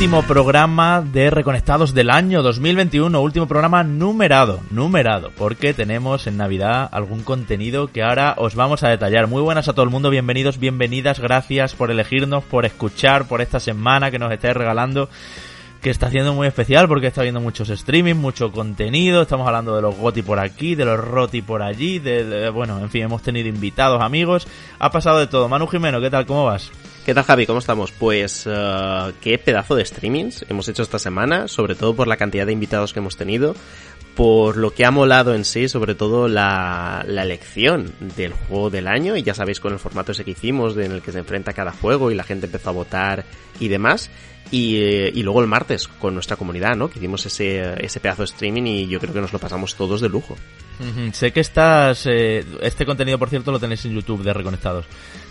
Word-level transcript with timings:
último 0.00 0.22
programa 0.22 1.02
de 1.02 1.28
Reconectados 1.28 1.92
del 1.92 2.08
año 2.08 2.42
2021, 2.42 3.20
último 3.20 3.46
programa 3.46 3.84
numerado, 3.84 4.60
numerado, 4.70 5.30
porque 5.36 5.74
tenemos 5.74 6.26
en 6.26 6.38
Navidad 6.38 6.88
algún 6.90 7.22
contenido 7.22 7.88
que 7.88 8.02
ahora 8.02 8.34
os 8.38 8.54
vamos 8.54 8.82
a 8.82 8.88
detallar. 8.88 9.26
Muy 9.26 9.42
buenas 9.42 9.68
a 9.68 9.74
todo 9.74 9.82
el 9.82 9.90
mundo, 9.90 10.08
bienvenidos, 10.08 10.58
bienvenidas, 10.58 11.20
gracias 11.20 11.74
por 11.74 11.90
elegirnos, 11.90 12.42
por 12.44 12.64
escuchar, 12.64 13.28
por 13.28 13.42
esta 13.42 13.60
semana 13.60 14.10
que 14.10 14.18
nos 14.18 14.32
estáis 14.32 14.56
regalando 14.56 15.10
que 15.82 15.90
está 15.90 16.06
haciendo 16.06 16.32
muy 16.32 16.46
especial 16.46 16.88
porque 16.88 17.08
está 17.08 17.20
viendo 17.20 17.42
muchos 17.42 17.68
streaming, 17.68 18.14
mucho 18.14 18.52
contenido, 18.52 19.20
estamos 19.20 19.46
hablando 19.46 19.76
de 19.76 19.82
los 19.82 19.94
GOTI 19.96 20.22
por 20.22 20.38
aquí, 20.38 20.76
de 20.76 20.86
los 20.86 20.98
ROTI 20.98 21.42
por 21.42 21.60
allí, 21.60 21.98
de, 21.98 22.48
bueno, 22.48 22.78
en 22.78 22.88
fin, 22.88 23.02
hemos 23.02 23.20
tenido 23.20 23.48
invitados, 23.48 24.00
amigos, 24.00 24.48
ha 24.78 24.90
pasado 24.90 25.18
de 25.18 25.26
todo. 25.26 25.46
Manu 25.50 25.66
Jimeno, 25.66 26.00
¿qué 26.00 26.08
tal? 26.08 26.24
¿Cómo 26.24 26.46
vas? 26.46 26.72
¿Qué 27.04 27.14
tal 27.14 27.24
Javi? 27.24 27.46
¿Cómo 27.46 27.60
estamos? 27.60 27.92
Pues 27.92 28.46
uh, 28.46 29.12
qué 29.22 29.38
pedazo 29.38 29.74
de 29.74 29.84
streamings 29.84 30.44
hemos 30.50 30.68
hecho 30.68 30.82
esta 30.82 30.98
semana, 30.98 31.48
sobre 31.48 31.74
todo 31.74 31.96
por 31.96 32.06
la 32.06 32.18
cantidad 32.18 32.44
de 32.44 32.52
invitados 32.52 32.92
que 32.92 32.98
hemos 32.98 33.16
tenido, 33.16 33.56
por 34.14 34.58
lo 34.58 34.74
que 34.74 34.84
ha 34.84 34.90
molado 34.90 35.34
en 35.34 35.46
sí, 35.46 35.66
sobre 35.70 35.94
todo 35.94 36.28
la, 36.28 37.02
elección 37.08 37.90
del 38.16 38.34
juego 38.34 38.68
del 38.68 38.86
año, 38.86 39.16
y 39.16 39.22
ya 39.22 39.32
sabéis 39.32 39.60
con 39.60 39.72
el 39.72 39.78
formato 39.78 40.12
ese 40.12 40.26
que 40.26 40.32
hicimos, 40.32 40.76
en 40.76 40.92
el 40.92 41.00
que 41.00 41.10
se 41.10 41.20
enfrenta 41.20 41.54
cada 41.54 41.72
juego 41.72 42.10
y 42.10 42.14
la 42.14 42.22
gente 42.22 42.46
empezó 42.46 42.68
a 42.68 42.74
votar 42.74 43.24
y 43.58 43.68
demás. 43.68 44.10
Y, 44.50 44.76
eh, 44.78 45.12
y, 45.14 45.22
luego 45.22 45.40
el 45.40 45.46
martes 45.46 45.86
con 45.86 46.12
nuestra 46.12 46.36
comunidad, 46.36 46.74
¿no? 46.74 46.90
Que 46.90 46.98
hicimos 46.98 47.24
ese, 47.24 47.84
ese 47.84 48.00
pedazo 48.00 48.22
de 48.22 48.26
streaming 48.26 48.64
y 48.64 48.88
yo 48.88 48.98
creo 48.98 49.14
que 49.14 49.20
nos 49.20 49.32
lo 49.32 49.38
pasamos 49.38 49.76
todos 49.76 50.00
de 50.00 50.08
lujo. 50.08 50.36
Sé 51.12 51.32
que 51.32 51.40
estás... 51.40 52.06
Eh, 52.06 52.44
este 52.62 52.86
contenido, 52.86 53.18
por 53.18 53.28
cierto, 53.28 53.52
lo 53.52 53.60
tenéis 53.60 53.84
en 53.84 53.94
YouTube 53.94 54.22
de 54.22 54.32
Reconectados. 54.32 54.86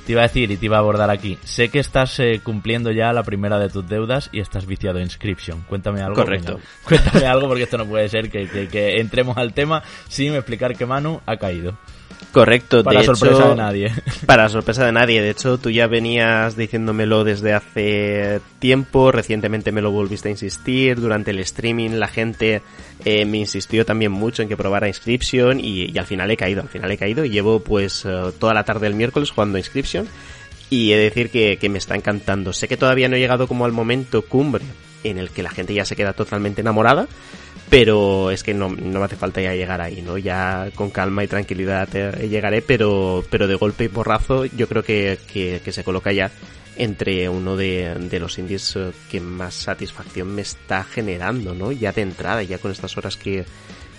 Te 0.10 0.14
iba 0.14 0.24
a 0.24 0.28
decir 0.28 0.50
y 0.50 0.58
te 0.58 0.66
iba 0.66 0.78
a 0.78 0.80
abordar 0.80 1.12
aquí. 1.12 1.38
Sé 1.44 1.70
que 1.70 1.78
estás 1.78 2.20
eh, 2.20 2.42
cumpliendo 2.44 2.90
ya 2.90 3.14
la 3.14 3.22
primera 3.22 3.60
de 3.60 3.70
tus 3.70 3.88
deudas 3.88 4.30
y 4.32 4.40
estás 4.40 4.66
viciado 4.66 4.98
en 4.98 5.04
Inscription. 5.04 5.62
Cuéntame 5.70 6.02
algo. 6.02 6.16
Correcto. 6.16 6.56
Venga, 6.56 6.68
cuéntame 6.84 7.28
algo 7.28 7.48
porque 7.48 7.62
esto 7.62 7.78
no 7.78 7.86
puede 7.86 8.10
ser 8.10 8.32
que, 8.32 8.50
que, 8.50 8.68
que 8.70 9.00
entremos 9.00 9.38
al 9.38 9.54
tema 9.54 9.84
sin 10.08 10.34
explicar 10.34 10.76
que 10.76 10.88
Manu 10.88 11.22
ha 11.28 11.38
caído. 11.38 11.78
Correcto, 12.32 12.84
para 12.84 13.00
de 13.00 13.06
sorpresa 13.06 13.36
hecho, 13.36 13.50
de 13.50 13.56
nadie. 13.56 13.92
Para 14.26 14.50
sorpresa 14.50 14.86
de 14.86 14.92
nadie. 14.92 15.22
De 15.22 15.32
hecho, 15.32 15.58
tú 15.58 15.72
ya 15.72 15.88
venías 15.88 16.56
diciéndomelo 16.56 17.24
desde 17.24 17.54
hace 17.54 18.40
tiempo. 18.60 19.12
Recientemente 19.12 19.72
me 19.72 19.82
lo 19.82 19.92
volviste 19.92 20.28
a 20.28 20.32
insistir. 20.32 21.00
Durante 21.00 21.32
el 21.32 21.40
streaming 21.40 21.92
la 21.92 22.08
gente 22.08 22.62
eh, 23.04 23.26
me 23.26 23.38
insistió 23.38 23.86
también 23.86 24.12
mucho 24.12 24.44
en 24.44 24.50
que 24.50 24.58
probara 24.58 24.88
Inscription 24.88 25.60
y, 25.60 25.92
y, 25.92 25.98
al 25.98 26.06
final 26.06 26.30
he 26.30 26.38
caído. 26.38 26.62
Al 26.62 26.70
final 26.70 26.92
he 26.92 26.98
caído 26.98 27.26
y 27.26 27.30
llevo 27.30 27.62
pues 27.62 28.06
uh, 28.06 28.32
toda 28.38 28.54
la 28.54 28.64
tarde 28.64 28.82
del 28.82 28.96
miércoles 28.96 29.32
jugando 29.32 29.58
Inscription 29.58 30.08
y 30.70 30.92
he 30.92 30.98
de 30.98 31.04
decir 31.04 31.32
que, 31.32 31.58
que 31.58 31.70
me 31.70 31.80
está 31.80 31.96
encantando. 31.96 32.54
Sé 32.54 32.68
que 32.68 32.78
todavía 32.78 33.10
no 33.10 33.16
he 33.16 33.20
llegado 33.20 33.48
como 33.48 33.66
al 33.66 33.72
momento 33.72 34.22
cumbre 34.22 34.66
en 35.04 35.18
el 35.18 35.30
que 35.30 35.44
la 35.44 35.50
gente 35.50 35.74
ya 35.74 35.86
se 35.86 35.96
queda 35.96 36.14
totalmente 36.14 36.62
enamorada 36.62 37.08
pero 37.70 38.32
es 38.32 38.44
que 38.44 38.54
no, 38.54 38.70
no 38.70 39.00
me 39.00 39.06
hace 39.06 39.16
falta 39.16 39.42
ya 39.42 39.54
llegar 39.54 39.82
ahí, 39.82 40.02
¿no? 40.02 40.18
Ya 40.18 40.70
con 40.76 40.90
calma 40.90 41.24
y 41.24 41.28
tranquilidad 41.28 41.88
llegaré, 42.18 42.62
pero, 42.62 43.24
pero 43.30 43.48
de 43.48 43.56
golpe 43.56 43.86
y 43.86 43.90
porrazo 43.90 44.46
yo 44.46 44.68
creo 44.68 44.84
que, 44.84 45.20
que, 45.32 45.62
que 45.64 45.72
se 45.72 45.84
coloca 45.84 46.12
ya 46.12 46.32
entre 46.78 47.28
uno 47.28 47.58
de, 47.58 47.94
de, 47.96 48.20
los 48.20 48.40
indies 48.40 48.76
eh, 48.78 48.92
que 49.12 49.20
más 49.20 49.54
satisfacción 49.54 50.34
me 50.34 50.42
está 50.42 50.84
generando, 50.84 51.54
¿no? 51.54 51.72
Ya 51.74 51.92
de 51.92 52.02
entrada, 52.02 52.42
ya 52.42 52.58
con 52.58 52.72
estas 52.72 52.98
horas 52.98 53.18
que, 53.18 53.46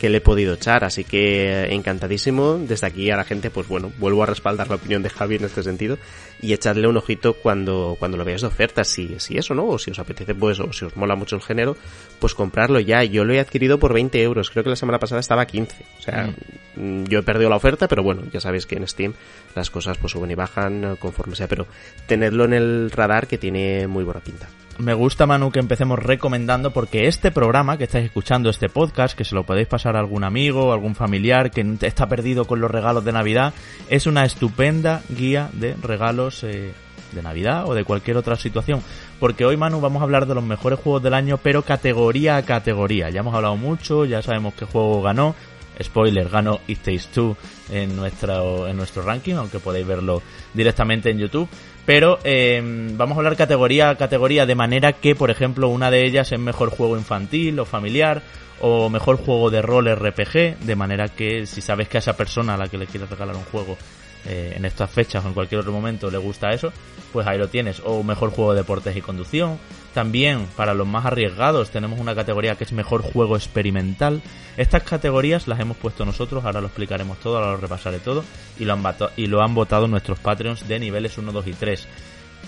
que 0.00 0.08
le 0.08 0.18
he 0.18 0.20
podido 0.22 0.54
echar, 0.54 0.82
así 0.82 1.04
que 1.04 1.74
encantadísimo. 1.74 2.58
Desde 2.58 2.86
aquí 2.86 3.10
a 3.10 3.16
la 3.16 3.24
gente, 3.24 3.50
pues 3.50 3.68
bueno, 3.68 3.92
vuelvo 3.98 4.22
a 4.22 4.26
respaldar 4.26 4.68
la 4.68 4.76
opinión 4.76 5.02
de 5.02 5.10
Javi 5.10 5.36
en 5.36 5.44
este 5.44 5.62
sentido 5.62 5.98
y 6.40 6.54
echarle 6.54 6.88
un 6.88 6.96
ojito 6.96 7.34
cuando, 7.34 7.96
cuando 7.98 8.16
lo 8.16 8.24
veáis 8.24 8.40
de 8.40 8.46
oferta, 8.46 8.82
si, 8.82 9.20
si 9.20 9.36
eso, 9.36 9.54
¿no? 9.54 9.66
O 9.66 9.78
si 9.78 9.90
os 9.90 9.98
apetece, 9.98 10.34
pues, 10.34 10.58
o 10.58 10.72
si 10.72 10.86
os 10.86 10.96
mola 10.96 11.16
mucho 11.16 11.36
el 11.36 11.42
género, 11.42 11.76
pues 12.18 12.34
comprarlo 12.34 12.80
ya. 12.80 13.04
Yo 13.04 13.26
lo 13.26 13.34
he 13.34 13.40
adquirido 13.40 13.78
por 13.78 13.92
20 13.92 14.22
euros, 14.22 14.48
creo 14.48 14.64
que 14.64 14.70
la 14.70 14.76
semana 14.76 14.98
pasada 14.98 15.20
estaba 15.20 15.42
a 15.42 15.46
15. 15.46 15.84
O 15.98 16.02
sea, 16.02 16.32
mm. 16.76 17.04
yo 17.04 17.18
he 17.18 17.22
perdido 17.22 17.50
la 17.50 17.56
oferta, 17.56 17.86
pero 17.86 18.02
bueno, 18.02 18.22
ya 18.32 18.40
sabéis 18.40 18.64
que 18.64 18.76
en 18.76 18.88
Steam 18.88 19.12
las 19.54 19.68
cosas 19.68 19.98
pues 19.98 20.12
suben 20.12 20.30
y 20.30 20.34
bajan 20.34 20.96
conforme 20.96 21.36
sea, 21.36 21.46
pero 21.46 21.66
tenedlo 22.06 22.46
en 22.46 22.54
el 22.54 22.90
radar 22.90 23.26
que 23.26 23.36
tiene 23.36 23.86
muy 23.86 24.04
buena 24.04 24.20
pinta 24.20 24.48
me 24.80 24.94
gusta, 24.94 25.26
Manu, 25.26 25.50
que 25.50 25.60
empecemos 25.60 25.98
recomendando 25.98 26.72
porque 26.72 27.06
este 27.06 27.30
programa 27.30 27.76
que 27.76 27.84
estáis 27.84 28.06
escuchando, 28.06 28.50
este 28.50 28.68
podcast, 28.68 29.16
que 29.16 29.24
se 29.24 29.34
lo 29.34 29.44
podéis 29.44 29.68
pasar 29.68 29.96
a 29.96 30.00
algún 30.00 30.24
amigo, 30.24 30.72
algún 30.72 30.94
familiar 30.94 31.50
que 31.50 31.64
está 31.82 32.08
perdido 32.08 32.46
con 32.46 32.60
los 32.60 32.70
regalos 32.70 33.04
de 33.04 33.12
Navidad, 33.12 33.52
es 33.88 34.06
una 34.06 34.24
estupenda 34.24 35.02
guía 35.08 35.50
de 35.52 35.74
regalos 35.74 36.44
eh, 36.44 36.72
de 37.12 37.22
Navidad 37.22 37.66
o 37.66 37.74
de 37.74 37.84
cualquier 37.84 38.16
otra 38.16 38.36
situación. 38.36 38.82
Porque 39.18 39.44
hoy, 39.44 39.56
Manu, 39.56 39.80
vamos 39.80 40.00
a 40.00 40.04
hablar 40.04 40.26
de 40.26 40.34
los 40.34 40.44
mejores 40.44 40.78
juegos 40.78 41.02
del 41.02 41.14
año, 41.14 41.38
pero 41.38 41.62
categoría 41.62 42.36
a 42.36 42.42
categoría. 42.42 43.10
Ya 43.10 43.20
hemos 43.20 43.34
hablado 43.34 43.56
mucho, 43.56 44.04
ya 44.04 44.22
sabemos 44.22 44.54
qué 44.54 44.64
juego 44.64 45.02
ganó. 45.02 45.34
Spoiler, 45.82 46.28
ganó 46.28 46.60
It 46.66 46.80
Takes 46.80 47.06
Two 47.14 47.36
en 47.70 47.96
nuestro, 47.96 48.68
en 48.68 48.76
nuestro 48.76 49.02
ranking, 49.02 49.34
aunque 49.34 49.60
podéis 49.60 49.86
verlo 49.86 50.20
directamente 50.52 51.10
en 51.10 51.18
YouTube 51.18 51.48
pero 51.86 52.18
eh, 52.24 52.60
vamos 52.94 53.16
a 53.16 53.20
hablar 53.20 53.36
categoría 53.36 53.90
a 53.90 53.96
categoría 53.96 54.46
de 54.46 54.54
manera 54.54 54.92
que, 54.92 55.14
por 55.14 55.30
ejemplo, 55.30 55.68
una 55.68 55.90
de 55.90 56.06
ellas 56.06 56.32
es 56.32 56.38
mejor 56.38 56.70
juego 56.70 56.96
infantil 56.96 57.58
o 57.58 57.64
familiar 57.64 58.22
o 58.60 58.90
mejor 58.90 59.16
juego 59.16 59.50
de 59.50 59.62
rol 59.62 59.88
RPG, 59.88 60.58
de 60.60 60.76
manera 60.76 61.08
que 61.08 61.46
si 61.46 61.60
sabes 61.60 61.88
que 61.88 61.98
a 61.98 62.00
esa 62.00 62.16
persona 62.16 62.54
a 62.54 62.58
la 62.58 62.68
que 62.68 62.76
le 62.78 62.86
quieres 62.86 63.08
regalar 63.08 63.34
un 63.34 63.44
juego 63.44 63.78
eh, 64.26 64.54
en 64.56 64.64
estas 64.64 64.90
fechas 64.90 65.24
o 65.24 65.28
en 65.28 65.34
cualquier 65.34 65.60
otro 65.60 65.72
momento 65.72 66.10
le 66.10 66.18
gusta 66.18 66.50
eso, 66.50 66.72
pues 67.12 67.26
ahí 67.26 67.38
lo 67.38 67.48
tienes. 67.48 67.80
O 67.84 68.02
mejor 68.02 68.30
juego 68.30 68.52
de 68.52 68.60
deportes 68.60 68.96
y 68.96 69.00
conducción. 69.00 69.58
También 69.94 70.46
para 70.56 70.74
los 70.74 70.86
más 70.86 71.06
arriesgados 71.06 71.70
tenemos 71.70 71.98
una 71.98 72.14
categoría 72.14 72.54
que 72.54 72.64
es 72.64 72.72
mejor 72.72 73.02
juego 73.02 73.36
experimental. 73.36 74.22
Estas 74.56 74.82
categorías 74.82 75.48
las 75.48 75.60
hemos 75.60 75.76
puesto 75.76 76.04
nosotros, 76.04 76.44
ahora 76.44 76.60
lo 76.60 76.68
explicaremos 76.68 77.18
todo, 77.18 77.38
ahora 77.38 77.52
lo 77.52 77.56
repasaré 77.56 77.98
todo. 77.98 78.24
Y 78.58 78.64
lo 78.64 78.74
han, 78.74 78.82
y 79.16 79.26
lo 79.26 79.42
han 79.42 79.54
votado 79.54 79.88
nuestros 79.88 80.18
Patreons 80.18 80.68
de 80.68 80.78
niveles 80.78 81.18
1, 81.18 81.32
2 81.32 81.46
y 81.46 81.52
3. 81.52 81.88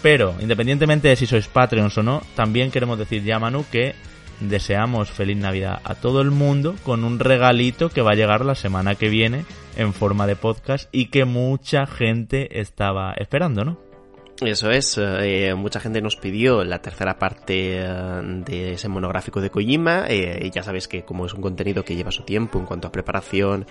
Pero, 0.03 0.35
independientemente 0.41 1.09
de 1.09 1.17
si 1.17 1.27
sois 1.27 1.47
Patreons 1.49 1.97
o 1.99 2.03
no, 2.03 2.23
también 2.35 2.71
queremos 2.71 2.99
decir 2.99 3.23
ya, 3.23 3.39
Manu, 3.39 3.65
que 3.71 3.95
deseamos 4.49 5.11
feliz 5.11 5.37
Navidad 5.37 5.81
a 5.85 5.95
todo 5.95 6.21
el 6.21 6.31
mundo 6.31 6.75
con 6.85 7.05
un 7.05 7.19
regalito 7.19 7.89
que 7.91 8.03
va 8.03 8.13
a 8.13 8.17
llegar 8.17 8.45
la 8.45 8.55
semana 8.55 8.95
que 8.95 9.09
viene 9.09 9.45
en 9.77 9.93
forma 9.93 10.27
de 10.27 10.37
podcast 10.37 10.89
y 10.93 11.07
que 11.07 11.25
mucha 11.25 11.87
gente 11.87 12.61
estaba 12.61 13.15
esperando, 13.15 13.65
¿no? 13.65 13.93
Eso 14.41 14.71
es, 14.71 14.99
eh, 14.99 15.55
mucha 15.55 15.79
gente 15.79 16.01
nos 16.01 16.17
pidió 16.17 16.65
la 16.65 16.83
tercera 16.83 17.17
parte 17.17 17.77
eh, 17.79 17.85
de 18.45 18.73
ese 18.73 18.89
monográfico 18.89 19.41
de 19.41 19.51
Kojima, 19.51 20.07
eh, 20.09 20.51
ya 20.53 20.65
sabéis 20.65 20.89
que 20.89 21.05
como 21.05 21.27
es 21.27 21.35
un 21.35 21.41
contenido 21.41 21.85
que 21.85 21.95
lleva 21.95 22.11
su 22.11 22.25
tiempo 22.25 22.59
en 22.59 22.65
cuanto 22.65 22.89
a 22.89 22.93
preparación, 22.93 23.67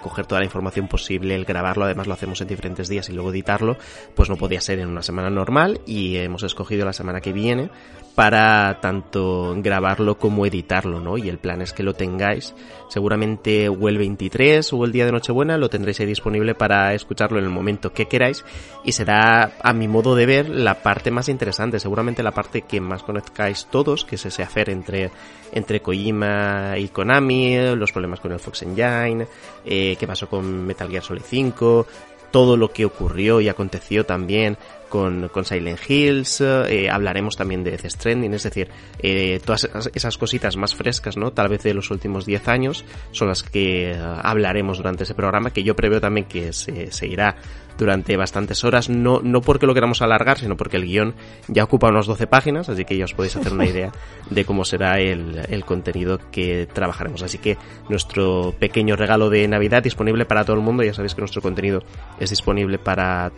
coger 0.00 0.26
toda 0.26 0.40
la 0.40 0.46
información 0.46 0.88
posible, 0.88 1.36
el 1.36 1.44
grabarlo, 1.44 1.84
además 1.84 2.08
lo 2.08 2.14
hacemos 2.14 2.40
en 2.40 2.48
diferentes 2.48 2.88
días 2.88 3.08
y 3.08 3.12
luego 3.12 3.30
editarlo, 3.30 3.76
pues 4.16 4.28
no 4.28 4.36
podía 4.36 4.60
ser 4.60 4.80
en 4.80 4.88
una 4.88 5.02
semana 5.02 5.30
normal 5.30 5.80
y 5.86 6.16
hemos 6.16 6.42
escogido 6.42 6.84
la 6.84 6.92
semana 6.92 7.20
que 7.20 7.32
viene 7.32 7.70
para 8.14 8.78
tanto 8.80 9.54
grabarlo 9.58 10.18
como 10.18 10.46
editarlo, 10.46 11.00
¿no? 11.00 11.18
Y 11.18 11.28
el 11.28 11.38
plan 11.38 11.62
es 11.62 11.72
que 11.72 11.82
lo 11.82 11.94
tengáis 11.94 12.54
seguramente 12.88 13.68
o 13.68 13.88
el 13.88 13.98
23 13.98 14.72
o 14.72 14.84
el 14.84 14.92
día 14.92 15.04
de 15.04 15.12
Nochebuena 15.12 15.58
lo 15.58 15.68
tendréis 15.68 15.98
ahí 15.98 16.06
disponible 16.06 16.54
para 16.54 16.94
escucharlo 16.94 17.38
en 17.38 17.44
el 17.44 17.50
momento 17.50 17.92
que 17.92 18.06
queráis 18.06 18.44
y 18.84 18.92
será 18.92 19.54
a 19.60 19.72
mi 19.72 19.88
modo 19.88 20.14
de 20.14 20.26
ver 20.26 20.48
la 20.48 20.82
parte 20.82 21.10
más 21.10 21.28
interesante, 21.28 21.80
seguramente 21.80 22.22
la 22.22 22.30
parte 22.30 22.62
que 22.62 22.80
más 22.80 23.02
conozcáis 23.02 23.66
todos, 23.68 24.04
que 24.04 24.14
es 24.14 24.26
ese 24.26 24.42
hacer 24.42 24.70
entre 24.70 25.10
entre 25.52 25.80
Kojima 25.80 26.74
y 26.76 26.88
Konami, 26.88 27.74
los 27.76 27.92
problemas 27.92 28.20
con 28.20 28.32
el 28.32 28.40
Fox 28.40 28.62
Engine, 28.62 29.26
eh, 29.64 29.96
qué 29.98 30.06
pasó 30.06 30.28
con 30.28 30.66
Metal 30.66 30.88
Gear 30.88 31.02
Solid 31.02 31.22
5, 31.24 31.86
todo 32.34 32.56
lo 32.56 32.72
que 32.72 32.84
ocurrió 32.84 33.40
y 33.40 33.48
aconteció 33.48 34.04
también 34.04 34.58
con, 34.88 35.30
Silent 35.44 35.78
Hills, 35.88 36.40
eh, 36.40 36.90
hablaremos 36.90 37.36
también 37.36 37.62
de 37.62 37.70
Death 37.70 37.90
Stranding, 37.90 38.34
es 38.34 38.42
decir, 38.42 38.68
eh, 38.98 39.40
todas 39.44 39.70
esas 39.94 40.18
cositas 40.18 40.56
más 40.56 40.74
frescas, 40.74 41.16
¿no? 41.16 41.30
Tal 41.30 41.48
vez 41.48 41.62
de 41.62 41.74
los 41.74 41.92
últimos 41.92 42.26
10 42.26 42.48
años 42.48 42.84
son 43.12 43.28
las 43.28 43.44
que 43.44 43.96
uh, 43.96 44.20
hablaremos 44.20 44.78
durante 44.78 45.04
ese 45.04 45.14
programa, 45.14 45.52
que 45.52 45.62
yo 45.62 45.76
preveo 45.76 46.00
también 46.00 46.26
que 46.26 46.52
se, 46.52 46.90
se 46.90 47.06
irá 47.06 47.36
durante 47.78 48.16
bastantes 48.16 48.64
horas, 48.64 48.88
no, 48.88 49.20
no 49.20 49.40
porque 49.40 49.66
lo 49.66 49.74
queramos 49.74 50.02
alargar, 50.02 50.38
sino 50.38 50.56
porque 50.56 50.76
el 50.76 50.84
guion 50.84 51.14
ya 51.48 51.64
ocupa 51.64 51.88
unas 51.88 52.06
12 52.06 52.26
páginas, 52.26 52.68
así 52.68 52.84
que 52.84 52.96
ya 52.96 53.04
os 53.04 53.14
podéis 53.14 53.36
hacer 53.36 53.52
una 53.52 53.66
idea 53.66 53.92
de 54.30 54.44
cómo 54.44 54.64
será 54.64 55.00
el, 55.00 55.40
el 55.48 55.64
contenido 55.64 56.18
que 56.30 56.66
trabajaremos. 56.72 57.22
Así 57.22 57.38
que 57.38 57.56
nuestro 57.88 58.54
pequeño 58.58 58.96
regalo 58.96 59.30
de 59.30 59.46
Navidad 59.48 59.82
disponible 59.82 60.24
para 60.24 60.44
todo 60.44 60.56
el 60.56 60.62
mundo, 60.62 60.82
ya 60.82 60.94
sabéis 60.94 61.14
que 61.14 61.22
nuestro 61.22 61.42
contenido 61.42 61.82
es 62.18 62.30
disponible 62.30 62.78
para 62.78 63.32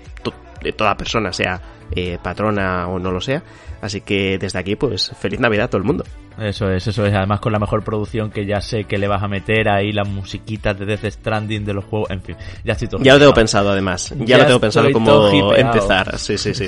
toda 0.76 0.96
persona, 0.96 1.32
sea 1.32 1.60
eh, 1.90 2.18
patrona 2.22 2.88
o 2.88 2.98
no 2.98 3.10
lo 3.10 3.20
sea. 3.20 3.42
Así 3.86 4.00
que 4.00 4.36
desde 4.36 4.58
aquí, 4.58 4.74
pues 4.74 5.12
feliz 5.20 5.38
Navidad 5.38 5.66
a 5.66 5.68
todo 5.68 5.78
el 5.78 5.84
mundo. 5.84 6.04
Eso 6.40 6.70
es, 6.70 6.86
eso 6.88 7.06
es. 7.06 7.14
Además 7.14 7.38
con 7.38 7.52
la 7.52 7.60
mejor 7.60 7.84
producción 7.84 8.30
que 8.30 8.44
ya 8.44 8.60
sé 8.60 8.82
que 8.82 8.98
le 8.98 9.06
vas 9.06 9.22
a 9.22 9.28
meter 9.28 9.68
ahí 9.68 9.92
las 9.92 10.08
musiquitas 10.08 10.76
de 10.76 10.84
Death 10.84 11.04
Stranding 11.04 11.64
de 11.64 11.72
los 11.72 11.84
juegos. 11.84 12.10
En 12.10 12.20
fin, 12.20 12.36
ya 12.64 12.72
estoy 12.72 12.88
todo 12.88 13.02
Ya 13.04 13.14
lo 13.14 13.20
tengo 13.20 13.32
pensado 13.32 13.70
además. 13.70 14.12
Ya, 14.18 14.38
lo 14.38 14.46
tengo 14.46 14.60
pensado 14.60 14.90
cómo 14.90 15.54
empezar. 15.54 16.18
Sí, 16.18 16.36
sí, 16.36 16.52
sí. 16.52 16.66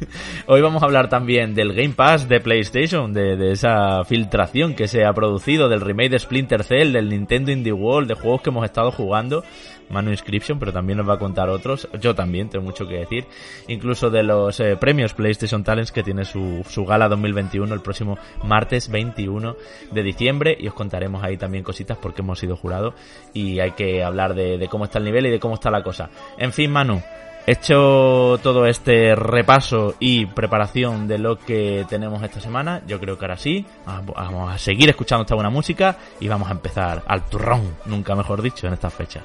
Hoy 0.46 0.60
vamos 0.60 0.80
a 0.82 0.86
hablar 0.86 1.08
también 1.08 1.54
del 1.54 1.74
Game 1.74 1.94
Pass 1.94 2.28
de 2.28 2.40
PlayStation, 2.40 3.12
de, 3.12 3.36
de, 3.36 3.50
esa 3.50 4.04
filtración 4.04 4.74
que 4.74 4.86
se 4.86 5.04
ha 5.04 5.12
producido, 5.12 5.68
del 5.68 5.80
remake 5.80 6.10
de 6.10 6.18
Splinter 6.20 6.62
Cell, 6.62 6.92
del 6.92 7.08
Nintendo 7.08 7.50
Indie 7.50 7.72
World, 7.72 8.08
de 8.08 8.14
juegos 8.14 8.42
que 8.42 8.50
hemos 8.50 8.64
estado 8.64 8.92
jugando. 8.92 9.42
Manu 9.90 10.10
Inscription, 10.10 10.58
pero 10.58 10.72
también 10.72 10.98
nos 10.98 11.08
va 11.08 11.14
a 11.14 11.18
contar 11.18 11.48
otros. 11.48 11.88
Yo 12.00 12.14
también 12.14 12.48
tengo 12.48 12.64
mucho 12.64 12.86
que 12.86 12.96
decir. 12.98 13.26
Incluso 13.68 14.10
de 14.10 14.22
los 14.22 14.58
eh, 14.60 14.76
premios 14.76 15.14
PlayStation 15.14 15.64
Talents 15.64 15.92
que 15.92 16.02
tiene 16.02 16.24
su, 16.24 16.64
su 16.68 16.84
gala 16.84 17.08
2021 17.08 17.74
el 17.74 17.80
próximo 17.80 18.18
martes 18.44 18.88
21 18.90 19.56
de 19.90 20.02
diciembre. 20.02 20.56
Y 20.58 20.68
os 20.68 20.74
contaremos 20.74 21.22
ahí 21.22 21.36
también 21.36 21.64
cositas 21.64 21.98
porque 21.98 22.22
hemos 22.22 22.38
sido 22.38 22.56
jurados 22.56 22.94
y 23.34 23.60
hay 23.60 23.72
que 23.72 24.02
hablar 24.02 24.34
de, 24.34 24.58
de 24.58 24.68
cómo 24.68 24.84
está 24.84 24.98
el 24.98 25.04
nivel 25.04 25.26
y 25.26 25.30
de 25.30 25.40
cómo 25.40 25.54
está 25.54 25.70
la 25.70 25.82
cosa. 25.82 26.10
En 26.38 26.52
fin, 26.52 26.70
Manu, 26.70 27.02
Hecho 27.50 28.38
todo 28.44 28.64
este 28.64 29.16
repaso 29.16 29.96
y 29.98 30.24
preparación 30.24 31.08
de 31.08 31.18
lo 31.18 31.36
que 31.36 31.84
tenemos 31.88 32.22
esta 32.22 32.38
semana, 32.38 32.80
yo 32.86 33.00
creo 33.00 33.18
que 33.18 33.24
ahora 33.24 33.36
sí, 33.36 33.66
vamos 33.84 34.54
a 34.54 34.56
seguir 34.56 34.88
escuchando 34.88 35.22
esta 35.22 35.34
buena 35.34 35.50
música 35.50 35.96
y 36.20 36.28
vamos 36.28 36.48
a 36.48 36.52
empezar 36.52 37.02
al 37.08 37.24
turrón, 37.24 37.74
nunca 37.86 38.14
mejor 38.14 38.40
dicho, 38.40 38.68
en 38.68 38.74
estas 38.74 38.94
fechas. 38.94 39.24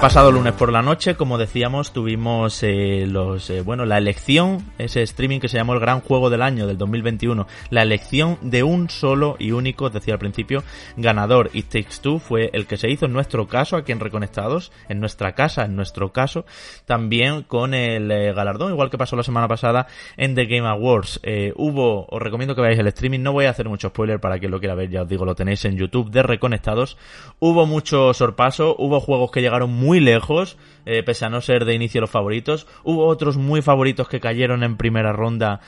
Pasado 0.00 0.32
lunes 0.32 0.54
por 0.54 0.72
la 0.72 0.80
noche, 0.80 1.14
como 1.14 1.36
decíamos, 1.36 1.92
tuvimos 1.92 2.62
eh, 2.62 3.04
los 3.06 3.50
eh, 3.50 3.60
bueno 3.60 3.84
la 3.84 3.98
elección, 3.98 4.64
ese 4.78 5.02
streaming 5.02 5.40
que 5.40 5.48
se 5.48 5.58
llamó 5.58 5.74
el 5.74 5.80
Gran 5.80 6.00
Juego 6.00 6.30
del 6.30 6.40
Año 6.40 6.66
del 6.66 6.78
2021, 6.78 7.46
la 7.68 7.82
elección 7.82 8.38
de 8.40 8.62
un 8.62 8.88
solo 8.88 9.36
y 9.38 9.52
único, 9.52 9.90
decía 9.90 10.14
al 10.14 10.18
principio, 10.18 10.64
ganador. 10.96 11.50
It 11.52 11.68
Takes 11.68 12.00
Two 12.00 12.18
fue 12.18 12.48
el 12.54 12.66
que 12.66 12.78
se 12.78 12.88
hizo 12.88 13.04
en 13.04 13.12
nuestro 13.12 13.46
caso 13.46 13.76
aquí 13.76 13.92
en 13.92 14.00
Reconectados, 14.00 14.72
en 14.88 15.00
nuestra 15.00 15.34
casa, 15.34 15.66
en 15.66 15.76
nuestro 15.76 16.12
caso, 16.12 16.46
también 16.86 17.42
con 17.42 17.74
el 17.74 18.10
eh, 18.10 18.32
galardón, 18.32 18.72
igual 18.72 18.88
que 18.88 18.96
pasó 18.96 19.16
la 19.16 19.22
semana 19.22 19.48
pasada 19.48 19.86
en 20.16 20.34
The 20.34 20.46
Game 20.46 20.66
Awards. 20.66 21.20
Eh, 21.24 21.52
hubo, 21.56 22.06
os 22.08 22.22
recomiendo 22.22 22.54
que 22.54 22.62
veáis 22.62 22.78
el 22.78 22.86
streaming, 22.86 23.20
no 23.20 23.32
voy 23.32 23.44
a 23.44 23.50
hacer 23.50 23.68
mucho 23.68 23.88
spoiler 23.88 24.18
para 24.18 24.38
quien 24.38 24.50
lo 24.50 24.60
quiera 24.60 24.74
ver, 24.74 24.88
ya 24.88 25.02
os 25.02 25.08
digo, 25.08 25.26
lo 25.26 25.34
tenéis 25.34 25.62
en 25.66 25.76
YouTube 25.76 26.10
de 26.10 26.22
Reconectados. 26.22 26.96
Hubo 27.38 27.66
mucho 27.66 28.14
sorpaso, 28.14 28.76
hubo 28.78 29.00
juegos 29.00 29.30
que 29.30 29.42
llegaron 29.42 29.70
muy 29.70 29.89
lejos, 29.98 30.56
eh, 30.86 31.02
pese 31.02 31.24
a 31.24 31.30
no 31.30 31.40
ser 31.40 31.64
de 31.64 31.74
inicio 31.74 32.00
los 32.00 32.10
favoritos. 32.10 32.68
Hubo 32.84 33.06
otros 33.06 33.36
muy 33.36 33.62
favoritos 33.62 34.08
que 34.08 34.20
cayeron 34.20 34.62
en 34.62 34.76
primera 34.76 35.12
ronda 35.12 35.60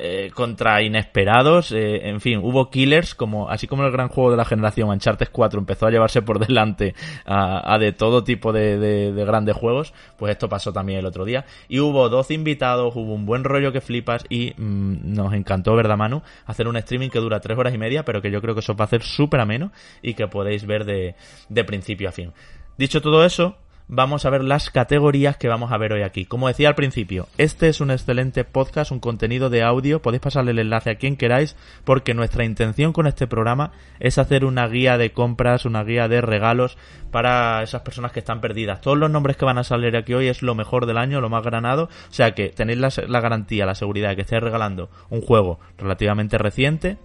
eh, 0.00 0.30
contra 0.32 0.80
inesperados. 0.82 1.72
Eh, 1.72 2.08
en 2.08 2.20
fin, 2.20 2.38
hubo 2.40 2.70
killers, 2.70 3.16
como 3.16 3.50
así 3.50 3.66
como 3.66 3.84
el 3.84 3.90
gran 3.90 4.06
juego 4.08 4.30
de 4.30 4.36
la 4.36 4.44
generación 4.44 4.90
Uncharted 4.90 5.26
4 5.32 5.58
empezó 5.58 5.86
a 5.86 5.90
llevarse 5.90 6.22
por 6.22 6.38
delante 6.46 6.94
a, 7.24 7.76
de 7.80 7.90
todo 7.92 8.22
tipo 8.22 8.52
de, 8.52 8.78
de, 8.78 9.12
de, 9.12 9.24
grandes 9.24 9.56
juegos, 9.56 9.92
pues 10.16 10.30
esto 10.30 10.48
pasó 10.48 10.72
también 10.72 11.00
el 11.00 11.06
otro 11.06 11.24
día. 11.24 11.46
Y 11.68 11.80
hubo 11.80 12.08
12 12.08 12.34
invitados, 12.34 12.94
hubo 12.94 13.12
un 13.12 13.26
buen 13.26 13.42
rollo 13.42 13.72
que 13.72 13.80
flipas 13.80 14.24
y 14.28 14.54
mmm, 14.56 15.14
nos 15.14 15.34
encantó, 15.34 15.74
¿verdad, 15.74 15.96
Manu? 15.96 16.22
Hacer 16.46 16.68
un 16.68 16.76
streaming 16.76 17.08
que 17.08 17.18
dura 17.18 17.40
3 17.40 17.58
horas 17.58 17.74
y 17.74 17.78
media, 17.78 18.04
pero 18.04 18.22
que 18.22 18.30
yo 18.30 18.40
creo 18.40 18.54
que 18.54 18.60
eso 18.60 18.76
va 18.76 18.84
a 18.84 18.86
hacer 18.86 19.02
súper 19.02 19.40
ameno 19.40 19.72
y 20.00 20.14
que 20.14 20.28
podéis 20.28 20.64
ver 20.64 20.84
de 20.84 21.64
principio 21.64 22.08
a 22.08 22.12
fin. 22.12 22.32
Dicho 22.76 23.02
todo 23.02 23.24
eso, 23.24 23.56
vamos 23.88 24.26
a 24.26 24.30
ver 24.30 24.44
las 24.44 24.70
categorías 24.70 25.36
que 25.36 25.48
vamos 25.48 25.72
a 25.72 25.78
ver 25.78 25.92
hoy 25.92 26.02
aquí. 26.02 26.26
Como 26.26 26.48
decía 26.48 26.68
al 26.68 26.74
principio, 26.74 27.26
este 27.38 27.68
es 27.68 27.80
un 27.80 27.90
excelente 27.90 28.44
podcast, 28.44 28.92
un 28.92 29.00
contenido 29.00 29.50
de 29.50 29.62
audio, 29.62 30.02
podéis 30.02 30.20
pasarle 30.20 30.50
el 30.52 30.58
enlace 30.58 30.90
a 30.90 30.96
quien 30.96 31.16
queráis, 31.16 31.56
porque 31.84 32.14
nuestra 32.14 32.44
intención 32.44 32.92
con 32.92 33.06
este 33.06 33.26
programa 33.26 33.72
es 33.98 34.18
hacer 34.18 34.44
una 34.44 34.68
guía 34.68 34.98
de 34.98 35.12
compras, 35.12 35.64
una 35.64 35.82
guía 35.82 36.06
de 36.06 36.20
regalos 36.20 36.76
para 37.10 37.62
esas 37.62 37.82
personas 37.82 38.12
que 38.12 38.20
están 38.20 38.40
perdidas. 38.40 38.80
Todos 38.82 38.98
los 38.98 39.10
nombres 39.10 39.36
que 39.36 39.46
van 39.46 39.58
a 39.58 39.64
salir 39.64 39.96
aquí 39.96 40.12
hoy 40.14 40.28
es 40.28 40.42
lo 40.42 40.54
mejor 40.54 40.86
del 40.86 40.98
año, 40.98 41.20
lo 41.20 41.30
más 41.30 41.42
granado, 41.42 41.84
o 41.84 42.12
sea 42.12 42.34
que 42.34 42.50
tenéis 42.50 42.78
la, 42.78 43.20
garantía, 43.20 43.66
la 43.66 43.74
seguridad 43.74 44.10
de 44.10 44.16
que 44.16 44.22
estéis 44.22 44.42
regalando 44.42 44.90
un 45.08 45.22
juego 45.22 45.58
relativamente 45.78 46.36
reciente, 46.36 46.98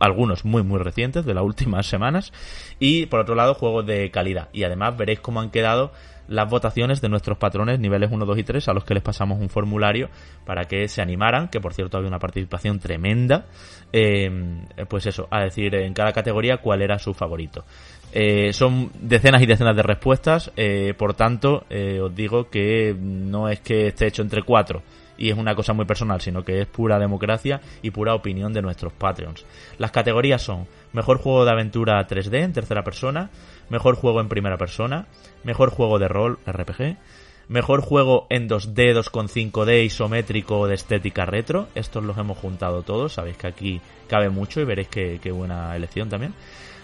algunos 0.00 0.44
muy 0.44 0.62
muy 0.62 0.78
recientes 0.78 1.24
de 1.24 1.34
las 1.34 1.44
últimas 1.44 1.86
semanas. 1.86 2.32
Y 2.78 3.06
por 3.06 3.20
otro 3.20 3.34
lado 3.34 3.54
juegos 3.54 3.86
de 3.86 4.10
calidad. 4.10 4.48
Y 4.52 4.64
además 4.64 4.96
veréis 4.96 5.20
cómo 5.20 5.40
han 5.40 5.50
quedado 5.50 5.92
las 6.28 6.48
votaciones 6.48 7.00
de 7.00 7.08
nuestros 7.08 7.38
patrones 7.38 7.80
niveles 7.80 8.10
1, 8.12 8.26
2 8.26 8.38
y 8.38 8.44
3 8.44 8.68
a 8.68 8.74
los 8.74 8.84
que 8.84 8.94
les 8.94 9.02
pasamos 9.02 9.40
un 9.40 9.48
formulario 9.48 10.10
para 10.44 10.64
que 10.66 10.86
se 10.88 11.00
animaran, 11.00 11.48
que 11.48 11.58
por 11.58 11.72
cierto 11.72 11.96
había 11.96 12.08
una 12.08 12.18
participación 12.18 12.78
tremenda, 12.78 13.46
eh, 13.92 14.30
pues 14.88 15.06
eso, 15.06 15.26
a 15.30 15.40
decir 15.40 15.74
en 15.74 15.94
cada 15.94 16.12
categoría 16.12 16.58
cuál 16.58 16.82
era 16.82 16.98
su 16.98 17.14
favorito. 17.14 17.64
Eh, 18.12 18.52
son 18.52 18.90
decenas 19.00 19.42
y 19.42 19.46
decenas 19.46 19.76
de 19.76 19.82
respuestas, 19.82 20.50
eh, 20.56 20.94
por 20.96 21.14
tanto 21.14 21.64
eh, 21.68 22.00
os 22.00 22.14
digo 22.14 22.48
que 22.48 22.96
no 22.98 23.48
es 23.48 23.60
que 23.60 23.88
esté 23.88 24.06
hecho 24.06 24.22
entre 24.22 24.42
cuatro, 24.42 24.82
y 25.18 25.30
es 25.30 25.36
una 25.36 25.54
cosa 25.54 25.72
muy 25.72 25.84
personal, 25.84 26.20
sino 26.20 26.44
que 26.44 26.60
es 26.60 26.66
pura 26.66 26.98
democracia 26.98 27.60
y 27.82 27.90
pura 27.90 28.14
opinión 28.14 28.52
de 28.52 28.62
nuestros 28.62 28.92
Patreons. 28.92 29.44
Las 29.76 29.90
categorías 29.90 30.40
son 30.40 30.66
mejor 30.92 31.18
juego 31.18 31.44
de 31.44 31.50
aventura 31.50 32.06
3D 32.06 32.44
en 32.44 32.52
tercera 32.52 32.84
persona, 32.84 33.30
mejor 33.68 33.96
juego 33.96 34.20
en 34.20 34.28
primera 34.28 34.56
persona, 34.56 35.06
mejor 35.44 35.70
juego 35.70 35.98
de 35.98 36.08
rol 36.08 36.38
RPG, 36.46 36.96
mejor 37.48 37.80
juego 37.80 38.26
en 38.30 38.48
2D, 38.48 38.94
2.5D 38.94 39.84
isométrico 39.84 40.66
de 40.66 40.74
estética 40.74 41.26
retro. 41.26 41.68
Estos 41.74 42.04
los 42.04 42.16
hemos 42.16 42.38
juntado 42.38 42.82
todos, 42.82 43.14
sabéis 43.14 43.36
que 43.36 43.48
aquí 43.48 43.80
cabe 44.08 44.30
mucho 44.30 44.60
y 44.60 44.64
veréis 44.64 44.88
que 44.88 45.32
buena 45.32 45.74
elección 45.74 46.08
también. 46.08 46.34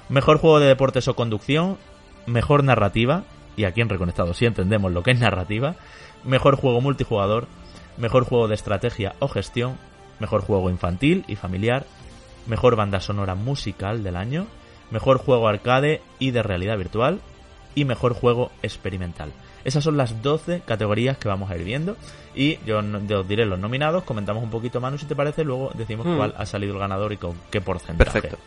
Mejor 0.08 0.38
juego 0.38 0.60
de 0.60 0.66
deportes 0.66 1.08
o 1.08 1.16
conducción, 1.16 1.78
mejor 2.26 2.64
narrativa, 2.64 3.24
y 3.56 3.64
aquí 3.64 3.80
en 3.80 3.88
Reconectado 3.88 4.34
sí 4.34 4.44
entendemos 4.44 4.92
lo 4.92 5.02
que 5.02 5.12
es 5.12 5.20
narrativa, 5.20 5.76
mejor 6.24 6.56
juego 6.56 6.80
multijugador, 6.80 7.46
mejor 7.96 8.24
juego 8.24 8.48
de 8.48 8.54
estrategia 8.54 9.14
o 9.18 9.28
gestión, 9.28 9.78
mejor 10.18 10.42
juego 10.42 10.70
infantil 10.70 11.24
y 11.28 11.36
familiar, 11.36 11.86
mejor 12.46 12.76
banda 12.76 13.00
sonora 13.00 13.34
musical 13.34 14.02
del 14.02 14.16
año, 14.16 14.46
mejor 14.90 15.18
juego 15.18 15.48
arcade 15.48 16.02
y 16.18 16.30
de 16.30 16.42
realidad 16.42 16.78
virtual 16.78 17.20
y 17.74 17.84
mejor 17.84 18.14
juego 18.14 18.50
experimental. 18.62 19.32
Esas 19.64 19.82
son 19.82 19.96
las 19.96 20.22
12 20.22 20.62
categorías 20.66 21.16
que 21.16 21.28
vamos 21.28 21.50
a 21.50 21.56
ir 21.56 21.64
viendo 21.64 21.96
y 22.34 22.58
yo, 22.66 22.78
os 22.80 23.28
diré 23.28 23.46
los 23.46 23.58
nominados, 23.58 24.04
comentamos 24.04 24.42
un 24.42 24.50
poquito 24.50 24.80
Manu 24.80 24.98
si 24.98 25.06
te 25.06 25.16
parece, 25.16 25.42
luego 25.42 25.70
decimos 25.74 26.06
mm. 26.06 26.16
cuál 26.16 26.34
ha 26.36 26.44
salido 26.44 26.74
el 26.74 26.80
ganador 26.80 27.12
y 27.12 27.16
con 27.16 27.34
qué 27.50 27.60
porcentaje. 27.60 28.10
Perfecto. 28.10 28.38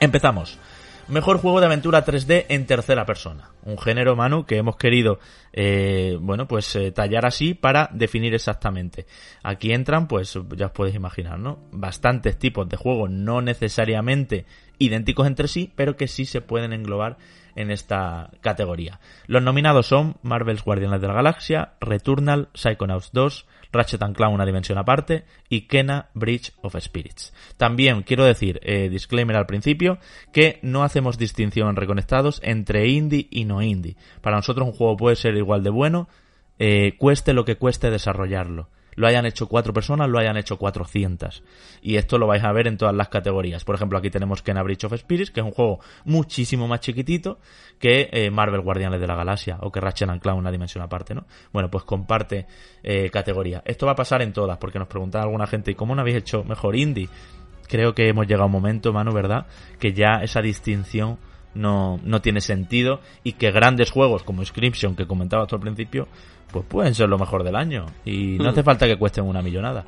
Empezamos. 0.00 0.58
Mejor 1.08 1.38
juego 1.38 1.58
de 1.60 1.64
aventura 1.64 2.04
3D 2.04 2.44
en 2.50 2.66
tercera 2.66 3.06
persona. 3.06 3.50
Un 3.62 3.78
género, 3.78 4.14
Manu, 4.14 4.44
que 4.44 4.58
hemos 4.58 4.76
querido, 4.76 5.18
eh, 5.54 6.18
bueno, 6.20 6.46
pues 6.46 6.76
eh, 6.76 6.92
tallar 6.92 7.24
así 7.24 7.54
para 7.54 7.88
definir 7.94 8.34
exactamente. 8.34 9.06
Aquí 9.42 9.72
entran, 9.72 10.06
pues 10.06 10.38
ya 10.54 10.66
os 10.66 10.72
podéis 10.72 10.96
imaginar, 10.96 11.38
¿no? 11.38 11.60
Bastantes 11.72 12.38
tipos 12.38 12.68
de 12.68 12.76
juegos, 12.76 13.08
no 13.10 13.40
necesariamente 13.40 14.44
idénticos 14.76 15.26
entre 15.26 15.48
sí, 15.48 15.72
pero 15.74 15.96
que 15.96 16.08
sí 16.08 16.26
se 16.26 16.42
pueden 16.42 16.74
englobar 16.74 17.16
en 17.56 17.70
esta 17.70 18.30
categoría. 18.42 19.00
Los 19.26 19.42
nominados 19.42 19.86
son 19.86 20.16
Marvel's 20.22 20.62
Guardianes 20.62 21.00
de 21.00 21.08
la 21.08 21.14
Galaxia, 21.14 21.72
Returnal, 21.80 22.50
Psychonauts 22.52 23.12
2, 23.12 23.46
Ratchet 23.72 24.02
and 24.02 24.16
Clank 24.16 24.34
una 24.34 24.46
dimensión 24.46 24.78
aparte 24.78 25.24
y 25.48 25.62
Kena 25.62 26.08
Bridge 26.14 26.52
of 26.62 26.76
Spirits. 26.78 27.32
También 27.56 28.02
quiero 28.02 28.24
decir, 28.24 28.60
eh, 28.62 28.88
disclaimer 28.88 29.36
al 29.36 29.46
principio, 29.46 29.98
que 30.32 30.58
no 30.62 30.82
hacemos 30.82 31.18
distinción 31.18 31.76
reconectados 31.76 32.40
entre 32.44 32.88
indie 32.88 33.28
y 33.30 33.44
no 33.44 33.62
indie. 33.62 33.96
Para 34.20 34.36
nosotros 34.36 34.66
un 34.66 34.74
juego 34.74 34.96
puede 34.96 35.16
ser 35.16 35.36
igual 35.36 35.62
de 35.62 35.70
bueno, 35.70 36.08
eh, 36.58 36.94
cueste 36.98 37.32
lo 37.32 37.44
que 37.44 37.56
cueste 37.56 37.90
desarrollarlo. 37.90 38.68
Lo 38.98 39.06
hayan 39.06 39.26
hecho 39.26 39.46
cuatro 39.46 39.72
personas, 39.72 40.08
lo 40.08 40.18
hayan 40.18 40.36
hecho 40.36 40.58
400. 40.58 41.44
Y 41.82 41.96
esto 41.96 42.18
lo 42.18 42.26
vais 42.26 42.42
a 42.42 42.50
ver 42.50 42.66
en 42.66 42.76
todas 42.76 42.94
las 42.94 43.08
categorías. 43.08 43.64
Por 43.64 43.76
ejemplo, 43.76 43.96
aquí 43.96 44.10
tenemos 44.10 44.42
Kena 44.42 44.60
Bridge 44.64 44.84
of 44.84 44.94
Spirits, 44.94 45.30
que 45.30 45.38
es 45.38 45.46
un 45.46 45.52
juego 45.52 45.78
muchísimo 46.04 46.66
más 46.66 46.80
chiquitito 46.80 47.38
que 47.78 48.08
eh, 48.10 48.28
Marvel 48.32 48.60
Guardianes 48.60 49.00
de 49.00 49.06
la 49.06 49.14
Galaxia 49.14 49.58
o 49.60 49.70
que 49.70 49.80
Ratchet 49.80 50.08
Clank 50.20 50.36
una 50.36 50.50
dimensión 50.50 50.82
aparte, 50.82 51.14
¿no? 51.14 51.26
Bueno, 51.52 51.70
pues 51.70 51.84
comparte 51.84 52.46
eh, 52.82 53.08
categoría. 53.10 53.62
Esto 53.64 53.86
va 53.86 53.92
a 53.92 53.96
pasar 53.96 54.20
en 54.20 54.32
todas, 54.32 54.58
porque 54.58 54.80
nos 54.80 54.88
preguntaba 54.88 55.24
alguna 55.24 55.46
gente, 55.46 55.70
¿y 55.70 55.74
cómo 55.76 55.94
no 55.94 56.00
habéis 56.00 56.16
hecho 56.16 56.42
mejor 56.42 56.74
indie? 56.74 57.08
Creo 57.68 57.94
que 57.94 58.08
hemos 58.08 58.26
llegado 58.26 58.44
a 58.44 58.46
un 58.46 58.52
momento, 58.52 58.92
Manu, 58.92 59.12
¿verdad? 59.12 59.46
Que 59.78 59.92
ya 59.92 60.22
esa 60.22 60.42
distinción 60.42 61.18
no, 61.54 62.00
no 62.02 62.20
tiene 62.20 62.40
sentido 62.40 63.00
y 63.22 63.34
que 63.34 63.52
grandes 63.52 63.92
juegos 63.92 64.24
como 64.24 64.42
Inscription, 64.42 64.96
que 64.96 65.06
comentaba 65.06 65.46
al 65.48 65.60
principio, 65.60 66.08
pues 66.50 66.64
pueden 66.66 66.94
ser 66.94 67.08
lo 67.08 67.18
mejor 67.18 67.44
del 67.44 67.56
año 67.56 67.86
y 68.04 68.36
no 68.38 68.44
hmm. 68.44 68.48
hace 68.48 68.62
falta 68.62 68.86
que 68.86 68.96
cuesten 68.96 69.24
una 69.24 69.42
millonada. 69.42 69.84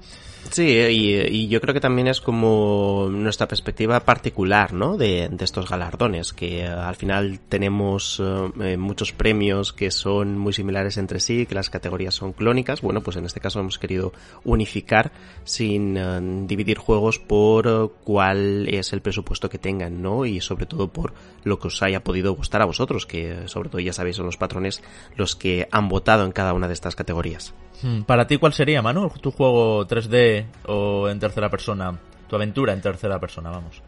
Sí, 0.50 0.66
y, 0.66 1.49
yo 1.49 1.61
creo 1.61 1.75
que 1.75 1.80
también 1.80 2.09
es 2.09 2.20
como 2.20 3.09
nuestra 3.11 3.47
perspectiva 3.47 4.00
particular, 4.00 4.73
¿no? 4.73 4.97
De, 4.97 5.30
estos 5.40 5.68
galardones, 5.68 6.32
que 6.32 6.66
al 6.66 6.97
final 6.97 7.38
tenemos 7.49 8.20
eh, 8.61 8.76
muchos 8.76 9.12
premios 9.12 9.73
que 9.73 9.90
son 9.90 10.38
muy 10.38 10.52
similares 10.52 10.97
entre 10.97 11.20
sí, 11.20 11.47
que 11.47 11.54
las 11.54 11.70
categorías 11.70 12.14
son 12.14 12.32
clónicas. 12.32 12.80
Bueno, 12.80 13.00
pues 13.00 13.16
en 13.16 13.26
este 13.26 13.40
caso 13.40 13.61
hemos 13.61 13.78
querido 13.78 14.12
unificar 14.44 15.12
sin 15.44 15.97
eh, 15.97 16.20
dividir 16.47 16.78
juegos 16.78 17.18
por 17.18 17.68
eh, 17.68 17.88
cuál 18.02 18.68
es 18.68 18.92
el 18.92 19.02
presupuesto 19.02 19.49
que 19.49 19.59
tengan, 19.59 20.02
¿no? 20.02 20.26
Y 20.26 20.40
sobre 20.40 20.66
todo 20.66 20.88
por 20.88 21.14
lo 21.44 21.59
que 21.61 21.68
os 21.68 21.82
haya 21.82 22.02
podido 22.02 22.35
gustar 22.35 22.62
a 22.62 22.66
vosotros, 22.66 23.06
que 23.06 23.47
sobre 23.47 23.68
todo 23.68 23.80
ya 23.80 23.92
sabéis 23.92 24.16
son 24.16 24.26
los 24.26 24.37
patrones 24.37 24.82
los 25.16 25.37
que 25.37 25.68
han 25.70 25.88
votado 25.88 26.25
en 26.25 26.32
cada 26.32 26.54
una 26.54 26.66
de 26.66 26.75
estas 26.75 26.97
categorías. 26.97 27.54
Hmm, 27.83 28.03
Para 28.03 28.27
ti, 28.27 28.37
¿cuál 28.37 28.53
sería, 28.53 28.83
Manu, 28.83 29.11
tu 29.21 29.31
juego 29.31 29.87
3D 29.87 30.47
o 30.67 31.09
en 31.09 31.19
tercera 31.19 31.49
persona? 31.49 31.99
Tu 32.29 32.37
aventura 32.37 32.73
en 32.73 32.81
tercera 32.81 33.19
persona, 33.19 33.50
vamos. 33.50 33.83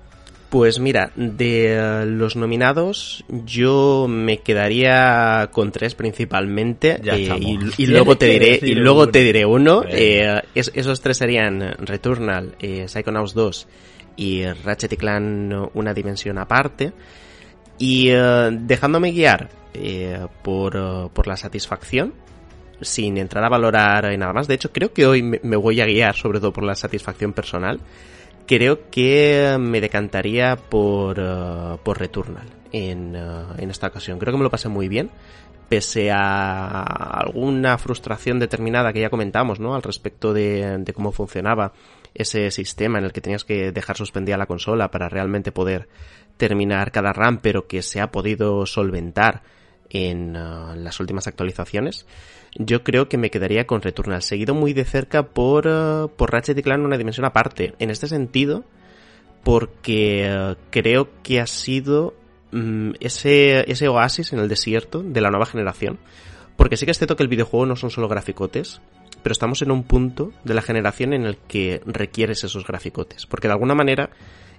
Pues 0.52 0.80
mira, 0.80 1.12
de 1.16 1.76
eh, 1.76 2.04
los 2.04 2.36
nominados 2.36 3.24
yo 3.30 4.04
me 4.06 4.40
quedaría 4.40 5.48
con 5.50 5.72
tres 5.72 5.94
principalmente 5.94 7.00
eh, 7.02 7.38
y, 7.78 7.86
luego 7.86 8.18
te 8.18 8.26
diré 8.26 8.60
y 8.62 8.74
luego 8.74 9.08
te 9.08 9.20
diré 9.24 9.46
uno. 9.46 9.82
Eh, 9.88 10.42
esos 10.54 11.00
tres 11.00 11.16
serían 11.16 11.72
Returnal, 11.78 12.54
Psychonauts 12.58 13.32
2 13.32 13.68
y 14.16 14.44
Ratchet 14.44 14.92
y 14.92 14.96
Clan 14.98 15.70
una 15.72 15.94
dimensión 15.94 16.36
aparte. 16.36 16.92
Y 17.78 18.08
dejándome 18.10 19.12
guiar 19.12 19.48
por, 20.42 21.10
por 21.12 21.28
la 21.28 21.38
satisfacción, 21.38 22.12
sin 22.82 23.18
entrar 23.18 23.44
a 23.44 23.48
valorar 23.48 24.16
nada 24.18 24.32
más. 24.32 24.48
De 24.48 24.54
hecho, 24.54 24.72
creo 24.72 24.92
que 24.92 25.06
hoy 25.06 25.22
me 25.22 25.56
voy 25.56 25.80
a 25.80 25.86
guiar 25.86 26.14
sobre 26.14 26.40
todo 26.40 26.52
por 26.52 26.64
la 26.64 26.74
satisfacción 26.74 27.32
personal. 27.32 27.80
Creo 28.46 28.90
que 28.90 29.56
me 29.58 29.80
decantaría 29.80 30.56
por, 30.56 31.18
uh, 31.18 31.78
por 31.82 31.98
Returnal 31.98 32.46
en, 32.72 33.16
uh, 33.16 33.54
en 33.56 33.70
esta 33.70 33.86
ocasión. 33.86 34.18
Creo 34.18 34.32
que 34.32 34.38
me 34.38 34.44
lo 34.44 34.50
pasé 34.50 34.68
muy 34.68 34.88
bien 34.88 35.10
pese 35.72 36.10
a 36.10 36.82
alguna 36.82 37.78
frustración 37.78 38.38
determinada 38.38 38.92
que 38.92 39.00
ya 39.00 39.08
comentamos, 39.08 39.58
¿no? 39.58 39.74
Al 39.74 39.82
respecto 39.82 40.34
de, 40.34 40.84
cómo 40.94 41.12
funcionaba 41.12 41.72
ese 42.12 42.50
sistema 42.50 42.98
en 42.98 43.06
el 43.06 43.12
que 43.14 43.22
tenías 43.22 43.44
que 43.46 43.72
dejar 43.72 43.96
suspendida 43.96 44.36
la 44.36 44.44
consola 44.44 44.90
para 44.90 45.08
realmente 45.08 45.50
poder 45.50 45.88
terminar 46.36 46.92
cada 46.92 47.14
RAM, 47.14 47.38
pero 47.38 47.68
que 47.68 47.80
se 47.80 48.02
ha 48.02 48.12
podido 48.12 48.66
solventar 48.66 49.44
en 49.88 50.34
las 50.34 51.00
últimas 51.00 51.26
actualizaciones 51.26 52.06
yo 52.54 52.84
creo 52.84 53.08
que 53.08 53.18
me 53.18 53.30
quedaría 53.30 53.66
con 53.66 53.82
Returnal, 53.82 54.22
seguido 54.22 54.54
muy 54.54 54.72
de 54.72 54.84
cerca 54.84 55.28
por, 55.28 55.66
uh, 55.66 56.10
por 56.14 56.32
Ratchet 56.32 56.58
y 56.58 56.62
Clank 56.62 56.84
una 56.84 56.98
dimensión 56.98 57.24
aparte. 57.24 57.74
En 57.78 57.90
este 57.90 58.06
sentido, 58.08 58.64
porque 59.42 60.30
uh, 60.30 60.54
creo 60.70 61.08
que 61.22 61.40
ha 61.40 61.46
sido 61.46 62.14
um, 62.52 62.92
ese, 63.00 63.70
ese 63.70 63.88
oasis 63.88 64.32
en 64.32 64.38
el 64.38 64.48
desierto 64.48 65.02
de 65.02 65.20
la 65.20 65.30
nueva 65.30 65.46
generación. 65.46 65.98
Porque 66.56 66.76
sí 66.76 66.84
que 66.84 66.92
es 66.92 66.98
cierto 66.98 67.16
que 67.16 67.22
el 67.22 67.28
videojuego 67.28 67.66
no 67.66 67.76
son 67.76 67.90
solo 67.90 68.08
graficotes, 68.08 68.80
pero 69.22 69.32
estamos 69.32 69.62
en 69.62 69.70
un 69.70 69.84
punto 69.84 70.32
de 70.44 70.54
la 70.54 70.62
generación 70.62 71.14
en 71.14 71.24
el 71.24 71.38
que 71.38 71.80
requieres 71.86 72.44
esos 72.44 72.66
graficotes. 72.66 73.26
Porque 73.26 73.48
de 73.48 73.54
alguna 73.54 73.74
manera 73.74 74.10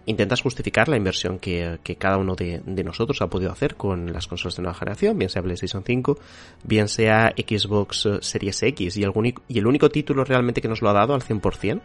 intentas 0.05 0.41
justificar 0.41 0.89
la 0.89 0.97
inversión 0.97 1.39
que, 1.39 1.79
cada 1.97 2.17
uno 2.17 2.35
de, 2.35 2.61
nosotros 2.83 3.21
ha 3.21 3.27
podido 3.27 3.51
hacer 3.51 3.75
con 3.75 4.11
las 4.11 4.27
consolas 4.27 4.55
de 4.55 4.63
nueva 4.63 4.77
generación, 4.77 5.17
bien 5.17 5.29
sea 5.29 5.41
PlayStation 5.41 5.83
5, 5.83 6.17
bien 6.63 6.87
sea 6.87 7.33
Xbox 7.35 8.05
eh, 8.05 8.17
Series 8.21 8.61
X, 8.63 8.97
y 8.97 9.03
el, 9.03 9.67
único, 9.67 9.89
título 9.89 10.23
realmente 10.23 10.61
que 10.61 10.67
nos 10.67 10.81
lo 10.81 10.89
ha 10.89 10.93
dado 10.93 11.13
al 11.13 11.21
100% 11.21 11.81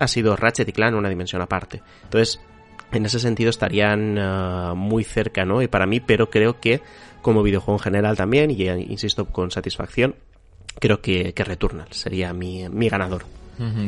ha 0.00 0.06
sido 0.06 0.36
Ratchet 0.36 0.68
y 0.68 0.72
Clank 0.72 0.96
una 0.96 1.08
dimensión 1.08 1.42
aparte. 1.42 1.82
Entonces, 2.04 2.40
en 2.92 3.04
ese 3.04 3.18
sentido 3.18 3.50
estarían 3.50 4.16
eh, 4.16 4.72
muy 4.74 5.04
cerca, 5.04 5.44
¿no? 5.44 5.60
Y 5.60 5.68
para 5.68 5.86
mí, 5.86 6.00
pero 6.00 6.30
creo 6.30 6.60
que 6.60 6.80
como 7.20 7.42
videojuego 7.42 7.78
en 7.78 7.82
general 7.82 8.16
también, 8.16 8.50
y 8.50 8.62
insisto 8.62 9.26
con 9.26 9.50
satisfacción, 9.50 10.14
creo 10.78 11.00
que, 11.00 11.34
que 11.34 11.44
Returnal 11.44 11.92
sería 11.92 12.32
mi, 12.32 12.68
mi 12.68 12.88
ganador. 12.88 13.24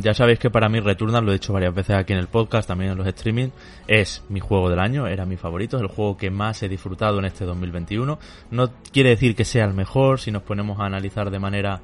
Ya 0.01 0.15
sabéis 0.15 0.39
que 0.39 0.51
para 0.51 0.69
mí 0.69 0.81
Returnal, 0.81 1.25
lo 1.25 1.31
he 1.31 1.35
dicho 1.35 1.53
varias 1.53 1.73
veces 1.73 1.97
aquí 1.97 2.13
en 2.13 2.19
el 2.19 2.27
podcast, 2.27 2.67
también 2.67 2.91
en 2.91 2.99
los 2.99 3.07
streaming, 3.07 3.51
es 3.87 4.25
mi 4.29 4.41
juego 4.41 4.69
del 4.69 4.81
año, 4.81 5.07
era 5.07 5.27
mi 5.27 5.37
favorito, 5.37 5.77
es 5.77 5.83
el 5.83 5.89
juego 5.89 6.17
que 6.17 6.31
más 6.31 6.63
he 6.63 6.69
disfrutado 6.69 7.19
en 7.21 7.27
este 7.27 7.45
2021. 7.45 8.19
No 8.51 8.71
quiere 8.93 9.11
decir 9.11 9.37
que 9.37 9.45
sea 9.45 9.65
el 9.65 9.75
mejor, 9.75 10.19
si 10.19 10.33
nos 10.33 10.43
ponemos 10.43 10.81
a 10.81 10.87
analizar 10.87 11.31
de 11.31 11.39
manera, 11.39 11.81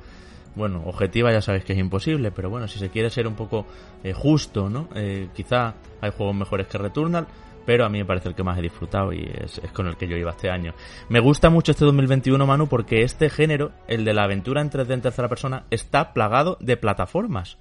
bueno, 0.57 0.83
objetiva 0.87 1.33
ya 1.33 1.41
sabéis 1.41 1.65
que 1.65 1.75
es 1.75 1.79
imposible, 1.79 2.33
pero 2.33 2.51
bueno, 2.51 2.67
si 2.67 2.79
se 2.79 2.89
quiere 2.89 3.09
ser 3.09 3.29
un 3.29 3.35
poco 3.35 3.67
eh, 4.03 4.13
justo, 4.13 4.69
¿no? 4.69 4.89
Eh, 4.97 5.29
quizá 5.33 5.75
hay 6.01 6.11
juegos 6.11 6.35
mejores 6.35 6.67
que 6.67 6.79
Returnal, 6.79 7.29
pero 7.65 7.85
a 7.85 7.89
mí 7.89 7.99
me 7.99 8.05
parece 8.05 8.29
el 8.29 8.35
que 8.35 8.43
más 8.43 8.59
he 8.59 8.63
disfrutado 8.63 9.13
y 9.13 9.23
es, 9.23 9.59
es, 9.59 9.71
con 9.71 9.87
el 9.87 9.97
que 9.97 10.09
yo 10.09 10.17
iba 10.17 10.33
este 10.33 10.51
año. 10.51 10.75
Me 11.09 11.21
gusta 11.21 11.51
mucho 11.51 11.71
este 11.71 11.85
2021, 11.85 12.45
Manu, 12.47 12.67
porque 12.69 13.03
este 13.03 13.31
género, 13.31 13.71
el 13.87 14.05
de 14.05 14.13
la 14.15 14.25
aventura 14.25 14.61
en 14.61 14.71
3D 14.71 14.93
en 14.93 15.03
tercera 15.03 15.29
persona, 15.29 15.65
está 15.71 16.13
plagado 16.13 16.59
de 16.61 16.77
plataformas 16.77 17.59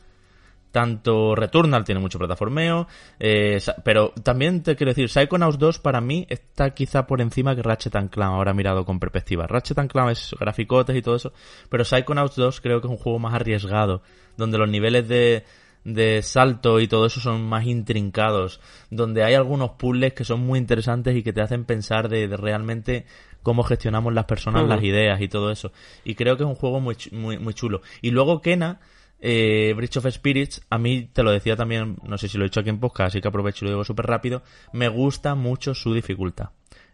tanto 0.76 1.36
Returnal 1.36 1.86
tiene 1.86 2.02
mucho 2.02 2.20
plataformeo, 2.20 2.86
eh, 3.18 3.62
pero 3.86 4.12
también 4.24 4.62
te 4.62 4.76
quiero 4.76 4.92
decir, 4.92 5.08
Psychonauts 5.08 5.58
2 5.58 5.80
para 5.80 6.02
mí 6.02 6.28
está 6.30 6.72
quizá 6.72 7.08
por 7.08 7.22
encima 7.22 7.56
que 7.56 7.64
Ratchet 7.64 7.94
Clank, 7.94 8.18
ahora 8.18 8.54
mirado 8.54 8.84
con 8.84 9.00
perspectiva. 9.00 9.48
Ratchet 9.48 9.88
Clank 9.88 10.12
es 10.12 10.36
graficotes 10.38 10.94
y 10.94 11.02
todo 11.02 11.16
eso, 11.16 11.32
pero 11.70 11.86
Psychonauts 11.86 12.36
2 12.36 12.60
creo 12.60 12.82
que 12.82 12.88
es 12.88 12.92
un 12.92 12.98
juego 12.98 13.20
más 13.20 13.34
arriesgado, 13.34 14.02
donde 14.36 14.58
los 14.58 14.70
niveles 14.70 15.08
de, 15.08 15.46
de 15.86 16.22
salto 16.22 16.82
y 16.82 16.90
todo 16.90 17.06
eso 17.06 17.22
son 17.22 17.48
más 17.48 17.66
intrincados, 17.66 18.60
donde 18.90 19.24
hay 19.24 19.34
algunos 19.34 19.72
puzzles 19.78 20.12
que 20.12 20.26
son 20.26 20.42
muy 20.42 20.60
interesantes 20.60 21.16
y 21.16 21.24
que 21.24 21.32
te 21.32 21.40
hacen 21.40 21.64
pensar 21.64 22.10
de, 22.10 22.28
realmente 22.36 23.06
cómo 23.44 23.64
gestionamos 23.64 24.14
las 24.14 24.26
personas, 24.26 24.68
las 24.68 24.84
ideas 24.84 25.22
y 25.22 25.30
todo 25.30 25.52
eso. 25.52 25.72
Y 26.04 26.16
creo 26.16 26.36
que 26.36 26.44
es 26.44 26.50
un 26.50 26.56
juego 26.56 26.82
muy, 26.82 26.98
muy, 27.14 27.38
muy 27.38 27.54
chulo. 27.54 27.82
Y 28.02 28.12
luego 28.12 28.42
Kena, 28.42 28.82
eh, 29.28 29.90
of 29.96 30.06
Spirits, 30.12 30.62
a 30.70 30.78
mí 30.78 31.10
te 31.12 31.24
lo 31.24 31.32
decía 31.32 31.56
también, 31.56 31.98
no 32.04 32.18
sé 32.20 32.28
si 32.28 32.38
lo 32.38 32.44
he 32.44 32.50
dicho 32.50 32.60
aquí 32.60 32.70
en 32.70 32.80
podcast, 32.80 33.08
así 33.08 33.22
que 33.22 33.28
aprovecho 33.28 33.66
y 33.66 33.68
lo 33.68 33.72
digo 33.72 33.84
súper 33.84 34.06
rápido, 34.06 34.44
me 34.72 34.88
gusta 34.88 35.34
mucho 35.34 35.74
su 35.74 35.96
dificultad. 35.96 36.50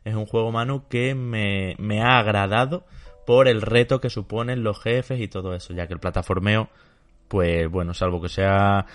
Es 0.06 0.16
un 0.16 0.26
juego, 0.26 0.52
Manu, 0.52 0.88
que 0.88 1.14
me, 1.14 1.76
me 1.78 2.02
ha 2.02 2.20
agradado 2.20 2.86
por 3.26 3.50
el 3.50 3.62
reto 3.62 4.00
que 4.00 4.10
suponen 4.10 4.64
los 4.64 4.80
jefes 4.82 5.20
y 5.20 5.28
todo 5.28 5.54
eso, 5.54 5.74
ya 5.74 5.88
que 5.88 5.94
el 5.94 6.00
plataformeo, 6.00 6.70
pues 7.28 7.70
bueno, 7.70 7.94
salvo 7.94 8.22
que 8.22 8.30
sea 8.30 8.86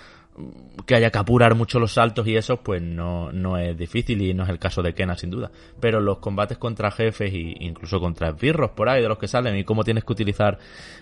que 0.87 0.95
haya 0.95 1.11
que 1.11 1.19
apurar 1.19 1.55
mucho 1.55 1.79
los 1.79 1.95
saltos 1.95 2.27
y 2.27 2.37
eso, 2.37 2.59
pues 2.59 2.83
no, 2.83 3.33
no 3.33 3.59
es 3.59 3.77
difícil 3.77 4.21
y 4.23 4.35
no 4.35 4.45
es 4.45 4.51
el 4.51 4.59
caso 4.59 4.83
de 4.83 4.95
Kena 4.95 5.17
sin 5.17 5.31
duda. 5.31 5.51
Pero 5.81 6.01
los 6.01 6.19
combates 6.19 6.59
contra 6.59 6.91
jefes 6.91 7.33
e 7.33 7.57
incluso 7.61 8.01
contra 8.01 8.29
esbirros 8.29 8.71
por 8.71 8.89
ahí 8.89 9.03
de 9.03 9.09
los 9.09 9.19
que 9.19 9.29
salen 9.29 9.57
y 9.57 9.65
cómo 9.65 9.85
tienes 9.85 10.05
que 10.05 10.13
utilizar 10.13 10.59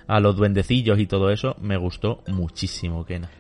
a 0.07 0.21
los 0.21 0.37
duendecillos 0.37 0.99
y 0.99 1.07
todo 1.07 1.31
eso, 1.31 1.57
me 1.61 1.77
gustó 1.77 2.23
muchísimo 2.29 3.05
Kena. 3.05 3.31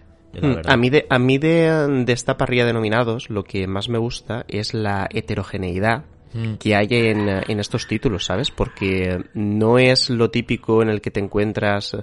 Hmm, 0.40 0.62
a 0.66 0.76
mí, 0.76 0.90
de, 0.90 1.06
a 1.08 1.18
mí 1.18 1.38
de, 1.38 2.04
de 2.04 2.12
esta 2.12 2.36
parrilla 2.36 2.66
de 2.66 2.72
nominados, 2.72 3.30
lo 3.30 3.44
que 3.44 3.68
más 3.68 3.88
me 3.88 3.98
gusta 3.98 4.44
es 4.48 4.74
la 4.74 5.08
heterogeneidad 5.08 6.06
hmm. 6.32 6.54
que 6.54 6.74
hay 6.74 6.88
en, 6.90 7.28
en, 7.28 7.60
estos 7.60 7.86
títulos, 7.86 8.24
¿sabes? 8.24 8.50
Porque 8.50 9.24
no 9.34 9.78
es 9.78 10.10
lo 10.10 10.30
típico 10.30 10.82
en 10.82 10.88
el 10.88 11.00
que 11.00 11.12
te 11.12 11.20
encuentras 11.20 11.96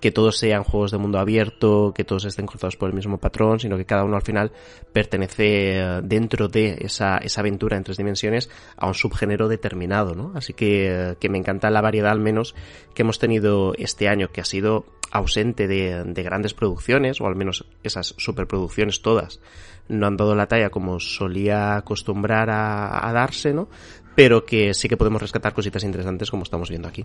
que 0.00 0.10
todos 0.10 0.38
sean 0.38 0.62
juegos 0.62 0.90
de 0.90 0.98
mundo 0.98 1.18
abierto, 1.18 1.92
que 1.94 2.04
todos 2.04 2.24
estén 2.24 2.46
cruzados 2.46 2.76
por 2.76 2.88
el 2.88 2.94
mismo 2.94 3.18
patrón, 3.18 3.60
sino 3.60 3.76
que 3.76 3.86
cada 3.86 4.04
uno 4.04 4.16
al 4.16 4.22
final 4.22 4.52
pertenece 4.92 5.78
eh, 5.78 6.00
dentro 6.02 6.48
de 6.48 6.76
esa, 6.80 7.18
esa 7.18 7.40
aventura 7.40 7.76
en 7.76 7.84
tres 7.84 7.96
dimensiones 7.96 8.50
a 8.76 8.86
un 8.86 8.94
subgénero 8.94 9.48
determinado, 9.48 10.14
¿no? 10.14 10.32
Así 10.34 10.52
que, 10.52 10.88
eh, 10.90 11.16
que 11.18 11.28
me 11.28 11.38
encanta 11.38 11.70
la 11.70 11.80
variedad 11.80 12.12
al 12.12 12.20
menos 12.20 12.54
que 12.94 13.02
hemos 13.02 13.18
tenido 13.18 13.72
este 13.76 14.08
año, 14.08 14.28
que 14.28 14.40
ha 14.40 14.44
sido 14.44 14.84
ausente 15.10 15.66
de, 15.68 16.04
de 16.04 16.22
grandes 16.22 16.52
producciones, 16.52 17.20
o 17.20 17.26
al 17.26 17.36
menos 17.36 17.64
esas 17.82 18.14
superproducciones 18.18 19.02
todas 19.02 19.40
no 19.88 20.06
han 20.06 20.16
dado 20.16 20.34
la 20.34 20.46
talla 20.46 20.70
como 20.70 20.98
solía 21.00 21.76
acostumbrar 21.76 22.50
a, 22.50 23.08
a 23.08 23.12
darse, 23.12 23.52
¿no? 23.52 23.68
Pero 24.16 24.46
que 24.46 24.72
sí 24.72 24.88
que 24.88 24.96
podemos 24.96 25.20
rescatar 25.20 25.52
cositas 25.52 25.84
interesantes 25.84 26.30
como 26.30 26.42
estamos 26.42 26.70
viendo 26.70 26.88
aquí. 26.88 27.04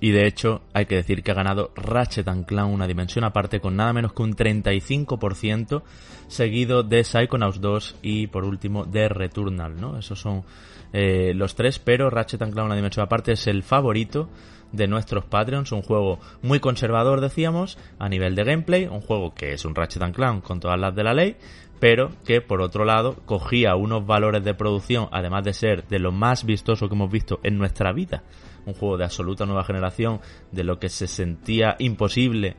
Y 0.00 0.12
de 0.12 0.26
hecho, 0.26 0.62
hay 0.72 0.86
que 0.86 0.94
decir 0.94 1.22
que 1.24 1.32
ha 1.32 1.34
ganado 1.34 1.72
Ratchet 1.74 2.28
Clank 2.46 2.70
una 2.70 2.86
dimensión 2.86 3.24
aparte 3.24 3.60
con 3.60 3.74
nada 3.74 3.92
menos 3.92 4.12
que 4.12 4.22
un 4.22 4.36
35%, 4.36 5.82
seguido 6.28 6.84
de 6.84 7.02
Psychonauts 7.02 7.60
2 7.60 7.96
y 8.02 8.28
por 8.28 8.44
último 8.44 8.84
de 8.84 9.08
Returnal, 9.08 9.80
¿no? 9.80 9.98
Esos 9.98 10.20
son 10.20 10.44
eh, 10.92 11.32
los 11.34 11.56
tres, 11.56 11.80
pero 11.80 12.08
Ratchet 12.08 12.38
Clank 12.38 12.56
una 12.56 12.76
dimensión 12.76 13.04
aparte 13.04 13.32
es 13.32 13.48
el 13.48 13.64
favorito 13.64 14.28
de 14.70 14.86
nuestros 14.86 15.24
Patreons, 15.24 15.72
un 15.72 15.82
juego 15.82 16.20
muy 16.42 16.60
conservador, 16.60 17.20
decíamos, 17.20 17.78
a 17.98 18.08
nivel 18.08 18.36
de 18.36 18.44
gameplay, 18.44 18.86
un 18.86 19.00
juego 19.00 19.34
que 19.34 19.54
es 19.54 19.64
un 19.64 19.74
Ratchet 19.74 20.14
Clank 20.14 20.44
con 20.44 20.60
todas 20.60 20.78
las 20.78 20.94
de 20.94 21.02
la 21.02 21.14
ley, 21.14 21.36
pero 21.80 22.10
que 22.24 22.40
por 22.40 22.60
otro 22.60 22.84
lado 22.84 23.16
cogía 23.24 23.76
unos 23.76 24.06
valores 24.06 24.44
de 24.44 24.54
producción, 24.54 25.08
además 25.12 25.44
de 25.44 25.52
ser 25.52 25.86
de 25.88 25.98
lo 25.98 26.12
más 26.12 26.44
vistoso 26.44 26.88
que 26.88 26.94
hemos 26.94 27.10
visto 27.10 27.40
en 27.42 27.58
nuestra 27.58 27.92
vida, 27.92 28.22
un 28.66 28.74
juego 28.74 28.96
de 28.96 29.04
absoluta 29.04 29.46
nueva 29.46 29.64
generación, 29.64 30.20
de 30.52 30.64
lo 30.64 30.78
que 30.78 30.88
se 30.88 31.06
sentía 31.06 31.76
imposible 31.78 32.56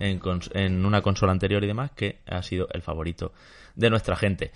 en, 0.00 0.84
una 0.84 1.02
consola 1.02 1.32
anterior 1.32 1.62
y 1.64 1.66
demás, 1.66 1.90
que 1.92 2.20
ha 2.26 2.42
sido 2.42 2.68
el 2.72 2.82
favorito 2.82 3.32
de 3.74 3.90
nuestra 3.90 4.16
gente. 4.16 4.52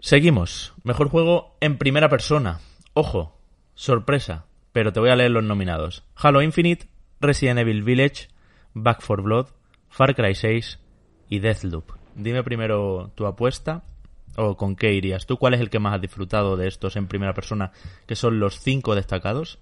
Seguimos. 0.00 0.74
Mejor 0.84 1.08
juego 1.08 1.56
en 1.60 1.76
primera 1.76 2.08
persona. 2.08 2.60
Ojo, 2.94 3.36
sorpresa, 3.74 4.46
pero 4.72 4.92
te 4.92 5.00
voy 5.00 5.10
a 5.10 5.16
leer 5.16 5.32
los 5.32 5.44
nominados. 5.44 6.04
Halo 6.14 6.40
Infinite, 6.42 6.88
Resident 7.20 7.60
Evil 7.60 7.82
Village, 7.82 8.28
Back 8.74 9.02
4 9.04 9.22
Blood, 9.22 9.46
Far 9.88 10.14
Cry 10.14 10.34
6 10.34 10.78
y 11.28 11.40
Deathloop. 11.40 11.97
Dime 12.18 12.42
primero 12.42 13.12
tu 13.14 13.26
apuesta 13.26 13.82
o 14.36 14.56
con 14.56 14.76
qué 14.76 14.92
irías. 14.92 15.26
¿Tú 15.26 15.36
cuál 15.36 15.54
es 15.54 15.60
el 15.60 15.70
que 15.70 15.78
más 15.78 15.94
has 15.94 16.00
disfrutado 16.00 16.56
de 16.56 16.68
estos 16.68 16.96
en 16.96 17.06
primera 17.06 17.32
persona, 17.32 17.72
que 18.06 18.16
son 18.16 18.38
los 18.38 18.60
cinco 18.60 18.94
destacados? 18.94 19.58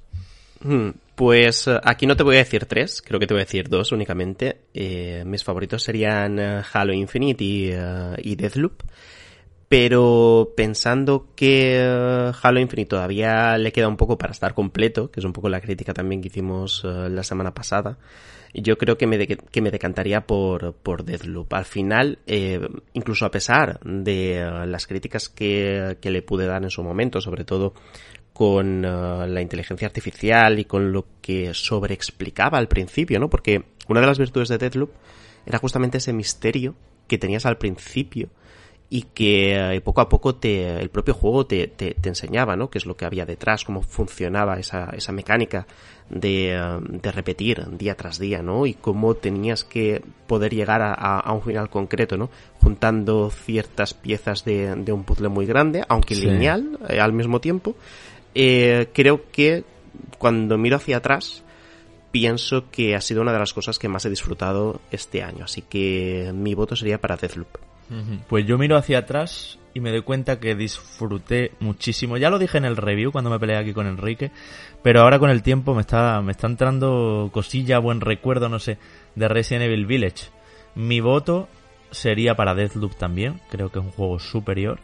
Hmm, 0.62 0.90
pues 1.14 1.68
eh, 1.68 1.78
aquí 1.84 2.06
no 2.06 2.16
te 2.16 2.22
voy 2.22 2.36
a 2.36 2.38
decir 2.38 2.64
tres, 2.66 3.02
creo 3.02 3.20
que 3.20 3.26
te 3.26 3.34
voy 3.34 3.42
a 3.42 3.44
decir 3.44 3.68
dos 3.68 3.92
únicamente. 3.92 4.62
Eh, 4.72 5.22
mis 5.26 5.44
favoritos 5.44 5.82
serían 5.82 6.38
eh, 6.38 6.62
Halo 6.72 6.92
Infinite 6.92 7.44
y, 7.44 7.72
y 8.18 8.36
Deathloop. 8.36 8.82
Pero 9.68 10.52
pensando 10.56 11.30
que 11.34 11.80
Halo 12.40 12.60
Infinite 12.60 12.88
todavía 12.88 13.58
le 13.58 13.72
queda 13.72 13.88
un 13.88 13.96
poco 13.96 14.16
para 14.16 14.30
estar 14.30 14.54
completo, 14.54 15.10
que 15.10 15.18
es 15.18 15.26
un 15.26 15.32
poco 15.32 15.48
la 15.48 15.60
crítica 15.60 15.92
también 15.92 16.22
que 16.22 16.28
hicimos 16.28 16.84
la 16.84 17.24
semana 17.24 17.52
pasada, 17.52 17.98
yo 18.54 18.78
creo 18.78 18.96
que 18.96 19.06
me, 19.06 19.26
que 19.26 19.62
me 19.62 19.70
decantaría 19.70 20.26
por, 20.26 20.74
por. 20.74 21.04
Al 21.50 21.64
final, 21.64 22.18
eh, 22.26 22.60
incluso 22.92 23.26
a 23.26 23.30
pesar 23.30 23.80
de 23.80 24.46
uh, 24.46 24.66
las 24.66 24.86
críticas 24.86 25.28
que, 25.28 25.98
que, 26.00 26.10
le 26.10 26.22
pude 26.22 26.46
dar 26.46 26.62
en 26.62 26.70
su 26.70 26.82
momento, 26.82 27.20
sobre 27.20 27.44
todo 27.44 27.74
con 28.32 28.84
uh, 28.84 29.26
la 29.26 29.40
inteligencia 29.40 29.86
artificial 29.86 30.58
y 30.58 30.64
con 30.64 30.92
lo 30.92 31.06
que 31.20 31.54
sobreexplicaba 31.54 32.58
al 32.58 32.68
principio, 32.68 33.18
¿no? 33.18 33.30
Porque 33.30 33.64
una 33.88 34.00
de 34.00 34.06
las 34.06 34.18
virtudes 34.18 34.48
de 34.48 34.58
Deathloop 34.58 34.90
era 35.46 35.58
justamente 35.58 35.98
ese 35.98 36.12
misterio 36.12 36.74
que 37.08 37.18
tenías 37.18 37.46
al 37.46 37.56
principio 37.56 38.28
y 38.88 39.02
que 39.02 39.74
eh, 39.74 39.80
poco 39.80 40.00
a 40.00 40.08
poco 40.08 40.36
te, 40.36 40.80
el 40.80 40.90
propio 40.90 41.14
juego 41.14 41.46
te, 41.46 41.66
te, 41.66 41.94
te, 41.94 42.08
enseñaba, 42.08 42.56
¿no? 42.56 42.70
Qué 42.70 42.78
es 42.78 42.86
lo 42.86 42.96
que 42.96 43.04
había 43.04 43.26
detrás, 43.26 43.64
cómo 43.64 43.82
funcionaba 43.82 44.58
esa, 44.58 44.90
esa 44.90 45.12
mecánica 45.12 45.66
de, 46.10 46.54
eh, 46.54 46.78
de, 46.80 47.12
repetir 47.12 47.64
día 47.76 47.96
tras 47.96 48.18
día, 48.18 48.42
¿no? 48.42 48.66
Y 48.66 48.74
cómo 48.74 49.14
tenías 49.14 49.64
que 49.64 50.02
poder 50.26 50.54
llegar 50.54 50.82
a, 50.82 50.92
a 50.92 51.32
un 51.32 51.42
final 51.42 51.68
concreto, 51.68 52.16
¿no? 52.16 52.30
Juntando 52.60 53.30
ciertas 53.30 53.94
piezas 53.94 54.44
de, 54.44 54.74
de 54.76 54.92
un 54.92 55.04
puzzle 55.04 55.28
muy 55.28 55.46
grande, 55.46 55.84
aunque 55.88 56.14
sí. 56.14 56.26
lineal 56.26 56.78
eh, 56.88 57.00
al 57.00 57.12
mismo 57.12 57.40
tiempo. 57.40 57.76
Eh, 58.34 58.88
creo 58.92 59.30
que 59.30 59.64
cuando 60.18 60.58
miro 60.58 60.76
hacia 60.76 60.98
atrás, 60.98 61.42
pienso 62.10 62.70
que 62.70 62.94
ha 62.94 63.00
sido 63.00 63.22
una 63.22 63.32
de 63.32 63.38
las 63.38 63.52
cosas 63.52 63.78
que 63.78 63.88
más 63.88 64.04
he 64.04 64.10
disfrutado 64.10 64.80
este 64.90 65.22
año. 65.22 65.44
Así 65.44 65.62
que 65.62 66.32
mi 66.34 66.54
voto 66.54 66.76
sería 66.76 67.00
para 67.00 67.16
Deathloop. 67.16 67.58
Pues 68.26 68.44
yo 68.46 68.58
miro 68.58 68.76
hacia 68.76 68.98
atrás 68.98 69.60
y 69.76 69.80
me 69.80 69.90
doy 69.90 70.00
cuenta 70.00 70.40
que 70.40 70.54
disfruté 70.54 71.52
muchísimo. 71.60 72.16
Ya 72.16 72.30
lo 72.30 72.38
dije 72.38 72.56
en 72.56 72.64
el 72.64 72.78
review 72.78 73.12
cuando 73.12 73.28
me 73.28 73.38
peleé 73.38 73.58
aquí 73.58 73.74
con 73.74 73.86
Enrique, 73.86 74.30
pero 74.82 75.02
ahora 75.02 75.18
con 75.18 75.28
el 75.28 75.42
tiempo 75.42 75.74
me 75.74 75.82
está, 75.82 76.22
me 76.22 76.32
entrando 76.32 77.28
cosilla, 77.30 77.78
buen 77.78 78.00
recuerdo, 78.00 78.48
no 78.48 78.58
sé, 78.58 78.78
de 79.16 79.28
Resident 79.28 79.66
Evil 79.66 79.84
Village. 79.84 80.30
Mi 80.74 81.00
voto 81.00 81.50
sería 81.90 82.34
para 82.36 82.54
Deathloop 82.54 82.94
también, 82.94 83.42
creo 83.50 83.70
que 83.70 83.78
es 83.80 83.84
un 83.84 83.90
juego 83.90 84.18
superior, 84.18 84.78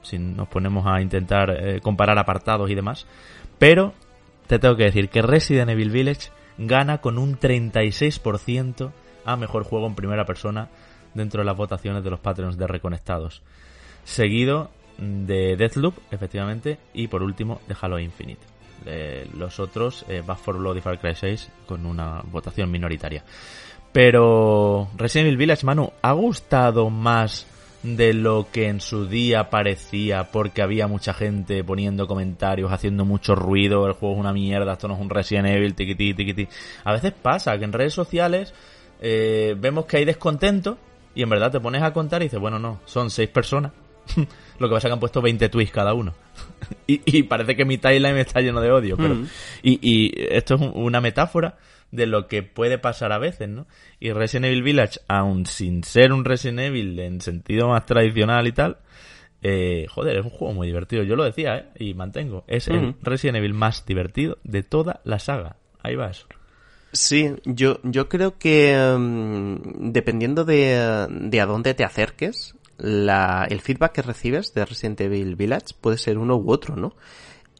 si 0.00 0.18
nos 0.18 0.48
ponemos 0.48 0.86
a 0.86 1.02
intentar 1.02 1.50
eh, 1.50 1.80
comparar 1.82 2.18
apartados 2.18 2.70
y 2.70 2.74
demás. 2.74 3.06
Pero 3.58 3.92
te 4.46 4.58
tengo 4.58 4.76
que 4.76 4.84
decir 4.84 5.10
que 5.10 5.20
Resident 5.20 5.72
Evil 5.72 5.90
Village 5.90 6.30
gana 6.56 7.02
con 7.02 7.18
un 7.18 7.38
36% 7.38 8.92
a 9.26 9.36
mejor 9.36 9.64
juego 9.64 9.88
en 9.88 9.94
primera 9.94 10.24
persona 10.24 10.70
dentro 11.12 11.42
de 11.42 11.44
las 11.44 11.56
votaciones 11.58 12.02
de 12.02 12.08
los 12.08 12.20
Patreons 12.20 12.56
de 12.56 12.66
Reconectados. 12.66 13.42
Seguido 14.08 14.70
de 14.96 15.54
Deathloop, 15.56 15.94
efectivamente, 16.10 16.78
y 16.94 17.08
por 17.08 17.22
último 17.22 17.60
de 17.68 17.76
Halo 17.78 17.98
Infinite. 17.98 18.40
Eh, 18.86 19.28
los 19.36 19.60
otros, 19.60 20.06
eh, 20.08 20.22
Back 20.26 20.38
4 20.42 20.60
Blood 20.60 20.76
y 20.78 20.80
Far 20.80 20.98
Cry 20.98 21.14
6, 21.14 21.50
con 21.66 21.84
una 21.84 22.22
votación 22.24 22.70
minoritaria. 22.70 23.22
Pero 23.92 24.88
Resident 24.96 25.26
Evil 25.26 25.36
Village, 25.36 25.66
Manu, 25.66 25.92
¿ha 26.00 26.12
gustado 26.12 26.88
más 26.88 27.46
de 27.82 28.14
lo 28.14 28.48
que 28.50 28.68
en 28.68 28.80
su 28.80 29.06
día 29.06 29.50
parecía 29.50 30.30
porque 30.32 30.62
había 30.62 30.86
mucha 30.86 31.12
gente 31.12 31.62
poniendo 31.62 32.08
comentarios, 32.08 32.72
haciendo 32.72 33.04
mucho 33.04 33.34
ruido, 33.34 33.86
el 33.86 33.92
juego 33.92 34.14
es 34.14 34.20
una 34.20 34.32
mierda, 34.32 34.72
esto 34.72 34.88
no 34.88 34.94
es 34.94 35.00
un 35.00 35.10
Resident 35.10 35.48
Evil, 35.48 35.74
tiquití, 35.74 36.14
tiquití. 36.14 36.48
A 36.84 36.92
veces 36.92 37.12
pasa 37.12 37.58
que 37.58 37.64
en 37.64 37.74
redes 37.74 37.92
sociales 37.92 38.54
eh, 39.02 39.54
vemos 39.58 39.84
que 39.84 39.98
hay 39.98 40.06
descontento 40.06 40.78
y 41.14 41.22
en 41.22 41.28
verdad 41.28 41.52
te 41.52 41.60
pones 41.60 41.82
a 41.82 41.92
contar 41.92 42.22
y 42.22 42.24
dices, 42.24 42.40
bueno, 42.40 42.58
no, 42.58 42.80
son 42.86 43.10
seis 43.10 43.28
personas. 43.28 43.72
Lo 44.58 44.68
que 44.68 44.74
pasa 44.74 44.88
es 44.88 44.90
que 44.90 44.94
han 44.94 45.00
puesto 45.00 45.22
20 45.22 45.48
tweets 45.48 45.72
cada 45.72 45.94
uno. 45.94 46.14
y, 46.86 47.00
y, 47.04 47.22
parece 47.24 47.56
que 47.56 47.64
mi 47.64 47.78
timeline 47.78 48.18
está 48.18 48.40
lleno 48.40 48.60
de 48.60 48.70
odio. 48.70 48.96
Pero, 48.96 49.14
mm. 49.14 49.28
y, 49.62 49.78
y, 49.82 50.12
esto 50.30 50.56
es 50.56 50.60
una 50.74 51.00
metáfora 51.00 51.58
de 51.90 52.06
lo 52.06 52.26
que 52.26 52.42
puede 52.42 52.78
pasar 52.78 53.12
a 53.12 53.18
veces, 53.18 53.48
¿no? 53.48 53.66
Y 53.98 54.12
Resident 54.12 54.46
Evil 54.46 54.62
Village, 54.62 55.00
aun 55.08 55.46
sin 55.46 55.84
ser 55.84 56.12
un 56.12 56.24
Resident 56.24 56.60
Evil 56.60 56.98
en 56.98 57.20
sentido 57.20 57.68
más 57.68 57.86
tradicional 57.86 58.46
y 58.46 58.52
tal, 58.52 58.78
eh, 59.42 59.86
joder, 59.88 60.18
es 60.18 60.24
un 60.24 60.30
juego 60.30 60.54
muy 60.54 60.66
divertido. 60.66 61.02
Yo 61.02 61.16
lo 61.16 61.24
decía, 61.24 61.56
¿eh? 61.56 61.66
Y 61.78 61.94
mantengo. 61.94 62.44
Es 62.46 62.68
mm. 62.68 62.72
el 62.72 62.94
Resident 63.02 63.38
Evil 63.38 63.54
más 63.54 63.86
divertido 63.86 64.38
de 64.44 64.62
toda 64.62 65.00
la 65.04 65.18
saga. 65.18 65.56
Ahí 65.82 65.94
va 65.94 66.10
eso. 66.10 66.26
Sí, 66.92 67.34
yo, 67.44 67.80
yo 67.82 68.08
creo 68.08 68.38
que 68.38 68.74
um, 68.96 69.92
dependiendo 69.92 70.44
de, 70.44 71.06
de, 71.10 71.40
a 71.40 71.46
dónde 71.46 71.74
te 71.74 71.84
acerques, 71.84 72.54
la, 72.78 73.46
el 73.50 73.60
feedback 73.60 73.92
que 73.92 74.02
recibes 74.02 74.54
de 74.54 74.64
Resident 74.64 75.00
Evil 75.00 75.36
Village 75.36 75.74
puede 75.80 75.98
ser 75.98 76.18
uno 76.18 76.36
u 76.36 76.50
otro, 76.50 76.76
¿no? 76.76 76.94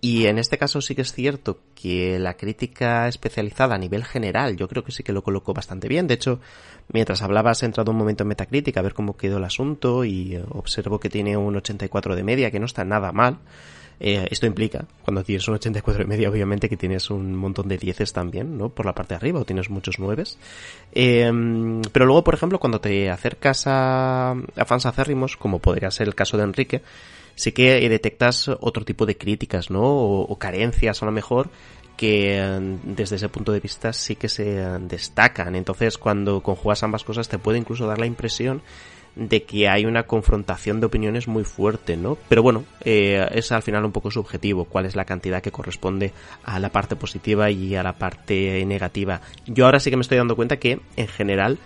Y 0.00 0.26
en 0.26 0.38
este 0.38 0.58
caso 0.58 0.80
sí 0.80 0.94
que 0.94 1.02
es 1.02 1.12
cierto 1.12 1.58
que 1.74 2.20
la 2.20 2.36
crítica 2.36 3.08
especializada 3.08 3.74
a 3.74 3.78
nivel 3.78 4.04
general 4.04 4.56
yo 4.56 4.68
creo 4.68 4.84
que 4.84 4.92
sí 4.92 5.02
que 5.02 5.12
lo 5.12 5.24
colocó 5.24 5.54
bastante 5.54 5.88
bien. 5.88 6.06
De 6.06 6.14
hecho, 6.14 6.40
mientras 6.92 7.20
hablabas 7.22 7.62
he 7.62 7.66
entrado 7.66 7.90
un 7.90 7.98
momento 7.98 8.22
en 8.22 8.28
Metacritic 8.28 8.76
a 8.76 8.82
ver 8.82 8.94
cómo 8.94 9.16
quedó 9.16 9.38
el 9.38 9.44
asunto 9.44 10.04
y 10.04 10.36
observo 10.50 11.00
que 11.00 11.10
tiene 11.10 11.36
un 11.36 11.56
84 11.56 12.14
de 12.14 12.22
media, 12.22 12.52
que 12.52 12.60
no 12.60 12.66
está 12.66 12.84
nada 12.84 13.10
mal. 13.10 13.40
Eh, 14.00 14.28
esto 14.30 14.46
implica, 14.46 14.84
cuando 15.02 15.24
tienes 15.24 15.46
un 15.48 15.54
84 15.54 16.04
y 16.04 16.06
media, 16.06 16.30
obviamente 16.30 16.68
que 16.68 16.76
tienes 16.76 17.10
un 17.10 17.34
montón 17.34 17.68
de 17.68 17.78
dieces 17.78 18.12
también, 18.12 18.56
¿no? 18.56 18.68
Por 18.68 18.86
la 18.86 18.94
parte 18.94 19.14
de 19.14 19.16
arriba, 19.16 19.40
o 19.40 19.44
tienes 19.44 19.70
muchos 19.70 19.98
nueves. 19.98 20.38
Eh, 20.92 21.30
pero 21.92 22.06
luego, 22.06 22.22
por 22.22 22.34
ejemplo, 22.34 22.60
cuando 22.60 22.80
te 22.80 23.10
acercas 23.10 23.64
a, 23.66 24.30
a 24.30 24.64
fans 24.64 24.86
acérrimos, 24.86 25.36
como 25.36 25.58
podría 25.58 25.90
ser 25.90 26.06
el 26.06 26.14
caso 26.14 26.36
de 26.36 26.44
Enrique, 26.44 26.82
sí 27.34 27.52
que 27.52 27.88
detectas 27.88 28.48
otro 28.48 28.84
tipo 28.84 29.04
de 29.04 29.16
críticas, 29.16 29.70
¿no? 29.70 29.82
O, 29.82 30.20
o 30.22 30.38
carencias 30.38 31.02
a 31.02 31.06
lo 31.06 31.12
mejor 31.12 31.50
que 31.96 32.78
desde 32.84 33.16
ese 33.16 33.28
punto 33.28 33.50
de 33.50 33.58
vista 33.58 33.92
sí 33.92 34.14
que 34.14 34.28
se 34.28 34.44
destacan. 34.78 35.56
Entonces, 35.56 35.98
cuando 35.98 36.40
conjugas 36.40 36.84
ambas 36.84 37.02
cosas, 37.02 37.28
te 37.28 37.38
puede 37.38 37.58
incluso 37.58 37.88
dar 37.88 37.98
la 37.98 38.06
impresión 38.06 38.62
de 39.18 39.42
que 39.42 39.68
hay 39.68 39.84
una 39.84 40.04
confrontación 40.04 40.78
de 40.80 40.86
opiniones 40.86 41.26
muy 41.26 41.44
fuerte, 41.44 41.96
¿no? 41.96 42.16
Pero 42.28 42.42
bueno, 42.42 42.64
eh, 42.84 43.26
es 43.32 43.50
al 43.50 43.62
final 43.62 43.84
un 43.84 43.92
poco 43.92 44.10
subjetivo 44.10 44.64
cuál 44.64 44.86
es 44.86 44.94
la 44.94 45.04
cantidad 45.04 45.42
que 45.42 45.50
corresponde 45.50 46.12
a 46.44 46.60
la 46.60 46.70
parte 46.70 46.94
positiva 46.94 47.50
y 47.50 47.74
a 47.74 47.82
la 47.82 47.94
parte 47.94 48.64
negativa. 48.64 49.20
Yo 49.46 49.66
ahora 49.66 49.80
sí 49.80 49.90
que 49.90 49.96
me 49.96 50.02
estoy 50.02 50.18
dando 50.18 50.36
cuenta 50.36 50.58
que 50.58 50.80
en 50.96 51.08
general 51.08 51.58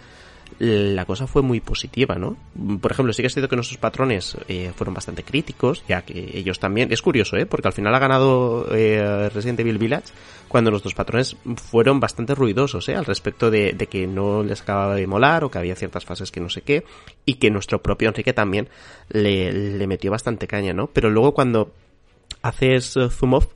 la 0.58 1.04
cosa 1.04 1.26
fue 1.26 1.42
muy 1.42 1.60
positiva, 1.60 2.16
¿no? 2.16 2.36
Por 2.80 2.92
ejemplo, 2.92 3.12
sí 3.12 3.22
que 3.22 3.26
es 3.26 3.34
cierto 3.34 3.48
que 3.48 3.56
nuestros 3.56 3.78
patrones 3.78 4.36
eh, 4.48 4.72
fueron 4.74 4.94
bastante 4.94 5.22
críticos, 5.22 5.84
ya 5.88 6.02
que 6.02 6.30
ellos 6.34 6.58
también, 6.58 6.92
es 6.92 7.02
curioso, 7.02 7.36
¿eh? 7.36 7.46
Porque 7.46 7.68
al 7.68 7.74
final 7.74 7.94
ha 7.94 7.98
ganado 7.98 8.66
eh, 8.74 9.28
Resident 9.32 9.60
Evil 9.60 9.78
Village 9.78 10.12
cuando 10.48 10.70
nuestros 10.70 10.94
patrones 10.94 11.36
fueron 11.56 12.00
bastante 12.00 12.34
ruidosos, 12.34 12.88
¿eh? 12.88 12.94
Al 12.94 13.04
respecto 13.04 13.50
de, 13.50 13.74
que 13.90 14.06
no 14.06 14.42
les 14.42 14.62
acababa 14.62 14.94
de 14.94 15.06
molar 15.06 15.44
o 15.44 15.50
que 15.50 15.58
había 15.58 15.74
ciertas 15.74 16.04
fases 16.04 16.30
que 16.30 16.40
no 16.40 16.50
sé 16.50 16.62
qué, 16.62 16.84
y 17.24 17.34
que 17.34 17.50
nuestro 17.50 17.82
propio 17.82 18.08
Enrique 18.08 18.32
también 18.32 18.68
le, 19.08 19.86
metió 19.86 20.10
bastante 20.10 20.46
caña, 20.46 20.72
¿no? 20.72 20.88
Pero 20.88 21.10
luego 21.10 21.32
cuando 21.32 21.72
haces 22.42 22.98
zoom 23.10 23.34
off, 23.34 23.46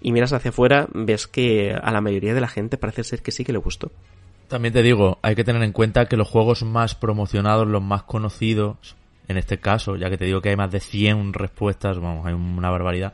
y 0.00 0.12
miras 0.12 0.32
hacia 0.32 0.50
afuera, 0.50 0.88
ves 0.92 1.26
que 1.26 1.72
a 1.72 1.90
la 1.92 2.00
mayoría 2.00 2.34
de 2.34 2.40
la 2.40 2.48
gente 2.48 2.78
parece 2.78 3.04
ser 3.04 3.22
que 3.22 3.32
sí 3.32 3.44
que 3.44 3.52
le 3.52 3.58
gustó. 3.58 3.92
También 4.50 4.74
te 4.74 4.82
digo, 4.82 5.20
hay 5.22 5.36
que 5.36 5.44
tener 5.44 5.62
en 5.62 5.70
cuenta 5.70 6.06
que 6.06 6.16
los 6.16 6.28
juegos 6.28 6.64
más 6.64 6.96
promocionados, 6.96 7.68
los 7.68 7.80
más 7.80 8.02
conocidos, 8.02 8.96
en 9.28 9.36
este 9.36 9.60
caso, 9.60 9.94
ya 9.94 10.10
que 10.10 10.18
te 10.18 10.24
digo 10.24 10.40
que 10.40 10.48
hay 10.48 10.56
más 10.56 10.72
de 10.72 10.80
100 10.80 11.34
respuestas, 11.34 12.00
vamos, 12.00 12.26
hay 12.26 12.34
una 12.34 12.68
barbaridad, 12.68 13.12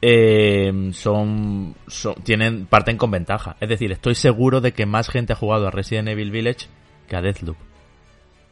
eh, 0.00 0.90
son, 0.94 1.74
son, 1.86 2.14
tienen, 2.24 2.64
parten 2.64 2.96
con 2.96 3.10
ventaja. 3.10 3.56
Es 3.60 3.68
decir, 3.68 3.92
estoy 3.92 4.14
seguro 4.14 4.62
de 4.62 4.72
que 4.72 4.86
más 4.86 5.10
gente 5.10 5.34
ha 5.34 5.36
jugado 5.36 5.66
a 5.66 5.70
Resident 5.70 6.08
Evil 6.08 6.30
Village 6.30 6.68
que 7.06 7.14
a 7.16 7.20
Deathloop. 7.20 7.58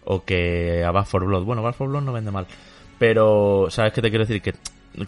O 0.04 0.22
que 0.24 0.84
a 0.84 0.90
Back 0.90 1.08
4 1.10 1.26
Blood. 1.26 1.44
Bueno, 1.44 1.62
Back 1.62 1.76
4 1.78 1.90
Blood 1.90 2.02
no 2.02 2.12
vende 2.12 2.30
mal. 2.30 2.46
Pero, 2.98 3.68
¿sabes 3.70 3.94
qué 3.94 4.02
te 4.02 4.10
quiero 4.10 4.26
decir? 4.26 4.42
Que 4.42 4.52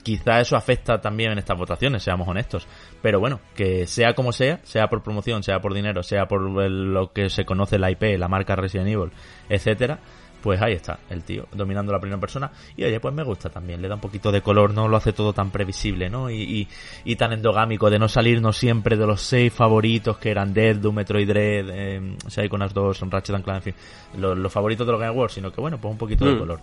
quizá 0.02 0.40
eso 0.40 0.56
afecta 0.56 1.00
también 1.00 1.32
en 1.32 1.38
estas 1.38 1.58
votaciones, 1.58 2.02
seamos 2.02 2.28
honestos. 2.28 2.66
Pero 3.02 3.20
bueno, 3.20 3.40
que 3.54 3.86
sea 3.86 4.14
como 4.14 4.32
sea, 4.32 4.60
sea 4.62 4.88
por 4.88 5.02
promoción, 5.02 5.42
sea 5.42 5.60
por 5.60 5.74
dinero, 5.74 6.02
sea 6.02 6.26
por 6.26 6.42
lo 6.42 7.12
que 7.12 7.28
se 7.30 7.44
conoce 7.44 7.78
la 7.78 7.90
IP, 7.90 8.18
la 8.18 8.28
marca 8.28 8.56
Resident 8.56 8.88
Evil, 8.88 9.10
etcétera, 9.48 9.98
pues 10.40 10.60
ahí 10.62 10.72
está, 10.72 10.98
el 11.10 11.22
tío, 11.22 11.46
dominando 11.52 11.92
la 11.92 12.00
primera 12.00 12.20
persona. 12.20 12.50
Y 12.76 12.84
oye, 12.84 12.98
pues 13.00 13.14
me 13.14 13.22
gusta 13.22 13.50
también, 13.50 13.82
le 13.82 13.88
da 13.88 13.94
un 13.94 14.00
poquito 14.00 14.32
de 14.32 14.40
color, 14.40 14.72
no 14.72 14.88
lo 14.88 14.96
hace 14.96 15.12
todo 15.12 15.32
tan 15.32 15.50
previsible, 15.50 16.08
¿no? 16.08 16.30
Y, 16.30 16.66
y, 17.04 17.16
tan 17.16 17.32
endogámico, 17.32 17.90
de 17.90 17.98
no 17.98 18.08
salirnos 18.08 18.56
siempre 18.56 18.96
de 18.96 19.06
los 19.06 19.20
seis 19.20 19.52
favoritos 19.52 20.18
que 20.18 20.30
eran 20.30 20.54
Dead, 20.54 20.76
Doom, 20.76 20.96
Metroid 20.96 21.28
Dread, 21.28 21.66
eh, 21.70 22.16
las 22.58 22.74
dos, 22.74 23.00
Ratchet 23.00 23.36
and 23.36 23.44
Clank, 23.44 23.66
en 23.66 23.74
fin, 23.74 23.74
los, 24.18 24.52
favoritos 24.52 24.86
de 24.86 24.92
los 24.92 25.00
Game 25.00 25.12
Awards, 25.12 25.34
sino 25.34 25.52
que 25.52 25.60
bueno, 25.60 25.78
pues 25.78 25.92
un 25.92 25.98
poquito 25.98 26.24
de 26.24 26.34
mm. 26.34 26.38
color. 26.38 26.60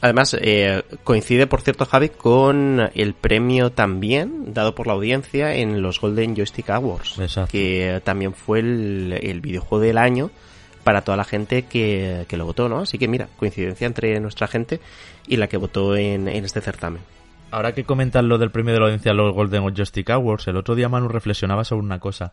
Además, 0.00 0.36
eh, 0.40 0.82
coincide, 1.02 1.46
por 1.46 1.60
cierto, 1.62 1.84
Javi, 1.84 2.10
con 2.10 2.90
el 2.94 3.14
premio 3.14 3.70
también 3.70 4.54
dado 4.54 4.74
por 4.74 4.86
la 4.86 4.92
audiencia 4.92 5.54
en 5.54 5.82
los 5.82 6.00
Golden 6.00 6.36
Joystick 6.36 6.70
Awards, 6.70 7.18
que 7.50 8.00
también 8.04 8.32
fue 8.32 8.60
el, 8.60 9.18
el 9.20 9.40
videojuego 9.40 9.82
del 9.82 9.98
año 9.98 10.30
para 10.88 11.02
toda 11.02 11.18
la 11.18 11.24
gente 11.24 11.64
que, 11.64 12.26
lo 12.30 12.46
votó, 12.46 12.66
¿no? 12.66 12.78
Así 12.78 12.96
que 12.96 13.08
mira, 13.08 13.28
coincidencia 13.36 13.86
entre 13.86 14.18
nuestra 14.20 14.46
gente 14.46 14.80
y 15.26 15.36
la 15.36 15.46
que 15.46 15.58
votó 15.58 15.94
en, 15.94 16.28
este 16.28 16.62
certamen. 16.62 17.02
Ahora 17.50 17.74
que 17.74 17.84
comentan 17.84 18.26
lo 18.26 18.38
del 18.38 18.50
premio 18.50 18.72
de 18.72 18.80
la 18.80 18.86
audiencia 18.86 19.12
los 19.12 19.34
Golden 19.34 19.74
Joystick 19.74 20.08
Awards, 20.08 20.48
el 20.48 20.56
otro 20.56 20.74
día 20.74 20.88
Manu 20.88 21.08
reflexionaba 21.08 21.64
sobre 21.64 21.84
una 21.84 21.98
cosa. 21.98 22.32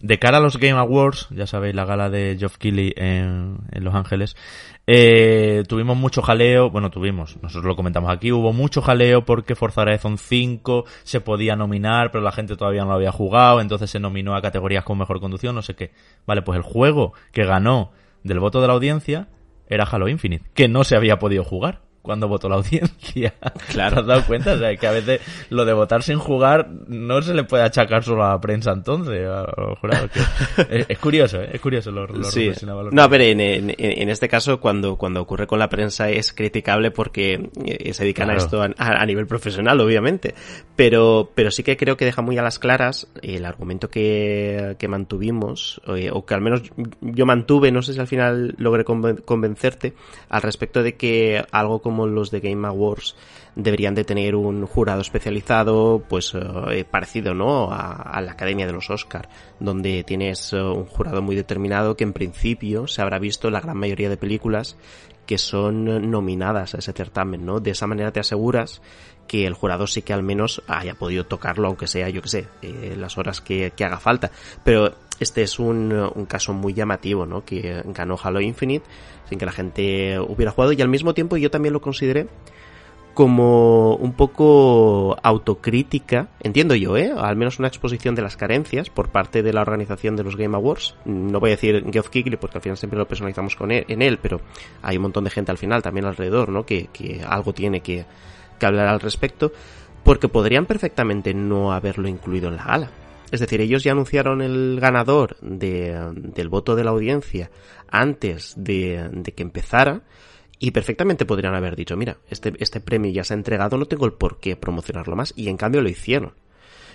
De 0.00 0.18
cara 0.18 0.36
a 0.36 0.40
los 0.40 0.58
Game 0.58 0.78
Awards, 0.78 1.28
ya 1.30 1.46
sabéis, 1.46 1.74
la 1.74 1.86
gala 1.86 2.10
de 2.10 2.36
Geoff 2.38 2.58
Keighley 2.58 2.92
en, 2.96 3.58
Los 3.72 3.94
Ángeles, 3.94 4.36
eh, 4.86 5.62
tuvimos 5.66 5.96
mucho 5.96 6.20
jaleo, 6.20 6.68
bueno, 6.68 6.90
tuvimos, 6.90 7.38
nosotros 7.42 7.64
lo 7.64 7.76
comentamos 7.76 8.10
aquí, 8.10 8.30
hubo 8.30 8.52
mucho 8.52 8.82
jaleo 8.82 9.24
porque 9.24 9.54
Forza 9.54 9.80
Horizon 9.80 10.18
5 10.18 10.84
se 11.02 11.22
podía 11.22 11.56
nominar, 11.56 12.10
pero 12.10 12.22
la 12.22 12.32
gente 12.32 12.56
todavía 12.56 12.82
no 12.82 12.88
lo 12.88 12.96
había 12.96 13.10
jugado, 13.10 13.62
entonces 13.62 13.90
se 13.90 13.98
nominó 13.98 14.36
a 14.36 14.42
categorías 14.42 14.84
con 14.84 14.98
mejor 14.98 15.18
conducción, 15.18 15.54
no 15.54 15.62
sé 15.62 15.74
qué. 15.74 15.92
Vale, 16.26 16.42
pues 16.42 16.56
el 16.58 16.62
juego 16.62 17.14
que 17.32 17.46
ganó 17.46 17.92
del 18.22 18.38
voto 18.38 18.60
de 18.60 18.66
la 18.66 18.74
audiencia 18.74 19.28
era 19.68 19.84
Halo 19.84 20.08
Infinite, 20.08 20.44
que 20.52 20.68
no 20.68 20.84
se 20.84 20.94
había 20.94 21.18
podido 21.18 21.42
jugar 21.42 21.85
cuando 22.06 22.28
votó 22.28 22.48
la 22.48 22.56
audiencia. 22.56 23.34
Claro. 23.68 23.94
¿Te 23.96 24.00
has 24.00 24.06
dado 24.06 24.24
cuenta? 24.26 24.54
O 24.54 24.58
sea, 24.58 24.74
que 24.76 24.86
a 24.86 24.92
veces 24.92 25.20
lo 25.50 25.64
de 25.64 25.72
votar 25.72 26.02
sin 26.02 26.18
jugar 26.18 26.70
no 26.86 27.20
se 27.20 27.34
le 27.34 27.44
puede 27.44 27.64
achacar 27.64 28.04
solo 28.04 28.24
a 28.24 28.30
la 28.30 28.40
prensa 28.40 28.72
entonces. 28.72 29.28
es, 30.88 30.98
curioso, 30.98 31.42
¿eh? 31.42 31.50
es 31.52 31.60
curioso 31.60 31.90
lo, 31.90 32.06
sí. 32.24 32.50
No, 32.92 33.10
pero 33.10 33.24
en, 33.24 33.40
en, 33.40 34.08
este 34.08 34.28
caso, 34.28 34.60
cuando, 34.60 34.96
cuando 34.96 35.20
ocurre 35.20 35.46
con 35.46 35.58
la 35.58 35.68
prensa 35.68 36.08
es 36.08 36.32
criticable 36.32 36.90
porque 36.90 37.50
eh, 37.64 37.92
se 37.92 38.04
dedican 38.04 38.30
a 38.30 38.36
esto 38.36 38.62
a, 38.62 39.06
nivel 39.06 39.26
profesional, 39.26 39.80
obviamente. 39.80 40.34
Pero, 40.76 41.32
pero 41.34 41.50
sí 41.50 41.62
que 41.62 41.76
creo 41.76 41.96
que 41.96 42.04
deja 42.04 42.22
muy 42.22 42.38
a 42.38 42.42
las 42.42 42.58
claras 42.58 43.08
el 43.22 43.44
argumento 43.44 43.88
que, 43.88 44.76
que 44.78 44.88
mantuvimos, 44.88 45.80
o, 45.86 45.96
eh, 45.96 46.10
o 46.12 46.24
que 46.24 46.34
al 46.34 46.40
menos 46.40 46.62
yo 47.00 47.26
mantuve, 47.26 47.72
no 47.72 47.82
sé 47.82 47.94
si 47.94 48.00
al 48.00 48.06
final 48.06 48.54
logré 48.58 48.84
convencerte, 48.84 49.94
al 50.28 50.42
respecto 50.42 50.82
de 50.82 50.94
que 50.94 51.44
algo 51.50 51.80
como 51.80 51.95
los 52.04 52.30
de 52.30 52.40
Game 52.40 52.68
Awards 52.68 53.16
deberían 53.54 53.94
de 53.94 54.04
tener 54.04 54.34
un 54.34 54.66
jurado 54.66 55.00
especializado, 55.00 56.04
pues 56.06 56.34
eh, 56.34 56.84
parecido, 56.84 57.32
¿no? 57.32 57.70
A, 57.72 58.20
la 58.20 58.32
Academia 58.32 58.66
de 58.66 58.72
los 58.72 58.90
Oscar, 58.90 59.28
donde 59.60 60.04
tienes 60.04 60.52
eh, 60.52 60.60
un 60.60 60.84
jurado 60.84 61.22
muy 61.22 61.36
determinado 61.36 61.96
que 61.96 62.04
en 62.04 62.12
principio 62.12 62.86
se 62.86 63.00
habrá 63.00 63.18
visto 63.18 63.48
la 63.50 63.60
gran 63.60 63.78
mayoría 63.78 64.10
de 64.10 64.16
películas 64.16 64.76
que 65.26 65.38
son 65.38 66.10
nominadas 66.10 66.74
a 66.74 66.78
ese 66.78 66.92
certamen, 66.92 67.44
¿no? 67.44 67.60
De 67.60 67.70
esa 67.70 67.86
manera 67.86 68.12
te 68.12 68.20
aseguras 68.20 68.80
que 69.26 69.46
el 69.46 69.54
jurado 69.54 69.86
sí 69.86 70.02
que 70.02 70.12
al 70.12 70.22
menos 70.22 70.62
haya 70.68 70.94
podido 70.94 71.24
tocarlo, 71.24 71.66
aunque 71.68 71.88
sea, 71.88 72.08
yo 72.08 72.22
que 72.22 72.28
sé, 72.28 72.48
eh, 72.62 72.94
las 72.96 73.18
horas 73.18 73.40
que, 73.40 73.72
que, 73.74 73.84
haga 73.84 73.98
falta. 73.98 74.30
Pero 74.62 74.94
este 75.20 75.42
es 75.42 75.58
un, 75.58 75.92
un, 75.92 76.26
caso 76.26 76.52
muy 76.52 76.74
llamativo, 76.74 77.26
¿no? 77.26 77.44
Que 77.44 77.82
ganó 77.86 78.18
Halo 78.22 78.40
Infinite 78.40 78.84
sin 79.28 79.38
que 79.38 79.46
la 79.46 79.52
gente 79.52 80.18
hubiera 80.20 80.52
jugado 80.52 80.72
y 80.72 80.82
al 80.82 80.88
mismo 80.88 81.14
tiempo 81.14 81.36
yo 81.36 81.50
también 81.50 81.72
lo 81.72 81.80
consideré 81.80 82.28
como 83.16 83.94
un 83.94 84.12
poco 84.12 85.16
autocrítica, 85.22 86.28
entiendo 86.40 86.74
yo, 86.74 86.98
¿eh? 86.98 87.10
Al 87.16 87.34
menos 87.34 87.58
una 87.58 87.66
exposición 87.66 88.14
de 88.14 88.20
las 88.20 88.36
carencias 88.36 88.90
por 88.90 89.08
parte 89.08 89.42
de 89.42 89.54
la 89.54 89.62
organización 89.62 90.16
de 90.16 90.22
los 90.22 90.36
Game 90.36 90.54
Awards. 90.54 90.96
No 91.06 91.40
voy 91.40 91.48
a 91.48 91.56
decir 91.56 91.82
Geoff 91.90 92.10
Keighley 92.10 92.36
porque 92.36 92.58
al 92.58 92.62
final 92.62 92.76
siempre 92.76 92.98
lo 92.98 93.08
personalizamos 93.08 93.56
con 93.56 93.70
él, 93.70 93.86
en 93.88 94.02
él, 94.02 94.18
pero 94.20 94.42
hay 94.82 94.96
un 94.96 95.04
montón 95.04 95.24
de 95.24 95.30
gente 95.30 95.50
al 95.50 95.56
final 95.56 95.82
también 95.82 96.04
alrededor, 96.04 96.50
¿no? 96.50 96.66
Que, 96.66 96.88
que 96.92 97.22
algo 97.26 97.54
tiene 97.54 97.80
que, 97.80 98.04
que 98.58 98.66
hablar 98.66 98.86
al 98.86 99.00
respecto, 99.00 99.50
porque 100.04 100.28
podrían 100.28 100.66
perfectamente 100.66 101.32
no 101.32 101.72
haberlo 101.72 102.08
incluido 102.08 102.48
en 102.48 102.56
la 102.56 102.64
gala. 102.64 102.90
Es 103.30 103.40
decir, 103.40 103.60
ellos 103.60 103.82
ya 103.82 103.92
anunciaron 103.92 104.40
el 104.42 104.78
ganador 104.80 105.36
de, 105.40 105.98
del 106.12 106.48
voto 106.48 106.76
de 106.76 106.84
la 106.84 106.90
audiencia 106.90 107.50
antes 107.88 108.54
de, 108.56 109.08
de, 109.12 109.32
que 109.32 109.42
empezara 109.42 110.02
y 110.58 110.70
perfectamente 110.70 111.26
podrían 111.26 111.54
haber 111.54 111.76
dicho, 111.76 111.96
mira, 111.96 112.18
este, 112.30 112.52
este 112.58 112.80
premio 112.80 113.10
ya 113.10 113.24
se 113.24 113.34
ha 113.34 113.36
entregado, 113.36 113.76
no 113.76 113.86
tengo 113.86 114.06
el 114.06 114.12
por 114.12 114.38
qué 114.38 114.56
promocionarlo 114.56 115.16
más 115.16 115.32
y 115.36 115.48
en 115.48 115.56
cambio 115.56 115.82
lo 115.82 115.88
hicieron. 115.88 116.32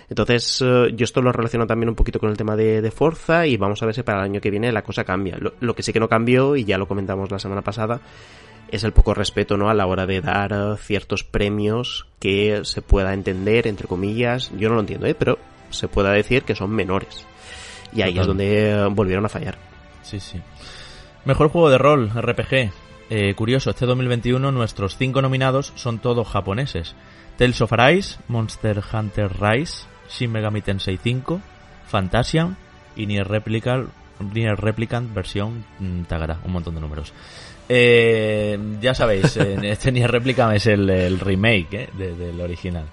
Entonces, 0.08 0.62
eh, 0.62 0.92
yo 0.94 1.04
esto 1.04 1.22
lo 1.22 1.32
relaciono 1.32 1.66
también 1.66 1.88
un 1.88 1.94
poquito 1.94 2.18
con 2.18 2.30
el 2.30 2.36
tema 2.36 2.56
de, 2.56 2.82
de, 2.82 2.90
Forza 2.90 3.46
y 3.46 3.56
vamos 3.56 3.82
a 3.82 3.86
ver 3.86 3.94
si 3.94 4.02
para 4.02 4.18
el 4.18 4.24
año 4.24 4.40
que 4.40 4.50
viene 4.50 4.72
la 4.72 4.82
cosa 4.82 5.04
cambia. 5.04 5.36
Lo, 5.38 5.54
lo, 5.60 5.74
que 5.74 5.82
sí 5.82 5.92
que 5.92 6.00
no 6.00 6.08
cambió, 6.08 6.56
y 6.56 6.64
ya 6.64 6.76
lo 6.76 6.88
comentamos 6.88 7.30
la 7.30 7.38
semana 7.38 7.62
pasada, 7.62 8.00
es 8.72 8.84
el 8.84 8.92
poco 8.92 9.14
respeto 9.14 9.56
¿no? 9.56 9.68
a 9.68 9.74
la 9.74 9.86
hora 9.86 10.06
de 10.06 10.20
dar 10.20 10.52
eh, 10.52 10.76
ciertos 10.78 11.24
premios 11.24 12.06
que 12.18 12.62
se 12.64 12.82
pueda 12.82 13.14
entender, 13.14 13.66
entre 13.66 13.86
comillas. 13.86 14.50
Yo 14.56 14.68
no 14.68 14.74
lo 14.74 14.80
entiendo, 14.80 15.06
¿eh? 15.06 15.14
pero 15.14 15.38
se 15.72 15.88
pueda 15.88 16.12
decir 16.12 16.42
que 16.44 16.54
son 16.54 16.70
menores. 16.70 17.26
Y 17.94 18.02
ahí 18.02 18.18
es 18.18 18.26
donde 18.26 18.88
volvieron 18.90 19.26
a 19.26 19.28
fallar. 19.28 19.58
Sí, 20.02 20.20
sí. 20.20 20.40
Mejor 21.24 21.48
juego 21.48 21.70
de 21.70 21.78
rol, 21.78 22.10
RPG. 22.14 22.72
Eh, 23.10 23.34
curioso, 23.34 23.70
este 23.70 23.86
2021 23.86 24.50
nuestros 24.52 24.96
cinco 24.96 25.20
nominados 25.20 25.72
son 25.76 25.98
todos 25.98 26.26
japoneses. 26.28 26.94
Tales 27.36 27.60
of 27.60 27.72
Arise, 27.72 28.18
Monster 28.28 28.82
Hunter 28.92 29.30
Rise, 29.40 29.84
Shin 30.08 30.32
Megami 30.32 30.62
Tensei 30.62 30.96
5, 30.96 31.40
Fantasian 31.86 32.56
y 32.96 33.06
Nier 33.06 33.28
Replicant, 33.28 33.90
Nier 34.32 34.56
Replicant 34.56 35.12
versión 35.12 35.64
mm, 35.78 36.02
Tagara, 36.04 36.38
un 36.44 36.52
montón 36.52 36.74
de 36.74 36.80
números. 36.80 37.12
Eh, 37.68 38.58
ya 38.80 38.94
sabéis, 38.94 39.36
este 39.36 39.92
Nier 39.92 40.10
Replicant 40.10 40.54
es 40.54 40.66
el, 40.66 41.20
remake 41.20 41.90
eh, 41.98 42.14
del 42.18 42.40
original. 42.40 42.86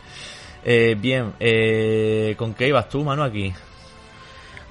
Eh, 0.63 0.95
bien, 0.99 1.33
eh, 1.39 2.35
¿con 2.37 2.53
qué 2.53 2.67
ibas 2.67 2.89
tú, 2.89 3.03
mano, 3.03 3.23
aquí? 3.23 3.53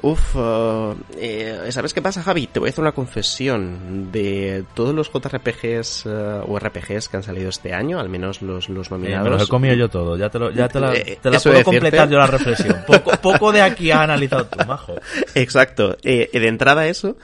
Uf, 0.01 0.37
uh, 0.37 0.95
eh, 1.19 1.67
¿sabes 1.71 1.93
qué 1.93 2.01
pasa, 2.01 2.23
Javi? 2.23 2.47
Te 2.47 2.61
voy 2.61 2.69
a 2.69 2.71
hacer 2.71 2.83
una 2.83 2.93
confesión. 2.93 4.13
De 4.13 4.65
todos 4.75 4.95
los 4.95 5.11
JRPGs 5.11 6.07
uh, 6.07 6.45
o 6.47 6.57
RPGs 6.57 7.09
que 7.09 7.17
han 7.17 7.25
salido 7.25 7.49
este 7.49 7.75
año, 7.75 7.99
al 7.99 8.09
menos 8.09 8.41
los, 8.41 8.69
los 8.69 8.93
nominados. 8.93 9.25
me 9.25 9.31
los 9.31 9.43
he 9.43 9.49
comido 9.49 9.75
yo 9.75 9.89
todo, 9.89 10.17
ya 10.17 10.31
te, 10.31 10.39
lo, 10.39 10.53
ya 10.53 10.69
te 10.69 10.79
la, 10.79 10.93
te 10.93 11.31
la 11.31 11.41
puedo 11.41 11.65
completar 11.65 12.09
yo 12.09 12.17
la 12.17 12.29
reflexión. 12.29 12.77
Poco, 12.87 13.11
poco 13.21 13.51
de 13.51 13.61
aquí 13.61 13.91
ha 13.91 14.03
analizado 14.03 14.47
tú, 14.47 14.65
majo. 14.67 14.95
Exacto, 15.35 15.97
de 16.01 16.29
entrada 16.33 16.87
eso, 16.87 17.17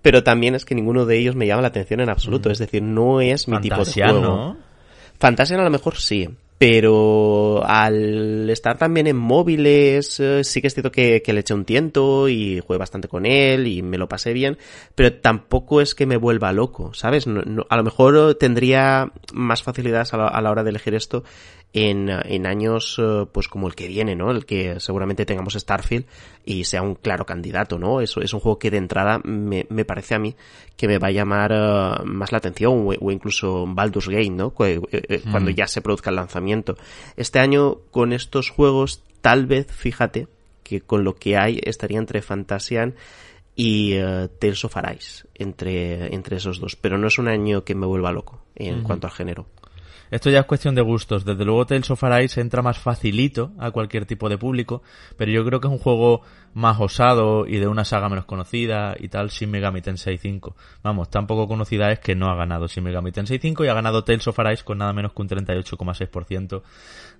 pero 0.00 0.22
también 0.22 0.54
es 0.54 0.64
que 0.64 0.74
ninguno 0.74 1.04
de 1.04 1.18
ellos 1.18 1.36
me 1.36 1.46
llama 1.46 1.60
la 1.60 1.68
atención 1.68 2.00
en 2.00 2.08
absoluto. 2.08 2.50
Es 2.50 2.58
decir, 2.58 2.82
no 2.82 3.20
es 3.20 3.46
mi 3.46 3.60
tipo 3.60 3.84
de 3.84 3.92
juego. 3.92 4.20
¿no? 4.20 4.56
Fantasia 5.18 5.56
a 5.56 5.62
lo 5.62 5.70
mejor 5.70 5.96
sí, 5.96 6.28
pero 6.62 7.64
al 7.66 8.48
estar 8.48 8.78
también 8.78 9.08
en 9.08 9.16
móviles, 9.16 10.20
eh, 10.20 10.44
sí 10.44 10.60
que 10.60 10.68
es 10.68 10.74
cierto 10.74 10.92
que, 10.92 11.20
le 11.26 11.40
eché 11.40 11.54
un 11.54 11.64
tiento 11.64 12.28
y 12.28 12.60
jugué 12.64 12.78
bastante 12.78 13.08
con 13.08 13.26
él 13.26 13.66
y 13.66 13.82
me 13.82 13.98
lo 13.98 14.08
pasé 14.08 14.32
bien, 14.32 14.58
pero 14.94 15.12
tampoco 15.12 15.80
es 15.80 15.96
que 15.96 16.06
me 16.06 16.16
vuelva 16.16 16.52
loco, 16.52 16.94
¿sabes? 16.94 17.26
a 17.26 17.76
lo 17.76 17.82
mejor 17.82 18.36
tendría 18.36 19.10
más 19.32 19.64
facilidades 19.64 20.14
a 20.14 20.40
la 20.40 20.50
hora 20.52 20.62
de 20.62 20.70
elegir 20.70 20.94
esto 20.94 21.24
en, 21.72 22.10
en 22.10 22.46
años 22.46 22.96
eh, 22.98 23.26
pues 23.32 23.48
como 23.48 23.66
el 23.66 23.74
que 23.74 23.88
viene, 23.88 24.14
¿no? 24.14 24.30
El 24.30 24.44
que 24.44 24.78
seguramente 24.78 25.24
tengamos 25.24 25.54
Starfield 25.54 26.04
y 26.44 26.64
sea 26.64 26.82
un 26.82 26.94
claro 26.94 27.24
candidato, 27.24 27.78
¿no? 27.78 28.00
Eso 28.00 28.20
es 28.20 28.32
un 28.34 28.40
juego 28.40 28.58
que 28.58 28.70
de 28.70 28.76
entrada 28.76 29.20
me, 29.24 29.66
me 29.70 29.84
parece 29.84 30.14
a 30.14 30.18
mí 30.18 30.34
que 30.76 30.86
me 30.88 30.98
va 30.98 31.08
a 31.08 31.12
llamar 31.12 31.52
eh, 31.52 32.04
más 32.04 32.32
la 32.32 32.38
atención 32.38 32.86
o, 32.86 33.10
incluso 33.10 33.64
Baldur's 33.66 34.08
Gate, 34.08 34.30
¿no? 34.30 34.52
Eh, 34.60 35.22
cuando 35.30 35.50
mm. 35.50 35.54
ya 35.54 35.66
se 35.66 35.80
produzca 35.80 36.10
el 36.10 36.16
lanzamiento. 36.16 36.76
Este 37.16 37.38
año 37.38 37.76
con 37.90 38.12
estos 38.12 38.50
juegos 38.50 39.02
tal 39.20 39.46
vez, 39.46 39.68
fíjate, 39.70 40.28
que 40.62 40.80
con 40.80 41.04
lo 41.04 41.14
que 41.14 41.36
hay 41.36 41.58
estaría 41.62 41.98
entre 41.98 42.22
Fantasian 42.22 42.94
y 43.54 43.98
uh, 43.98 44.28
Tales 44.38 44.64
of 44.64 44.76
Arise, 44.76 45.26
entre, 45.34 46.14
entre 46.14 46.36
esos 46.36 46.60
dos. 46.60 46.76
Pero 46.76 46.98
no 46.98 47.06
es 47.06 47.18
un 47.18 47.28
año 47.28 47.64
que 47.64 47.74
me 47.74 47.86
vuelva 47.86 48.12
loco 48.12 48.42
en 48.54 48.80
uh 48.80 48.82
cuanto 48.82 49.06
al 49.06 49.12
género. 49.12 49.46
Esto 50.12 50.28
ya 50.28 50.40
es 50.40 50.44
cuestión 50.44 50.74
de 50.74 50.82
gustos. 50.82 51.24
Desde 51.24 51.42
luego 51.42 51.64
Tales 51.64 51.90
of 51.90 52.04
Arise 52.04 52.38
entra 52.42 52.60
más 52.60 52.78
facilito 52.78 53.52
a 53.58 53.70
cualquier 53.70 54.04
tipo 54.04 54.28
de 54.28 54.36
público, 54.36 54.82
pero 55.16 55.32
yo 55.32 55.42
creo 55.42 55.58
que 55.58 55.68
es 55.68 55.72
un 55.72 55.78
juego 55.78 56.20
más 56.52 56.78
osado 56.78 57.46
y 57.46 57.56
de 57.56 57.66
una 57.66 57.86
saga 57.86 58.10
menos 58.10 58.26
conocida 58.26 58.94
y 58.98 59.08
tal, 59.08 59.30
Shin 59.30 59.50
Megami 59.50 59.80
Tensei 59.80 60.18
5. 60.18 60.54
Vamos, 60.82 61.08
tan 61.08 61.26
poco 61.26 61.48
conocida 61.48 61.90
es 61.90 61.98
que 61.98 62.14
no 62.14 62.28
ha 62.28 62.36
ganado 62.36 62.66
Shin 62.66 62.84
Megami 62.84 63.10
Tensei 63.10 63.38
5 63.38 63.64
y 63.64 63.68
ha 63.68 63.72
ganado 63.72 64.04
Tales 64.04 64.28
of 64.28 64.38
Arise 64.38 64.64
con 64.64 64.76
nada 64.76 64.92
menos 64.92 65.14
que 65.14 65.22
un 65.22 65.28
38,6% 65.30 66.62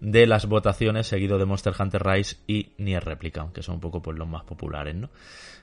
de 0.01 0.27
las 0.27 0.45
votaciones, 0.45 1.07
seguido 1.07 1.39
de 1.39 1.47
Monster 1.47 1.73
Hunter 1.79 2.03
Rise 2.05 2.37
y 2.47 2.73
Nier 2.77 3.03
Replicant, 3.03 3.55
que 3.55 3.63
son 3.63 3.77
un 3.77 3.81
poco 3.81 4.03
pues 4.03 4.19
los 4.19 4.29
más 4.29 4.45
populares, 4.45 4.95
¿no? 4.95 5.09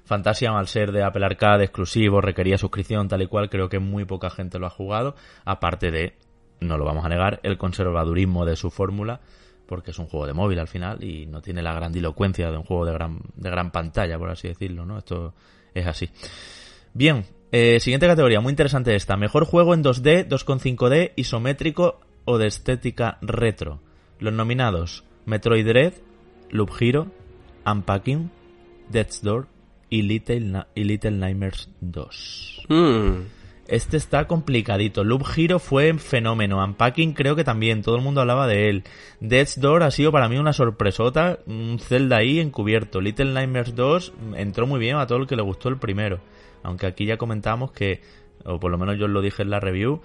Fantasia, 0.03 0.49
al 0.49 0.67
ser 0.67 0.91
de 0.91 1.03
Apple 1.03 1.23
Arcade 1.23 1.65
exclusivo, 1.65 2.21
requería 2.21 2.57
suscripción 2.57 3.07
tal 3.07 3.21
y 3.21 3.27
cual, 3.27 3.51
creo 3.51 3.69
que 3.69 3.77
muy 3.77 4.05
poca 4.05 4.31
gente 4.31 4.57
lo 4.57 4.65
ha 4.65 4.71
jugado, 4.71 5.15
aparte 5.45 5.91
de 5.91 6.15
no 6.59 6.77
lo 6.77 6.85
vamos 6.85 7.05
a 7.05 7.09
negar, 7.09 7.39
el 7.43 7.57
conservadurismo 7.57 8.45
de 8.45 8.55
su 8.55 8.69
fórmula, 8.69 9.21
porque 9.65 9.91
es 9.91 9.99
un 9.99 10.07
juego 10.07 10.25
de 10.25 10.33
móvil 10.33 10.59
al 10.59 10.67
final 10.67 11.03
y 11.03 11.25
no 11.25 11.41
tiene 11.41 11.61
la 11.61 11.73
grandilocuencia 11.73 12.49
de 12.51 12.57
un 12.57 12.63
juego 12.63 12.85
de 12.85 12.93
gran, 12.93 13.19
de 13.35 13.49
gran 13.49 13.71
pantalla, 13.71 14.17
por 14.17 14.29
así 14.29 14.47
decirlo, 14.47 14.85
¿no? 14.85 14.97
Esto 14.97 15.33
es 15.73 15.85
así. 15.85 16.09
Bien, 16.93 17.25
eh, 17.51 17.79
siguiente 17.79 18.07
categoría, 18.07 18.41
muy 18.41 18.51
interesante 18.51 18.95
esta. 18.95 19.15
Mejor 19.17 19.45
juego 19.45 19.73
en 19.73 19.83
2D, 19.83 20.27
2.5D, 20.27 21.13
isométrico 21.15 21.99
o 22.25 22.37
de 22.37 22.47
estética 22.47 23.17
retro. 23.21 23.79
Los 24.19 24.33
nominados, 24.33 25.03
Metroid 25.25 25.65
Dread, 25.65 25.93
Loop 26.49 26.71
Hero, 26.79 27.07
Unpacking, 27.65 28.31
Death's 28.89 29.21
Door 29.21 29.47
y 29.89 30.01
Little, 30.03 30.65
y 30.75 30.83
Little 30.83 31.11
Nightmares 31.11 31.69
2. 31.81 32.65
Mm. 32.69 33.38
Este 33.69 33.97
está 33.97 34.25
complicadito. 34.25 35.03
Loop 35.03 35.23
Hero 35.37 35.59
fue 35.59 35.93
fenómeno. 35.93 36.63
Unpacking 36.63 37.13
creo 37.13 37.35
que 37.35 37.43
también. 37.43 37.83
Todo 37.83 37.97
el 37.97 38.01
mundo 38.01 38.19
hablaba 38.19 38.47
de 38.47 38.67
él. 38.67 38.83
Death's 39.19 39.61
Door 39.61 39.83
ha 39.83 39.91
sido 39.91 40.11
para 40.11 40.27
mí 40.27 40.39
una 40.39 40.53
sorpresota. 40.53 41.37
Un 41.45 41.77
Zelda 41.77 42.17
ahí 42.17 42.39
encubierto. 42.39 42.99
Little 42.99 43.31
Nightmares 43.31 43.75
2 43.75 44.13
entró 44.37 44.65
muy 44.65 44.79
bien 44.79 44.97
a 44.97 45.05
todo 45.05 45.19
el 45.19 45.27
que 45.27 45.35
le 45.35 45.43
gustó 45.43 45.69
el 45.69 45.77
primero. 45.77 46.19
Aunque 46.63 46.87
aquí 46.87 47.05
ya 47.05 47.17
comentamos 47.17 47.71
que, 47.71 48.01
o 48.43 48.59
por 48.59 48.71
lo 48.71 48.79
menos 48.79 48.97
yo 48.97 49.07
lo 49.07 49.21
dije 49.21 49.43
en 49.43 49.51
la 49.51 49.59
review, 49.59 50.01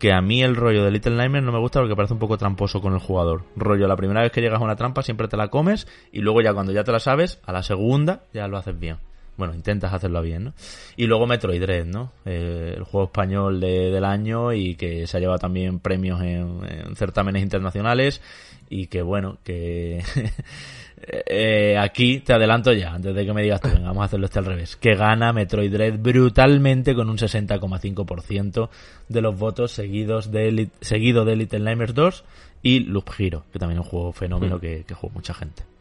que 0.00 0.12
a 0.12 0.20
mí 0.20 0.42
el 0.42 0.56
rollo 0.56 0.82
de 0.84 0.90
Little 0.90 1.14
Nightmares 1.14 1.46
no 1.46 1.52
me 1.52 1.60
gusta 1.60 1.78
porque 1.78 1.94
parece 1.94 2.14
un 2.14 2.18
poco 2.18 2.36
tramposo 2.36 2.80
con 2.80 2.94
el 2.94 2.98
jugador. 2.98 3.44
Rollo, 3.54 3.86
la 3.86 3.94
primera 3.94 4.22
vez 4.22 4.32
que 4.32 4.40
llegas 4.40 4.60
a 4.60 4.64
una 4.64 4.74
trampa 4.74 5.04
siempre 5.04 5.28
te 5.28 5.36
la 5.36 5.50
comes 5.50 5.86
y 6.10 6.18
luego 6.18 6.40
ya 6.40 6.52
cuando 6.52 6.72
ya 6.72 6.82
te 6.82 6.90
la 6.90 6.98
sabes, 6.98 7.40
a 7.44 7.52
la 7.52 7.62
segunda 7.62 8.24
ya 8.32 8.48
lo 8.48 8.56
haces 8.56 8.76
bien 8.76 8.98
bueno, 9.36 9.54
intentas 9.54 9.92
hacerlo 9.92 10.22
bien, 10.22 10.44
¿no? 10.44 10.54
Y 10.96 11.06
luego 11.06 11.26
Metroid 11.26 11.60
Dread, 11.60 11.86
¿no? 11.86 12.12
Eh, 12.24 12.74
el 12.76 12.84
juego 12.84 13.06
español 13.06 13.60
de, 13.60 13.90
del 13.90 14.04
año 14.04 14.52
y 14.52 14.76
que 14.76 15.06
se 15.06 15.16
ha 15.16 15.20
llevado 15.20 15.38
también 15.38 15.80
premios 15.80 16.20
en, 16.22 16.60
en 16.64 16.96
certámenes 16.96 17.42
internacionales 17.42 18.20
y 18.68 18.86
que, 18.86 19.02
bueno, 19.02 19.38
que 19.44 20.02
eh, 21.26 21.76
aquí 21.78 22.20
te 22.20 22.32
adelanto 22.32 22.72
ya, 22.72 22.94
antes 22.94 23.14
de 23.14 23.26
que 23.26 23.32
me 23.32 23.42
digas 23.42 23.60
tú, 23.60 23.68
venga, 23.68 23.88
vamos 23.88 24.02
a 24.02 24.04
hacerlo 24.06 24.26
este 24.26 24.38
al 24.38 24.46
revés, 24.46 24.76
que 24.76 24.94
gana 24.94 25.32
Metroid 25.32 25.72
Dread 25.72 25.98
brutalmente 25.98 26.94
con 26.94 27.10
un 27.10 27.18
60,5% 27.18 28.68
de 29.08 29.20
los 29.20 29.38
votos 29.38 29.72
seguidos 29.72 30.30
de, 30.30 30.68
seguido 30.80 31.24
de 31.24 31.36
Little 31.36 31.60
Nightmares 31.60 31.94
2 31.94 32.24
y 32.62 32.80
Loop 32.80 33.10
Hero, 33.18 33.44
que 33.52 33.58
también 33.58 33.80
es 33.80 33.86
un 33.86 33.90
juego 33.90 34.12
fenómeno 34.12 34.56
mm. 34.56 34.60
que, 34.60 34.84
que 34.84 34.94
jugó 34.94 35.12
mucha 35.14 35.34
gente. 35.34 35.73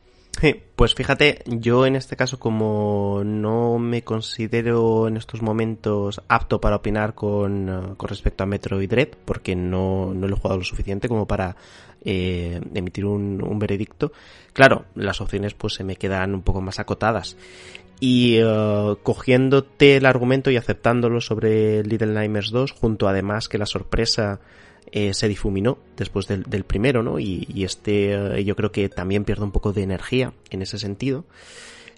Pues 0.75 0.95
fíjate, 0.95 1.43
yo 1.45 1.85
en 1.85 1.95
este 1.95 2.17
caso 2.17 2.37
como 2.37 3.21
no 3.23 3.79
me 3.79 4.03
considero 4.03 5.07
en 5.07 5.15
estos 5.15 5.41
momentos 5.41 6.21
apto 6.27 6.59
para 6.59 6.75
opinar 6.75 7.15
con, 7.15 7.95
con 7.95 8.09
respecto 8.09 8.43
a 8.43 8.47
Metroid 8.47 8.89
Dread, 8.89 9.09
porque 9.23 9.55
no, 9.55 10.13
no 10.13 10.27
lo 10.27 10.35
he 10.35 10.39
jugado 10.39 10.57
lo 10.57 10.65
suficiente 10.65 11.07
como 11.07 11.25
para 11.25 11.55
eh, 12.03 12.59
emitir 12.73 13.05
un, 13.05 13.41
un, 13.41 13.59
veredicto, 13.59 14.11
claro, 14.51 14.85
las 14.95 15.21
opciones 15.21 15.53
pues 15.53 15.75
se 15.75 15.85
me 15.85 15.95
quedan 15.95 16.35
un 16.35 16.41
poco 16.41 16.59
más 16.59 16.79
acotadas. 16.79 17.37
Y 18.01 18.43
uh, 18.43 18.97
cogiéndote 19.01 19.95
el 19.95 20.05
argumento 20.05 20.51
y 20.51 20.57
aceptándolo 20.57 21.21
sobre 21.21 21.83
Little 21.83 22.11
Nightmares 22.11 22.51
2, 22.51 22.73
junto 22.73 23.07
además 23.07 23.47
que 23.47 23.57
la 23.57 23.65
sorpresa 23.65 24.41
eh, 24.95 25.15
se 25.15 25.27
difuminó 25.27 25.79
después 25.97 26.27
del, 26.27 26.43
del 26.43 26.65
primero, 26.65 27.01
¿no? 27.01 27.17
Y, 27.17 27.63
este 27.63 28.13
eh, 28.13 28.45
yo 28.45 28.55
creo 28.55 28.71
que 28.71 28.89
también 28.89 29.25
pierde 29.25 29.43
un 29.43 29.51
poco 29.51 29.73
de 29.73 29.81
energía 29.81 30.33
en 30.51 30.61
ese 30.61 30.77
sentido. 30.77 31.25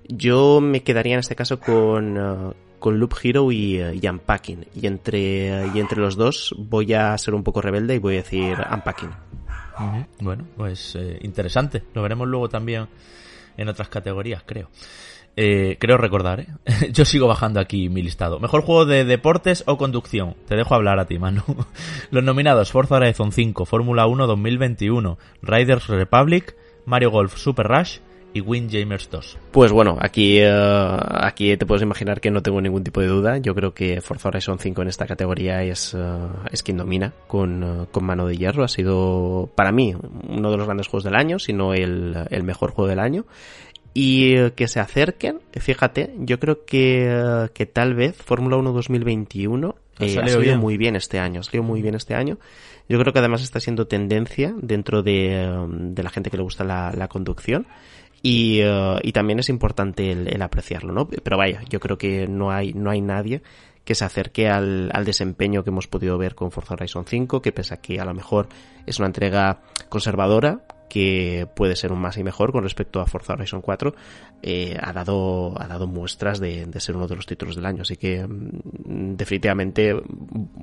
Yo 0.07 0.61
me 0.61 0.81
quedaría 0.81 1.15
en 1.15 1.19
este 1.19 1.35
caso 1.35 1.59
con, 1.59 2.17
uh, 2.17 2.53
con 2.79 2.97
Loop 2.97 3.15
Hero 3.21 3.51
y, 3.51 3.83
uh, 3.83 3.91
y 3.91 4.07
Unpacking. 4.07 4.67
Y 4.73 4.87
entre, 4.87 5.67
y 5.73 5.79
entre 5.81 5.99
los 5.99 6.15
dos 6.15 6.55
voy 6.57 6.93
a 6.93 7.17
ser 7.17 7.33
un 7.33 7.43
poco 7.43 7.61
rebelde 7.61 7.95
y 7.95 7.99
voy 7.99 8.13
a 8.13 8.23
decir 8.23 8.55
Unpacking. 8.71 9.11
Bueno, 10.21 10.45
pues 10.55 10.95
eh, 10.95 11.19
interesante. 11.21 11.83
Lo 11.93 12.01
veremos 12.01 12.29
luego 12.29 12.47
también 12.47 12.87
en 13.57 13.67
otras 13.67 13.89
categorías, 13.89 14.41
creo. 14.45 14.69
Eh, 15.37 15.77
creo 15.79 15.97
recordar, 15.97 16.41
¿eh? 16.41 16.47
Yo 16.91 17.05
sigo 17.05 17.27
bajando 17.27 17.59
aquí 17.59 17.89
mi 17.89 18.01
listado. 18.01 18.39
Mejor 18.39 18.61
juego 18.61 18.85
de 18.85 19.03
deportes 19.03 19.63
o 19.67 19.77
conducción. 19.77 20.35
Te 20.47 20.55
dejo 20.55 20.75
hablar 20.75 20.99
a 20.99 21.05
ti, 21.05 21.19
Manu. 21.19 21.43
Los 22.11 22.23
nominados 22.23 22.71
Forza 22.71 22.95
Horizon 22.95 23.31
5, 23.31 23.65
Fórmula 23.65 24.07
1 24.07 24.27
2021, 24.27 25.17
Riders 25.41 25.87
Republic, 25.87 26.55
Mario 26.85 27.11
Golf 27.11 27.35
Super 27.37 27.67
Rush 27.67 27.99
y 28.33 28.41
Windjammers 28.41 29.09
2. 29.09 29.37
Pues 29.51 29.71
bueno, 29.71 29.97
aquí, 29.99 30.41
uh, 30.43 30.97
aquí 30.99 31.55
te 31.55 31.65
puedes 31.65 31.83
imaginar 31.83 32.19
que 32.19 32.31
no 32.31 32.41
tengo 32.41 32.59
ningún 32.59 32.83
tipo 32.83 32.99
de 32.99 33.07
duda. 33.07 33.37
Yo 33.37 33.55
creo 33.55 33.73
que 33.73 34.01
Forza 34.01 34.27
Horizon 34.27 34.59
5 34.59 34.81
en 34.81 34.87
esta 34.89 35.05
categoría 35.05 35.63
es, 35.63 35.93
uh, 35.93 36.29
es 36.51 36.61
quien 36.61 36.77
domina 36.77 37.13
con, 37.27 37.63
uh, 37.63 37.85
con 37.91 38.05
mano 38.05 38.27
de 38.27 38.37
hierro. 38.37 38.65
Ha 38.65 38.67
sido, 38.67 39.49
para 39.55 39.71
mí, 39.71 39.95
uno 40.27 40.51
de 40.51 40.57
los 40.57 40.65
grandes 40.65 40.87
juegos 40.87 41.05
del 41.05 41.15
año, 41.15 41.39
si 41.39 41.53
no 41.53 41.73
el, 41.73 42.27
el 42.29 42.43
mejor 42.43 42.71
juego 42.71 42.89
del 42.89 42.99
año 42.99 43.25
y 43.97 44.51
que 44.51 44.67
se 44.67 44.81
acerquen, 44.81 45.39
fíjate, 45.53 46.13
yo 46.19 46.37
creo 46.37 46.65
que, 46.65 47.47
que 47.53 47.65
tal 47.65 47.95
vez 47.95 48.17
Fórmula 48.17 48.57
1 48.57 48.73
2021 48.73 49.73
eh, 49.99 50.05
ha 50.05 50.09
salido 50.09 50.39
bien. 50.41 50.59
muy 50.59 50.75
bien 50.75 50.97
este 50.97 51.17
año, 51.17 51.39
ha 51.39 51.43
salido 51.43 51.63
muy 51.63 51.81
bien 51.81 51.95
este 51.95 52.13
año. 52.13 52.37
Yo 52.89 52.99
creo 52.99 53.13
que 53.13 53.19
además 53.19 53.41
está 53.41 53.61
siendo 53.61 53.87
tendencia 53.87 54.53
dentro 54.61 55.01
de, 55.01 55.49
de 55.69 56.03
la 56.03 56.09
gente 56.09 56.29
que 56.29 56.35
le 56.35 56.43
gusta 56.43 56.65
la, 56.65 56.91
la 56.91 57.07
conducción. 57.07 57.67
Y, 58.21 58.61
uh, 58.63 58.99
y, 59.01 59.13
también 59.13 59.39
es 59.39 59.47
importante 59.47 60.11
el, 60.11 60.27
el, 60.27 60.41
apreciarlo, 60.41 60.91
¿no? 60.91 61.07
Pero 61.07 61.37
vaya, 61.37 61.61
yo 61.69 61.79
creo 61.79 61.97
que 61.97 62.27
no 62.27 62.51
hay, 62.51 62.73
no 62.73 62.89
hay 62.89 62.99
nadie 62.99 63.43
que 63.85 63.95
se 63.95 64.03
acerque 64.03 64.49
al, 64.49 64.89
al, 64.93 65.05
desempeño 65.05 65.63
que 65.63 65.69
hemos 65.69 65.87
podido 65.87 66.17
ver 66.17 66.35
con 66.35 66.51
Forza 66.51 66.73
Horizon 66.73 67.05
5, 67.05 67.41
que 67.41 67.51
pese 67.53 67.75
a 67.75 67.77
que 67.77 67.99
a 67.99 68.05
lo 68.05 68.13
mejor 68.13 68.49
es 68.87 68.97
una 68.99 69.07
entrega 69.07 69.61
conservadora, 69.89 70.65
que 70.89 71.47
puede 71.55 71.75
ser 71.75 71.91
un 71.91 71.99
más 71.99 72.17
y 72.17 72.23
mejor 72.23 72.51
con 72.51 72.63
respecto 72.63 72.99
a 73.01 73.05
Forza 73.05 73.33
Horizon 73.33 73.61
4, 73.61 73.93
eh, 74.41 74.75
ha, 74.81 74.91
dado, 74.93 75.53
ha 75.61 75.67
dado 75.67 75.85
muestras 75.87 76.39
de, 76.39 76.67
ser 76.79 76.95
uno 76.95 77.07
de 77.07 77.15
los 77.15 77.25
títulos 77.25 77.55
del 77.55 77.65
año. 77.65 77.81
Así 77.81 77.97
que 77.97 78.25
mm, 78.25 79.15
definitivamente 79.15 79.99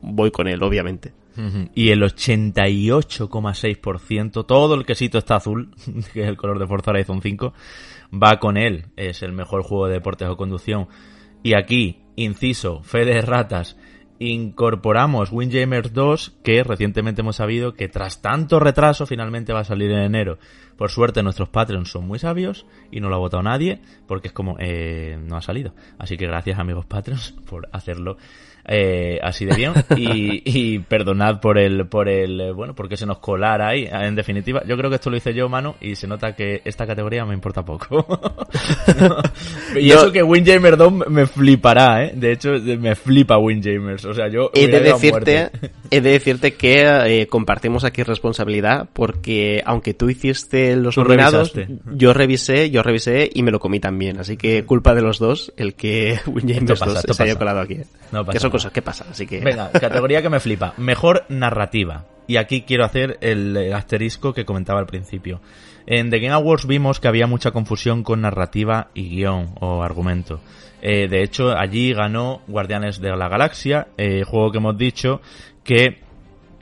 voy 0.03 0.31
con 0.31 0.47
él, 0.49 0.63
obviamente. 0.63 1.13
Y 1.75 1.89
el 1.91 2.03
88,6%, 2.03 4.47
todo 4.47 4.75
el 4.75 4.85
quesito 4.85 5.17
está 5.17 5.37
azul, 5.37 5.71
que 6.13 6.23
es 6.23 6.29
el 6.29 6.37
color 6.37 6.59
de 6.59 6.67
Forza 6.67 6.91
Horizon 6.91 7.23
5, 7.23 7.55
va 8.13 8.39
con 8.39 8.59
él. 8.59 8.87
Es 8.97 9.23
el 9.23 9.33
mejor 9.33 9.63
juego 9.63 9.87
de 9.87 9.95
deportes 9.95 10.29
o 10.29 10.37
conducción. 10.37 10.89
Y 11.43 11.55
aquí, 11.55 12.03
inciso, 12.17 12.83
fe 12.83 13.05
de 13.05 13.23
ratas, 13.23 13.77
incorporamos 14.31 15.33
Windjammers 15.33 15.93
2, 15.93 16.39
que 16.45 16.63
recientemente 16.63 17.23
hemos 17.23 17.37
sabido 17.37 17.75
que 17.75 17.89
tras 17.89 18.23
tanto 18.23 18.61
retraso 18.61 19.07
finalmente 19.07 19.53
va 19.53 19.61
a 19.61 19.65
salir 19.65 19.91
en 19.91 20.01
enero. 20.01 20.39
Por 20.77 20.91
suerte 20.91 21.23
nuestros 21.23 21.49
Patreons 21.49 21.91
son 21.91 22.07
muy 22.07 22.19
sabios 22.19 22.67
y 22.91 23.01
no 23.01 23.09
lo 23.09 23.17
ha 23.17 23.19
votado 23.19 23.43
nadie, 23.43 23.81
porque 24.07 24.29
es 24.29 24.35
como, 24.35 24.57
eh, 24.59 25.19
no 25.21 25.37
ha 25.37 25.43
salido. 25.43 25.75
Así 25.99 26.17
que 26.17 26.27
gracias 26.27 26.59
amigos 26.59 26.87
Patreons 26.87 27.33
por 27.49 27.69
hacerlo 27.73 28.17
eh, 28.65 29.19
así 29.23 29.45
de 29.45 29.55
bien 29.55 29.73
y, 29.97 30.43
y, 30.45 30.79
perdonad 30.79 31.41
por 31.41 31.59
el 31.59 31.87
por 31.87 32.09
el 32.09 32.41
eh, 32.41 32.53
bueno 32.53 32.75
porque 32.75 32.97
se 32.97 33.07
nos 33.07 33.19
colara 33.19 33.69
ahí 33.69 33.89
en 33.91 34.15
definitiva 34.15 34.63
yo 34.67 34.77
creo 34.77 34.89
que 34.89 34.97
esto 34.97 35.11
lo 35.11 35.17
hice 35.17 35.35
yo 35.35 35.49
mano 35.49 35.77
y 35.81 35.97
se 35.97 36.07
nota 36.07 36.35
que 36.35 36.63
esta 36.65 36.87
categoría 36.87 37.25
me 37.25 37.35
importa 37.35 37.65
poco 37.65 38.07
no. 39.01 39.17
y 39.79 39.89
no. 39.89 39.95
eso 39.95 40.13
que 40.13 40.23
Windjamers 40.23 40.79
2 40.79 40.93
me 41.09 41.27
flipará 41.27 42.05
eh 42.05 42.13
de 42.15 42.33
hecho 42.33 42.51
me 42.79 42.95
flipa 42.95 43.39
Windjamers 43.39 44.05
o 44.05 44.15
sea 44.15 44.29
yo 44.29 44.51
he 44.55 44.69
de 44.69 44.81
decirte 44.81 45.51
he 45.91 46.01
de 46.01 46.11
decirte 46.11 46.55
que 46.55 46.83
eh, 47.07 47.27
compartimos 47.27 47.85
aquí 47.85 48.03
responsabilidad 48.03 48.89
porque 48.93 49.63
aunque 49.67 49.95
tú 49.95 50.09
hiciste 50.09 50.75
los 50.77 50.97
nominados, 50.97 51.53
yo 51.95 52.15
revisé, 52.15 52.71
yo 52.71 52.83
revisé 52.83 53.31
y 53.33 53.43
me 53.43 53.51
lo 53.51 53.61
comí 53.61 53.79
también. 53.81 54.19
Así 54.19 54.37
que 54.37 54.65
culpa 54.65 54.95
de 54.95 55.03
los 55.03 55.19
dos 55.19 55.53
el 55.57 55.75
que 55.75 56.19
Windjamers 56.27 56.81
2 56.81 57.05
se 57.11 57.23
haya 57.23 57.37
colado 57.37 57.61
aquí. 57.61 57.79
que 58.31 58.41
son 58.41 58.51
cosas 58.53 58.71
que 58.71 58.83
pasan, 58.83 59.09
así 59.11 59.27
que... 59.27 59.41
Venga, 59.41 59.73
categoría 59.73 60.23
que 60.23 60.29
me 60.29 60.39
flipa. 60.39 60.75
Mejor 60.77 61.25
narrativa. 61.29 62.05
Y 62.29 62.37
aquí 62.37 62.63
quiero 62.63 62.85
hacer 62.85 63.19
el 63.21 63.73
asterisco 63.73 64.33
que 64.33 64.45
comentaba 64.45 64.79
al 64.79 64.87
principio. 64.87 65.41
En 65.87 66.11
The 66.11 66.21
Game 66.21 66.35
Awards 66.35 66.67
vimos 66.67 67.01
que 67.01 67.09
había 67.09 67.27
mucha 67.27 67.51
confusión 67.51 68.05
con 68.05 68.21
narrativa 68.21 68.89
y 68.95 69.09
guion 69.09 69.55
o 69.61 69.83
argumento. 69.83 70.41
Eh, 70.81 71.09
de 71.09 71.23
hecho, 71.23 71.57
allí 71.57 71.93
ganó 71.93 72.43
Guardianes 72.47 73.01
de 73.01 73.17
la 73.17 73.29
Galaxia, 73.29 73.89
eh, 73.97 74.23
juego 74.25 74.53
que 74.53 74.59
hemos 74.59 74.79
dicho 74.79 75.21
que 75.65 76.01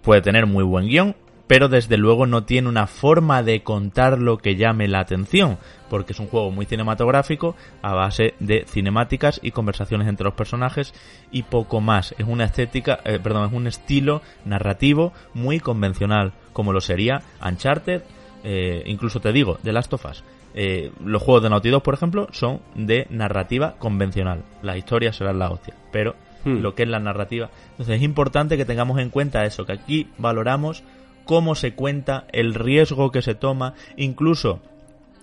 puede 0.03 0.23
tener 0.23 0.47
muy 0.47 0.65
buen 0.65 0.87
guion, 0.87 1.17
pero 1.47 1.69
desde 1.69 1.97
luego 1.97 2.27
no 2.27 2.45
tiene 2.45 2.69
una 2.69 2.87
forma 2.87 3.43
de 3.43 3.63
contar 3.63 4.19
lo 4.19 4.39
que 4.39 4.57
llame 4.57 4.89
la 4.89 5.01
atención, 5.01 5.59
porque 5.91 6.15
es 6.15 6.21
un 6.21 6.29
juego 6.29 6.51
muy 6.51 6.65
cinematográfico 6.65 7.55
a 7.83 7.93
base 7.93 8.33
de 8.39 8.65
cinemáticas 8.67 9.41
y 9.43 9.51
conversaciones 9.51 10.09
entre 10.09 10.25
los 10.25 10.35
personajes 10.35 10.95
y 11.31 11.43
poco 11.43 11.83
más. 11.83 12.15
Es 12.17 12.27
una 12.27 12.45
estética, 12.45 13.01
eh, 13.05 13.19
perdón, 13.23 13.49
es 13.49 13.53
un 13.53 13.67
estilo 13.67 14.23
narrativo 14.47 15.13
muy 15.35 15.61
convencional, 15.61 16.33
como 16.55 16.73
lo 16.73 16.81
sería 16.81 17.23
Uncharted, 17.45 18.03
eh, 18.45 18.83
incluso 18.87 19.21
te 19.21 19.33
digo, 19.33 19.59
The 19.63 19.73
Last 19.73 19.93
of 19.93 20.07
Us. 20.07 20.25
Eh, 20.55 20.91
los 21.05 21.23
juegos 21.23 21.43
de 21.43 21.51
Naughty 21.51 21.71
Dog, 21.71 21.83
por 21.83 21.95
ejemplo, 21.95 22.29
son 22.33 22.61
de 22.75 23.07
narrativa 23.11 23.75
convencional. 23.79 24.43
Las 24.63 24.79
historias 24.79 25.17
serán 25.17 25.39
la 25.39 25.51
hostia, 25.51 25.75
pero 25.93 26.15
hmm. 26.45 26.59
lo 26.59 26.75
que 26.75 26.85
es 26.85 26.89
la 26.89 27.01
narrativa. 27.01 27.51
Entonces 27.73 27.97
es 27.97 28.03
importante 28.03 28.57
que 28.57 28.65
tengamos 28.65 28.99
en 28.99 29.11
cuenta 29.11 29.45
eso, 29.45 29.67
que 29.67 29.73
aquí 29.73 30.09
valoramos 30.19 30.83
cómo 31.25 31.55
se 31.55 31.75
cuenta, 31.75 32.25
el 32.33 32.55
riesgo 32.55 33.13
que 33.13 33.23
se 33.23 33.35
toma, 33.35 33.75
incluso 33.97 34.61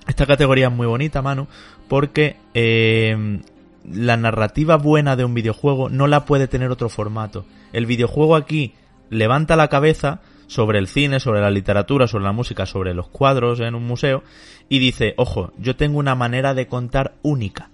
esta 0.08 0.26
categoría 0.26 0.68
es 0.68 0.74
muy 0.74 0.88
bonita, 0.88 1.22
Manu, 1.22 1.48
porque 1.88 2.38
eh, 2.54 3.42
la 3.90 4.18
narrativa 4.18 4.78
buena 4.78 5.16
de 5.16 5.26
un 5.26 5.34
videojuego 5.34 5.90
no 5.90 6.08
la 6.08 6.26
puede 6.26 6.48
tener 6.48 6.72
otro 6.72 6.90
formato. 6.90 7.46
El 7.74 7.86
videojuego 7.86 8.36
aquí 8.36 8.74
levanta 9.10 9.56
la 9.56 9.68
cabeza 9.68 10.22
sobre 10.48 10.80
el 10.80 10.88
cine, 10.88 11.20
sobre 11.20 11.42
la 11.42 11.52
literatura, 11.52 12.08
sobre 12.08 12.24
la 12.24 12.32
música, 12.32 12.66
sobre 12.66 12.94
los 12.94 13.10
cuadros 13.10 13.60
en 13.60 13.76
un 13.76 13.86
museo 13.86 14.24
y 14.70 14.80
dice, 14.80 15.14
ojo, 15.18 15.52
yo 15.58 15.76
tengo 15.76 16.00
una 16.00 16.16
manera 16.16 16.54
de 16.54 16.68
contar 16.68 17.16
única. 17.22 17.70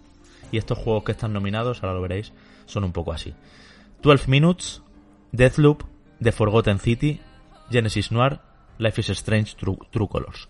Y 0.51 0.57
estos 0.57 0.77
juegos 0.77 1.03
que 1.03 1.13
están 1.13 1.33
nominados, 1.33 1.81
ahora 1.81 1.95
lo 1.95 2.01
veréis, 2.01 2.33
son 2.65 2.83
un 2.83 2.91
poco 2.91 3.13
así. 3.13 3.33
12 4.01 4.29
Minutes, 4.29 4.81
Deathloop, 5.31 5.83
The 6.21 6.31
Forgotten 6.31 6.79
City, 6.79 7.21
Genesis 7.71 8.11
Noir, 8.11 8.39
Life 8.77 9.01
is 9.01 9.09
Strange, 9.09 9.55
True, 9.55 10.07
Colors. 10.07 10.47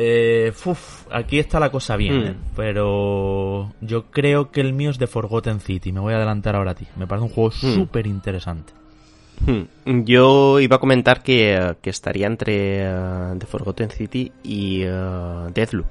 Eh, 0.00 0.52
aquí 1.10 1.40
está 1.40 1.58
la 1.58 1.70
cosa 1.70 1.96
bien, 1.96 2.20
hmm. 2.20 2.26
¿eh? 2.26 2.34
pero 2.54 3.72
yo 3.80 4.04
creo 4.12 4.52
que 4.52 4.60
el 4.60 4.72
mío 4.72 4.90
es 4.90 4.98
de 4.98 5.08
Forgotten 5.08 5.58
City. 5.58 5.90
Me 5.90 5.98
voy 5.98 6.12
a 6.12 6.16
adelantar 6.18 6.54
ahora 6.54 6.70
a 6.70 6.74
ti. 6.76 6.86
Me 6.96 7.08
parece 7.08 7.24
un 7.24 7.32
juego 7.32 7.50
hmm. 7.50 7.74
súper 7.74 8.06
interesante. 8.06 8.72
Hmm. 9.44 10.04
Yo 10.04 10.60
iba 10.60 10.76
a 10.76 10.78
comentar 10.78 11.22
que, 11.22 11.74
estaría 11.82 12.28
entre 12.28 12.88
uh, 12.88 13.36
The 13.38 13.46
Forgotten 13.46 13.90
City 13.90 14.30
y 14.44 14.84
uh, 14.86 15.50
Deathloop. 15.52 15.88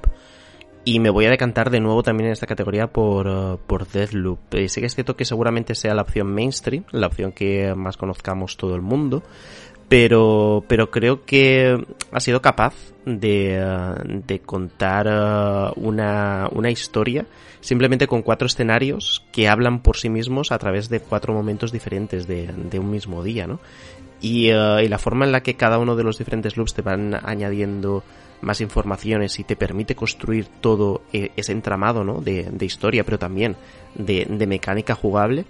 Y 0.85 1.01
me 1.01 1.09
voy 1.09 1.25
a 1.25 1.29
decantar 1.29 1.69
de 1.69 1.81
nuevo 1.81 2.01
también 2.01 2.27
en 2.27 2.33
esta 2.33 2.47
categoría 2.47 2.87
por, 2.87 3.27
uh, 3.27 3.59
por 3.67 3.89
Deathloop. 3.89 4.39
Eh, 4.53 4.69
sé 4.69 4.79
que 4.79 4.87
es 4.87 4.95
cierto 4.95 5.17
que 5.17 5.25
seguramente 5.25 5.75
sea 5.75 5.93
la 5.93 6.03
opción 6.03 6.27
mainstream, 6.33 6.85
la 6.91 7.07
opción 7.07 7.33
que 7.33 7.75
más 7.75 7.97
conozcamos 7.97 8.55
todo 8.55 8.73
el 8.73 8.81
mundo 8.81 9.21
pero, 9.89 10.63
pero 10.67 10.91
creo 10.91 11.23
que 11.25 11.77
ha 12.11 12.19
sido 12.19 12.41
capaz 12.41 12.73
de, 13.05 13.63
de 14.25 14.39
contar 14.39 15.07
uh, 15.07 15.79
una, 15.79 16.49
una 16.51 16.69
historia 16.69 17.25
simplemente 17.61 18.07
con 18.07 18.21
cuatro 18.21 18.47
escenarios 18.47 19.25
que 19.31 19.47
hablan 19.47 19.81
por 19.81 19.97
sí 19.97 20.09
mismos 20.09 20.51
a 20.51 20.57
través 20.57 20.89
de 20.89 20.99
cuatro 20.99 21.33
momentos 21.33 21.71
diferentes 21.71 22.27
de, 22.27 22.47
de 22.47 22.79
un 22.79 22.91
mismo 22.91 23.23
día, 23.23 23.47
¿no? 23.47 23.59
Y, 24.19 24.51
uh, 24.51 24.79
y, 24.79 24.87
la 24.87 24.97
forma 24.97 25.25
en 25.25 25.31
la 25.31 25.41
que 25.41 25.55
cada 25.55 25.77
uno 25.77 25.95
de 25.95 26.03
los 26.03 26.17
diferentes 26.17 26.57
loops 26.57 26.73
te 26.73 26.81
van 26.81 27.13
añadiendo 27.23 28.03
más 28.41 28.61
informaciones 28.61 29.39
y 29.39 29.43
te 29.43 29.55
permite 29.55 29.95
construir 29.95 30.47
todo 30.61 31.01
ese 31.11 31.51
entramado, 31.51 32.03
¿no? 32.03 32.21
De, 32.21 32.43
de 32.51 32.65
historia, 32.65 33.03
pero 33.03 33.17
también 33.17 33.55
de, 33.95 34.27
de 34.29 34.47
mecánica 34.47 34.95
jugable, 34.95 35.45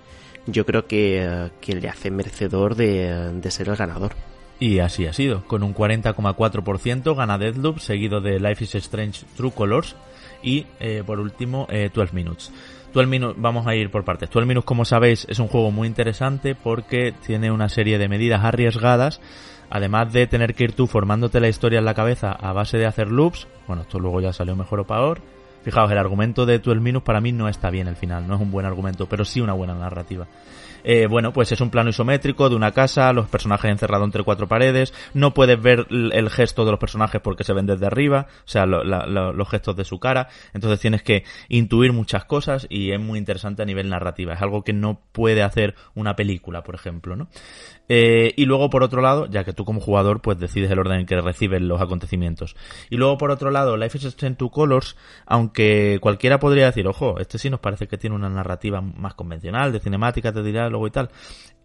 yo 0.46 0.66
creo 0.66 0.86
que, 0.86 1.50
que 1.60 1.76
le 1.76 1.90
hace 1.90 2.12
merecedor 2.12 2.76
de, 2.76 3.34
de 3.34 3.52
ser 3.52 3.70
el 3.70 3.76
ganador. 3.76 4.14
Y 4.60 4.80
así 4.80 5.06
ha 5.06 5.14
sido, 5.14 5.44
con 5.46 5.62
un 5.62 5.74
40,4% 5.76 7.16
gana 7.16 7.38
Deadloop, 7.38 7.80
seguido 7.80 8.22
de 8.22 8.40
Life 8.40 8.64
is 8.64 8.76
Strange 8.76 9.26
True 9.36 9.52
Colors 9.52 9.96
y 10.42 10.66
eh, 10.80 11.04
por 11.06 11.20
último 11.20 11.68
12 11.70 12.02
eh, 12.02 12.08
Minutes. 12.12 12.52
12 12.94 13.08
Minutes, 13.08 13.36
vamos 13.40 13.68
a 13.68 13.76
ir 13.76 13.92
por 13.92 14.04
partes. 14.04 14.30
12 14.32 14.48
Minutes, 14.48 14.66
como 14.66 14.84
sabéis, 14.86 15.28
es 15.30 15.38
un 15.38 15.48
juego 15.48 15.70
muy 15.72 15.88
interesante 15.88 16.56
porque 16.56 17.14
tiene 17.26 17.52
una 17.52 17.70
serie 17.70 18.00
de 18.00 18.08
medidas 18.08 18.44
arriesgadas, 18.44 19.22
además 19.70 20.12
de 20.12 20.26
tener 20.26 20.56
que 20.56 20.64
ir 20.64 20.74
tú 20.74 20.88
formándote 20.88 21.40
la 21.40 21.50
historia 21.50 21.78
en 21.78 21.86
la 21.86 21.94
cabeza 21.94 22.32
a 22.32 22.52
base 22.54 22.80
de 22.80 22.88
hacer 22.88 23.12
loops. 23.12 23.48
Bueno, 23.68 23.84
esto 23.84 24.00
luego 24.00 24.22
ya 24.22 24.34
salió 24.34 24.56
mejor 24.56 24.80
o 24.80 24.88
peor. 24.88 25.22
Fijaos, 25.64 25.92
el 25.92 25.98
argumento 26.00 26.48
de 26.48 26.58
12 26.58 26.80
Minutes 26.80 27.06
para 27.06 27.22
mí 27.22 27.32
no 27.32 27.48
está 27.48 27.70
bien 27.70 27.88
al 27.88 27.96
final, 27.96 28.28
no 28.28 28.36
es 28.36 28.42
un 28.42 28.50
buen 28.50 28.66
argumento, 28.66 29.06
pero 29.08 29.24
sí 29.24 29.42
una 29.42 29.54
buena 29.54 29.76
narrativa. 29.76 30.26
Eh, 30.90 31.06
bueno, 31.06 31.34
pues 31.34 31.52
es 31.52 31.60
un 31.60 31.70
plano 31.70 31.90
isométrico 31.90 32.48
de 32.48 32.56
una 32.56 32.72
casa, 32.72 33.12
los 33.12 33.28
personajes 33.28 33.70
encerrados 33.70 34.06
entre 34.06 34.24
cuatro 34.24 34.48
paredes, 34.48 34.94
no 35.14 35.34
puedes 35.34 35.62
ver 35.62 35.86
el 35.90 36.30
gesto 36.30 36.64
de 36.64 36.72
los 36.72 36.80
personajes 36.80 37.20
porque 37.20 37.44
se 37.44 37.52
ven 37.52 37.66
desde 37.66 37.88
arriba, 37.88 38.28
o 38.30 38.48
sea, 38.48 38.66
los 38.66 39.50
gestos 39.50 39.76
de 39.76 39.84
su 39.84 40.00
cara, 40.00 40.30
entonces 40.54 40.80
tienes 40.80 41.04
que 41.04 41.26
intuir 41.50 41.92
muchas 41.92 42.24
cosas 42.24 42.68
y 42.70 42.94
es 42.94 43.02
muy 43.02 43.20
interesante 43.20 43.64
a 43.64 43.66
nivel 43.66 43.90
narrativa, 43.90 44.34
es 44.34 44.42
algo 44.42 44.64
que 44.64 44.72
no 44.72 45.02
puede 45.12 45.44
hacer 45.44 45.76
una 45.94 46.16
película, 46.16 46.64
por 46.64 46.76
ejemplo, 46.76 47.18
¿no? 47.18 47.28
Eh, 47.90 48.34
y 48.36 48.46
luego 48.46 48.70
por 48.70 48.84
otro 48.84 49.02
lado, 49.02 49.28
ya 49.28 49.44
que 49.44 49.54
tú 49.54 49.66
como 49.66 49.80
jugador 49.80 50.22
pues 50.22 50.38
decides 50.38 50.70
el 50.72 50.80
orden 50.80 51.02
en 51.02 51.06
que 51.06 51.20
reciben 51.22 51.68
los 51.68 51.82
acontecimientos. 51.82 52.56
Y 52.90 52.98
luego 52.98 53.18
por 53.18 53.32
otro 53.32 53.52
lado, 53.52 53.78
Life 53.78 53.98
is 53.98 54.06
Strange 54.06 54.38
Two 54.38 54.52
Colors, 54.52 54.96
aunque 55.26 56.00
cualquiera 56.02 56.40
podría 56.40 56.66
decir, 56.66 56.88
ojo, 56.88 57.20
este 57.20 57.38
sí 57.38 57.50
nos 57.50 57.60
parece 57.60 57.88
que 57.88 57.98
tiene 57.98 58.16
una 58.16 58.30
narrativa 58.30 58.82
más 58.82 59.14
convencional, 59.14 59.72
de 59.72 59.80
cinemática, 59.80 60.32
de 60.32 60.44
diálogo 60.44 60.88
y 60.88 60.92
tal. 60.92 61.10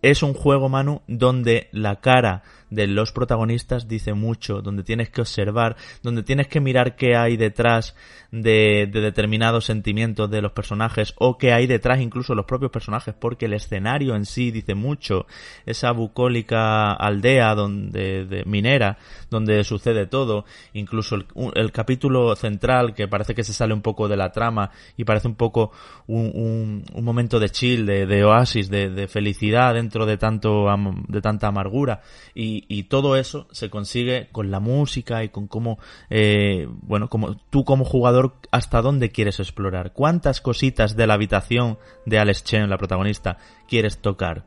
Es 0.00 0.22
un 0.24 0.34
juego, 0.34 0.68
Manu, 0.68 1.02
donde 1.06 1.68
la 1.70 2.00
cara 2.00 2.42
de 2.72 2.86
los 2.86 3.12
protagonistas 3.12 3.86
dice 3.86 4.14
mucho, 4.14 4.62
donde 4.62 4.82
tienes 4.82 5.10
que 5.10 5.20
observar, 5.20 5.76
donde 6.02 6.22
tienes 6.22 6.48
que 6.48 6.60
mirar 6.60 6.96
qué 6.96 7.16
hay 7.16 7.36
detrás 7.36 7.94
de, 8.30 8.88
determinados 8.90 9.66
sentimientos 9.66 10.30
de 10.30 10.40
los 10.40 10.52
personajes 10.52 11.14
o 11.18 11.36
qué 11.36 11.52
hay 11.52 11.66
detrás 11.66 12.00
incluso 12.00 12.32
de 12.32 12.38
los 12.38 12.46
propios 12.46 12.70
personajes, 12.70 13.14
porque 13.18 13.44
el 13.44 13.52
escenario 13.52 14.16
en 14.16 14.24
sí 14.24 14.50
dice 14.50 14.74
mucho, 14.74 15.26
esa 15.66 15.92
bucólica 15.92 16.92
aldea 16.92 17.54
donde, 17.54 18.24
de, 18.24 18.44
minera, 18.46 18.96
donde 19.30 19.62
sucede 19.64 20.06
todo, 20.06 20.46
incluso 20.72 21.16
el, 21.16 21.72
capítulo 21.72 22.34
central 22.36 22.94
que 22.94 23.08
parece 23.08 23.34
que 23.34 23.44
se 23.44 23.52
sale 23.52 23.74
un 23.74 23.82
poco 23.82 24.08
de 24.08 24.16
la 24.16 24.32
trama 24.32 24.70
y 24.96 25.04
parece 25.04 25.28
un 25.28 25.34
poco 25.34 25.72
un, 26.06 26.84
un, 26.92 27.04
momento 27.04 27.38
de 27.38 27.50
chill, 27.50 27.84
de, 27.84 28.06
de 28.06 28.24
oasis, 28.24 28.70
de, 28.70 28.88
de, 28.90 29.08
felicidad 29.08 29.74
dentro 29.74 30.06
de 30.06 30.16
tanto 30.16 30.66
de 31.08 31.20
tanta 31.20 31.48
amargura. 31.48 32.02
Y, 32.34 32.61
y, 32.68 32.84
todo 32.84 33.16
eso 33.16 33.46
se 33.50 33.70
consigue 33.70 34.28
con 34.32 34.50
la 34.50 34.60
música 34.60 35.24
y 35.24 35.28
con 35.28 35.46
cómo, 35.46 35.78
eh, 36.10 36.68
bueno, 36.82 37.08
como 37.08 37.36
tú 37.36 37.64
como 37.64 37.84
jugador, 37.84 38.34
hasta 38.50 38.82
dónde 38.82 39.10
quieres 39.10 39.40
explorar, 39.40 39.92
cuántas 39.92 40.40
cositas 40.40 40.96
de 40.96 41.06
la 41.06 41.14
habitación 41.14 41.78
de 42.06 42.18
Alex 42.18 42.44
Chen, 42.44 42.70
la 42.70 42.78
protagonista, 42.78 43.38
quieres 43.68 43.98
tocar. 43.98 44.44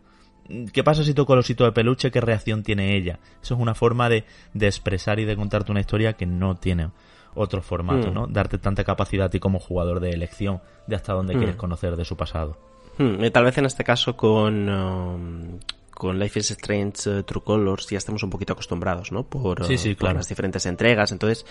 ¿Qué 0.72 0.84
pasa 0.84 1.04
si 1.04 1.14
toco 1.14 1.34
el 1.34 1.40
osito 1.40 1.64
de 1.64 1.72
peluche? 1.72 2.12
¿Qué 2.12 2.22
reacción 2.22 2.62
tiene 2.62 2.96
ella? 2.96 3.20
Eso 3.42 3.56
es 3.56 3.60
una 3.60 3.74
forma 3.74 4.10
de, 4.10 4.26
de 4.54 4.68
expresar 4.68 5.20
y 5.20 5.26
de 5.26 5.36
contarte 5.36 5.72
una 5.72 5.82
historia 5.82 6.14
que 6.14 6.28
no 6.28 6.56
tiene 6.56 6.90
otro 7.36 7.62
formato, 7.62 8.10
mm. 8.10 8.14
¿no? 8.14 8.28
Darte 8.28 8.58
tanta 8.58 8.84
capacidad 8.84 9.28
a 9.28 9.30
ti 9.30 9.40
como 9.40 9.60
jugador 9.60 10.00
de 10.00 10.12
elección 10.12 10.62
de 10.88 10.96
hasta 10.96 11.14
dónde 11.14 11.36
mm. 11.36 11.38
quieres 11.38 11.56
conocer 11.56 11.96
de 11.96 12.06
su 12.06 12.16
pasado. 12.16 12.58
Mm. 12.98 13.28
Tal 13.32 13.44
vez 13.44 13.58
en 13.58 13.66
este 13.66 13.84
caso 13.84 14.16
con, 14.16 14.70
um, 14.70 15.60
con 15.96 16.20
Life 16.20 16.38
is 16.38 16.52
Strange 16.52 17.10
uh, 17.10 17.24
True 17.24 17.42
Colors 17.44 17.88
ya 17.90 17.98
estamos 17.98 18.22
un 18.22 18.30
poquito 18.30 18.54
acostumbrados, 18.54 19.12
¿no? 19.12 19.24
Por, 19.24 19.62
uh, 19.64 20.14
las 20.14 20.28
diferentes 20.28 20.66
entregas. 20.68 21.12
Entonces, 21.12 21.46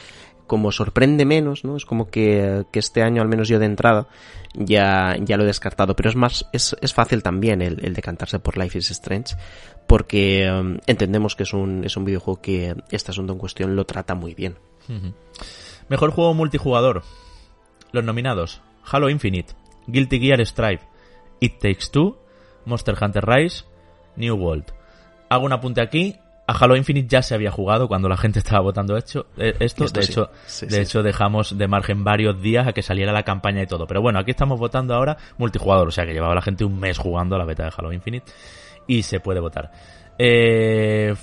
como 0.46 0.70
sorprende 0.70 1.24
menos, 1.24 1.64
¿no? 1.64 1.76
Es 1.76 1.86
como 1.86 2.08
que, 2.10 2.64
que, 2.70 2.78
este 2.78 3.02
año, 3.02 3.22
al 3.22 3.28
menos 3.28 3.48
yo 3.48 3.58
de 3.58 3.66
entrada, 3.66 4.06
ya, 4.54 5.16
ya 5.18 5.36
lo 5.36 5.44
he 5.44 5.46
descartado. 5.46 5.96
Pero 5.96 6.10
es 6.10 6.16
más, 6.16 6.46
es, 6.52 6.76
es 6.80 6.92
fácil 6.92 7.22
también 7.22 7.62
el, 7.62 7.84
el, 7.84 7.94
decantarse 7.94 8.38
por 8.38 8.58
Life 8.58 8.78
is 8.78 8.90
Strange, 8.90 9.34
porque 9.88 10.48
um, 10.48 10.78
entendemos 10.86 11.34
que 11.34 11.44
es 11.44 11.54
un, 11.54 11.82
es 11.84 11.96
un 11.96 12.04
videojuego 12.04 12.40
que 12.42 12.76
este 12.90 13.10
asunto 13.10 13.32
en 13.32 13.38
cuestión 13.38 13.74
lo 13.74 13.86
trata 13.86 14.14
muy 14.14 14.34
bien. 14.34 14.56
Mejor 15.88 16.10
juego 16.10 16.34
multijugador. 16.34 17.02
Los 17.92 18.04
nominados. 18.04 18.60
Halo 18.84 19.08
Infinite, 19.08 19.54
Guilty 19.86 20.20
Gear 20.20 20.40
Strive, 20.44 20.80
It 21.40 21.58
Takes 21.58 21.88
Two, 21.90 22.18
Monster 22.66 22.94
Hunter 23.00 23.24
Rise, 23.24 23.64
New 24.16 24.36
World. 24.36 24.72
Hago 25.28 25.46
un 25.46 25.52
apunte 25.52 25.80
aquí. 25.80 26.18
a 26.46 26.52
Halo 26.52 26.76
Infinite 26.76 27.08
ya 27.08 27.22
se 27.22 27.34
había 27.34 27.50
jugado 27.50 27.88
cuando 27.88 28.08
la 28.08 28.16
gente 28.16 28.38
estaba 28.40 28.60
votando 28.60 28.96
esto. 28.96 29.26
Eh, 29.36 29.54
esto, 29.60 29.86
de 29.86 30.00
hecho, 30.00 30.30
de 30.62 30.80
hecho 30.80 31.02
dejamos 31.02 31.56
de 31.56 31.68
margen 31.68 32.04
varios 32.04 32.40
días 32.40 32.66
a 32.66 32.72
que 32.72 32.82
saliera 32.82 33.12
la 33.12 33.22
campaña 33.22 33.62
y 33.62 33.66
todo. 33.66 33.86
Pero 33.86 34.02
bueno, 34.02 34.18
aquí 34.18 34.30
estamos 34.30 34.58
votando 34.58 34.94
ahora 34.94 35.16
multijugador, 35.38 35.88
o 35.88 35.92
sea 35.92 36.06
que 36.06 36.12
llevaba 36.12 36.34
la 36.34 36.42
gente 36.42 36.64
un 36.64 36.78
mes 36.78 36.98
jugando 36.98 37.36
a 37.36 37.38
la 37.38 37.44
beta 37.44 37.64
de 37.64 37.72
Halo 37.76 37.92
Infinite 37.92 38.30
y 38.86 39.02
se 39.02 39.20
puede 39.20 39.40
votar. 39.40 39.70
Eh, 40.18 41.14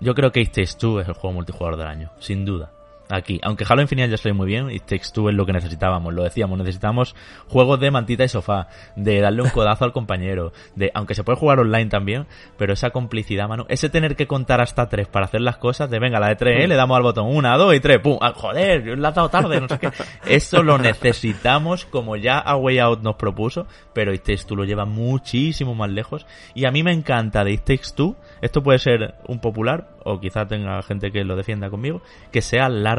yo 0.00 0.14
creo 0.14 0.32
que 0.32 0.44
Two 0.46 1.00
es 1.00 1.08
el 1.08 1.14
juego 1.14 1.32
multijugador 1.32 1.78
del 1.78 1.86
año, 1.86 2.10
sin 2.18 2.44
duda 2.44 2.72
aquí. 3.08 3.40
Aunque 3.42 3.64
Halo 3.68 3.82
Infinite 3.82 4.08
ya 4.08 4.14
estoy 4.14 4.32
muy 4.32 4.46
bien 4.46 4.70
y 4.70 4.78
Takes 4.78 5.10
Two 5.12 5.28
es 5.28 5.34
lo 5.34 5.46
que 5.46 5.52
necesitábamos, 5.52 6.14
lo 6.14 6.24
decíamos, 6.24 6.58
necesitamos 6.58 7.14
juegos 7.48 7.80
de 7.80 7.90
mantita 7.90 8.24
y 8.24 8.28
sofá, 8.28 8.68
de 8.96 9.20
darle 9.20 9.42
un 9.42 9.50
codazo 9.50 9.84
al 9.84 9.92
compañero, 9.92 10.52
de 10.74 10.90
aunque 10.94 11.14
se 11.14 11.24
puede 11.24 11.38
jugar 11.38 11.60
online 11.60 11.86
también, 11.86 12.26
pero 12.56 12.72
esa 12.72 12.90
complicidad, 12.90 13.48
mano, 13.48 13.66
ese 13.68 13.88
tener 13.88 14.16
que 14.16 14.26
contar 14.26 14.60
hasta 14.60 14.88
tres 14.88 15.08
para 15.08 15.26
hacer 15.26 15.40
las 15.40 15.56
cosas, 15.56 15.90
de 15.90 15.98
venga, 15.98 16.20
la 16.20 16.28
de 16.28 16.36
tres, 16.36 16.64
¿eh? 16.64 16.68
le 16.68 16.76
damos 16.76 16.96
al 16.96 17.02
botón 17.02 17.26
una, 17.34 17.56
dos 17.56 17.74
y 17.74 17.80
tres, 17.80 17.98
pum, 18.00 18.18
ah, 18.20 18.32
joder, 18.34 18.98
la 18.98 19.08
has 19.08 19.14
dado 19.14 19.28
tarde, 19.28 19.60
no 19.60 19.68
sé 19.68 19.78
qué. 19.78 19.90
Eso 20.26 20.62
lo 20.62 20.78
necesitamos 20.78 21.84
como 21.86 22.16
ya 22.16 22.38
A 22.38 22.56
Way 22.56 22.78
Out 22.78 23.02
nos 23.02 23.16
propuso, 23.16 23.66
pero 23.92 24.12
It 24.12 24.22
Takes 24.22 24.44
Two 24.46 24.56
lo 24.56 24.64
lleva 24.64 24.84
muchísimo 24.84 25.74
más 25.74 25.90
lejos 25.90 26.26
y 26.54 26.66
a 26.66 26.70
mí 26.70 26.82
me 26.82 26.92
encanta 26.92 27.44
de 27.44 27.52
It 27.52 27.64
Takes 27.64 27.90
Two, 27.94 28.16
esto 28.40 28.62
puede 28.62 28.78
ser 28.78 29.14
un 29.26 29.40
popular, 29.40 29.88
o 30.04 30.20
quizá 30.20 30.46
tenga 30.46 30.80
gente 30.82 31.10
que 31.10 31.24
lo 31.24 31.36
defienda 31.36 31.70
conmigo, 31.70 32.00
que 32.32 32.40
sea 32.40 32.68
largo. 32.68 32.97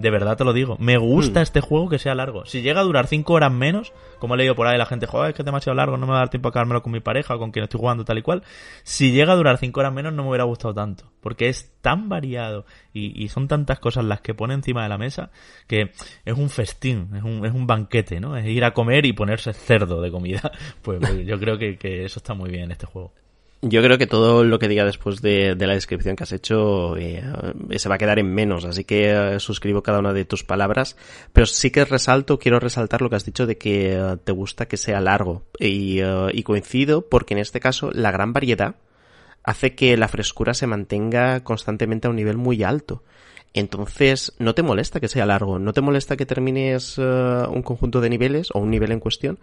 De 0.00 0.10
verdad 0.10 0.38
te 0.38 0.44
lo 0.44 0.54
digo. 0.54 0.76
Me 0.80 0.96
gusta 0.96 1.40
hmm. 1.40 1.42
este 1.42 1.60
juego 1.60 1.90
que 1.90 1.98
sea 1.98 2.14
largo. 2.14 2.46
Si 2.46 2.62
llega 2.62 2.80
a 2.80 2.84
durar 2.84 3.06
5 3.06 3.30
horas 3.34 3.52
menos, 3.52 3.92
como 4.18 4.34
he 4.34 4.38
leído 4.38 4.54
por 4.54 4.66
ahí 4.66 4.78
la 4.78 4.86
gente, 4.86 5.06
joder, 5.06 5.30
es 5.30 5.36
que 5.36 5.42
es 5.42 5.46
demasiado 5.46 5.76
largo, 5.76 5.98
no 5.98 6.06
me 6.06 6.12
va 6.12 6.18
a 6.18 6.20
dar 6.20 6.30
tiempo 6.30 6.48
a 6.48 6.52
quedármelo 6.52 6.82
con 6.82 6.90
mi 6.90 7.00
pareja 7.00 7.34
o 7.34 7.38
con 7.38 7.50
quien 7.50 7.64
estoy 7.64 7.80
jugando 7.80 8.02
tal 8.02 8.16
y 8.16 8.22
cual. 8.22 8.42
Si 8.82 9.12
llega 9.12 9.34
a 9.34 9.36
durar 9.36 9.58
5 9.58 9.78
horas 9.78 9.92
menos, 9.92 10.14
no 10.14 10.22
me 10.22 10.30
hubiera 10.30 10.44
gustado 10.44 10.72
tanto. 10.72 11.04
Porque 11.20 11.50
es 11.50 11.70
tan 11.82 12.08
variado 12.08 12.64
y, 12.94 13.28
son 13.28 13.46
tantas 13.46 13.78
cosas 13.78 14.06
las 14.06 14.22
que 14.22 14.32
pone 14.32 14.54
encima 14.54 14.82
de 14.82 14.88
la 14.88 14.96
mesa 14.96 15.30
que 15.66 15.92
es 16.24 16.34
un 16.34 16.48
festín, 16.48 17.10
es 17.14 17.22
un, 17.22 17.44
es 17.44 17.52
un 17.52 17.66
banquete, 17.66 18.20
¿no? 18.20 18.38
Es 18.38 18.46
ir 18.46 18.64
a 18.64 18.72
comer 18.72 19.04
y 19.04 19.12
ponerse 19.12 19.52
cerdo 19.52 20.00
de 20.00 20.10
comida. 20.10 20.50
Pues, 20.82 20.98
pues 21.00 21.26
yo 21.26 21.38
creo 21.38 21.58
que, 21.58 21.76
que 21.76 22.04
eso 22.04 22.20
está 22.20 22.32
muy 22.32 22.50
bien 22.50 22.64
en 22.64 22.72
este 22.72 22.86
juego. 22.86 23.12
Yo 23.62 23.82
creo 23.82 23.98
que 23.98 24.06
todo 24.06 24.42
lo 24.42 24.58
que 24.58 24.68
diga 24.68 24.86
después 24.86 25.20
de, 25.20 25.54
la 25.54 25.74
descripción 25.74 26.16
que 26.16 26.22
has 26.22 26.32
hecho 26.32 26.96
eh, 26.96 27.22
se 27.76 27.88
va 27.90 27.96
a 27.96 27.98
quedar 27.98 28.18
en 28.18 28.32
menos, 28.32 28.64
así 28.64 28.84
que 28.84 29.10
eh, 29.10 29.38
suscribo 29.38 29.82
cada 29.82 29.98
una 29.98 30.14
de 30.14 30.24
tus 30.24 30.44
palabras, 30.44 30.96
pero 31.34 31.44
sí 31.44 31.70
que 31.70 31.84
resalto, 31.84 32.38
quiero 32.38 32.58
resaltar 32.58 33.02
lo 33.02 33.10
que 33.10 33.16
has 33.16 33.26
dicho 33.26 33.46
de 33.46 33.58
que 33.58 33.92
eh, 33.92 34.16
te 34.24 34.32
gusta 34.32 34.66
que 34.66 34.78
sea 34.78 35.02
largo 35.02 35.42
y, 35.58 36.00
y 36.32 36.42
coincido 36.42 37.06
porque 37.10 37.34
en 37.34 37.38
este 37.38 37.60
caso 37.60 37.90
la 37.92 38.10
gran 38.10 38.32
variedad 38.32 38.76
hace 39.42 39.74
que 39.74 39.94
la 39.98 40.08
frescura 40.08 40.54
se 40.54 40.66
mantenga 40.66 41.44
constantemente 41.44 42.06
a 42.06 42.10
un 42.10 42.16
nivel 42.16 42.38
muy 42.38 42.62
alto. 42.62 43.02
Entonces, 43.52 44.32
no 44.38 44.54
te 44.54 44.62
molesta 44.62 45.00
que 45.00 45.08
sea 45.08 45.26
largo, 45.26 45.58
no 45.58 45.72
te 45.72 45.80
molesta 45.80 46.16
que 46.16 46.24
termines 46.26 46.98
un 46.98 47.62
conjunto 47.62 48.00
de 48.00 48.08
niveles 48.08 48.48
o 48.54 48.60
un 48.60 48.70
nivel 48.70 48.92
en 48.92 49.00
cuestión 49.00 49.38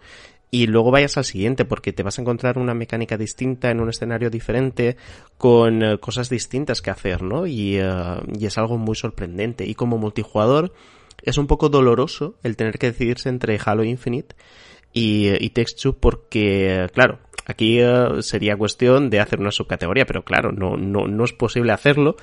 y 0.50 0.66
luego 0.66 0.90
vayas 0.90 1.16
al 1.18 1.24
siguiente 1.24 1.64
porque 1.64 1.92
te 1.92 2.02
vas 2.02 2.18
a 2.18 2.22
encontrar 2.22 2.58
una 2.58 2.74
mecánica 2.74 3.18
distinta 3.18 3.70
en 3.70 3.80
un 3.80 3.90
escenario 3.90 4.30
diferente 4.30 4.96
con 5.36 5.82
eh, 5.82 5.98
cosas 5.98 6.30
distintas 6.30 6.80
que 6.80 6.90
hacer, 6.90 7.22
¿no? 7.22 7.46
Y, 7.46 7.76
eh, 7.78 7.92
y, 8.38 8.46
es 8.46 8.56
algo 8.56 8.78
muy 8.78 8.96
sorprendente. 8.96 9.66
Y 9.66 9.74
como 9.74 9.98
multijugador 9.98 10.72
es 11.22 11.36
un 11.36 11.46
poco 11.46 11.68
doloroso 11.68 12.36
el 12.42 12.56
tener 12.56 12.78
que 12.78 12.86
decidirse 12.86 13.28
entre 13.28 13.58
Halo 13.62 13.84
Infinite 13.84 14.36
y, 14.92 15.44
y 15.44 15.50
Texture 15.50 15.96
porque, 15.98 16.86
claro, 16.92 17.18
Aquí 17.48 17.80
eh, 17.80 18.20
sería 18.20 18.58
cuestión 18.58 19.08
de 19.08 19.20
hacer 19.20 19.40
una 19.40 19.50
subcategoría, 19.50 20.04
pero 20.04 20.22
claro, 20.22 20.52
no, 20.52 20.76
no, 20.76 21.08
no 21.08 21.24
es 21.24 21.32
posible 21.32 21.72
hacerlo 21.72 22.16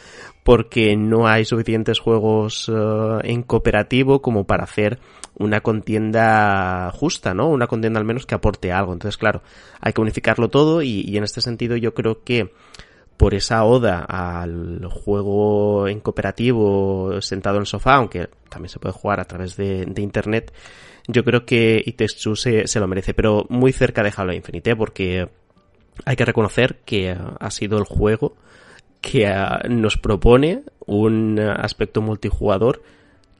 porque 0.44 0.96
no 0.96 1.28
hay 1.28 1.46
suficientes 1.46 1.98
juegos 1.98 2.72
eh, 2.72 3.20
en 3.24 3.42
cooperativo 3.42 4.22
como 4.22 4.44
para 4.44 4.66
hacer 4.66 5.00
una 5.34 5.62
contienda 5.62 6.92
justa, 6.94 7.34
¿no? 7.34 7.50
Una 7.50 7.66
contienda 7.66 8.00
al 8.00 8.06
menos 8.06 8.28
que 8.28 8.36
aporte 8.36 8.72
algo. 8.72 8.94
Entonces, 8.94 9.18
claro, 9.18 9.42
hay 9.82 9.94
que 9.94 10.02
unificarlo 10.02 10.50
todo 10.52 10.84
y, 10.84 11.02
y 11.02 11.18
en 11.18 11.24
este 11.24 11.42
sentido 11.42 11.76
yo 11.76 11.96
creo 11.96 12.24
que 12.24 12.52
por 13.18 13.34
esa 13.34 13.64
oda 13.64 14.06
al 14.08 14.86
juego 14.92 15.88
en 15.88 16.02
cooperativo 16.02 17.20
sentado 17.22 17.56
en 17.56 17.62
el 17.62 17.68
sofá, 17.68 17.96
aunque 17.96 18.30
también 18.48 18.70
se 18.70 18.78
puede 18.78 18.94
jugar 18.94 19.20
a 19.20 19.26
través 19.26 19.58
de, 19.58 19.86
de 19.88 20.02
internet, 20.04 20.54
yo 21.08 21.24
creo 21.24 21.46
que 21.46 21.82
It 21.86 22.02
se, 22.08 22.68
se 22.68 22.80
lo 22.80 22.88
merece, 22.88 23.14
pero 23.14 23.46
muy 23.50 23.72
cerca 23.72 24.04
de 24.04 24.14
Halo 24.16 24.34
Infinite, 24.34 24.72
¿eh? 24.72 24.76
porque 24.76 25.30
hay 26.04 26.16
que 26.16 26.26
reconocer 26.26 26.80
que 26.86 27.16
ha 27.40 27.52
sido 27.52 27.78
el 27.78 27.86
juego 27.86 28.36
que 29.02 29.28
ah, 29.28 29.62
nos 29.70 29.98
propone 29.98 30.64
un 30.86 31.40
aspecto 31.40 32.02
multijugador 32.02 32.82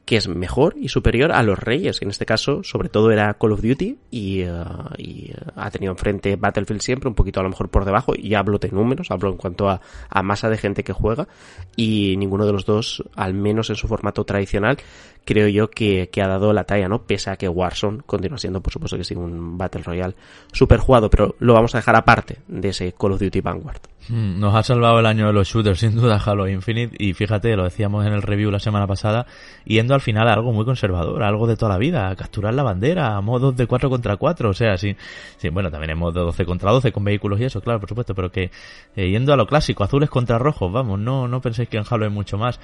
que 0.06 0.16
es 0.16 0.28
mejor 0.28 0.76
y 0.78 0.88
superior 0.88 1.32
a 1.32 1.42
los 1.42 1.58
reyes, 1.58 1.98
que 1.98 2.04
en 2.04 2.12
este 2.12 2.24
caso 2.24 2.62
sobre 2.62 2.88
todo 2.88 3.10
era 3.10 3.34
Call 3.34 3.52
of 3.52 3.60
Duty 3.60 3.98
y, 4.12 4.44
uh, 4.44 4.64
y 4.96 5.32
uh, 5.32 5.50
ha 5.56 5.68
tenido 5.72 5.92
enfrente 5.92 6.36
Battlefield 6.36 6.80
siempre, 6.80 7.08
un 7.08 7.16
poquito 7.16 7.40
a 7.40 7.42
lo 7.42 7.48
mejor 7.48 7.70
por 7.70 7.84
debajo, 7.84 8.12
y 8.16 8.34
hablo 8.34 8.58
de 8.58 8.70
números, 8.70 9.10
hablo 9.10 9.30
en 9.30 9.36
cuanto 9.36 9.68
a, 9.68 9.80
a 10.08 10.22
masa 10.22 10.48
de 10.48 10.58
gente 10.58 10.84
que 10.84 10.92
juega, 10.92 11.26
y 11.74 12.14
ninguno 12.18 12.46
de 12.46 12.52
los 12.52 12.64
dos, 12.64 13.02
al 13.16 13.34
menos 13.34 13.68
en 13.68 13.76
su 13.76 13.88
formato 13.88 14.22
tradicional, 14.24 14.78
creo 15.26 15.48
yo 15.48 15.68
que, 15.68 16.08
que 16.08 16.22
ha 16.22 16.28
dado 16.28 16.52
la 16.52 16.64
talla, 16.64 16.88
¿no? 16.88 17.02
Pese 17.02 17.30
a 17.30 17.36
que 17.36 17.48
Warzone 17.48 18.02
continúa 18.06 18.38
siendo, 18.38 18.62
por 18.62 18.72
supuesto 18.72 18.96
que 18.96 19.04
sí, 19.04 19.14
un 19.14 19.58
Battle 19.58 19.82
Royale 19.82 20.14
super 20.52 20.78
jugado, 20.78 21.10
pero 21.10 21.34
lo 21.40 21.52
vamos 21.52 21.74
a 21.74 21.78
dejar 21.78 21.96
aparte 21.96 22.38
de 22.46 22.68
ese 22.68 22.92
Call 22.92 23.12
of 23.12 23.20
Duty 23.20 23.40
Vanguard. 23.40 23.80
Hmm, 24.08 24.38
nos 24.38 24.54
ha 24.54 24.62
salvado 24.62 25.00
el 25.00 25.06
año 25.06 25.26
de 25.26 25.32
los 25.32 25.48
shooters, 25.48 25.80
sin 25.80 25.96
duda, 25.96 26.22
Halo 26.24 26.48
Infinite, 26.48 26.96
y 26.96 27.12
fíjate, 27.12 27.56
lo 27.56 27.64
decíamos 27.64 28.06
en 28.06 28.12
el 28.12 28.22
review 28.22 28.52
la 28.52 28.60
semana 28.60 28.86
pasada, 28.86 29.26
yendo 29.64 29.94
al 29.94 30.00
final 30.00 30.28
a 30.28 30.34
algo 30.34 30.52
muy 30.52 30.64
conservador, 30.64 31.24
algo 31.24 31.48
de 31.48 31.56
toda 31.56 31.72
la 31.72 31.78
vida, 31.78 32.14
capturar 32.14 32.54
la 32.54 32.62
bandera, 32.62 33.20
modos 33.20 33.56
de 33.56 33.66
4 33.66 33.90
contra 33.90 34.16
4, 34.16 34.50
o 34.50 34.52
sea, 34.54 34.76
sí, 34.76 34.94
sí 35.38 35.48
bueno, 35.48 35.72
también 35.72 35.90
en 35.90 35.98
modo 35.98 36.24
12 36.24 36.44
contra 36.44 36.70
12 36.70 36.92
con 36.92 37.02
vehículos 37.02 37.40
y 37.40 37.44
eso, 37.44 37.60
claro, 37.60 37.80
por 37.80 37.88
supuesto, 37.88 38.14
pero 38.14 38.30
que 38.30 38.52
eh, 38.94 39.10
yendo 39.10 39.32
a 39.32 39.36
lo 39.36 39.46
clásico, 39.46 39.82
azules 39.82 40.08
contra 40.08 40.38
rojos, 40.38 40.72
vamos, 40.72 41.00
no, 41.00 41.26
no 41.26 41.40
penséis 41.40 41.68
que 41.68 41.76
en 41.76 41.84
Halo 41.88 42.04
hay 42.04 42.12
mucho 42.12 42.38
más, 42.38 42.60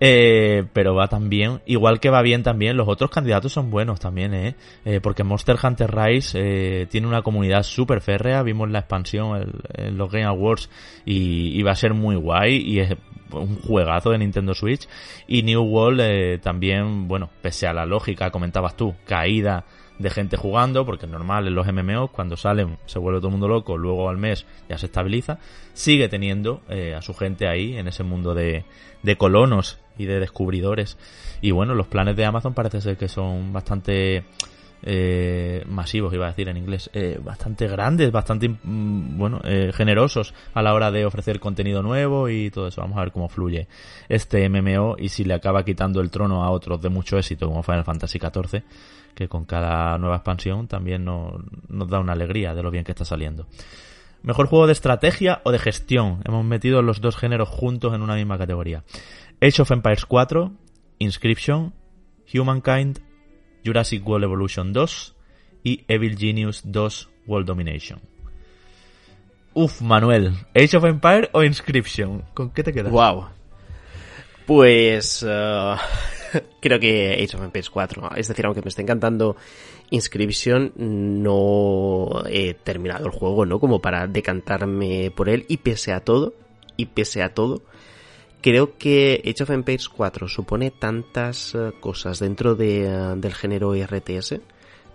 eh, 0.00 0.64
pero 0.72 0.94
va 0.94 1.08
también, 1.08 1.60
igual 1.66 2.00
que 2.00 2.05
va 2.10 2.22
bien 2.22 2.42
también, 2.42 2.76
los 2.76 2.88
otros 2.88 3.10
candidatos 3.10 3.52
son 3.52 3.70
buenos 3.70 4.00
también, 4.00 4.34
eh, 4.34 4.54
eh 4.84 5.00
porque 5.02 5.24
Monster 5.24 5.56
Hunter 5.62 5.94
Rise 5.94 6.38
eh, 6.40 6.86
tiene 6.86 7.06
una 7.06 7.22
comunidad 7.22 7.62
súper 7.62 8.00
férrea, 8.00 8.42
vimos 8.42 8.70
la 8.70 8.80
expansión 8.80 9.52
en 9.74 9.98
los 9.98 10.10
Game 10.10 10.24
Awards 10.24 10.70
y, 11.04 11.62
va 11.62 11.72
a 11.72 11.76
ser 11.76 11.94
muy 11.94 12.16
guay 12.16 12.56
y 12.56 12.80
es 12.80 12.94
un 13.32 13.60
juegazo 13.60 14.10
de 14.10 14.18
Nintendo 14.18 14.54
Switch. 14.54 14.86
Y 15.26 15.42
New 15.42 15.62
World 15.62 16.00
eh, 16.00 16.38
también, 16.40 17.08
bueno, 17.08 17.28
pese 17.42 17.66
a 17.66 17.72
la 17.72 17.84
lógica, 17.84 18.30
comentabas 18.30 18.76
tú, 18.76 18.94
caída 19.04 19.64
de 19.98 20.10
gente 20.10 20.36
jugando, 20.36 20.86
porque 20.86 21.06
es 21.06 21.12
normal 21.12 21.48
en 21.48 21.54
los 21.54 21.66
MMO, 21.66 22.08
cuando 22.08 22.36
salen 22.36 22.78
se 22.86 22.98
vuelve 22.98 23.18
todo 23.18 23.28
el 23.28 23.32
mundo 23.32 23.48
loco, 23.48 23.76
luego 23.76 24.08
al 24.08 24.18
mes 24.18 24.46
ya 24.68 24.78
se 24.78 24.86
estabiliza, 24.86 25.38
sigue 25.72 26.08
teniendo 26.08 26.60
a 26.94 27.00
su 27.00 27.14
gente 27.14 27.48
ahí 27.48 27.76
en 27.76 27.88
ese 27.88 28.02
mundo 28.02 28.34
de 28.34 28.64
colonos 29.16 29.80
y 29.98 30.06
de 30.06 30.20
descubridores. 30.20 30.98
Y 31.40 31.50
bueno, 31.50 31.74
los 31.74 31.86
planes 31.86 32.16
de 32.16 32.24
Amazon 32.24 32.54
parece 32.54 32.80
ser 32.80 32.96
que 32.96 33.08
son 33.08 33.52
bastante 33.52 34.24
eh, 34.82 35.64
masivos, 35.66 36.12
iba 36.12 36.26
a 36.26 36.28
decir 36.28 36.48
en 36.48 36.56
inglés, 36.56 36.90
eh, 36.92 37.18
bastante 37.22 37.66
grandes, 37.66 38.12
bastante, 38.12 38.48
mm, 38.48 39.18
bueno, 39.18 39.40
eh, 39.44 39.72
generosos 39.74 40.34
a 40.54 40.62
la 40.62 40.74
hora 40.74 40.90
de 40.90 41.06
ofrecer 41.06 41.40
contenido 41.40 41.82
nuevo 41.82 42.28
y 42.28 42.50
todo 42.50 42.68
eso. 42.68 42.82
Vamos 42.82 42.98
a 42.98 43.00
ver 43.00 43.12
cómo 43.12 43.28
fluye 43.28 43.68
este 44.08 44.48
MMO 44.48 44.96
y 44.98 45.08
si 45.08 45.24
le 45.24 45.34
acaba 45.34 45.64
quitando 45.64 46.00
el 46.00 46.10
trono 46.10 46.44
a 46.44 46.50
otros 46.50 46.80
de 46.80 46.88
mucho 46.88 47.18
éxito 47.18 47.48
como 47.48 47.62
Final 47.62 47.84
Fantasy 47.84 48.18
XIV, 48.18 48.62
que 49.14 49.28
con 49.28 49.44
cada 49.44 49.98
nueva 49.98 50.16
expansión 50.16 50.68
también 50.68 51.04
nos, 51.04 51.34
nos 51.68 51.88
da 51.88 51.98
una 51.98 52.12
alegría 52.12 52.54
de 52.54 52.62
lo 52.62 52.70
bien 52.70 52.84
que 52.84 52.92
está 52.92 53.04
saliendo. 53.04 53.46
Mejor 54.22 54.46
juego 54.46 54.66
de 54.66 54.72
estrategia 54.72 55.40
o 55.44 55.52
de 55.52 55.58
gestión. 55.58 56.20
Hemos 56.24 56.44
metido 56.44 56.82
los 56.82 57.00
dos 57.00 57.16
géneros 57.16 57.48
juntos 57.48 57.94
en 57.94 58.02
una 58.02 58.16
misma 58.16 58.36
categoría. 58.36 58.82
Age 59.40 59.60
of 59.60 59.70
Empires 59.70 60.06
4, 60.06 60.50
Inscription, 60.98 61.74
Humankind 62.32 63.00
Jurassic 63.62 64.06
World 64.06 64.24
Evolution 64.24 64.72
2 64.72 65.14
y 65.62 65.84
Evil 65.88 66.16
Genius 66.16 66.62
2 66.64 67.10
World 67.26 67.46
Domination. 67.46 68.00
Uf, 69.52 69.82
Manuel, 69.82 70.32
¿Age 70.54 70.76
of 70.76 70.84
Empire 70.84 71.28
o 71.32 71.42
Inscription? 71.42 72.22
¿Con 72.32 72.50
qué 72.50 72.62
te 72.62 72.72
quedas? 72.72 72.90
Wow. 72.90 73.26
Pues 74.46 75.22
uh, 75.22 75.76
creo 76.62 76.80
que 76.80 77.12
Age 77.22 77.36
of 77.36 77.42
Empires 77.42 77.68
4. 77.68 78.10
Es 78.16 78.28
decir, 78.28 78.46
aunque 78.46 78.62
me 78.62 78.68
esté 78.68 78.82
encantando 78.82 79.36
Inscription, 79.90 80.72
no 80.76 82.22
he 82.26 82.54
terminado 82.54 83.04
el 83.04 83.12
juego, 83.12 83.44
¿no? 83.44 83.60
Como 83.60 83.80
para 83.80 84.06
decantarme 84.06 85.10
por 85.10 85.28
él. 85.28 85.44
Y 85.48 85.58
pese 85.58 85.92
a 85.92 86.00
todo, 86.00 86.32
y 86.76 86.86
pese 86.86 87.22
a 87.22 87.34
todo, 87.34 87.62
creo 88.46 88.78
que 88.78 89.20
Age 89.26 89.42
of 89.42 89.50
Empires 89.50 89.88
4 89.88 90.28
supone 90.28 90.70
tantas 90.70 91.52
eh, 91.56 91.72
cosas 91.80 92.20
dentro 92.20 92.54
de, 92.54 92.84
eh, 92.84 93.14
del 93.16 93.34
género 93.34 93.74
RTS, 93.74 94.36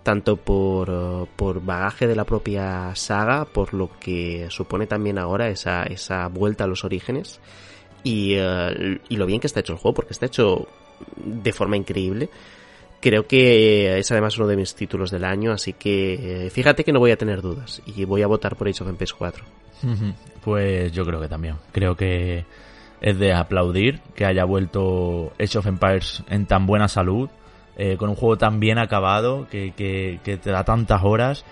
tanto 0.02 0.38
por, 0.38 1.28
por 1.36 1.62
bagaje 1.62 2.06
de 2.06 2.16
la 2.16 2.24
propia 2.24 2.94
saga, 2.94 3.44
por 3.44 3.74
lo 3.74 3.90
que 4.00 4.46
supone 4.48 4.86
también 4.86 5.18
ahora 5.18 5.50
esa, 5.50 5.82
esa 5.82 6.28
vuelta 6.28 6.64
a 6.64 6.66
los 6.66 6.82
orígenes 6.82 7.40
y, 8.02 8.36
y 8.36 9.16
lo 9.16 9.26
bien 9.26 9.38
que 9.38 9.48
está 9.48 9.60
hecho 9.60 9.74
el 9.74 9.78
juego, 9.78 9.96
porque 9.96 10.14
está 10.14 10.24
hecho 10.24 10.66
de 11.16 11.52
forma 11.52 11.76
increíble. 11.76 12.30
Creo 13.02 13.26
que 13.26 13.98
es 13.98 14.10
además 14.10 14.38
uno 14.38 14.46
de 14.46 14.56
mis 14.56 14.74
títulos 14.74 15.10
del 15.10 15.24
año, 15.24 15.52
así 15.52 15.74
que 15.74 16.48
fíjate 16.50 16.84
que 16.84 16.92
no 16.92 17.00
voy 17.00 17.10
a 17.10 17.18
tener 17.18 17.42
dudas 17.42 17.82
y 17.84 18.06
voy 18.06 18.22
a 18.22 18.26
votar 18.26 18.56
por 18.56 18.66
Age 18.66 18.82
of 18.82 18.88
Empires 18.88 19.12
4. 19.12 19.44
Pues 20.42 20.90
yo 20.90 21.04
creo 21.04 21.20
que 21.20 21.28
también. 21.28 21.56
Creo 21.70 21.94
que 21.94 22.44
es 23.02 23.18
de 23.18 23.34
aplaudir 23.34 24.00
que 24.14 24.24
haya 24.24 24.44
vuelto 24.44 25.32
Age 25.38 25.58
of 25.58 25.66
Empires 25.66 26.22
en 26.30 26.46
tan 26.46 26.66
buena 26.66 26.86
salud, 26.86 27.28
eh, 27.76 27.96
con 27.98 28.08
un 28.08 28.14
juego 28.14 28.38
tan 28.38 28.60
bien 28.60 28.78
acabado, 28.78 29.48
que, 29.50 29.72
que, 29.76 30.20
te 30.38 30.50
da 30.50 30.62
tantas 30.64 31.02
horas. 31.02 31.44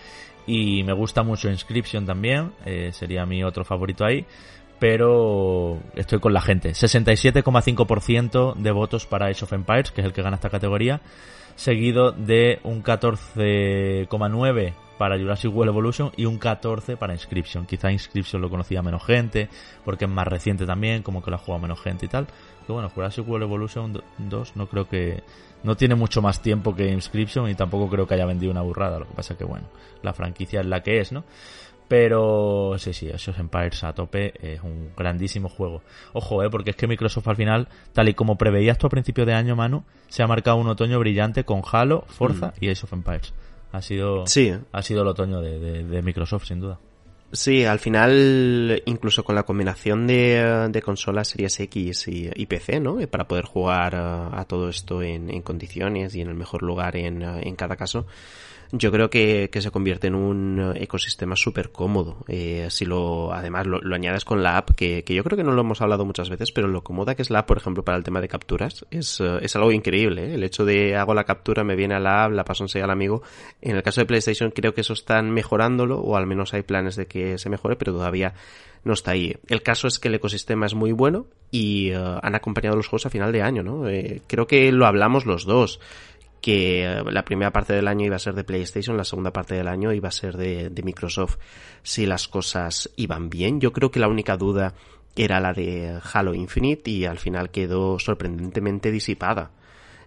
Y 0.47 0.85
me 0.85 0.93
gusta 0.93 1.23
mucho 1.23 1.51
Inscription 1.51 2.07
también, 2.07 2.53
eh, 2.65 2.91
sería 2.93 3.27
mi 3.27 3.43
otro 3.43 3.65
favorito 3.65 4.05
ahí. 4.05 4.25
Pero 4.79 5.79
estoy 5.95 6.21
con 6.21 6.33
la 6.33 6.41
gente. 6.41 6.71
67,5% 6.71 8.55
de 8.55 8.71
votos 8.71 9.05
para 9.07 9.27
Age 9.27 9.45
of 9.45 9.53
Empires, 9.53 9.91
que 9.91 10.01
es 10.01 10.07
el 10.07 10.13
que 10.13 10.23
gana 10.23 10.37
esta 10.37 10.49
categoría. 10.49 11.03
Seguido 11.57 12.13
de 12.13 12.61
un 12.63 12.83
14,9% 12.83 14.73
para 15.01 15.19
Jurassic 15.19 15.51
World 15.51 15.71
Evolution 15.71 16.13
y 16.15 16.27
un 16.27 16.37
14 16.37 16.99
para 16.99 17.15
Inscription. 17.15 17.65
Quizá 17.65 17.91
Inscription 17.91 18.43
lo 18.43 18.51
conocía 18.51 18.83
menos 18.83 19.03
gente, 19.03 19.49
porque 19.83 20.05
es 20.05 20.11
más 20.11 20.29
reciente 20.29 20.67
también, 20.67 21.03
como 21.03 21.23
que 21.23 21.31
lo 21.31 21.37
ha 21.37 21.39
jugado 21.39 21.63
menos 21.63 21.81
gente 21.81 22.05
y 22.05 22.09
tal. 22.11 22.27
Pero 22.61 22.75
bueno, 22.75 22.91
Jurassic 22.91 23.27
World 23.27 23.45
Evolution 23.45 24.03
2 24.19 24.57
no 24.57 24.67
creo 24.69 24.87
que... 24.87 25.23
No 25.63 25.75
tiene 25.75 25.95
mucho 25.95 26.21
más 26.21 26.43
tiempo 26.43 26.77
que 26.77 26.93
Inscription 26.93 27.49
y 27.49 27.55
tampoco 27.55 27.89
creo 27.89 28.07
que 28.07 28.13
haya 28.13 28.27
vendido 28.27 28.53
una 28.53 28.61
burrada. 28.61 28.99
Lo 28.99 29.07
que 29.07 29.15
pasa 29.15 29.39
que, 29.39 29.45
bueno, 29.45 29.69
la 30.03 30.13
franquicia 30.13 30.61
es 30.61 30.67
la 30.67 30.83
que 30.83 31.01
es, 31.01 31.13
¿no? 31.13 31.25
Pero 31.89 32.75
sí, 32.77 32.93
sí, 32.93 33.09
esos 33.09 33.39
Empires 33.39 33.83
a 33.85 33.95
tope 33.95 34.35
es 34.43 34.63
un 34.63 34.91
grandísimo 34.95 35.49
juego. 35.49 35.81
Ojo, 36.13 36.43
eh, 36.43 36.51
porque 36.51 36.71
es 36.73 36.77
que 36.77 36.87
Microsoft 36.87 37.27
al 37.27 37.37
final, 37.37 37.69
tal 37.95 38.11
y 38.11 38.13
como 38.13 38.37
preveías 38.37 38.77
tú 38.77 38.87
a 38.87 38.91
principio 38.91 39.25
de 39.25 39.33
año, 39.33 39.57
Manu, 39.57 39.83
se 40.09 40.23
ha 40.23 40.27
marcado 40.27 40.59
un 40.59 40.69
otoño 40.69 40.99
brillante 40.99 41.45
con 41.45 41.63
Halo, 41.73 42.05
Forza 42.07 42.49
mm. 42.49 42.65
y 42.65 42.69
Age 42.69 42.85
of 42.85 42.93
Empires. 42.93 43.33
Ha 43.73 43.83
sido, 43.83 44.27
sí. 44.27 44.53
ha 44.73 44.83
sido 44.83 45.03
el 45.03 45.09
otoño 45.09 45.41
de, 45.41 46.03
Microsoft, 46.03 46.47
sin 46.47 46.61
duda. 46.61 46.79
Sí, 47.33 47.65
al 47.65 47.79
final, 47.79 48.83
incluso 48.87 49.23
con 49.23 49.37
la 49.37 49.45
combinación 49.45 50.09
de, 50.09 50.69
de 50.69 50.83
consolas 50.83 51.29
Series 51.29 51.61
X 51.61 52.09
y, 52.09 52.47
PC, 52.47 52.81
¿no? 52.81 52.99
Para 53.09 53.29
poder 53.29 53.45
jugar 53.45 53.95
a, 53.95 54.45
todo 54.49 54.69
esto 54.69 55.01
en, 55.01 55.31
en, 55.31 55.43
condiciones 55.43 56.17
y 56.17 56.23
en 56.23 56.29
el 56.29 56.35
mejor 56.35 56.63
lugar 56.63 56.97
en, 56.97 57.23
en 57.23 57.55
cada 57.55 57.77
caso, 57.77 58.07
yo 58.73 58.93
creo 58.93 59.11
que, 59.11 59.51
que 59.51 59.63
se 59.63 59.71
convierte 59.71 60.07
en 60.07 60.15
un 60.15 60.75
ecosistema 60.77 61.35
súper 61.35 61.73
cómodo. 61.73 62.19
Eh, 62.29 62.69
si 62.71 62.85
lo, 62.85 63.33
además 63.33 63.67
lo, 63.67 63.95
añades 63.95 64.25
con 64.25 64.43
la 64.43 64.57
app, 64.57 64.71
que, 64.71 65.03
que, 65.03 65.15
yo 65.15 65.25
creo 65.25 65.37
que 65.37 65.45
no 65.45 65.53
lo 65.53 65.63
hemos 65.63 65.81
hablado 65.81 66.05
muchas 66.05 66.31
veces, 66.31 66.53
pero 66.53 66.69
lo 66.69 66.85
cómoda 66.85 67.15
que 67.15 67.23
es 67.23 67.31
la 67.31 67.41
app, 67.41 67.49
por 67.49 67.57
ejemplo, 67.57 67.85
para 67.85 67.99
el 67.99 68.05
tema 68.05 68.21
de 68.21 68.29
capturas, 68.29 68.87
es, 68.91 69.21
eh, 69.21 69.39
es 69.43 69.57
algo 69.57 69.73
increíble. 69.73 70.31
¿eh? 70.31 70.35
El 70.35 70.45
hecho 70.45 70.65
de 70.65 70.97
hago 70.97 71.15
la 71.15 71.25
captura, 71.25 71.65
me 71.65 71.75
viene 71.75 71.95
a 71.95 72.01
la 72.01 72.25
app, 72.25 72.33
la 72.33 72.45
paso 72.45 72.65
en 72.73 72.83
al 72.83 72.91
amigo. 72.91 73.23
En 73.61 73.77
el 73.77 73.83
caso 73.83 74.01
de 74.01 74.07
PlayStation 74.07 74.51
creo 74.53 74.73
que 74.73 74.83
eso 74.83 74.93
están 74.93 75.31
mejorándolo, 75.31 75.99
o 75.99 76.17
al 76.17 76.27
menos 76.27 76.55
hay 76.55 76.63
planes 76.63 76.97
de 76.97 77.07
que 77.07 77.39
se 77.39 77.51
mejore, 77.51 77.77
pero 77.77 77.93
todavía 77.93 78.35
no 78.85 78.93
está 78.95 79.13
ahí. 79.13 79.37
El 79.49 79.63
caso 79.63 79.89
es 79.89 79.99
que 79.99 80.09
el 80.09 80.15
ecosistema 80.15 80.67
es 80.67 80.75
muy 80.75 80.93
bueno 80.93 81.27
y 81.51 81.93
uh, 81.93 82.19
han 82.23 82.35
acompañado 82.35 82.77
los 82.77 82.87
juegos 82.87 83.07
a 83.07 83.11
final 83.11 83.33
de 83.33 83.43
año, 83.43 83.63
¿no? 83.63 83.89
Eh, 83.89 84.23
creo 84.27 84.47
que 84.47 84.73
lo 84.73 84.87
hablamos 84.87 85.27
los 85.27 85.45
dos 85.45 85.81
que 86.41 86.85
eh, 86.85 87.05
la 87.05 87.25
primera 87.25 87.53
parte 87.53 87.73
del 87.73 87.89
año 87.89 88.07
iba 88.07 88.17
a 88.17 88.21
ser 88.21 88.35
de 88.35 88.45
PlayStation, 88.45 88.97
la 88.97 89.05
segunda 89.05 89.33
parte 89.33 89.55
del 89.55 89.69
año 89.69 89.93
iba 89.93 90.09
a 90.09 90.13
ser 90.13 90.37
de, 90.37 90.71
Microsoft 90.83 91.37
si 91.83 92.07
las 92.07 92.29
cosas 92.29 92.91
iban 92.97 93.31
bien. 93.31 93.61
Yo 93.61 93.73
creo 93.73 93.91
que 93.91 94.01
la 94.01 94.09
única 94.09 94.37
duda 94.37 94.75
era 95.17 95.41
la 95.41 95.53
de 95.53 95.99
Halo 96.13 96.35
Infinite 96.35 96.91
y 96.91 97.05
al 97.05 97.19
final 97.19 97.51
quedó 97.51 97.99
sorprendentemente 97.99 98.91
disipada. 98.91 99.51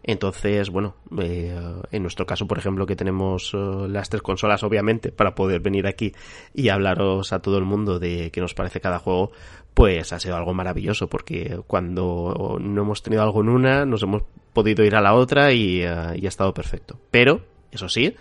Entonces, 0.04 0.70
bueno, 0.70 0.96
eh, 1.22 1.58
en 1.92 2.02
nuestro 2.02 2.26
caso, 2.26 2.46
por 2.46 2.58
ejemplo, 2.58 2.86
que 2.86 2.98
tenemos 2.98 3.54
eh, 3.54 3.58
las 3.88 4.10
tres 4.10 4.22
consolas, 4.22 4.62
obviamente, 4.64 5.14
para 5.14 5.34
poder 5.34 5.62
venir 5.62 5.88
aquí 5.88 6.14
y 6.54 6.70
hablaros 6.70 7.32
a 7.32 7.40
todo 7.40 7.58
el 7.58 7.64
mundo 7.64 8.00
de 8.00 8.30
qué 8.32 8.42
nos 8.42 8.54
parece 8.54 8.82
cada 8.82 9.00
juego, 9.00 9.32
pues 9.74 10.12
ha 10.12 10.20
sido 10.20 10.36
algo 10.36 10.54
maravilloso, 10.54 11.08
porque 11.08 11.62
cuando 11.68 12.58
no 12.60 12.82
hemos 12.82 13.02
tenido 13.02 13.24
algo 13.24 13.42
en 13.42 13.50
una, 13.50 13.86
nos 13.86 14.04
hemos 14.04 14.24
podido 14.54 14.84
ir 14.84 14.96
a 14.96 15.02
la 15.02 15.14
otra 15.14 15.52
y, 15.52 15.82
eh, 15.82 15.88
ha 15.88 16.14
estado 16.16 16.54
perfecto. 16.54 17.00
Pero, 17.10 17.42
eso 17.72 17.90
sí, 17.90 18.16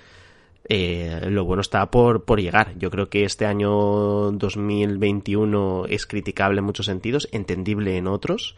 eh, 0.68 1.20
lo 1.28 1.44
bueno 1.44 1.60
está 1.60 1.90
por, 1.90 2.24
por 2.24 2.40
llegar. 2.40 2.74
Yo 2.78 2.90
creo 2.90 3.08
que 3.08 3.24
este 3.24 3.46
año 3.46 4.30
2021 4.32 5.86
es 5.88 6.06
criticable 6.06 6.60
en 6.60 6.64
muchos 6.64 6.86
sentidos, 6.86 7.28
entendible 7.32 7.96
en 7.96 8.06
otros, 8.06 8.56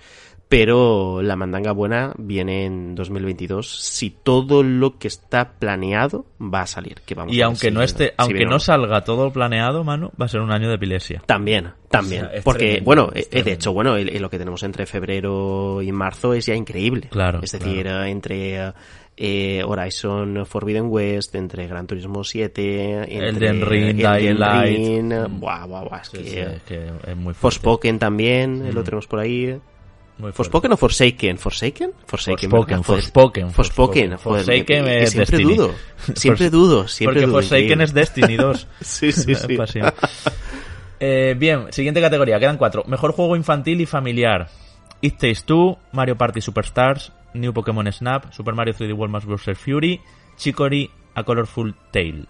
pero 0.49 1.22
la 1.22 1.36
mandanga 1.36 1.72
buena 1.72 2.12
viene 2.16 2.64
en 2.66 2.95
2022 2.95 3.68
si 3.68 4.11
todo 4.11 4.62
lo 4.62 4.99
que 4.99 5.09
está 5.09 5.55
planeado 5.59 6.26
va 6.40 6.62
a 6.62 6.66
salir. 6.66 7.01
Que 7.05 7.14
vamos 7.14 7.34
y 7.34 7.40
aunque 7.42 7.70
no 7.70 7.82
esté, 7.82 8.14
aunque 8.16 8.45
no 8.45 8.59
salga 8.59 9.03
todo 9.03 9.32
planeado, 9.32 9.84
mano, 9.84 10.12
va 10.20 10.26
a 10.26 10.28
ser 10.28 10.40
un 10.40 10.53
año 10.53 10.68
de 10.68 10.74
epilepsia. 10.74 11.22
También, 11.26 11.72
también, 11.88 12.28
porque 12.42 12.80
bueno, 12.84 13.11
eh, 13.14 13.42
de 13.42 13.53
hecho, 13.53 13.72
bueno, 13.72 13.97
lo 13.99 14.30
que 14.30 14.38
tenemos 14.38 14.62
entre 14.62 14.86
febrero 14.86 15.80
y 15.82 15.90
marzo 15.92 16.34
es 16.34 16.47
ya 16.47 16.55
increíble. 16.55 17.09
Claro. 17.11 17.40
Es 17.42 17.53
decir, 17.53 17.86
eh, 17.86 18.09
entre 18.11 18.72
eh, 19.16 19.62
Horizon 19.64 20.45
Forbidden 20.45 20.86
West, 20.88 21.34
entre 21.34 21.66
Gran 21.66 21.86
Turismo 21.86 22.22
7, 22.22 23.12
entre 23.16 23.28
Elden 23.28 23.66
Ring, 23.66 23.97
Dying 23.97 24.38
Light. 24.38 25.30
Buah, 25.30 25.66
buah, 25.66 25.84
buah, 25.84 26.01
es, 26.03 26.11
que, 26.11 26.80
es, 27.07 27.16
muy 27.16 27.34
Forspoken 27.34 27.99
también, 27.99 28.74
lo 28.74 28.82
mm. 28.82 28.84
tenemos 28.84 29.07
por 29.07 29.20
ahí. 29.20 29.59
¿Forspoken 30.32 30.72
o 30.72 30.76
Forsaken? 30.76 31.38
¿Forsaken? 31.38 31.92
Forsaken. 32.06 32.50
Forspoken. 32.50 32.84
Forspoken. 32.84 33.50
Forspoken. 33.50 34.18
Forsaken 34.18 34.86
es 34.88 35.10
siempre 35.10 35.38
Destiny. 35.38 35.56
dudo. 35.56 35.74
Siempre 36.14 36.50
dudo. 36.50 36.88
Siempre 36.88 37.20
Porque 37.22 37.32
Forsaken 37.32 37.80
es 37.80 37.92
Destiny 37.92 38.36
2. 38.36 38.68
sí, 38.80 39.10
sí, 39.12 39.34
sí. 39.34 39.58
Eh, 41.00 41.34
bien, 41.36 41.66
siguiente 41.72 42.00
categoría. 42.00 42.38
Quedan 42.38 42.58
cuatro. 42.58 42.84
Mejor 42.86 43.12
juego 43.12 43.34
infantil 43.34 43.80
y 43.80 43.86
familiar. 43.86 44.48
It 45.00 45.18
Takes 45.18 45.42
Two, 45.44 45.78
Mario 45.92 46.16
Party 46.16 46.40
Superstars, 46.40 47.12
New 47.34 47.52
Pokémon 47.52 47.90
Snap, 47.92 48.32
Super 48.32 48.54
Mario 48.54 48.74
3D 48.74 48.94
World 48.94 49.24
Bros. 49.26 49.42
Fury, 49.58 50.00
Chicory, 50.36 50.90
A 51.14 51.24
Colorful 51.24 51.74
Tale. 51.90 52.26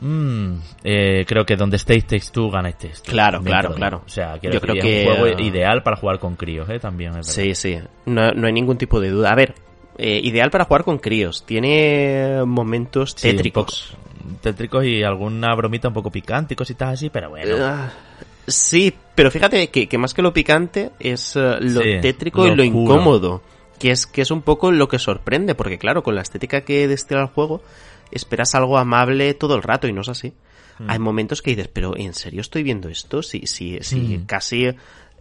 Mm, 0.00 0.58
eh, 0.84 1.24
creo 1.26 1.46
que 1.46 1.56
donde 1.56 1.76
estéis 1.76 2.06
Takes 2.06 2.30
Two 2.30 2.50
gana 2.50 2.68
este. 2.68 2.92
Claro, 3.04 3.40
claro, 3.42 3.74
claro. 3.74 4.02
O 4.04 4.08
sea, 4.08 4.38
Yo 4.40 4.60
creo 4.60 4.74
que 4.74 5.02
es 5.02 5.08
un 5.08 5.16
juego 5.16 5.40
ideal 5.40 5.82
para 5.82 5.96
jugar 5.96 6.18
con 6.18 6.36
críos, 6.36 6.68
¿eh? 6.68 6.78
También 6.78 7.24
Sí, 7.24 7.54
sí. 7.54 7.78
No, 8.04 8.22
hay 8.22 8.52
ningún 8.52 8.76
tipo 8.76 9.00
de 9.00 9.10
duda. 9.10 9.32
A 9.32 9.34
ver, 9.34 9.54
eh, 9.96 10.20
ideal 10.22 10.50
para 10.50 10.64
jugar 10.64 10.84
con 10.84 10.98
críos. 10.98 11.44
Tiene 11.46 12.42
momentos 12.44 13.14
tétricos. 13.14 13.96
tétricos 14.42 14.84
y 14.84 15.02
alguna 15.02 15.54
bromita 15.54 15.88
un 15.88 15.94
poco 15.94 16.10
picante 16.10 16.54
y 16.54 16.56
cositas 16.56 16.90
así, 16.90 17.08
pero 17.08 17.30
bueno. 17.30 17.56
Ah, 17.58 17.90
sí, 18.46 18.92
pero 19.14 19.30
fíjate 19.30 19.68
que, 19.68 19.98
más 19.98 20.12
que 20.12 20.20
lo 20.20 20.34
picante 20.34 20.90
es 21.00 21.36
eh, 21.36 21.56
lo 21.60 21.80
tétrico 22.02 22.46
y 22.46 22.54
lo 22.54 22.64
incómodo. 22.64 23.42
Que 23.78 23.90
es, 23.90 24.06
que 24.06 24.22
es 24.22 24.30
un 24.30 24.40
poco 24.40 24.72
lo 24.72 24.88
que 24.88 24.98
sorprende, 24.98 25.54
porque 25.54 25.76
claro, 25.76 26.02
con 26.02 26.14
la 26.14 26.22
estética 26.22 26.62
que 26.62 26.88
destila 26.88 27.20
el 27.20 27.26
juego, 27.26 27.60
esperas 28.10 28.54
algo 28.54 28.78
amable 28.78 29.34
todo 29.34 29.56
el 29.56 29.62
rato 29.62 29.88
y 29.88 29.92
no 29.92 30.00
es 30.02 30.08
así. 30.08 30.32
Mm. 30.78 30.90
Hay 30.90 30.98
momentos 30.98 31.42
que 31.42 31.50
dices, 31.50 31.68
pero 31.68 31.96
¿en 31.96 32.14
serio 32.14 32.40
estoy 32.40 32.62
viendo 32.62 32.88
esto? 32.88 33.22
Si, 33.22 33.46
si, 33.46 33.78
si 33.80 34.18
mm. 34.18 34.26
casi 34.26 34.74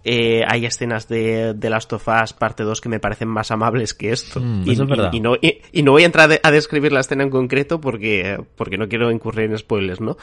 eh, 0.08 0.44
hay 0.48 0.68
escenas 0.68 1.08
de, 1.08 1.56
de 1.56 1.70
Last 1.72 1.92
of 1.94 2.08
Us 2.08 2.32
parte 2.34 2.62
2 2.62 2.80
que 2.80 2.90
me 2.90 3.00
parecen 3.00 3.28
más 3.28 3.50
amables 3.50 3.96
que 3.96 4.12
esto. 4.12 4.40
Mm, 4.40 4.64
y, 4.64 4.74
eso 4.74 4.84
es 4.84 4.90
verdad. 4.90 5.10
Y, 5.12 5.20
no, 5.20 5.34
y, 5.42 5.82
no 5.82 5.94
voy 5.94 6.04
a 6.04 6.06
entrar 6.06 6.30
a 6.44 6.52
describir 6.52 6.92
la 6.92 7.00
escena 7.00 7.24
en 7.24 7.32
concreto 7.32 7.82
porque, 7.82 8.38
porque 8.56 8.78
no 8.78 8.88
quiero 8.88 9.10
incurrir 9.10 9.50
en 9.50 9.58
spoilers, 9.58 10.02
¿no? 10.02 10.16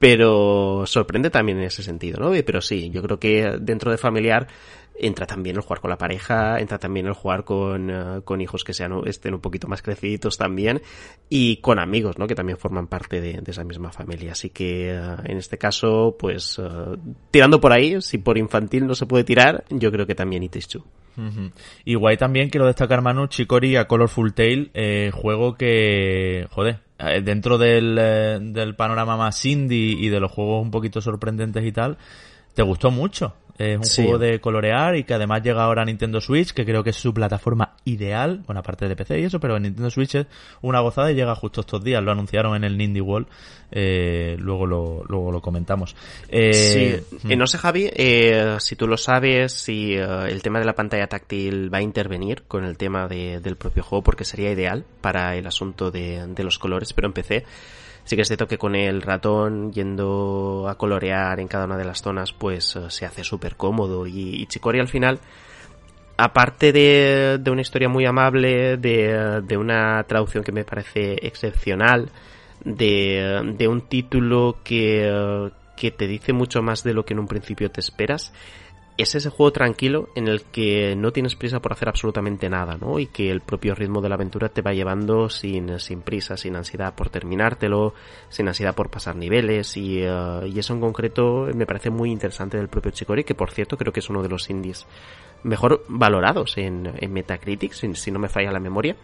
Pero 0.00 0.82
sorprende 0.86 1.30
también 1.30 1.58
en 1.58 1.64
ese 1.64 1.84
sentido, 1.84 2.18
¿no? 2.18 2.32
Pero 2.44 2.60
sí, 2.60 2.90
yo 2.90 3.00
creo 3.00 3.20
que 3.20 3.58
dentro 3.60 3.92
de 3.92 3.98
familiar 3.98 4.48
entra 5.00 5.26
también 5.26 5.56
el 5.56 5.62
jugar 5.62 5.80
con 5.80 5.90
la 5.90 5.98
pareja, 5.98 6.58
entra 6.58 6.78
también 6.78 7.06
el 7.06 7.12
jugar 7.12 7.44
con, 7.44 7.90
eh, 7.90 8.20
con 8.24 8.40
hijos 8.40 8.64
que 8.64 8.72
sean 8.72 8.92
estén 9.06 9.34
un 9.34 9.40
poquito 9.40 9.68
más 9.68 9.82
creciditos 9.82 10.36
también 10.36 10.82
y 11.28 11.58
con 11.58 11.78
amigos, 11.78 12.18
¿no? 12.18 12.26
Que 12.26 12.34
también 12.34 12.58
forman 12.58 12.86
parte 12.86 13.20
de, 13.20 13.42
esa 13.46 13.64
misma 13.64 13.90
familia. 13.92 14.32
Así 14.32 14.50
que 14.50 14.90
eh, 14.90 15.16
en 15.24 15.38
este 15.38 15.58
caso, 15.58 16.16
pues 16.18 16.58
uh, 16.58 16.98
tirando 17.30 17.60
por 17.60 17.72
ahí, 17.72 18.00
si 18.02 18.18
por 18.18 18.36
infantil 18.38 18.86
no 18.86 18.94
se 18.94 19.06
puede 19.06 19.24
tirar, 19.24 19.64
yo 19.70 19.90
creo 19.90 20.06
que 20.06 20.14
también 20.14 20.42
It 20.42 20.56
is 20.56 20.68
True. 20.68 20.84
Igual 21.84 22.16
también 22.16 22.48
quiero 22.48 22.66
destacar, 22.66 23.02
Manu, 23.02 23.26
Chicory 23.26 23.74
a 23.74 23.88
Colorful 23.88 24.34
Tale, 24.34 24.70
eh, 24.72 25.10
juego 25.12 25.56
que, 25.56 26.46
joder, 26.50 26.78
dentro 27.24 27.58
del, 27.58 27.96
del 28.54 28.76
panorama 28.76 29.16
más 29.16 29.44
indie 29.44 29.96
y 29.98 30.10
de 30.10 30.20
los 30.20 30.30
juegos 30.30 30.62
un 30.62 30.70
poquito 30.70 31.00
sorprendentes 31.00 31.64
y 31.64 31.72
tal, 31.72 31.98
te 32.54 32.62
gustó 32.62 32.92
mucho. 32.92 33.34
Es 33.58 33.98
un 33.98 34.04
juego 34.04 34.18
de 34.18 34.40
colorear 34.40 34.96
y 34.96 35.02
que 35.02 35.14
además 35.14 35.42
llega 35.42 35.64
ahora 35.64 35.82
a 35.82 35.84
Nintendo 35.84 36.20
Switch, 36.20 36.52
que 36.52 36.64
creo 36.64 36.84
que 36.84 36.90
es 36.90 36.96
su 36.96 37.12
plataforma 37.12 37.74
ideal, 37.84 38.42
bueno, 38.46 38.60
aparte 38.60 38.86
de 38.86 38.94
PC 38.94 39.18
y 39.18 39.24
eso, 39.24 39.40
pero 39.40 39.56
en 39.56 39.64
Nintendo 39.64 39.90
Switch 39.90 40.14
es 40.14 40.26
una 40.62 40.78
gozada 40.80 41.10
y 41.10 41.16
llega 41.16 41.34
justo 41.34 41.62
estos 41.62 41.82
días. 41.82 42.02
Lo 42.02 42.12
anunciaron 42.12 42.54
en 42.54 42.62
el 42.62 42.78
Nindy 42.78 43.00
World, 43.00 43.26
eh, 43.72 44.36
luego, 44.38 44.64
lo, 44.64 45.02
luego 45.08 45.32
lo 45.32 45.40
comentamos. 45.40 45.96
Eh, 46.28 47.02
sí, 47.10 47.18
mm. 47.26 47.36
no 47.36 47.48
sé 47.48 47.58
Javi, 47.58 47.90
eh, 47.92 48.56
si 48.60 48.76
tú 48.76 48.86
lo 48.86 48.96
sabes, 48.96 49.52
si 49.52 49.94
el 49.94 50.40
tema 50.42 50.60
de 50.60 50.64
la 50.64 50.74
pantalla 50.74 51.08
táctil 51.08 51.72
va 51.72 51.78
a 51.78 51.82
intervenir 51.82 52.44
con 52.46 52.64
el 52.64 52.76
tema 52.76 53.08
del 53.08 53.56
propio 53.56 53.82
juego, 53.82 54.04
porque 54.04 54.24
sería 54.24 54.52
ideal 54.52 54.84
para 55.00 55.34
el 55.34 55.46
asunto 55.48 55.90
de, 55.90 56.26
de 56.28 56.44
los 56.44 56.60
colores, 56.60 56.92
pero 56.92 57.08
en 57.08 57.12
PC 57.12 57.44
Sí 58.08 58.16
que 58.16 58.22
es 58.22 58.28
cierto 58.28 58.48
que 58.48 58.56
con 58.56 58.74
el 58.74 59.02
ratón 59.02 59.70
yendo 59.70 60.66
a 60.66 60.76
colorear 60.78 61.40
en 61.40 61.46
cada 61.46 61.66
una 61.66 61.76
de 61.76 61.84
las 61.84 62.00
zonas, 62.00 62.32
pues 62.32 62.74
eh, 62.74 62.88
se 62.88 63.04
hace 63.04 63.22
súper 63.22 63.54
cómodo. 63.54 64.06
Y, 64.06 64.46
Chicori 64.46 64.80
al 64.80 64.88
final, 64.88 65.18
aparte 66.16 66.72
de, 66.72 67.38
una 67.50 67.60
historia 67.60 67.90
muy 67.90 68.06
amable, 68.06 68.78
de, 68.78 69.56
una 69.58 70.02
traducción 70.04 70.42
que 70.42 70.52
me 70.52 70.64
parece 70.64 71.16
excepcional, 71.20 72.08
de, 72.64 73.68
un 73.68 73.82
título 73.82 74.56
que, 74.64 75.50
que 75.76 75.90
te 75.90 76.06
dice 76.06 76.32
mucho 76.32 76.62
más 76.62 76.82
de 76.82 76.94
lo 76.94 77.04
que 77.04 77.12
en 77.12 77.20
un 77.20 77.28
principio 77.28 77.70
te 77.70 77.82
esperas, 77.82 78.32
es 78.98 79.14
ese 79.14 79.30
juego 79.30 79.52
tranquilo 79.52 80.08
en 80.16 80.26
el 80.26 80.42
que 80.42 80.96
no 80.96 81.12
tienes 81.12 81.36
prisa 81.36 81.60
por 81.60 81.72
hacer 81.72 81.88
absolutamente 81.88 82.50
nada, 82.50 82.76
¿no? 82.76 82.98
Y 82.98 83.06
que 83.06 83.30
el 83.30 83.40
propio 83.40 83.76
ritmo 83.76 84.00
de 84.00 84.08
la 84.08 84.16
aventura 84.16 84.48
te 84.48 84.60
va 84.60 84.72
llevando 84.72 85.30
sin, 85.30 85.78
sin 85.78 86.02
prisa, 86.02 86.36
sin 86.36 86.56
ansiedad 86.56 86.96
por 86.96 87.08
terminártelo, 87.08 87.94
sin 88.28 88.48
ansiedad 88.48 88.74
por 88.74 88.90
pasar 88.90 89.14
niveles 89.14 89.76
y, 89.76 90.00
eh, 90.02 90.48
y 90.52 90.58
eso 90.58 90.74
en 90.74 90.80
concreto 90.80 91.46
me 91.54 91.64
parece 91.64 91.90
muy 91.90 92.10
interesante 92.10 92.56
del 92.56 92.66
propio 92.66 92.90
Chicori, 92.90 93.22
que 93.22 93.36
por 93.36 93.52
cierto 93.52 93.76
creo 93.76 93.92
que 93.92 94.00
es 94.00 94.10
uno 94.10 94.20
de 94.20 94.28
los 94.28 94.50
indies 94.50 94.84
mejor 95.44 95.84
valorados 95.88 96.58
en, 96.58 96.92
en 96.98 97.12
Metacritic, 97.12 97.74
si, 97.74 97.94
si 97.94 98.10
no 98.10 98.18
me 98.18 98.28
falla 98.28 98.50
la 98.50 98.58
memoria, 98.58 98.96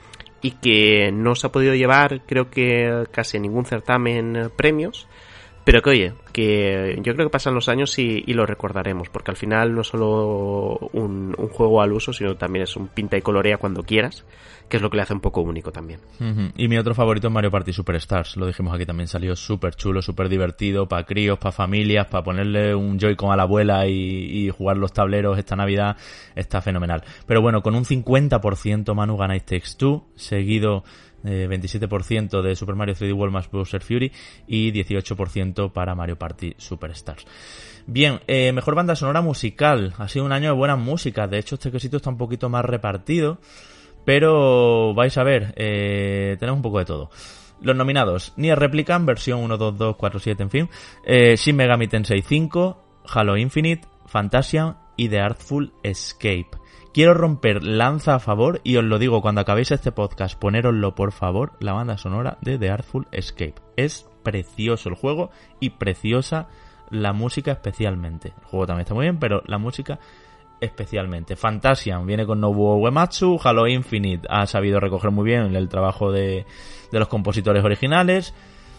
y 0.43 0.51
que 0.53 1.13
no 1.13 1.37
se 1.37 1.47
ha 1.47 1.53
podido 1.53 1.75
llevar 1.75 2.23
creo 2.27 2.51
que 2.51 3.05
casi 3.13 3.39
ningún 3.39 3.65
certamen 3.65 4.51
premios, 4.57 5.07
pero 5.65 5.81
que 5.81 5.91
oye, 5.91 6.13
que 6.33 7.01
yo 7.03 7.15
creo 7.15 7.27
que 7.27 7.33
pasan 7.33 7.55
los 7.55 7.69
años 7.71 7.99
y, 7.99 8.21
lo 8.35 8.45
recordaremos, 8.45 9.09
porque 9.09 9.31
al 9.31 9.37
final 9.37 9.75
no 9.75 9.81
es 9.81 9.87
solo 9.87 10.91
un, 10.93 11.33
juego 11.53 11.81
al 11.81 11.93
uso, 11.93 12.13
sino 12.13 12.37
también 12.37 12.65
es 12.65 12.77
un 12.77 12.89
pinta 12.89 13.17
y 13.17 13.23
colorea 13.23 13.57
cuando 13.57 13.83
quieras, 13.83 14.25
que 14.69 14.77
es 14.77 14.83
lo 14.83 14.91
que 14.91 14.97
le 14.97 15.03
hace 15.05 15.15
un 15.15 15.21
poco 15.21 15.41
único 15.41 15.73
también. 15.73 16.01
Y 16.57 16.69
mi 16.69 16.77
otro 16.77 16.95
favorito 16.95 17.29
es 17.29 17.33
Mario 17.33 17.51
Party 17.51 17.73
Superstars, 17.73 18.37
lo 18.37 18.47
dijimos 18.47 18.75
aquí 18.75 18.85
también, 18.85 19.09
salió 19.09 19.35
súper 19.37 19.75
chulo, 19.75 20.03
súper 20.03 20.29
divertido, 20.29 20.87
para 20.87 21.05
críos, 21.05 21.39
para 21.39 21.53
familias, 21.53 22.09
para 22.09 22.25
ponerle 22.25 22.75
un 22.75 22.99
Joy-Con 22.99 23.33
a 23.33 23.37
la 23.37 23.45
abuela 23.45 23.87
y, 23.87 24.51
jugar 24.51 24.77
los 24.77 24.93
tableros 24.93 25.39
esta 25.39 25.57
Navidad, 25.57 25.97
está 26.35 26.61
fenomenal. 26.61 27.03
Pero 27.27 27.41
bueno, 27.41 27.63
con 27.63 27.75
un 27.75 27.85
50% 27.85 28.95
Manu 28.95 29.17
ganáis 29.17 29.45
Takes 29.45 29.77
2, 29.79 30.03
seguido 30.15 30.85
27% 31.25 32.43
de 32.43 32.55
Super 32.55 32.75
Mario 32.75 32.95
3D 32.95 33.15
World 33.15 33.33
más 33.33 33.51
Bowser 33.51 33.83
Fury 33.83 34.13
y 34.47 34.73
18% 34.73 35.73
para 35.73 35.95
Mario 35.95 36.17
Party 36.19 36.55
Superstars. 36.59 37.27
Bien, 37.87 38.21
eh, 38.27 38.53
mejor 38.53 38.75
banda 38.75 38.97
sonora 38.97 39.21
musical. 39.21 39.95
Ha 39.99 40.09
sido 40.09 40.25
un 40.25 40.33
año 40.33 40.51
de 40.51 40.57
buenas 40.57 40.79
músicas. 40.79 41.31
De 41.31 41.39
hecho, 41.39 41.57
este 41.57 41.71
quesito 41.71 41.99
está 41.99 42.11
un 42.11 42.19
poquito 42.19 42.49
más 42.49 42.65
repartido. 42.65 43.39
Pero 44.05 44.95
vais 44.95 45.17
a 45.17 45.25
ver, 45.25 45.55
eh, 45.57 46.37
tenemos 46.39 46.59
un 46.59 46.63
poco 46.63 46.79
de 46.79 46.85
todo. 46.85 47.11
Los 47.63 47.77
nominados, 47.77 48.35
Nier 48.37 48.59
Replicant, 48.59 49.07
versión 49.07 49.41
1.2.2.4.7, 49.49 50.41
en 50.41 50.51
fin. 50.51 50.69
Eh, 51.07 51.37
Shin 51.37 51.57
Megami 51.57 51.89
Tensei 51.89 52.21
5, 52.21 53.03
Halo 53.07 53.37
Infinite, 53.37 53.87
Fantasia 54.07 54.77
y 54.97 55.09
The 55.09 55.21
Artful 55.21 55.73
Escape. 55.83 56.64
Quiero 56.95 57.13
romper 57.13 57.65
lanza 57.65 58.15
a 58.15 58.21
favor 58.21 58.61
y 58.63 58.77
os 58.77 58.85
lo 58.85 59.01
digo 59.01 59.21
cuando 59.21 59.41
acabéis 59.41 59.73
este 59.73 59.91
podcast, 59.91 60.39
ponéroslo 60.39 60.95
por 60.95 61.11
favor, 61.11 61.51
la 61.59 61.73
banda 61.73 61.99
sonora 61.99 62.39
de 62.41 62.57
The 62.57 62.71
Artful 62.71 63.09
Escape. 63.11 63.57
Es 63.75 64.09
precioso 64.23 64.91
el 64.91 64.95
juego 64.95 65.31
y 65.59 65.71
preciosa 65.71 66.47
la 66.91 67.13
música 67.13 67.51
especialmente. 67.51 68.29
El 68.39 68.45
juego 68.45 68.69
también 68.69 68.83
está 68.83 68.95
muy 68.95 69.07
bien, 69.07 69.19
pero 69.19 69.43
la 69.47 69.59
música 69.59 69.99
especialmente. 70.61 71.35
Fantasian 71.35 72.07
viene 72.07 72.27
con 72.27 72.41
Nobuo 72.41 72.77
Uematsu, 72.77 73.41
Halo 73.43 73.67
Infinite 73.67 74.29
ha 74.31 74.47
sabido 74.47 74.79
recoger 74.79 75.11
muy 75.11 75.25
bien 75.25 75.57
el 75.57 75.69
trabajo 75.69 76.13
de, 76.13 76.47
de 76.93 76.99
los 77.01 77.09
compositores 77.09 77.65
originales. 77.65 78.33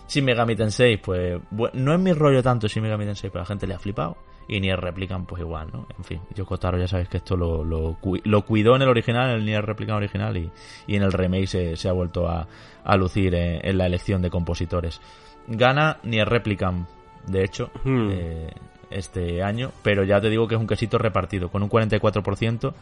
Shin 0.07 0.23
Megami 0.23 0.55
Tensei, 0.55 0.95
pues 0.95 1.41
no 1.73 1.93
es 1.93 1.99
mi 1.99 2.13
rollo 2.13 2.41
tanto 2.41 2.69
Shin 2.69 2.83
Megami 2.83 3.03
Tensei, 3.03 3.29
pero 3.29 3.41
la 3.41 3.47
gente 3.47 3.67
le 3.67 3.73
ha 3.73 3.79
flipado 3.79 4.15
y 4.47 4.59
Nier 4.59 4.79
Replicant 4.79 5.27
pues 5.27 5.41
igual, 5.41 5.69
¿no? 5.73 5.87
En 5.97 6.03
fin, 6.03 6.21
yo 6.33 6.45
Kotaro 6.45 6.77
ya 6.77 6.87
sabéis 6.87 7.09
que 7.09 7.17
esto 7.17 7.35
lo, 7.35 7.63
lo, 7.63 8.41
cuidó 8.45 8.75
en 8.75 8.81
el 8.81 8.89
original, 8.89 9.29
en 9.29 9.35
el 9.37 9.45
Nier 9.45 9.65
Replicant 9.65 9.97
original 9.97 10.37
y, 10.37 10.51
y 10.87 10.95
en 10.95 11.03
el 11.03 11.11
remake 11.11 11.47
se, 11.47 11.75
se 11.75 11.89
ha 11.89 11.93
vuelto 11.93 12.27
a, 12.27 12.47
a 12.83 12.97
lucir 12.97 13.33
en, 13.35 13.77
la 13.77 13.85
elección 13.85 14.21
de 14.21 14.29
compositores. 14.29 15.01
Gana 15.47 15.99
Nier 16.03 16.27
Replicant, 16.27 16.87
de 17.27 17.43
hecho, 17.43 17.71
hmm. 17.83 18.09
eh, 18.11 18.51
este 18.89 19.43
año, 19.43 19.71
pero 19.83 20.03
ya 20.03 20.21
te 20.21 20.29
digo 20.29 20.47
que 20.47 20.55
es 20.55 20.61
un 20.61 20.67
quesito 20.67 20.97
repartido, 20.97 21.49
con 21.49 21.63
un 21.63 21.69
44% 21.69 22.73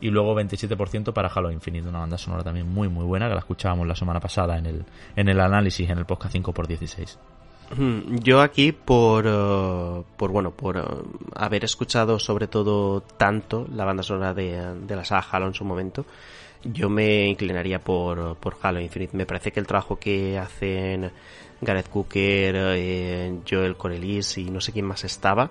y 0.00 0.10
luego 0.10 0.34
27% 0.34 1.12
para 1.12 1.28
Halo 1.28 1.50
Infinite, 1.50 1.88
una 1.88 2.00
banda 2.00 2.18
sonora 2.18 2.42
también 2.42 2.68
muy 2.68 2.88
muy 2.88 3.04
buena 3.04 3.28
que 3.28 3.34
la 3.34 3.40
escuchábamos 3.40 3.86
la 3.86 3.94
semana 3.94 4.18
pasada 4.18 4.58
en 4.58 4.66
el, 4.66 4.84
en 5.14 5.28
el 5.28 5.40
análisis, 5.40 5.88
en 5.88 5.98
el 5.98 6.06
podcast 6.06 6.34
5x16. 6.34 7.18
Yo 7.74 8.42
aquí 8.42 8.72
por, 8.72 9.24
eh, 9.26 10.02
por 10.16 10.30
bueno, 10.30 10.50
por 10.50 10.76
eh, 10.76 10.82
haber 11.34 11.64
escuchado 11.64 12.18
sobre 12.18 12.46
todo 12.46 13.00
tanto 13.00 13.66
la 13.74 13.86
banda 13.86 14.02
sonora 14.02 14.34
de, 14.34 14.76
la 14.88 15.04
saga 15.04 15.26
Halo 15.30 15.46
en 15.46 15.54
su 15.54 15.64
momento, 15.64 16.04
yo 16.64 16.90
me 16.90 17.28
inclinaría 17.28 17.78
por, 17.78 18.36
por 18.36 18.58
Halo 18.60 18.80
Infinite. 18.80 19.16
Me 19.16 19.24
parece 19.24 19.52
que 19.52 19.60
el 19.60 19.66
trabajo 19.66 19.98
que 19.98 20.38
hacen 20.38 21.10
Gareth 21.62 21.88
Cooker, 21.88 22.54
eh, 22.76 23.38
Joel 23.48 23.76
Corelis 23.76 24.36
y 24.36 24.50
no 24.50 24.60
sé 24.60 24.72
quién 24.72 24.84
más 24.84 25.04
estaba, 25.04 25.50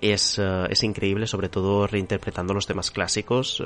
es, 0.00 0.38
es 0.38 0.82
increíble, 0.82 1.26
sobre 1.26 1.50
todo 1.50 1.86
reinterpretando 1.86 2.54
los 2.54 2.66
temas 2.66 2.90
clásicos, 2.90 3.62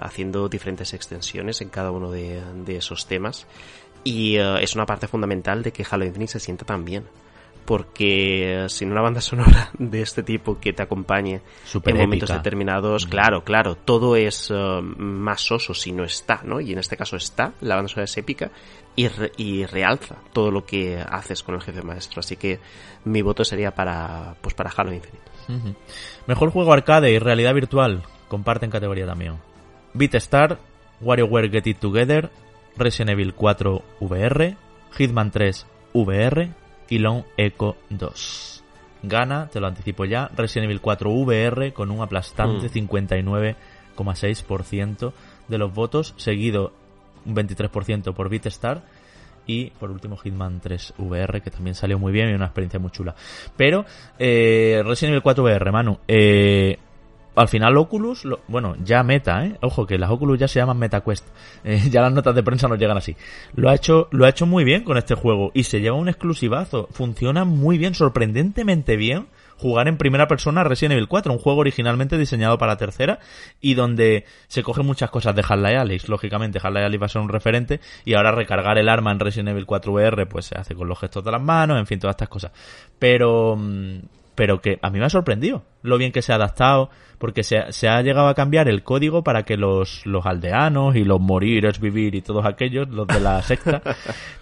haciendo 0.00 0.48
diferentes 0.48 0.94
extensiones 0.94 1.60
en 1.60 1.68
cada 1.68 1.90
uno 1.90 2.10
de, 2.10 2.40
de 2.64 2.78
esos 2.78 3.06
temas. 3.06 3.46
Y 4.02 4.36
es 4.36 4.74
una 4.74 4.86
parte 4.86 5.06
fundamental 5.06 5.62
de 5.62 5.72
que 5.72 5.84
Halo 5.88 6.06
Infinite 6.06 6.32
se 6.32 6.40
sienta 6.40 6.64
tan 6.64 6.84
bien 6.84 7.04
porque 7.66 8.66
sin 8.68 8.92
una 8.92 9.02
banda 9.02 9.20
sonora 9.20 9.70
de 9.78 10.00
este 10.00 10.22
tipo 10.22 10.58
que 10.58 10.72
te 10.72 10.82
acompañe 10.82 11.42
en 11.84 11.96
momentos 11.96 12.30
determinados, 12.30 13.06
claro, 13.06 13.44
claro, 13.44 13.74
todo 13.74 14.16
es 14.16 14.50
uh, 14.50 14.80
más 14.80 15.42
soso 15.42 15.74
si 15.74 15.92
no 15.92 16.04
está, 16.04 16.40
¿no? 16.44 16.60
Y 16.60 16.72
en 16.72 16.78
este 16.78 16.96
caso 16.96 17.16
está, 17.16 17.52
la 17.60 17.74
banda 17.74 17.88
sonora 17.88 18.04
es 18.04 18.16
épica 18.16 18.50
y, 18.94 19.08
y 19.36 19.66
realza 19.66 20.16
todo 20.32 20.50
lo 20.50 20.64
que 20.64 20.98
haces 20.98 21.42
con 21.42 21.56
el 21.56 21.60
jefe 21.60 21.82
maestro. 21.82 22.20
Así 22.20 22.36
que 22.36 22.60
mi 23.04 23.20
voto 23.20 23.44
sería 23.44 23.72
para, 23.72 24.36
pues 24.40 24.54
para 24.54 24.70
Halo 24.74 24.92
Infinite. 24.92 25.26
Mejor 26.26 26.50
juego 26.50 26.72
arcade 26.72 27.12
y 27.12 27.18
realidad 27.18 27.54
virtual, 27.54 28.02
comparten 28.28 28.70
categoría 28.70 29.06
también. 29.06 29.38
Beatstar, 29.94 30.58
WarioWare 31.00 31.50
Get 31.50 31.66
It 31.66 31.78
Together, 31.78 32.30
Resident 32.76 33.10
Evil 33.10 33.34
4 33.34 33.82
VR, 34.00 34.56
Hitman 34.96 35.30
3 35.30 35.66
VR, 35.92 36.50
y 36.88 36.98
Long 36.98 37.24
Echo 37.36 37.76
2. 37.90 38.64
Gana, 39.02 39.48
te 39.48 39.60
lo 39.60 39.66
anticipo 39.66 40.04
ya, 40.04 40.30
Resident 40.34 40.64
Evil 40.64 40.80
4 40.80 41.10
VR 41.10 41.72
con 41.72 41.90
un 41.90 42.02
aplastante 42.02 42.70
59,6% 42.70 45.10
mm. 45.10 45.12
de 45.48 45.58
los 45.58 45.72
votos, 45.72 46.14
seguido 46.16 46.72
un 47.24 47.36
23% 47.36 48.14
por 48.14 48.28
BeatStar 48.28 48.82
y 49.46 49.70
por 49.70 49.90
último 49.90 50.16
Hitman 50.16 50.60
3 50.60 50.94
VR 50.98 51.40
que 51.40 51.50
también 51.50 51.74
salió 51.74 51.98
muy 51.98 52.12
bien 52.12 52.30
y 52.30 52.34
una 52.34 52.46
experiencia 52.46 52.80
muy 52.80 52.90
chula. 52.90 53.14
Pero 53.56 53.84
eh, 54.18 54.82
Resident 54.84 55.12
Evil 55.12 55.22
4 55.22 55.44
VR, 55.44 55.72
Manu, 55.72 55.98
eh, 56.08 56.78
al 57.36 57.48
final 57.48 57.76
Oculus, 57.76 58.26
bueno, 58.48 58.76
ya 58.82 59.02
Meta, 59.02 59.44
¿eh? 59.44 59.56
Ojo, 59.60 59.86
que 59.86 59.98
las 59.98 60.10
Oculus 60.10 60.38
ya 60.38 60.48
se 60.48 60.58
llaman 60.58 60.78
MetaQuest. 60.78 61.26
Eh, 61.64 61.82
ya 61.90 62.00
las 62.00 62.12
notas 62.12 62.32
de 62.34 62.44
prensa 62.44 62.68
nos 62.68 62.78
llegan 62.78 62.96
así. 62.96 63.16
Lo 63.56 63.68
ha 63.68 63.74
hecho, 63.74 64.06
lo 64.12 64.24
ha 64.24 64.28
hecho 64.28 64.46
muy 64.46 64.62
bien 64.62 64.84
con 64.84 64.98
este 64.98 65.16
juego 65.16 65.50
y 65.52 65.64
se 65.64 65.80
lleva 65.80 65.96
un 65.96 66.08
exclusivazo. 66.08 66.86
Funciona 66.92 67.44
muy 67.44 67.76
bien, 67.76 67.94
sorprendentemente 67.94 68.96
bien 68.96 69.26
jugar 69.58 69.88
en 69.88 69.96
primera 69.96 70.28
persona 70.28 70.64
Resident 70.64 70.92
Evil 70.92 71.08
4, 71.08 71.32
un 71.32 71.38
juego 71.38 71.60
originalmente 71.60 72.18
diseñado 72.18 72.58
para 72.58 72.76
tercera 72.76 73.18
y 73.60 73.74
donde 73.74 74.24
se 74.46 74.62
cogen 74.62 74.86
muchas 74.86 75.10
cosas 75.10 75.34
de 75.34 75.44
Half-Life. 75.46 76.06
Lógicamente, 76.08 76.60
Half-Life 76.62 76.98
va 76.98 77.06
a 77.06 77.08
ser 77.08 77.22
un 77.22 77.28
referente 77.28 77.80
y 78.04 78.14
ahora 78.14 78.32
recargar 78.32 78.78
el 78.78 78.88
arma 78.88 79.10
en 79.10 79.18
Resident 79.18 79.48
Evil 79.50 79.66
4 79.66 79.92
VR 79.92 80.26
pues 80.26 80.46
se 80.46 80.56
hace 80.56 80.74
con 80.74 80.88
los 80.88 80.98
gestos 80.98 81.24
de 81.24 81.32
las 81.32 81.42
manos, 81.42 81.78
en 81.78 81.86
fin, 81.86 81.98
todas 81.98 82.14
estas 82.14 82.28
cosas. 82.28 82.52
Pero 82.98 83.56
mm, 83.56 83.98
pero 84.36 84.60
que 84.60 84.78
a 84.82 84.90
mí 84.90 85.00
me 85.00 85.06
ha 85.06 85.10
sorprendido 85.10 85.64
lo 85.82 85.98
bien 85.98 86.12
que 86.12 86.22
se 86.22 86.32
ha 86.32 86.36
adaptado, 86.36 86.90
porque 87.18 87.42
se, 87.42 87.58
ha 87.58 88.02
llegado 88.02 88.28
a 88.28 88.34
cambiar 88.34 88.68
el 88.68 88.82
código 88.82 89.24
para 89.24 89.44
que 89.44 89.56
los, 89.56 90.04
los 90.04 90.26
aldeanos 90.26 90.94
y 90.96 91.04
los 91.04 91.20
morir 91.20 91.64
es 91.64 91.80
vivir 91.80 92.14
y 92.14 92.22
todos 92.22 92.44
aquellos, 92.44 92.88
los 92.88 93.06
de 93.06 93.20
la 93.20 93.40
secta, 93.42 93.82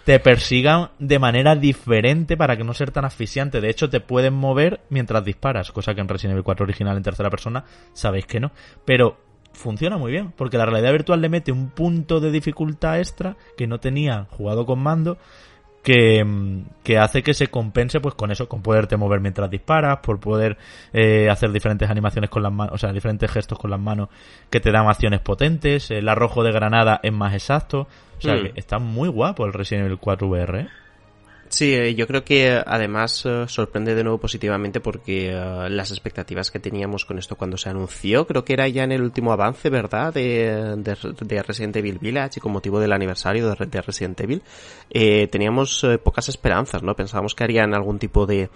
te 0.03 0.19
persigan 0.19 0.89
de 0.99 1.17
manera 1.17 1.55
diferente 1.55 2.35
para 2.35 2.57
que 2.57 2.63
no 2.63 2.73
ser 2.73 2.91
tan 2.91 3.05
asfixiante. 3.05 3.61
De 3.61 3.69
hecho, 3.69 3.89
te 3.89 4.01
pueden 4.01 4.33
mover 4.33 4.81
mientras 4.89 5.23
disparas, 5.23 5.71
cosa 5.71 5.95
que 5.95 6.01
en 6.01 6.09
Resident 6.09 6.33
Evil 6.33 6.43
4 6.43 6.63
original 6.63 6.97
en 6.97 7.03
tercera 7.03 7.29
persona 7.29 7.63
sabéis 7.93 8.25
que 8.25 8.39
no. 8.39 8.51
Pero 8.83 9.17
funciona 9.53 9.97
muy 9.97 10.11
bien, 10.11 10.33
porque 10.35 10.57
la 10.57 10.65
realidad 10.65 10.91
virtual 10.91 11.21
le 11.21 11.29
mete 11.29 11.51
un 11.51 11.69
punto 11.69 12.19
de 12.19 12.31
dificultad 12.31 12.99
extra 12.99 13.37
que 13.55 13.67
no 13.67 13.79
tenía 13.79 14.27
jugado 14.31 14.65
con 14.65 14.79
mando 14.79 15.17
que, 15.85 16.97
hace 16.97 17.21
que 17.21 17.33
se 17.35 17.47
compense 17.47 17.99
pues 17.99 18.15
con 18.15 18.31
eso, 18.31 18.49
con 18.49 18.63
poderte 18.63 18.97
mover 18.97 19.21
mientras 19.21 19.49
disparas, 19.51 19.99
por 19.99 20.19
poder 20.19 20.57
eh, 20.91 21.29
hacer 21.29 21.51
diferentes 21.51 21.89
animaciones 21.89 22.31
con 22.31 22.41
las 22.41 22.51
manos, 22.51 22.73
o 22.73 22.77
sea, 22.79 22.91
diferentes 22.91 23.31
gestos 23.31 23.59
con 23.59 23.69
las 23.69 23.79
manos 23.79 24.09
que 24.49 24.59
te 24.59 24.71
dan 24.71 24.87
acciones 24.87 25.21
potentes, 25.21 25.91
el 25.91 26.09
arrojo 26.09 26.43
de 26.43 26.51
granada 26.51 26.99
es 27.03 27.13
más 27.13 27.33
exacto, 27.33 27.87
o 28.17 28.21
sea, 28.21 28.35
que 28.41 28.49
mm. 28.49 28.57
está 28.57 28.79
muy 28.79 29.09
guapo 29.09 29.45
el 29.45 29.53
Resident 29.53 29.85
Evil 29.85 29.99
4 29.99 30.27
VR. 30.27 30.59
¿eh? 30.61 30.67
Sí, 31.55 31.73
eh, 31.73 31.95
yo 31.95 32.05
creo 32.05 32.25
que 32.25 32.61
además 32.65 33.25
eh, 33.25 33.45
sorprende 33.47 33.95
de 33.95 34.03
nuevo 34.03 34.17
positivamente 34.17 34.81
porque 34.81 35.29
eh, 35.29 35.69
las 35.69 35.89
expectativas 35.89 36.51
que 36.51 36.59
teníamos 36.59 37.05
con 37.05 37.17
esto 37.17 37.37
cuando 37.37 37.55
se 37.55 37.69
anunció, 37.69 38.27
creo 38.27 38.43
que 38.43 38.51
era 38.51 38.67
ya 38.67 38.83
en 38.83 38.91
el 38.91 39.01
último 39.01 39.31
avance, 39.31 39.69
¿verdad?, 39.69 40.13
de, 40.13 40.75
de, 40.75 41.43
Resident 41.43 41.77
Evil 41.77 41.97
Village 41.97 42.39
y 42.39 42.41
con 42.41 42.51
motivo 42.51 42.77
del 42.81 42.91
aniversario 42.91 43.55
de, 43.55 43.67
de 43.67 43.81
Resident 43.81 44.19
Evil, 44.19 44.41
teníamos 45.31 45.85
pocas 46.03 46.27
esperanzas, 46.27 46.83
¿no? 46.83 46.93
Pensábamos 46.93 47.33
que 47.33 47.45
harían 47.45 47.73
algún 47.73 47.99
tipo 47.99 48.25
de, 48.25 48.49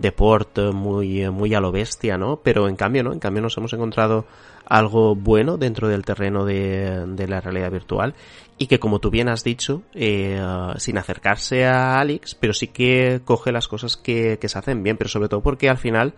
de 0.00 0.12
port 0.12 0.58
muy, 0.72 1.28
muy 1.30 1.54
a 1.54 1.60
lo 1.60 1.72
bestia, 1.72 2.16
¿no? 2.16 2.40
Pero 2.42 2.68
en 2.68 2.76
cambio, 2.76 3.02
¿no? 3.02 3.12
En 3.12 3.18
cambio 3.18 3.42
nos 3.42 3.56
hemos 3.56 3.72
encontrado 3.72 4.26
algo 4.66 5.14
bueno 5.16 5.56
dentro 5.56 5.88
del 5.88 6.04
terreno 6.04 6.44
de, 6.44 7.04
de 7.06 7.28
la 7.28 7.40
realidad 7.40 7.70
virtual 7.72 8.14
y 8.56 8.66
que 8.66 8.78
como 8.78 9.00
tú 9.00 9.10
bien 9.10 9.28
has 9.28 9.42
dicho, 9.42 9.82
eh, 9.94 10.40
sin 10.76 10.98
acercarse 10.98 11.66
a 11.66 11.98
Alex, 11.98 12.34
pero 12.34 12.52
sí 12.52 12.68
que 12.68 13.20
coge 13.24 13.52
las 13.52 13.68
cosas 13.68 13.96
que, 13.96 14.38
que 14.38 14.48
se 14.48 14.58
hacen 14.58 14.82
bien, 14.82 14.96
pero 14.96 15.08
sobre 15.08 15.28
todo 15.28 15.40
porque 15.40 15.68
al 15.68 15.78
final 15.78 16.14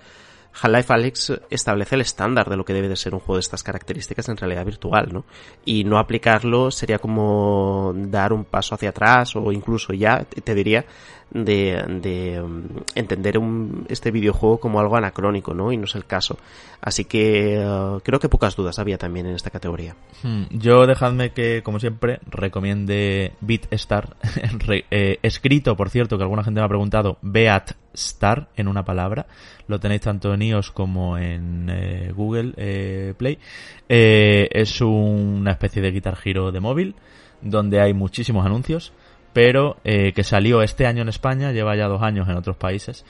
Half-Life 0.52 0.92
Alyx 0.92 1.32
establece 1.50 1.94
el 1.94 2.02
estándar 2.02 2.50
de 2.50 2.56
lo 2.56 2.64
que 2.64 2.74
debe 2.74 2.88
de 2.88 2.96
ser 2.96 3.14
un 3.14 3.20
juego 3.20 3.36
de 3.36 3.40
estas 3.40 3.62
características 3.62 4.28
en 4.28 4.36
realidad 4.36 4.64
virtual, 4.64 5.08
¿no? 5.12 5.24
Y 5.64 5.84
no 5.84 5.98
aplicarlo 5.98 6.70
sería 6.70 6.98
como 6.98 7.92
dar 7.94 8.32
un 8.32 8.44
paso 8.44 8.74
hacia 8.74 8.90
atrás 8.90 9.34
o 9.34 9.50
incluso 9.52 9.92
ya, 9.92 10.24
te 10.24 10.54
diría, 10.54 10.84
de, 11.32 12.42
mm, 12.42 12.62
entender 12.94 13.38
un, 13.38 13.86
este 13.88 14.10
videojuego 14.10 14.58
como 14.58 14.80
algo 14.80 14.96
anacrónico, 14.96 15.54
¿no? 15.54 15.72
Y 15.72 15.76
no 15.76 15.84
es 15.84 15.94
el 15.94 16.04
caso. 16.04 16.38
Así 16.80 17.04
que 17.04 17.64
uh, 17.64 18.00
creo 18.00 18.18
que 18.18 18.28
pocas 18.28 18.56
dudas 18.56 18.78
había 18.78 18.98
también 18.98 19.26
en 19.26 19.34
esta 19.34 19.50
categoría. 19.50 19.96
Hmm, 20.22 20.44
yo 20.50 20.86
dejadme 20.86 21.30
que, 21.30 21.62
como 21.62 21.80
siempre, 21.80 22.20
recomiende 22.26 23.32
BeatStar, 23.40 24.16
eh, 24.90 25.18
escrito, 25.22 25.76
por 25.76 25.90
cierto, 25.90 26.16
que 26.16 26.24
alguna 26.24 26.44
gente 26.44 26.60
me 26.60 26.66
ha 26.66 26.68
preguntado, 26.68 27.18
Beat 27.22 27.76
Star 27.94 28.48
en 28.56 28.68
una 28.68 28.84
palabra. 28.84 29.26
Lo 29.68 29.78
tenéis 29.78 30.02
tanto 30.02 30.34
en 30.34 30.42
iOS 30.42 30.70
como 30.70 31.16
en 31.18 31.68
eh, 31.70 32.12
Google 32.14 32.52
eh, 32.56 33.14
Play. 33.16 33.38
es 33.88 34.80
una 34.80 35.52
especie 35.52 35.80
de 35.80 35.92
Guitar 35.92 36.18
Hero 36.22 36.52
de 36.52 36.60
móvil, 36.60 36.94
donde 37.40 37.80
hay 37.80 37.94
muchísimos 37.94 38.44
anuncios 38.44 38.92
pero 39.32 39.76
eh, 39.84 40.12
que 40.12 40.24
salió 40.24 40.62
este 40.62 40.86
año 40.86 41.02
en 41.02 41.08
España, 41.08 41.52
lleva 41.52 41.76
ya 41.76 41.88
dos 41.88 42.02
años 42.02 42.28
en 42.28 42.36
otros 42.36 42.56
países 42.56 43.04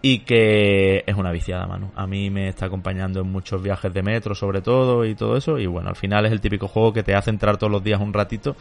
y 0.00 0.20
que 0.20 1.02
es 1.06 1.16
una 1.16 1.32
viciada, 1.32 1.66
mano. 1.66 1.90
A 1.96 2.06
mí 2.06 2.30
me 2.30 2.48
está 2.48 2.66
acompañando 2.66 3.20
en 3.20 3.30
muchos 3.30 3.62
viajes 3.62 3.92
de 3.92 4.02
metro, 4.02 4.34
sobre 4.34 4.62
todo, 4.62 5.04
y 5.04 5.14
todo 5.14 5.36
eso. 5.36 5.58
Y 5.58 5.66
bueno, 5.66 5.88
al 5.88 5.96
final 5.96 6.24
es 6.26 6.32
el 6.32 6.40
típico 6.40 6.68
juego 6.68 6.92
que 6.92 7.02
te 7.02 7.14
hace 7.14 7.30
entrar 7.30 7.56
todos 7.56 7.72
los 7.72 7.82
días 7.82 8.00
un 8.00 8.12
ratito 8.12 8.56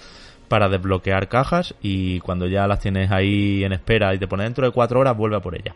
para 0.48 0.70
desbloquear 0.70 1.28
cajas 1.28 1.76
y 1.82 2.20
cuando 2.22 2.48
ya 2.48 2.68
las 2.68 2.80
tienes 2.80 3.12
ahí 3.12 3.64
en 3.64 3.74
espera 3.74 4.16
y 4.16 4.18
te 4.18 4.28
pone 4.28 4.44
dentro 4.44 4.66
de 4.66 4.72
cuatro 4.72 5.00
horas, 5.00 5.16
vuelve 5.16 5.36
a 5.36 5.42
por 5.42 5.56
ella 5.56 5.76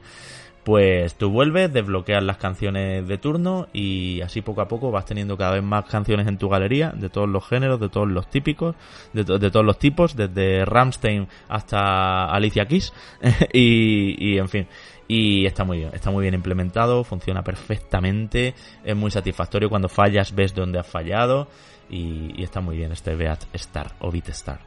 pues 0.64 1.16
tú 1.16 1.32
vuelves, 1.32 1.74
desbloqueas 1.74 2.24
las 2.24 2.38
canciones 2.38 3.08
de 3.08 3.18
turno 3.18 3.68
y 3.74 4.22
así 4.22 4.42
poco 4.42 4.62
a 4.62 4.68
poco 4.68 4.92
vas 4.92 5.06
teniendo 5.06 5.36
cada 5.36 5.54
vez 5.54 5.64
más 5.64 5.86
canciones 5.86 6.28
en 6.28 6.38
tu 6.38 6.50
galería 6.50 6.92
de 6.92 7.10
todos 7.10 7.28
los 7.28 7.48
géneros, 7.48 7.80
de 7.80 7.90
todos 7.90 8.08
los 8.08 8.30
típicos, 8.30 8.76
de, 9.14 9.24
todos 9.24 9.66
los 9.66 9.80
tipos, 9.80 10.16
desde 10.16 10.64
Ramstein 10.66 11.28
hasta 11.50 12.26
Alicia 12.26 12.66
Keys 12.66 12.94
y, 13.54 14.34
y 14.34 14.38
en 14.38 14.50
fin. 14.50 14.68
Y 15.08 15.46
está 15.46 15.64
muy 15.64 15.80
bien, 15.80 15.90
está 15.94 16.12
muy 16.12 16.22
bien 16.22 16.36
implementado, 16.36 17.04
funciona 17.04 17.44
perfectamente, 17.44 18.54
es 18.84 18.96
muy 18.96 19.12
satisfactorio 19.12 19.70
cuando 19.70 19.90
fallas, 19.90 20.34
ves 20.34 20.54
dónde 20.54 20.80
has 20.80 20.88
fallado 20.88 21.48
y, 21.90 22.40
y 22.40 22.44
está 22.44 22.62
muy 22.62 22.78
bien 22.78 22.92
este 22.92 23.16
Beat 23.16 23.46
Star 23.54 23.94
o 24.00 24.12
Beat 24.12 24.30
Star. 24.30 24.60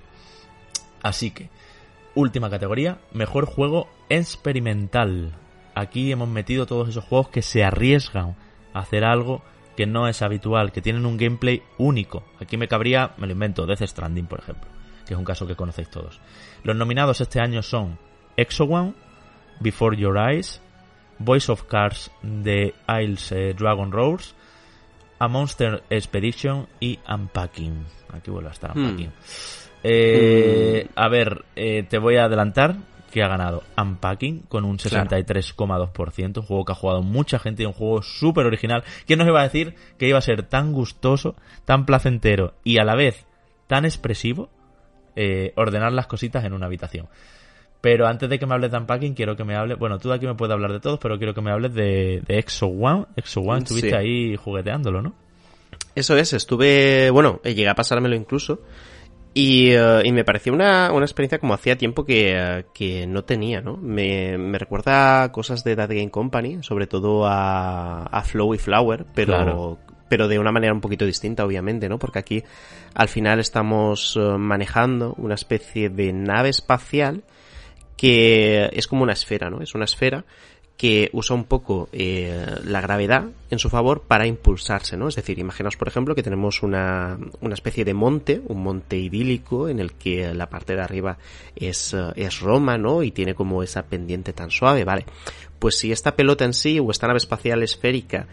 Así 1.02 1.30
que, 1.30 1.48
última 2.14 2.50
categoría, 2.50 2.98
mejor 3.12 3.46
juego 3.46 3.88
experimental 4.08 5.32
aquí 5.74 6.10
hemos 6.12 6.28
metido 6.28 6.66
todos 6.66 6.88
esos 6.88 7.04
juegos 7.04 7.28
que 7.28 7.42
se 7.42 7.64
arriesgan 7.64 8.36
a 8.72 8.80
hacer 8.80 9.04
algo 9.04 9.42
que 9.76 9.86
no 9.86 10.08
es 10.08 10.22
habitual, 10.22 10.72
que 10.72 10.80
tienen 10.80 11.06
un 11.06 11.16
gameplay 11.16 11.62
único. 11.78 12.24
Aquí 12.40 12.56
me 12.56 12.68
cabría, 12.68 13.12
me 13.16 13.26
lo 13.26 13.32
invento, 13.32 13.66
Death 13.66 13.82
Stranding, 13.82 14.26
por 14.26 14.40
ejemplo, 14.40 14.68
que 15.06 15.14
es 15.14 15.18
un 15.18 15.24
caso 15.24 15.46
que 15.46 15.56
conocéis 15.56 15.90
todos. 15.90 16.20
Los 16.62 16.76
nominados 16.76 17.20
este 17.20 17.40
año 17.40 17.62
son 17.62 17.98
Exo 18.36 18.64
One, 18.64 18.94
Before 19.60 19.96
Your 19.96 20.16
Eyes, 20.16 20.60
Voice 21.18 21.50
of 21.50 21.64
Cars 21.64 22.10
de 22.22 22.74
Isles 22.88 23.32
eh, 23.32 23.54
Dragon 23.54 23.90
Roars, 23.90 24.34
A 25.18 25.28
Monster 25.28 25.82
Expedition 25.90 26.68
y 26.80 26.98
Unpacking. 27.08 27.84
Aquí 28.12 28.30
vuelve 28.30 28.50
a 28.50 28.52
estar 28.52 28.76
hmm. 28.76 28.80
Unpacking. 28.80 29.12
Eh, 29.82 30.88
a 30.94 31.08
ver, 31.08 31.44
eh, 31.56 31.84
te 31.88 31.98
voy 31.98 32.16
a 32.16 32.24
adelantar 32.24 32.76
que 33.14 33.22
ha 33.22 33.28
ganado 33.28 33.62
Unpacking 33.80 34.40
con 34.48 34.64
un 34.64 34.76
63,2%, 34.78 36.38
un 36.38 36.42
juego 36.42 36.64
que 36.64 36.72
ha 36.72 36.74
jugado 36.74 37.00
mucha 37.00 37.38
gente 37.38 37.62
y 37.62 37.66
un 37.66 37.72
juego 37.72 38.02
súper 38.02 38.44
original. 38.44 38.82
¿Quién 39.06 39.20
nos 39.20 39.28
iba 39.28 39.38
a 39.38 39.44
decir 39.44 39.76
que 39.98 40.08
iba 40.08 40.18
a 40.18 40.20
ser 40.20 40.42
tan 40.42 40.72
gustoso, 40.72 41.36
tan 41.64 41.86
placentero 41.86 42.54
y 42.64 42.78
a 42.78 42.84
la 42.84 42.96
vez 42.96 43.24
tan 43.68 43.84
expresivo 43.84 44.50
eh, 45.14 45.52
ordenar 45.54 45.92
las 45.92 46.08
cositas 46.08 46.44
en 46.44 46.54
una 46.54 46.66
habitación? 46.66 47.06
Pero 47.80 48.08
antes 48.08 48.28
de 48.28 48.36
que 48.40 48.46
me 48.46 48.54
hables 48.54 48.72
de 48.72 48.78
Unpacking, 48.78 49.14
quiero 49.14 49.36
que 49.36 49.44
me 49.44 49.54
hable. 49.54 49.76
Bueno, 49.76 50.00
tú 50.00 50.08
de 50.08 50.16
aquí 50.16 50.26
me 50.26 50.34
puedes 50.34 50.52
hablar 50.52 50.72
de 50.72 50.80
todos, 50.80 50.98
pero 50.98 51.16
quiero 51.16 51.34
que 51.34 51.40
me 51.40 51.52
hables 51.52 51.72
de, 51.72 52.20
Exo 52.26 52.66
One. 52.66 53.06
Exo 53.14 53.42
One, 53.42 53.60
estuviste 53.60 53.96
ahí 53.96 54.34
jugueteándolo, 54.34 55.02
¿no? 55.02 55.14
Eso 55.94 56.16
es, 56.16 56.32
estuve. 56.32 57.10
Bueno, 57.10 57.40
llegué 57.44 57.68
a 57.68 57.76
pasármelo 57.76 58.16
incluso. 58.16 58.62
Y, 59.36 59.72
eh, 59.72 60.02
y, 60.04 60.12
me 60.12 60.24
pareció 60.24 60.52
una, 60.52 60.92
una 60.92 61.04
experiencia 61.04 61.40
como 61.40 61.54
hacía 61.54 61.76
tiempo 61.76 62.04
que, 62.04 62.66
que 62.72 63.04
no 63.08 63.24
tenía, 63.24 63.60
¿no? 63.60 63.76
Me, 63.76 64.38
me, 64.38 64.58
recuerda 64.58 65.32
cosas 65.32 65.64
de 65.64 65.74
That 65.74 65.88
Game 65.88 66.10
Company, 66.12 66.62
sobre 66.62 66.86
todo 66.86 67.26
a, 67.26 68.04
a 68.04 68.22
Flow 68.22 68.54
y 68.54 68.58
Flower, 68.58 69.06
pero, 69.12 69.78
pero 70.08 70.28
de 70.28 70.38
una 70.38 70.52
manera 70.52 70.72
un 70.72 70.80
poquito 70.80 71.04
distinta, 71.04 71.44
obviamente, 71.44 71.88
¿no? 71.88 71.98
Porque 71.98 72.20
aquí 72.20 72.44
al 72.94 73.08
final 73.08 73.40
estamos 73.40 74.16
eh, 74.16 74.20
manejando 74.38 75.14
una 75.18 75.34
especie 75.34 75.90
de 75.90 76.12
nave 76.12 76.50
espacial 76.50 77.24
que 77.96 78.70
es 78.72 78.86
como 78.86 79.02
una 79.02 79.14
esfera, 79.14 79.50
¿no? 79.50 79.60
Es 79.62 79.74
una 79.74 79.84
esfera 79.84 80.24
que 80.76 81.08
usa 81.12 81.36
un 81.36 81.44
poco 81.44 81.88
eh, 81.92 82.46
la 82.64 82.80
gravedad 82.80 83.26
en 83.48 83.58
su 83.58 83.70
favor 83.70 84.02
para 84.02 84.26
impulsarse, 84.26 84.96
¿no? 84.96 85.06
Es 85.06 85.14
decir, 85.14 85.38
imaginaos, 85.38 85.76
por 85.76 85.86
ejemplo, 85.86 86.14
que 86.16 86.22
tenemos 86.22 86.62
una, 86.62 87.16
una 87.40 87.54
especie 87.54 87.84
de 87.84 87.94
monte, 87.94 88.42
un 88.48 88.62
monte 88.62 88.96
idílico 88.96 89.68
en 89.68 89.78
el 89.78 89.92
que 89.92 90.34
la 90.34 90.50
parte 90.50 90.74
de 90.74 90.82
arriba 90.82 91.18
es, 91.54 91.94
eh, 91.94 92.12
es 92.16 92.40
Roma, 92.40 92.76
¿no? 92.76 93.04
Y 93.04 93.12
tiene 93.12 93.34
como 93.34 93.62
esa 93.62 93.84
pendiente 93.84 94.32
tan 94.32 94.50
suave, 94.50 94.84
¿vale? 94.84 95.06
Pues 95.60 95.78
si 95.78 95.92
esta 95.92 96.16
pelota 96.16 96.44
en 96.44 96.52
sí 96.52 96.80
o 96.80 96.90
esta 96.90 97.06
nave 97.06 97.18
espacial 97.18 97.62
esférica 97.62 98.26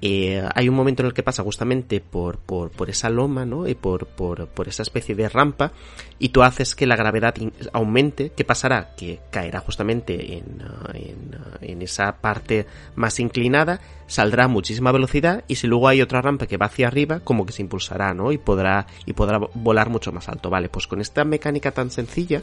eh, 0.00 0.46
hay 0.54 0.68
un 0.68 0.76
momento 0.76 1.02
en 1.02 1.06
el 1.06 1.14
que 1.14 1.24
pasa 1.24 1.42
justamente 1.42 2.00
por, 2.00 2.38
por, 2.38 2.70
por 2.70 2.88
esa 2.88 3.10
loma, 3.10 3.44
¿no? 3.44 3.66
Y 3.66 3.74
por, 3.74 4.06
por, 4.06 4.68
esa 4.68 4.82
especie 4.82 5.14
de 5.14 5.28
rampa, 5.28 5.72
y 6.18 6.28
tú 6.28 6.42
haces 6.42 6.74
que 6.74 6.86
la 6.86 6.94
gravedad 6.94 7.34
aumente. 7.72 8.30
¿Qué 8.36 8.44
pasará? 8.44 8.94
Que 8.96 9.20
caerá 9.30 9.60
justamente 9.60 10.36
en, 10.36 10.62
en, 10.94 11.34
uh, 11.34 11.56
en, 11.62 11.82
esa 11.82 12.20
parte 12.20 12.66
más 12.94 13.18
inclinada, 13.18 13.80
saldrá 14.06 14.44
a 14.44 14.48
muchísima 14.48 14.92
velocidad, 14.92 15.42
y 15.48 15.56
si 15.56 15.66
luego 15.66 15.88
hay 15.88 16.00
otra 16.00 16.22
rampa 16.22 16.46
que 16.46 16.58
va 16.58 16.66
hacia 16.66 16.86
arriba, 16.86 17.20
como 17.20 17.44
que 17.44 17.52
se 17.52 17.62
impulsará, 17.62 18.14
¿no? 18.14 18.30
Y 18.30 18.38
podrá, 18.38 18.86
y 19.04 19.14
podrá 19.14 19.38
volar 19.54 19.90
mucho 19.90 20.12
más 20.12 20.28
alto. 20.28 20.48
Vale, 20.48 20.68
pues 20.68 20.86
con 20.86 21.00
esta 21.00 21.24
mecánica 21.24 21.72
tan 21.72 21.90
sencilla, 21.90 22.42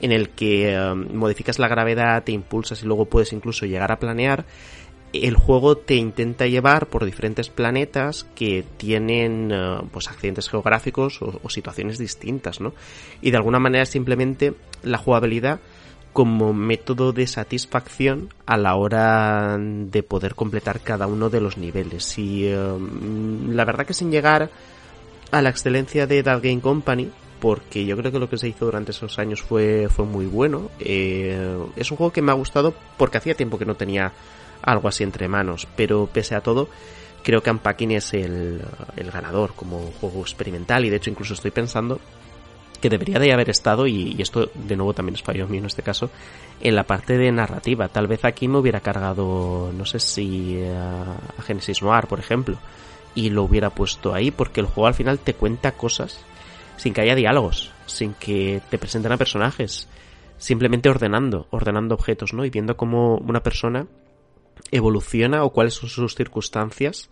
en 0.00 0.10
el 0.10 0.30
que 0.30 0.76
uh, 0.76 0.96
modificas 0.96 1.60
la 1.60 1.68
gravedad, 1.68 2.24
te 2.24 2.32
impulsas 2.32 2.82
y 2.82 2.86
luego 2.86 3.06
puedes 3.06 3.32
incluso 3.32 3.64
llegar 3.64 3.92
a 3.92 3.98
planear, 4.00 4.44
el 5.24 5.36
juego 5.36 5.76
te 5.76 5.94
intenta 5.94 6.46
llevar 6.46 6.88
por 6.88 7.04
diferentes 7.04 7.48
planetas 7.48 8.26
que 8.34 8.64
tienen 8.76 9.50
eh, 9.52 9.78
pues 9.90 10.08
accidentes 10.08 10.48
geográficos 10.48 11.20
o, 11.22 11.48
situaciones 11.48 11.98
distintas, 11.98 12.60
¿no? 12.60 12.74
Y 13.22 13.30
de 13.30 13.36
alguna 13.36 13.58
manera 13.58 13.86
simplemente 13.86 14.54
la 14.82 14.98
jugabilidad 14.98 15.60
como 16.12 16.52
método 16.52 17.12
de 17.12 17.26
satisfacción 17.26 18.32
a 18.46 18.56
la 18.56 18.74
hora 18.74 19.58
de 19.58 20.02
poder 20.02 20.34
completar 20.34 20.80
cada 20.80 21.06
uno 21.06 21.28
de 21.28 21.40
los 21.40 21.58
niveles. 21.58 22.18
Y 22.18 22.46
em, 22.48 23.54
la 23.54 23.64
verdad 23.64 23.86
que 23.86 23.92
sin 23.92 24.10
llegar 24.10 24.50
a 25.30 25.42
la 25.42 25.50
excelencia 25.50 26.06
de 26.06 26.22
Dark 26.22 26.42
Game 26.42 26.60
Company, 26.60 27.10
porque 27.38 27.84
yo 27.84 27.96
creo 27.96 28.12
que 28.12 28.18
lo 28.18 28.30
que 28.30 28.38
se 28.38 28.48
hizo 28.48 28.64
durante 28.64 28.92
esos 28.92 29.18
años 29.18 29.42
fue, 29.42 29.88
fue 29.90 30.04
muy 30.04 30.26
bueno. 30.26 30.70
Eh, 30.80 31.58
es 31.76 31.90
un 31.90 31.96
juego 31.96 32.12
que 32.12 32.22
me 32.22 32.32
ha 32.32 32.34
gustado 32.34 32.74
porque 32.96 33.18
hacía 33.18 33.34
tiempo 33.34 33.58
que 33.58 33.66
no 33.66 33.74
tenía 33.74 34.12
algo 34.62 34.88
así 34.88 35.04
entre 35.04 35.28
manos, 35.28 35.66
pero 35.76 36.08
pese 36.12 36.34
a 36.34 36.40
todo, 36.40 36.68
creo 37.22 37.42
que 37.42 37.50
Unpacking 37.50 37.92
es 37.92 38.14
el, 38.14 38.62
el 38.96 39.10
ganador 39.10 39.54
como 39.54 39.92
juego 40.00 40.20
experimental 40.20 40.84
y 40.84 40.90
de 40.90 40.96
hecho 40.96 41.10
incluso 41.10 41.34
estoy 41.34 41.50
pensando 41.50 42.00
que 42.80 42.90
debería 42.90 43.18
de 43.18 43.32
haber 43.32 43.50
estado, 43.50 43.86
y, 43.86 44.16
esto 44.20 44.50
de 44.54 44.76
nuevo 44.76 44.94
también 44.94 45.14
es 45.14 45.22
fallo 45.22 45.48
mío 45.48 45.60
en 45.60 45.66
este 45.66 45.82
caso, 45.82 46.10
en 46.60 46.74
la 46.74 46.84
parte 46.84 47.16
de 47.18 47.32
narrativa. 47.32 47.88
Tal 47.88 48.06
vez 48.06 48.24
aquí 48.24 48.48
me 48.48 48.58
hubiera 48.58 48.80
cargado, 48.80 49.72
no 49.72 49.84
sé 49.84 49.98
si 49.98 50.62
a 50.62 51.42
Genesis 51.42 51.82
Noir, 51.82 52.06
por 52.06 52.18
ejemplo, 52.18 52.58
y 53.14 53.30
lo 53.30 53.44
hubiera 53.44 53.70
puesto 53.70 54.14
ahí, 54.14 54.30
porque 54.30 54.60
el 54.60 54.66
juego 54.66 54.86
al 54.86 54.94
final 54.94 55.18
te 55.18 55.34
cuenta 55.34 55.72
cosas 55.72 56.20
sin 56.76 56.92
que 56.92 57.00
haya 57.00 57.14
diálogos, 57.14 57.72
sin 57.86 58.14
que 58.14 58.60
te 58.70 58.78
presenten 58.78 59.12
a 59.12 59.16
personajes, 59.16 59.88
simplemente 60.36 60.90
ordenando, 60.90 61.46
ordenando 61.50 61.94
objetos, 61.94 62.34
¿no? 62.34 62.44
Y 62.44 62.50
viendo 62.50 62.76
cómo 62.76 63.16
una 63.16 63.42
persona 63.42 63.86
evoluciona 64.70 65.44
o 65.44 65.50
cuáles 65.50 65.74
son 65.74 65.88
sus 65.88 66.14
circunstancias 66.14 67.08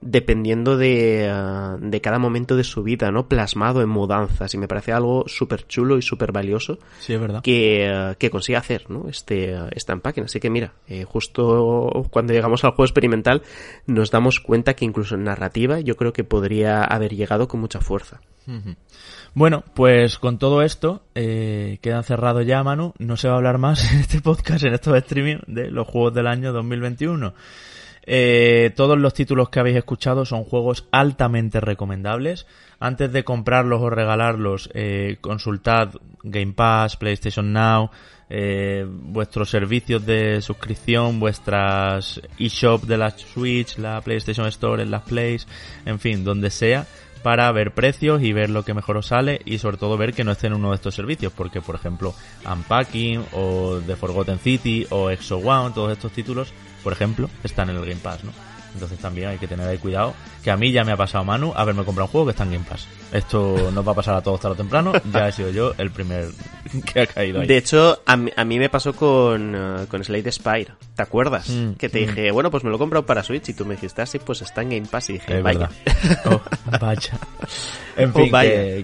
dependiendo 0.00 0.76
de, 0.76 1.28
ah, 1.30 1.76
de, 1.80 2.00
cada 2.00 2.18
momento 2.18 2.56
de 2.56 2.64
su 2.64 2.82
vida, 2.82 3.10
¿no? 3.10 3.28
Plasmado 3.28 3.82
en 3.82 3.88
mudanzas. 3.88 4.54
Y 4.54 4.58
me 4.58 4.68
parece 4.68 4.92
algo 4.92 5.24
súper 5.26 5.66
chulo 5.66 5.98
y 5.98 6.02
súper 6.02 6.32
valioso. 6.32 6.78
Sí, 7.00 7.14
es 7.14 7.20
verdad. 7.20 7.42
Que, 7.42 7.88
ah, 7.92 8.14
que 8.18 8.30
consigue 8.30 8.56
hacer, 8.56 8.88
¿no? 8.90 9.08
Este, 9.08 9.56
empaque. 9.88 10.20
Así 10.20 10.40
que 10.40 10.50
mira, 10.50 10.74
eh, 10.86 11.04
justo 11.04 12.06
cuando 12.10 12.32
llegamos 12.32 12.64
al 12.64 12.70
juego 12.70 12.84
experimental, 12.84 13.42
nos 13.86 14.10
damos 14.10 14.40
cuenta 14.40 14.74
que 14.74 14.84
incluso 14.84 15.14
en 15.14 15.24
narrativa 15.24 15.80
yo 15.80 15.96
creo 15.96 16.12
que 16.12 16.24
podría 16.24 16.84
haber 16.84 17.14
llegado 17.14 17.48
con 17.48 17.60
mucha 17.60 17.80
fuerza. 17.80 18.20
Bueno, 19.34 19.64
pues 19.74 20.18
con 20.18 20.38
todo 20.38 20.62
esto, 20.62 21.02
eh, 21.14 21.78
queda 21.82 22.02
cerrado 22.02 22.42
ya, 22.42 22.62
Manu. 22.62 22.94
No 22.98 23.16
se 23.16 23.28
va 23.28 23.34
a 23.34 23.36
hablar 23.36 23.58
más 23.58 23.92
en 23.92 24.00
este 24.00 24.20
podcast, 24.20 24.64
en 24.64 24.74
estos 24.74 24.96
streaming 24.96 25.38
de 25.46 25.70
los 25.70 25.86
juegos 25.86 26.14
del 26.14 26.26
año 26.26 26.52
2021. 26.52 27.34
Eh, 28.10 28.72
todos 28.74 28.98
los 28.98 29.12
títulos 29.12 29.50
que 29.50 29.60
habéis 29.60 29.76
escuchado 29.76 30.24
son 30.24 30.44
juegos 30.44 30.88
altamente 30.92 31.60
recomendables. 31.60 32.46
Antes 32.80 33.12
de 33.12 33.22
comprarlos 33.22 33.82
o 33.82 33.90
regalarlos, 33.90 34.70
eh, 34.72 35.18
consultad 35.20 35.90
Game 36.22 36.54
Pass, 36.54 36.96
PlayStation 36.96 37.52
Now, 37.52 37.90
eh, 38.30 38.86
vuestros 38.88 39.50
servicios 39.50 40.06
de 40.06 40.40
suscripción, 40.40 41.20
vuestras 41.20 42.20
eShop 42.38 42.84
de 42.84 42.96
la 42.96 43.10
Switch, 43.10 43.76
la 43.76 44.00
PlayStation 44.00 44.46
Store 44.46 44.82
en 44.82 44.90
las 44.90 45.02
Plays, 45.02 45.46
en 45.84 45.98
fin, 45.98 46.24
donde 46.24 46.48
sea, 46.48 46.86
para 47.22 47.50
ver 47.52 47.72
precios 47.72 48.22
y 48.22 48.32
ver 48.32 48.50
lo 48.50 48.64
que 48.64 48.74
mejor 48.74 48.96
os 48.96 49.06
sale 49.06 49.40
y 49.44 49.58
sobre 49.58 49.76
todo 49.76 49.96
ver 49.96 50.14
que 50.14 50.24
no 50.24 50.32
esté 50.32 50.46
en 50.46 50.54
uno 50.54 50.70
de 50.70 50.76
estos 50.76 50.94
servicios, 50.94 51.32
porque 51.34 51.60
por 51.60 51.74
ejemplo 51.74 52.14
Unpacking 52.50 53.24
o 53.32 53.80
The 53.86 53.96
Forgotten 53.96 54.38
City 54.38 54.86
o 54.90 55.10
Exo 55.10 55.38
One, 55.38 55.74
todos 55.74 55.92
estos 55.92 56.12
títulos 56.12 56.52
por 56.82 56.92
ejemplo, 56.92 57.28
están 57.44 57.70
en 57.70 57.76
el 57.76 57.84
Game 57.84 58.00
Pass, 58.00 58.24
¿no? 58.24 58.32
Entonces 58.74 58.98
también 58.98 59.28
hay 59.28 59.38
que 59.38 59.48
tener 59.48 59.66
ahí 59.66 59.78
cuidado. 59.78 60.14
Que 60.48 60.52
a 60.52 60.56
mí 60.56 60.72
ya 60.72 60.82
me 60.82 60.92
ha 60.92 60.96
pasado 60.96 61.24
Manu 61.24 61.52
haberme 61.54 61.84
comprado 61.84 62.06
un 62.06 62.10
juego 62.10 62.26
que 62.28 62.30
está 62.30 62.44
en 62.44 62.52
Game 62.52 62.64
Pass. 62.66 62.88
Esto 63.12 63.70
nos 63.70 63.86
va 63.86 63.92
a 63.92 63.94
pasar 63.94 64.14
a 64.14 64.22
todos 64.22 64.40
tarde 64.40 64.54
o 64.54 64.56
temprano. 64.56 64.94
Ya 65.12 65.28
he 65.28 65.32
sido 65.32 65.50
yo 65.50 65.74
el 65.76 65.90
primer 65.90 66.30
que 66.90 67.02
ha 67.02 67.06
caído 67.06 67.42
ahí. 67.42 67.46
De 67.46 67.58
hecho, 67.58 68.00
a 68.06 68.16
mí, 68.16 68.30
a 68.34 68.46
mí 68.46 68.58
me 68.58 68.70
pasó 68.70 68.94
con, 68.94 69.54
uh, 69.54 69.86
con 69.88 70.02
Slade 70.02 70.32
Spire. 70.32 70.68
¿Te 70.96 71.02
acuerdas? 71.02 71.50
Mm, 71.50 71.72
que 71.72 71.90
te 71.90 72.00
mm. 72.00 72.06
dije, 72.06 72.30
bueno, 72.30 72.50
pues 72.50 72.64
me 72.64 72.70
lo 72.70 72.76
he 72.76 72.78
comprado 72.78 73.04
para 73.04 73.22
Switch. 73.22 73.50
Y 73.50 73.52
tú 73.52 73.66
me 73.66 73.74
dijiste, 73.74 74.00
así, 74.00 74.16
ah, 74.16 74.24
pues 74.24 74.40
está 74.40 74.62
en 74.62 74.70
Game 74.70 74.86
Pass. 74.90 75.10
Y 75.10 75.12
dije, 75.14 75.42
vaya. 75.42 75.68
Oh, 76.24 76.40
vaya. 76.80 77.18
En 77.98 78.14
fin, 78.14 78.34
oh, 78.34 78.40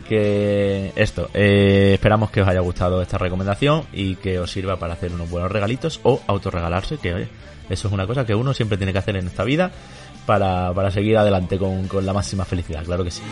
Que, 0.06 0.92
esto. 0.96 1.30
Eh, 1.32 1.92
esperamos 1.94 2.30
que 2.30 2.42
os 2.42 2.48
haya 2.48 2.60
gustado 2.60 3.00
esta 3.00 3.16
recomendación 3.16 3.84
y 3.90 4.16
que 4.16 4.38
os 4.38 4.52
sirva 4.52 4.78
para 4.78 4.92
hacer 4.92 5.14
unos 5.14 5.30
buenos 5.30 5.50
regalitos 5.50 5.98
o 6.02 6.20
autorregalarse. 6.26 6.98
Que, 6.98 7.14
oye, 7.14 7.28
eso 7.70 7.88
es 7.88 7.94
una 7.94 8.06
cosa 8.06 8.26
que 8.26 8.34
uno 8.34 8.52
siempre 8.52 8.76
tiene 8.76 8.92
que 8.92 8.98
hacer 8.98 9.16
en 9.16 9.26
esta 9.26 9.44
vida 9.44 9.72
para, 10.26 10.72
para 10.72 10.90
seguir 10.90 11.16
adelante 11.16 11.58
con, 11.58 11.86
con 11.88 12.04
la 12.04 12.12
máxima 12.12 12.44
felicidad, 12.44 12.84
claro 12.84 13.04
que 13.04 13.10
sí. 13.10 13.22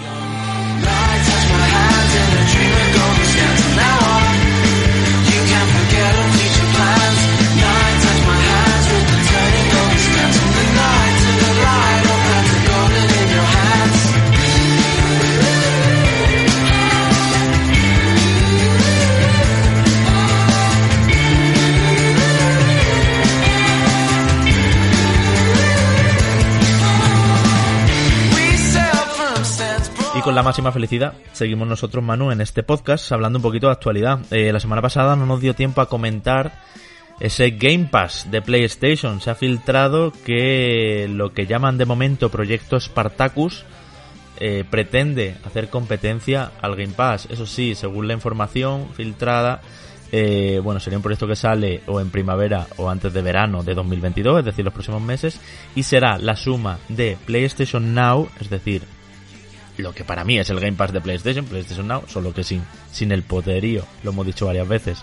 Con 30.23 30.35
la 30.35 30.43
máxima 30.43 30.73
felicidad 30.73 31.14
seguimos 31.33 31.66
nosotros, 31.66 32.03
Manu, 32.05 32.31
en 32.31 32.41
este 32.41 32.62
podcast 32.62 33.11
hablando 33.12 33.39
un 33.39 33.43
poquito 33.43 33.66
de 33.66 33.73
actualidad. 33.73 34.20
Eh, 34.31 34.53
la 34.53 34.61
semana 34.61 34.81
pasada 34.81 35.16
no 35.16 35.27
nos 35.27 35.41
dio 35.41 35.55
tiempo 35.55 35.81
a 35.81 35.89
comentar 35.89 36.61
ese 37.18 37.51
Game 37.51 37.89
Pass 37.91 38.29
de 38.31 38.41
PlayStation. 38.41 39.20
Se 39.20 39.31
ha 39.31 39.35
filtrado 39.35 40.12
que 40.25 41.09
lo 41.11 41.33
que 41.33 41.47
llaman 41.47 41.79
de 41.79 41.87
momento 41.87 42.31
Proyecto 42.31 42.79
Spartacus 42.79 43.64
eh, 44.39 44.64
pretende 44.68 45.37
hacer 45.45 45.70
competencia 45.70 46.53
al 46.61 46.77
Game 46.77 46.95
Pass. 46.95 47.27
Eso 47.31 47.47
sí, 47.47 47.75
según 47.75 48.07
la 48.07 48.14
información 48.14 48.91
filtrada, 48.95 49.61
eh, 50.12 50.61
bueno, 50.62 50.79
sería 50.79 50.99
un 50.99 51.03
proyecto 51.03 51.27
que 51.27 51.37
sale 51.37 51.83
o 51.87 52.01
en 52.01 52.11
primavera 52.11 52.66
o 52.77 52.89
antes 52.89 53.12
de 53.12 53.23
verano 53.23 53.62
de 53.62 53.75
2022, 53.75 54.41
es 54.41 54.45
decir, 54.45 54.64
los 54.64 54.75
próximos 54.75 55.03
meses, 55.03 55.41
y 55.75 55.83
será 55.83 56.18
la 56.18 56.37
suma 56.37 56.79
de 56.89 57.16
PlayStation 57.25 57.95
Now, 57.95 58.29
es 58.41 58.51
decir, 58.51 58.83
lo 59.83 59.93
que 59.93 60.05
para 60.05 60.24
mí 60.24 60.39
es 60.39 60.49
el 60.51 60.61
Game 60.61 60.76
Pass 60.76 60.93
de 60.93 61.01
PlayStation, 61.01 61.45
PlayStation 61.45 61.87
Now, 61.87 62.05
solo 62.09 62.33
que 62.33 62.45
sin, 62.45 62.62
sin 62.91 63.12
el 63.12 63.22
poderío, 63.22 63.85
lo 64.03 64.11
hemos 64.11 64.26
dicho 64.26 64.47
varias 64.47 64.68
veces, 64.68 65.03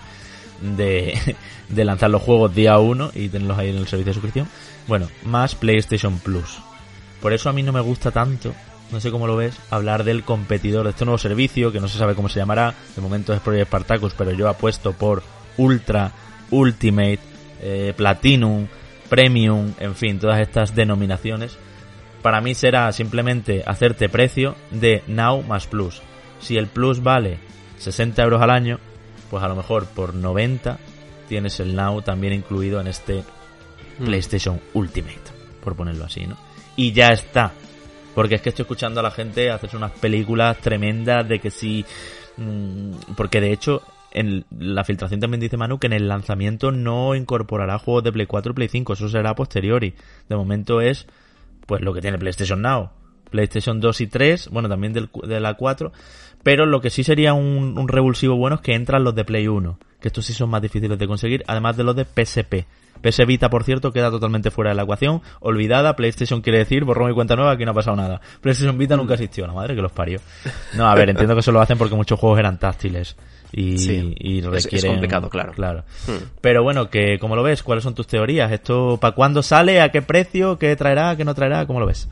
de, 0.61 1.17
de 1.69 1.85
lanzar 1.85 2.09
los 2.09 2.21
juegos 2.21 2.53
día 2.55 2.77
uno 2.79 3.11
y 3.13 3.29
tenerlos 3.29 3.57
ahí 3.57 3.69
en 3.69 3.77
el 3.77 3.87
servicio 3.87 4.11
de 4.11 4.13
suscripción. 4.13 4.47
Bueno, 4.87 5.07
más 5.23 5.55
PlayStation 5.55 6.19
Plus. 6.19 6.59
Por 7.21 7.33
eso 7.33 7.49
a 7.49 7.53
mí 7.53 7.63
no 7.63 7.71
me 7.71 7.81
gusta 7.81 8.11
tanto, 8.11 8.53
no 8.91 8.99
sé 8.99 9.11
cómo 9.11 9.27
lo 9.27 9.35
ves, 9.35 9.55
hablar 9.69 10.03
del 10.03 10.23
competidor 10.23 10.85
de 10.85 10.91
este 10.91 11.05
nuevo 11.05 11.17
servicio, 11.17 11.71
que 11.71 11.79
no 11.79 11.87
se 11.87 11.97
sabe 11.97 12.15
cómo 12.15 12.29
se 12.29 12.39
llamará, 12.39 12.73
de 12.95 13.01
momento 13.01 13.33
es 13.33 13.41
Project 13.41 13.67
Spartacus, 13.67 14.13
pero 14.17 14.31
yo 14.31 14.47
apuesto 14.47 14.93
por 14.93 15.21
Ultra, 15.57 16.11
Ultimate, 16.49 17.19
eh, 17.61 17.93
Platinum, 17.95 18.67
Premium, 19.09 19.73
en 19.79 19.95
fin, 19.95 20.19
todas 20.19 20.39
estas 20.39 20.73
denominaciones 20.73 21.57
para 22.21 22.41
mí 22.41 22.53
será 22.55 22.91
simplemente 22.91 23.63
hacerte 23.65 24.09
precio 24.09 24.55
de 24.71 25.03
Now 25.07 25.43
más 25.43 25.67
Plus. 25.67 26.01
Si 26.39 26.57
el 26.57 26.67
Plus 26.67 27.01
vale 27.01 27.39
60 27.77 28.21
euros 28.23 28.41
al 28.41 28.49
año, 28.49 28.79
pues 29.29 29.43
a 29.43 29.47
lo 29.47 29.55
mejor 29.55 29.85
por 29.87 30.13
90 30.13 30.77
tienes 31.27 31.59
el 31.59 31.75
Now 31.75 32.01
también 32.01 32.33
incluido 32.33 32.81
en 32.81 32.87
este 32.87 33.23
mm. 33.99 34.05
PlayStation 34.05 34.59
Ultimate, 34.73 35.31
por 35.63 35.75
ponerlo 35.75 36.05
así, 36.05 36.25
¿no? 36.25 36.37
Y 36.75 36.91
ya 36.91 37.09
está. 37.09 37.53
Porque 38.15 38.35
es 38.35 38.41
que 38.41 38.49
estoy 38.49 38.63
escuchando 38.63 38.99
a 38.99 39.03
la 39.03 39.11
gente 39.11 39.51
hacerse 39.51 39.77
unas 39.77 39.91
películas 39.91 40.57
tremendas 40.57 41.27
de 41.27 41.39
que 41.39 41.51
si... 41.51 41.85
Mm, 42.37 42.93
porque 43.15 43.39
de 43.41 43.53
hecho 43.53 43.81
en 44.11 44.45
la 44.57 44.83
filtración 44.83 45.19
también 45.19 45.39
dice 45.39 45.57
Manu 45.57 45.77
que 45.77 45.87
en 45.87 45.93
el 45.93 46.07
lanzamiento 46.07 46.71
no 46.71 47.15
incorporará 47.15 47.77
juegos 47.77 48.03
de 48.03 48.11
Play 48.11 48.25
4 48.25 48.51
y 48.51 48.55
Play 48.55 48.67
5, 48.67 48.93
eso 48.93 49.09
será 49.09 49.31
a 49.31 49.35
posteriori. 49.35 49.93
De 50.27 50.35
momento 50.35 50.81
es 50.81 51.05
pues 51.69 51.83
lo 51.83 51.93
que 51.93 52.01
tiene 52.01 52.17
PlayStation 52.17 52.63
Now. 52.63 52.89
PlayStation 53.29 53.79
2 53.79 54.01
y 54.01 54.07
3, 54.07 54.49
bueno, 54.49 54.67
también 54.67 54.91
del, 54.91 55.07
de 55.21 55.39
la 55.39 55.53
4, 55.53 55.91
pero 56.41 56.65
lo 56.65 56.81
que 56.81 56.89
sí 56.89 57.03
sería 57.03 57.33
un, 57.33 57.77
un, 57.77 57.87
revulsivo 57.87 58.35
bueno 58.35 58.55
es 58.55 58.61
que 58.61 58.73
entran 58.73 59.03
los 59.03 59.13
de 59.13 59.23
Play 59.23 59.47
1, 59.47 59.77
que 60.01 60.07
estos 60.07 60.25
sí 60.25 60.33
son 60.33 60.49
más 60.49 60.63
difíciles 60.63 60.97
de 60.97 61.05
conseguir, 61.05 61.43
además 61.45 61.77
de 61.77 61.83
los 61.83 61.95
de 61.95 62.05
PSP. 62.05 62.65
PS 63.03 63.27
Vita, 63.27 63.51
por 63.51 63.63
cierto, 63.65 63.91
queda 63.93 64.09
totalmente 64.09 64.49
fuera 64.49 64.71
de 64.71 64.77
la 64.77 64.81
ecuación, 64.81 65.21
olvidada, 65.41 65.95
PlayStation 65.95 66.41
quiere 66.41 66.57
decir, 66.57 66.85
borrón 66.85 67.11
y 67.11 67.13
cuenta 67.13 67.35
nueva, 67.35 67.51
aquí 67.51 67.65
no 67.65 67.71
ha 67.71 67.75
pasado 67.75 67.95
nada. 67.95 68.19
PlayStation 68.41 68.75
Vita 68.75 68.97
nunca 68.97 69.13
existió, 69.13 69.45
la 69.45 69.53
madre 69.53 69.75
que 69.75 69.81
los 69.83 69.91
parió. 69.91 70.19
No, 70.73 70.89
a 70.89 70.95
ver, 70.95 71.11
entiendo 71.11 71.35
que 71.35 71.41
eso 71.41 71.51
lo 71.51 71.61
hacen 71.61 71.77
porque 71.77 71.95
muchos 71.95 72.19
juegos 72.19 72.39
eran 72.39 72.57
táctiles 72.57 73.15
y, 73.51 74.15
y 74.19 74.41
requieren... 74.41 74.77
Es, 74.77 74.85
complicado, 74.85 75.29
claro. 75.29 75.53
claro. 75.53 75.83
Hmm. 76.07 76.25
Pero 76.41 76.63
bueno, 76.63 76.89
que 76.89 77.17
¿cómo 77.19 77.35
lo 77.35 77.43
ves? 77.43 77.63
¿Cuáles 77.63 77.83
son 77.83 77.95
tus 77.95 78.07
teorías? 78.07 78.51
¿Esto 78.51 78.97
para 78.99 79.15
cuándo 79.15 79.43
sale? 79.43 79.81
¿A 79.81 79.89
qué 79.89 80.01
precio? 80.01 80.57
¿Qué 80.59 80.75
traerá? 80.75 81.15
¿Qué 81.15 81.25
no 81.25 81.33
traerá? 81.33 81.65
¿Cómo 81.65 81.79
lo 81.79 81.85
ves? 81.85 82.07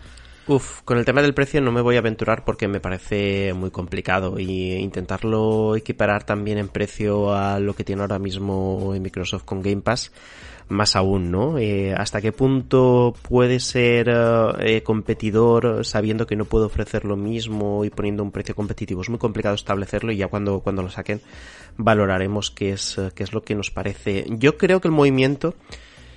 Uf, 0.47 0.81
con 0.83 0.97
el 0.97 1.03
tema 1.03 1.21
del 1.21 1.33
precio 1.33 1.59
no 1.59 1.73
me 1.73 1.81
voy 1.81 1.97
a 1.97 1.99
aventurar 1.99 2.45
porque 2.45 2.69
me 2.69 2.79
parece 2.79 3.53
muy 3.53 3.69
complicado 3.69 4.39
y 4.39 4.75
intentarlo 4.75 5.75
equiparar 5.75 6.23
también 6.23 6.57
en 6.57 6.69
precio 6.69 7.35
a 7.35 7.59
lo 7.59 7.73
que 7.73 7.83
tiene 7.83 8.01
ahora 8.01 8.17
mismo 8.17 8.93
Microsoft 8.97 9.43
con 9.43 9.61
Game 9.61 9.81
Pass, 9.81 10.13
más 10.69 10.95
aún, 10.95 11.31
¿no? 11.31 11.57
Eh, 11.57 11.93
¿Hasta 11.93 12.21
qué 12.21 12.31
punto 12.31 13.13
puede 13.21 13.59
ser 13.59 14.09
eh, 14.59 14.83
competidor 14.83 15.85
sabiendo 15.85 16.27
que 16.27 16.35
no 16.35 16.45
puede 16.45 16.65
ofrecer 16.65 17.05
lo 17.05 17.15
mismo 17.15 17.85
y 17.85 17.89
poniendo 17.89 18.23
un 18.23 18.31
precio 18.31 18.55
competitivo? 18.55 19.01
Es 19.01 19.09
muy 19.09 19.19
complicado 19.19 19.55
establecerlo 19.55 20.11
y 20.11 20.17
ya 20.17 20.27
cuando, 20.27 20.59
cuando 20.59 20.83
lo 20.83 20.89
saquen 20.89 21.21
valoraremos 21.77 22.51
qué 22.51 22.71
es, 22.71 22.99
qué 23.15 23.23
es 23.23 23.33
lo 23.33 23.43
que 23.43 23.55
nos 23.55 23.71
parece. 23.71 24.25
Yo 24.29 24.57
creo 24.57 24.81
que 24.81 24.87
el 24.87 24.93
movimiento, 24.93 25.55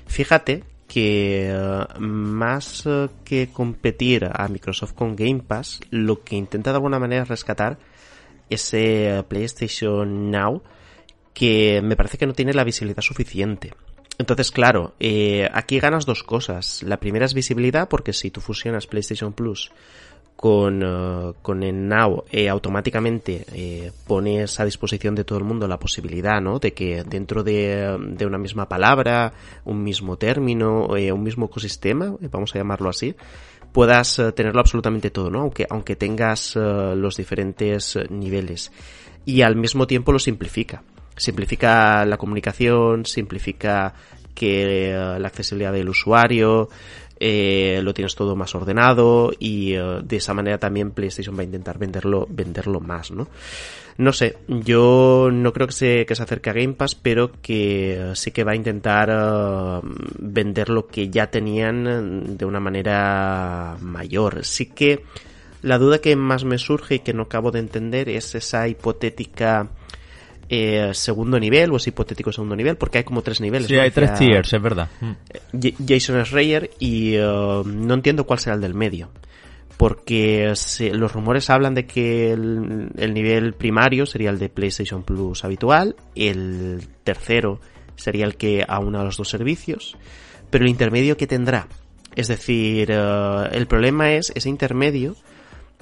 fíjate 0.06 0.64
que 0.90 1.48
eh, 1.52 1.86
más 2.00 2.84
eh, 2.84 3.08
que 3.24 3.48
competir 3.52 4.28
a 4.30 4.48
Microsoft 4.48 4.94
con 4.94 5.14
Game 5.14 5.40
Pass, 5.46 5.80
lo 5.90 6.24
que 6.24 6.34
intenta 6.34 6.70
de 6.70 6.76
alguna 6.76 6.98
manera 6.98 7.22
es 7.22 7.28
rescatar 7.28 7.78
ese 8.50 9.18
eh, 9.18 9.22
PlayStation 9.22 10.32
Now 10.32 10.62
que 11.32 11.80
me 11.84 11.94
parece 11.94 12.18
que 12.18 12.26
no 12.26 12.32
tiene 12.32 12.52
la 12.52 12.64
visibilidad 12.64 13.02
suficiente. 13.02 13.72
Entonces, 14.20 14.50
claro, 14.50 14.92
aquí 15.52 15.80
ganas 15.80 16.04
dos 16.04 16.22
cosas. 16.22 16.82
La 16.82 16.98
primera 16.98 17.24
es 17.24 17.32
visibilidad, 17.32 17.88
porque 17.88 18.12
si 18.12 18.30
tú 18.30 18.42
fusionas 18.42 18.86
PlayStation 18.86 19.32
Plus 19.32 19.72
con, 20.40 20.82
eh, 20.82 21.32
con 21.42 21.62
el 21.62 21.86
Now 21.86 22.24
eh, 22.30 22.48
automáticamente 22.48 23.44
eh, 23.52 23.92
pones 24.06 24.58
a 24.58 24.64
disposición 24.64 25.14
de 25.14 25.24
todo 25.24 25.38
el 25.38 25.44
mundo 25.44 25.68
la 25.68 25.78
posibilidad, 25.78 26.40
¿no? 26.40 26.58
De 26.58 26.72
que 26.72 27.02
dentro 27.04 27.42
de, 27.42 27.98
de 27.98 28.24
una 28.24 28.38
misma 28.38 28.66
palabra, 28.66 29.34
un 29.66 29.82
mismo 29.82 30.16
término, 30.16 30.86
un 30.86 31.22
mismo 31.22 31.44
ecosistema, 31.44 32.14
vamos 32.30 32.54
a 32.54 32.58
llamarlo 32.58 32.88
así, 32.88 33.14
puedas 33.72 34.18
tenerlo 34.34 34.60
absolutamente 34.60 35.10
todo, 35.10 35.28
¿no? 35.28 35.40
Aunque, 35.40 35.66
aunque 35.68 35.94
tengas 35.94 36.56
los 36.56 37.16
diferentes 37.16 37.98
niveles. 38.08 38.72
Y 39.26 39.42
al 39.42 39.56
mismo 39.56 39.86
tiempo 39.86 40.10
lo 40.10 40.18
simplifica. 40.18 40.82
Simplifica 41.20 42.04
la 42.06 42.16
comunicación, 42.16 43.04
simplifica 43.04 43.92
que 44.34 44.94
la 45.18 45.28
accesibilidad 45.28 45.72
del 45.72 45.90
usuario, 45.90 46.70
eh, 47.22 47.80
lo 47.82 47.92
tienes 47.92 48.14
todo 48.14 48.34
más 48.34 48.54
ordenado 48.54 49.30
y 49.38 49.74
eh, 49.74 50.00
de 50.02 50.16
esa 50.16 50.32
manera 50.32 50.56
también 50.56 50.92
PlayStation 50.92 51.36
va 51.36 51.42
a 51.42 51.44
intentar 51.44 51.76
venderlo, 51.76 52.26
venderlo 52.30 52.80
más, 52.80 53.10
¿no? 53.10 53.28
No 53.98 54.14
sé, 54.14 54.38
yo 54.48 55.28
no 55.30 55.52
creo 55.52 55.66
que 55.66 55.74
se, 55.74 56.06
que 56.06 56.14
se 56.14 56.22
acerque 56.22 56.48
a 56.48 56.54
Game 56.54 56.72
Pass, 56.72 56.94
pero 56.94 57.30
que 57.42 58.12
eh, 58.12 58.12
sí 58.16 58.30
que 58.30 58.42
va 58.42 58.52
a 58.52 58.56
intentar 58.56 59.82
vender 60.18 60.70
lo 60.70 60.86
que 60.86 61.10
ya 61.10 61.26
tenían 61.26 62.38
de 62.38 62.44
una 62.46 62.60
manera 62.60 63.76
mayor. 63.82 64.42
Sí 64.46 64.70
que 64.70 65.04
la 65.60 65.76
duda 65.76 65.98
que 65.98 66.16
más 66.16 66.44
me 66.44 66.56
surge 66.56 66.94
y 66.94 67.00
que 67.00 67.12
no 67.12 67.24
acabo 67.24 67.50
de 67.50 67.58
entender 67.58 68.08
es 68.08 68.34
esa 68.34 68.66
hipotética 68.66 69.68
eh, 70.52 70.90
segundo 70.94 71.38
nivel, 71.38 71.70
o 71.70 71.76
es 71.76 71.86
hipotético 71.86 72.32
segundo 72.32 72.56
nivel, 72.56 72.76
porque 72.76 72.98
hay 72.98 73.04
como 73.04 73.22
tres 73.22 73.40
niveles. 73.40 73.68
Sí, 73.68 73.76
hay 73.76 73.90
tres 73.90 74.14
tiers, 74.14 74.52
es 74.52 74.60
verdad. 74.62 74.88
Eh, 75.52 75.74
Jason 75.86 76.24
Schreier 76.24 76.70
y 76.80 77.14
eh, 77.14 77.22
no 77.22 77.94
entiendo 77.94 78.24
cuál 78.24 78.40
será 78.40 78.56
el 78.56 78.60
del 78.60 78.74
medio. 78.74 79.10
Porque 79.76 80.52
los 80.92 81.12
rumores 81.12 81.48
hablan 81.48 81.74
de 81.74 81.86
que 81.86 82.32
el, 82.32 82.90
el, 82.98 83.14
nivel 83.14 83.54
primario 83.54 84.04
sería 84.04 84.28
el 84.28 84.38
de 84.38 84.50
PlayStation 84.50 85.04
Plus 85.04 85.42
habitual, 85.42 85.96
el 86.14 86.82
tercero 87.02 87.60
sería 87.96 88.26
el 88.26 88.36
que 88.36 88.62
aúna 88.68 89.04
los 89.04 89.16
dos 89.16 89.30
servicios, 89.30 89.96
pero 90.50 90.64
el 90.64 90.70
intermedio 90.70 91.16
que 91.16 91.26
tendrá. 91.26 91.66
Es 92.14 92.28
decir, 92.28 92.90
el 92.90 93.66
problema 93.68 94.12
es 94.12 94.32
ese 94.34 94.50
intermedio 94.50 95.16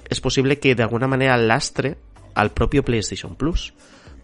es 0.09 0.21
posible 0.21 0.59
que 0.59 0.75
de 0.75 0.83
alguna 0.83 1.07
manera 1.07 1.37
lastre 1.37 1.97
al 2.35 2.53
propio 2.53 2.85
PlayStation 2.85 3.35
Plus 3.35 3.75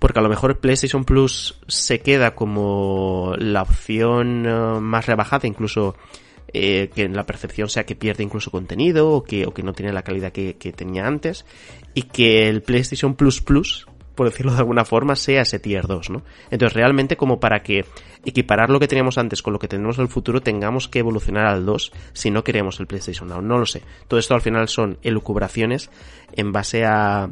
porque 0.04 0.18
a 0.18 0.22
lo 0.22 0.28
mejor 0.28 0.58
PlayStation 0.58 1.06
Plus 1.06 1.58
se 1.66 2.00
queda 2.00 2.34
como 2.34 3.32
la 3.38 3.62
opción 3.62 4.44
eh, 4.44 4.78
más 4.78 5.06
rebajada, 5.06 5.48
incluso 5.48 5.96
eh, 6.52 6.90
que 6.94 7.04
en 7.04 7.16
la 7.16 7.24
percepción 7.24 7.70
sea 7.70 7.86
que 7.86 7.96
pierde 7.96 8.22
incluso 8.22 8.50
contenido 8.50 9.10
o 9.10 9.24
que, 9.24 9.46
o 9.46 9.54
que 9.54 9.62
no 9.62 9.72
tiene 9.72 9.94
la 9.94 10.02
calidad 10.02 10.30
que, 10.30 10.52
tenía 10.76 11.06
antes, 11.06 11.46
y 11.94 12.02
que 12.02 12.50
el 12.50 12.60
PlayStation 12.60 13.14
Plus 13.14 13.40
Plus, 13.40 13.86
por 14.14 14.28
decirlo 14.28 14.52
de 14.52 14.58
alguna 14.58 14.84
forma, 14.84 15.16
sea 15.16 15.40
ese 15.40 15.58
tier 15.58 15.86
2, 15.86 16.10
¿no? 16.10 16.22
Entonces 16.50 16.74
realmente 16.76 17.16
como 17.16 17.40
para 17.40 17.62
que 17.62 17.86
equiparar 18.26 18.68
lo 18.68 18.80
que 18.80 18.88
teníamos 18.88 19.16
antes 19.16 19.40
con 19.40 19.54
lo 19.54 19.58
que 19.58 19.68
tenemos 19.68 19.96
en 19.96 20.02
el 20.02 20.08
futuro 20.08 20.42
tengamos 20.42 20.86
que 20.86 20.98
evolucionar 20.98 21.46
al 21.46 21.64
2 21.64 21.92
si 22.12 22.30
no 22.30 22.44
queremos 22.44 22.78
el 22.78 22.86
PlayStation 22.86 23.26
Now, 23.30 23.40
no 23.40 23.56
lo 23.56 23.64
sé. 23.64 23.80
Todo 24.06 24.20
esto 24.20 24.34
al 24.34 24.42
final 24.42 24.68
son 24.68 24.98
elucubraciones 25.02 25.88
en 26.34 26.52
base 26.52 26.84
a 26.84 27.30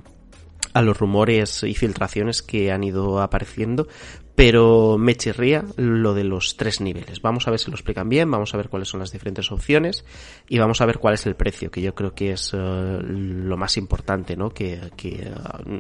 a 0.74 0.82
los 0.82 0.98
rumores 0.98 1.62
y 1.62 1.74
filtraciones 1.74 2.42
que 2.42 2.72
han 2.72 2.84
ido 2.84 3.20
apareciendo, 3.20 3.88
pero 4.34 4.96
me 4.98 5.14
chirría 5.14 5.64
lo 5.76 6.14
de 6.14 6.24
los 6.24 6.56
tres 6.56 6.80
niveles. 6.80 7.20
Vamos 7.20 7.46
a 7.46 7.50
ver 7.50 7.60
si 7.60 7.70
lo 7.70 7.76
explican 7.76 8.08
bien, 8.08 8.30
vamos 8.30 8.54
a 8.54 8.56
ver 8.56 8.68
cuáles 8.68 8.88
son 8.88 9.00
las 9.00 9.12
diferentes 9.12 9.52
opciones 9.52 10.04
y 10.48 10.58
vamos 10.58 10.80
a 10.80 10.86
ver 10.86 10.98
cuál 10.98 11.14
es 11.14 11.26
el 11.26 11.34
precio, 11.34 11.70
que 11.70 11.82
yo 11.82 11.94
creo 11.94 12.14
que 12.14 12.32
es 12.32 12.52
eh, 12.54 12.58
lo 12.58 13.56
más 13.56 13.76
importante, 13.76 14.36
¿no? 14.36 14.50
Que, 14.50 14.80
que 14.96 15.30
uh, 15.30 15.70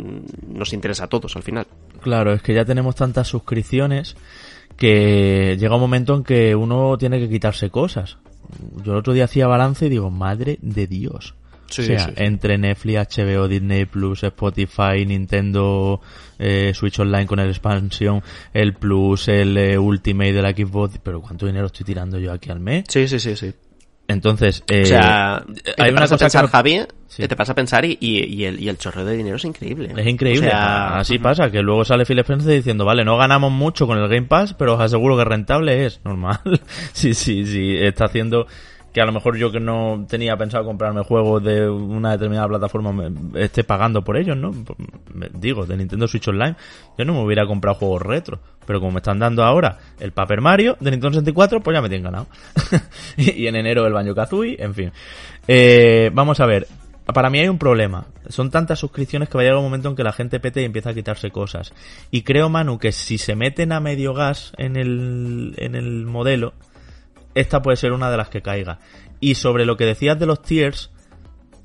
nos 0.52 0.72
interesa 0.72 1.04
a 1.04 1.08
todos 1.08 1.34
al 1.36 1.42
final. 1.42 1.66
Claro, 2.00 2.32
es 2.32 2.42
que 2.42 2.54
ya 2.54 2.64
tenemos 2.64 2.94
tantas 2.94 3.28
suscripciones 3.28 4.16
que 4.76 5.56
llega 5.58 5.74
un 5.74 5.80
momento 5.80 6.14
en 6.14 6.24
que 6.24 6.54
uno 6.54 6.96
tiene 6.98 7.18
que 7.18 7.28
quitarse 7.28 7.70
cosas. 7.70 8.18
Yo 8.84 8.92
el 8.92 8.98
otro 8.98 9.14
día 9.14 9.24
hacía 9.24 9.46
balance 9.46 9.86
y 9.86 9.88
digo, 9.88 10.10
madre 10.10 10.58
de 10.60 10.86
Dios 10.86 11.34
o 11.78 11.82
sea, 11.82 12.12
entre 12.16 12.58
Netflix, 12.58 13.16
HBO, 13.16 13.48
Disney 13.48 13.86
Plus, 13.86 14.22
Spotify, 14.22 15.04
Nintendo, 15.06 16.00
eh, 16.38 16.72
Switch 16.74 16.98
Online 16.98 17.26
con 17.26 17.38
el 17.38 17.48
expansión, 17.48 18.22
el 18.52 18.74
Plus, 18.74 19.28
el 19.28 19.56
eh, 19.56 19.78
Ultimate 19.78 20.32
de 20.32 20.42
la 20.42 20.50
Xbox, 20.50 20.98
pero 21.02 21.20
¿cuánto 21.20 21.46
dinero 21.46 21.66
estoy 21.66 21.84
tirando 21.84 22.18
yo 22.18 22.32
aquí 22.32 22.50
al 22.50 22.60
mes? 22.60 22.84
Sí, 22.88 23.06
sí, 23.08 23.18
sí, 23.18 23.36
sí. 23.36 23.52
Entonces, 24.08 24.62
eh, 24.68 24.82
o 24.82 24.86
sea, 24.86 25.44
hay 25.78 25.90
una 25.90 26.02
cosa 26.02 26.18
pensar, 26.18 26.44
que 26.44 26.50
Javi, 26.50 26.80
te 27.16 27.36
pasa 27.36 27.52
a 27.52 27.54
pensar 27.54 27.84
y, 27.84 27.96
y, 28.00 28.44
el, 28.44 28.60
y 28.60 28.68
el 28.68 28.76
chorro 28.76 29.04
de 29.04 29.16
dinero 29.16 29.36
es 29.36 29.44
increíble. 29.44 29.92
Es 29.96 30.06
increíble. 30.06 30.50
así 30.52 31.18
pasa, 31.18 31.50
que 31.50 31.62
luego 31.62 31.84
sale 31.84 32.04
Phil 32.04 32.18
Spencer 32.18 32.52
diciendo, 32.52 32.84
vale, 32.84 33.04
no 33.04 33.16
ganamos 33.16 33.52
mucho 33.52 33.86
con 33.86 33.98
el 33.98 34.08
Game 34.08 34.26
Pass, 34.26 34.54
pero 34.54 34.74
os 34.74 34.80
aseguro 34.80 35.16
que 35.16 35.24
rentable 35.24 35.86
es. 35.86 36.00
Normal. 36.04 36.40
sí, 36.92 37.14
sí, 37.14 37.46
sí, 37.46 37.76
está 37.78 38.06
haciendo 38.06 38.46
que 38.92 39.00
a 39.00 39.06
lo 39.06 39.12
mejor 39.12 39.36
yo 39.36 39.50
que 39.50 39.60
no 39.60 40.04
tenía 40.08 40.36
pensado 40.36 40.64
comprarme 40.64 41.02
juegos 41.02 41.42
de 41.42 41.68
una 41.68 42.12
determinada 42.12 42.48
plataforma 42.48 43.10
esté 43.36 43.64
pagando 43.64 44.02
por 44.02 44.16
ellos, 44.16 44.36
¿no? 44.36 44.52
Digo, 45.32 45.64
de 45.64 45.76
Nintendo 45.76 46.06
Switch 46.06 46.28
Online, 46.28 46.56
yo 46.98 47.04
no 47.04 47.14
me 47.14 47.24
hubiera 47.24 47.46
comprado 47.46 47.78
juegos 47.78 48.02
retro, 48.02 48.40
pero 48.66 48.80
como 48.80 48.92
me 48.92 48.98
están 48.98 49.18
dando 49.18 49.44
ahora 49.44 49.78
el 49.98 50.12
Paper 50.12 50.40
Mario 50.42 50.76
de 50.78 50.90
Nintendo 50.90 51.14
64, 51.14 51.62
pues 51.62 51.74
ya 51.74 51.80
me 51.80 51.88
tienen 51.88 52.04
ganado. 52.04 52.26
y, 53.16 53.46
en 53.46 53.56
enero 53.56 53.86
el 53.86 53.94
Banjo 53.94 54.14
Kazooie, 54.14 54.56
en 54.62 54.74
fin. 54.74 54.92
Eh, 55.48 56.10
vamos 56.12 56.40
a 56.40 56.46
ver, 56.46 56.66
para 57.06 57.30
mí 57.30 57.38
hay 57.38 57.48
un 57.48 57.58
problema. 57.58 58.06
Son 58.28 58.50
tantas 58.50 58.78
suscripciones 58.78 59.28
que 59.28 59.38
va 59.38 59.50
a 59.50 59.56
un 59.56 59.64
momento 59.64 59.88
en 59.88 59.96
que 59.96 60.04
la 60.04 60.12
gente 60.12 60.38
pete 60.38 60.60
y 60.60 60.64
empieza 60.64 60.90
a 60.90 60.94
quitarse 60.94 61.30
cosas. 61.30 61.72
Y 62.10 62.22
creo, 62.22 62.50
Manu, 62.50 62.78
que 62.78 62.92
si 62.92 63.16
se 63.16 63.34
meten 63.36 63.72
a 63.72 63.80
medio 63.80 64.12
gas 64.12 64.52
en 64.58 64.76
el, 64.76 65.54
en 65.56 65.74
el 65.74 66.04
modelo, 66.04 66.52
esta 67.34 67.62
puede 67.62 67.76
ser 67.76 67.92
una 67.92 68.10
de 68.10 68.16
las 68.16 68.28
que 68.28 68.42
caiga. 68.42 68.78
Y 69.20 69.34
sobre 69.36 69.64
lo 69.64 69.76
que 69.76 69.86
decías 69.86 70.18
de 70.18 70.26
los 70.26 70.42
tiers, 70.42 70.90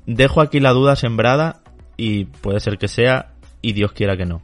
dejo 0.06 0.40
aquí 0.40 0.60
la 0.60 0.72
duda 0.72 0.96
sembrada 0.96 1.60
y 1.96 2.24
puede 2.24 2.60
ser 2.60 2.78
que 2.78 2.88
sea 2.88 3.32
y 3.60 3.72
Dios 3.72 3.92
quiera 3.92 4.16
que 4.16 4.26
no. 4.26 4.42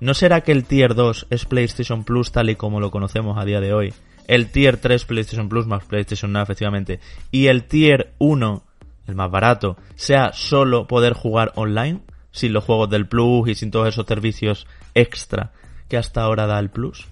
¿No 0.00 0.14
será 0.14 0.40
que 0.42 0.52
el 0.52 0.64
tier 0.64 0.94
2 0.94 1.26
es 1.30 1.44
PlayStation 1.44 2.04
Plus 2.04 2.32
tal 2.32 2.48
y 2.50 2.56
como 2.56 2.80
lo 2.80 2.90
conocemos 2.90 3.38
a 3.38 3.44
día 3.44 3.60
de 3.60 3.74
hoy? 3.74 3.92
El 4.26 4.50
tier 4.50 4.78
3 4.78 5.04
PlayStation 5.04 5.48
Plus 5.48 5.66
más 5.66 5.84
PlayStation 5.84 6.32
Now 6.32 6.42
efectivamente. 6.42 7.00
Y 7.30 7.48
el 7.48 7.64
tier 7.64 8.14
1, 8.18 8.62
el 9.08 9.14
más 9.14 9.30
barato, 9.30 9.76
sea 9.96 10.32
solo 10.32 10.86
poder 10.86 11.12
jugar 11.12 11.52
online, 11.54 12.00
sin 12.30 12.52
los 12.52 12.64
juegos 12.64 12.88
del 12.88 13.08
Plus 13.08 13.48
y 13.48 13.54
sin 13.54 13.70
todos 13.70 13.88
esos 13.88 14.06
servicios 14.06 14.66
extra 14.94 15.52
que 15.88 15.96
hasta 15.96 16.22
ahora 16.22 16.46
da 16.46 16.58
el 16.58 16.70
Plus. 16.70 17.08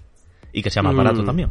Y 0.51 0.63
que 0.63 0.71
sea 0.71 0.81
más 0.81 0.95
barato 0.95 1.21
mm. 1.21 1.25
también. 1.25 1.49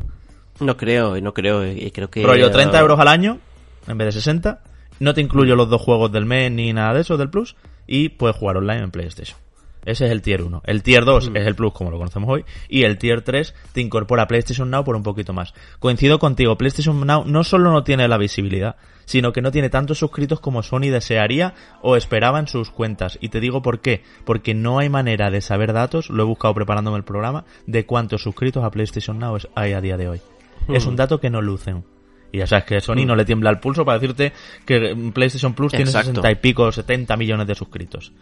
No 0.61 0.77
creo, 0.77 1.21
no 1.21 1.33
creo, 1.35 1.67
y 1.67 1.91
creo 1.91 2.11
que... 2.11 2.23
Rollo 2.23 2.51
30 2.51 2.79
euros 2.81 2.99
al 2.99 3.09
año, 3.09 3.39
en 3.87 3.99
vez 3.99 4.07
de 4.07 4.13
60. 4.13 4.61
No 5.01 5.15
te 5.15 5.21
incluyo 5.21 5.55
los 5.55 5.69
dos 5.69 5.81
juegos 5.81 6.11
del 6.11 6.27
mes 6.27 6.51
ni 6.51 6.73
nada 6.73 6.95
de 6.95 7.03
eso 7.03 7.17
del 7.17 7.31
Plus. 7.31 7.57
Y 7.87 8.11
puedes 8.11 8.37
jugar 8.37 8.57
online 8.59 8.83
en 8.83 8.91
PlayStation. 8.91 9.39
Ese 9.85 10.05
es 10.05 10.11
el 10.11 10.21
tier 10.21 10.43
1. 10.43 10.63
El 10.67 10.83
tier 10.83 11.05
2 11.05 11.31
mm. 11.31 11.37
es 11.37 11.47
el 11.47 11.55
Plus, 11.55 11.73
como 11.73 11.91
lo 11.91 11.97
conocemos 11.97 12.29
hoy. 12.29 12.45
Y 12.69 12.83
el 12.83 12.99
tier 12.99 13.23
3 13.23 13.55
te 13.73 13.81
incorpora 13.81 14.27
PlayStation 14.27 14.71
Now 14.71 14.85
por 14.85 14.97
un 14.97 15.03
poquito 15.03 15.33
más. 15.33 15.55
Coincido 15.79 16.19
contigo, 16.19 16.59
PlayStation 16.59 17.07
Now 17.07 17.25
no 17.25 17.45
solo 17.45 17.73
no 17.73 17.85
tiene 17.85 18.07
la 18.09 18.19
visibilidad, 18.19 18.77
sino 19.07 19.33
que 19.33 19.41
no 19.41 19.51
tiene 19.51 19.71
tantos 19.71 19.99
suscritos 19.99 20.41
como 20.41 20.63
Sony 20.63 20.91
desearía 20.91 21.55
o 21.81 21.97
esperaba 21.97 22.39
en 22.39 22.49
sus 22.49 22.71
cuentas. 22.71 23.19
Y 23.23 23.31
te 23.31 23.41
digo 23.41 23.63
por 23.63 23.81
qué. 23.81 24.03
Porque 24.27 24.53
no 24.53 24.79
hay 24.79 24.91
manera 24.91 25.31
de 25.31 25.41
saber 25.41 25.73
datos, 25.73 26.11
lo 26.11 26.25
he 26.25 26.27
buscado 26.27 26.53
preparándome 26.55 26.99
el 26.99 27.05
programa, 27.05 27.45
de 27.67 27.87
cuántos 27.87 28.23
suscritos 28.23 28.65
a 28.65 28.71
PlayStation 28.71 29.19
Now 29.19 29.39
hay 29.55 29.73
a 29.73 29.81
día 29.81 29.97
de 29.97 30.09
hoy. 30.09 30.21
Es 30.69 30.87
un 30.87 30.97
dato 30.97 31.21
que 31.21 31.31
no 31.31 31.41
lucen. 31.41 31.85
Y 32.31 32.39
ya 32.39 32.47
sabes 32.47 32.65
que 32.65 32.81
Sony 32.81 33.07
no 33.07 33.17
le 33.17 33.25
tiembla 33.25 33.51
el 33.51 33.59
pulso 33.59 33.85
para 33.85 33.99
decirte 33.99 34.33
que 34.67 34.95
PlayStation 35.15 35.55
Plus 35.55 35.73
tiene 35.73 35.87
Exacto. 35.87 36.23
60 36.23 36.31
y 36.31 36.35
pico, 36.37 36.71
70 36.71 37.17
millones 37.17 37.47
de 37.47 37.55
suscritos. 37.55 38.13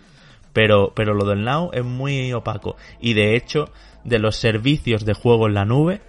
Pero, 0.53 0.93
pero 0.95 1.13
lo 1.13 1.25
del 1.25 1.45
Now 1.45 1.71
es 1.73 1.85
muy 1.85 2.33
opaco. 2.33 2.77
Y 3.01 3.15
de 3.15 3.37
hecho, 3.37 3.71
de 4.05 4.19
los 4.19 4.37
servicios 4.37 5.05
de 5.05 5.15
juego 5.15 5.49
en 5.49 5.55
la 5.55 5.65
nube, 5.65 6.01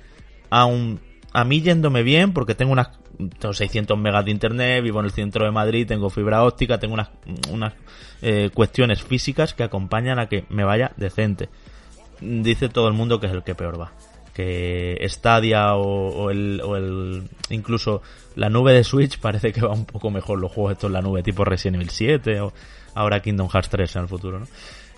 aún 0.50 1.00
a 1.34 1.44
mí 1.44 1.62
yéndome 1.62 2.04
bien, 2.04 2.34
porque 2.34 2.56
tengo 2.56 2.72
unas 2.72 2.92
tengo 3.40 3.54
600 3.54 3.98
megas 3.98 4.26
de 4.26 4.32
internet, 4.32 4.84
vivo 4.84 5.00
en 5.00 5.06
el 5.06 5.12
centro 5.12 5.46
de 5.46 5.52
Madrid, 5.52 5.88
tengo 5.88 6.10
fibra 6.10 6.44
óptica, 6.44 6.78
tengo 6.78 6.94
unas, 6.94 7.10
unas 7.52 7.74
eh, 8.22 8.50
cuestiones 8.54 9.02
físicas 9.02 9.54
que 9.54 9.64
acompañan 9.64 10.20
a 10.20 10.28
que 10.28 10.46
me 10.50 10.64
vaya 10.64 10.92
decente. 10.98 11.50
Dice 12.22 12.70
todo 12.70 12.88
el 12.88 12.94
mundo 12.94 13.20
que 13.20 13.28
es 13.28 13.34
el 13.34 13.44
que 13.44 13.56
peor 13.56 13.80
va. 13.80 13.92
Que 14.38 15.04
Stadia 15.10 15.74
o, 15.74 15.82
o 16.10 16.30
el, 16.30 16.62
o 16.64 16.78
el 16.78 17.24
incluso 17.50 18.04
la 18.36 18.50
nube 18.50 18.72
de 18.72 18.84
Switch 18.84 19.18
parece 19.22 19.52
que 19.52 19.62
va 19.62 19.74
un 19.74 19.86
poco 19.86 20.12
mejor 20.12 20.40
los 20.40 20.52
juegos 20.52 20.74
estos 20.74 20.90
en 20.90 20.94
la 20.94 21.02
nube, 21.02 21.24
tipo 21.24 21.44
Resident 21.44 21.78
Evil 21.78 21.90
7 21.90 22.42
o 22.42 22.54
ahora 22.94 23.20
Kingdom 23.20 23.50
Hearts 23.50 23.70
3 23.70 23.96
en 23.96 24.02
el 24.04 24.08
futuro, 24.08 24.40
¿no? 24.40 24.48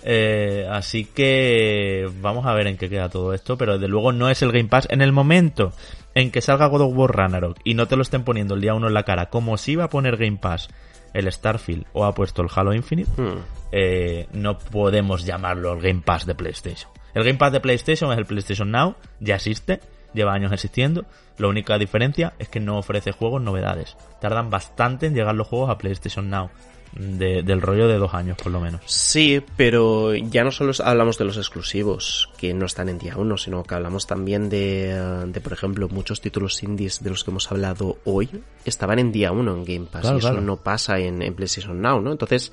Eh, 0.02 0.66
así 0.70 1.04
que 1.06 2.08
vamos 2.20 2.44
a 2.46 2.52
ver 2.54 2.66
en 2.66 2.76
qué 2.76 2.88
queda 2.90 3.08
todo 3.08 3.32
esto, 3.34 3.56
pero 3.56 3.74
desde 3.74 3.88
luego 3.88 4.12
no 4.12 4.28
es 4.30 4.42
el 4.42 4.52
Game 4.52 4.68
Pass. 4.68 4.86
En 4.90 5.00
el 5.02 5.12
momento 5.12 5.72
en 6.14 6.30
que 6.30 6.40
salga 6.42 6.66
God 6.66 6.82
of 6.82 6.92
War 6.96 7.16
Ragnarok 7.16 7.58
y 7.64 7.74
no 7.74 7.86
te 7.88 7.96
lo 7.96 8.02
estén 8.02 8.24
poniendo 8.24 8.54
el 8.54 8.60
día 8.60 8.74
uno 8.74 8.88
en 8.88 8.94
la 8.94 9.04
cara, 9.04 9.30
como 9.30 9.56
si 9.56 9.72
iba 9.72 9.84
a 9.84 9.88
poner 9.90 10.16
Game 10.16 10.38
Pass 10.38 10.68
el 11.14 11.30
Starfield 11.32 11.86
o 11.92 12.04
ha 12.04 12.14
puesto 12.14 12.42
el 12.42 12.48
Halo 12.54 12.72
Infinite, 12.74 13.10
Hmm. 13.20 13.38
eh, 13.72 14.26
no 14.32 14.58
podemos 14.58 15.24
llamarlo 15.24 15.72
el 15.72 15.80
Game 15.80 16.02
Pass 16.04 16.24
de 16.26 16.34
PlayStation. 16.34 16.90
El 17.14 17.24
Game 17.24 17.38
Pass 17.38 17.52
de 17.52 17.60
PlayStation 17.60 18.12
es 18.12 18.18
el 18.18 18.26
PlayStation 18.26 18.70
Now, 18.70 18.94
ya 19.20 19.36
existe, 19.36 19.80
lleva 20.14 20.32
años 20.32 20.52
existiendo. 20.52 21.04
La 21.38 21.48
única 21.48 21.78
diferencia 21.78 22.34
es 22.38 22.48
que 22.48 22.60
no 22.60 22.78
ofrece 22.78 23.12
juegos 23.12 23.40
novedades. 23.42 23.96
Tardan 24.20 24.50
bastante 24.50 25.06
en 25.06 25.14
llegar 25.14 25.34
los 25.34 25.46
juegos 25.48 25.70
a 25.70 25.78
PlayStation 25.78 26.28
Now. 26.30 26.50
de- 26.92 27.44
del 27.44 27.62
rollo 27.62 27.86
de 27.86 27.98
dos 27.98 28.14
años, 28.14 28.36
por 28.42 28.50
lo 28.50 28.58
menos. 28.58 28.80
Sí, 28.86 29.40
pero 29.56 30.12
ya 30.12 30.42
no 30.42 30.50
solo 30.50 30.72
hablamos 30.84 31.18
de 31.18 31.24
los 31.24 31.36
exclusivos, 31.36 32.28
que 32.36 32.52
no 32.52 32.66
están 32.66 32.88
en 32.88 32.98
día 32.98 33.14
uno, 33.16 33.38
sino 33.38 33.62
que 33.62 33.76
hablamos 33.76 34.08
también 34.08 34.48
de, 34.50 35.24
de, 35.28 35.40
por 35.40 35.52
ejemplo, 35.52 35.88
muchos 35.88 36.20
títulos 36.20 36.60
indies 36.64 37.00
de 37.00 37.10
los 37.10 37.22
que 37.22 37.30
hemos 37.30 37.48
hablado 37.52 37.98
hoy 38.04 38.28
estaban 38.64 38.98
en 38.98 39.12
día 39.12 39.30
uno 39.30 39.52
en 39.54 39.64
Game 39.64 39.86
Pass. 39.86 40.00
Claro, 40.00 40.16
y 40.16 40.18
eso 40.18 40.28
claro. 40.30 40.40
no 40.44 40.56
pasa 40.56 40.98
en, 40.98 41.22
en 41.22 41.32
PlayStation 41.34 41.80
Now, 41.80 42.00
¿no? 42.00 42.10
Entonces, 42.10 42.50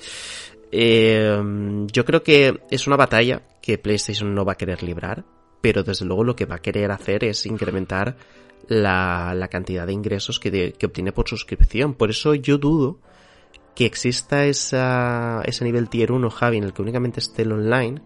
eh, 0.71 1.85
yo 1.91 2.05
creo 2.05 2.23
que 2.23 2.61
es 2.69 2.87
una 2.87 2.95
batalla 2.95 3.41
que 3.61 3.77
PlayStation 3.77 4.33
no 4.33 4.45
va 4.45 4.53
a 4.53 4.57
querer 4.57 4.83
librar, 4.83 5.25
pero 5.61 5.83
desde 5.83 6.05
luego 6.05 6.23
lo 6.23 6.35
que 6.35 6.45
va 6.45 6.55
a 6.55 6.61
querer 6.61 6.91
hacer 6.91 7.23
es 7.23 7.45
incrementar 7.45 8.17
la, 8.67 9.33
la 9.35 9.47
cantidad 9.47 9.87
de 9.87 9.93
ingresos 9.93 10.39
que, 10.39 10.73
que 10.73 10.85
obtiene 10.85 11.11
por 11.11 11.27
suscripción. 11.27 11.93
Por 11.93 12.09
eso 12.09 12.35
yo 12.35 12.57
dudo 12.57 12.99
que 13.75 13.85
exista 13.85 14.45
esa, 14.45 15.41
ese 15.45 15.63
nivel 15.63 15.89
tier 15.89 16.11
1, 16.11 16.29
Javi, 16.29 16.57
en 16.57 16.63
el 16.63 16.73
que 16.73 16.81
únicamente 16.81 17.19
esté 17.19 17.43
el 17.43 17.51
online, 17.51 18.01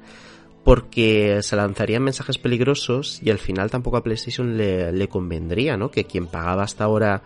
porque 0.64 1.42
se 1.42 1.56
lanzarían 1.56 2.04
mensajes 2.04 2.38
peligrosos 2.38 3.22
y 3.24 3.32
al 3.32 3.40
final 3.40 3.72
tampoco 3.72 3.98
a 3.98 4.04
PlayStation 4.04 4.58
le, 4.58 4.92
le 4.92 5.08
convendría, 5.08 5.78
¿no? 5.78 5.90
Que 5.90 6.04
quien 6.04 6.28
pagaba 6.28 6.64
hasta 6.64 6.84
ahora 6.84 7.24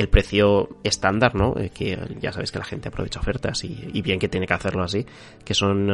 el 0.00 0.08
precio 0.08 0.70
estándar, 0.82 1.34
¿no? 1.34 1.54
Eh, 1.58 1.70
que 1.70 1.98
ya 2.20 2.32
sabes 2.32 2.50
que 2.50 2.58
la 2.58 2.64
gente 2.64 2.88
aprovecha 2.88 3.20
ofertas 3.20 3.62
y, 3.64 3.90
y 3.92 4.00
bien 4.00 4.18
que 4.18 4.28
tiene 4.28 4.46
que 4.46 4.54
hacerlo 4.54 4.82
así, 4.82 5.04
que 5.44 5.52
son 5.52 5.88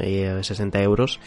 eh, 0.00 0.40
60 0.42 0.82
euros, 0.82 1.20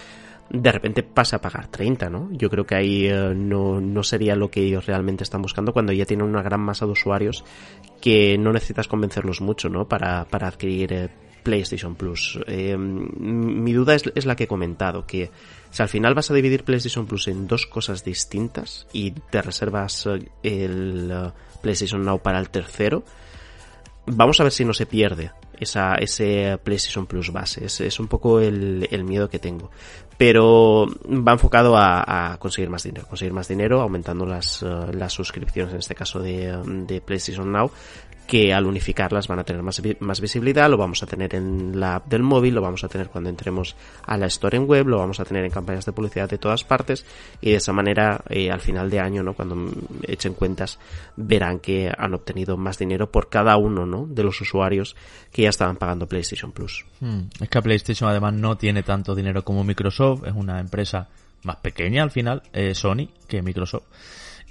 de 0.49 0.71
repente 0.71 1.01
pasa 1.01 1.37
a 1.37 1.41
pagar 1.41 1.67
30, 1.67 2.09
¿no? 2.09 2.29
Yo 2.31 2.49
creo 2.49 2.65
que 2.65 2.75
ahí 2.75 3.07
eh, 3.07 3.33
no, 3.33 3.79
no 3.79 4.03
sería 4.03 4.35
lo 4.35 4.51
que 4.51 4.61
ellos 4.61 4.85
realmente 4.85 5.23
están 5.23 5.41
buscando 5.41 5.71
cuando 5.71 5.93
ya 5.93 6.05
tienen 6.05 6.27
una 6.27 6.43
gran 6.43 6.59
masa 6.59 6.85
de 6.85 6.91
usuarios 6.91 7.45
que 8.01 8.37
no 8.37 8.51
necesitas 8.51 8.89
convencerlos 8.89 9.39
mucho, 9.39 9.69
¿no? 9.69 9.87
Para, 9.87 10.25
para 10.25 10.47
adquirir 10.47 10.93
eh, 10.93 11.09
PlayStation 11.45 11.95
Plus. 11.95 12.39
Eh, 12.47 12.75
mi 12.75 13.71
duda 13.71 13.93
es, 13.93 14.03
es 14.15 14.25
la 14.25 14.35
que 14.35 14.45
he 14.45 14.47
comentado, 14.47 15.05
que 15.05 15.29
si 15.69 15.83
al 15.83 15.89
final 15.89 16.15
vas 16.15 16.31
a 16.31 16.33
dividir 16.33 16.63
PlayStation 16.63 17.05
Plus 17.05 17.27
en 17.27 17.47
dos 17.47 17.67
cosas 17.67 18.03
distintas 18.03 18.87
y 18.91 19.11
te 19.11 19.43
reservas 19.43 20.07
eh, 20.07 20.27
el 20.41 21.11
eh, 21.13 21.31
PlayStation 21.65 22.03
Now 22.03 22.19
para 22.19 22.37
el 22.37 22.49
tercero, 22.51 23.03
vamos 24.05 24.39
a 24.39 24.43
ver 24.43 24.51
si 24.51 24.63
no 24.63 24.73
se 24.73 24.85
pierde 24.85 25.31
esa, 25.59 25.95
ese 25.95 26.59
PlayStation 26.63 27.07
Plus 27.07 27.31
base. 27.31 27.65
Es, 27.65 27.81
es 27.81 27.99
un 27.99 28.07
poco 28.07 28.39
el, 28.39 28.87
el 28.91 29.03
miedo 29.03 29.27
que 29.27 29.39
tengo. 29.39 29.71
Pero 30.15 30.85
va 31.05 31.31
enfocado 31.33 31.75
a, 31.75 32.33
a 32.33 32.37
conseguir 32.37 32.69
más 32.69 32.83
dinero. 32.83 33.07
Conseguir 33.07 33.33
más 33.33 33.47
dinero 33.47 33.81
aumentando 33.81 34.27
las, 34.27 34.61
eh, 34.61 34.67
las 34.93 35.11
suscripciones, 35.11 35.73
en 35.73 35.79
este 35.79 35.95
caso 35.95 36.19
de, 36.19 36.55
de 36.87 37.01
PlayStation 37.01 37.51
Now, 37.51 37.71
que 38.27 38.53
al 38.53 38.65
unificarlas 38.65 39.27
van 39.27 39.39
a 39.39 39.43
tener 39.43 39.61
más, 39.61 39.81
más 39.99 40.21
visibilidad, 40.21 40.69
lo 40.69 40.77
vamos 40.77 41.03
a 41.03 41.05
tener 41.05 41.35
en 41.35 41.79
la 41.79 41.95
app 41.95 42.07
del 42.07 42.23
móvil, 42.23 42.55
lo 42.55 42.61
vamos 42.61 42.83
a 42.83 42.87
tener 42.87 43.09
cuando 43.09 43.29
entremos 43.29 43.75
a 44.05 44.17
la 44.17 44.25
store 44.27 44.57
en 44.57 44.65
web, 44.65 44.87
lo 44.87 44.97
vamos 44.97 45.19
a 45.19 45.25
tener 45.25 45.45
en 45.45 45.51
campañas 45.51 45.85
de 45.85 45.91
publicidad 45.91 46.29
de 46.29 46.37
todas 46.37 46.63
partes 46.63 47.05
y 47.41 47.51
de 47.51 47.57
esa 47.57 47.73
manera 47.73 48.21
eh, 48.29 48.51
al 48.51 48.61
final 48.61 48.89
de 48.89 48.99
año, 48.99 49.23
¿no? 49.23 49.33
cuando 49.33 49.71
echen 50.03 50.33
cuentas, 50.33 50.79
verán 51.15 51.59
que 51.59 51.91
han 51.95 52.13
obtenido 52.13 52.57
más 52.57 52.77
dinero 52.77 53.11
por 53.11 53.29
cada 53.29 53.57
uno 53.57 53.85
¿no? 53.85 54.05
de 54.07 54.23
los 54.23 54.39
usuarios 54.41 54.95
que 55.31 55.43
ya 55.43 55.49
estaban 55.49 55.77
pagando 55.77 56.07
PlayStation 56.07 56.51
Plus. 56.51 56.85
Hmm, 56.99 57.21
Es 57.39 57.49
que 57.49 57.61
PlayStation 57.61 58.09
además 58.09 58.33
no 58.33 58.57
tiene 58.57 58.83
tanto 58.83 59.15
dinero 59.15 59.43
como 59.43 59.63
Microsoft, 59.63 60.23
es 60.25 60.33
una 60.33 60.59
empresa 60.59 61.07
más 61.43 61.57
pequeña 61.57 62.03
al 62.03 62.11
final, 62.11 62.41
eh, 62.53 62.73
Sony, 62.73 63.09
que 63.27 63.41
Microsoft. 63.41 63.85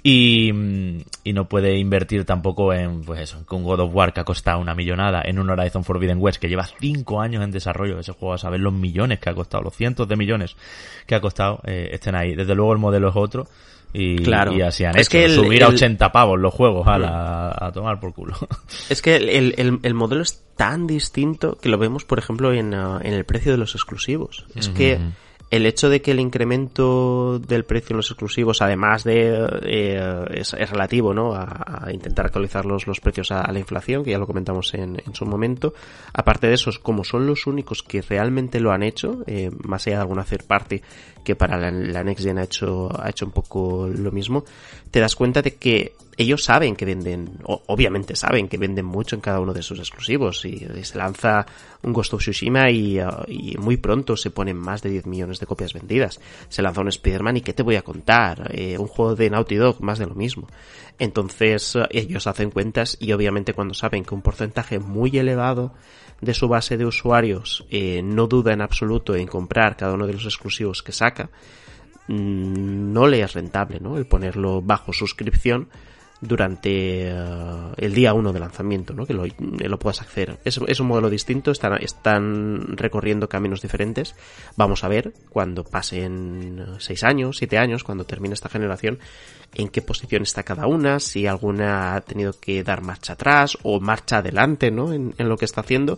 Y, 0.07 0.53
mm, 0.53 1.01
y 1.23 1.33
no 1.33 1.49
puede 1.49 1.79
invertir 1.79 2.25
tampoco 2.25 2.71
en, 2.71 3.01
pues 3.01 3.21
eso, 3.21 3.43
con 3.47 3.63
God 3.63 3.79
of 3.79 3.95
War 3.95 4.13
que 4.13 4.19
ha 4.19 4.23
costado 4.23 4.59
una 4.59 4.75
millonada, 4.75 5.23
en 5.25 5.39
un 5.39 5.49
Horizon 5.49 5.83
Forbidden 5.83 6.19
West 6.21 6.39
que 6.39 6.47
lleva 6.47 6.67
cinco 6.79 7.21
años 7.21 7.43
en 7.43 7.49
desarrollo, 7.49 7.97
ese 7.99 8.11
juego 8.11 8.35
a 8.35 8.37
saber 8.37 8.59
los 8.59 8.71
millones 8.71 9.17
que 9.17 9.31
ha 9.31 9.33
costado, 9.33 9.63
los 9.63 9.75
cientos 9.75 10.07
de 10.07 10.15
millones 10.15 10.55
que 11.07 11.15
ha 11.15 11.21
costado, 11.21 11.59
eh, 11.65 11.89
estén 11.91 12.13
ahí. 12.13 12.35
Desde 12.35 12.53
luego 12.53 12.71
el 12.73 12.77
modelo 12.77 13.09
es 13.09 13.15
otro 13.15 13.47
y, 13.93 14.17
Claro. 14.17 14.53
y 14.53 14.61
así 14.61 14.83
han 14.85 14.95
Es 14.95 15.07
hecho, 15.07 15.09
que 15.17 15.25
el- 15.25 15.31
subir 15.33 15.63
a 15.63 15.69
el- 15.69 15.73
80 15.73 16.11
pavos 16.11 16.39
los 16.39 16.53
juegos 16.53 16.87
a, 16.87 16.99
la- 16.99 17.55
a 17.59 17.71
tomar 17.71 17.99
por 17.99 18.13
culo. 18.13 18.35
Es 18.91 19.01
que 19.01 19.15
el, 19.15 19.27
el- 19.27 19.55
el- 19.57 19.79
el 19.81 19.93
modelo 19.95 20.21
es 20.21 20.43
tan 20.55 20.85
distinto 20.85 21.57
que 21.59 21.69
lo 21.69 21.79
vemos, 21.79 22.05
por 22.05 22.19
ejemplo, 22.19 22.53
en, 22.53 22.75
ah, 22.75 22.99
en 23.03 23.15
el 23.15 23.25
precio 23.25 23.51
de 23.51 23.57
los 23.57 23.73
exclusivos. 23.73 24.45
Es 24.53 24.69
que 24.69 24.99
el 25.51 25.65
hecho 25.65 25.89
de 25.89 26.01
que 26.01 26.11
el 26.11 26.19
incremento 26.19 27.39
del 27.39 27.65
precio 27.65 27.93
en 27.93 27.97
los 27.97 28.09
exclusivos, 28.09 28.61
además 28.61 29.03
de 29.03 29.47
eh, 29.63 30.25
es, 30.31 30.51
relativo, 30.51 31.13
¿no? 31.13 31.33
A, 31.35 31.89
intentar 31.91 32.25
actualizar 32.25 32.65
los, 32.65 32.87
los 32.87 32.99
precios 32.99 33.31
a, 33.31 33.41
a 33.41 33.51
la 33.51 33.59
inflación, 33.59 34.03
que 34.03 34.11
ya 34.11 34.17
lo 34.17 34.27
comentamos 34.27 34.73
en, 34.73 35.01
en 35.05 35.13
su 35.13 35.25
momento. 35.25 35.73
Aparte 36.13 36.47
de 36.47 36.55
esos, 36.55 36.79
como 36.79 37.03
son 37.03 37.27
los 37.27 37.47
únicos 37.47 37.83
que 37.83 38.01
realmente 38.01 38.59
lo 38.59 38.71
han 38.71 38.83
hecho, 38.83 39.23
eh, 39.27 39.51
más 39.63 39.85
allá 39.85 39.97
de 39.97 40.01
alguna 40.01 40.23
third 40.23 40.45
party 40.45 40.81
que 41.23 41.35
para 41.35 41.57
la, 41.57 41.71
la 41.71 42.03
Next 42.03 42.23
Gen 42.23 42.37
ha 42.37 42.43
hecho, 42.43 42.89
ha 43.01 43.09
hecho 43.09 43.25
un 43.25 43.31
poco 43.31 43.87
lo 43.87 44.11
mismo, 44.11 44.45
te 44.91 44.99
das 44.99 45.15
cuenta 45.15 45.41
de 45.41 45.55
que 45.55 45.93
ellos 46.17 46.43
saben 46.43 46.75
que 46.75 46.85
venden, 46.85 47.39
obviamente 47.43 48.15
saben 48.15 48.47
que 48.47 48.57
venden 48.57 48.85
mucho 48.85 49.15
en 49.15 49.21
cada 49.21 49.39
uno 49.39 49.53
de 49.53 49.61
sus 49.61 49.79
exclusivos 49.79 50.45
y, 50.45 50.65
y 50.65 50.83
se 50.83 50.97
lanza 50.97 51.45
un 51.83 51.93
Ghost 51.93 52.13
of 52.13 52.21
Tsushima 52.21 52.69
y, 52.71 52.99
y 53.27 53.57
muy 53.57 53.77
pronto 53.77 54.15
se 54.15 54.31
ponen 54.31 54.57
más 54.57 54.81
de 54.81 54.89
10 54.89 55.05
millones 55.07 55.39
de 55.39 55.45
copias 55.45 55.73
vendidas. 55.73 56.19
Se 56.49 56.61
lanza 56.61 56.81
un 56.81 56.87
Spider-Man 56.87 57.37
y 57.37 57.41
¿qué 57.41 57.53
te 57.53 57.63
voy 57.63 57.75
a 57.75 57.81
contar? 57.81 58.51
Eh, 58.53 58.77
un 58.77 58.87
juego 58.87 59.15
de 59.15 59.29
Naughty 59.29 59.55
Dog, 59.55 59.81
más 59.81 59.99
de 59.99 60.07
lo 60.07 60.15
mismo. 60.15 60.47
Entonces 60.99 61.75
eh, 61.75 61.87
ellos 61.91 62.27
hacen 62.27 62.51
cuentas 62.51 62.97
y 62.99 63.11
obviamente 63.11 63.53
cuando 63.53 63.73
saben 63.73 64.03
que 64.03 64.15
un 64.15 64.21
porcentaje 64.21 64.79
muy 64.79 65.17
elevado 65.17 65.73
de 66.21 66.33
su 66.33 66.47
base 66.47 66.77
de 66.77 66.85
usuarios 66.85 67.65
eh, 67.69 68.01
no 68.01 68.27
duda 68.27 68.53
en 68.53 68.61
absoluto 68.61 69.15
en 69.15 69.27
comprar 69.27 69.75
cada 69.75 69.93
uno 69.93 70.07
de 70.07 70.13
los 70.13 70.25
exclusivos 70.25 70.81
que 70.81 70.93
saca, 70.93 71.29
mm, 72.07 72.93
no 72.93 73.07
le 73.07 73.21
es 73.21 73.33
rentable, 73.33 73.79
¿no? 73.79 73.97
El 73.97 74.07
ponerlo 74.07 74.61
bajo 74.61 74.93
suscripción 74.93 75.67
durante 76.21 77.09
eh, 77.09 77.13
el 77.77 77.93
día 77.93 78.13
1 78.13 78.33
de 78.33 78.39
lanzamiento, 78.39 78.93
¿no? 78.93 79.05
Que 79.05 79.13
lo, 79.13 79.25
lo 79.25 79.79
puedas 79.79 80.01
acceder. 80.01 80.39
Es, 80.45 80.57
un 80.57 80.87
modelo 80.87 81.09
distinto, 81.09 81.51
están, 81.51 81.81
están 81.81 82.77
recorriendo 82.77 83.27
caminos 83.29 83.61
diferentes. 83.61 84.15
Vamos 84.55 84.83
a 84.83 84.87
ver 84.87 85.13
cuando 85.29 85.63
pasen 85.63 86.65
6 86.79 87.03
años, 87.03 87.37
7 87.37 87.57
años, 87.57 87.83
cuando 87.83 88.05
termine 88.05 88.33
esta 88.33 88.49
generación, 88.49 88.99
en 89.53 89.69
qué 89.69 89.81
posición 89.81 90.23
está 90.23 90.43
cada 90.43 90.67
una, 90.67 90.99
si 90.99 91.27
alguna 91.27 91.95
ha 91.95 92.01
tenido 92.01 92.33
que 92.39 92.63
dar 92.63 92.81
marcha 92.81 93.13
atrás 93.13 93.57
o 93.63 93.79
marcha 93.79 94.17
adelante, 94.17 94.71
¿no? 94.71 94.93
En, 94.93 95.13
lo 95.17 95.37
que 95.37 95.45
está 95.45 95.61
haciendo 95.61 95.97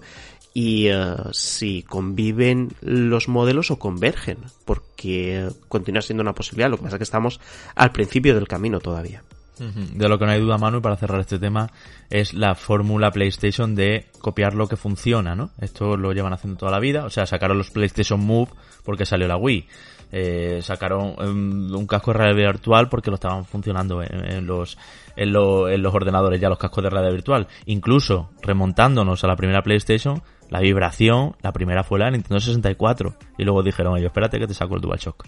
y 0.54 0.88
eh, 0.88 1.16
si 1.34 1.84
conviven 1.84 2.70
los 2.82 3.28
modelos 3.28 3.70
o 3.70 3.78
convergen, 3.78 4.38
porque 4.66 5.50
continúa 5.68 6.02
siendo 6.02 6.22
una 6.22 6.34
posibilidad, 6.34 6.70
lo 6.70 6.78
que 6.78 6.84
pasa 6.84 6.96
es 6.96 7.00
que 7.00 7.04
estamos 7.04 7.40
al 7.76 7.92
principio 7.92 8.34
del 8.34 8.48
camino 8.48 8.80
todavía. 8.80 9.24
De 9.60 10.10
lo 10.10 10.20
que 10.20 10.26
no 10.26 10.32
hay 10.32 10.40
duda, 10.40 10.58
Manu, 10.58 10.82
para 10.82 10.96
cerrar 10.98 11.20
este 11.20 11.40
tema, 11.40 11.70
es 12.10 12.34
la 12.34 12.56
fórmula 12.56 13.12
PlayStation 13.12 13.76
de 13.76 14.06
copiar 14.20 14.54
lo 14.54 14.68
que 14.68 14.76
funciona, 14.76 15.36
¿no? 15.36 15.52
Esto 15.60 15.98
lo 15.98 16.12
llevan 16.14 16.34
haciendo 16.34 16.58
toda 16.60 16.72
la 16.72 16.80
vida, 16.80 17.06
o 17.06 17.10
sea, 17.10 17.26
sacaron 17.26 17.58
los 17.58 17.72
PlayStation 17.72 18.20
Move 18.20 18.50
porque 18.84 19.06
salió 19.06 19.28
la 19.28 19.38
Wii. 19.38 19.68
Eh, 20.10 20.60
sacaron 20.62 21.16
em, 21.20 21.76
un 21.76 21.86
casco 21.86 22.14
de 22.14 22.20
realidad 22.20 22.54
virtual 22.54 22.88
porque 22.88 23.10
lo 23.10 23.16
estaban 23.16 23.44
funcionando 23.44 24.02
en, 24.02 24.48
los, 24.48 24.78
en 25.18 25.34
los 25.34 25.94
ordenadores 25.94 26.40
ya 26.40 26.48
los 26.48 26.58
cascos 26.58 26.84
de 26.84 26.90
realidad 26.90 27.14
virtual. 27.14 27.48
Incluso 27.66 28.30
remontándonos 28.42 29.24
a 29.24 29.28
la 29.28 29.36
primera 29.36 29.62
PlayStation, 29.62 30.22
la 30.50 30.60
vibración, 30.60 31.36
la 31.42 31.52
primera 31.52 31.84
fue 31.84 32.00
la 32.00 32.10
Nintendo 32.10 32.40
64. 32.40 33.16
Y 33.38 33.44
luego 33.44 33.64
dijeron 33.64 33.98
ellos, 33.98 34.08
espérate 34.08 34.40
que 34.40 34.48
te 34.48 34.54
saco 34.54 34.76
el 34.76 34.82
DualShock. 34.82 35.26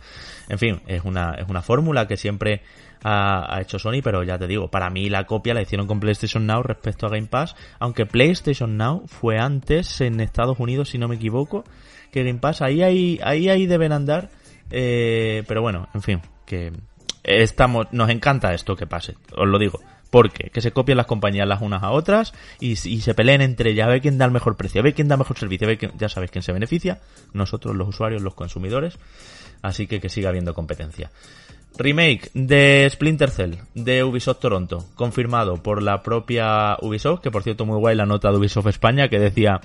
En 0.47 0.57
fin, 0.57 0.81
es 0.87 1.03
una, 1.03 1.35
es 1.35 1.49
una 1.49 1.61
fórmula 1.61 2.07
que 2.07 2.17
siempre 2.17 2.61
ha, 3.03 3.59
hecho 3.61 3.79
Sony, 3.79 4.01
pero 4.03 4.23
ya 4.23 4.37
te 4.37 4.47
digo, 4.47 4.69
para 4.69 4.89
mí 4.89 5.09
la 5.09 5.25
copia 5.25 5.53
la 5.53 5.61
hicieron 5.61 5.87
con 5.87 5.99
PlayStation 5.99 6.45
Now 6.45 6.63
respecto 6.63 7.05
a 7.05 7.09
Game 7.09 7.27
Pass, 7.27 7.55
aunque 7.79 8.05
PlayStation 8.05 8.77
Now 8.77 9.03
fue 9.07 9.37
antes 9.37 10.01
en 10.01 10.19
Estados 10.19 10.59
Unidos, 10.59 10.89
si 10.89 10.97
no 10.97 11.07
me 11.07 11.15
equivoco, 11.15 11.63
que 12.11 12.23
Game 12.23 12.39
Pass. 12.39 12.61
Ahí, 12.61 12.81
ahí, 12.81 13.19
ahí, 13.23 13.49
ahí 13.49 13.67
deben 13.67 13.91
andar. 13.91 14.29
Eh, 14.71 15.43
pero 15.47 15.61
bueno, 15.61 15.87
en 15.93 16.01
fin, 16.01 16.21
que 16.45 16.71
estamos, 17.23 17.87
nos 17.91 18.09
encanta 18.09 18.53
esto 18.53 18.75
que 18.75 18.87
pase, 18.87 19.15
os 19.35 19.47
lo 19.47 19.57
digo. 19.57 19.79
Porque 20.09 20.49
que 20.49 20.61
se 20.61 20.71
copien 20.71 20.97
las 20.97 21.05
compañías 21.05 21.47
las 21.47 21.61
unas 21.61 21.83
a 21.83 21.91
otras 21.91 22.33
y, 22.59 22.71
y 22.71 23.01
se 23.01 23.13
peleen 23.13 23.41
entre 23.41 23.71
ellas 23.71 23.87
a 23.87 23.91
ver 23.91 24.01
quién 24.01 24.17
da 24.17 24.25
el 24.25 24.31
mejor 24.31 24.55
precio, 24.55 24.81
a 24.81 24.83
ver 24.83 24.93
quién 24.93 25.07
da 25.07 25.17
mejor 25.17 25.37
servicio, 25.37 25.67
a 25.67 25.69
ver 25.69 25.77
quién, 25.77 25.91
ya 25.97 26.09
sabéis 26.09 26.31
quién 26.31 26.43
se 26.43 26.51
beneficia, 26.51 26.99
nosotros 27.33 27.75
los 27.75 27.87
usuarios, 27.89 28.21
los 28.21 28.33
consumidores. 28.33 28.97
Así 29.61 29.87
que 29.87 29.99
que 29.99 30.09
siga 30.09 30.29
habiendo 30.29 30.53
competencia. 30.53 31.11
Remake 31.77 32.29
de 32.33 32.89
Splinter 32.91 33.29
Cell 33.29 33.55
de 33.73 34.03
Ubisoft 34.03 34.39
Toronto, 34.39 34.85
confirmado 34.95 35.63
por 35.63 35.81
la 35.81 36.03
propia 36.03 36.77
Ubisoft, 36.81 37.21
que 37.21 37.31
por 37.31 37.43
cierto 37.43 37.65
muy 37.65 37.77
guay 37.77 37.95
la 37.95 38.05
nota 38.05 38.31
de 38.31 38.37
Ubisoft 38.37 38.67
España 38.67 39.07
que 39.07 39.19
decía 39.19 39.61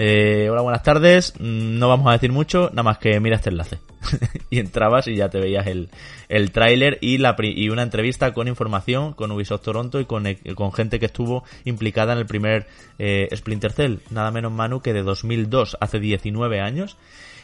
eh, 0.00 0.48
hola, 0.48 0.62
buenas 0.62 0.84
tardes. 0.84 1.34
No 1.40 1.88
vamos 1.88 2.06
a 2.06 2.12
decir 2.12 2.30
mucho, 2.30 2.70
nada 2.70 2.84
más 2.84 2.98
que 2.98 3.18
mira 3.18 3.34
este 3.34 3.50
enlace. 3.50 3.80
y 4.50 4.60
entrabas 4.60 5.08
y 5.08 5.16
ya 5.16 5.28
te 5.28 5.40
veías 5.40 5.66
el, 5.66 5.88
el 6.28 6.52
tráiler 6.52 6.98
y, 7.00 7.16
y 7.16 7.68
una 7.68 7.82
entrevista 7.82 8.32
con 8.32 8.46
información 8.46 9.12
con 9.12 9.32
Ubisoft 9.32 9.62
Toronto 9.62 9.98
y 9.98 10.04
con, 10.04 10.28
eh, 10.28 10.38
con 10.54 10.72
gente 10.72 11.00
que 11.00 11.06
estuvo 11.06 11.42
implicada 11.64 12.12
en 12.12 12.20
el 12.20 12.26
primer 12.26 12.68
eh, 13.00 13.28
Splinter 13.34 13.72
Cell. 13.72 13.96
Nada 14.10 14.30
menos 14.30 14.52
Manu 14.52 14.82
que 14.82 14.92
de 14.92 15.02
2002, 15.02 15.76
hace 15.80 15.98
19 15.98 16.60
años. 16.60 16.96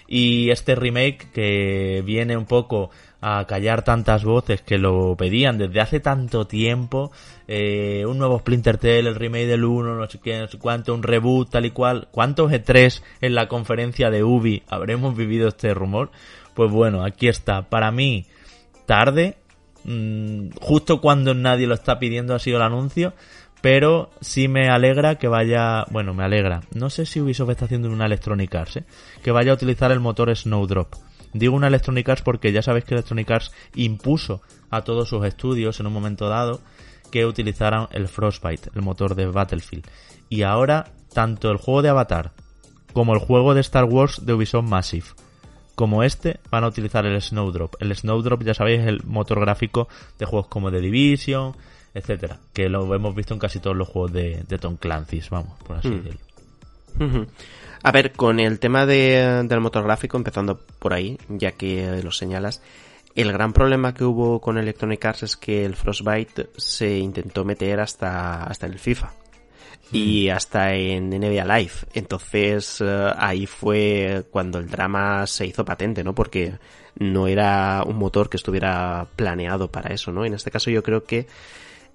Y 0.07 0.51
este 0.51 0.77
remake 0.77 1.33
que 1.33 2.05
viene 2.07 2.37
un 2.37 2.47
poco 2.47 2.91
a 3.27 3.47
callar 3.47 3.85
tantas 3.85 4.23
voces 4.23 4.61
que 4.61 4.77
lo 4.77 5.17
pedían 5.17 5.57
desde 5.57 5.81
hace 5.81 5.99
tanto 5.99 6.47
tiempo. 6.47 7.11
Eh, 7.49 8.05
un 8.07 8.19
nuevo 8.19 8.39
Splinter 8.39 8.77
Cell, 8.77 9.07
el 9.07 9.15
remake 9.15 9.47
del 9.47 9.65
1, 9.65 9.95
no 9.95 10.11
sé 10.11 10.19
qué, 10.19 10.41
no 10.41 10.47
sé 10.47 10.59
cuánto, 10.59 10.93
un 10.93 11.03
reboot, 11.03 11.49
tal 11.49 11.65
y 11.65 11.71
cual. 11.71 12.09
¿Cuántos 12.11 12.53
E3 12.53 13.03
en 13.23 13.35
la 13.35 13.49
conferencia 13.49 14.11
de 14.11 14.23
Ubi 14.23 14.63
habremos 14.69 15.17
vivido 15.17 15.49
este 15.49 15.73
rumor? 15.73 16.11
Pues 16.53 16.71
bueno, 16.71 17.03
aquí 17.03 17.29
está. 17.29 17.63
Para 17.63 17.91
mí, 17.91 18.27
tarde. 18.85 19.39
Mmm, 19.85 20.51
justo 20.61 21.01
cuando 21.01 21.33
nadie 21.33 21.67
lo 21.67 21.75
está 21.75 21.99
pidiendo 21.99 22.35
ha 22.35 22.39
sido 22.39 22.59
el 22.59 22.65
anuncio. 22.65 23.15
Pero 23.63 24.11
sí 24.21 24.49
me 24.49 24.69
alegra 24.69 25.15
que 25.15 25.29
vaya, 25.29 25.87
bueno, 25.91 26.13
me 26.13 26.25
alegra. 26.25 26.61
No 26.75 26.91
sé 26.91 27.07
si 27.07 27.23
Ubisoft 27.23 27.49
está 27.49 27.65
haciendo 27.65 27.89
una 27.89 28.05
Electronic 28.05 28.55
Arts, 28.55 28.77
¿eh? 28.77 28.85
que 29.23 29.31
vaya 29.31 29.53
a 29.53 29.55
utilizar 29.55 29.91
el 29.91 30.01
motor 30.01 30.37
Snowdrop. 30.37 30.93
Digo 31.35 31.55
una 31.55 31.67
Electronic 31.67 32.09
Arts 32.09 32.23
porque 32.23 32.53
ya 32.53 32.63
sabéis 32.63 32.85
que 32.85 32.95
Electronic 32.95 33.31
Arts 33.31 33.53
impuso 33.75 34.41
a 34.71 34.83
todos 34.83 35.09
sus 35.09 35.25
estudios 35.27 35.79
en 35.81 35.87
un 35.87 35.93
momento 35.93 36.29
dado 36.29 36.61
que 37.11 37.27
utilizaran 37.27 37.89
el 37.91 38.09
Frostbite, 38.09 38.71
el 38.75 38.83
motor 38.83 39.15
de 39.15 39.27
Battlefield. 39.27 39.87
Y 40.29 40.43
ahora, 40.43 40.93
tanto 41.13 41.51
el 41.51 41.59
juego 41.59 41.83
de 41.83 41.91
Avatar 41.91 42.33
como 42.93 43.13
el 43.13 43.21
juego 43.21 43.55
de 43.55 43.61
Star 43.61 43.85
Wars 43.85 44.25
de 44.25 44.33
Ubisoft 44.33 44.69
Massive, 44.69 45.07
como 45.75 46.05
este, 46.05 46.39
van 46.51 46.63
a 46.63 46.69
utilizar 46.69 47.05
el 47.05 47.21
Snowdrop. 47.21 47.75
El 47.81 47.95
Snowdrop, 47.95 48.43
ya 48.45 48.55
sabéis, 48.55 48.81
es 48.81 48.87
el 48.87 49.03
motor 49.05 49.41
gráfico 49.41 49.89
de 50.19 50.27
juegos 50.27 50.47
como 50.47 50.71
The 50.71 50.81
Division, 50.81 51.55
etcétera, 51.93 52.39
que 52.53 52.69
lo 52.69 52.95
hemos 52.95 53.15
visto 53.15 53.35
en 53.35 53.41
casi 53.41 53.59
todos 53.59 53.77
los 53.77 53.89
juegos 53.89 54.13
de, 54.13 54.45
de 54.49 54.59
Tom 54.59 54.77
Clancy's, 54.77 55.31
vamos, 55.31 55.59
por 55.65 55.77
así 55.77 55.89
mm. 55.89 56.03
decirlo. 56.03 57.27
A 57.85 57.93
ver, 57.93 58.13
con 58.13 58.41
el 58.41 58.59
tema 58.61 58.87
de, 58.87 59.45
del 59.45 59.61
motor 59.61 59.85
gráfico, 59.85 60.17
empezando 60.17 60.59
por 60.79 60.95
ahí, 60.95 61.19
ya 61.29 61.53
que 61.53 62.01
lo 62.03 62.11
señalas, 62.11 62.63
el 63.15 63.31
gran 63.31 63.53
problema 63.53 63.93
que 63.93 64.05
hubo 64.05 64.41
con 64.41 64.57
Electronic 64.57 65.05
Arts 65.05 65.23
es 65.25 65.37
que 65.37 65.67
el 65.67 65.77
Frostbite 65.77 66.49
se 66.57 66.97
intentó 66.97 67.45
meter 67.45 67.81
hasta, 67.81 68.45
hasta 68.45 68.67
en 68.67 68.73
el 68.73 68.79
FIFA. 68.79 69.13
Y 69.93 70.31
hasta 70.31 70.75
en 70.75 71.11
NBA 71.11 71.45
Live. 71.45 71.73
Entonces, 71.93 72.81
uh, 72.81 73.13
ahí 73.19 73.45
fue 73.45 74.25
cuando 74.31 74.59
el 74.59 74.71
drama 74.71 75.27
se 75.27 75.47
hizo 75.47 75.63
patente, 75.63 76.03
¿no? 76.03 76.15
Porque 76.15 76.55
no 76.99 77.29
era 77.29 77.83
un 77.87 77.97
motor 77.97 78.31
que 78.31 78.39
estuviera 78.39 79.07
planeado 79.15 79.71
para 79.71 79.93
eso, 79.93 80.11
¿no? 80.11 80.25
En 80.25 80.33
este 80.33 80.51
caso 80.51 80.71
yo 80.71 80.83
creo 80.83 81.05
que 81.05 81.27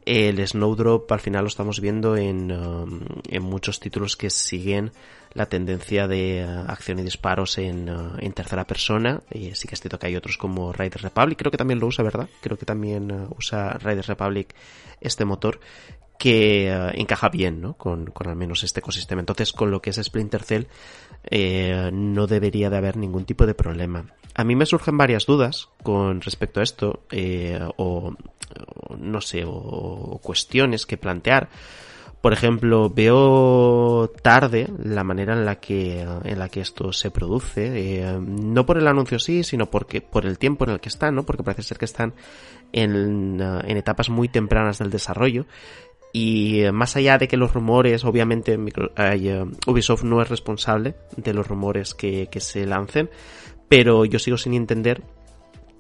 el 0.06 0.48
Snowdrop 0.48 1.11
al 1.11 1.20
final 1.20 1.45
lo 1.45 1.48
estamos 1.48 1.82
viendo 1.82 2.16
en, 2.16 2.52
um, 2.52 3.02
en 3.28 3.44
muchos 3.44 3.80
títulos 3.80 4.16
que 4.16 4.30
siguen 4.30 4.91
la 5.34 5.46
tendencia 5.48 6.08
de 6.08 6.46
uh, 6.48 6.72
acción 6.72 7.00
y 7.00 7.04
disparos 7.04 7.58
en, 7.58 7.90
uh, 7.90 8.18
en 8.20 8.34
tercera 8.34 8.66
persona. 8.66 9.22
Y 9.32 9.56
sí 9.56 9.68
que 9.68 9.76
es 9.76 9.82
cierto 9.82 10.00
que 10.00 10.08
hay 10.08 10.16
otros 10.16 10.38
como 10.38 10.74
Riders 10.74 11.02
Republic, 11.02 11.38
creo 11.38 11.52
que 11.52 11.58
también 11.58 11.80
lo 11.80 11.88
usa, 11.88 12.04
¿verdad? 12.04 12.28
Creo 12.42 12.58
que 12.58 12.66
también 12.66 13.12
uh, 13.12 13.36
usa 13.38 13.74
Riders 13.74 14.08
Republic 14.08 14.54
este 15.02 15.26
motor 15.26 15.60
que 16.18 16.68
encaja 16.96 17.30
bien, 17.30 17.62
¿no? 17.62 17.76
Con, 17.76 18.08
con, 18.08 18.28
al 18.28 18.36
menos 18.36 18.64
este 18.66 18.82
ecosistema. 18.82 19.22
Entonces, 19.22 19.54
con 19.54 19.72
lo 19.72 19.82
que 19.82 19.92
es 19.92 19.96
Splinter 20.04 20.44
Cell, 20.44 20.66
eh, 21.24 21.90
no 21.94 22.28
debería 22.28 22.70
de 22.70 22.76
haber 22.76 22.98
ningún 22.98 23.24
tipo 23.24 23.46
de 23.46 23.54
problema. 23.54 24.06
A 24.36 24.44
mí 24.44 24.54
me 24.54 24.66
surgen 24.66 24.98
varias 24.98 25.26
dudas 25.26 25.70
con 25.82 26.20
respecto 26.20 26.60
a 26.60 26.64
esto, 26.64 27.04
eh, 27.10 27.58
o, 27.78 28.14
o, 28.76 28.96
no 28.98 29.22
sé, 29.22 29.46
o 29.48 30.20
cuestiones 30.22 30.86
que 30.86 30.98
plantear. 30.98 31.48
Por 32.22 32.34
ejemplo, 32.34 32.90
veo 32.90 34.12
tarde 34.22 34.68
la 34.84 35.06
manera 35.06 35.34
en 35.34 35.46
la 35.46 35.56
que 35.56 36.02
en 36.02 36.40
la 36.40 36.50
que 36.50 36.60
esto 36.60 36.91
se 36.91 37.12
produce, 37.12 38.02
eh, 38.02 38.20
no 38.20 38.66
por 38.66 38.78
el 38.78 38.88
anuncio 38.88 39.20
sí, 39.20 39.44
sino 39.44 39.68
porque 39.68 40.02
por 40.02 40.26
el 40.26 40.38
tiempo 40.38 40.66
en 40.66 40.72
el 40.72 40.80
que 40.82 40.90
están, 40.90 41.16
¿no? 41.16 41.24
Porque 41.24 41.44
parece 41.44 41.64
ser 41.64 41.78
que 41.78 41.86
están 41.86 42.14
en, 42.74 43.40
en 43.40 43.78
etapas 43.78 44.10
muy 44.10 44.28
tempranas 44.28 44.80
del 44.80 44.90
desarrollo 44.90 45.46
y 46.12 46.64
más 46.74 46.96
allá 46.96 47.18
de 47.18 47.28
que 47.28 47.38
los 47.38 47.54
rumores, 47.54 48.04
obviamente 48.04 48.58
Ubisoft 49.68 50.04
no 50.04 50.22
es 50.22 50.30
responsable 50.30 50.96
de 51.16 51.34
los 51.34 51.48
rumores 51.48 51.94
que, 51.94 52.28
que, 52.32 52.40
se 52.40 52.66
lancen, 52.66 53.10
pero 53.68 54.06
yo 54.06 54.18
sigo 54.18 54.38
sin 54.38 54.56
entender 54.56 55.04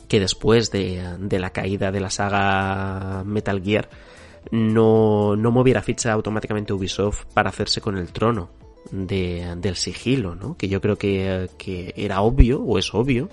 que 0.07 0.19
después 0.19 0.71
de, 0.71 1.17
de 1.19 1.39
la 1.39 1.49
caída 1.49 1.91
de 1.91 1.99
la 1.99 2.09
saga 2.11 3.23
Metal 3.25 3.61
Gear 3.63 3.89
no, 4.51 5.35
no 5.35 5.51
moviera 5.51 5.81
ficha 5.81 6.11
automáticamente 6.11 6.73
Ubisoft 6.73 7.25
para 7.33 7.49
hacerse 7.49 7.81
con 7.81 7.97
el 7.97 8.11
trono 8.11 8.49
de, 8.91 9.55
del 9.57 9.75
sigilo, 9.75 10.35
¿no? 10.35 10.57
Que 10.57 10.67
yo 10.67 10.81
creo 10.81 10.97
que, 10.97 11.49
que 11.57 11.93
era 11.95 12.21
obvio, 12.21 12.61
o 12.61 12.77
es 12.77 12.93
obvio, 12.93 13.29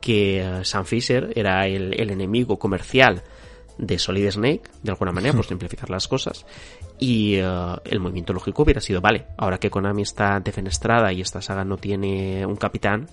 que 0.00 0.60
Sam 0.64 0.84
Fisher 0.84 1.32
era 1.34 1.66
el, 1.66 1.98
el 1.98 2.10
enemigo 2.10 2.58
comercial 2.58 3.22
de 3.78 3.98
Solid 3.98 4.30
Snake, 4.30 4.62
de 4.82 4.90
alguna 4.90 5.12
manera, 5.12 5.34
por 5.34 5.44
simplificar 5.46 5.90
las 5.90 6.08
cosas. 6.08 6.46
Y 6.98 7.40
uh, 7.40 7.76
el 7.84 8.00
movimiento 8.00 8.32
lógico 8.32 8.62
hubiera 8.62 8.80
sido, 8.80 9.00
vale, 9.00 9.26
ahora 9.36 9.58
que 9.58 9.70
Konami 9.70 10.02
está 10.02 10.40
defenestrada 10.40 11.12
y 11.12 11.20
esta 11.20 11.40
saga 11.42 11.64
no 11.64 11.76
tiene 11.76 12.46
un 12.46 12.56
capitán, 12.56 13.08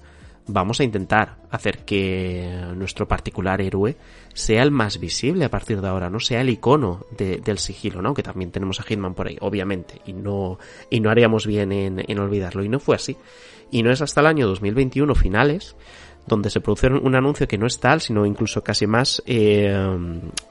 vamos 0.47 0.79
a 0.79 0.83
intentar 0.83 1.37
hacer 1.49 1.79
que 1.79 2.63
nuestro 2.75 3.07
particular 3.07 3.61
héroe 3.61 3.95
sea 4.33 4.63
el 4.63 4.71
más 4.71 4.99
visible 4.99 5.45
a 5.45 5.49
partir 5.49 5.81
de 5.81 5.87
ahora, 5.87 6.09
no 6.09 6.19
sea 6.19 6.41
el 6.41 6.49
icono 6.49 7.05
de, 7.17 7.37
del 7.37 7.57
sigilo, 7.57 8.01
¿no? 8.01 8.09
Aunque 8.09 8.23
también 8.23 8.51
tenemos 8.51 8.79
a 8.79 8.83
Hitman 8.83 9.13
por 9.13 9.27
ahí, 9.27 9.37
obviamente, 9.41 10.01
y 10.05 10.13
no, 10.13 10.59
y 10.89 10.99
no 10.99 11.09
haríamos 11.09 11.45
bien 11.45 11.71
en, 11.71 12.03
en 12.05 12.19
olvidarlo. 12.19 12.63
Y 12.63 12.69
no 12.69 12.79
fue 12.79 12.95
así. 12.95 13.17
Y 13.71 13.83
no 13.83 13.91
es 13.91 14.01
hasta 14.01 14.21
el 14.21 14.27
año 14.27 14.47
2021 14.47 15.15
finales 15.15 15.75
donde 16.25 16.49
se 16.49 16.61
produce 16.61 16.87
un 16.87 17.15
anuncio 17.15 17.47
que 17.47 17.57
no 17.57 17.67
es 17.67 17.79
tal, 17.79 18.01
sino 18.01 18.25
incluso 18.25 18.63
casi 18.63 18.87
más 18.87 19.21
eh, 19.25 19.73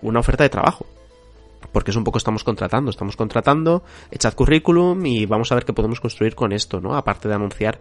una 0.03 0.21
oferta 0.21 0.45
de 0.45 0.51
trabajo. 0.51 0.87
Porque 1.73 1.93
es 1.93 1.97
un 1.97 2.05
poco 2.05 2.19
estamos 2.19 2.43
contratando, 2.43 2.91
estamos 2.91 3.17
contratando, 3.17 3.85
echad 4.11 4.35
currículum 4.35 5.07
y 5.07 5.27
vamos 5.27 5.53
a 5.53 5.55
ver 5.55 5.65
qué 5.65 5.73
podemos 5.73 6.01
construir 6.01 6.35
con 6.35 6.53
esto, 6.53 6.81
¿no? 6.81 6.97
Aparte 6.97 7.29
de 7.29 7.35
anunciar 7.35 7.79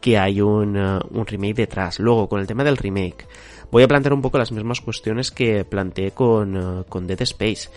que 0.00 0.18
hay 0.18 0.40
un, 0.40 0.76
uh, 0.76 1.00
un 1.10 1.26
remake 1.26 1.54
detrás. 1.54 1.98
Luego, 1.98 2.28
con 2.28 2.40
el 2.40 2.46
tema 2.46 2.64
del 2.64 2.76
remake, 2.76 3.26
voy 3.70 3.82
a 3.82 3.88
plantear 3.88 4.12
un 4.12 4.22
poco 4.22 4.38
las 4.38 4.52
mismas 4.52 4.80
cuestiones 4.80 5.30
que 5.30 5.64
planteé 5.64 6.12
con, 6.12 6.56
uh, 6.56 6.84
con 6.84 7.06
Dead 7.06 7.20
Space. 7.22 7.68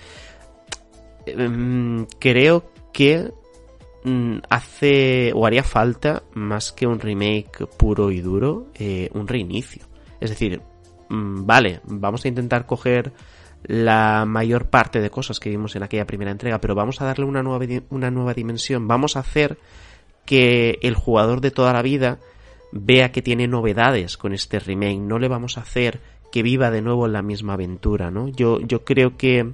Um, 1.38 2.06
creo 2.20 2.66
que 2.92 3.32
Mm, 4.06 4.40
hace 4.50 5.32
o 5.34 5.46
haría 5.46 5.64
falta 5.64 6.24
más 6.34 6.74
que 6.74 6.86
un 6.86 7.00
remake 7.00 7.66
puro 7.78 8.12
y 8.12 8.20
duro, 8.20 8.68
eh, 8.76 9.10
un 9.14 9.28
reinicio. 9.28 9.84
Es 10.20 10.30
decir, 10.30 10.62
mm, 11.10 11.46
vale, 11.46 11.80
vamos 11.86 12.26
a 12.26 12.28
intentar 12.28 12.66
coger 12.66 13.14
la 13.64 14.26
mayor 14.26 14.70
parte 14.70 15.00
de 15.00 15.10
cosas 15.10 15.40
que 15.40 15.50
vimos 15.50 15.76
en 15.78 15.84
aquella 15.84 16.06
primera 16.06 16.32
entrega, 16.32 16.60
pero 16.60 16.76
vamos 16.76 17.02
a 17.02 17.06
darle 17.06 17.24
una 17.26 17.42
nueva, 17.44 17.66
una 17.90 18.12
nueva 18.12 18.34
dimensión, 18.34 18.88
vamos 18.90 19.16
a 19.16 19.22
hacer 19.22 19.58
que 20.26 20.80
el 20.82 20.96
jugador 20.96 21.42
de 21.42 21.52
toda 21.52 21.74
la 21.74 21.82
vida 21.82 22.20
vea 22.72 23.12
que 23.12 23.22
tiene 23.22 23.48
novedades 23.48 24.18
con 24.18 24.34
este 24.34 24.60
remake, 24.60 25.00
no 25.00 25.20
le 25.20 25.28
vamos 25.28 25.58
a 25.58 25.62
hacer 25.62 26.00
que 26.32 26.42
viva 26.42 26.72
de 26.72 26.82
nuevo 26.82 27.06
en 27.06 27.14
la 27.14 27.22
misma 27.22 27.54
aventura, 27.54 28.10
¿no? 28.10 28.28
Yo, 28.30 28.60
yo 28.62 28.84
creo 28.84 29.16
que 29.18 29.54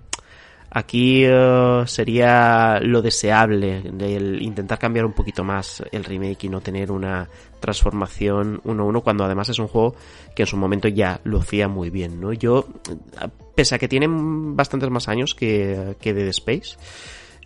aquí 0.71 1.23
eh, 1.25 1.83
sería 1.85 2.79
lo 2.81 3.01
deseable 3.01 3.83
el 3.99 4.41
intentar 4.41 4.79
cambiar 4.79 5.05
un 5.05 5.13
poquito 5.13 5.43
más 5.43 5.83
el 5.91 6.03
remake 6.03 6.45
y 6.45 6.49
no 6.49 6.61
tener 6.61 6.91
una 6.91 7.27
transformación 7.59 8.61
uno 8.63 8.83
a 8.83 8.85
uno 8.85 9.01
cuando 9.01 9.25
además 9.25 9.49
es 9.49 9.59
un 9.59 9.67
juego 9.67 9.95
que 10.35 10.43
en 10.43 10.47
su 10.47 10.57
momento 10.57 10.87
ya 10.87 11.19
lucía 11.23 11.67
muy 11.67 11.89
bien, 11.89 12.21
¿no? 12.21 12.31
Yo, 12.33 12.65
pese 13.55 13.75
a 13.75 13.79
que 13.79 13.87
tienen 13.87 14.55
bastantes 14.55 14.89
más 14.89 15.09
años 15.09 15.35
que, 15.35 15.97
que 15.99 16.13
Dead 16.13 16.27
Space, 16.29 16.77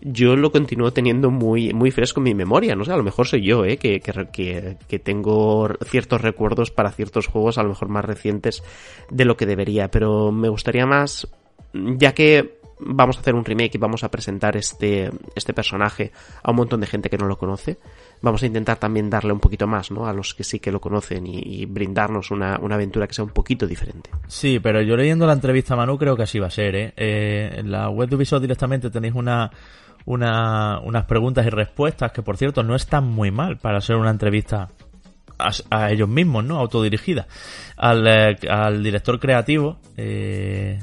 yo 0.02 0.36
lo 0.36 0.52
continúo 0.52 0.92
teniendo 0.92 1.32
muy, 1.32 1.74
muy 1.74 1.92
fresco 1.92 2.20
en 2.20 2.26
mi 2.26 2.34
memoria. 2.34 2.76
No 2.76 2.86
sé, 2.86 2.92
a 2.92 2.98
lo 2.98 3.04
mejor 3.04 3.28
soy 3.28 3.44
yo, 3.44 3.66
¿eh? 3.66 3.78
que, 3.78 4.00
que, 4.00 4.78
que, 4.88 5.00
tengo 5.00 5.70
ciertos 5.86 6.22
recuerdos 6.22 6.72
para 6.72 6.92
ciertos 6.92 7.28
juegos, 7.28 7.58
a 7.58 7.64
lo 7.64 7.70
mejor 7.70 7.90
más 7.90 8.06
recientes 8.06 8.64
de 9.10 9.26
lo 9.26 9.38
que 9.38 9.46
debería. 9.46 9.90
Pero 9.90 10.32
me 10.32 10.50
gustaría 10.50 10.86
más, 10.86 11.28
ya 11.74 12.14
que 12.14 12.60
vamos 12.86 13.18
a 13.18 13.20
hacer 13.22 13.36
un 13.36 13.46
remake 13.46 13.76
y 13.76 13.78
vamos 13.78 14.04
a 14.04 14.12
presentar 14.12 14.58
este, 14.58 15.10
este 15.36 15.54
personaje 15.54 16.12
a 16.42 16.52
un 16.52 16.58
montón 16.58 16.82
de 16.82 16.88
gente 16.88 17.10
que 17.10 17.18
no 17.18 17.28
lo 17.28 17.38
conoce, 17.38 17.78
vamos 18.22 18.44
a 18.44 18.46
intentar 18.46 18.78
también 18.78 19.10
darle 19.10 19.34
un 19.34 19.40
poquito 19.40 19.68
más, 19.68 19.92
¿no? 19.92 20.08
A 20.08 20.14
los 20.14 20.34
que 20.34 20.44
sí 20.44 20.60
que 20.60 20.72
lo 20.72 20.80
conocen 20.80 21.26
y, 21.28 21.66
brindarnos 21.66 22.32
una, 22.32 22.60
una, 22.60 22.76
aventura 22.76 23.08
que 23.08 23.14
sea 23.14 23.26
un 23.26 23.32
poquito 23.32 23.68
diferente. 23.68 24.10
Sí, 24.28 24.60
pero 24.60 24.82
yo 24.82 24.96
leyendo 24.96 25.26
la 25.26 25.34
entrevista 25.34 25.74
a 25.74 25.78
Manu 25.78 25.98
creo 25.98 26.16
que 26.16 26.24
así 26.24 26.40
va 26.40 26.48
a 26.48 26.52
ser, 26.52 26.76
¿eh? 26.76 26.94
eh 26.98 27.52
en 27.58 27.72
la 27.72 27.90
web 27.90 28.10
de 28.10 28.16
Ubisoft 28.16 28.42
directamente 28.42 28.90
tenéis 28.90 29.14
una, 29.16 29.50
una, 30.06 30.80
unas 30.80 31.06
preguntas 31.06 31.46
y 31.46 31.50
respuestas 31.50 32.12
que, 32.12 32.22
por 32.22 32.38
cierto, 32.38 32.64
no 32.64 32.76
están 32.76 33.06
muy 33.06 33.32
mal 33.32 33.58
para 33.58 33.82
ser 33.82 33.96
una 33.96 34.12
entrevista 34.12 34.70
a, 35.70 35.92
ellos 35.92 36.10
mismos, 36.10 36.44
¿no? 36.44 36.60
Autodirigida. 36.60 37.28
Al, 37.78 38.08
eh, 38.08 38.38
al 38.50 38.84
director 38.84 39.20
creativo, 39.20 39.80
eh, 39.98 40.80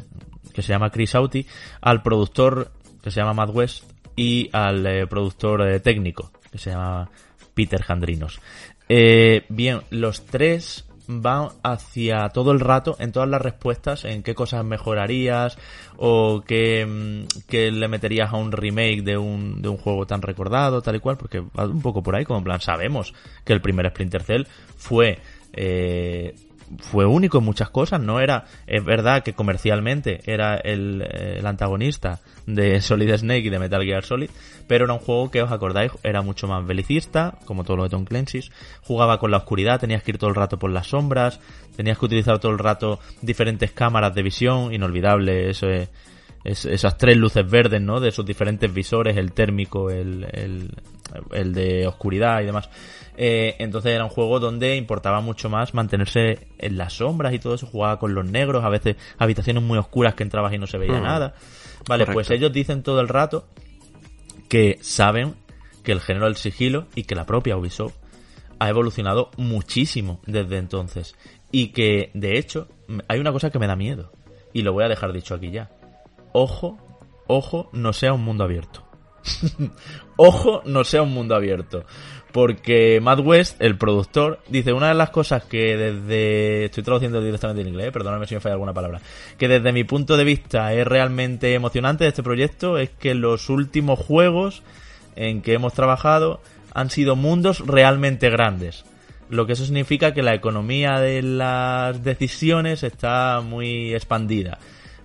que 0.53 0.63
se 0.63 0.73
llama 0.73 0.91
Chris 0.91 1.15
Auti, 1.15 1.47
al 1.81 2.03
productor, 2.03 2.73
que 3.03 3.11
se 3.11 3.21
llama 3.21 3.35
Matt 3.35 3.55
West, 3.55 3.85
y 4.17 4.51
al 4.53 4.87
eh, 4.87 5.07
productor 5.07 5.81
técnico, 5.81 6.31
que 6.51 6.59
se 6.59 6.71
llama 6.71 7.09
Peter 7.55 7.83
Jandrinos. 7.83 8.41
bien, 8.89 9.81
los 9.91 10.27
tres 10.27 10.90
van 11.11 11.49
hacia 11.63 12.29
todo 12.29 12.53
el 12.53 12.61
rato 12.61 12.97
en 12.99 13.13
todas 13.13 13.29
las 13.29 13.43
respuestas 13.43 14.05
en 14.05 14.23
qué 14.23 14.35
cosas 14.35 14.65
mejorarías 14.65 15.59
o 15.97 16.43
qué, 16.47 16.87
mm, 16.87 17.53
le 17.53 17.89
meterías 17.89 18.33
a 18.33 18.37
un 18.37 18.53
remake 18.53 19.03
de 19.03 19.19
un, 19.19 19.61
de 19.61 19.69
un 19.69 19.77
juego 19.77 20.07
tan 20.07 20.23
recordado, 20.23 20.81
tal 20.83 20.97
y 20.97 21.01
cual, 21.01 21.17
porque 21.17 21.41
va 21.41 21.67
un 21.67 21.83
poco 21.83 22.03
por 22.03 22.15
ahí, 22.15 22.25
como 22.25 22.39
en 22.39 22.45
plan, 22.45 22.61
sabemos 22.61 23.13
que 23.45 23.53
el 23.53 23.61
primer 23.61 23.89
Splinter 23.91 24.23
Cell 24.23 24.45
fue 24.77 25.19
eh, 25.53 26.35
fue 26.79 27.05
único 27.07 27.39
en 27.39 27.45
muchas 27.45 27.71
cosas, 27.71 28.01
no 28.01 28.21
era, 28.21 28.45
es 28.67 28.85
verdad 28.85 29.23
que 29.23 29.33
comercialmente 29.33 30.21
era 30.25 30.57
el, 30.57 31.03
el, 31.03 31.47
antagonista 31.47 32.21
de 32.47 32.81
Solid 32.81 33.17
Snake 33.17 33.47
y 33.47 33.51
de 33.51 33.59
Metal 33.59 33.83
Gear 33.83 34.05
Solid, 34.05 34.31
pero 34.67 34.85
era 34.85 34.95
un 34.95 35.01
juego 35.01 35.31
que 35.31 35.43
os 35.43 35.51
acordáis, 35.51 35.93
era 36.03 36.23
mucho 36.23 36.47
más 36.47 36.65
belicista, 36.65 37.39
como 37.45 37.65
todo 37.65 37.79
lo 37.79 37.83
de 37.85 37.91
Tom 37.91 38.05
Clancy's, 38.05 38.51
jugaba 38.83 39.19
con 39.19 39.31
la 39.31 39.39
oscuridad, 39.39 39.81
tenías 39.81 40.03
que 40.03 40.13
ir 40.13 40.19
todo 40.19 40.31
el 40.31 40.37
rato 40.37 40.59
por 40.59 40.71
las 40.71 40.89
sombras, 40.89 41.41
tenías 41.77 41.99
que 41.99 42.07
utilizar 42.07 42.39
todo 42.39 42.53
el 42.53 42.59
rato 42.59 43.01
diferentes 43.21 43.73
cámaras 43.73 44.15
de 44.15 44.23
visión, 44.23 44.73
inolvidable 44.73 45.51
eso 45.51 45.69
es, 45.69 45.89
esas 46.45 46.97
tres 46.97 47.17
luces 47.17 47.49
verdes, 47.51 47.83
¿no? 47.83 48.01
De 48.01 48.11
sus 48.13 48.25
diferentes 48.25 48.73
visores, 48.73 49.17
el 49.17 49.33
térmico, 49.33 49.91
el, 49.91 50.73
el 51.33 51.53
de 51.53 51.87
oscuridad 51.87 52.41
y 52.41 52.47
demás. 52.47 52.69
Eh, 53.23 53.57
entonces 53.59 53.93
era 53.93 54.05
un 54.05 54.09
juego 54.09 54.41
donde 54.41 54.77
importaba 54.77 55.21
mucho 55.21 55.51
más 55.51 55.75
mantenerse 55.75 56.49
en 56.57 56.79
las 56.79 56.95
sombras 56.95 57.35
y 57.35 57.39
todo 57.39 57.55
eso, 57.55 57.67
jugaba 57.67 57.99
con 57.99 58.15
los 58.15 58.25
negros, 58.25 58.65
a 58.65 58.71
veces 58.71 58.97
habitaciones 59.19 59.63
muy 59.63 59.77
oscuras 59.77 60.15
que 60.15 60.23
entrabas 60.23 60.55
y 60.55 60.59
no 60.59 60.67
se 60.67 60.79
veía 60.79 61.01
mm. 61.01 61.03
nada. 61.03 61.35
Vale, 61.87 62.07
pues 62.07 62.31
ellos 62.31 62.51
dicen 62.51 62.83
todo 62.83 62.99
el 63.03 63.09
rato 63.09 63.47
que 64.49 64.79
saben 64.81 65.35
que 65.85 65.93
el 65.93 66.01
género 66.01 66.25
del 66.25 66.37
sigilo 66.37 66.87
y 66.95 67.03
que 67.03 67.15
la 67.15 67.27
propia 67.27 67.59
Ubisoft 67.59 67.93
ha 68.59 68.71
evolucionado 68.71 69.31
muchísimo 69.37 70.23
desde 70.27 70.57
entonces. 70.57 71.15
Y 71.53 71.73
que, 71.73 72.11
de 72.15 72.39
hecho, 72.39 72.69
hay 73.07 73.21
una 73.21 73.33
cosa 73.33 73.51
que 73.51 73.59
me 73.59 73.67
da 73.67 73.77
miedo. 73.77 74.13
Y 74.55 74.63
lo 74.63 74.73
voy 74.73 74.85
a 74.85 74.89
dejar 74.89 75.13
dicho 75.13 75.35
aquí 75.35 75.51
ya. 75.51 75.69
Ojo, 76.33 76.79
ojo, 77.27 77.69
no 77.75 77.93
sea 77.93 78.15
un 78.15 78.25
mundo 78.25 78.45
abierto. 78.45 78.83
ojo, 80.17 80.63
no 80.65 80.85
sea 80.85 81.03
un 81.03 81.13
mundo 81.13 81.35
abierto. 81.35 81.85
Porque 82.33 83.01
Matt 83.03 83.21
West, 83.21 83.61
el 83.61 83.77
productor, 83.77 84.41
dice 84.49 84.73
una 84.73 84.89
de 84.89 84.95
las 84.95 85.11
cosas 85.11 85.45
que 85.45 85.77
desde... 85.77 86.67
Estoy 86.67 86.83
traduciendo 86.83 87.21
directamente 87.21 87.63
en 87.63 87.69
inglés, 87.69 87.89
eh, 87.89 87.93
perdóname 87.93 88.27
si 88.27 88.35
me 88.35 88.41
falla 88.41 88.55
alguna 88.55 88.73
palabra. 88.73 89.01
Que 89.37 89.49
desde 89.49 89.73
mi 89.73 89.85
punto 89.85 90.17
de 90.17 90.25
vista 90.25 90.73
es 90.73 90.87
realmente 90.87 91.55
emocionante 91.55 92.05
de 92.05 92.11
este 92.11 92.23
proyecto 92.23 92.79
es 92.79 92.91
que 92.91 93.15
los 93.15 93.49
últimos 93.49 93.99
juegos 93.99 94.63
en 95.17 95.43
que 95.43 95.55
hemos 95.55 95.73
trabajado 95.73 96.41
han 96.73 96.91
sido 96.91 97.17
mundos 97.17 97.61
realmente 97.67 98.31
grandes. 98.31 98.85
Lo 99.29 99.47
que 99.47 99.53
eso 99.55 99.65
significa 99.65 100.15
que 100.15 100.23
la 100.23 100.35
economía 100.35 100.99
de 101.01 101.23
las 101.23 102.03
decisiones 102.03 102.83
está 102.83 103.41
muy 103.41 103.95
expandida 103.95 104.59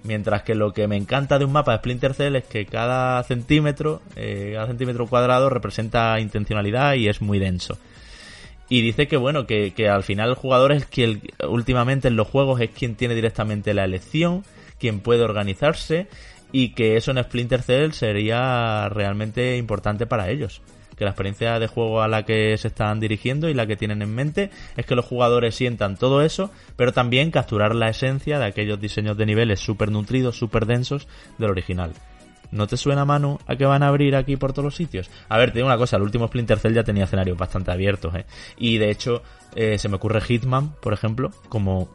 Mientras 0.06 0.44
que 0.44 0.56
lo 0.56 0.72
que 0.72 0.88
me 0.88 0.98
encanta 0.98 1.40
de 1.40 1.46
un 1.46 1.52
mapa 1.52 1.72
de 1.72 1.78
Splinter 1.80 2.14
Cell 2.14 2.36
es 2.36 2.44
que 2.44 2.66
cada 2.66 3.22
centímetro, 3.24 4.02
eh, 4.16 4.52
cada 4.54 4.68
centímetro 4.68 5.08
cuadrado 5.08 5.50
representa 5.50 6.20
intencionalidad 6.20 6.94
y 6.94 7.08
es 7.08 7.22
muy 7.22 7.40
denso. 7.40 7.78
Y 8.70 8.82
dice 8.82 9.08
que 9.08 9.18
bueno, 9.18 9.46
que, 9.48 9.74
que 9.74 9.90
al 9.90 10.04
final 10.04 10.30
el 10.30 10.36
jugador 10.36 10.72
es 10.72 10.86
quien 10.86 11.22
últimamente 11.48 12.08
en 12.08 12.16
los 12.16 12.28
juegos 12.28 12.62
es 12.62 12.70
quien 12.70 12.96
tiene 12.96 13.16
directamente 13.16 13.74
la 13.74 13.84
elección, 13.84 14.44
quien 14.80 15.00
puede 15.00 15.24
organizarse 15.24 16.08
y 16.52 16.70
que 16.70 16.98
eso 16.98 17.12
en 17.12 17.24
Splinter 17.24 17.62
Cell 17.62 17.92
sería 17.92 18.90
realmente 18.90 19.58
importante 19.58 20.06
para 20.06 20.30
ellos 20.30 20.62
que 20.96 21.04
la 21.04 21.12
experiencia 21.12 21.60
de 21.60 21.68
juego 21.68 22.02
a 22.02 22.08
la 22.08 22.24
que 22.24 22.58
se 22.58 22.68
están 22.68 23.00
dirigiendo 23.00 23.50
y 23.50 23.54
la 23.54 23.68
que 23.68 23.76
tienen 23.76 24.02
en 24.02 24.14
mente 24.14 24.50
es 24.78 24.86
que 24.86 24.96
los 24.96 25.06
jugadores 25.06 25.56
sientan 25.56 25.98
todo 25.98 26.22
eso, 26.22 26.52
pero 26.76 26.94
también 26.94 27.32
capturar 27.32 27.76
la 27.76 27.90
esencia 27.90 28.40
de 28.40 28.46
aquellos 28.46 28.80
diseños 28.80 29.18
de 29.18 29.26
niveles 29.26 29.60
súper 29.60 29.92
nutridos, 29.92 30.38
súper 30.38 30.66
densos 30.66 31.08
del 31.38 31.52
original. 31.52 31.94
¿No 32.52 32.68
te 32.68 32.78
suena, 32.78 33.06
Manu, 33.06 33.40
a 33.48 33.56
que 33.56 33.66
van 33.66 33.84
a 33.84 33.88
abrir 33.88 34.16
aquí 34.16 34.38
por 34.38 34.54
todos 34.54 34.66
los 34.66 34.76
sitios? 34.76 35.10
A 35.30 35.38
ver, 35.38 35.52
te 35.52 35.60
digo 35.60 35.68
una 35.68 35.78
cosa, 35.78 35.98
el 35.98 36.04
último 36.04 36.28
Splinter 36.28 36.60
Cell 36.60 36.74
ya 36.74 36.84
tenía 36.84 37.04
escenarios 37.06 37.38
bastante 37.38 37.72
abiertos, 37.72 38.16
¿eh? 38.16 38.26
Y 38.58 38.78
de 38.78 38.92
hecho, 38.92 39.24
eh, 39.56 39.78
se 39.78 39.90
me 39.90 39.96
ocurre 39.96 40.22
Hitman, 40.22 40.74
por 40.82 40.94
ejemplo, 40.94 41.32
como 41.50 41.90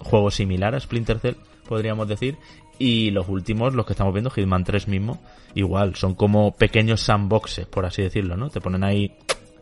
juego 0.00 0.30
similar 0.30 0.74
a 0.74 0.80
Splinter 0.80 1.18
Cell, 1.18 1.36
podríamos 1.66 2.08
decir, 2.08 2.36
y 2.78 3.10
los 3.10 3.28
últimos, 3.28 3.74
los 3.74 3.86
que 3.86 3.92
estamos 3.92 4.12
viendo, 4.12 4.30
Hitman 4.30 4.64
3 4.64 4.88
mismo, 4.88 5.20
igual, 5.54 5.94
son 5.94 6.14
como 6.14 6.52
pequeños 6.52 7.00
sandboxes, 7.02 7.66
por 7.66 7.86
así 7.86 8.02
decirlo, 8.02 8.36
¿no? 8.36 8.50
Te 8.50 8.60
ponen 8.60 8.84
ahí 8.84 9.14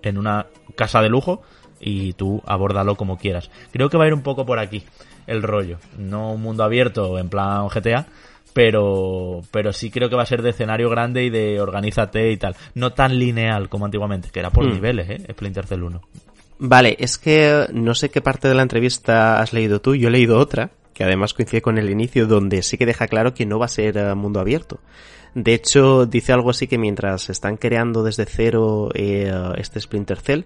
en 0.02 0.18
una 0.18 0.46
casa 0.76 1.02
de 1.02 1.08
lujo 1.08 1.42
y 1.80 2.12
tú 2.14 2.42
abórdalo 2.46 2.96
como 2.96 3.18
quieras. 3.18 3.50
Creo 3.72 3.88
que 3.88 3.96
va 3.96 4.04
a 4.04 4.08
ir 4.08 4.14
un 4.14 4.22
poco 4.22 4.46
por 4.46 4.58
aquí 4.58 4.84
el 5.26 5.42
rollo. 5.42 5.78
No 5.98 6.32
un 6.32 6.42
mundo 6.42 6.64
abierto 6.64 7.18
en 7.18 7.28
plan 7.28 7.68
GTA, 7.68 8.06
pero, 8.52 9.42
pero 9.50 9.72
sí 9.72 9.90
creo 9.90 10.08
que 10.08 10.16
va 10.16 10.22
a 10.22 10.26
ser 10.26 10.42
de 10.42 10.50
escenario 10.50 10.90
grande 10.90 11.24
y 11.24 11.30
de 11.30 11.60
organízate 11.60 12.32
y 12.32 12.36
tal. 12.36 12.56
No 12.74 12.92
tan 12.92 13.18
lineal 13.18 13.68
como 13.68 13.84
antiguamente, 13.84 14.30
que 14.30 14.40
era 14.40 14.50
por 14.50 14.66
hmm. 14.66 14.72
niveles, 14.72 15.10
¿eh? 15.10 15.26
Splinter 15.32 15.66
Cell 15.66 15.82
1. 15.82 16.00
Vale, 16.58 16.96
es 16.98 17.16
que 17.16 17.68
no 17.72 17.94
sé 17.94 18.10
qué 18.10 18.20
parte 18.20 18.48
de 18.48 18.54
la 18.54 18.62
entrevista 18.62 19.40
has 19.40 19.54
leído 19.54 19.80
tú, 19.80 19.94
yo 19.94 20.08
he 20.08 20.10
leído 20.10 20.38
otra, 20.38 20.70
que 21.00 21.04
además 21.04 21.32
coincide 21.32 21.62
con 21.62 21.78
el 21.78 21.88
inicio 21.88 22.26
donde 22.26 22.60
sí 22.60 22.76
que 22.76 22.84
deja 22.84 23.08
claro 23.08 23.32
que 23.32 23.46
no 23.46 23.58
va 23.58 23.64
a 23.64 23.68
ser 23.68 23.96
eh, 23.96 24.14
mundo 24.14 24.38
abierto. 24.38 24.80
De 25.34 25.54
hecho, 25.54 26.04
dice 26.04 26.34
algo 26.34 26.50
así 26.50 26.66
que 26.66 26.76
mientras 26.76 27.30
están 27.30 27.56
creando 27.56 28.02
desde 28.02 28.26
cero 28.26 28.90
eh, 28.92 29.32
este 29.56 29.80
Splinter 29.80 30.20
Cell, 30.20 30.42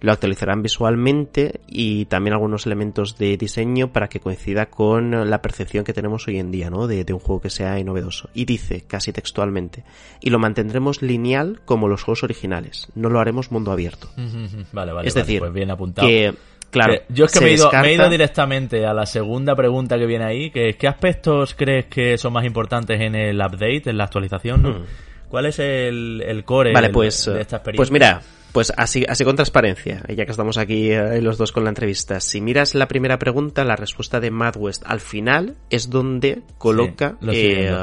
lo 0.00 0.12
actualizarán 0.12 0.60
visualmente 0.60 1.62
y 1.66 2.04
también 2.04 2.34
algunos 2.34 2.66
elementos 2.66 3.16
de 3.16 3.38
diseño 3.38 3.94
para 3.94 4.08
que 4.08 4.20
coincida 4.20 4.66
con 4.66 5.30
la 5.30 5.40
percepción 5.40 5.84
que 5.84 5.94
tenemos 5.94 6.28
hoy 6.28 6.38
en 6.38 6.50
día, 6.50 6.68
¿no? 6.68 6.86
De, 6.86 7.06
un 7.10 7.18
juego 7.18 7.40
que 7.40 7.48
sea 7.48 7.82
novedoso. 7.82 8.28
Y 8.34 8.44
dice, 8.44 8.82
casi 8.82 9.10
textualmente, 9.10 9.84
y 10.20 10.28
lo 10.28 10.38
mantendremos 10.38 11.00
lineal 11.00 11.62
como 11.64 11.88
los 11.88 12.02
juegos 12.02 12.24
originales, 12.24 12.88
no 12.94 13.08
lo 13.08 13.20
haremos 13.20 13.50
mundo 13.50 13.72
abierto. 13.72 14.10
vale, 14.72 14.92
vale. 14.92 15.08
Es 15.08 15.14
decir, 15.14 15.38
pues 15.38 15.54
bien 15.54 15.70
apuntado. 15.70 16.06
que 16.06 16.34
Claro. 16.74 16.94
yo 17.08 17.24
es 17.24 17.32
que 17.32 17.40
me 17.40 17.50
he, 17.50 17.94
ido, 17.94 18.10
directamente 18.10 18.84
a 18.84 18.92
la 18.92 19.06
segunda 19.06 19.54
pregunta 19.54 19.96
que 19.96 20.06
viene 20.06 20.24
ahí, 20.24 20.50
que 20.50 20.74
¿qué 20.74 20.88
aspectos 20.88 21.54
crees 21.54 21.86
que 21.86 22.18
son 22.18 22.32
más 22.32 22.44
importantes 22.44 23.00
en 23.00 23.14
el 23.14 23.36
update, 23.38 23.82
en 23.86 23.96
la 23.96 24.04
actualización? 24.04 24.62
Hmm. 24.62 24.84
¿Cuál 25.28 25.46
es 25.46 25.58
el, 25.58 26.42
core 26.44 26.72
pues, 26.92 27.26
de 27.26 27.40
esta 27.40 27.56
experiencia? 27.56 27.76
Pues 27.76 27.90
mira, 27.90 28.20
Pues 28.52 28.72
así, 28.76 29.04
así 29.08 29.24
con 29.24 29.34
transparencia, 29.34 30.04
ya 30.08 30.24
que 30.24 30.30
estamos 30.30 30.58
aquí 30.58 30.92
eh, 30.92 31.20
los 31.20 31.38
dos 31.38 31.50
con 31.50 31.64
la 31.64 31.70
entrevista. 31.70 32.20
Si 32.20 32.40
miras 32.40 32.76
la 32.76 32.86
primera 32.86 33.18
pregunta, 33.18 33.64
la 33.64 33.74
respuesta 33.74 34.20
de 34.20 34.30
Mad 34.30 34.56
West 34.56 34.84
al 34.86 35.00
final 35.00 35.56
es 35.70 35.90
donde 35.90 36.42
coloca 36.56 37.16
eh, 37.32 37.74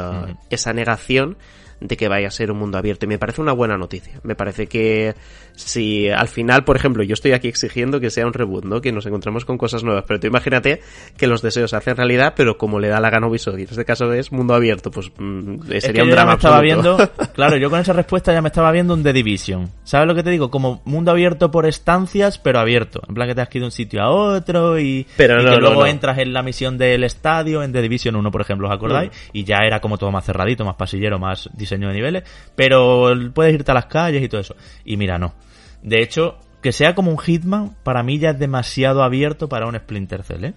esa 0.50 0.72
negación 0.72 1.38
de 1.82 1.98
que 1.98 2.08
vaya 2.08 2.28
a 2.28 2.32
ser 2.32 2.52
un 2.52 2.60
mundo 2.60 2.78
abierto. 2.78 3.06
Y 3.06 3.10
me 3.10 3.18
parece 3.18 3.42
una 3.42 3.54
buena 3.54 3.78
noticia. 3.78 4.20
Me 4.24 4.36
parece 4.36 4.68
que 4.68 5.16
si 5.56 6.10
al 6.10 6.28
final, 6.28 6.64
por 6.64 6.76
ejemplo, 6.76 7.04
yo 7.04 7.14
estoy 7.14 7.34
aquí 7.34 7.48
exigiendo 7.48 8.00
que 8.00 8.10
sea 8.10 8.26
un 8.26 8.34
reboot, 8.34 8.66
¿no? 8.66 8.82
Que 8.82 8.92
nos 8.92 9.06
encontremos 9.06 9.46
con 9.46 9.58
cosas 9.58 9.84
nuevas. 9.84 10.06
Pero 10.08 10.20
tú 10.20 10.28
imagínate 10.28 10.82
que 11.18 11.28
los 11.28 11.42
deseos 11.42 11.72
se 11.72 11.76
hacen 11.76 11.98
realidad, 11.98 12.34
pero 12.36 12.58
como 12.58 12.80
le 12.80 12.88
da 12.88 13.00
la 13.00 13.10
gana 13.10 13.28
Ubisoft, 13.28 13.58
y 13.58 13.64
en 13.64 13.70
este 13.70 13.84
caso 13.84 14.14
es 14.14 14.32
mundo 14.32 14.54
abierto, 14.54 14.92
pues 14.92 15.12
mm, 15.18 15.72
sería 15.80 16.04
un 16.04 16.12
drama. 16.12 16.34
estaba 16.34 16.62
viendo, 16.62 16.98
claro, 17.34 17.58
yo 17.58 17.70
con 17.70 17.80
esa 17.80 17.94
respuesta 17.94 18.32
ya 18.32 18.42
me 18.42 18.50
estaba 18.50 18.72
viendo 18.72 18.94
un 18.94 19.04
The 19.04 19.14
Division. 19.14 19.70
¿Sabes 19.84 20.08
lo 20.08 20.16
que 20.16 20.24
te 20.24 20.30
digo? 20.30 20.52
Como 20.52 20.82
mundo 20.86 21.12
abierto 21.12 21.50
por 21.50 21.66
estancias, 21.66 22.38
pero 22.38 22.60
abierto. 22.60 23.02
En 23.08 23.16
plan 23.16 23.28
que 23.28 23.36
te 23.36 23.42
has 23.42 23.56
ido 23.56 23.62
de 23.62 23.66
un 23.66 23.72
sitio 23.72 24.02
a 24.02 24.10
otro 24.10 24.80
y, 24.80 25.08
pero 25.18 25.38
que 25.38 25.58
luego 25.58 25.86
entras 25.86 26.20
en 26.20 26.34
la 26.34 26.44
misión 26.44 26.78
del 26.78 27.04
estadio, 27.04 27.64
en 27.64 27.72
The 27.72 27.82
Division 27.82 28.16
1, 28.16 28.32
por 28.32 28.42
ejemplo, 28.42 28.68
¿os 28.68 28.74
acordáis? 28.74 29.10
Mm. 29.10 29.30
Y 29.34 29.44
ya 29.44 29.58
era 29.66 29.80
como 29.80 29.98
todo 29.98 30.12
más 30.12 30.26
cerradito, 30.26 30.64
más 30.66 30.76
pasillero, 30.76 31.20
más 31.20 31.50
diseño 31.54 31.71
niveles, 31.80 32.24
pero 32.56 33.12
puedes 33.34 33.54
irte 33.54 33.72
a 33.72 33.76
las 33.76 33.86
calles 33.86 34.24
y 34.24 34.30
todo 34.30 34.42
eso. 34.42 34.56
Y 34.86 34.98
mira, 34.98 35.18
no. 35.18 35.34
De 35.82 36.02
hecho, 36.02 36.38
que 36.62 36.72
sea 36.72 36.96
como 36.96 37.12
un 37.12 37.18
Hitman, 37.18 37.76
para 37.84 38.04
mí 38.04 38.20
ya 38.20 38.32
es 38.32 38.40
demasiado 38.40 39.04
abierto 39.04 39.50
para 39.50 39.68
un 39.68 39.76
Splinter 39.76 40.24
Cell, 40.24 40.46
¿eh? 40.46 40.54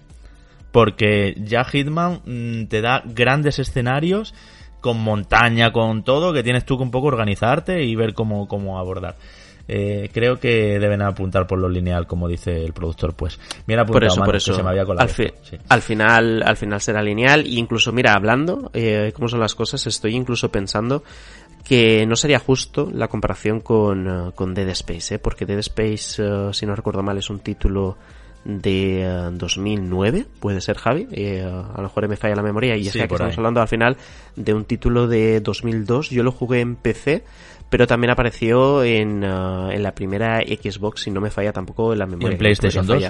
Porque 0.71 1.35
ya 1.37 1.63
Hitman 1.63 2.21
mm, 2.25 2.65
te 2.65 2.81
da 2.81 3.01
grandes 3.05 3.59
escenarios 3.59 4.33
con 4.81 4.99
montaña, 4.99 5.71
con 5.71 6.03
todo, 6.03 6.31
que 6.31 6.43
tienes 6.43 6.65
tú 6.65 6.77
que 6.77 6.83
un 6.83 6.91
poco 6.91 7.07
organizarte 7.07 7.83
y 7.83 7.95
ver 7.95 8.13
cómo, 8.13 8.47
cómo 8.47 8.77
abordar. 8.77 9.15
Eh, 9.67 10.09
creo 10.13 10.39
que 10.39 10.79
deben 10.79 11.01
apuntar 11.01 11.47
por 11.47 11.57
lo 11.57 11.67
lineal, 11.67 12.05
como 12.05 12.27
dice 12.27 12.63
el 12.63 12.73
productor. 12.73 13.13
Pues 13.13 13.39
mira, 13.65 13.85
por 13.85 14.03
eso, 14.03 14.23
por 14.23 14.35
eso. 14.35 14.53
Se 14.53 14.63
me 14.63 14.69
había 14.69 14.83
al, 14.83 14.99
al, 15.69 15.81
final, 15.81 16.43
al 16.43 16.57
final 16.57 16.81
será 16.81 17.01
lineal. 17.01 17.41
E 17.45 17.55
incluso, 17.55 17.91
mira, 17.91 18.13
hablando, 18.13 18.69
eh, 18.73 19.11
cómo 19.15 19.27
son 19.27 19.39
las 19.39 19.55
cosas, 19.55 19.85
estoy 19.87 20.15
incluso 20.15 20.49
pensando 20.49 21.03
que 21.63 22.05
no 22.05 22.15
sería 22.15 22.37
justo 22.37 22.91
la 22.93 23.07
comparación 23.07 23.59
con, 23.59 24.07
eh, 24.07 24.31
con 24.35 24.53
Dead 24.53 24.69
Space, 24.69 25.15
¿eh? 25.15 25.19
porque 25.19 25.47
Dead 25.47 25.59
Space, 25.59 26.21
si 26.53 26.65
no 26.65 26.75
recuerdo 26.75 27.01
mal, 27.01 27.17
es 27.17 27.29
un 27.31 27.39
título 27.39 27.97
de 28.43 29.31
2009, 29.33 30.27
puede 30.39 30.61
ser 30.61 30.77
Javi, 30.77 31.07
a 31.41 31.73
lo 31.77 31.81
mejor 31.81 32.07
me 32.07 32.15
falla 32.15 32.35
la 32.35 32.43
memoria 32.43 32.77
y 32.77 32.85
es 32.87 32.93
que 32.93 33.01
estamos 33.01 33.35
hablando 33.35 33.59
al 33.59 33.67
final 33.67 33.97
de 34.35 34.53
un 34.53 34.65
título 34.65 35.07
de 35.07 35.39
2002, 35.39 36.11
yo 36.11 36.21
lo 36.21 36.31
jugué 36.31 36.59
en 36.59 36.75
PC 36.75 37.23
pero 37.69 37.87
también 37.87 38.11
apareció 38.11 38.83
en, 38.83 39.23
uh, 39.23 39.69
en 39.69 39.83
la 39.83 39.93
primera 39.93 40.39
Xbox, 40.41 41.01
si 41.01 41.11
no 41.11 41.19
me 41.19 41.31
falla 41.31 41.51
tampoco 41.51 41.93
en 41.93 41.99
la 41.99 42.05
memoria. 42.05 42.29
Y 42.29 42.33
en 42.33 42.37
PlayStation 42.37 42.85
2. 42.85 43.03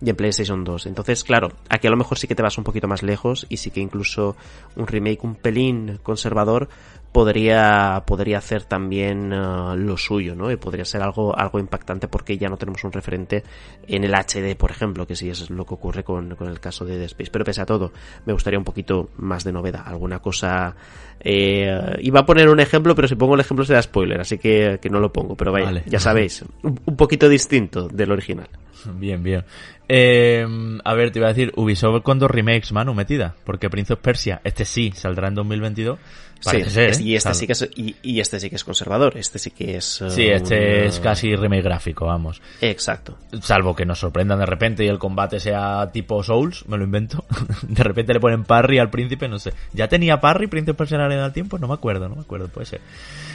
Y 0.00 0.10
en 0.10 0.16
PlayStation 0.16 0.64
2. 0.64 0.86
Entonces, 0.86 1.22
claro, 1.22 1.52
aquí 1.68 1.86
a 1.86 1.90
lo 1.90 1.96
mejor 1.96 2.18
sí 2.18 2.26
que 2.26 2.34
te 2.34 2.42
vas 2.42 2.56
un 2.58 2.64
poquito 2.64 2.88
más 2.88 3.02
lejos 3.02 3.46
y 3.48 3.58
sí 3.58 3.70
que 3.70 3.80
incluso 3.80 4.36
un 4.76 4.86
remake 4.86 5.20
un 5.22 5.34
pelín 5.34 5.98
conservador 6.02 6.68
podría 7.12 8.04
podría 8.06 8.38
hacer 8.38 8.64
también 8.64 9.32
uh, 9.32 9.76
lo 9.76 9.96
suyo, 9.96 10.34
¿no? 10.34 10.50
Y 10.50 10.56
podría 10.56 10.84
ser 10.84 11.02
algo 11.02 11.36
algo 11.36 11.58
impactante 11.58 12.08
porque 12.08 12.38
ya 12.38 12.48
no 12.48 12.56
tenemos 12.56 12.84
un 12.84 12.92
referente 12.92 13.42
en 13.86 14.04
el 14.04 14.14
HD, 14.14 14.56
por 14.56 14.70
ejemplo, 14.70 15.06
que 15.06 15.16
sí 15.16 15.28
es 15.28 15.50
lo 15.50 15.66
que 15.66 15.74
ocurre 15.74 16.04
con, 16.04 16.36
con 16.36 16.48
el 16.48 16.60
caso 16.60 16.84
de 16.84 16.96
Dead 16.96 17.06
Space. 17.06 17.30
Pero 17.30 17.44
pese 17.44 17.62
a 17.62 17.66
todo, 17.66 17.92
me 18.26 18.32
gustaría 18.32 18.58
un 18.58 18.64
poquito 18.64 19.10
más 19.16 19.44
de 19.44 19.52
novedad, 19.52 19.82
alguna 19.86 20.20
cosa 20.20 20.76
eh, 21.22 21.96
iba 22.00 22.20
a 22.20 22.26
poner 22.26 22.48
un 22.48 22.60
ejemplo, 22.60 22.94
pero 22.94 23.06
si 23.06 23.14
pongo 23.14 23.34
el 23.34 23.40
ejemplo 23.40 23.64
será 23.64 23.82
spoiler, 23.82 24.20
así 24.20 24.38
que, 24.38 24.78
que 24.80 24.88
no 24.88 25.00
lo 25.00 25.12
pongo. 25.12 25.36
Pero 25.36 25.52
vaya, 25.52 25.82
ya 25.86 26.00
sabéis, 26.00 26.42
un, 26.62 26.80
un, 26.84 26.96
poquito 26.96 27.28
distinto 27.28 27.88
del 27.88 28.12
original. 28.12 28.48
Bien, 28.94 29.22
bien. 29.22 29.44
Eh, 29.92 30.46
a 30.84 30.94
ver, 30.94 31.10
te 31.10 31.18
iba 31.18 31.26
a 31.26 31.32
decir, 31.32 31.52
Ubisoft 31.56 32.04
con 32.04 32.20
dos 32.20 32.30
remakes, 32.30 32.70
Manu, 32.70 32.94
metida. 32.94 33.34
Porque 33.42 33.68
Prince 33.68 33.94
of 33.94 33.98
Persia, 33.98 34.40
este 34.44 34.64
sí, 34.64 34.92
saldrá 34.94 35.26
en 35.26 35.34
2022. 35.34 35.98
sí, 36.38 36.62
ser, 36.62 37.00
y, 37.00 37.16
este 37.16 37.34
sí 37.34 37.46
que 37.48 37.52
es, 37.54 37.68
y, 37.74 38.20
este 38.20 38.38
sí 38.38 38.48
que 38.50 38.54
es 38.54 38.62
conservador. 38.62 39.16
Este 39.16 39.40
sí 39.40 39.50
que 39.50 39.76
es. 39.76 40.00
sí, 40.10 40.28
este 40.28 40.86
es 40.86 41.00
casi 41.00 41.34
remake 41.34 41.62
gráfico, 41.62 42.06
vamos. 42.06 42.40
Exacto. 42.60 43.18
Salvo 43.42 43.74
que 43.74 43.84
nos 43.84 43.98
sorprendan 43.98 44.38
de 44.38 44.46
repente 44.46 44.84
y 44.84 44.86
el 44.86 45.00
combate 45.00 45.40
sea 45.40 45.90
tipo 45.92 46.22
Souls, 46.22 46.68
me 46.68 46.78
lo 46.78 46.84
invento. 46.84 47.24
de 47.62 47.82
repente 47.82 48.14
le 48.14 48.20
ponen 48.20 48.44
parry 48.44 48.78
al 48.78 48.90
príncipe, 48.90 49.26
no 49.26 49.40
sé. 49.40 49.54
¿Ya 49.72 49.88
tenía 49.88 50.20
parry 50.20 50.46
Prince 50.46 50.70
of 50.70 50.76
Persia 50.76 51.04
en 51.04 51.10
el 51.10 51.32
tiempo? 51.32 51.58
No 51.58 51.66
me 51.66 51.74
acuerdo, 51.74 52.08
no 52.08 52.14
me 52.14 52.22
acuerdo, 52.22 52.46
puede 52.46 52.66
ser. 52.66 52.80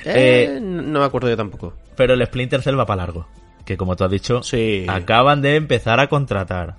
Eh, 0.05 0.55
eh, 0.55 0.59
no 0.61 0.99
me 0.99 1.05
acuerdo 1.05 1.27
yo 1.27 1.35
tampoco. 1.35 1.73
Pero 1.97 2.13
el 2.13 2.25
Splinter 2.25 2.61
Cell 2.61 2.79
va 2.79 2.85
para 2.85 3.01
largo 3.01 3.27
que 3.65 3.77
como 3.77 3.95
tú 3.95 4.03
has 4.03 4.11
dicho, 4.11 4.41
acaban 4.87 5.41
de 5.41 5.55
empezar 5.55 5.99
a 5.99 6.07
contratar. 6.07 6.75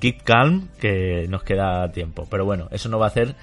Keep 0.00 0.22
calm, 0.22 0.68
que 0.80 1.26
nos 1.28 1.42
queda 1.44 1.90
tiempo. 1.92 2.26
Pero 2.30 2.44
bueno, 2.44 2.68
eso 2.70 2.88
no 2.88 2.98
va 2.98 3.06
a 3.06 3.08
hacer 3.08 3.34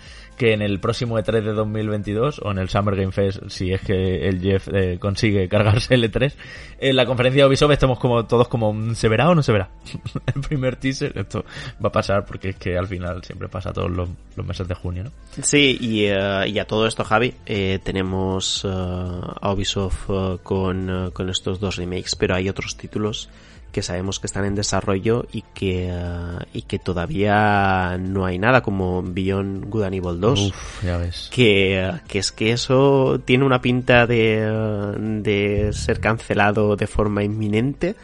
que 0.41 0.53
en 0.53 0.63
el 0.63 0.79
próximo 0.79 1.19
E3 1.19 1.43
de 1.43 1.53
2022 1.53 2.41
o 2.43 2.49
en 2.49 2.57
el 2.57 2.67
Summer 2.67 2.95
Game 2.95 3.11
Fest, 3.11 3.43
si 3.49 3.71
es 3.71 3.81
que 3.81 4.27
el 4.27 4.41
Jeff 4.41 4.69
eh, 4.73 4.97
consigue 4.99 5.47
cargarse 5.47 5.93
el 5.93 6.11
E3, 6.11 6.33
en 6.79 6.95
la 6.95 7.05
conferencia 7.05 7.43
de 7.43 7.47
Ubisoft 7.47 7.73
estamos 7.73 7.99
como 7.99 8.25
todos 8.25 8.47
como, 8.47 8.95
¿se 8.95 9.07
verá 9.07 9.29
o 9.29 9.35
no 9.35 9.43
se 9.43 9.51
verá? 9.51 9.69
el 10.33 10.41
primer 10.41 10.77
teaser, 10.77 11.15
esto 11.15 11.45
va 11.73 11.89
a 11.89 11.91
pasar 11.91 12.25
porque 12.25 12.49
es 12.49 12.55
que 12.55 12.75
al 12.75 12.87
final 12.87 13.23
siempre 13.23 13.49
pasa 13.49 13.71
todos 13.71 13.91
los, 13.91 14.09
meses 14.43 14.67
de 14.67 14.73
junio, 14.73 15.03
¿no? 15.03 15.11
Sí, 15.43 15.77
y, 15.79 16.09
uh, 16.09 16.43
y 16.47 16.57
a 16.57 16.65
todo 16.65 16.87
esto, 16.87 17.03
Javi, 17.03 17.35
eh, 17.45 17.77
tenemos 17.83 18.65
uh, 18.65 19.21
a 19.39 19.53
Ubisoft 19.53 20.09
uh, 20.09 20.39
con, 20.41 21.11
con 21.13 21.29
estos 21.29 21.59
dos 21.59 21.75
remakes, 21.75 22.15
pero 22.15 22.33
hay 22.33 22.49
otros 22.49 22.75
títulos 22.75 23.29
que 23.71 23.81
sabemos 23.81 24.19
que 24.19 24.27
están 24.27 24.45
en 24.45 24.55
desarrollo 24.55 25.25
y 25.31 25.43
que, 25.53 25.91
uh, 25.91 26.43
y 26.53 26.63
que 26.63 26.79
todavía 26.79 27.97
no 27.97 28.25
hay 28.25 28.37
nada 28.37 28.61
como 28.61 29.01
Beyond 29.01 29.69
Good 29.69 29.83
and 29.83 29.95
Evil 29.95 30.19
2. 30.19 30.39
Uf, 30.49 30.83
ya 30.83 30.97
ves. 30.97 31.29
Que, 31.33 31.91
uh, 31.91 32.07
que 32.07 32.19
es 32.19 32.31
que 32.31 32.51
eso 32.51 33.19
tiene 33.23 33.45
una 33.45 33.61
pinta 33.61 34.05
de, 34.05 34.45
uh, 34.49 35.21
de 35.21 35.71
ser 35.73 35.99
cancelado 35.99 36.75
de 36.75 36.87
forma 36.87 37.23
inminente 37.23 37.95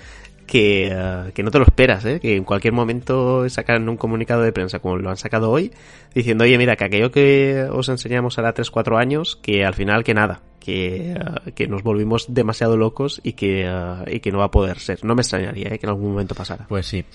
que, 0.48 0.92
uh, 0.92 1.32
que 1.34 1.44
no 1.44 1.52
te 1.52 1.60
lo 1.60 1.66
esperas, 1.66 2.04
¿eh? 2.06 2.20
que 2.20 2.36
en 2.36 2.44
cualquier 2.44 2.74
momento 2.74 3.48
sacan 3.50 3.88
un 3.88 3.98
comunicado 3.98 4.42
de 4.42 4.52
prensa 4.52 4.80
como 4.80 4.98
lo 4.98 5.10
han 5.10 5.18
sacado 5.18 5.52
hoy, 5.52 5.72
diciendo, 6.16 6.46
oye, 6.46 6.58
mira, 6.58 6.76
que 6.76 6.86
aquello 6.86 7.12
que 7.12 7.68
os 7.70 7.90
enseñamos 7.90 8.40
hará 8.40 8.54
3-4 8.54 8.98
años, 8.98 9.36
que 9.36 9.66
al 9.66 9.76
final 9.76 10.04
que 10.04 10.14
nada, 10.14 10.42
que, 10.60 11.16
uh, 11.20 11.52
que 11.52 11.68
nos 11.68 11.84
volvimos 11.84 12.34
demasiado 12.34 12.78
locos 12.78 13.22
y 13.24 13.34
que, 13.34 13.70
uh, 13.70 14.10
y 14.10 14.22
que 14.22 14.32
no 14.32 14.40
va 14.40 14.46
a 14.46 14.52
poder 14.52 14.80
ser. 14.80 15.04
No 15.04 15.14
me 15.14 15.22
extrañaría 15.22 15.68
¿eh? 15.68 15.78
que 15.78 15.86
en 15.86 15.92
algún 15.92 16.12
momento 16.12 16.34
pasara. 16.34 16.66
Pues 16.68 16.88
sí 16.88 17.06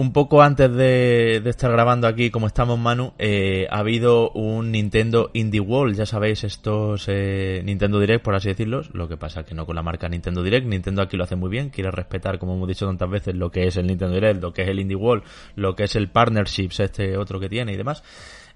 un 0.00 0.14
poco 0.14 0.40
antes 0.40 0.74
de, 0.74 1.42
estar 1.44 1.70
grabando 1.70 2.06
aquí, 2.06 2.30
como 2.30 2.46
estamos, 2.46 2.78
Manu, 2.78 3.12
eh, 3.18 3.66
ha 3.70 3.80
habido 3.80 4.30
un 4.30 4.72
Nintendo 4.72 5.30
Indie 5.34 5.60
World, 5.60 5.94
ya 5.94 6.06
sabéis, 6.06 6.42
estos 6.42 7.04
eh, 7.06 7.60
Nintendo 7.66 8.00
Direct, 8.00 8.24
por 8.24 8.34
así 8.34 8.48
decirlo. 8.48 8.80
Lo 8.94 9.08
que 9.08 9.18
pasa 9.18 9.44
que 9.44 9.54
no 9.54 9.66
con 9.66 9.76
la 9.76 9.82
marca 9.82 10.08
Nintendo 10.08 10.42
Direct. 10.42 10.66
Nintendo 10.66 11.02
aquí 11.02 11.18
lo 11.18 11.24
hace 11.24 11.36
muy 11.36 11.50
bien, 11.50 11.68
quiere 11.68 11.90
respetar, 11.90 12.38
como 12.38 12.54
hemos 12.54 12.66
dicho 12.66 12.86
tantas 12.86 13.10
veces, 13.10 13.34
lo 13.34 13.50
que 13.50 13.66
es 13.66 13.76
el 13.76 13.88
Nintendo 13.88 14.14
Direct, 14.14 14.40
lo 14.40 14.54
que 14.54 14.62
es 14.62 14.68
el 14.68 14.80
Indie 14.80 14.96
World, 14.96 15.22
lo 15.56 15.76
que 15.76 15.84
es 15.84 15.94
el 15.96 16.08
Partnerships, 16.08 16.80
este 16.80 17.18
otro 17.18 17.38
que 17.38 17.50
tiene 17.50 17.74
y 17.74 17.76
demás. 17.76 18.02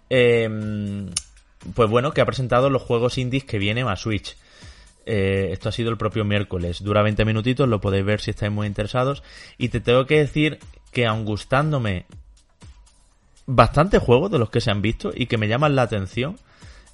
Eh, 0.08 0.48
pues 1.74 1.90
bueno, 1.90 2.12
que 2.12 2.22
ha 2.22 2.26
presentado 2.26 2.70
los 2.70 2.80
juegos 2.80 3.18
indies 3.18 3.44
que 3.44 3.58
vienen 3.58 3.86
a 3.86 3.96
Switch. 3.96 4.34
Eh, 5.06 5.50
esto 5.52 5.68
ha 5.68 5.72
sido 5.72 5.90
el 5.90 5.98
propio 5.98 6.24
miércoles. 6.24 6.82
Dura 6.82 7.02
20 7.02 7.24
minutitos, 7.26 7.68
lo 7.68 7.80
podéis 7.80 8.04
ver 8.04 8.20
si 8.20 8.30
estáis 8.30 8.52
muy 8.52 8.66
interesados. 8.66 9.22
Y 9.58 9.68
te 9.68 9.80
tengo 9.80 10.06
que 10.06 10.18
decir 10.18 10.58
que 10.94 11.06
aun 11.06 11.26
gustándome 11.26 12.06
bastante 13.46 13.98
juegos 13.98 14.30
de 14.30 14.38
los 14.38 14.48
que 14.48 14.62
se 14.62 14.70
han 14.70 14.80
visto 14.80 15.12
y 15.14 15.26
que 15.26 15.36
me 15.36 15.48
llaman 15.48 15.76
la 15.76 15.82
atención, 15.82 16.36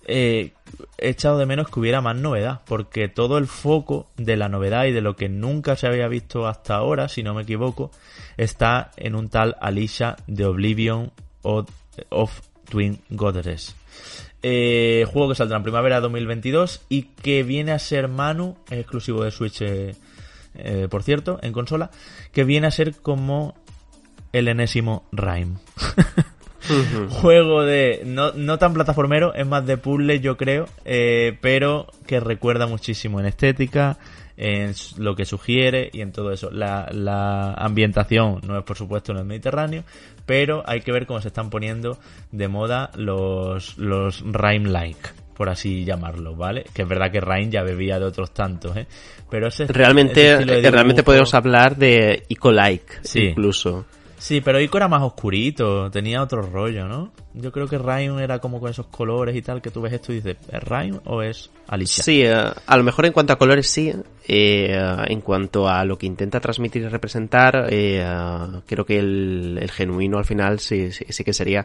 eh, 0.07 0.53
he 0.99 1.11
echado 1.11 1.39
de 1.39 1.47
menos 1.47 1.69
que 1.69 1.79
hubiera 1.79 2.01
más 2.01 2.17
novedad, 2.17 2.63
porque 2.67 3.09
todo 3.09 3.39
el 3.39 3.47
foco 3.47 4.09
de 4.17 4.37
la 4.37 4.49
novedad 4.49 4.87
y 4.87 4.93
de 4.93 5.03
lo 5.03 5.15
que 5.15 5.29
nunca 5.29 5.77
se 5.77 5.87
había 5.87 6.09
visto 6.09 6.49
hasta 6.49 6.75
ahora, 6.75 7.09
si 7.09 7.23
no 7.23 7.35
me 7.35 7.43
equivoco, 7.43 7.91
está 8.37 8.91
en 8.97 9.15
un 9.15 9.29
tal 9.29 9.57
Alicia 9.61 10.17
de 10.27 10.47
Oblivion 10.47 11.13
of, 11.43 12.41
Twin 12.69 13.01
Goddess. 13.11 13.77
Eh, 14.43 15.05
juego 15.13 15.29
que 15.29 15.35
saldrá 15.35 15.59
en 15.59 15.63
primavera 15.63 16.01
2022 16.01 16.81
y 16.89 17.03
que 17.03 17.43
viene 17.43 17.73
a 17.73 17.79
ser 17.79 18.09
Manu, 18.09 18.57
exclusivo 18.71 19.23
de 19.23 19.31
Switch, 19.31 19.61
eh, 19.61 19.95
por 20.91 21.03
cierto, 21.03 21.39
en 21.43 21.53
consola, 21.53 21.91
que 22.33 22.45
viene 22.45 22.67
a 22.67 22.71
ser 22.71 22.97
como 22.97 23.55
el 24.33 24.49
enésimo 24.49 25.05
Rhyme. 25.13 25.57
Juego 27.09 27.65
de. 27.65 28.03
No, 28.05 28.33
no, 28.33 28.59
tan 28.59 28.75
plataformero, 28.75 29.35
es 29.35 29.47
más 29.47 29.67
de 29.67 29.77
puzzle, 29.77 30.21
yo 30.21 30.37
creo, 30.37 30.67
eh, 30.85 31.37
pero 31.41 31.87
que 32.07 32.21
recuerda 32.21 32.67
muchísimo 32.67 33.19
en 33.19 33.27
estética, 33.27 33.99
en 34.37 34.73
lo 34.99 35.17
que 35.17 35.25
sugiere 35.25 35.91
y 35.93 36.03
en 36.03 36.13
todo 36.13 36.33
eso. 36.33 36.51
La, 36.51 36.89
la 36.93 37.55
ambientación 37.55 38.41
no 38.47 38.59
es, 38.59 38.65
por 38.65 38.77
supuesto, 38.77 39.13
en 39.13 39.19
el 39.19 39.25
Mediterráneo, 39.25 39.85
pero 40.27 40.63
hay 40.67 40.81
que 40.83 40.93
ver 40.93 41.07
cómo 41.07 41.21
se 41.21 41.29
están 41.29 41.51
poniendo 41.51 41.99
de 42.31 42.49
moda 42.49 42.91
los, 42.95 43.77
los 43.79 44.23
Rhyme-like. 44.23 45.11
por 45.35 45.49
así 45.49 45.85
llamarlo, 45.85 46.37
¿vale? 46.37 46.67
Que 46.75 46.83
es 46.83 46.89
verdad 46.89 47.11
que 47.11 47.21
Rain 47.21 47.51
ya 47.51 47.63
bebía 47.63 47.99
de 47.99 48.05
otros 48.05 48.33
tantos, 48.33 48.77
¿eh? 48.77 48.87
Pero 49.31 49.49
ese 49.49 49.67
realmente, 49.67 50.45
realmente 50.45 51.03
podemos 51.03 51.33
hablar 51.33 51.77
de 51.77 52.25
Ico-like, 52.29 52.99
sí. 53.03 53.29
incluso. 53.29 53.87
Sí, 54.21 54.43
pero 54.43 54.61
Ico 54.61 54.77
era 54.77 54.87
más 54.87 55.03
oscurito, 55.03 55.91
tenía 55.91 56.23
otro 56.23 56.43
rollo, 56.43 56.87
¿no? 56.87 57.11
Yo 57.33 57.53
creo 57.53 57.69
que 57.69 57.79
Ryan 57.79 58.19
era 58.19 58.41
como 58.41 58.59
con 58.59 58.71
esos 58.71 58.87
colores 58.87 59.37
y 59.37 59.43
tal, 59.43 59.63
que 59.63 59.71
tú 59.71 59.81
ves 59.81 59.93
esto 59.93 60.13
y 60.13 60.17
dices, 60.17 60.37
¿es 60.51 60.65
Ryan 60.65 61.01
o 61.05 61.23
es 61.23 61.51
Alicia? 61.69 62.03
Sí, 62.03 62.23
eh, 62.23 62.35
a 62.35 62.77
lo 62.77 62.83
mejor 62.83 63.07
en 63.07 63.13
cuanto 63.13 63.33
a 63.33 63.39
colores 63.39 63.69
sí, 63.69 63.93
eh, 64.27 64.77
en 65.07 65.21
cuanto 65.21 65.69
a 65.69 65.85
lo 65.85 65.97
que 65.97 66.07
intenta 66.07 66.41
transmitir 66.41 66.83
y 66.83 66.89
representar, 66.89 67.69
eh, 67.71 68.05
creo 68.67 68.85
que 68.85 68.99
el, 68.99 69.71
genuino 69.73 70.19
al 70.19 70.25
final 70.25 70.59
sí, 70.59 70.91
sí, 70.91 71.23
que 71.23 71.33
sería 71.33 71.65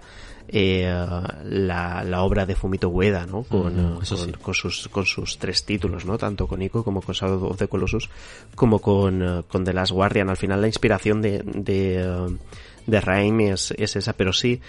la, 0.52 2.22
obra 2.22 2.46
de 2.46 2.56
Fumito 2.56 2.90
Ueda, 2.90 3.26
¿no? 3.26 3.42
Con, 3.42 3.96
con, 3.96 4.54
sus, 4.54 4.88
con 4.90 5.06
sus 5.06 5.40
tres 5.40 5.66
títulos, 5.66 6.06
¿no? 6.06 6.20
Tanto 6.20 6.46
con 6.46 6.62
Ico 6.62 6.84
como 6.84 7.02
con 7.02 7.16
Shadow 7.16 7.44
of 7.44 7.58
the 7.58 7.68
Colossus, 7.68 8.08
como 8.54 8.78
con, 8.78 9.44
con 9.48 9.64
The 9.64 9.74
Last 9.74 9.94
Guardian. 9.94 10.30
Al 10.30 10.38
final 10.38 10.62
la 10.62 10.68
inspiración 10.68 11.24
de, 11.24 11.42
de, 11.44 12.38
de 12.86 13.02
Raimi 13.02 13.48
es, 13.50 13.74
es 13.78 13.96
esa, 13.96 14.14
pero 14.14 14.32
sí, 14.32 14.62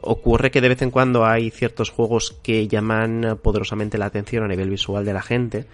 ocurre 0.00 0.50
que 0.50 0.60
de 0.60 0.68
vez 0.68 0.82
en 0.82 0.90
cuando 0.90 1.24
hay 1.24 1.50
ciertos 1.50 1.90
juegos 1.90 2.36
que 2.42 2.68
llaman 2.68 3.38
poderosamente 3.42 3.98
la 3.98 4.06
atención 4.06 4.44
a 4.44 4.48
nivel 4.48 4.70
visual 4.70 5.04
de 5.04 5.12
la 5.12 5.22
gente. 5.22 5.66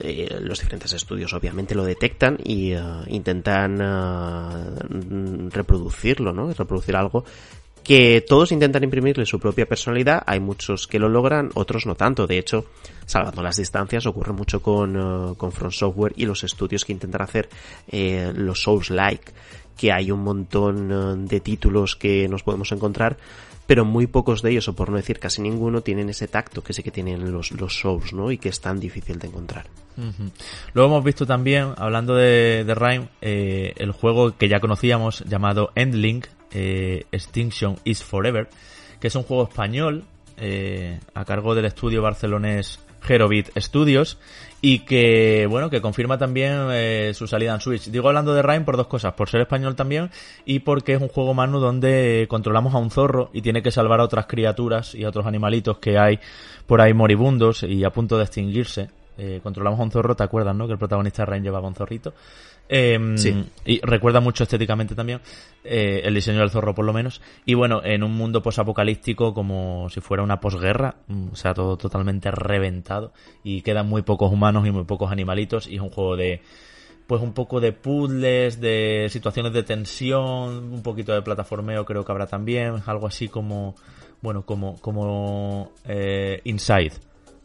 Eh, 0.00 0.38
los 0.40 0.58
diferentes 0.58 0.92
estudios 0.92 1.32
obviamente 1.34 1.74
lo 1.74 1.84
detectan 1.84 2.36
y 2.42 2.72
eh, 2.72 2.80
intentan 3.08 3.78
eh, 3.80 5.48
reproducirlo, 5.50 6.32
¿no? 6.32 6.52
Reproducir 6.52 6.96
algo 6.96 7.24
que 7.84 8.24
todos 8.26 8.50
intentan 8.50 8.82
imprimirle 8.82 9.26
su 9.26 9.38
propia 9.38 9.66
personalidad, 9.66 10.22
hay 10.26 10.40
muchos 10.40 10.86
que 10.86 10.98
lo 10.98 11.08
logran, 11.10 11.50
otros 11.52 11.84
no 11.84 11.94
tanto. 11.94 12.26
De 12.26 12.38
hecho, 12.38 12.64
salvando 13.04 13.42
las 13.42 13.58
distancias, 13.58 14.06
ocurre 14.06 14.32
mucho 14.32 14.62
con, 14.62 15.34
con 15.34 15.52
Front 15.52 15.74
Software 15.74 16.14
y 16.16 16.24
los 16.24 16.44
estudios 16.44 16.82
que 16.86 16.92
intentan 16.92 17.20
hacer 17.20 17.50
los 17.92 18.62
Souls-like, 18.62 19.32
que 19.76 19.92
hay 19.92 20.10
un 20.10 20.20
montón 20.20 21.26
de 21.26 21.40
títulos 21.40 21.94
que 21.94 22.26
nos 22.26 22.42
podemos 22.42 22.72
encontrar 22.72 23.18
pero 23.66 23.84
muy 23.84 24.06
pocos 24.06 24.42
de 24.42 24.50
ellos, 24.50 24.68
o 24.68 24.76
por 24.76 24.90
no 24.90 24.96
decir 24.96 25.18
casi 25.18 25.40
ninguno, 25.40 25.80
tienen 25.80 26.08
ese 26.08 26.28
tacto 26.28 26.62
que 26.62 26.72
sí 26.72 26.82
que 26.82 26.90
tienen 26.90 27.32
los, 27.32 27.52
los 27.52 27.78
Souls, 27.78 28.12
¿no? 28.12 28.30
Y 28.30 28.38
que 28.38 28.48
es 28.48 28.60
tan 28.60 28.78
difícil 28.80 29.18
de 29.18 29.28
encontrar. 29.28 29.66
Luego 30.72 30.90
hemos 30.90 31.04
visto 31.04 31.24
también, 31.24 31.72
hablando 31.76 32.14
de, 32.14 32.64
de 32.64 32.74
Rime, 32.74 33.08
eh, 33.22 33.72
el 33.76 33.92
juego 33.92 34.36
que 34.36 34.48
ya 34.48 34.60
conocíamos 34.60 35.24
llamado 35.26 35.70
Endlink, 35.76 36.26
eh, 36.50 37.06
Extinction 37.12 37.76
is 37.84 38.02
Forever, 38.02 38.48
que 39.00 39.08
es 39.08 39.14
un 39.14 39.22
juego 39.22 39.44
español 39.44 40.04
eh, 40.36 40.98
a 41.14 41.24
cargo 41.24 41.54
del 41.54 41.66
estudio 41.66 42.02
barcelonés 42.02 42.80
Herobit 43.06 43.50
Studios 43.58 44.18
y 44.66 44.78
que, 44.78 45.46
bueno, 45.46 45.68
que 45.68 45.82
confirma 45.82 46.16
también 46.16 46.68
eh, 46.70 47.12
su 47.12 47.26
salida 47.26 47.52
en 47.52 47.60
Switch. 47.60 47.90
Digo 47.90 48.08
hablando 48.08 48.32
de 48.32 48.40
Rhyme 48.40 48.64
por 48.64 48.78
dos 48.78 48.86
cosas, 48.86 49.12
por 49.12 49.28
ser 49.28 49.42
español 49.42 49.76
también 49.76 50.08
y 50.46 50.60
porque 50.60 50.94
es 50.94 51.02
un 51.02 51.08
juego 51.08 51.34
Manu 51.34 51.60
donde 51.60 52.24
controlamos 52.30 52.74
a 52.74 52.78
un 52.78 52.90
zorro 52.90 53.28
y 53.34 53.42
tiene 53.42 53.60
que 53.60 53.70
salvar 53.70 54.00
a 54.00 54.04
otras 54.04 54.24
criaturas 54.24 54.94
y 54.94 55.04
a 55.04 55.10
otros 55.10 55.26
animalitos 55.26 55.76
que 55.80 55.98
hay 55.98 56.18
por 56.66 56.80
ahí 56.80 56.94
moribundos 56.94 57.62
y 57.62 57.84
a 57.84 57.90
punto 57.90 58.16
de 58.16 58.24
extinguirse. 58.24 58.88
Eh, 59.18 59.40
controlamos 59.42 59.78
a 59.78 59.82
un 59.82 59.90
zorro, 59.90 60.16
¿te 60.16 60.24
acuerdas, 60.24 60.56
no? 60.56 60.66
Que 60.66 60.72
el 60.72 60.78
protagonista 60.78 61.26
Rhyme 61.26 61.42
llevaba 61.42 61.68
un 61.68 61.74
zorrito. 61.74 62.14
Em, 62.68 63.18
sí. 63.18 63.44
Y 63.64 63.80
recuerda 63.80 64.20
mucho 64.20 64.44
estéticamente 64.44 64.94
también 64.94 65.20
eh, 65.64 66.02
el 66.04 66.14
diseño 66.14 66.40
del 66.40 66.50
zorro, 66.50 66.74
por 66.74 66.84
lo 66.84 66.92
menos. 66.92 67.20
Y 67.44 67.54
bueno, 67.54 67.82
en 67.84 68.02
un 68.02 68.12
mundo 68.12 68.42
posapocalíptico, 68.42 69.34
como 69.34 69.88
si 69.90 70.00
fuera 70.00 70.22
una 70.22 70.40
posguerra, 70.40 70.96
mm, 71.08 71.28
o 71.32 71.36
sea, 71.36 71.54
todo 71.54 71.76
totalmente 71.76 72.30
reventado. 72.30 73.12
Y 73.42 73.62
quedan 73.62 73.88
muy 73.88 74.02
pocos 74.02 74.32
humanos 74.32 74.66
y 74.66 74.70
muy 74.70 74.84
pocos 74.84 75.10
animalitos. 75.12 75.66
Y 75.66 75.76
es 75.76 75.82
un 75.82 75.90
juego 75.90 76.16
de, 76.16 76.40
pues 77.06 77.20
un 77.20 77.32
poco 77.32 77.60
de 77.60 77.72
puzzles, 77.72 78.60
de 78.60 79.08
situaciones 79.10 79.52
de 79.52 79.62
tensión, 79.62 80.72
un 80.72 80.82
poquito 80.82 81.12
de 81.12 81.22
plataformeo, 81.22 81.84
creo 81.84 82.04
que 82.04 82.12
habrá 82.12 82.26
también. 82.26 82.82
Algo 82.86 83.06
así 83.06 83.28
como, 83.28 83.74
bueno, 84.22 84.44
como, 84.46 84.80
como 84.80 85.72
eh, 85.84 86.40
Inside. 86.44 86.92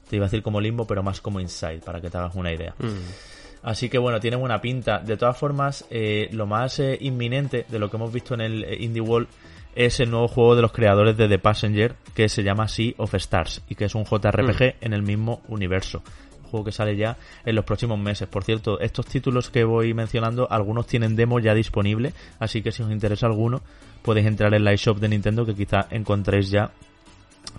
Te 0.09 0.15
iba 0.15 0.25
a 0.25 0.27
decir 0.27 0.41
como 0.41 0.59
Limbo, 0.59 0.87
pero 0.87 1.03
más 1.03 1.21
como 1.21 1.39
Inside, 1.39 1.81
para 1.81 2.01
que 2.01 2.09
te 2.09 2.17
hagas 2.17 2.35
una 2.35 2.51
idea. 2.51 2.73
Mm. 2.79 3.38
Así 3.61 3.90
que 3.90 3.98
bueno, 3.98 4.19
tiene 4.19 4.38
buena 4.38 4.61
pinta. 4.61 4.99
De 4.99 5.18
todas 5.18 5.38
formas, 5.38 5.86
eh, 5.90 6.30
lo 6.31 6.48
más 6.48 6.80
eh, 6.80 6.98
inminente 7.02 7.65
de 7.68 7.80
lo 7.80 7.90
que 7.90 7.98
hemos 7.98 8.11
visto 8.11 8.34
en 8.34 8.41
el 8.41 8.64
eh, 8.64 8.77
Indie 8.80 9.02
World 9.02 9.27
es 9.76 9.99
el 9.99 10.10
nuevo 10.10 10.27
juego 10.27 10.56
de 10.56 10.61
los 10.61 10.72
creadores 10.72 11.15
de 11.18 11.27
The 11.27 11.40
Passenger 11.40 11.95
que 12.14 12.27
se 12.30 12.44
llama 12.44 12.68
Sea 12.68 12.94
of 12.98 13.14
Stars 13.15 13.61
y 13.69 13.76
que 13.76 13.86
es 13.86 13.95
un 13.95 14.03
JRPG 14.03 14.61
mm. 14.61 14.86
en 14.86 14.94
el 14.94 15.03
mismo 15.03 15.41
universo. 15.48 16.02
Un 16.44 16.49
juego 16.49 16.65
que 16.65 16.72
sale 16.72 16.95
ya 16.95 17.18
en 17.45 17.56
los 17.56 17.65
próximos 17.65 17.99
meses. 17.99 18.27
Por 18.27 18.44
cierto, 18.44 18.80
estos 18.80 19.06
títulos 19.06 19.49
que 19.49 19.64
voy 19.64 19.94
mencionando, 19.94 20.48
algunos 20.49 20.88
tienen 20.88 21.15
demo 21.15 21.40
ya 21.40 21.53
disponible, 21.53 22.14
así 22.40 22.61
que 22.61 22.72
si 22.72 22.81
os 22.81 22.91
interesa 22.91 23.27
alguno, 23.27 23.61
podéis 24.02 24.27
entrar 24.27 24.53
en 24.53 24.64
la 24.64 24.73
eShop 24.73 24.98
de 24.98 25.10
Nintendo 25.10 25.45
que 25.45 25.53
quizá 25.53 25.88
encontréis 25.91 26.49
ya 26.49 26.72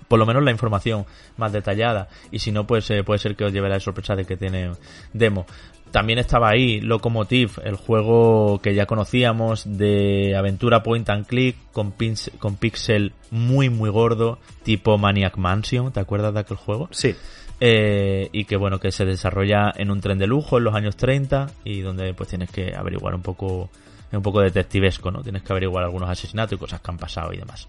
por 0.07 0.19
lo 0.19 0.25
menos 0.25 0.43
la 0.43 0.51
información 0.51 1.05
más 1.37 1.51
detallada 1.51 2.07
y 2.31 2.39
si 2.39 2.51
no 2.51 2.67
pues 2.67 2.91
puede 3.05 3.19
ser 3.19 3.35
que 3.35 3.45
os 3.45 3.53
lleve 3.53 3.69
la 3.69 3.79
sorpresa 3.79 4.15
de 4.15 4.25
que 4.25 4.37
tiene 4.37 4.71
demo 5.13 5.45
también 5.91 6.19
estaba 6.19 6.49
ahí 6.49 6.79
Locomotive, 6.81 7.51
el 7.63 7.75
juego 7.75 8.59
que 8.61 8.73
ya 8.73 8.85
conocíamos 8.85 9.63
de 9.65 10.35
aventura 10.35 10.83
point 10.83 11.09
and 11.09 11.25
click 11.25 11.55
con, 11.71 11.93
con 12.39 12.55
pixel 12.55 13.13
muy 13.29 13.69
muy 13.69 13.89
gordo, 13.89 14.39
tipo 14.63 14.97
Maniac 14.97 15.37
Mansion, 15.37 15.91
¿te 15.91 15.99
acuerdas 15.99 16.33
de 16.33 16.39
aquel 16.39 16.57
juego? 16.57 16.87
Sí. 16.91 17.15
Eh, 17.59 18.29
y 18.31 18.45
que 18.45 18.55
bueno, 18.57 18.79
que 18.79 18.91
se 18.91 19.05
desarrolla 19.05 19.71
en 19.75 19.91
un 19.91 20.01
tren 20.01 20.17
de 20.17 20.25
lujo 20.25 20.57
en 20.57 20.63
los 20.63 20.73
años 20.73 20.95
30 20.95 21.51
y 21.63 21.81
donde 21.81 22.13
pues 22.15 22.29
tienes 22.29 22.49
que 22.49 22.73
averiguar 22.75 23.13
un 23.13 23.21
poco, 23.21 23.69
un 24.11 24.21
poco 24.23 24.41
detectivesco, 24.41 25.11
¿no? 25.11 25.21
Tienes 25.21 25.43
que 25.43 25.53
averiguar 25.53 25.83
algunos 25.83 26.09
asesinatos 26.09 26.53
y 26.53 26.57
cosas 26.57 26.81
que 26.81 26.89
han 26.89 26.97
pasado 26.97 27.31
y 27.33 27.37
demás. 27.37 27.67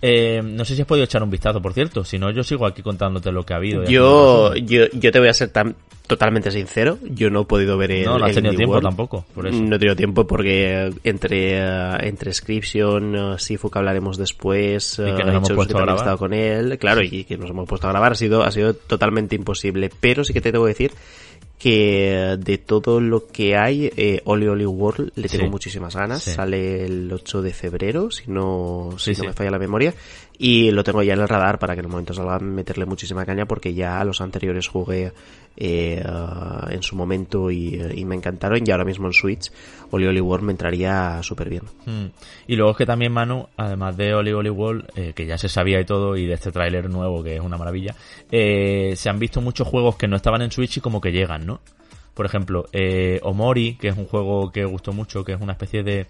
Eh, 0.00 0.42
no 0.42 0.64
sé 0.64 0.74
si 0.74 0.82
has 0.82 0.86
podido 0.86 1.04
echar 1.04 1.22
un 1.22 1.30
vistazo, 1.30 1.60
por 1.60 1.72
cierto. 1.72 2.04
Si 2.04 2.18
no, 2.18 2.30
yo 2.30 2.42
sigo 2.42 2.66
aquí 2.66 2.82
contándote 2.82 3.30
lo 3.32 3.44
que 3.44 3.54
ha 3.54 3.56
habido. 3.56 3.84
Yo, 3.84 4.54
yo, 4.54 4.86
yo 4.92 5.12
te 5.12 5.18
voy 5.18 5.28
a 5.28 5.34
ser 5.34 5.50
tan 5.50 5.76
totalmente 6.06 6.50
sincero. 6.50 6.98
Yo 7.02 7.30
no 7.30 7.42
he 7.42 7.44
podido 7.44 7.76
ver 7.76 7.92
el. 7.92 8.04
No, 8.04 8.18
no 8.18 8.26
has 8.26 8.34
tenido 8.34 8.54
tiempo 8.54 8.80
tampoco. 8.80 9.24
No 9.36 9.76
he 9.76 9.78
tenido 9.78 9.96
tiempo 9.96 10.26
porque 10.26 10.92
entre, 11.04 11.60
uh, 11.60 11.96
entre 12.00 12.32
Scription, 12.32 13.16
uh, 13.16 13.38
Sifu 13.38 13.70
que 13.70 13.78
hablaremos 13.78 14.16
después, 14.16 14.98
y 14.98 15.16
que 15.16 15.24
nos 15.24 15.34
hemos 15.34 15.52
puesto 15.52 15.78
a 15.78 15.82
grabar. 15.82 15.96
estado 15.96 16.18
con 16.18 16.32
él, 16.32 16.78
claro, 16.78 17.02
y 17.02 17.24
que 17.24 17.38
nos 17.38 17.50
hemos 17.50 17.68
puesto 17.68 17.86
a 17.86 17.90
grabar, 17.90 18.12
ha 18.12 18.16
sido, 18.16 18.42
ha 18.42 18.50
sido 18.50 18.74
totalmente 18.74 19.34
imposible. 19.34 19.90
Pero 20.00 20.24
sí 20.24 20.32
que 20.32 20.40
te 20.40 20.52
tengo 20.52 20.64
que 20.64 20.70
decir 20.70 20.92
que 21.58 22.36
de 22.38 22.58
todo 22.58 23.00
lo 23.00 23.28
que 23.28 23.56
hay, 23.56 23.90
eh, 23.96 24.20
Oli 24.24 24.46
Oli 24.48 24.66
World 24.66 25.12
le 25.14 25.28
tengo 25.28 25.48
muchísimas 25.48 25.96
ganas. 25.96 26.22
Sale 26.22 26.84
el 26.84 27.10
8 27.10 27.40
de 27.40 27.52
febrero, 27.54 28.10
si 28.10 28.30
no, 28.30 28.90
si 28.98 29.12
no 29.12 29.24
me 29.24 29.32
falla 29.32 29.50
la 29.50 29.58
memoria. 29.58 29.94
Y 30.36 30.70
lo 30.72 30.82
tengo 30.82 31.02
ya 31.02 31.14
en 31.14 31.20
el 31.20 31.28
radar 31.28 31.58
para 31.58 31.74
que 31.74 31.80
en 31.80 31.86
el 31.86 31.90
momento 31.90 32.12
salga 32.12 32.38
meterle 32.40 32.86
muchísima 32.86 33.24
caña 33.24 33.46
porque 33.46 33.72
ya 33.72 34.02
los 34.04 34.20
anteriores 34.20 34.66
jugué 34.66 35.12
eh, 35.56 36.02
en 36.70 36.82
su 36.82 36.96
momento 36.96 37.50
y, 37.50 38.04
me 38.04 38.16
encantaron 38.16 38.60
y 38.66 38.70
ahora 38.70 38.84
mismo 38.84 39.06
en 39.06 39.12
Switch 39.12 39.52
Oli 39.92 40.06
Oli 40.06 40.20
World 40.20 40.44
me 40.44 40.52
entraría 40.52 41.22
súper 41.22 41.48
bien. 41.48 41.62
Hmm. 41.86 42.06
Y 42.48 42.56
luego 42.56 42.72
es 42.72 42.76
que 42.76 42.86
también 42.86 43.12
Manu, 43.12 43.46
además 43.56 43.96
de 43.96 44.12
Oli 44.14 44.32
Oli 44.32 44.50
World, 44.50 44.90
eh, 44.96 45.12
que 45.14 45.26
ya 45.26 45.38
se 45.38 45.48
sabía 45.48 45.80
y 45.80 45.84
todo 45.84 46.16
y 46.16 46.26
de 46.26 46.34
este 46.34 46.50
tráiler 46.50 46.90
nuevo 46.90 47.22
que 47.22 47.36
es 47.36 47.40
una 47.40 47.56
maravilla, 47.56 47.94
eh, 48.32 48.94
se 48.96 49.08
han 49.08 49.20
visto 49.20 49.40
muchos 49.40 49.68
juegos 49.68 49.96
que 49.96 50.08
no 50.08 50.16
estaban 50.16 50.42
en 50.42 50.50
Switch 50.50 50.78
y 50.78 50.80
como 50.80 51.00
que 51.00 51.12
llegan, 51.12 51.46
¿no? 51.46 51.60
Por 52.14 52.26
ejemplo, 52.26 52.66
eh, 52.72 53.20
Omori, 53.22 53.76
que 53.76 53.88
es 53.88 53.96
un 53.96 54.06
juego 54.06 54.50
que 54.52 54.64
gustó 54.64 54.92
mucho, 54.92 55.24
que 55.24 55.32
es 55.32 55.40
una 55.40 55.52
especie 55.52 55.82
de 55.82 56.06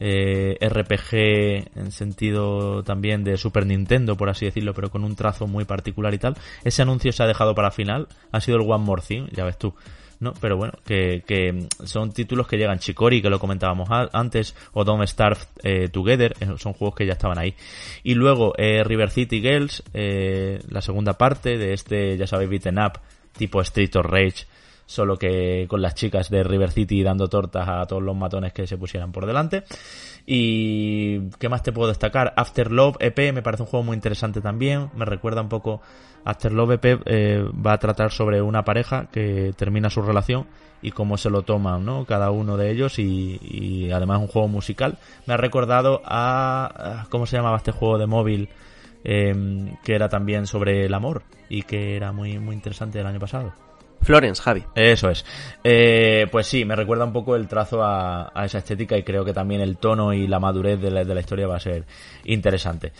eh, 0.00 0.56
RPG 0.60 1.78
en 1.78 1.90
sentido 1.90 2.82
también 2.84 3.24
de 3.24 3.36
Super 3.36 3.66
Nintendo, 3.66 4.16
por 4.16 4.28
así 4.28 4.44
decirlo, 4.44 4.72
pero 4.74 4.90
con 4.90 5.04
un 5.04 5.16
trazo 5.16 5.46
muy 5.46 5.64
particular 5.64 6.14
y 6.14 6.18
tal. 6.18 6.36
Ese 6.64 6.82
anuncio 6.82 7.12
se 7.12 7.22
ha 7.22 7.26
dejado 7.26 7.54
para 7.54 7.70
final, 7.70 8.08
ha 8.30 8.40
sido 8.40 8.58
el 8.58 8.70
One 8.70 8.84
More 8.84 9.02
Thing, 9.06 9.26
ya 9.32 9.44
ves 9.44 9.58
tú. 9.58 9.74
¿no? 10.20 10.34
Pero 10.40 10.56
bueno, 10.56 10.74
que, 10.84 11.22
que 11.26 11.68
son 11.84 12.12
títulos 12.12 12.46
que 12.48 12.56
llegan. 12.56 12.78
Chicori, 12.78 13.22
que 13.22 13.30
lo 13.30 13.38
comentábamos 13.38 13.88
antes, 14.12 14.54
o 14.72 14.84
Don't 14.84 15.06
Starve 15.06 15.40
eh, 15.62 15.88
Together, 15.88 16.34
eh, 16.40 16.46
son 16.58 16.72
juegos 16.72 16.96
que 16.96 17.06
ya 17.06 17.12
estaban 17.12 17.38
ahí. 17.38 17.54
Y 18.02 18.14
luego 18.14 18.52
eh, 18.56 18.82
River 18.84 19.10
City 19.10 19.40
Girls, 19.40 19.82
eh, 19.94 20.60
la 20.68 20.80
segunda 20.80 21.14
parte 21.14 21.56
de 21.56 21.72
este, 21.72 22.16
ya 22.16 22.26
sabéis, 22.26 22.50
beaten 22.50 22.78
up, 22.78 23.00
tipo 23.36 23.60
Street 23.60 23.94
of 23.96 24.06
Rage, 24.06 24.46
solo 24.88 25.18
que 25.18 25.66
con 25.68 25.82
las 25.82 25.94
chicas 25.94 26.30
de 26.30 26.42
River 26.42 26.70
City 26.70 27.02
dando 27.02 27.28
tortas 27.28 27.68
a 27.68 27.84
todos 27.86 28.02
los 28.02 28.16
matones 28.16 28.54
que 28.54 28.66
se 28.66 28.78
pusieran 28.78 29.12
por 29.12 29.26
delante. 29.26 29.64
Y 30.24 31.28
¿qué 31.38 31.50
más 31.50 31.62
te 31.62 31.72
puedo 31.72 31.88
destacar? 31.88 32.32
After 32.36 32.72
Love 32.72 32.96
EP 33.00 33.34
me 33.34 33.42
parece 33.42 33.64
un 33.64 33.68
juego 33.68 33.84
muy 33.84 33.94
interesante 33.94 34.40
también. 34.40 34.90
Me 34.96 35.04
recuerda 35.04 35.42
un 35.42 35.50
poco. 35.50 35.82
After 36.24 36.52
Love 36.52 36.72
EP 36.72 37.02
eh, 37.04 37.44
va 37.54 37.74
a 37.74 37.78
tratar 37.78 38.12
sobre 38.12 38.40
una 38.40 38.64
pareja 38.64 39.08
que 39.12 39.52
termina 39.56 39.90
su 39.90 40.00
relación 40.00 40.46
y 40.80 40.92
cómo 40.92 41.18
se 41.18 41.28
lo 41.28 41.42
toman, 41.42 41.84
¿no? 41.84 42.06
Cada 42.06 42.30
uno 42.30 42.56
de 42.56 42.70
ellos 42.70 42.98
y, 42.98 43.38
y 43.42 43.90
además 43.90 44.20
un 44.20 44.28
juego 44.28 44.48
musical. 44.48 44.96
Me 45.26 45.34
ha 45.34 45.36
recordado 45.36 46.00
a. 46.06 47.06
¿Cómo 47.10 47.26
se 47.26 47.36
llamaba 47.36 47.58
este 47.58 47.72
juego 47.72 47.98
de 47.98 48.06
móvil? 48.06 48.48
em, 49.04 49.76
que 49.82 49.94
era 49.94 50.08
también 50.08 50.46
sobre 50.46 50.84
el 50.84 50.94
amor 50.94 51.22
y 51.48 51.62
que 51.62 51.96
era 51.96 52.12
muy, 52.12 52.38
muy 52.38 52.54
interesante 52.54 53.00
el 53.00 53.06
año 53.06 53.20
pasado. 53.20 53.67
Florence, 54.02 54.42
Javi. 54.42 54.64
Eso 54.74 55.10
es. 55.10 55.24
Eh, 55.64 56.26
pues 56.30 56.46
sí, 56.46 56.64
me 56.64 56.76
recuerda 56.76 57.04
un 57.04 57.12
poco 57.12 57.36
el 57.36 57.48
trazo 57.48 57.82
a, 57.82 58.30
esa 58.44 58.58
estética 58.58 58.96
y 58.96 59.02
creo 59.02 59.24
que 59.24 59.32
también 59.32 59.60
el 59.60 59.76
tono 59.76 60.12
y 60.12 60.26
la 60.26 60.38
madurez 60.38 60.80
de 60.80 60.90
la, 60.90 61.20
historia 61.20 61.46
va 61.46 61.56
a 61.56 61.60
ser 61.60 61.84
interesante. 62.24 62.92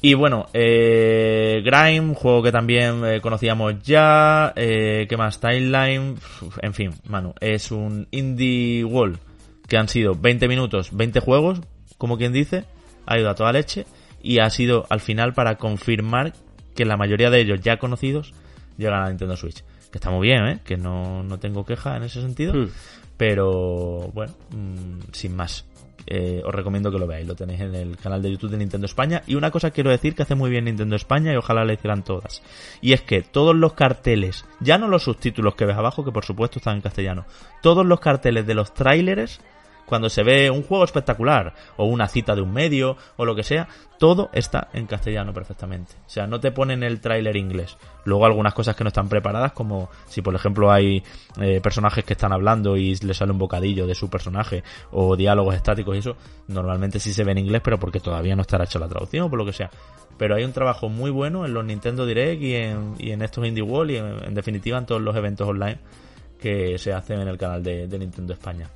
Y 0.00 0.14
bueno, 0.14 0.46
eh, 0.52 1.60
Grime, 1.64 2.14
juego 2.14 2.42
que 2.42 2.52
también 2.52 3.04
eh, 3.04 3.20
conocíamos 3.20 3.82
ya. 3.82 4.52
Eh, 4.54 5.06
¿Qué 5.08 5.16
más? 5.16 5.40
Timeline. 5.40 6.16
En 6.62 6.74
fin, 6.74 6.92
Manu, 7.08 7.34
es 7.40 7.70
un 7.72 8.06
indie 8.10 8.84
wall 8.84 9.18
que 9.66 9.76
han 9.76 9.88
sido 9.88 10.14
20 10.14 10.48
minutos, 10.48 10.90
20 10.96 11.20
juegos, 11.20 11.60
como 11.98 12.16
quien 12.16 12.32
dice. 12.32 12.64
Ha 13.06 13.18
ido 13.18 13.28
a 13.28 13.34
toda 13.34 13.52
leche. 13.52 13.86
Y 14.22 14.38
ha 14.40 14.50
sido 14.50 14.86
al 14.88 15.00
final 15.00 15.34
para 15.34 15.56
confirmar 15.56 16.32
que 16.74 16.84
la 16.84 16.96
mayoría 16.96 17.30
de 17.30 17.40
ellos 17.40 17.60
ya 17.60 17.78
conocidos 17.78 18.34
llegan 18.76 19.02
a 19.02 19.08
Nintendo 19.08 19.36
Switch 19.36 19.62
que 19.90 19.98
está 19.98 20.10
muy 20.10 20.26
bien, 20.26 20.46
¿eh? 20.46 20.58
que 20.64 20.76
no, 20.76 21.22
no 21.22 21.38
tengo 21.38 21.64
queja 21.64 21.96
en 21.96 22.02
ese 22.02 22.20
sentido, 22.20 22.54
hmm. 22.54 22.70
pero 23.16 24.10
bueno, 24.12 24.34
mm, 24.50 25.12
sin 25.12 25.36
más. 25.36 25.64
Eh, 26.10 26.40
os 26.42 26.54
recomiendo 26.54 26.90
que 26.90 26.98
lo 26.98 27.06
veáis, 27.06 27.28
lo 27.28 27.34
tenéis 27.34 27.60
en 27.60 27.74
el 27.74 27.98
canal 27.98 28.22
de 28.22 28.30
YouTube 28.30 28.50
de 28.50 28.56
Nintendo 28.56 28.86
España. 28.86 29.22
Y 29.26 29.34
una 29.34 29.50
cosa 29.50 29.72
quiero 29.72 29.90
decir 29.90 30.14
que 30.14 30.22
hace 30.22 30.34
muy 30.34 30.48
bien 30.48 30.64
Nintendo 30.64 30.96
España 30.96 31.34
y 31.34 31.36
ojalá 31.36 31.66
le 31.66 31.74
hicieran 31.74 32.02
todas. 32.02 32.42
Y 32.80 32.94
es 32.94 33.02
que 33.02 33.20
todos 33.20 33.54
los 33.54 33.74
carteles, 33.74 34.46
ya 34.60 34.78
no 34.78 34.88
los 34.88 35.02
subtítulos 35.02 35.54
que 35.54 35.66
ves 35.66 35.76
abajo, 35.76 36.06
que 36.06 36.12
por 36.12 36.24
supuesto 36.24 36.60
están 36.60 36.76
en 36.76 36.80
castellano, 36.80 37.26
todos 37.60 37.84
los 37.84 38.00
carteles 38.00 38.46
de 38.46 38.54
los 38.54 38.72
tráileres 38.72 39.40
cuando 39.88 40.08
se 40.10 40.22
ve 40.22 40.50
un 40.50 40.62
juego 40.62 40.84
espectacular 40.84 41.54
o 41.76 41.86
una 41.86 42.06
cita 42.06 42.34
de 42.34 42.42
un 42.42 42.52
medio 42.52 42.96
o 43.16 43.24
lo 43.24 43.34
que 43.34 43.42
sea, 43.42 43.68
todo 43.98 44.30
está 44.32 44.68
en 44.72 44.86
castellano 44.86 45.32
perfectamente. 45.32 45.94
O 46.06 46.10
sea, 46.10 46.26
no 46.26 46.38
te 46.38 46.52
ponen 46.52 46.82
el 46.82 47.00
tráiler 47.00 47.36
inglés. 47.36 47.76
Luego 48.04 48.26
algunas 48.26 48.54
cosas 48.54 48.76
que 48.76 48.84
no 48.84 48.88
están 48.88 49.08
preparadas, 49.08 49.52
como 49.52 49.90
si 50.06 50.22
por 50.22 50.34
ejemplo 50.34 50.70
hay 50.70 51.02
eh, 51.40 51.60
personajes 51.60 52.04
que 52.04 52.12
están 52.12 52.32
hablando 52.32 52.76
y 52.76 52.94
le 52.96 53.14
sale 53.14 53.32
un 53.32 53.38
bocadillo 53.38 53.86
de 53.86 53.94
su 53.94 54.08
personaje 54.08 54.62
o 54.92 55.16
diálogos 55.16 55.54
estáticos 55.54 55.96
y 55.96 55.98
eso, 55.98 56.16
normalmente 56.46 57.00
sí 57.00 57.12
se 57.12 57.24
ve 57.24 57.32
en 57.32 57.38
inglés, 57.38 57.62
pero 57.64 57.78
porque 57.78 57.98
todavía 57.98 58.36
no 58.36 58.42
estará 58.42 58.64
hecho 58.64 58.78
la 58.78 58.88
traducción 58.88 59.24
o 59.24 59.30
por 59.30 59.38
lo 59.38 59.46
que 59.46 59.52
sea. 59.52 59.70
Pero 60.16 60.36
hay 60.36 60.44
un 60.44 60.52
trabajo 60.52 60.88
muy 60.88 61.10
bueno 61.10 61.46
en 61.46 61.54
los 61.54 61.64
Nintendo 61.64 62.04
Direct 62.04 62.42
y 62.42 62.54
en, 62.54 62.94
y 62.98 63.12
en 63.12 63.22
estos 63.22 63.46
Indie 63.46 63.62
World 63.62 63.90
y 63.90 63.96
en, 63.96 64.34
definitiva 64.34 64.78
en 64.78 64.86
todos 64.86 65.00
los 65.00 65.16
eventos 65.16 65.48
online 65.48 65.78
que 66.38 66.78
se 66.78 66.92
hacen 66.92 67.20
en 67.20 67.28
el 67.28 67.38
canal 67.38 67.62
de 67.62 67.98
Nintendo 67.98 68.32
España. 68.32 68.68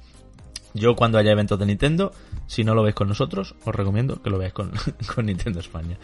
Yo 0.75 0.97
cuando 0.97 1.19
haya 1.19 1.33
eventos 1.33 1.59
de 1.59 1.67
Nintendo, 1.67 2.13
si 2.47 2.65
no 2.65 2.75
lo 2.75 2.83
veis 2.83 2.95
con 2.95 3.09
nosotros, 3.09 3.55
os 3.65 3.75
recomiendo 3.75 4.23
que 4.23 4.31
lo 4.31 4.39
veáis 4.39 4.55
con, 4.55 4.73
Nintendo 5.25 5.61
España. 5.61 5.99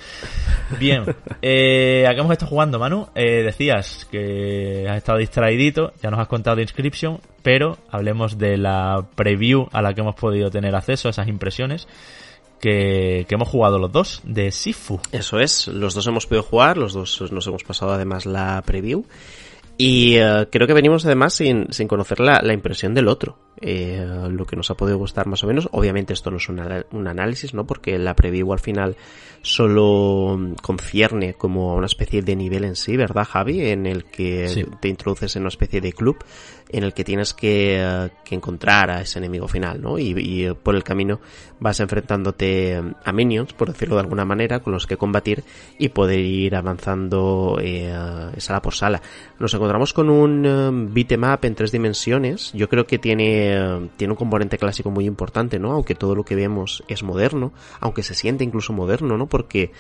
Bien, 0.79 1.05
eh, 1.41 2.07
¿a 2.07 2.15
qué 2.15 2.21
hemos 2.21 2.33
estado 2.33 2.51
jugando, 2.51 2.79
Manu? 2.79 3.09
Eh, 3.15 3.43
decías 3.43 4.07
que 4.11 4.87
has 4.89 4.99
estado 4.99 5.19
distraidito, 5.19 5.93
ya 6.03 6.11
nos 6.11 6.21
has 6.21 6.29
contado 6.29 6.57
de 6.57 6.63
Inscription, 6.63 7.21
pero 7.43 7.79
hablemos 7.91 8.37
de 8.37 8.59
la 8.59 9.07
preview 9.15 9.69
a 9.73 9.81
la 9.81 9.95
que 9.95 10.03
hemos 10.03 10.15
podido 10.15 10.51
tener 10.51 10.75
acceso, 10.75 11.09
a 11.09 11.11
esas 11.11 11.29
impresiones. 11.29 11.89
Que, 12.61 13.25
que, 13.29 13.37
hemos 13.37 13.49
jugado 13.49 13.79
los 13.79 13.93
dos 13.93 14.21
de 14.25 14.51
Sifu. 14.51 15.01
Eso 15.13 15.39
es, 15.39 15.69
los 15.69 15.95
dos 15.95 16.05
hemos 16.09 16.27
podido 16.27 16.43
jugar, 16.43 16.77
los 16.77 16.93
dos 16.93 17.31
nos 17.31 17.47
hemos 17.47 17.63
pasado 17.63 17.93
además 17.93 18.27
la 18.27 18.61
preview. 18.67 19.05
Y 19.77 20.17
eh, 20.17 20.49
creo 20.51 20.67
que 20.67 20.75
venimos 20.75 21.07
además 21.07 21.35
sin, 21.35 21.73
sin 21.73 21.87
conocer 21.87 22.19
la, 22.19 22.41
la 22.43 22.53
impresión 22.53 22.95
del 22.95 23.07
otro 23.07 23.39
eh, 23.61 24.07
lo 24.31 24.47
que 24.47 24.57
nos 24.57 24.71
ha 24.71 24.77
podido 24.77 24.99
gustar 24.99 25.27
más 25.27 25.43
o 25.45 25.47
menos. 25.47 25.69
Obviamente 25.73 26.13
esto 26.13 26.31
no 26.31 26.37
es 26.37 26.49
un 26.49 27.09
análisis, 27.09 27.55
¿no? 27.55 27.67
Porque 27.67 27.99
la 27.99 28.15
preview 28.15 28.53
al 28.53 28.61
final 28.61 28.97
solo 29.43 30.39
concierne 30.63 31.35
como 31.35 31.73
a 31.73 31.75
una 31.75 31.87
especie 31.87 32.23
de 32.23 32.37
nivel 32.37 32.65
en 32.65 32.77
sí, 32.77 32.97
¿verdad, 32.97 33.25
Javi? 33.25 33.69
En 33.71 33.87
el 33.87 34.05
que 34.05 34.67
te 34.81 34.89
introduces 34.89 35.37
en 35.37 35.43
una 35.43 35.49
especie 35.49 35.81
de 35.81 35.93
club 35.93 36.19
en 36.71 36.85
el 36.85 36.93
que 36.93 37.05
tienes 37.05 37.35
que, 37.35 37.79
eh, 37.81 38.11
que 38.25 38.35
encontrar 38.35 38.91
a 38.91 39.01
ese 39.01 39.19
enemigo 39.19 39.49
final, 39.49 39.81
¿no? 39.81 39.99
Y, 39.99 40.15
y, 40.17 40.53
por 40.55 40.75
el 40.75 40.85
camino 40.85 41.21
vas 41.61 41.81
enfrentándote 41.81 42.81
a 43.05 43.13
minions, 43.13 43.53
por 43.53 43.69
decirlo 43.69 43.97
de 43.97 44.03
alguna 44.03 44.25
manera, 44.25 44.61
con 44.61 44.73
los 44.73 44.87
que 44.87 44.97
combatir 44.97 45.45
y 45.79 45.89
poder 45.89 46.21
ir 46.21 46.55
avanzando 46.55 47.59
eh, 47.61 47.93
sala 48.39 48.63
por 48.63 48.75
sala. 48.75 49.03
Nos 49.39 49.55
encontramos 49.55 49.93
con 49.93 50.11
un 50.11 50.91
beatmap 50.93 51.45
en 51.45 51.55
tres 51.55 51.73
dimensiones. 51.73 52.53
Yo 52.53 52.69
creo 52.69 52.87
que 52.87 52.99
tiene 52.99 53.89
tiene 53.97 54.13
un 54.13 54.19
componente 54.19 54.59
clásico 54.59 54.91
muy 54.91 55.07
importante, 55.07 55.59
¿no? 55.59 55.73
Aunque 55.73 55.95
todo 55.95 56.15
lo 56.15 56.25
que 56.25 56.37
vemos 56.37 56.85
es 56.89 57.03
moderno, 57.03 57.53
aunque 57.81 58.03
se 58.03 58.15
siente 58.15 58.45
incluso 58.45 58.73
moderno, 58.73 59.17
¿no? 59.17 59.27
Porque 59.27 59.73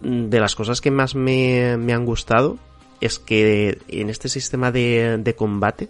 mm, 0.00 0.28
de 0.28 0.40
las 0.40 0.54
cosas 0.54 0.80
que 0.80 0.90
más 0.90 1.14
me, 1.14 1.76
me 1.76 1.92
han 1.92 2.04
gustado 2.04 2.58
es 3.02 3.18
que 3.18 3.78
en 3.88 4.10
este 4.10 4.28
sistema 4.28 4.70
de, 4.72 5.18
de 5.18 5.34
combate 5.34 5.88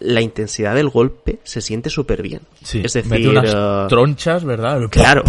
la 0.00 0.22
intensidad 0.22 0.74
del 0.74 0.88
golpe 0.88 1.38
se 1.44 1.60
siente 1.60 1.90
súper 1.90 2.22
bien. 2.22 2.40
Sí, 2.62 2.80
es 2.82 2.94
decir, 2.94 3.28
unas 3.28 3.54
eh, 3.54 3.86
tronchas, 3.88 4.44
¿verdad? 4.44 4.80
Claro. 4.90 5.22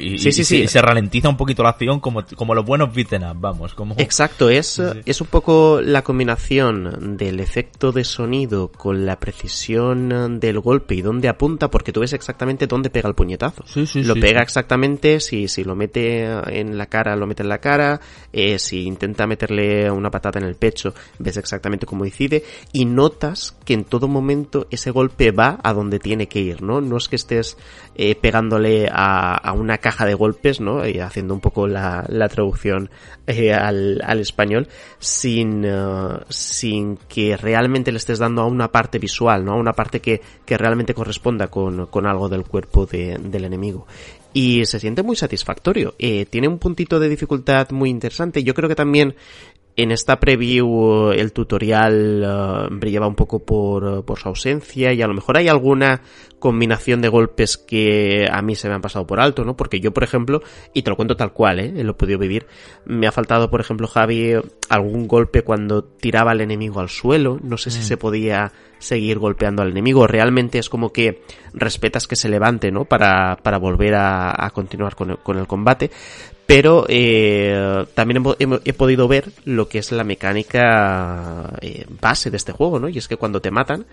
Y, 0.00 0.18
sí, 0.18 0.32
sí, 0.32 0.44
sí. 0.44 0.66
se 0.66 0.82
ralentiza 0.82 1.28
un 1.28 1.36
poquito 1.36 1.62
la 1.62 1.70
acción 1.70 2.00
como, 2.00 2.24
como 2.36 2.54
los 2.54 2.64
buenos 2.64 2.94
beaten 2.94 3.22
vamos. 3.36 3.74
Como... 3.74 3.94
Exacto, 3.98 4.50
es, 4.50 4.80
es 5.04 5.20
un 5.20 5.26
poco 5.26 5.80
la 5.82 6.02
combinación 6.02 7.16
del 7.16 7.40
efecto 7.40 7.92
de 7.92 8.04
sonido 8.04 8.68
con 8.68 9.06
la 9.06 9.18
precisión 9.18 10.40
del 10.40 10.60
golpe 10.60 10.94
y 10.94 11.02
dónde 11.02 11.28
apunta, 11.28 11.70
porque 11.70 11.92
tú 11.92 12.00
ves 12.00 12.12
exactamente 12.12 12.66
dónde 12.66 12.90
pega 12.90 13.08
el 13.08 13.14
puñetazo. 13.14 13.64
Sí, 13.66 13.86
sí, 13.86 14.02
lo 14.04 14.14
pega 14.14 14.42
exactamente, 14.42 15.20
si, 15.20 15.48
si 15.48 15.64
lo 15.64 15.74
mete 15.74 16.24
en 16.58 16.78
la 16.78 16.86
cara, 16.86 17.16
lo 17.16 17.26
mete 17.26 17.42
en 17.42 17.48
la 17.48 17.58
cara, 17.58 18.00
eh, 18.32 18.58
si 18.58 18.84
intenta 18.84 19.26
meterle 19.26 19.90
una 19.90 20.10
patata 20.10 20.38
en 20.38 20.44
el 20.44 20.56
pecho, 20.56 20.94
ves 21.18 21.36
exactamente 21.36 21.86
cómo 21.86 22.04
decide, 22.04 22.44
y 22.72 22.84
notas 22.84 23.56
que 23.64 23.74
en 23.74 23.84
todo 23.84 24.08
momento 24.08 24.66
ese 24.70 24.90
golpe 24.90 25.30
va 25.30 25.58
a 25.62 25.72
donde 25.72 25.98
tiene 25.98 26.28
que 26.28 26.40
ir, 26.40 26.62
¿no? 26.62 26.80
No 26.80 26.96
es 26.96 27.08
que 27.08 27.16
estés 27.16 27.56
eh, 27.94 28.14
pegándole 28.14 28.88
a, 28.90 29.36
a, 29.36 29.52
una 29.52 29.69
caja 29.78 30.06
de 30.06 30.14
golpes, 30.14 30.60
¿no? 30.60 30.86
Y 30.86 30.98
haciendo 31.00 31.34
un 31.34 31.40
poco 31.40 31.66
la, 31.66 32.04
la 32.08 32.28
traducción 32.28 32.90
eh, 33.26 33.52
al, 33.52 34.00
al, 34.04 34.20
español, 34.20 34.68
sin, 34.98 35.64
uh, 35.64 36.20
sin 36.28 36.96
que 37.08 37.36
realmente 37.36 37.92
le 37.92 37.98
estés 37.98 38.18
dando 38.18 38.42
a 38.42 38.46
una 38.46 38.72
parte 38.72 38.98
visual, 38.98 39.44
¿no? 39.44 39.52
A 39.52 39.56
una 39.56 39.72
parte 39.72 40.00
que, 40.00 40.20
que 40.44 40.58
realmente 40.58 40.94
corresponda 40.94 41.48
con, 41.48 41.86
con 41.86 42.06
algo 42.06 42.28
del 42.28 42.44
cuerpo 42.44 42.86
de, 42.86 43.18
del 43.18 43.44
enemigo 43.44 43.86
y 44.32 44.64
se 44.64 44.78
siente 44.78 45.02
muy 45.02 45.16
satisfactorio. 45.16 45.94
Eh, 45.98 46.26
tiene 46.26 46.48
un 46.48 46.58
puntito 46.58 47.00
de 47.00 47.08
dificultad 47.08 47.70
muy 47.70 47.90
interesante. 47.90 48.42
Yo 48.44 48.54
creo 48.54 48.68
que 48.68 48.74
también 48.74 49.14
en 49.76 49.92
esta 49.92 50.20
preview 50.20 51.12
el 51.12 51.32
tutorial 51.32 52.68
uh, 52.70 52.74
brillaba 52.74 53.06
un 53.06 53.14
poco 53.14 53.44
por, 53.44 54.04
por, 54.04 54.18
su 54.18 54.28
ausencia 54.28 54.92
y 54.92 55.00
a 55.00 55.06
lo 55.06 55.14
mejor 55.14 55.36
hay 55.36 55.48
alguna 55.48 56.02
combinación 56.38 57.00
de 57.00 57.08
golpes 57.08 57.56
que 57.56 58.26
a 58.30 58.42
mí 58.42 58.56
se 58.56 58.68
me 58.68 58.74
han 58.74 58.80
pasado 58.80 59.06
por 59.06 59.20
alto, 59.20 59.44
¿no? 59.44 59.56
Porque 59.56 59.78
yo, 59.78 59.92
por 59.92 60.02
ejemplo, 60.02 60.42
y 60.72 60.82
te 60.82 60.90
lo 60.90 60.96
cuento 60.96 61.16
tal 61.16 61.32
cual, 61.32 61.60
¿eh? 61.60 61.84
Lo 61.84 61.92
he 61.92 61.94
podido 61.94 62.18
vivir, 62.18 62.46
me 62.86 63.06
ha 63.06 63.12
faltado, 63.12 63.50
por 63.50 63.60
ejemplo, 63.60 63.86
Javi, 63.86 64.32
algún 64.68 65.06
golpe 65.06 65.42
cuando 65.42 65.84
tiraba 65.84 66.32
al 66.32 66.40
enemigo 66.40 66.80
al 66.80 66.88
suelo, 66.88 67.38
no 67.42 67.58
sé 67.58 67.70
si 67.70 67.80
mm. 67.80 67.82
se 67.82 67.96
podía 67.96 68.52
seguir 68.78 69.18
golpeando 69.18 69.62
al 69.62 69.70
enemigo, 69.70 70.06
realmente 70.06 70.58
es 70.58 70.70
como 70.70 70.92
que 70.92 71.22
respetas 71.52 72.08
que 72.08 72.16
se 72.16 72.30
levante, 72.30 72.72
¿no? 72.72 72.86
Para, 72.86 73.36
para 73.42 73.58
volver 73.58 73.94
a, 73.94 74.44
a 74.44 74.50
continuar 74.50 74.96
con 74.96 75.10
el, 75.10 75.18
con 75.18 75.38
el 75.38 75.46
combate, 75.46 75.90
pero 76.50 76.84
eh, 76.88 77.86
también 77.94 78.24
he, 78.64 78.72
podido 78.72 79.06
ver 79.06 79.30
lo 79.44 79.68
que 79.68 79.78
es 79.78 79.92
la 79.92 80.02
mecánica 80.02 81.52
eh, 81.60 81.86
base 82.00 82.28
de 82.32 82.36
este 82.36 82.50
juego, 82.50 82.80
¿no? 82.80 82.88
Y 82.88 82.98
es 82.98 83.06
que 83.06 83.16
cuando 83.16 83.40
te 83.40 83.52
matan, 83.52 83.86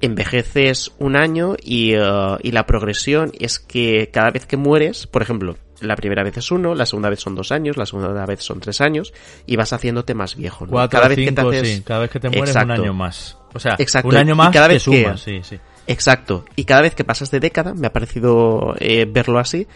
envejeces 0.00 0.90
un 0.98 1.14
año 1.14 1.54
y, 1.62 1.96
uh, 1.96 2.38
y, 2.42 2.50
la 2.50 2.66
progresión 2.66 3.30
es 3.38 3.60
que 3.60 4.10
cada 4.12 4.32
vez 4.32 4.46
que 4.46 4.56
mueres, 4.56 5.06
por 5.06 5.22
ejemplo, 5.22 5.56
la 5.80 5.94
primera 5.94 6.24
vez 6.24 6.38
es 6.38 6.50
uno, 6.50 6.74
la 6.74 6.86
segunda 6.86 7.08
vez 7.08 7.20
son 7.20 7.36
dos 7.36 7.52
años, 7.52 7.76
la 7.76 7.86
segunda 7.86 8.26
vez 8.26 8.42
son 8.42 8.58
tres 8.58 8.80
años 8.80 9.12
y 9.46 9.54
vas 9.54 9.72
haciéndote 9.72 10.12
más 10.14 10.34
viejo. 10.34 10.66
¿no? 10.66 10.88
cada 10.88 11.06
vez 11.06 11.18
que 11.18 11.30
te 11.30 11.40
haces... 11.40 11.82
cada 11.82 12.00
vez 12.00 12.10
que 12.10 12.18
te 12.18 12.30
mueres 12.30 12.56
un 12.56 12.70
año 12.72 12.92
más. 12.92 13.38
O 13.54 13.60
sea, 13.60 13.76
un 14.02 14.16
año 14.16 14.34
más 14.34 14.52
cada 14.52 14.66
vez 14.66 14.84
que... 14.84 15.14
sí, 15.18 15.40
sí. 15.44 15.56
Exacto. 15.86 16.44
Y 16.56 16.64
cada 16.64 16.82
vez 16.82 16.94
que 16.94 17.04
pasas 17.04 17.30
de 17.30 17.40
década, 17.40 17.74
me 17.74 17.86
ha 17.86 17.92
parecido 17.92 18.74
eh, 18.78 19.06
verlo 19.08 19.38
así, 19.38 19.66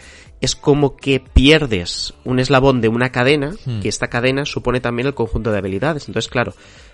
es 0.41 0.55
como 0.55 0.95
que 0.95 1.19
pierdes 1.19 2.13
un 2.23 2.39
eslabón 2.39 2.81
de 2.81 2.89
una 2.89 3.11
cadena, 3.11 3.53
hmm. 3.65 3.81
que 3.81 3.89
esta 3.89 4.07
cadena 4.07 4.45
supone 4.45 4.79
también 4.79 5.07
el 5.07 5.15
conjunto 5.15 5.51
de 5.51 5.57
habilidades. 5.57 6.07
Entonces, 6.07 6.29
claro, 6.29 6.53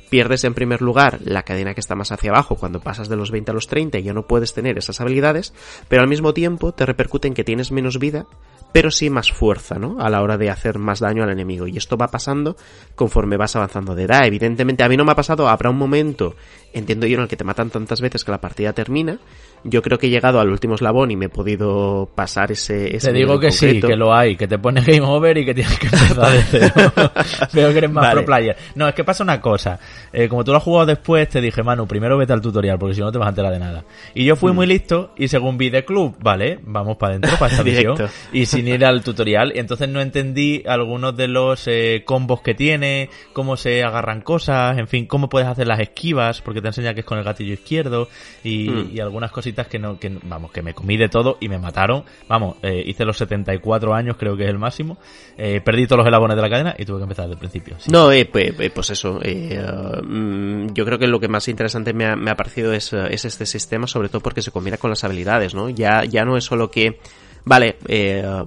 pierdes 0.10 0.44
en 0.44 0.54
primer 0.54 0.82
lugar 0.82 1.20
la 1.24 1.44
cadena 1.44 1.74
que 1.74 1.80
está 1.80 1.96
más 1.96 2.12
hacia 2.12 2.30
abajo 2.30 2.56
cuando 2.56 2.80
pasas 2.80 3.10
de 3.10 3.16
los 3.16 3.32
20 3.32 3.52
a 3.52 3.54
los 3.54 3.68
30 3.68 3.98
y 3.98 4.04
ya 4.04 4.14
no 4.14 4.28
puedes 4.28 4.54
tener 4.54 4.78
esas 4.78 5.02
habilidades, 5.02 5.54
pero 5.88 6.04
al 6.04 6.08
mismo 6.08 6.34
tiempo 6.34 6.72
te 6.72 6.86
repercute 6.86 7.28
en 7.28 7.34
que 7.34 7.44
tienes 7.44 7.72
menos 7.72 8.00
vida, 8.00 8.28
pero 8.74 8.92
sí 8.92 9.10
más 9.10 9.32
fuerza, 9.32 9.76
¿no? 9.76 10.00
A 10.00 10.10
la 10.10 10.22
hora 10.22 10.38
de 10.38 10.50
hacer 10.50 10.80
más 10.80 11.00
daño 11.00 11.24
al 11.24 11.30
enemigo. 11.30 11.68
Y 11.68 11.78
esto 11.78 11.96
va 11.96 12.08
pasando 12.08 12.58
conforme 12.96 13.38
vas 13.38 13.56
avanzando 13.56 13.96
de 13.96 14.04
edad. 14.04 14.26
Evidentemente, 14.26 14.84
a 14.84 14.90
mí 14.90 14.98
no 14.98 15.06
me 15.06 15.12
ha 15.12 15.16
pasado, 15.16 15.48
habrá 15.48 15.70
un 15.70 15.78
momento, 15.78 16.36
entiendo 16.74 17.06
yo, 17.06 17.18
en 17.18 17.24
el 17.24 17.28
que 17.28 17.38
te 17.38 17.44
matan 17.44 17.70
tantas 17.70 18.02
veces 18.02 18.24
que 18.24 18.32
la 18.32 18.42
partida 18.42 18.74
termina. 18.74 19.20
Yo 19.66 19.82
creo 19.82 19.98
que 19.98 20.08
he 20.08 20.10
llegado 20.10 20.40
al 20.40 20.50
último 20.50 20.76
eslabón 20.76 21.12
y 21.12 21.16
me 21.16 21.26
he 21.26 21.30
podido 21.30 22.10
pasar 22.14 22.52
ese... 22.52 22.96
ese 22.96 23.12
te 23.12 23.18
digo 23.18 23.40
que 23.40 23.52
sí, 23.52 23.80
que 23.80 23.96
lo 23.96 24.14
hay, 24.14 24.36
que 24.36 24.48
te 24.48 24.58
pone 24.58 24.82
game 24.82 25.02
over 25.02 25.38
y 25.38 25.46
que 25.46 25.54
tienes 25.54 25.80
que 25.80 25.88
empezar 25.88 26.32
de 26.32 26.44
cero. 26.44 26.92
Veo 27.54 27.72
que 27.72 27.78
eres 27.78 27.92
más 27.92 28.12
pro 28.14 28.26
player. 28.26 28.58
No, 28.76 28.88
es 28.88 28.94
que 28.94 29.04
pasa 29.04 29.24
una 29.24 29.40
cosa. 29.40 29.80
Eh, 30.12 30.28
como 30.28 30.44
tú 30.44 30.52
lo 30.52 30.58
has 30.58 30.64
jugado 30.64 30.88
después, 30.88 31.30
te 31.30 31.40
dije, 31.40 31.64
Manu, 31.64 31.88
primero 31.88 32.18
vete 32.18 32.34
al 32.34 32.42
tutorial, 32.42 32.78
porque 32.78 32.96
si 32.96 33.02
no 33.02 33.12
te 33.12 33.18
vas 33.18 33.28
a 33.28 33.30
enterar 33.30 33.54
de 33.54 33.60
nada. 33.60 33.86
Y 34.14 34.26
yo 34.26 34.36
fui 34.36 34.52
mm. 34.52 34.56
muy 34.56 34.68
listo 34.68 35.14
y 35.16 35.30
según 35.30 35.58
vi 35.58 35.70
de 35.70 35.86
club, 35.86 36.16
vale, 36.20 36.60
vamos 36.64 36.98
para 36.98 37.12
adentro, 37.12 37.38
para 37.40 37.52
esta 37.52 37.64
misión. 37.64 37.96
Y 38.34 38.46
sin 38.46 38.68
ir 38.68 38.84
al 38.86 39.02
tutorial, 39.02 39.54
y 39.56 39.60
entonces 39.60 39.88
no 39.88 40.02
entendí 40.02 40.64
algunos 40.68 41.16
de 41.16 41.28
los 41.30 41.68
eh, 41.68 42.04
combos 42.06 42.42
que 42.42 42.54
tiene, 42.54 43.10
cómo 43.32 43.56
se 43.56 43.84
agarran 43.84 44.22
cosas, 44.22 44.78
en 44.78 44.88
fin, 44.88 45.06
cómo 45.06 45.30
puedes 45.30 45.48
hacer 45.48 45.68
las 45.68 45.80
esquivas, 45.80 46.42
porque 46.42 46.62
te 46.62 46.68
enseña 46.68 46.94
que 46.94 47.00
es 47.02 47.06
con 47.06 47.18
el 47.18 47.24
gatillo 47.24 47.54
izquierdo, 47.54 48.10
y, 48.44 48.70
mm. 48.70 48.96
y 48.96 49.00
algunas 49.00 49.32
cositas 49.32 49.53
que 49.54 49.80
no, 49.80 50.00
que, 50.00 50.18
vamos, 50.24 50.52
que 50.52 50.62
me 50.62 50.74
comí 50.74 50.98
de 50.98 51.10
todo 51.10 51.38
y 51.40 51.48
me 51.48 51.58
mataron. 51.58 52.04
Vamos, 52.28 52.58
eh, 52.62 52.84
hice 52.86 53.06
los 53.06 53.18
74 53.18 53.94
años, 53.94 54.18
creo 54.18 54.36
que 54.36 54.44
es 54.44 54.50
el 54.50 54.58
máximo. 54.58 54.98
Eh, 55.38 55.62
perdí 55.64 55.86
todos 55.86 56.00
los 56.00 56.08
elabones 56.08 56.36
de 56.36 56.42
la 56.42 56.50
cadena 56.50 56.76
y 56.78 56.86
tuve 56.86 56.98
que 56.98 57.04
empezar 57.04 57.26
desde 57.26 57.34
el 57.34 57.40
principio. 57.40 57.78
No, 57.92 58.12
eh, 58.12 58.26
pues, 58.26 58.54
pues, 58.72 58.90
eso. 58.90 59.20
Mm, 59.20 60.74
yo 60.74 60.86
creo 60.86 61.00
que 61.00 61.08
lo 61.08 61.20
que 61.20 61.28
más 61.28 61.48
interesante 61.48 61.94
me 61.94 62.06
ha, 62.06 62.16
me 62.16 62.32
ha 62.32 62.36
parecido 62.36 62.74
es, 62.74 62.92
es, 62.94 63.26
este 63.26 63.46
sistema, 63.46 63.88
sobre 63.88 64.10
todo 64.10 64.22
porque 64.22 64.42
se 64.42 64.52
combina 64.52 64.78
con 64.78 64.90
las 64.90 65.04
habilidades, 65.04 65.54
¿no? 65.54 65.70
Ya, 65.70 66.04
ya 66.04 66.26
no 66.26 66.38
es 66.38 66.44
solo 66.44 66.70
que, 66.70 67.00
vale, 67.46 67.78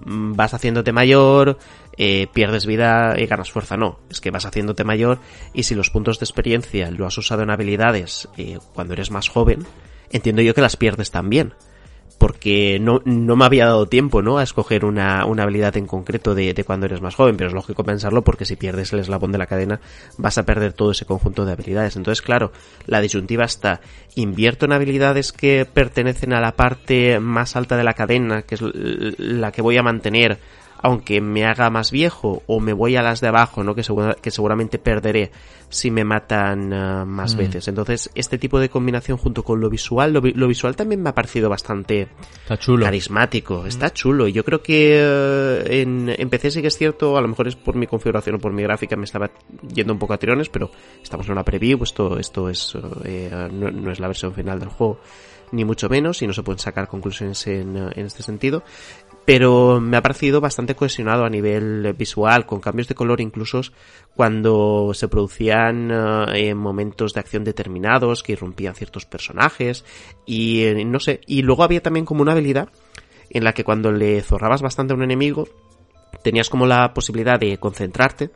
vas 0.04 0.54
haciéndote 0.54 0.92
mayor, 0.92 1.58
pierdes 2.32 2.66
vida 2.66 3.14
y 3.18 3.26
ganas 3.26 3.50
fuerza. 3.50 3.76
No, 3.76 4.00
es 4.10 4.20
que 4.20 4.30
vas 4.30 4.44
haciéndote 4.44 4.84
mayor 4.84 5.18
y 5.54 5.62
si 5.62 5.74
los 5.74 5.90
puntos 5.90 6.18
de 6.18 6.24
experiencia 6.24 6.90
lo 6.90 7.06
has 7.06 7.16
usado 7.16 7.42
en 7.42 7.50
habilidades 7.50 8.28
cuando 8.74 8.94
eres 8.94 9.10
más 9.10 9.28
joven, 9.28 9.66
entiendo 10.10 10.42
yo 10.42 10.54
que 10.54 10.60
las 10.60 10.76
pierdes 10.76 11.10
también. 11.10 11.54
Porque 12.18 12.78
no, 12.80 13.02
no 13.04 13.36
me 13.36 13.44
había 13.44 13.66
dado 13.66 13.86
tiempo, 13.86 14.22
¿no? 14.22 14.38
A 14.38 14.42
escoger 14.42 14.86
una, 14.86 15.26
una 15.26 15.42
habilidad 15.42 15.76
en 15.76 15.86
concreto 15.86 16.34
de, 16.34 16.54
de, 16.54 16.64
cuando 16.64 16.86
eres 16.86 17.02
más 17.02 17.14
joven, 17.14 17.36
pero 17.36 17.48
es 17.48 17.54
lógico 17.54 17.84
pensarlo 17.84 18.24
porque 18.24 18.46
si 18.46 18.56
pierdes 18.56 18.90
el 18.94 19.00
eslabón 19.00 19.32
de 19.32 19.38
la 19.38 19.46
cadena 19.46 19.80
vas 20.16 20.38
a 20.38 20.46
perder 20.46 20.72
todo 20.72 20.92
ese 20.92 21.04
conjunto 21.04 21.44
de 21.44 21.52
habilidades. 21.52 21.94
Entonces, 21.94 22.22
claro, 22.22 22.52
la 22.86 23.02
disyuntiva 23.02 23.44
está, 23.44 23.82
invierto 24.14 24.64
en 24.64 24.72
habilidades 24.72 25.30
que 25.30 25.66
pertenecen 25.70 26.32
a 26.32 26.40
la 26.40 26.56
parte 26.56 27.20
más 27.20 27.54
alta 27.54 27.76
de 27.76 27.84
la 27.84 27.92
cadena, 27.92 28.42
que 28.42 28.54
es 28.54 28.62
la 28.62 29.52
que 29.52 29.60
voy 29.60 29.76
a 29.76 29.82
mantener 29.82 30.38
aunque 30.86 31.20
me 31.20 31.44
haga 31.44 31.68
más 31.68 31.90
viejo 31.90 32.44
o 32.46 32.60
me 32.60 32.72
voy 32.72 32.94
a 32.94 33.02
las 33.02 33.20
de 33.20 33.26
abajo, 33.26 33.64
¿no? 33.64 33.74
Que, 33.74 33.82
que 34.22 34.30
seguramente 34.30 34.78
perderé 34.78 35.32
si 35.68 35.90
me 35.90 36.04
matan 36.04 36.72
eh, 36.72 37.04
más 37.04 37.34
mm. 37.34 37.38
veces. 37.38 37.66
Entonces, 37.66 38.08
este 38.14 38.38
tipo 38.38 38.60
de 38.60 38.68
combinación 38.68 39.18
junto 39.18 39.42
con 39.42 39.60
lo 39.60 39.68
visual, 39.68 40.12
lo, 40.12 40.20
visual 40.46 40.76
también 40.76 41.02
me 41.02 41.08
ha 41.08 41.14
parecido 41.14 41.50
bastante 41.50 42.06
carismático, 42.46 43.64
mm. 43.64 43.66
está 43.66 43.92
chulo. 43.92 44.28
Yo 44.28 44.44
creo 44.44 44.62
que 44.62 44.96
eh, 45.00 45.82
en, 45.82 46.14
en, 46.16 46.30
PC 46.30 46.52
sí 46.52 46.62
que 46.62 46.68
es 46.68 46.78
cierto, 46.78 47.16
a 47.16 47.20
lo 47.20 47.26
mejor 47.26 47.48
es 47.48 47.56
por 47.56 47.74
mi 47.74 47.88
configuración 47.88 48.36
o 48.36 48.38
por 48.38 48.52
mi 48.52 48.62
gráfica, 48.62 48.94
me 48.94 49.06
estaba 49.06 49.28
yendo 49.74 49.92
un 49.92 49.98
poco 49.98 50.14
a 50.14 50.18
tirones, 50.18 50.48
pero 50.48 50.70
estamos 51.02 51.26
en 51.26 51.32
una 51.32 51.42
preview, 51.42 51.82
esto, 51.82 52.16
esto 52.16 52.48
es, 52.48 52.78
eh, 53.02 53.48
no, 53.50 53.90
es 53.90 53.98
la 53.98 54.06
versión 54.06 54.32
final 54.32 54.60
del 54.60 54.68
juego 54.68 55.00
ni 55.52 55.64
mucho 55.64 55.88
menos, 55.88 56.22
y 56.22 56.26
no 56.26 56.32
se 56.32 56.42
pueden 56.42 56.58
sacar 56.58 56.88
conclusiones 56.88 57.46
en, 57.46 57.76
en, 57.76 58.06
este 58.06 58.24
sentido 58.24 58.64
pero 59.26 59.80
me 59.80 59.96
ha 59.96 60.02
parecido 60.02 60.40
bastante 60.40 60.76
cohesionado 60.76 61.24
a 61.24 61.28
nivel 61.28 61.92
visual, 61.94 62.46
con 62.46 62.60
cambios 62.60 62.86
de 62.86 62.94
color 62.94 63.20
incluso 63.20 63.60
cuando 64.14 64.92
se 64.94 65.08
producían 65.08 65.90
eh, 66.32 66.54
momentos 66.54 67.12
de 67.12 67.20
acción 67.20 67.42
determinados 67.42 68.22
que 68.22 68.32
irrumpían 68.32 68.76
ciertos 68.76 69.04
personajes 69.04 69.84
y 70.24 70.62
eh, 70.62 70.84
no 70.84 71.00
sé, 71.00 71.20
y 71.26 71.42
luego 71.42 71.64
había 71.64 71.82
también 71.82 72.06
como 72.06 72.22
una 72.22 72.32
habilidad 72.32 72.68
en 73.28 73.42
la 73.42 73.52
que 73.52 73.64
cuando 73.64 73.90
le 73.90 74.22
zorrabas 74.22 74.62
bastante 74.62 74.92
a 74.92 74.96
un 74.96 75.02
enemigo 75.02 75.48
tenías 76.22 76.48
como 76.48 76.64
la 76.64 76.94
posibilidad 76.94 77.38
de 77.38 77.58
concentrarte 77.58 78.30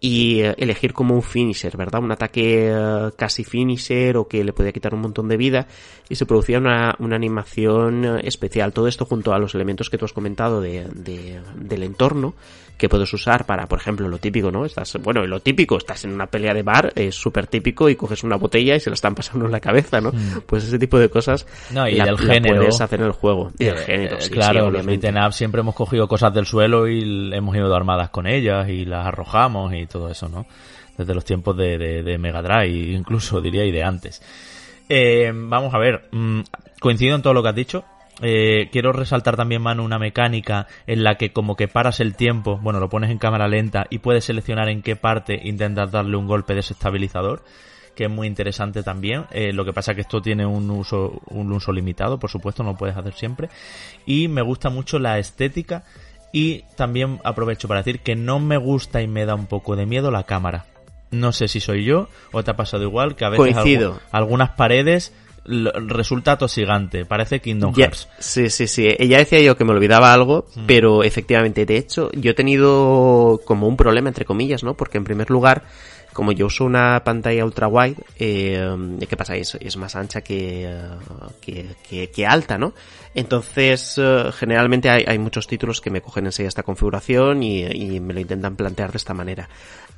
y 0.00 0.40
eh, 0.40 0.54
elegir 0.58 0.92
como 0.92 1.14
un 1.14 1.22
finisher, 1.22 1.76
¿verdad? 1.76 2.02
Un 2.02 2.12
ataque 2.12 2.70
eh, 2.70 3.10
casi 3.16 3.44
finisher 3.44 4.16
o 4.16 4.28
que 4.28 4.44
le 4.44 4.52
podía 4.52 4.72
quitar 4.72 4.94
un 4.94 5.00
montón 5.00 5.28
de 5.28 5.36
vida 5.36 5.66
y 6.08 6.16
se 6.16 6.26
producía 6.26 6.58
una, 6.58 6.94
una 6.98 7.16
animación 7.16 8.04
eh, 8.04 8.20
especial. 8.24 8.72
Todo 8.72 8.88
esto 8.88 9.04
junto 9.04 9.32
a 9.32 9.38
los 9.38 9.54
elementos 9.54 9.90
que 9.90 9.98
tú 9.98 10.04
has 10.04 10.12
comentado 10.12 10.60
de, 10.60 10.86
de, 10.94 11.40
del 11.56 11.82
entorno 11.82 12.34
que 12.76 12.88
puedes 12.88 13.12
usar 13.12 13.46
para, 13.46 13.66
por 13.66 13.78
ejemplo, 13.78 14.08
lo 14.08 14.18
típico, 14.18 14.50
¿no? 14.50 14.64
Estás, 14.64 14.98
bueno, 15.02 15.26
lo 15.26 15.40
típico, 15.40 15.78
estás 15.78 16.04
en 16.04 16.12
una 16.12 16.26
pelea 16.26 16.52
de 16.52 16.62
bar, 16.62 16.92
es 16.94 17.14
súper 17.14 17.46
típico 17.46 17.88
y 17.88 17.96
coges 17.96 18.22
una 18.22 18.36
botella 18.36 18.76
y 18.76 18.80
se 18.80 18.90
la 18.90 18.94
están 18.94 19.14
pasando 19.14 19.46
en 19.46 19.52
la 19.52 19.60
cabeza, 19.60 20.00
¿no? 20.00 20.12
Mm. 20.12 20.42
Pues 20.46 20.64
ese 20.64 20.78
tipo 20.78 20.98
de 20.98 21.08
cosas 21.08 21.46
no, 21.70 21.88
y 21.88 21.94
del 21.94 22.18
género, 22.18 22.56
puedes 22.56 22.80
hacer 22.80 23.00
en 23.00 23.06
el 23.06 23.12
juego. 23.12 23.50
Y 23.58 23.64
del 23.64 23.78
género, 23.78 24.20
sí, 24.20 24.30
Claro, 24.30 24.70
los 24.70 24.84
siempre 25.34 25.60
hemos 25.60 25.74
cogido 25.74 26.06
cosas 26.06 26.34
del 26.34 26.44
suelo 26.44 26.86
y 26.86 27.30
hemos 27.32 27.56
ido 27.56 27.74
armadas 27.74 28.10
con 28.10 28.26
ellas 28.26 28.68
y 28.68 28.84
las 28.84 29.06
arrojamos 29.06 29.72
y 29.72 29.85
todo 29.86 30.10
eso, 30.10 30.28
¿no? 30.28 30.46
Desde 30.96 31.14
los 31.14 31.24
tiempos 31.24 31.56
de, 31.56 31.78
de, 31.78 32.18
Mega 32.18 32.42
Drive, 32.42 32.92
incluso 32.92 33.40
diría, 33.42 33.64
y 33.64 33.72
de 33.72 33.82
antes. 33.82 34.22
Eh, 34.88 35.32
vamos 35.34 35.74
a 35.74 35.78
ver, 35.78 36.08
mm, 36.12 36.40
coincido 36.80 37.16
en 37.16 37.22
todo 37.22 37.34
lo 37.34 37.42
que 37.42 37.48
has 37.48 37.54
dicho. 37.54 37.84
Eh, 38.22 38.70
quiero 38.72 38.92
resaltar 38.92 39.36
también, 39.36 39.60
Manu, 39.60 39.84
una 39.84 39.98
mecánica 39.98 40.66
en 40.86 41.04
la 41.04 41.16
que 41.16 41.32
como 41.32 41.54
que 41.54 41.68
paras 41.68 42.00
el 42.00 42.14
tiempo, 42.14 42.58
bueno, 42.62 42.80
lo 42.80 42.88
pones 42.88 43.10
en 43.10 43.18
cámara 43.18 43.46
lenta 43.46 43.86
y 43.90 43.98
puedes 43.98 44.24
seleccionar 44.24 44.68
en 44.68 44.82
qué 44.82 44.96
parte 44.96 45.38
intentas 45.44 45.90
darle 45.90 46.16
un 46.16 46.26
golpe 46.26 46.54
desestabilizador, 46.54 47.44
que 47.94 48.04
es 48.04 48.10
muy 48.10 48.26
interesante 48.26 48.82
también. 48.82 49.26
Eh, 49.32 49.52
lo 49.52 49.66
que 49.66 49.74
pasa 49.74 49.92
es 49.92 49.96
que 49.96 50.02
esto 50.02 50.22
tiene 50.22 50.46
un 50.46 50.70
uso, 50.70 51.20
un 51.26 51.52
uso 51.52 51.72
limitado, 51.72 52.18
por 52.18 52.30
supuesto, 52.30 52.62
no 52.62 52.72
lo 52.72 52.78
puedes 52.78 52.96
hacer 52.96 53.12
siempre. 53.12 53.50
Y 54.06 54.28
me 54.28 54.40
gusta 54.40 54.70
mucho 54.70 54.98
la 54.98 55.18
estética 55.18 55.84
y 56.36 56.64
también 56.76 57.18
aprovecho 57.24 57.66
para 57.66 57.80
decir 57.80 58.00
que 58.00 58.14
no 58.14 58.40
me 58.40 58.58
gusta 58.58 59.00
y 59.00 59.08
me 59.08 59.24
da 59.24 59.34
un 59.34 59.46
poco 59.46 59.74
de 59.74 59.86
miedo 59.86 60.10
la 60.10 60.24
cámara. 60.24 60.66
No 61.10 61.32
sé 61.32 61.48
si 61.48 61.60
soy 61.60 61.82
yo 61.82 62.10
o 62.30 62.44
te 62.44 62.50
ha 62.50 62.56
pasado 62.56 62.82
igual 62.82 63.16
que 63.16 63.24
a 63.24 63.30
veces 63.30 63.56
algunas 64.10 64.50
paredes 64.50 65.14
resulta 65.46 66.36
tosigante, 66.36 67.06
parece 67.06 67.40
Kingdom 67.40 67.72
Hearts. 67.74 68.10
sí, 68.18 68.50
sí, 68.50 68.66
sí. 68.66 68.86
Ya 69.08 69.16
decía 69.16 69.40
yo 69.40 69.56
que 69.56 69.64
me 69.64 69.72
olvidaba 69.72 70.12
algo, 70.12 70.44
mm. 70.56 70.66
pero 70.66 71.04
efectivamente, 71.04 71.64
de 71.64 71.78
hecho, 71.78 72.10
yo 72.12 72.32
he 72.32 72.34
tenido 72.34 73.40
como 73.46 73.66
un 73.66 73.78
problema, 73.78 74.08
entre 74.08 74.26
comillas, 74.26 74.62
¿no? 74.62 74.74
Porque 74.74 74.98
en 74.98 75.04
primer 75.04 75.30
lugar, 75.30 75.62
como 76.16 76.32
yo 76.32 76.46
uso 76.46 76.64
una 76.64 77.04
pantalla 77.04 77.44
ultra 77.44 77.68
wide, 77.68 77.96
eh, 78.18 78.58
¿qué 79.06 79.16
pasa? 79.18 79.36
Es, 79.36 79.76
más 79.76 79.94
ancha 79.96 80.22
que, 80.22 80.74
que, 81.42 82.10
que, 82.10 82.26
alta, 82.26 82.56
¿no? 82.56 82.72
Entonces, 83.14 83.96
eh, 83.98 84.30
generalmente 84.32 84.88
hay, 84.88 85.04
hay, 85.06 85.18
muchos 85.18 85.46
títulos 85.46 85.82
que 85.82 85.90
me 85.90 86.00
cogen 86.00 86.24
enseguida 86.24 86.48
esta 86.48 86.62
configuración 86.62 87.42
y 87.42 88.00
me 88.00 88.14
lo 88.14 88.20
intentan 88.20 88.56
plantear 88.56 88.92
de 88.92 88.96
esta 88.96 89.12
manera. 89.12 89.46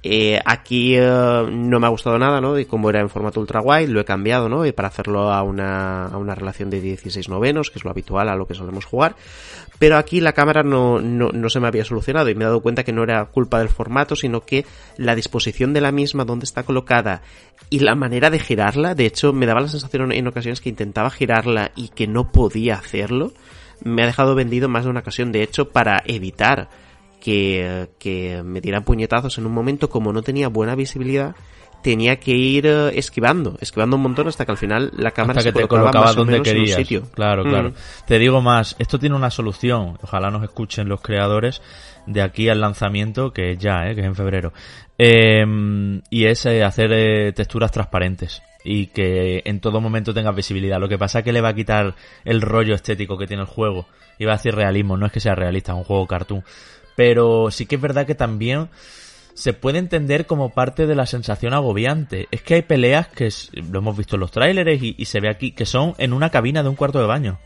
Eh, 0.03 0.39
aquí 0.45 0.95
eh, 0.97 1.47
no 1.51 1.81
me 1.81 1.87
ha 1.87 1.91
gustado 1.91 2.19
nada, 2.19 2.41
¿no? 2.41 2.59
Y 2.59 2.66
como 2.66 2.89
era 2.89 3.01
en 3.01 3.11
formato 3.11 3.41
ultra 3.41 3.61
wide, 3.61 3.89
lo 3.89 4.01
he 4.01 4.05
cambiado, 4.05 4.49
¿no? 4.49 4.65
Y 4.65 4.73
para 4.73 4.89
hacerlo 4.89 5.33
a 5.33 5.43
una, 5.43 6.07
a 6.07 6.16
una 6.19 6.37
relación 6.37 6.70
de 6.70 6.81
16 6.81 7.29
novenos, 7.29 7.70
que 7.70 7.79
es 7.79 7.85
lo 7.85 7.91
habitual 7.91 8.29
a 8.29 8.37
lo 8.37 8.47
que 8.47 8.55
solemos 8.55 8.85
jugar. 8.85 9.16
Pero 9.79 9.97
aquí 9.97 10.20
la 10.20 10.33
cámara 10.33 10.62
no, 10.62 11.01
no, 11.01 11.31
no 11.31 11.51
se 11.51 11.59
me 11.59 11.66
había 11.66 11.85
solucionado 11.85 12.29
y 12.29 12.35
me 12.35 12.45
he 12.45 12.47
dado 12.47 12.61
cuenta 12.61 12.85
que 12.85 12.93
no 12.93 13.03
era 13.03 13.25
culpa 13.27 13.59
del 13.59 13.69
formato, 13.69 14.15
sino 14.15 14.43
que 14.43 14.65
la 14.97 15.16
disposición 15.16 15.73
de 15.73 15.81
la 15.81 15.93
misma, 15.93 16.25
donde 16.25 16.45
está 16.45 16.62
colocada 16.62 17.23
y 17.70 17.81
la 17.81 17.95
manera 17.95 18.31
de 18.31 18.39
girarla, 18.39 18.95
de 18.95 19.07
hecho 19.07 19.33
me 19.33 19.47
daba 19.47 19.61
la 19.61 19.69
sensación 19.69 20.12
en 20.12 20.27
ocasiones 20.27 20.61
que 20.61 20.69
intentaba 20.69 21.11
girarla 21.11 21.73
y 21.77 21.89
que 21.89 22.07
no 22.07 22.31
podía 22.31 22.75
hacerlo, 22.75 23.33
me 23.83 24.03
ha 24.03 24.07
dejado 24.07 24.35
vendido 24.35 24.69
más 24.69 24.85
de 24.85 24.91
una 24.91 25.01
ocasión, 25.01 25.33
de 25.33 25.43
hecho, 25.43 25.69
para 25.69 26.03
evitar 26.07 26.69
que, 27.20 27.90
que 27.99 28.43
me 28.45 28.61
dieran 28.61 28.85
puñetazos 28.85 29.39
en 29.39 29.47
un 29.47 29.53
momento 29.53 29.89
como 29.89 30.12
no 30.12 30.23
tenía 30.23 30.49
buena 30.49 30.74
visibilidad 30.74 31.35
tenía 31.82 32.16
que 32.16 32.32
ir 32.32 32.66
eh, 32.66 32.90
esquivando, 32.99 33.57
esquivando 33.61 33.97
un 33.97 34.03
montón 34.03 34.28
hasta 34.28 34.45
que 34.45 34.53
al 34.53 34.59
final 34.59 34.90
la 34.97 35.11
cámara 35.12 35.40
se 35.40 35.53
te 35.53 35.66
colocaba 35.66 36.12
donde 36.12 36.43
querías. 36.43 36.77
sitio. 36.77 37.03
Claro, 37.12 37.45
mm. 37.45 37.49
claro. 37.49 37.73
Te 38.07 38.19
digo 38.19 38.40
más, 38.40 38.77
esto 38.78 38.99
tiene 38.99 39.16
una 39.16 39.31
solución, 39.31 39.99
ojalá 40.03 40.31
nos 40.31 40.43
escuchen 40.43 40.89
los 40.89 41.01
creadores 41.01 41.62
de 42.07 42.23
aquí 42.23 42.49
al 42.49 42.61
lanzamiento, 42.61 43.32
que 43.32 43.53
es 43.53 43.59
ya, 43.59 43.89
eh, 43.89 43.95
que 43.95 44.01
es 44.01 44.07
en 44.07 44.15
febrero. 44.15 44.53
Em, 44.97 46.03
y 46.11 46.24
es 46.24 46.45
eh, 46.47 46.65
hacer 46.65 47.32
texturas 47.35 47.70
transparentes 47.70 48.43
y 48.65 48.89
que 48.89 49.43
en 49.45 49.61
todo 49.61 49.81
momento 49.81 50.12
tengas 50.12 50.35
visibilidad. 50.35 50.81
Lo 50.81 50.89
que 50.89 50.99
pasa 50.99 51.20
es 51.20 51.24
que 51.24 51.32
le 51.32 51.40
va 51.40 51.51
a 51.51 51.55
quitar 51.55 51.95
el 52.24 52.40
rollo 52.40 52.74
estético 52.74 53.16
que 53.16 53.27
tiene 53.27 53.43
el 53.43 53.49
juego. 53.49 53.86
Iba 54.19 54.32
a 54.32 54.36
decir 54.36 54.55
realismo, 54.55 54.97
no 54.97 55.07
es 55.07 55.12
que 55.12 55.20
sea 55.20 55.36
realista, 55.36 55.73
es 55.73 55.78
un 55.78 55.85
juego 55.85 56.09
cartoon 56.09 56.43
pero 56.99 57.53
sí 57.53 57.66
que 57.66 57.77
es 57.77 57.81
verdad 57.81 58.07
que 58.07 58.16
también 58.16 58.70
se 59.33 59.53
puede 59.53 59.79
entender 59.79 60.27
como 60.27 60.51
parte 60.51 60.89
de 60.89 60.97
la 60.97 61.07
sensación 61.07 61.55
agobiante. 61.55 62.27
Es 62.33 62.43
que 62.43 62.55
hay 62.55 62.62
peleas 62.62 63.07
que 63.07 63.33
lo 63.70 63.79
hemos 63.79 63.97
visto 63.97 64.16
en 64.16 64.20
los 64.20 64.33
tráileres 64.33 64.83
y, 64.83 65.05
se 65.05 65.20
ve 65.20 65.31
aquí 65.31 65.53
que 65.53 65.65
son 65.65 65.95
en 65.99 66.12
una 66.12 66.31
cabina 66.31 66.65
de 66.65 66.70
un 66.70 66.75
cuarto 66.75 66.99
de 66.99 67.07
baño, 67.07 67.39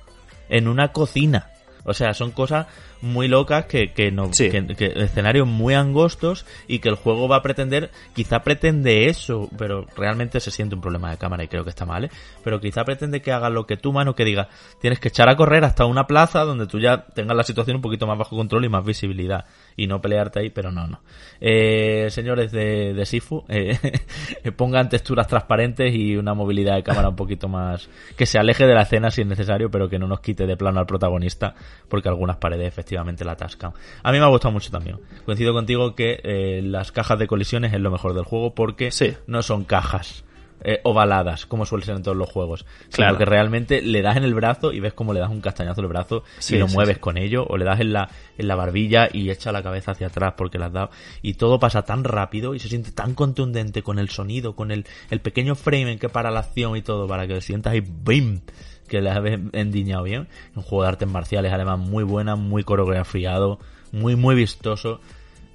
en 0.49 0.69
una 0.69 0.93
cocina. 0.93 1.51
O 1.85 1.95
sea, 1.95 2.15
son 2.15 2.31
cosas 2.31 2.67
muy 3.01 3.29
locas 3.29 3.67
que, 3.67 3.93
que, 3.93 4.11
no, 4.11 4.31
que, 4.31 4.93
escenarios 4.97 5.47
muy 5.47 5.75
angostos 5.75 6.47
y 6.69 6.79
que 6.79 6.89
el 6.89 6.95
juego 6.95 7.29
va 7.29 7.37
a 7.37 7.43
pretender, 7.43 7.91
quizá 8.15 8.43
pretende 8.43 9.09
eso, 9.09 9.49
pero 9.59 9.87
realmente 9.97 10.41
se 10.41 10.51
siente 10.51 10.75
un 10.75 10.81
problema 10.81 11.11
de 11.11 11.19
cámara 11.19 11.45
y 11.45 11.49
creo 11.49 11.65
que 11.65 11.71
está 11.71 11.85
mal, 11.85 12.05
¿eh? 12.05 12.11
pero 12.45 12.61
quizá 12.61 12.85
pretende 12.85 13.21
que 13.21 13.33
haga 13.33 13.51
lo 13.51 13.67
que 13.67 13.77
tú, 13.77 13.93
mano, 13.93 14.15
que 14.15 14.25
diga, 14.25 14.49
tienes 14.81 15.01
que 15.01 15.09
echar 15.09 15.29
a 15.29 15.37
correr 15.37 15.65
hasta 15.65 15.85
una 15.87 16.07
plaza 16.07 16.45
donde 16.45 16.67
tú 16.67 16.79
ya 16.79 17.07
tengas 17.07 17.37
la 17.37 17.45
situación 17.45 17.77
un 17.77 17.83
poquito 17.83 18.07
más 18.07 18.19
bajo 18.19 18.37
control 18.37 18.65
y 18.65 18.69
más 18.69 18.85
visibilidad 18.85 19.47
y 19.77 19.87
no 19.87 20.01
pelearte 20.01 20.41
ahí, 20.41 20.51
pero 20.51 20.71
no, 20.71 20.87
no. 20.87 21.01
Eh, 21.41 22.09
señores 22.11 22.53
de, 22.53 22.95
de 22.95 23.07
Sifu, 23.07 23.45
eh, 23.49 23.79
pongan 24.57 24.89
texturas 24.89 25.27
transparentes 25.27 25.95
y 25.95 26.17
una 26.17 26.35
movilidad 26.35 26.77
de 26.77 26.83
cámara 26.83 27.09
un 27.09 27.17
poquito 27.17 27.49
más, 27.49 27.89
que 28.17 28.27
se 28.27 28.39
aleje 28.39 28.67
de 28.67 28.75
la 28.75 28.83
escena 28.83 29.11
si 29.11 29.23
es 29.23 29.27
necesario, 29.27 29.71
pero 29.71 29.89
que 29.89 29.99
no 29.99 30.07
nos 30.07 30.21
quite 30.21 30.47
de 30.47 30.57
plano 30.57 30.81
al 30.81 30.87
protagonista, 30.87 31.55
porque 31.89 32.09
algunas 32.09 32.37
paredes 32.37 32.67
efectivamente 32.67 33.25
la 33.25 33.33
atascan. 33.33 33.73
A 34.03 34.13
mí 34.13 34.19
me 34.19 34.25
ha 34.25 34.29
gustado 34.29 34.53
mucho 34.53 34.71
también. 34.71 34.99
Coincido 35.25 35.53
contigo 35.53 35.95
que 35.95 36.21
eh, 36.23 36.61
las 36.63 36.93
cajas 36.93 37.19
de 37.19 37.27
colisiones 37.27 37.73
es 37.73 37.81
lo 37.81 37.91
mejor 37.91 38.15
del 38.15 38.25
juego 38.25 38.55
porque 38.55 38.91
no 39.27 39.43
son 39.43 39.65
cajas 39.65 40.25
eh, 40.65 40.81
ovaladas, 40.85 41.47
como 41.47 41.67
suele 41.67 41.85
ser 41.85 41.97
en 41.97 42.03
todos 42.03 42.17
los 42.17 42.31
juegos. 42.31 42.67
Sino 42.89 43.17
que 43.19 43.25
realmente 43.25 43.83
le 43.83 44.03
das 44.03 44.17
en 44.17 44.25
el 44.25 44.35
brazo 44.35 44.73
y 44.73 44.81
ves 44.81 44.93
cómo 44.93 45.13
le 45.13 45.21
das 45.21 45.31
un 45.31 45.41
castañazo 45.41 45.81
en 45.81 45.85
el 45.85 45.89
brazo 45.89 46.25
y 46.49 46.57
lo 46.57 46.69
mueves 46.69 46.99
con 46.99 47.17
ello, 47.19 47.45
o 47.49 47.57
le 47.57 47.65
das 47.65 47.81
en 47.81 47.93
la, 47.93 48.09
en 48.39 48.49
la 48.49 48.55
barbilla 48.55 49.09
y 49.13 49.31
echa 49.31 49.53
la 49.53 49.63
cabeza 49.63 49.93
hacia 49.93 50.09
atrás 50.09 50.35
porque 50.37 50.59
la 50.59 50.67
has 50.67 50.73
dado. 50.73 50.91
Y 51.21 51.35
todo 51.35 51.59
pasa 51.59 51.83
tan 51.83 52.05
rápido 52.05 52.55
y 52.55 52.59
se 52.59 52.69
siente 52.69 52.93
tan 52.93 53.15
contundente 53.15 53.83
con 53.83 53.99
el 53.99 54.09
sonido, 54.09 54.55
con 54.55 54.71
el, 54.71 54.87
el 55.11 55.21
pequeño 55.21 55.55
frame 55.55 55.93
en 55.93 55.99
que 55.99 56.09
para 56.09 56.31
la 56.31 56.41
acción 56.41 56.77
y 56.77 56.83
todo, 56.83 57.07
para 57.09 57.27
que 57.27 57.41
sientas 57.41 57.73
ahí 57.73 57.81
¡bim! 57.81 58.41
que 58.89 59.01
le 59.01 59.11
has 59.11 59.23
endiñado 59.53 60.03
bien. 60.03 60.29
Un 60.55 60.63
juego 60.63 60.83
de 60.83 60.89
artes 60.91 61.09
marciales, 61.09 61.53
además, 61.53 61.79
muy 61.79 62.05
buena, 62.05 62.37
muy 62.37 62.63
coreografiado, 62.63 63.59
muy, 63.91 64.17
muy 64.17 64.35
vistoso 64.35 65.01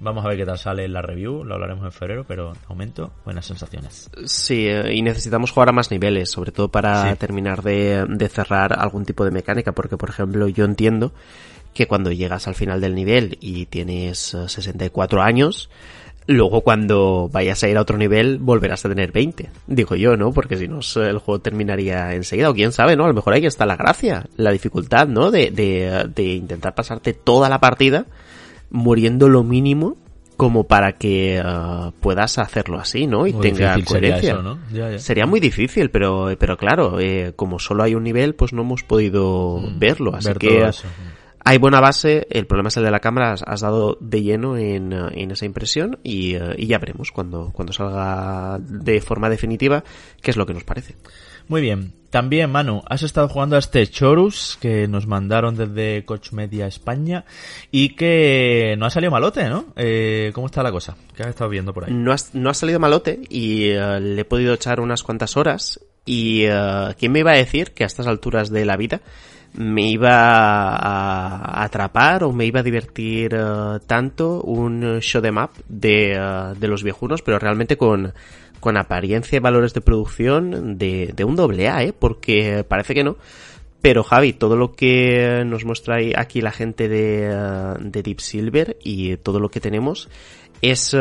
Vamos 0.00 0.24
a 0.24 0.28
ver 0.28 0.36
qué 0.36 0.46
tal 0.46 0.58
sale 0.58 0.84
en 0.84 0.92
la 0.92 1.02
review, 1.02 1.44
lo 1.44 1.54
hablaremos 1.54 1.84
en 1.84 1.92
febrero, 1.92 2.24
pero 2.26 2.52
de 2.52 2.68
momento 2.68 3.10
buenas 3.24 3.46
sensaciones. 3.46 4.08
Sí, 4.26 4.68
eh, 4.68 4.94
y 4.94 5.02
necesitamos 5.02 5.50
jugar 5.50 5.70
a 5.70 5.72
más 5.72 5.90
niveles, 5.90 6.30
sobre 6.30 6.52
todo 6.52 6.68
para 6.68 7.14
terminar 7.16 7.62
de, 7.62 8.30
cerrar 8.32 8.78
algún 8.78 9.04
tipo 9.04 9.24
de 9.24 9.32
mecánica, 9.32 9.72
porque 9.72 9.96
por 9.96 10.10
ejemplo 10.10 10.46
yo 10.46 10.64
entiendo 10.64 11.12
que 11.74 11.86
cuando 11.86 12.12
llegas 12.12 12.46
al 12.46 12.54
final 12.54 12.80
del 12.80 12.94
nivel 12.94 13.38
y 13.40 13.66
tienes 13.66 14.36
64 14.46 15.18
eh, 15.18 15.22
años, 15.24 15.68
luego 16.28 16.60
cuando 16.60 17.28
vayas 17.32 17.64
a 17.64 17.68
ir 17.68 17.76
a 17.76 17.80
otro 17.80 17.98
nivel 17.98 18.38
volverás 18.38 18.84
a 18.84 18.88
tener 18.88 19.10
20. 19.10 19.50
Digo 19.66 19.96
yo, 19.96 20.16
¿no? 20.16 20.32
Porque 20.32 20.56
si 20.56 20.68
no, 20.68 20.78
el 21.02 21.18
juego 21.18 21.40
terminaría 21.40 22.14
enseguida. 22.14 22.50
O 22.50 22.54
quién 22.54 22.70
sabe, 22.70 22.94
¿no? 22.94 23.04
A 23.04 23.08
lo 23.08 23.14
mejor 23.14 23.34
ahí 23.34 23.44
está 23.46 23.66
la 23.66 23.76
gracia, 23.76 24.26
la 24.36 24.52
dificultad, 24.52 25.08
¿no? 25.08 25.32
De, 25.32 25.50
de, 25.50 26.08
de 26.14 26.22
intentar 26.22 26.74
pasarte 26.76 27.14
toda 27.14 27.48
la 27.48 27.58
partida 27.58 28.06
muriendo 28.70 29.28
lo 29.28 29.42
mínimo 29.42 29.96
como 30.38 30.68
para 30.68 30.92
que 30.92 31.42
uh, 31.44 31.90
puedas 32.00 32.38
hacerlo 32.38 32.78
así, 32.78 33.08
¿no? 33.08 33.26
Y 33.26 33.32
tenga 33.32 33.76
coherencia. 33.84 34.38
Sería, 34.98 35.26
muy 35.26 35.40
difícil, 35.40 35.90
pero, 35.90 36.28
pero 36.38 36.56
claro, 36.56 37.00
eh, 37.00 37.32
como 37.34 37.58
solo 37.58 37.82
hay 37.82 37.96
un 37.96 38.04
nivel, 38.04 38.36
pues 38.36 38.52
no 38.52 38.62
hemos 38.62 38.84
podido 38.84 39.58
mm, 39.58 39.78
verlo. 39.80 40.14
Así 40.14 40.32
que 40.34 40.70
hay 41.44 41.58
buena 41.58 41.80
base. 41.80 42.28
El 42.30 42.46
problema 42.46 42.68
es 42.68 42.76
el 42.76 42.84
de 42.84 42.90
la 42.92 43.00
cámara. 43.00 43.32
Has, 43.32 43.62
dado 43.62 43.98
de 44.00 44.22
lleno 44.22 44.56
en, 44.56 44.92
uh, 44.92 45.08
en 45.12 45.32
esa 45.32 45.44
impresión 45.44 45.98
y, 46.04 46.36
uh, 46.36 46.52
y, 46.56 46.68
ya 46.68 46.78
veremos 46.78 47.10
cuando, 47.10 47.50
cuando 47.52 47.72
salga 47.72 48.60
de 48.60 49.00
forma 49.00 49.28
definitiva 49.28 49.82
qué 50.22 50.30
es 50.30 50.36
lo 50.36 50.46
que 50.46 50.54
nos 50.54 50.62
parece. 50.62 50.94
Muy 51.48 51.62
bien. 51.62 51.92
También, 52.10 52.50
Manu, 52.50 52.82
has 52.88 53.02
estado 53.02 53.28
jugando 53.28 53.56
a 53.56 53.58
este 53.58 53.86
Chorus 53.86 54.56
que 54.60 54.88
nos 54.88 55.06
mandaron 55.06 55.56
desde 55.56 56.06
Coach 56.06 56.32
Media 56.32 56.66
España 56.66 57.24
y 57.70 57.90
que 57.90 58.76
no 58.78 58.86
ha 58.86 58.90
salido 58.90 59.10
malote, 59.10 59.48
¿no? 59.48 59.66
Eh, 59.76 60.30
¿Cómo 60.34 60.46
está 60.46 60.62
la 60.62 60.72
cosa? 60.72 60.96
¿Qué 61.14 61.22
has 61.22 61.30
estado 61.30 61.50
viendo 61.50 61.74
por 61.74 61.84
ahí? 61.84 61.92
No, 61.92 62.12
ha 62.12 62.54
salido 62.54 62.80
malote 62.80 63.20
y 63.28 63.70
eh, 63.70 64.00
le 64.00 64.22
he 64.22 64.24
podido 64.24 64.54
echar 64.54 64.80
unas 64.80 65.02
cuantas 65.02 65.36
horas 65.36 65.80
y 66.06 66.48
uh, 66.48 66.94
¿quién 66.98 67.12
me 67.12 67.18
iba 67.18 67.32
a 67.32 67.36
decir 67.36 67.72
que 67.72 67.84
a 67.84 67.86
estas 67.86 68.06
alturas 68.06 68.48
de 68.48 68.64
la 68.64 68.78
vida 68.78 69.02
me 69.52 69.90
iba 69.90 70.10
a 70.10 71.62
atrapar 71.62 72.24
o 72.24 72.32
me 72.32 72.46
iba 72.46 72.60
a 72.60 72.62
divertir 72.62 73.36
tanto 73.86 74.42
un 74.42 75.00
show 75.00 75.20
de 75.20 75.32
map 75.32 75.52
de, 75.68 76.54
de 76.58 76.68
los 76.68 76.82
viejunos, 76.82 77.22
pero 77.22 77.38
realmente 77.38 77.76
con 77.76 78.12
con 78.60 78.76
apariencia 78.76 79.36
y 79.36 79.40
valores 79.40 79.74
de 79.74 79.80
producción 79.80 80.78
de, 80.78 81.12
de 81.14 81.24
un 81.24 81.36
doble 81.36 81.68
A, 81.68 81.82
¿eh? 81.82 81.92
Porque 81.98 82.64
parece 82.66 82.94
que 82.94 83.04
no. 83.04 83.16
Pero 83.80 84.02
Javi, 84.02 84.32
todo 84.32 84.56
lo 84.56 84.72
que 84.72 85.44
nos 85.46 85.64
muestra 85.64 85.98
aquí 86.16 86.40
la 86.40 86.50
gente 86.50 86.88
de, 86.88 87.28
de 87.80 88.02
Deep 88.02 88.20
Silver 88.20 88.76
y 88.82 89.16
todo 89.18 89.38
lo 89.38 89.50
que 89.50 89.60
tenemos 89.60 90.08
es 90.60 90.94
eh, 90.94 90.98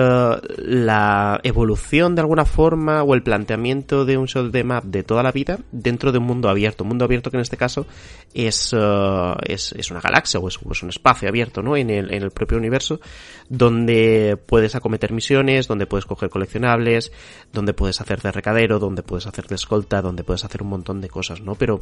la 0.57 1.39
evolución 1.43 2.15
de 2.15 2.21
alguna 2.21 2.45
forma 2.45 3.03
o 3.03 3.15
el 3.15 3.23
planteamiento 3.23 4.05
de 4.05 4.17
un 4.17 4.27
show 4.27 4.49
de 4.49 4.63
map 4.63 4.83
de 4.83 5.03
toda 5.03 5.23
la 5.23 5.31
vida 5.31 5.59
dentro 5.71 6.11
de 6.11 6.19
un 6.19 6.25
mundo 6.25 6.49
abierto. 6.49 6.83
Un 6.83 6.89
mundo 6.89 7.05
abierto 7.05 7.31
que 7.31 7.37
en 7.37 7.41
este 7.41 7.57
caso 7.57 7.87
es, 8.33 8.73
eh, 8.77 9.33
es, 9.45 9.71
es, 9.73 9.91
una 9.91 9.99
galaxia 9.99 10.39
o 10.39 10.47
es, 10.47 10.57
un 10.61 10.89
espacio 10.89 11.27
abierto, 11.27 11.61
¿no? 11.61 11.75
En 11.75 11.89
el, 11.89 12.13
en 12.13 12.23
el 12.23 12.31
propio 12.31 12.57
universo 12.57 12.99
donde 13.49 14.37
puedes 14.45 14.75
acometer 14.75 15.11
misiones, 15.11 15.67
donde 15.67 15.87
puedes 15.87 16.05
coger 16.05 16.29
coleccionables, 16.29 17.11
donde 17.51 17.73
puedes 17.73 17.99
hacer 18.01 18.21
de 18.21 18.31
recadero, 18.31 18.79
donde 18.79 19.03
puedes 19.03 19.25
hacer 19.25 19.47
de 19.47 19.55
escolta, 19.55 20.01
donde 20.01 20.23
puedes 20.23 20.45
hacer 20.45 20.61
un 20.61 20.69
montón 20.69 21.01
de 21.01 21.09
cosas, 21.09 21.41
¿no? 21.41 21.55
Pero 21.55 21.79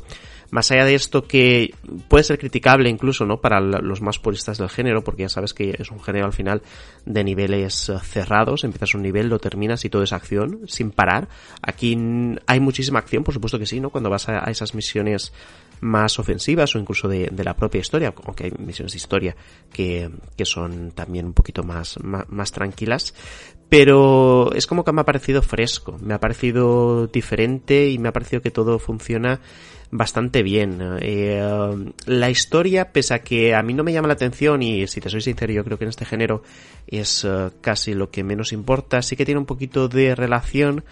más 0.52 0.72
allá 0.72 0.86
de 0.86 0.96
esto 0.96 1.24
que 1.24 1.74
puede 2.08 2.24
ser 2.24 2.38
criticable 2.38 2.90
incluso, 2.90 3.26
¿no? 3.26 3.42
Para 3.42 3.60
los 3.60 4.02
más 4.02 4.20
puristas 4.20 4.58
del 4.58 4.70
género, 4.70 5.04
porque 5.04 5.24
ya 5.24 5.30
sabes 5.30 5.54
que 5.54 5.76
es 5.78 5.92
un 5.92 6.02
género 6.02 6.26
al 6.26 6.34
final 6.34 6.62
de 7.06 7.24
niveles 7.24 7.65
cerrados, 7.70 8.64
empiezas 8.64 8.96
un 8.96 9.02
nivel, 9.02 9.28
lo 9.28 9.40
terminas 9.40 9.86
y 9.86 9.90
todo 9.90 10.04
es 10.04 10.14
acción, 10.14 10.62
sin 10.68 10.92
parar. 10.92 11.28
Aquí 11.62 11.98
hay 12.48 12.60
muchísima 12.60 13.00
acción, 13.00 13.24
por 13.24 13.34
supuesto 13.34 13.60
que 13.60 13.66
sí, 13.66 13.80
¿no? 13.80 13.90
Cuando 13.90 14.10
vas 14.10 14.30
a, 14.30 14.40
esas 14.52 14.76
misiones 14.76 15.34
más 15.82 16.20
ofensivas 16.20 16.76
o 16.76 16.80
incluso 16.80 17.08
de, 17.08 17.32
la 17.44 17.56
propia 17.56 17.80
historia, 17.80 18.14
aunque 18.26 18.46
hay 18.46 18.52
misiones 18.58 18.94
de 18.94 18.98
historia 18.98 19.36
que, 19.72 20.10
que 20.36 20.46
son 20.46 20.92
también 20.92 21.26
un 21.26 21.34
poquito 21.34 21.64
más, 21.64 21.98
más, 22.02 22.52
tranquilas, 22.52 23.14
pero 23.70 24.54
es 24.54 24.68
como 24.68 24.84
que 24.84 24.92
me 24.92 25.02
ha 25.02 25.06
parecido 25.06 25.42
fresco, 25.42 25.98
me 26.02 26.14
ha 26.14 26.20
parecido 26.20 27.08
diferente 27.08 27.90
y 27.90 27.98
me 27.98 28.10
ha 28.10 28.14
parecido 28.14 28.42
que 28.42 28.52
todo 28.52 28.80
funciona 28.80 29.40
bastante 29.92 30.44
bien. 30.44 30.80
Eh, 31.02 31.94
la 32.06 32.30
historia, 32.30 32.92
pese 32.92 33.14
a 33.14 33.20
que 33.20 33.56
a 33.56 33.64
mí 33.64 33.74
no 33.74 33.84
me 33.84 33.94
llama 33.94 34.08
la 34.08 34.14
atención 34.14 34.62
y 34.62 34.88
si 34.88 35.02
te 35.02 35.10
soy 35.10 35.22
sincero 35.22 35.54
yo 35.54 35.64
creo 35.64 35.78
que 35.78 35.86
en 35.86 35.90
este 35.90 36.06
género 36.06 36.44
es 36.88 37.24
uh, 37.24 37.52
casi 37.62 37.94
lo 37.94 38.10
que 38.10 38.24
menos 38.24 38.54
importa, 38.54 39.02
sí 39.02 39.16
que 39.16 39.26
tiene 39.26 39.40
un 39.40 39.46
poquito 39.46 39.88
de 39.88 40.16
relación 40.16 40.84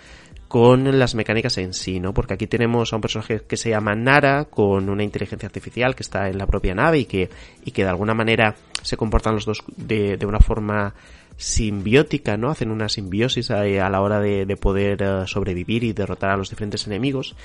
con 0.48 1.00
las 1.00 1.16
mecánicas 1.16 1.58
en 1.58 1.74
sí, 1.74 2.00
¿no? 2.00 2.14
Porque 2.14 2.36
aquí 2.36 2.46
tenemos 2.46 2.94
a 2.94 2.96
un 2.98 3.02
personaje 3.02 3.42
que 3.42 3.58
se 3.58 3.72
llama 3.72 3.96
Nara, 3.96 4.46
con 4.46 4.88
una 4.88 5.04
inteligencia 5.04 5.48
artificial 5.48 5.96
que 5.96 6.04
está 6.04 6.30
en 6.30 6.38
la 6.38 6.46
propia 6.46 6.76
nave 6.76 7.00
y 7.00 7.06
que, 7.06 7.30
y 7.66 7.72
que 7.72 7.84
de 7.84 7.90
alguna 7.90 8.14
manera 8.14 8.56
se 8.84 8.96
comportan 8.96 9.34
los 9.34 9.46
dos 9.46 9.64
de, 9.76 10.16
de 10.16 10.26
una 10.28 10.40
forma 10.40 10.94
simbiótica, 11.38 12.38
¿no? 12.38 12.50
Hacen 12.50 12.72
una 12.72 12.90
simbiosis 12.90 13.52
a, 13.52 13.64
la 13.64 14.02
hora 14.02 14.20
de, 14.20 14.46
de 14.46 14.58
poder 14.58 15.04
uh, 15.04 15.28
sobrevivir 15.28 15.84
y 15.84 15.94
derrotar 15.94 16.32
a 16.32 16.38
los 16.38 16.50
diferentes 16.50 16.88
enemigos. 16.88 17.36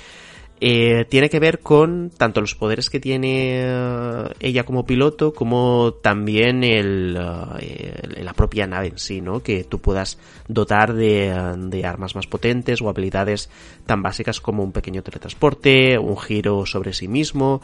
Eh, 0.60 1.04
tiene 1.08 1.30
que 1.30 1.38
ver 1.38 1.60
con 1.60 2.10
tanto 2.10 2.40
los 2.40 2.56
poderes 2.56 2.90
que 2.90 2.98
tiene 2.98 3.60
eh, 3.62 4.24
ella 4.40 4.64
como 4.64 4.84
piloto 4.84 5.32
como 5.32 5.94
también 6.02 6.64
el, 6.64 7.16
eh, 7.60 8.22
la 8.22 8.32
propia 8.32 8.66
nave 8.66 8.88
en 8.88 8.98
sí, 8.98 9.20
¿no? 9.20 9.40
Que 9.40 9.62
tú 9.62 9.78
puedas 9.78 10.18
dotar 10.48 10.94
de, 10.94 11.32
de, 11.56 11.86
armas 11.86 12.16
más 12.16 12.26
potentes 12.26 12.82
o 12.82 12.88
habilidades 12.88 13.50
tan 13.86 14.02
básicas 14.02 14.40
como 14.40 14.64
un 14.64 14.72
pequeño 14.72 15.04
teletransporte, 15.04 15.96
un 15.96 16.18
giro 16.18 16.66
sobre 16.66 16.92
sí 16.92 17.06
mismo, 17.06 17.62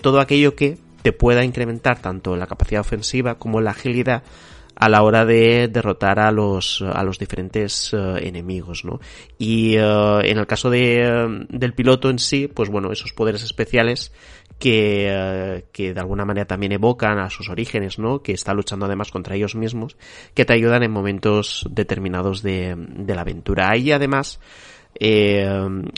todo 0.00 0.20
aquello 0.20 0.54
que 0.54 0.78
te 1.02 1.12
pueda 1.12 1.44
incrementar 1.44 2.00
tanto 2.00 2.36
la 2.36 2.46
capacidad 2.46 2.82
ofensiva 2.82 3.34
como 3.34 3.60
la 3.60 3.72
agilidad 3.72 4.22
a 4.82 4.88
la 4.88 5.04
hora 5.04 5.24
de 5.24 5.68
derrotar 5.68 6.18
a 6.18 6.32
los, 6.32 6.82
a 6.82 7.04
los 7.04 7.16
diferentes 7.16 7.92
uh, 7.92 8.16
enemigos, 8.16 8.84
¿no? 8.84 8.98
Y 9.38 9.78
uh, 9.78 10.18
en 10.22 10.38
el 10.38 10.46
caso 10.48 10.70
de, 10.70 11.46
del 11.50 11.72
piloto 11.72 12.10
en 12.10 12.18
sí, 12.18 12.48
pues 12.48 12.68
bueno, 12.68 12.90
esos 12.90 13.12
poderes 13.12 13.44
especiales 13.44 14.10
que, 14.58 15.64
que 15.70 15.94
de 15.94 16.00
alguna 16.00 16.24
manera 16.24 16.48
también 16.48 16.72
evocan 16.72 17.20
a 17.20 17.30
sus 17.30 17.48
orígenes, 17.48 18.00
¿no? 18.00 18.24
Que 18.24 18.32
está 18.32 18.54
luchando 18.54 18.86
además 18.86 19.12
contra 19.12 19.36
ellos 19.36 19.54
mismos, 19.54 19.96
que 20.34 20.44
te 20.44 20.52
ayudan 20.52 20.82
en 20.82 20.90
momentos 20.90 21.64
determinados 21.70 22.42
de, 22.42 22.74
de 22.76 23.14
la 23.14 23.20
aventura. 23.20 23.70
Hay 23.70 23.92
además 23.92 24.40
eh, 24.98 25.48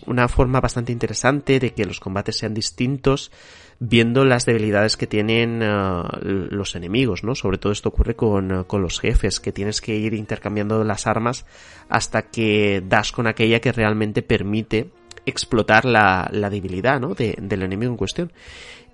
una 0.05 0.28
forma 0.28 0.61
bastante 0.61 0.93
interesante 0.93 1.59
de 1.59 1.73
que 1.73 1.86
los 1.86 2.01
combates 2.01 2.36
sean 2.36 2.52
distintos, 2.52 3.32
viendo 3.81 4.25
las 4.25 4.47
debilidades 4.47 4.97
que 4.97 5.07
tienen 5.07 5.63
uh, 5.63 6.05
los 6.23 6.75
enemigos, 6.75 7.25
¿no? 7.25 7.35
Sobre 7.35 7.59
todo 7.59 7.73
esto 7.73 7.89
ocurre 7.89 8.15
con, 8.15 8.53
uh, 8.53 8.67
con, 8.67 8.83
los 8.83 9.01
jefes, 9.01 9.41
que 9.41 9.53
tienes 9.53 9.81
que 9.81 9.97
ir 9.97 10.15
intercambiando 10.15 10.85
las 10.85 11.07
armas 11.07 11.45
hasta 11.89 12.23
que 12.23 12.83
das 12.87 13.13
con 13.13 13.27
aquella 13.27 13.61
que 13.61 13.73
realmente 13.73 14.23
permite 14.23 14.91
explotar 15.27 15.85
la, 15.85 16.29
la 16.33 16.51
debilidad, 16.51 17.01
¿no? 17.01 17.15
De, 17.15 17.37
del 17.41 17.63
enemigo 17.63 17.91
en 17.91 17.97
cuestión. 17.97 18.33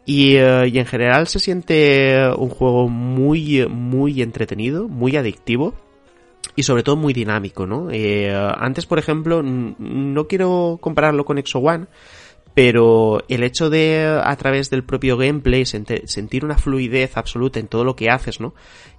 Y, 0.07 0.36
eh, 0.36 0.69
y 0.69 0.78
en 0.78 0.86
general 0.86 1.28
se 1.28 1.39
siente 1.39 2.31
un 2.36 2.48
juego 2.48 2.89
muy, 2.89 3.66
muy 3.69 4.23
entretenido, 4.23 4.89
muy 4.89 5.16
adictivo 5.16 5.74
y 6.57 6.62
sobre 6.62 6.82
todo 6.82 6.97
muy 6.97 7.12
dinámico, 7.12 7.66
¿no? 7.66 7.89
Eh, 7.90 8.35
antes, 8.59 8.86
por 8.86 8.98
ejemplo, 8.98 9.43
no 9.43 10.27
quiero 10.27 10.78
compararlo 10.81 11.24
con 11.24 11.39
Exo 11.39 11.59
One, 11.59 11.86
pero 12.62 13.24
el 13.28 13.43
hecho 13.43 13.70
de 13.70 14.20
a 14.23 14.37
través 14.37 14.69
del 14.69 14.85
propio 14.85 15.16
gameplay 15.16 15.65
sentir 15.65 16.45
una 16.45 16.59
fluidez 16.59 17.16
absoluta 17.16 17.59
en 17.59 17.69
todo 17.69 17.85
lo 17.85 17.97
que 17.97 18.11
haces, 18.11 18.39
¿no? 18.39 18.53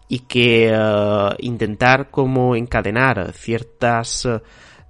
Y 0.07 0.21
que 0.21 0.71
eh, 0.73 1.29
intentar 1.41 2.09
como 2.09 2.55
encadenar 2.55 3.33
ciertas 3.33 4.27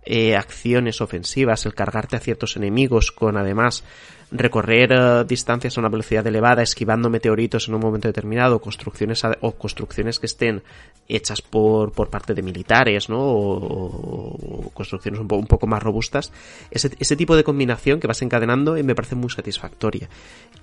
eh, 0.06 0.38
acciones 0.38 1.02
ofensivas, 1.02 1.65
el 1.65 1.73
cargarte 1.73 2.15
a 2.15 2.22
ciertos 2.22 2.56
enemigos 2.56 3.11
con 3.11 3.35
además 3.35 3.84
recorrer 4.31 4.93
uh, 4.93 5.23
distancias 5.25 5.77
a 5.77 5.81
una 5.81 5.89
velocidad 5.89 6.25
elevada, 6.25 6.63
esquivando 6.63 7.09
meteoritos 7.09 7.67
en 7.67 7.75
un 7.75 7.81
momento 7.81 8.07
determinado, 8.07 8.59
construcciones 8.59 9.23
o 9.41 9.51
construcciones 9.51 10.19
que 10.19 10.25
estén 10.25 10.63
hechas 11.07 11.41
por, 11.41 11.91
por 11.91 12.09
parte 12.09 12.33
de 12.33 12.41
militares, 12.41 13.09
¿no? 13.09 13.19
O, 13.19 14.71
construcciones 14.73 15.19
un, 15.19 15.27
un, 15.29 15.47
poco 15.47 15.67
más 15.67 15.83
robustas. 15.83 16.31
Ese, 16.71 16.91
ese 16.99 17.15
tipo 17.15 17.35
de 17.35 17.43
combinación 17.43 17.99
que 17.99 18.07
vas 18.07 18.21
encadenando 18.21 18.77
eh, 18.77 18.83
me 18.83 18.95
parece 18.95 19.15
muy 19.15 19.29
satisfactoria. 19.29 20.09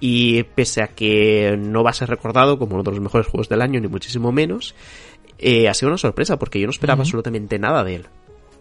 Y 0.01 0.43
pese 0.43 0.82
a 0.82 0.89
que 0.89 1.57
no 1.59 1.82
va 1.82 1.90
a 1.90 1.95
ser 1.95 2.09
recordado 2.09 2.59
como 2.59 2.74
uno 2.74 2.82
de 2.82 2.93
los 2.93 3.01
mejores 3.01 3.27
juegos 3.27 3.49
del 3.49 3.61
año, 3.61 3.81
ni 3.81 3.89
muchísimo 3.89 4.32
menos, 4.32 4.74
eh, 5.39 5.69
ha 5.69 5.74
sido 5.74 5.90
una 5.90 5.99
sorpresa 5.99 6.39
porque 6.39 6.59
yo 6.59 6.66
no 6.66 6.70
esperaba 6.70 7.03
absolutamente 7.03 7.59
nada 7.59 7.85
de 7.85 7.97
él. 7.97 8.07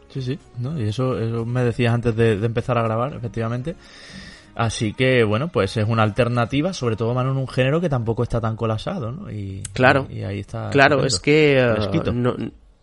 Sí, 0.10 0.22
sí, 0.22 0.40
¿no? 0.60 0.80
y 0.80 0.88
eso, 0.88 1.20
eso 1.20 1.46
me 1.46 1.64
decías 1.64 1.94
antes 1.94 2.16
de, 2.16 2.38
de 2.38 2.46
empezar 2.46 2.78
a 2.78 2.82
grabar, 2.82 3.14
efectivamente. 3.14 3.76
Así 4.58 4.94
que, 4.94 5.24
bueno, 5.24 5.50
pues 5.50 5.78
es 5.78 5.88
una 5.88 6.02
alternativa, 6.02 6.74
sobre 6.74 6.96
todo, 6.96 7.14
Manu, 7.14 7.30
en 7.30 7.38
un 7.38 7.48
género 7.48 7.80
que 7.80 7.90
tampoco 7.90 8.24
está 8.24 8.42
tan 8.42 8.56
colapsado, 8.56 9.12
¿no? 9.12 9.32
Y, 9.32 9.62
claro. 9.72 10.08
Y, 10.10 10.24
ahí 10.24 10.40
está. 10.40 10.72
Claro, 10.72 11.06
es 11.06 11.20
que 11.20 11.64
uh, 11.64 12.12
no, 12.12 12.36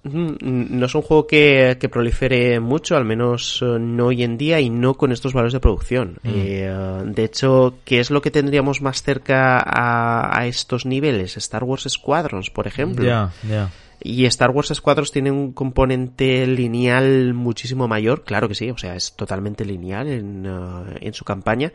no, 0.05 0.86
es 0.86 0.94
un 0.94 1.02
juego 1.02 1.26
que, 1.26 1.76
que, 1.80 1.88
prolifere 1.88 2.60
mucho, 2.60 2.96
al 2.96 3.05
menos 3.05 3.60
uh, 3.60 3.80
no 3.80 4.06
hoy 4.06 4.22
en 4.22 4.38
día 4.38 4.60
y 4.60 4.70
no 4.70 4.94
con 4.94 5.10
estos 5.10 5.32
valores 5.32 5.52
de 5.52 5.59
producción. 5.59 6.20
Mm. 6.22 6.28
Eh, 6.32 6.70
uh, 6.72 7.12
de 7.12 7.24
hecho, 7.24 7.74
¿qué 7.84 7.98
es 7.98 8.12
lo 8.12 8.22
que 8.22 8.30
tendríamos 8.30 8.80
más 8.80 9.02
cerca 9.02 9.59
a, 9.59 10.38
a 10.38 10.46
estos 10.46 10.86
niveles? 10.86 11.36
Star 11.38 11.64
Wars 11.64 11.88
Squadrons, 11.88 12.51
por 12.51 12.68
ejemplo. 12.68 13.05
Ya, 13.05 13.32
ya. 13.48 13.68
Y 14.02 14.26
Star 14.26 14.50
Wars 14.50 14.72
Squadrons 14.74 15.12
tiene 15.12 15.30
un 15.30 15.52
componente 15.52 16.46
lineal 16.46 17.34
muchísimo 17.34 17.88
mayor, 17.88 18.24
claro 18.24 18.48
que 18.48 18.54
sí, 18.54 18.70
o 18.70 18.78
sea, 18.78 18.96
es 18.96 19.14
totalmente 19.14 19.64
lineal 19.64 20.08
en, 20.08 20.46
uh, 20.46 20.84
en 21.00 21.14
su 21.14 21.24
campaña 21.24 21.72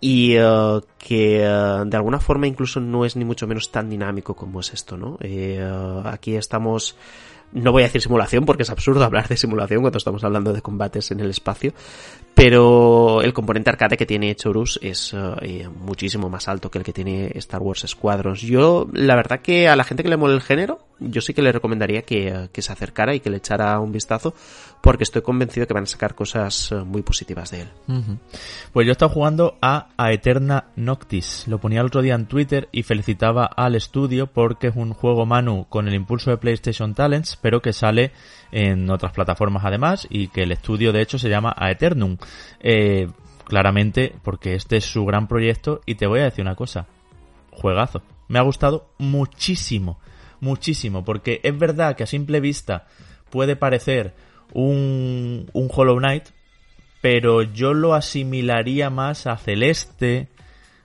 y 0.00 0.38
uh, 0.38 0.80
que 0.98 1.40
uh, 1.40 1.84
de 1.84 1.96
alguna 1.96 2.18
forma 2.18 2.46
incluso 2.46 2.80
no 2.80 3.04
es 3.04 3.16
ni 3.16 3.24
mucho 3.24 3.46
menos 3.46 3.70
tan 3.70 3.90
dinámico 3.90 4.34
como 4.34 4.60
es 4.60 4.72
esto, 4.72 4.96
¿no? 4.96 5.18
Eh, 5.20 5.62
aquí 6.04 6.36
estamos 6.36 6.96
no 7.52 7.72
voy 7.72 7.82
a 7.82 7.86
decir 7.86 8.00
simulación 8.00 8.44
porque 8.44 8.62
es 8.62 8.70
absurdo 8.70 9.04
hablar 9.04 9.28
de 9.28 9.36
simulación 9.36 9.80
cuando 9.80 9.98
estamos 9.98 10.22
hablando 10.24 10.52
de 10.52 10.62
combates 10.62 11.10
en 11.10 11.20
el 11.20 11.30
espacio, 11.30 11.72
pero 12.34 13.22
el 13.22 13.32
componente 13.32 13.70
arcade 13.70 13.96
que 13.96 14.06
tiene 14.06 14.34
Chorus 14.34 14.78
es 14.82 15.14
eh, 15.14 15.68
muchísimo 15.68 16.28
más 16.28 16.48
alto 16.48 16.70
que 16.70 16.78
el 16.78 16.84
que 16.84 16.92
tiene 16.92 17.32
Star 17.34 17.60
Wars 17.60 17.84
Squadrons. 17.86 18.40
Yo, 18.40 18.88
la 18.92 19.16
verdad 19.16 19.40
que 19.40 19.68
a 19.68 19.76
la 19.76 19.84
gente 19.84 20.02
que 20.02 20.08
le 20.08 20.16
mole 20.16 20.34
el 20.34 20.40
género, 20.40 20.80
yo 21.00 21.20
sí 21.20 21.34
que 21.34 21.42
le 21.42 21.52
recomendaría 21.52 22.02
que, 22.02 22.48
que 22.52 22.62
se 22.62 22.72
acercara 22.72 23.14
y 23.14 23.20
que 23.20 23.30
le 23.30 23.38
echara 23.38 23.78
un 23.80 23.92
vistazo, 23.92 24.34
porque 24.80 25.04
estoy 25.04 25.22
convencido 25.22 25.66
que 25.66 25.74
van 25.74 25.84
a 25.84 25.86
sacar 25.86 26.14
cosas 26.14 26.72
eh, 26.72 26.76
muy 26.76 27.02
positivas 27.02 27.50
de 27.50 27.62
él. 27.62 27.68
Pues 28.72 28.86
yo 28.86 28.90
he 28.90 28.92
estado 28.92 29.10
jugando 29.10 29.56
a 29.60 29.88
Aeterna 29.96 30.66
Noctis. 30.76 31.46
Lo 31.46 31.58
ponía 31.58 31.80
el 31.80 31.86
otro 31.86 32.02
día 32.02 32.14
en 32.14 32.26
Twitter 32.26 32.68
y 32.72 32.82
felicitaba 32.82 33.44
al 33.44 33.74
estudio 33.74 34.26
porque 34.26 34.68
es 34.68 34.76
un 34.76 34.92
juego 34.92 35.26
Manu 35.26 35.66
con 35.68 35.88
el 35.88 35.94
impulso 35.94 36.30
de 36.30 36.38
PlayStation 36.38 36.94
Talents, 36.94 37.36
pero 37.40 37.60
que 37.60 37.72
sale 37.72 38.12
en 38.52 38.90
otras 38.90 39.12
plataformas 39.12 39.64
además 39.64 40.06
y 40.10 40.28
que 40.28 40.42
el 40.42 40.52
estudio 40.52 40.92
de 40.92 41.02
hecho 41.02 41.18
se 41.18 41.28
llama 41.28 41.54
Aeternum. 41.56 42.16
Eh, 42.60 43.08
claramente 43.44 44.14
porque 44.22 44.54
este 44.54 44.76
es 44.76 44.84
su 44.84 45.04
gran 45.04 45.26
proyecto 45.26 45.80
y 45.84 45.96
te 45.96 46.06
voy 46.06 46.20
a 46.20 46.24
decir 46.24 46.42
una 46.42 46.54
cosa. 46.54 46.86
Juegazo. 47.50 48.02
Me 48.28 48.38
ha 48.38 48.42
gustado 48.42 48.90
muchísimo. 48.98 49.98
Muchísimo. 50.40 51.04
Porque 51.04 51.40
es 51.42 51.58
verdad 51.58 51.96
que 51.96 52.04
a 52.04 52.06
simple 52.06 52.40
vista 52.40 52.86
puede 53.30 53.56
parecer 53.56 54.14
un, 54.52 55.50
un 55.52 55.68
Hollow 55.72 55.98
Knight, 55.98 56.28
pero 57.00 57.42
yo 57.42 57.74
lo 57.74 57.94
asimilaría 57.94 58.88
más 58.90 59.26
a 59.26 59.36
Celeste, 59.36 60.28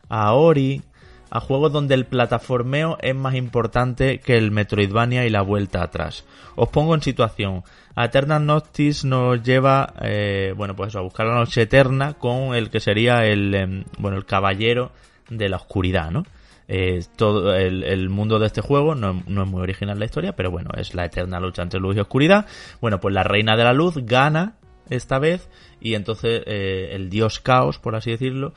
a 0.09 0.33
Ori, 0.33 0.81
a 1.29 1.39
juegos 1.39 1.71
donde 1.71 1.95
el 1.95 2.05
plataformeo 2.05 2.97
es 3.01 3.15
más 3.15 3.35
importante 3.35 4.19
que 4.19 4.37
el 4.37 4.51
Metroidvania 4.51 5.25
y 5.25 5.29
la 5.29 5.41
vuelta 5.41 5.83
atrás. 5.83 6.25
Os 6.55 6.69
pongo 6.69 6.95
en 6.95 7.01
situación. 7.01 7.63
Eternal 7.95 8.45
Noctis 8.45 9.05
nos 9.05 9.41
lleva, 9.43 9.93
eh, 10.01 10.53
bueno, 10.55 10.75
pues 10.75 10.95
a 10.95 11.01
buscar 11.01 11.25
la 11.27 11.35
noche 11.35 11.63
eterna 11.63 12.13
con 12.13 12.55
el 12.55 12.69
que 12.69 12.79
sería 12.79 13.25
el, 13.25 13.53
eh, 13.55 13.85
bueno, 13.97 14.17
el 14.17 14.25
caballero 14.25 14.91
de 15.29 15.49
la 15.49 15.57
oscuridad, 15.57 16.11
¿no? 16.11 16.23
Eh, 16.67 17.03
todo 17.15 17.55
el, 17.55 18.09
mundo 18.09 18.39
de 18.39 18.47
este 18.47 18.61
juego 18.61 18.95
no, 18.95 19.11
es 19.11 19.47
muy 19.47 19.61
original 19.61 19.99
la 19.99 20.05
historia, 20.05 20.35
pero 20.35 20.49
bueno, 20.49 20.71
es 20.75 20.95
la 20.95 21.05
eterna 21.05 21.39
lucha 21.39 21.61
entre 21.61 21.79
luz 21.79 21.95
y 21.95 21.99
oscuridad. 21.99 22.47
Bueno, 22.81 22.99
pues 22.99 23.13
la 23.13 23.23
reina 23.23 23.55
de 23.55 23.63
la 23.63 23.73
luz 23.73 23.97
gana 23.97 24.55
esta 24.89 25.19
vez 25.19 25.47
y 25.79 25.93
entonces 25.93 26.43
eh, 26.47 26.89
el 26.93 27.09
dios 27.09 27.39
caos, 27.39 27.77
por 27.77 27.95
así 27.95 28.11
decirlo, 28.11 28.53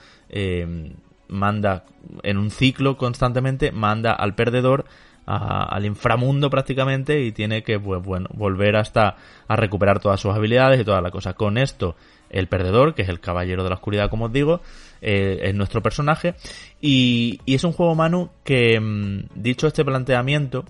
manda 1.29 1.85
en 2.23 2.39
un 2.39 2.51
ciclo 2.51 2.97
constantemente, 2.97 3.73
manda 3.73 4.13
al 4.13 4.35
perdedor 4.35 4.87
al 5.29 5.85
inframundo 5.85 6.49
prácticamente 6.49 7.21
y 7.21 7.33
tiene 7.33 7.63
que 7.63 7.79
pues, 7.79 8.03
bueno, 8.03 8.29
volver 8.33 8.77
hasta 8.77 9.17
a 9.47 9.57
recuperar 9.57 10.01
todas 10.01 10.19
sus 10.19 10.35
habilidades 10.35 10.81
y 10.81 10.85
toda 10.85 11.03
la 11.03 11.11
cosa. 11.11 11.35
Con 11.35 11.59
esto, 11.59 11.97
el 12.31 12.47
perdedor, 12.49 12.95
que 12.95 13.03
es 13.03 13.11
el 13.11 13.21
caballero 13.21 13.63
de 13.63 13.69
la 13.69 13.75
oscuridad, 13.75 14.09
como 14.09 14.27
os 14.27 14.33
digo, 14.33 14.63
eh, 15.03 15.41
es 15.43 15.55
nuestro 15.55 15.83
personaje. 15.83 16.35
Y, 16.81 17.41
y, 17.45 17.57
es 17.57 17.65
un 17.65 17.73
juego, 17.73 17.95
Manu, 17.95 18.31
que, 18.43 18.81
mm, 18.81 19.29
dicho 19.35 19.67
este 19.67 19.85
planteamiento, 19.85 20.65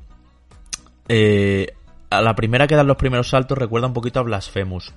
eh, 1.08 1.68
a 2.10 2.20
la 2.20 2.34
primera 2.34 2.66
que 2.66 2.74
dan 2.74 2.88
los 2.88 2.96
primeros 2.96 3.28
saltos 3.28 3.56
recuerda 3.56 3.86
un 3.86 3.92
poquito 3.92 4.18
a 4.18 4.24
Blasphemous. 4.24 4.92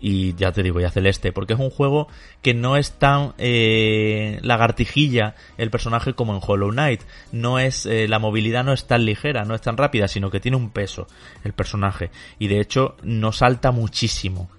Y 0.00 0.34
ya 0.34 0.52
te 0.52 0.62
digo, 0.62 0.80
ya 0.80 0.90
Celeste, 0.90 1.32
porque 1.32 1.54
es 1.54 1.60
un 1.60 1.70
juego 1.70 2.08
que 2.42 2.54
no 2.54 2.76
es 2.76 2.92
tan 2.92 3.32
eh, 3.38 4.38
lagartijilla 4.42 5.34
el 5.56 5.70
personaje 5.70 6.14
como 6.14 6.34
en 6.34 6.40
Hollow 6.46 6.70
Knight. 6.70 7.02
No 7.32 7.58
es, 7.58 7.86
eh, 7.86 8.08
la 8.08 8.18
movilidad 8.18 8.64
no 8.64 8.72
es 8.72 8.86
tan 8.86 9.04
ligera, 9.04 9.44
no 9.44 9.54
es 9.54 9.62
tan 9.62 9.76
rápida, 9.76 10.08
sino 10.08 10.30
que 10.30 10.40
tiene 10.40 10.56
un 10.56 10.70
peso 10.70 11.06
el 11.44 11.52
personaje. 11.52 12.10
Y 12.38 12.48
de 12.48 12.60
hecho, 12.60 12.96
no 13.02 13.32
salta 13.32 13.70
muchísimo 13.72 14.50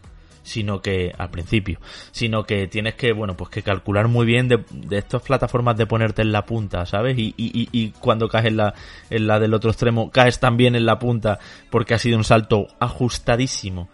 sino 0.47 0.81
que 0.81 1.13
al 1.17 1.29
principio, 1.29 1.79
sino 2.11 2.45
que 2.45 2.67
tienes 2.67 2.95
que, 2.95 3.11
bueno, 3.11 3.35
pues 3.35 3.49
que 3.49 3.61
calcular 3.61 4.07
muy 4.07 4.25
bien 4.25 4.47
de, 4.47 4.63
de 4.71 4.97
estas 4.97 5.21
plataformas 5.21 5.75
de 5.75 5.85
ponerte 5.85 6.21
en 6.21 6.31
la 6.31 6.45
punta, 6.45 6.85
¿sabes? 6.85 7.17
Y, 7.17 7.35
y, 7.37 7.67
y 7.71 7.91
cuando 7.91 8.29
caes 8.29 8.45
en 8.45 8.57
la, 8.57 8.73
en 9.09 9.27
la 9.27 9.39
del 9.39 9.53
otro 9.53 9.69
extremo, 9.69 10.09
caes 10.09 10.39
también 10.39 10.75
en 10.75 10.85
la 10.85 10.99
punta 10.99 11.39
porque 11.69 11.93
ha 11.93 11.99
sido 11.99 12.17
un 12.17 12.23
salto 12.23 12.67
ajustadísimo. 12.79 13.89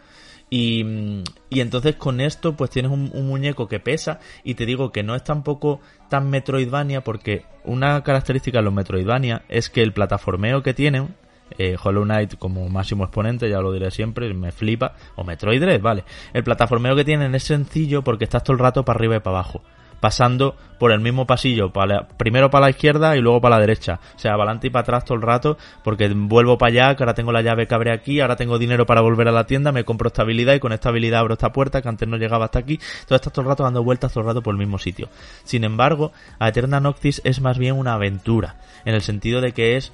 Y, 0.55 1.23
entonces 1.49 1.95
con 1.95 2.21
esto 2.21 2.55
pues 2.55 2.69
tienes 2.69 2.91
un, 2.91 3.09
un, 3.11 3.25
muñeco 3.25 3.67
que 3.67 3.79
pesa 3.79 4.19
y 4.43 4.53
te 4.53 4.67
digo 4.67 4.91
que 4.91 5.01
no 5.01 5.15
es 5.15 5.23
tampoco 5.23 5.81
tan 6.11 6.29
Metroidvania 6.29 7.03
porque 7.03 7.45
una 7.63 8.03
característica 8.03 8.59
de 8.59 8.65
los 8.65 8.73
Metroidvania 8.73 9.45
es 9.49 9.71
que 9.71 9.81
el 9.81 9.93
plataformeo 9.93 10.61
que 10.61 10.75
tienen 10.75 11.15
eh, 11.57 11.75
Hollow 11.83 12.03
Knight 12.03 12.37
como 12.37 12.69
máximo 12.69 13.03
exponente, 13.03 13.49
ya 13.49 13.61
lo 13.61 13.73
diré 13.73 13.89
siempre, 13.89 14.31
me 14.35 14.51
flipa, 14.51 14.93
o 15.15 15.23
Metroid 15.23 15.59
Dread, 15.59 15.81
vale. 15.81 16.03
El 16.33 16.43
plataformeo 16.43 16.95
que 16.95 17.03
tienen 17.03 17.33
es 17.33 17.45
sencillo 17.45 18.03
porque 18.03 18.25
estás 18.25 18.43
todo 18.43 18.53
el 18.53 18.59
rato 18.59 18.85
para 18.85 18.97
arriba 18.97 19.15
y 19.15 19.19
para 19.21 19.37
abajo, 19.37 19.63
pasando 20.03 20.57
por 20.79 20.91
el 20.91 20.99
mismo 20.99 21.25
pasillo, 21.25 21.71
para 21.71 22.09
primero 22.09 22.49
para 22.49 22.65
la 22.65 22.71
izquierda 22.71 23.15
y 23.15 23.21
luego 23.21 23.39
para 23.39 23.55
la 23.55 23.61
derecha, 23.61 24.01
o 24.17 24.19
sea, 24.19 24.33
para 24.33 24.43
adelante 24.43 24.67
y 24.67 24.69
para 24.69 24.81
atrás 24.81 25.05
todo 25.05 25.15
el 25.15 25.21
rato, 25.21 25.57
porque 25.81 26.09
vuelvo 26.13 26.57
para 26.57 26.71
allá, 26.73 26.95
que 26.97 27.03
ahora 27.03 27.13
tengo 27.13 27.31
la 27.31 27.41
llave 27.41 27.67
que 27.67 27.73
abre 27.73 27.93
aquí, 27.93 28.19
ahora 28.19 28.35
tengo 28.35 28.59
dinero 28.59 28.85
para 28.85 28.99
volver 28.99 29.29
a 29.29 29.31
la 29.31 29.45
tienda, 29.45 29.71
me 29.71 29.85
compro 29.85 30.07
esta 30.07 30.23
habilidad 30.23 30.55
y 30.55 30.59
con 30.59 30.73
esta 30.73 30.89
habilidad 30.89 31.21
abro 31.21 31.35
esta 31.35 31.53
puerta 31.53 31.81
que 31.81 31.87
antes 31.87 32.05
no 32.05 32.17
llegaba 32.17 32.43
hasta 32.43 32.59
aquí, 32.59 32.73
entonces 32.73 33.15
estás 33.15 33.31
todo 33.31 33.43
el 33.43 33.47
rato 33.47 33.63
dando 33.63 33.81
vueltas 33.81 34.11
todo 34.11 34.23
el 34.23 34.27
rato 34.27 34.41
por 34.41 34.53
el 34.53 34.57
mismo 34.57 34.77
sitio. 34.77 35.07
Sin 35.45 35.63
embargo, 35.63 36.11
a 36.37 36.49
Eterna 36.49 36.81
Noctis 36.81 37.21
es 37.23 37.39
más 37.39 37.57
bien 37.57 37.77
una 37.77 37.93
aventura, 37.93 38.57
en 38.83 38.93
el 38.93 39.01
sentido 39.03 39.39
de 39.39 39.53
que 39.53 39.77
es 39.77 39.93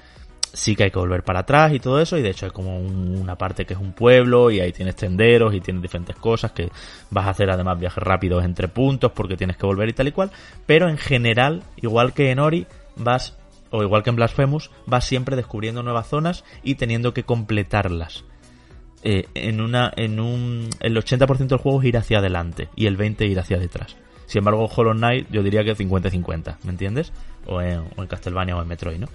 sí 0.54 0.76
que 0.76 0.84
hay 0.84 0.92
que 0.92 1.00
volver 1.00 1.24
para 1.24 1.42
atrás 1.42 1.74
y 1.74 1.80
todo 1.80 2.02
eso 2.02 2.18
y 2.18 2.22
de 2.22 2.30
hecho 2.30 2.46
hay 2.46 2.52
como 2.52 2.80
un, 2.80 3.18
una 3.20 3.36
parte 3.36 3.66
que 3.66 3.74
es 3.74 3.80
un 3.80 3.94
pueblo 3.94 4.50
y 4.52 4.60
ahí 4.60 4.72
tienes 4.72 4.96
tenderos 4.96 5.54
y 5.54 5.62
tienes 5.62 5.82
diferentes 5.82 6.16
cosas 6.16 6.52
que 6.52 6.70
vas 7.10 7.28
a 7.28 7.32
hacer 7.32 7.50
además 7.50 7.80
viajes 7.80 8.04
rápidos 8.04 8.44
entre 8.44 8.68
puntos 8.68 9.12
porque 9.12 9.38
tienes 9.38 9.58
que 9.58 9.66
volver 9.66 9.90
y 9.90 9.94
tal 9.94 10.08
y 10.08 10.12
cual 10.12 10.32
pero 10.66 10.90
en 10.90 10.98
general 10.98 11.64
igual 11.78 12.14
que 12.14 12.32
en 12.32 12.40
Ori 12.40 12.68
vas 12.96 13.38
o 13.72 13.84
igual 13.84 14.02
que 14.02 14.10
en 14.10 14.16
Blasphemous 14.16 14.72
vas 14.88 15.06
siempre 15.06 15.36
descubriendo 15.36 15.84
nuevas 15.84 16.08
zonas 16.08 16.44
y 16.64 16.76
teniendo 16.76 17.14
que 17.14 17.24
completarlas 17.24 18.24
eh, 19.04 19.28
en 19.36 19.62
una 19.62 19.92
en 19.96 20.20
un 20.20 20.70
el 20.80 20.98
80% 20.98 21.48
del 21.48 21.60
juego 21.60 21.82
es 21.82 21.88
ir 21.88 21.98
hacia 21.98 22.18
adelante 22.18 22.70
y 22.76 22.88
el 22.88 22.98
20 22.98 23.26
ir 23.28 23.40
hacia 23.40 23.58
detrás 23.58 23.96
Sin 24.26 24.40
embargo, 24.40 24.66
Hollow 24.66 24.94
Knight 24.94 25.28
yo 25.32 25.42
diría 25.42 25.64
que 25.64 25.76
50-50, 25.76 26.58
¿me 26.64 26.72
entiendes? 26.72 27.14
O 27.46 27.62
en, 27.62 27.80
o 27.96 28.02
en 28.02 28.08
Castlevania 28.08 28.58
o 28.58 28.62
en 28.62 28.68
Metroid, 28.68 29.00
¿no? 29.00 29.08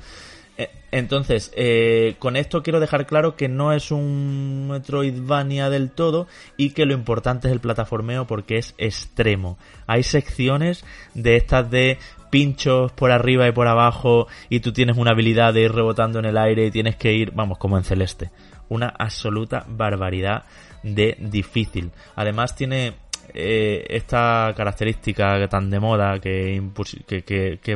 Eh, 0.57 0.71
entonces, 0.93 1.53
eh, 1.57 2.15
con 2.19 2.37
esto 2.37 2.63
quiero 2.63 2.79
dejar 2.79 3.07
claro 3.07 3.35
que 3.35 3.49
no 3.49 3.73
es 3.73 3.91
un 3.91 4.69
Metroidvania 4.69 5.69
del 5.69 5.91
todo 5.91 6.29
y 6.57 6.71
que 6.71 6.87
lo 6.87 6.95
importante 6.95 7.49
es 7.49 7.53
el 7.53 7.61
plataformeo 7.61 8.27
porque 8.27 8.59
es 8.59 8.75
extremo. 8.79 9.59
Hay 9.87 10.05
secciones 10.05 10.85
de 11.15 11.37
estas 11.37 11.71
de 11.71 11.99
pinchos 12.31 12.93
por 12.93 13.11
arriba 13.11 13.49
y 13.49 13.53
por 13.53 13.67
abajo 13.67 14.29
y 14.49 14.61
tú 14.61 14.73
tienes 14.73 14.97
una 14.97 15.13
habilidad 15.13 15.55
de 15.55 15.63
ir 15.63 15.73
rebotando 15.73 16.19
en 16.19 16.27
el 16.27 16.39
aire 16.39 16.67
y 16.67 16.71
tienes 16.71 16.97
que 16.97 17.13
ir, 17.13 17.33
vamos, 17.33 17.59
como 17.59 17.77
en 17.77 17.85
Celeste. 17.85 18.31
Una 18.69 18.89
absoluta 18.89 19.65
barbaridad 19.69 20.45
de 20.85 21.17
difícil. 21.19 21.91
Además 22.15 22.55
tiene 22.55 22.95
eh, 23.33 23.87
esta 23.89 24.53
característica 24.57 25.49
tan 25.49 25.71
de 25.71 25.81
moda 25.81 26.19
que, 26.21 26.63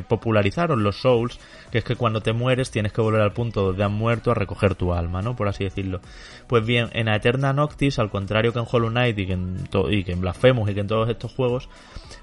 popularizaron 0.07 0.83
los 0.83 1.01
Souls, 1.01 1.39
que 1.71 1.79
es 1.79 1.85
que 1.85 1.97
cuando 1.97 2.21
te 2.21 2.33
mueres 2.33 2.71
tienes 2.71 2.93
que 2.93 3.01
volver 3.01 3.21
al 3.21 3.33
punto 3.33 3.63
donde 3.67 3.85
han 3.85 3.93
muerto 3.93 4.31
a 4.31 4.35
recoger 4.35 4.75
tu 4.75 4.93
alma, 4.93 5.23
¿no? 5.23 5.37
Por 5.37 5.49
así 5.49 5.65
decirlo. 5.65 6.01
Pues 6.47 6.65
bien, 6.67 6.89
en 6.93 7.09
Eterna 7.09 7.53
Noctis, 7.53 7.99
al 7.99 8.11
contrario 8.11 8.53
que 8.53 8.59
en 8.59 8.67
Hollow 8.71 8.91
Knight 8.91 9.19
y 9.19 9.27
que 9.27 9.33
en, 9.33 9.69
y 9.91 10.05
que 10.05 10.13
en 10.13 10.21
Blasphemous 10.21 10.71
y 10.71 10.75
que 10.75 10.81
en 10.81 10.89
todos 10.89 11.09
estos 11.09 11.33
juegos, 11.33 11.69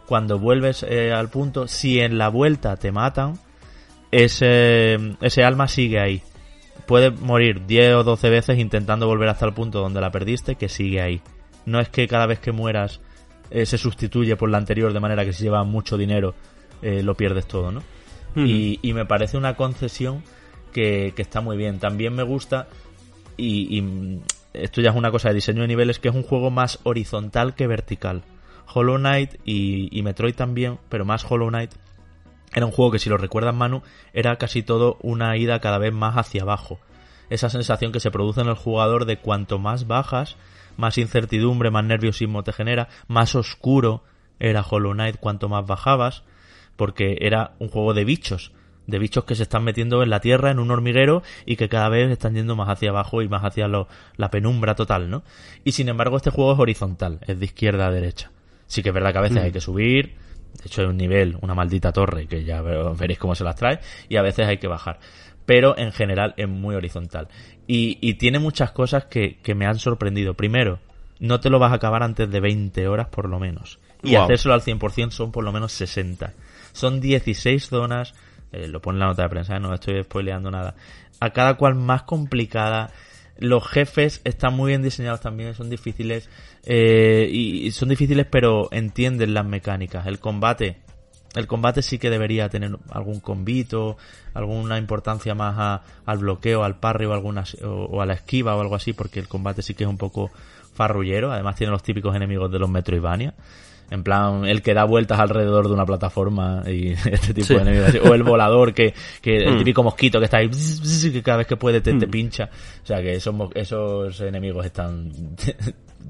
cuando 0.05 0.39
vuelves 0.39 0.83
eh, 0.83 1.11
al 1.11 1.29
punto, 1.29 1.67
si 1.67 1.99
en 1.99 2.17
la 2.17 2.29
vuelta 2.29 2.75
te 2.77 2.91
matan, 2.91 3.39
ese, 4.11 4.97
ese 5.21 5.43
alma 5.43 5.67
sigue 5.67 5.99
ahí. 5.99 6.21
Puede 6.85 7.11
morir 7.11 7.65
10 7.65 7.95
o 7.95 8.03
12 8.03 8.29
veces 8.29 8.59
intentando 8.59 9.07
volver 9.07 9.29
hasta 9.29 9.45
el 9.45 9.53
punto 9.53 9.81
donde 9.81 10.01
la 10.01 10.11
perdiste, 10.11 10.55
que 10.55 10.69
sigue 10.69 11.01
ahí. 11.01 11.21
No 11.65 11.79
es 11.79 11.89
que 11.89 12.07
cada 12.07 12.27
vez 12.27 12.39
que 12.39 12.51
mueras 12.51 13.01
eh, 13.49 13.65
se 13.65 13.77
sustituye 13.77 14.35
por 14.35 14.49
la 14.49 14.57
anterior 14.57 14.93
de 14.93 14.99
manera 14.99 15.25
que 15.25 15.33
si 15.33 15.43
lleva 15.43 15.63
mucho 15.63 15.97
dinero 15.97 16.35
eh, 16.81 17.03
lo 17.03 17.15
pierdes 17.15 17.47
todo, 17.47 17.71
¿no? 17.71 17.83
y, 18.35 18.91
me 18.93 19.05
parece 19.05 19.37
una 19.37 19.55
concesión 19.55 20.21
que, 20.73 21.13
está 21.15 21.39
muy 21.39 21.55
bien. 21.55 21.79
También 21.79 22.13
me 22.13 22.23
gusta, 22.23 22.67
y, 23.37 23.81
esto 24.53 24.81
ya 24.81 24.89
es 24.89 24.95
una 24.95 25.11
cosa 25.11 25.29
de 25.29 25.35
diseño 25.35 25.61
de 25.61 25.67
niveles, 25.67 25.99
que 25.99 26.09
es 26.09 26.15
un 26.15 26.23
juego 26.23 26.51
más 26.51 26.79
horizontal 26.83 27.55
que 27.55 27.67
vertical. 27.67 28.23
Hollow 28.73 28.97
Knight 28.97 29.35
y, 29.45 30.01
Metroid 30.03 30.35
también, 30.35 30.79
pero 30.89 31.05
más 31.05 31.25
Hollow 31.29 31.47
Knight, 31.47 31.71
era 32.53 32.65
un 32.65 32.71
juego 32.71 32.91
que 32.91 32.99
si 32.99 33.09
lo 33.09 33.17
recuerdas 33.17 33.55
Manu, 33.55 33.83
era 34.13 34.35
casi 34.37 34.63
todo 34.63 34.97
una 35.01 35.37
ida 35.37 35.59
cada 35.59 35.77
vez 35.77 35.93
más 35.93 36.15
hacia 36.15 36.41
abajo. 36.41 36.79
Esa 37.29 37.49
sensación 37.49 37.91
que 37.91 37.99
se 37.99 38.11
produce 38.11 38.41
en 38.41 38.47
el 38.47 38.55
jugador 38.55 39.05
de 39.05 39.17
cuanto 39.17 39.59
más 39.59 39.87
bajas, 39.87 40.35
más 40.77 40.97
incertidumbre, 40.97 41.71
más 41.71 41.85
nerviosismo 41.85 42.43
te 42.43 42.53
genera, 42.53 42.87
más 43.07 43.35
oscuro 43.35 44.03
era 44.39 44.65
Hollow 44.67 44.93
Knight 44.93 45.17
cuanto 45.17 45.49
más 45.49 45.65
bajabas, 45.65 46.23
porque 46.75 47.17
era 47.21 47.53
un 47.59 47.69
juego 47.69 47.93
de 47.93 48.05
bichos, 48.05 48.51
de 48.87 48.99
bichos 48.99 49.23
que 49.23 49.35
se 49.35 49.43
están 49.43 49.63
metiendo 49.63 50.03
en 50.03 50.09
la 50.09 50.19
tierra, 50.19 50.51
en 50.51 50.59
un 50.59 50.71
hormiguero, 50.71 51.23
y 51.45 51.55
que 51.55 51.69
cada 51.69 51.89
vez 51.89 52.11
están 52.11 52.35
yendo 52.35 52.55
más 52.55 52.69
hacia 52.69 52.89
abajo 52.89 53.21
y 53.21 53.29
más 53.29 53.43
hacia 53.43 53.67
la 53.67 54.29
penumbra 54.29 54.75
total, 54.75 55.09
¿no? 55.09 55.23
Y 55.63 55.71
sin 55.71 55.89
embargo 55.89 56.17
este 56.17 56.29
juego 56.29 56.53
es 56.53 56.59
horizontal, 56.59 57.19
es 57.27 57.39
de 57.39 57.45
izquierda 57.45 57.87
a 57.87 57.91
derecha. 57.91 58.31
Sí 58.67 58.83
que 58.83 58.89
es 58.89 58.95
verdad 58.95 59.11
que 59.11 59.19
a 59.19 59.21
veces 59.21 59.37
hay 59.37 59.49
mm. 59.49 59.53
que 59.53 59.61
subir, 59.61 60.15
de 60.53 60.65
hecho 60.65 60.81
hay 60.81 60.87
un 60.87 60.97
nivel, 60.97 61.37
una 61.41 61.53
maldita 61.53 61.91
torre, 61.91 62.27
que 62.27 62.43
ya 62.43 62.61
veréis 62.61 63.19
cómo 63.19 63.35
se 63.35 63.43
las 63.43 63.55
trae, 63.55 63.79
y 64.09 64.17
a 64.17 64.21
veces 64.21 64.47
hay 64.47 64.57
que 64.57 64.67
bajar 64.67 64.99
pero 65.45 65.77
en 65.77 65.91
general 65.91 66.33
es 66.37 66.47
muy 66.47 66.75
horizontal. 66.75 67.27
Y, 67.67 68.13
tiene 68.15 68.39
muchas 68.39 68.71
cosas 68.71 69.05
que, 69.05 69.37
me 69.55 69.65
han 69.65 69.79
sorprendido. 69.79 70.35
Primero, 70.35 70.79
no 71.19 71.39
te 71.39 71.49
lo 71.49 71.59
vas 71.59 71.71
a 71.71 71.75
acabar 71.75 72.03
antes 72.03 72.29
de 72.29 72.39
20 72.39 72.87
horas 72.87 73.07
por 73.07 73.29
lo 73.29 73.39
menos. 73.39 73.79
Y 74.03 74.15
hacérselo 74.15 74.53
al 74.53 74.61
100% 74.61 75.11
son 75.11 75.31
por 75.31 75.43
lo 75.43 75.51
menos 75.51 75.71
60. 75.71 76.33
Son 76.73 76.99
16 76.99 77.67
zonas, 77.67 78.13
eh, 78.51 78.67
lo 78.67 78.81
pone 78.81 78.97
en 78.97 78.99
la 78.99 79.05
nota 79.07 79.23
de 79.23 79.29
prensa, 79.29 79.55
¿eh? 79.55 79.59
no 79.59 79.73
estoy 79.73 80.03
spoileando 80.03 80.51
nada. 80.51 80.75
A 81.19 81.31
cada 81.31 81.55
cual 81.55 81.75
más 81.75 82.03
complicada. 82.03 82.91
Los 83.37 83.67
jefes 83.67 84.21
están 84.23 84.53
muy 84.53 84.69
bien 84.71 84.81
diseñados 84.81 85.19
también, 85.19 85.55
son 85.55 85.69
difíciles. 85.69 86.29
Eh, 86.63 87.27
y 87.29 87.69
son 87.71 87.89
difíciles 87.89 88.25
pero 88.29 88.69
entienden 88.71 89.33
las 89.33 89.45
mecánicas. 89.45 90.07
El 90.07 90.19
combate 90.19 90.84
el 91.35 91.47
combate 91.47 91.81
sí 91.81 91.99
que 91.99 92.09
debería 92.09 92.49
tener 92.49 92.71
algún 92.91 93.19
convito, 93.19 93.97
alguna 94.33 94.77
importancia 94.77 95.35
más 95.35 95.81
al 96.05 96.17
bloqueo, 96.17 96.63
al 96.63 96.79
parry 96.79 97.05
o, 97.05 97.13
algunas, 97.13 97.55
o, 97.63 98.01
a 98.01 98.05
la 98.05 98.13
esquiva 98.13 98.55
o 98.55 98.61
algo 98.61 98.75
así, 98.75 98.93
porque 98.93 99.19
el 99.19 99.27
combate 99.27 99.61
sí 99.61 99.73
que 99.73 99.83
es 99.83 99.89
un 99.89 99.97
poco 99.97 100.31
farrullero. 100.73 101.31
Además 101.31 101.55
tiene 101.55 101.71
los 101.71 101.83
típicos 101.83 102.15
enemigos 102.15 102.51
de 102.51 102.59
los 102.59 102.69
Metroidvania. 102.69 103.33
En 103.91 104.03
plan, 104.03 104.45
el 104.45 104.63
que 104.63 104.73
da 104.73 104.83
vueltas 104.83 105.19
alrededor 105.19 105.67
de 105.67 105.73
una 105.73 105.85
plataforma 105.85 106.63
y 106.65 106.91
este 107.11 107.33
tipo 107.33 107.53
de 107.53 107.61
enemigos. 107.61 107.95
O 108.09 108.15
el 108.15 108.23
volador, 108.23 108.73
que, 108.73 108.93
que 109.21 109.37
el 109.37 109.55
hmm. 109.55 109.57
típico 109.59 109.83
mosquito 109.83 110.19
que 110.19 110.25
está 110.25 110.37
ahí, 110.37 110.49
que 110.49 111.21
cada 111.21 111.39
vez 111.39 111.47
que 111.47 111.57
puede 111.57 111.81
te, 111.81 111.93
te 111.93 112.07
hmm. 112.07 112.09
pincha. 112.09 112.49
O 112.83 112.85
sea 112.85 113.01
que 113.01 113.13
esos, 113.13 113.35
esos 113.53 114.21
enemigos 114.21 114.65
están 114.65 115.11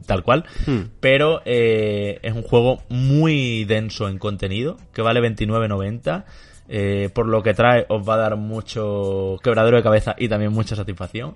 tal 0.06 0.24
cual. 0.24 0.46
Hmm. 0.66 0.92
Pero 1.00 1.42
eh, 1.46 2.20
es 2.22 2.34
un 2.34 2.44
juego 2.44 2.84
muy 2.90 3.66
denso 3.66 4.08
en 4.08 4.18
contenido, 4.18 4.78
que 4.94 5.02
vale 5.02 5.22
29.90. 5.22 6.26
Eh, 6.68 7.10
por 7.14 7.28
lo 7.28 7.44
que 7.44 7.54
trae 7.54 7.86
os 7.90 8.10
va 8.10 8.16
a 8.16 8.18
dar 8.18 8.38
mucho 8.38 9.38
quebradero 9.44 9.78
de 9.78 9.84
cabeza 9.84 10.16
y 10.18 10.30
también 10.30 10.52
mucha 10.52 10.76
satisfacción 10.76 11.36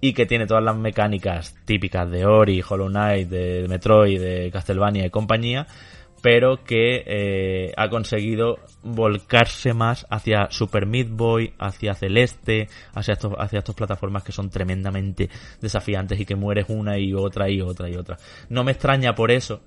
y 0.00 0.14
que 0.14 0.26
tiene 0.26 0.46
todas 0.46 0.64
las 0.64 0.76
mecánicas 0.76 1.54
típicas 1.64 2.10
de 2.10 2.24
Ori, 2.24 2.62
Hollow 2.66 2.88
Knight, 2.88 3.28
de 3.28 3.66
Metroid, 3.68 4.20
de 4.20 4.50
Castlevania 4.50 5.04
y 5.04 5.10
compañía, 5.10 5.66
pero 6.22 6.62
que 6.64 7.02
eh, 7.06 7.72
ha 7.76 7.88
conseguido 7.88 8.58
volcarse 8.82 9.72
más 9.74 10.06
hacia 10.10 10.50
Super 10.50 10.86
Meat 10.86 11.08
Boy, 11.10 11.54
hacia 11.58 11.94
Celeste, 11.94 12.68
hacia, 12.94 13.12
estos, 13.12 13.32
hacia 13.38 13.60
estas 13.60 13.74
plataformas 13.74 14.22
que 14.22 14.32
son 14.32 14.50
tremendamente 14.50 15.28
desafiantes 15.60 16.20
y 16.20 16.26
que 16.26 16.36
mueres 16.36 16.66
una 16.68 16.98
y 16.98 17.14
otra 17.14 17.48
y 17.48 17.60
otra 17.60 17.88
y 17.88 17.96
otra. 17.96 18.18
No 18.48 18.64
me 18.64 18.72
extraña 18.72 19.14
por 19.14 19.30
eso 19.30 19.60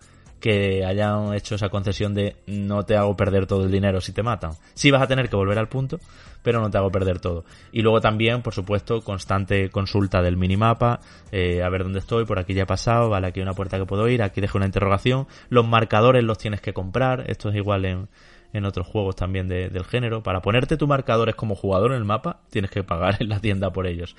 que 0.44 0.84
hayan 0.84 1.34
hecho 1.34 1.56
esa 1.56 1.70
concesión 1.70 2.14
de 2.14 2.36
no 2.48 2.84
te 2.84 2.98
hago 2.98 3.16
perder 3.16 3.48
todo 3.48 3.64
el 3.64 3.72
dinero 3.72 4.02
si 4.02 4.12
te 4.12 4.24
matan. 4.24 4.52
Sí 4.74 4.92
vas 4.92 5.02
a 5.02 5.08
tener 5.08 5.30
que 5.30 5.38
volver 5.38 5.58
al 5.58 5.70
punto, 5.70 6.02
pero 6.42 6.60
no 6.60 6.70
te 6.70 6.78
hago 6.78 6.92
perder 6.92 7.22
todo. 7.22 7.46
Y 7.72 7.82
luego 7.82 8.02
también, 8.02 8.42
por 8.42 8.54
supuesto, 8.54 9.00
constante 9.04 9.70
consulta 9.70 10.22
del 10.22 10.36
minimapa, 10.36 11.00
eh, 11.32 11.64
a 11.64 11.70
ver 11.70 11.84
dónde 11.84 12.00
estoy, 12.00 12.26
por 12.26 12.40
aquí 12.40 12.54
ya 12.54 12.64
he 12.64 12.66
pasado, 12.66 13.10
vale, 13.10 13.28
aquí 13.28 13.40
hay 13.40 13.44
una 13.44 13.54
puerta 13.54 13.78
que 13.78 13.86
puedo 13.86 14.06
ir, 14.10 14.22
aquí 14.22 14.42
dejo 14.42 14.58
una 14.58 14.66
interrogación, 14.66 15.28
los 15.48 15.66
marcadores 15.66 16.26
los 16.26 16.38
tienes 16.38 16.60
que 16.60 16.74
comprar, 16.74 17.24
esto 17.28 17.48
es 17.48 17.56
igual 17.56 17.86
en, 17.86 18.10
en 18.52 18.66
otros 18.66 18.86
juegos 18.86 19.16
también 19.16 19.48
del 19.48 19.86
género. 19.86 20.24
Para 20.24 20.42
ponerte 20.42 20.76
tus 20.76 20.90
marcadores 20.90 21.36
como 21.36 21.56
jugador 21.56 21.92
en 21.92 22.00
el 22.00 22.04
mapa, 22.04 22.42
tienes 22.50 22.70
que 22.70 22.84
pagar 22.84 23.16
en 23.22 23.30
la 23.30 23.40
tienda 23.40 23.72
por 23.72 23.88
ellos. 23.88 24.18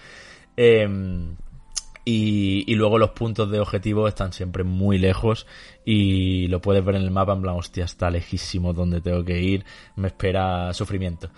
Eh, 0.56 0.88
y, 2.04 2.64
y, 2.70 2.74
luego 2.74 2.98
los 2.98 3.10
puntos 3.10 3.50
de 3.50 3.60
objetivo 3.60 4.08
están 4.08 4.32
siempre 4.32 4.64
muy 4.64 4.98
lejos 4.98 5.46
y 5.84 6.48
lo 6.48 6.60
puedes 6.60 6.84
ver 6.84 6.96
en 6.96 7.02
el 7.02 7.10
mapa 7.10 7.32
en 7.32 7.42
plan, 7.42 7.54
hostia, 7.54 7.84
está 7.84 8.10
lejísimo 8.10 8.72
donde 8.72 9.00
tengo 9.00 9.24
que 9.24 9.40
ir, 9.40 9.64
me 9.96 10.08
espera 10.08 10.72
sufrimiento. 10.74 11.30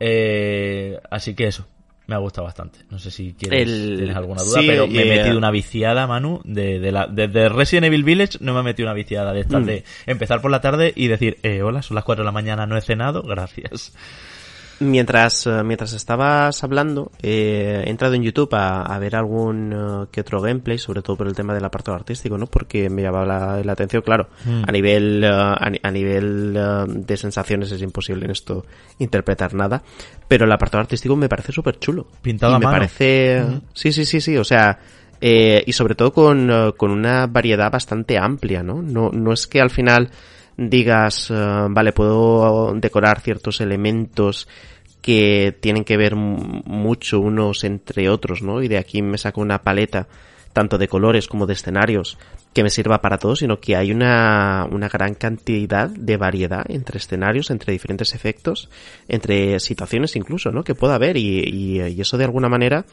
Eh, 0.00 0.98
así 1.10 1.34
que 1.34 1.46
eso, 1.46 1.66
me 2.06 2.16
ha 2.16 2.18
gustado 2.18 2.46
bastante. 2.46 2.80
No 2.90 2.98
sé 2.98 3.10
si 3.10 3.34
quieres, 3.34 3.66
tienes 3.68 4.16
alguna 4.16 4.42
duda, 4.42 4.60
pero 4.66 4.88
me 4.88 5.02
he 5.02 5.16
metido 5.16 5.38
una 5.38 5.52
viciada, 5.52 6.06
Manu, 6.08 6.40
de, 6.44 6.80
de 6.80 6.90
la, 6.90 7.06
desde 7.06 7.48
Resident 7.48 7.86
Evil 7.86 8.02
Village 8.02 8.38
no 8.40 8.52
me 8.52 8.60
he 8.60 8.64
metido 8.64 8.88
una 8.88 8.94
viciada 8.94 9.32
de 9.32 9.40
estas 9.40 9.62
mm. 9.62 9.66
de 9.66 9.84
empezar 10.06 10.40
por 10.40 10.50
la 10.50 10.60
tarde 10.60 10.92
y 10.96 11.06
decir, 11.06 11.38
eh, 11.44 11.62
hola, 11.62 11.82
son 11.82 11.94
las 11.94 12.04
4 12.04 12.24
de 12.24 12.26
la 12.26 12.32
mañana, 12.32 12.66
no 12.66 12.76
he 12.76 12.80
cenado, 12.80 13.22
gracias. 13.22 13.94
Mientras, 14.80 15.46
eh, 15.46 15.62
mientras 15.62 15.92
estabas 15.92 16.64
hablando, 16.64 17.12
eh, 17.22 17.82
he 17.84 17.90
entrado 17.90 18.14
en 18.14 18.22
YouTube 18.22 18.48
a, 18.54 18.98
ver 18.98 19.14
algún 19.14 19.74
eh, 19.74 20.06
que 20.10 20.22
otro 20.22 20.40
gameplay, 20.40 20.78
sobre 20.78 21.02
todo 21.02 21.16
por 21.16 21.26
el 21.26 21.34
tema 21.34 21.52
del 21.52 21.66
apartado 21.66 21.96
artístico, 21.98 22.38
¿no? 22.38 22.46
Porque 22.46 22.88
me 22.88 23.02
llamaba 23.02 23.62
la, 23.62 23.72
atención, 23.72 24.00
claro, 24.00 24.28
mm. 24.46 24.62
a 24.66 24.72
nivel, 24.72 25.24
a, 25.24 25.90
nivel 25.90 26.58
de 26.88 27.16
sensaciones 27.18 27.70
es 27.72 27.82
imposible 27.82 28.24
en 28.24 28.30
esto 28.30 28.64
interpretar 28.98 29.52
nada, 29.52 29.82
pero 30.26 30.46
el 30.46 30.52
apartado 30.52 30.80
artístico 30.80 31.14
me 31.14 31.28
parece 31.28 31.52
súper 31.52 31.78
chulo. 31.78 32.06
Pintado 32.22 32.58
me 32.58 32.64
parece, 32.64 33.44
mm. 33.46 33.60
sí, 33.74 33.92
sí, 33.92 34.06
sí, 34.06 34.22
sí, 34.22 34.38
o 34.38 34.44
sea, 34.44 34.78
y 35.20 35.72
sobre 35.74 35.94
todo 35.94 36.14
con, 36.14 36.72
con 36.78 36.90
una 36.90 37.26
variedad 37.26 37.70
bastante 37.70 38.16
amplia, 38.16 38.62
¿no? 38.62 38.80
No, 38.80 39.10
no 39.10 39.34
es 39.34 39.46
que 39.46 39.60
al 39.60 39.68
final 39.68 40.10
digas, 40.68 41.30
vale, 41.30 41.92
puedo 41.92 42.74
decorar 42.74 43.20
ciertos 43.20 43.60
elementos 43.60 44.46
que 45.00 45.56
tienen 45.60 45.84
que 45.84 45.96
ver 45.96 46.14
mucho 46.14 47.20
unos 47.20 47.64
entre 47.64 48.10
otros, 48.10 48.42
¿no? 48.42 48.62
Y 48.62 48.68
de 48.68 48.76
aquí 48.76 49.00
me 49.00 49.16
saco 49.16 49.40
una 49.40 49.62
paleta 49.62 50.06
tanto 50.52 50.78
de 50.78 50.88
colores 50.88 51.28
como 51.28 51.46
de 51.46 51.54
escenarios 51.54 52.18
que 52.52 52.64
me 52.64 52.70
sirva 52.70 53.00
para 53.00 53.18
todo, 53.18 53.36
sino 53.36 53.60
que 53.60 53.76
hay 53.76 53.92
una, 53.92 54.66
una 54.70 54.88
gran 54.88 55.14
cantidad 55.14 55.88
de 55.88 56.16
variedad 56.16 56.64
entre 56.68 56.98
escenarios, 56.98 57.50
entre 57.50 57.72
diferentes 57.72 58.14
efectos, 58.14 58.68
entre 59.08 59.60
situaciones 59.60 60.16
incluso, 60.16 60.50
¿no? 60.50 60.64
Que 60.64 60.74
pueda 60.74 60.96
haber 60.96 61.16
y, 61.16 61.44
y, 61.44 62.00
eso 62.00 62.18
de 62.18 62.24
alguna 62.24 62.48
manera 62.48 62.84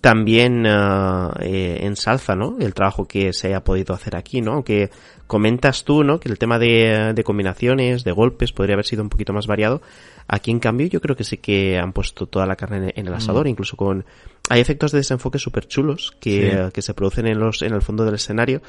también 0.00 0.66
uh, 0.66 1.30
eh, 1.40 1.78
ensalza, 1.82 2.34
¿no? 2.34 2.56
El 2.60 2.74
trabajo 2.74 3.06
que 3.06 3.32
se 3.32 3.48
haya 3.48 3.64
podido 3.64 3.94
hacer 3.94 4.16
aquí, 4.16 4.40
¿no? 4.40 4.52
Aunque 4.52 4.90
comentas 5.26 5.84
tú, 5.84 6.04
¿no? 6.04 6.20
Que 6.20 6.28
el 6.28 6.38
tema 6.38 6.58
de, 6.58 7.12
de 7.14 7.24
combinaciones, 7.24 8.04
de 8.04 8.12
golpes, 8.12 8.52
podría 8.52 8.74
haber 8.74 8.86
sido 8.86 9.02
un 9.02 9.08
poquito 9.08 9.32
más 9.32 9.46
variado. 9.46 9.82
Aquí, 10.28 10.50
en 10.50 10.60
cambio, 10.60 10.86
yo 10.86 11.00
creo 11.00 11.16
que 11.16 11.24
sí 11.24 11.38
que 11.38 11.78
han 11.78 11.92
puesto 11.92 12.26
toda 12.26 12.46
la 12.46 12.56
carne 12.56 12.92
en, 12.94 13.06
el 13.06 13.14
asador, 13.14 13.46
mm. 13.46 13.50
incluso 13.50 13.76
con... 13.76 14.04
Hay 14.50 14.60
efectos 14.60 14.92
de 14.92 14.98
desenfoque 14.98 15.38
súper 15.38 15.66
chulos 15.66 16.14
que, 16.20 16.68
que 16.72 16.82
se 16.82 16.92
producen 16.92 17.26
en, 17.26 17.38
los, 17.38 17.62
en 17.62 17.72
el 17.72 17.80
fondo 17.80 18.04
del 18.04 18.16
escenario 18.16 18.60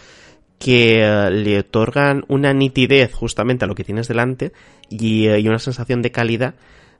que 0.59 1.03
eh, 1.03 1.31
le 1.31 1.59
otorgan 1.59 2.23
una 2.27 2.53
nitidez 2.53 3.13
justamente 3.13 3.65
a 3.65 3.67
lo 3.67 3.75
que 3.75 3.83
tienes 3.83 4.07
delante 4.07 4.51
y, 4.89 5.27
eh, 5.27 5.41
una 5.47 5.59
sensación 5.59 6.01
de 6.01 6.11
calidad 6.11 6.55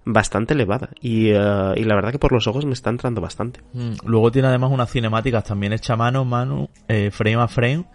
bastante 0.06 0.54
elevada 0.54 0.90
y, 1.02 1.30
eh, 1.30 1.74
y, 1.76 1.84
la 1.84 1.96
verdad 1.96 2.12
que 2.12 2.20
por 2.20 2.32
los 2.32 2.48
ojos 2.48 2.66
me 2.66 2.74
está 2.74 2.90
entrando 2.90 3.22
bastante. 3.22 3.62
Mm, 3.74 3.94
luego 4.06 4.32
tiene 4.32 4.48
además 4.48 4.72
unas 4.72 4.92
cinemáticas 4.92 5.44
también 5.44 5.74
hechas 5.74 5.92
a 5.92 5.96
mano, 5.96 6.26
mano, 6.26 6.70
frame 7.12 7.42
a 7.42 7.48
frame 7.48 7.86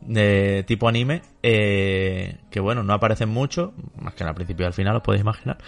de 0.00 0.64
tipo 0.64 0.88
anime 0.88 1.22
que 1.42 2.60
bueno 2.60 2.84
no 2.84 2.92
aparecen 2.92 3.28
mucho 3.28 3.74
más 4.00 4.14
que 4.14 4.22
al 4.22 4.32
principio 4.32 4.62
y 4.62 4.68
al 4.68 4.72
final 4.72 4.94
os 4.94 5.02
podéis 5.02 5.22
imaginar 5.22 5.58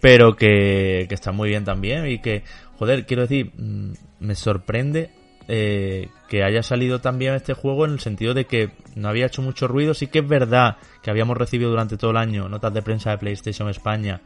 pero 0.00 0.36
que, 0.36 1.04
que 1.06 1.14
están 1.14 1.36
muy 1.36 1.50
bien 1.50 1.64
también 1.64 2.06
y 2.06 2.18
que 2.18 2.44
joder 2.78 3.04
quiero 3.04 3.22
decir 3.22 3.52
mm, 3.54 3.92
me 4.20 4.34
sorprende 4.34 5.10
eh, 5.46 6.08
que 6.28 6.42
haya 6.42 6.62
salido 6.62 7.02
también 7.02 7.34
este 7.34 7.52
juego 7.52 7.84
en 7.84 7.92
el 7.92 8.00
sentido 8.00 8.32
de 8.32 8.46
que 8.46 8.70
no 8.94 9.08
había 9.08 9.26
hecho 9.26 9.42
mucho 9.42 9.68
ruido. 9.68 9.92
Sí 9.92 10.06
que 10.06 10.20
es 10.20 10.28
verdad 10.28 10.78
que 11.02 11.10
habíamos 11.10 11.36
recibido 11.36 11.70
durante 11.70 11.98
todo 11.98 12.12
el 12.12 12.16
año 12.16 12.48
notas 12.48 12.72
de 12.72 12.82
prensa 12.82 13.10
de 13.10 13.18
PlayStation 13.18 13.68
España, 13.68 14.22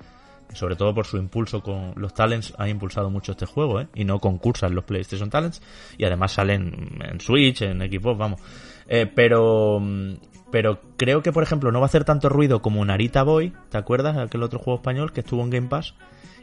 sobre 0.52 0.76
todo 0.76 0.94
por 0.94 1.06
su 1.06 1.16
impulso 1.16 1.62
con 1.62 1.92
los 1.96 2.14
talents, 2.14 2.54
ha 2.58 2.68
impulsado 2.68 3.10
mucho 3.10 3.32
este 3.32 3.46
juego, 3.46 3.80
¿eh? 3.80 3.88
Y 3.94 4.04
no 4.04 4.18
concursan 4.18 4.74
los 4.74 4.84
PlayStation 4.84 5.30
Talents. 5.30 5.62
Y 5.96 6.04
además 6.04 6.32
salen 6.32 6.98
en 7.04 7.20
Switch, 7.20 7.62
en 7.62 7.80
Xbox, 7.80 8.18
vamos. 8.18 8.40
Eh, 8.88 9.10
pero, 9.12 9.80
pero 10.50 10.80
creo 10.96 11.22
que, 11.22 11.32
por 11.32 11.42
ejemplo, 11.42 11.70
no 11.70 11.80
va 11.80 11.86
a 11.86 11.88
hacer 11.88 12.04
tanto 12.04 12.28
ruido 12.28 12.62
como 12.62 12.84
Narita 12.84 13.22
Boy, 13.22 13.52
¿te 13.70 13.78
acuerdas? 13.78 14.16
Aquel 14.16 14.42
otro 14.42 14.58
juego 14.58 14.78
español 14.78 15.12
que 15.12 15.20
estuvo 15.20 15.42
en 15.42 15.50
Game 15.50 15.68
Pass. 15.68 15.94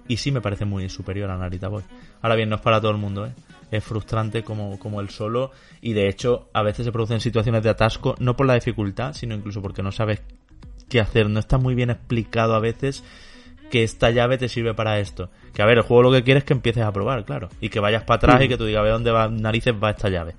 Y 0.07 0.17
sí 0.17 0.31
me 0.31 0.41
parece 0.41 0.65
muy 0.65 0.87
superior 0.89 1.31
a 1.31 1.37
Narita 1.37 1.67
Boy. 1.67 1.83
Ahora 2.21 2.35
bien, 2.35 2.49
no 2.49 2.57
es 2.57 2.61
para 2.61 2.79
todo 2.79 2.91
el 2.91 2.97
mundo, 2.97 3.25
¿eh? 3.25 3.31
es 3.71 3.83
frustrante 3.83 4.43
como, 4.43 4.79
como 4.79 5.01
el 5.01 5.09
solo 5.09 5.51
y 5.81 5.93
de 5.93 6.07
hecho 6.07 6.49
a 6.53 6.63
veces 6.63 6.85
se 6.85 6.91
producen 6.91 7.19
situaciones 7.19 7.63
de 7.63 7.69
atasco 7.69 8.15
no 8.19 8.35
por 8.35 8.45
la 8.45 8.53
dificultad 8.53 9.13
sino 9.13 9.35
incluso 9.35 9.61
porque 9.61 9.83
no 9.83 9.91
sabes 9.91 10.21
qué 10.89 10.99
hacer 10.99 11.29
no 11.29 11.39
está 11.39 11.57
muy 11.57 11.75
bien 11.75 11.89
explicado 11.89 12.55
a 12.55 12.59
veces 12.59 13.03
que 13.75 13.83
esta 13.83 14.09
llave 14.09 14.37
te 14.37 14.47
sirve 14.47 14.73
para 14.73 14.99
esto 14.99 15.29
que 15.53 15.61
a 15.61 15.65
ver 15.65 15.79
el 15.79 15.83
juego 15.83 16.03
lo 16.03 16.11
que 16.13 16.23
quiere 16.23 16.37
es 16.37 16.45
que 16.45 16.53
empieces 16.53 16.83
a 16.83 16.93
probar 16.93 17.25
claro 17.25 17.49
y 17.59 17.67
que 17.67 17.81
vayas 17.81 18.05
para 18.05 18.15
atrás 18.15 18.41
y 18.41 18.47
que 18.47 18.55
tú 18.55 18.63
digas 18.63 18.79
a 18.79 18.83
ver 18.83 18.93
dónde 18.93 19.11
va 19.11 19.27
narices 19.27 19.73
va 19.73 19.89
esta 19.89 20.07
llave 20.07 20.33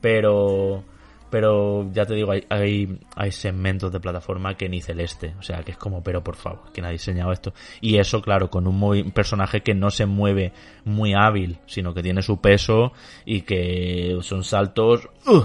pero 0.00 0.84
pero 1.30 1.90
ya 1.92 2.06
te 2.06 2.14
digo, 2.14 2.32
hay, 2.32 2.98
hay, 3.14 3.32
segmentos 3.32 3.92
de 3.92 4.00
plataforma 4.00 4.56
que 4.56 4.68
ni 4.68 4.80
celeste. 4.80 5.34
O 5.38 5.42
sea, 5.42 5.62
que 5.62 5.72
es 5.72 5.76
como, 5.76 6.02
pero 6.02 6.24
por 6.24 6.36
favor, 6.36 6.70
¿quién 6.72 6.86
ha 6.86 6.90
diseñado 6.90 7.32
esto? 7.32 7.52
Y 7.82 7.98
eso, 7.98 8.22
claro, 8.22 8.48
con 8.48 8.66
un, 8.66 9.10
personaje 9.10 9.60
que 9.60 9.74
no 9.74 9.90
se 9.90 10.06
mueve 10.06 10.52
muy 10.84 11.12
hábil, 11.12 11.58
sino 11.66 11.92
que 11.92 12.02
tiene 12.02 12.22
su 12.22 12.40
peso 12.40 12.92
y 13.26 13.42
que 13.42 14.18
son 14.22 14.42
saltos 14.42 15.08
uh, 15.26 15.42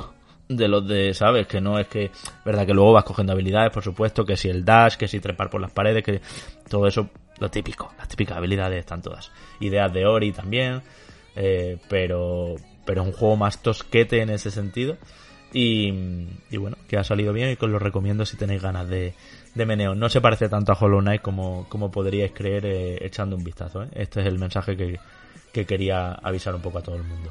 de 0.47 0.68
los 0.68 0.88
de, 0.88 1.14
¿sabes? 1.14 1.47
Que 1.47 1.60
no 1.60 1.77
es 1.77 1.88
que, 1.88 2.11
verdad 2.45 2.65
que 2.65 2.73
luego 2.73 2.93
vas 2.93 3.03
cogiendo 3.03 3.34
habilidades, 3.34 3.72
por 3.72 3.84
supuesto, 3.84 4.26
que 4.26 4.38
si 4.38 4.49
el 4.49 4.64
dash, 4.64 4.95
que 4.95 5.07
si 5.07 5.19
trepar 5.19 5.49
por 5.49 5.60
las 5.60 5.72
paredes, 5.72 6.03
que 6.03 6.22
todo 6.69 6.88
eso, 6.88 7.10
lo 7.39 7.49
típico, 7.49 7.91
las 7.97 8.07
típicas 8.07 8.38
habilidades 8.38 8.80
están 8.80 9.01
todas. 9.01 9.31
Ideas 9.60 9.91
de 9.93 10.05
Ori 10.05 10.31
también, 10.31 10.81
eh, 11.35 11.77
pero, 11.89 12.55
pero 12.85 13.03
un 13.03 13.11
juego 13.11 13.35
más 13.35 13.61
tosquete 13.61 14.22
en 14.22 14.30
ese 14.30 14.51
sentido 14.51 14.97
y, 15.53 15.91
bueno, 16.57 16.77
que 16.88 16.97
ha 16.97 17.03
salido 17.03 17.31
bien 17.31 17.51
y 17.51 17.55
que 17.55 17.65
os 17.65 17.72
lo 17.72 17.80
recomiendo 17.80 18.26
si 18.26 18.38
tenéis 18.38 18.61
ganas 18.61 18.89
de, 18.89 19.14
de 19.53 19.65
meneo. 19.65 19.93
No 19.93 20.10
se 20.10 20.19
parece 20.19 20.49
tanto 20.49 20.72
a 20.72 20.77
Hollow 20.80 21.01
Knight 21.01 21.22
como, 21.22 21.68
como 21.69 21.91
podríais 21.91 22.31
creer 22.34 22.65
eh, 22.65 23.05
echando 23.05 23.35
un 23.35 23.43
vistazo. 23.43 23.84
¿eh? 23.84 23.89
Este 23.93 24.22
es 24.22 24.27
el 24.27 24.39
mensaje 24.39 24.76
que, 24.76 24.99
que 25.51 25.65
quería 25.65 26.14
avisar 26.14 26.55
un 26.55 26.61
poco 26.61 26.80
a 26.80 26.81
todo 26.81 26.95
el 26.95 27.03
mundo. 27.03 27.30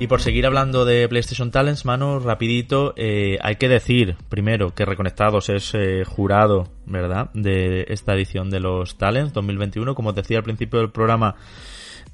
Y 0.00 0.06
por 0.06 0.22
seguir 0.22 0.46
hablando 0.46 0.86
de 0.86 1.06
PlayStation 1.10 1.50
Talents, 1.50 1.84
mano, 1.84 2.20
rapidito, 2.20 2.94
eh, 2.96 3.36
hay 3.42 3.56
que 3.56 3.68
decir 3.68 4.16
primero 4.30 4.74
que 4.74 4.86
Reconectados 4.86 5.50
es 5.50 5.74
eh, 5.74 6.04
jurado, 6.06 6.68
¿verdad?, 6.86 7.28
de 7.34 7.84
esta 7.86 8.14
edición 8.14 8.48
de 8.48 8.60
los 8.60 8.96
Talents 8.96 9.34
2021. 9.34 9.94
Como 9.94 10.08
os 10.08 10.14
decía 10.14 10.38
al 10.38 10.42
principio 10.42 10.78
del 10.78 10.90
programa, 10.90 11.34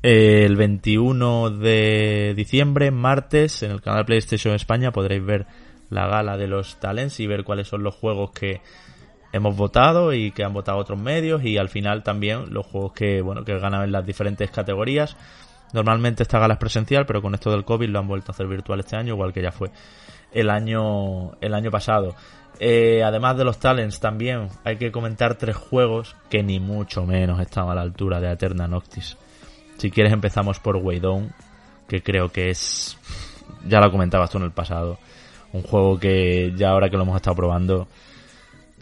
eh, 0.03 0.43
el 0.45 0.57
21 0.57 1.51
de 1.51 2.35
diciembre, 2.37 2.91
martes, 2.91 3.63
en 3.63 3.71
el 3.71 3.81
canal 3.81 4.05
PlayStation 4.05 4.57
España 4.57 4.91
podréis 4.91 5.25
ver 5.25 5.47
la 5.89 6.09
gala 6.09 6.37
de 6.37 6.49
los 6.49 6.81
Talents 6.81 7.21
y 7.21 7.29
ver 7.29 7.45
cuáles 7.45 7.69
son 7.69 7.85
los 7.85 7.95
juegos 7.95 8.33
que 8.33 8.63
hemos 9.33 9.57
votado 9.57 10.13
y 10.13 10.33
que 10.33 10.43
han 10.43 10.53
votado 10.53 10.79
otros 10.79 11.01
medios 11.01 11.45
y 11.45 11.57
al 11.57 11.69
final 11.69 12.03
también 12.03 12.53
los 12.53 12.67
juegos 12.67 12.95
que, 12.95 13.23
bueno, 13.23 13.45
que 13.45 13.57
ganan 13.61 13.85
en 13.85 13.93
las 13.93 14.05
diferentes 14.05 14.51
categorías. 14.51 15.17
Normalmente 15.73 16.23
esta 16.23 16.39
gala 16.39 16.55
es 16.55 16.61
presencial, 16.61 17.07
pero 17.07 17.21
con 17.21 17.35
esto 17.35 17.51
del 17.51 17.65
COVID 17.65 17.89
lo 17.89 17.99
han 17.99 18.09
vuelto 18.09 18.31
a 18.31 18.35
hacer 18.35 18.47
virtual 18.47 18.81
este 18.81 18.97
año, 18.97 19.15
igual 19.15 19.33
que 19.33 19.43
ya 19.43 19.53
fue 19.53 19.71
el 20.33 20.51
año, 20.51 21.33
el 21.41 21.55
año 21.55 21.71
pasado. 21.71 22.15
Eh, 22.59 23.03
además 23.05 23.37
de 23.37 23.45
los 23.45 23.59
talents 23.59 24.01
también 24.01 24.49
hay 24.65 24.77
que 24.79 24.91
comentar 24.91 25.35
tres 25.37 25.57
juegos 25.57 26.17
que 26.31 26.43
ni 26.43 26.59
mucho 26.59 27.05
menos 27.05 27.39
están 27.41 27.69
a 27.69 27.75
la 27.75 27.83
altura 27.83 28.21
de 28.21 28.33
Eterna 28.33 28.67
Noctis. 28.67 29.17
Si 29.77 29.91
quieres 29.91 30.13
empezamos 30.13 30.59
por 30.59 30.77
Way 30.77 31.03
que 31.87 32.03
creo 32.03 32.31
que 32.31 32.51
es, 32.51 32.97
ya 33.67 33.81
lo 33.81 33.91
comentabas 33.91 34.31
tú 34.31 34.39
en 34.39 34.45
el 34.45 34.53
pasado, 34.53 34.99
un 35.53 35.63
juego 35.63 35.99
que 35.99 36.53
ya 36.57 36.71
ahora 36.71 36.89
que 36.89 36.97
lo 36.97 37.03
hemos 37.03 37.17
estado 37.17 37.37
probando 37.37 37.89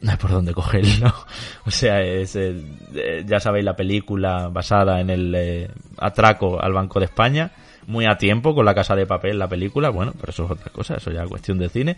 no 0.05 0.11
hay 0.11 0.17
por 0.19 0.31
dónde 0.31 0.53
cogerlo. 0.53 1.13
O 1.67 1.71
sea, 1.71 2.03
es, 2.03 2.37
eh, 2.37 3.25
ya 3.27 3.41
sabéis 3.41 3.65
la 3.65 3.75
película 3.75 4.49
basada 4.49 5.01
en 5.01 5.09
el 5.09 5.35
eh, 5.35 5.71
atraco 5.97 6.61
al 6.61 6.75
Banco 6.75 6.99
de 6.99 7.07
España, 7.07 7.51
muy 7.87 8.05
a 8.05 8.19
tiempo 8.19 8.55
con 8.55 8.67
la 8.67 8.75
casa 8.75 8.95
de 8.95 9.07
papel, 9.07 9.39
la 9.39 9.49
película, 9.49 9.89
bueno, 9.89 10.13
pero 10.21 10.31
eso 10.31 10.45
es 10.45 10.51
otra 10.51 10.71
cosa, 10.71 10.97
eso 10.97 11.11
ya 11.11 11.23
es 11.23 11.29
cuestión 11.31 11.59
de 11.59 11.71
cine, 11.71 11.97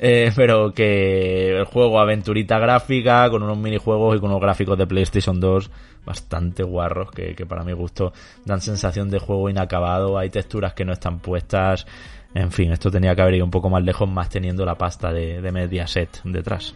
eh, 0.00 0.32
pero 0.34 0.72
que 0.72 1.56
el 1.56 1.64
juego 1.64 2.00
aventurita 2.00 2.58
gráfica, 2.58 3.30
con 3.30 3.44
unos 3.44 3.56
minijuegos 3.56 4.16
y 4.16 4.20
con 4.20 4.30
unos 4.30 4.42
gráficos 4.42 4.76
de 4.76 4.86
PlayStation 4.88 5.38
2 5.38 5.70
bastante 6.04 6.64
guarros, 6.64 7.12
que, 7.12 7.36
que 7.36 7.46
para 7.46 7.62
mi 7.62 7.72
gusto 7.72 8.12
dan 8.44 8.60
sensación 8.60 9.10
de 9.10 9.20
juego 9.20 9.48
inacabado, 9.48 10.18
hay 10.18 10.28
texturas 10.28 10.74
que 10.74 10.84
no 10.84 10.92
están 10.92 11.20
puestas, 11.20 11.86
en 12.34 12.50
fin, 12.50 12.72
esto 12.72 12.90
tenía 12.90 13.14
que 13.14 13.22
haber 13.22 13.34
ido 13.34 13.44
un 13.44 13.52
poco 13.52 13.70
más 13.70 13.84
lejos, 13.84 14.08
más 14.08 14.28
teniendo 14.28 14.64
la 14.64 14.74
pasta 14.74 15.12
de, 15.12 15.40
de 15.40 15.52
Mediaset 15.52 16.20
detrás. 16.24 16.74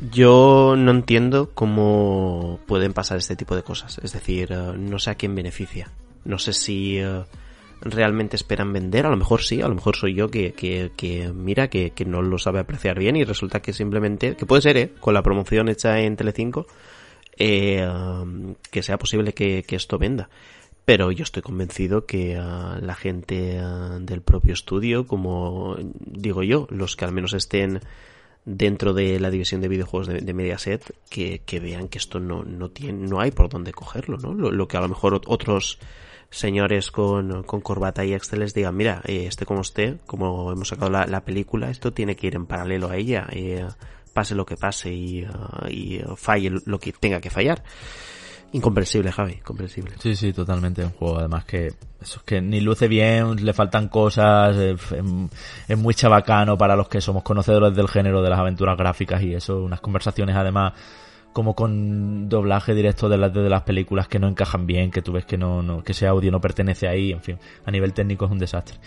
Yo 0.00 0.74
no 0.76 0.90
entiendo 0.90 1.50
cómo 1.54 2.58
pueden 2.66 2.92
pasar 2.92 3.18
este 3.18 3.36
tipo 3.36 3.54
de 3.54 3.62
cosas. 3.62 3.98
Es 4.02 4.12
decir, 4.12 4.48
eh, 4.50 4.72
no 4.76 4.98
sé 4.98 5.10
a 5.10 5.14
quién 5.14 5.34
beneficia. 5.34 5.90
No 6.24 6.38
sé 6.38 6.52
si 6.52 6.98
eh, 6.98 7.24
realmente 7.80 8.36
esperan 8.36 8.72
vender. 8.72 9.06
A 9.06 9.10
lo 9.10 9.16
mejor 9.16 9.42
sí, 9.42 9.62
a 9.62 9.68
lo 9.68 9.74
mejor 9.74 9.96
soy 9.96 10.14
yo 10.14 10.30
que, 10.30 10.52
que, 10.52 11.32
mira, 11.32 11.68
que, 11.68 11.90
que, 11.90 12.04
no 12.04 12.22
lo 12.22 12.38
sabe 12.38 12.58
apreciar 12.58 12.98
bien 12.98 13.16
y 13.16 13.24
resulta 13.24 13.62
que 13.62 13.72
simplemente, 13.72 14.36
que 14.36 14.46
puede 14.46 14.62
ser, 14.62 14.76
¿eh? 14.76 14.92
Con 15.00 15.14
la 15.14 15.22
promoción 15.22 15.68
hecha 15.68 16.00
en 16.00 16.16
Telecinco, 16.16 16.66
eh, 17.36 17.86
que 18.70 18.82
sea 18.82 18.98
posible 18.98 19.32
que, 19.32 19.64
esto 19.68 19.98
venda. 19.98 20.28
Pero 20.84 21.12
yo 21.12 21.22
estoy 21.22 21.42
convencido 21.42 22.04
que 22.04 22.34
la 22.34 22.94
gente 22.94 23.58
del 24.00 24.20
propio 24.20 24.52
estudio, 24.52 25.06
como 25.06 25.76
digo 25.78 26.42
yo, 26.42 26.66
los 26.68 26.94
que 26.94 27.06
al 27.06 27.12
menos 27.12 27.32
estén 27.32 27.80
dentro 28.44 28.92
de 28.92 29.18
la 29.20 29.30
división 29.30 29.60
de 29.60 29.68
videojuegos 29.68 30.08
de, 30.08 30.34
Mediaset 30.34 30.94
que, 31.08 31.60
vean 31.60 31.88
que 31.88 31.98
esto 31.98 32.20
no, 32.20 32.42
no, 32.44 32.70
tiene, 32.70 33.06
no 33.06 33.20
hay 33.20 33.30
por 33.30 33.48
dónde 33.48 33.72
cogerlo, 33.72 34.18
¿no? 34.18 34.34
Lo, 34.34 34.68
que 34.68 34.76
a 34.76 34.80
lo 34.80 34.88
mejor 34.88 35.20
otros 35.26 35.78
señores 36.30 36.90
con, 36.90 37.44
con 37.44 37.60
corbata 37.60 38.04
y 38.04 38.12
Excel 38.12 38.40
les 38.40 38.54
digan, 38.54 38.76
mira, 38.76 39.00
eh, 39.06 39.26
este 39.26 39.46
como 39.46 39.60
usted, 39.60 39.98
como 40.06 40.52
hemos 40.52 40.68
sacado 40.68 40.90
la, 40.90 41.06
la, 41.06 41.24
película, 41.24 41.70
esto 41.70 41.92
tiene 41.92 42.16
que 42.16 42.26
ir 42.26 42.34
en 42.34 42.46
paralelo 42.46 42.90
a 42.90 42.96
ella, 42.96 43.26
eh, 43.30 43.66
pase 44.12 44.34
lo 44.34 44.44
que 44.44 44.56
pase 44.56 44.92
y, 44.92 45.24
uh, 45.24 45.68
y 45.68 46.00
falle 46.16 46.50
lo 46.64 46.78
que 46.78 46.92
tenga 46.92 47.20
que 47.20 47.30
fallar. 47.30 47.62
Incomprensible, 48.54 49.10
Javi, 49.10 49.32
incomprensible. 49.32 49.94
Sí, 49.98 50.14
sí, 50.14 50.32
totalmente. 50.32 50.84
Un 50.84 50.92
juego, 50.92 51.18
además 51.18 51.44
que 51.44 51.72
eso 52.00 52.18
es 52.18 52.22
que 52.24 52.40
ni 52.40 52.60
luce 52.60 52.86
bien, 52.86 53.44
le 53.44 53.52
faltan 53.52 53.88
cosas, 53.88 54.56
es, 54.56 55.76
muy 55.76 55.92
chabacano 55.92 56.56
para 56.56 56.76
los 56.76 56.86
que 56.86 57.00
somos 57.00 57.24
conocedores 57.24 57.74
del 57.74 57.88
género 57.88 58.22
de 58.22 58.30
las 58.30 58.38
aventuras 58.38 58.78
gráficas 58.78 59.20
y 59.22 59.34
eso, 59.34 59.60
unas 59.60 59.80
conversaciones 59.80 60.36
además 60.36 60.72
como 61.32 61.56
con 61.56 62.28
doblaje 62.28 62.74
directo 62.74 63.08
de 63.08 63.18
las 63.18 63.34
de 63.34 63.48
las 63.48 63.62
películas 63.62 64.06
que 64.06 64.20
no 64.20 64.28
encajan 64.28 64.68
bien, 64.68 64.92
que 64.92 65.02
tú 65.02 65.10
ves 65.10 65.24
que 65.24 65.36
no, 65.36 65.60
no 65.60 65.82
que 65.82 65.90
ese 65.90 66.06
audio 66.06 66.30
no 66.30 66.40
pertenece 66.40 66.86
ahí, 66.86 67.10
en 67.10 67.22
fin, 67.22 67.38
a 67.66 67.72
nivel 67.72 67.92
técnico 67.92 68.26
es 68.26 68.30
un 68.30 68.38
desastre. 68.38 68.78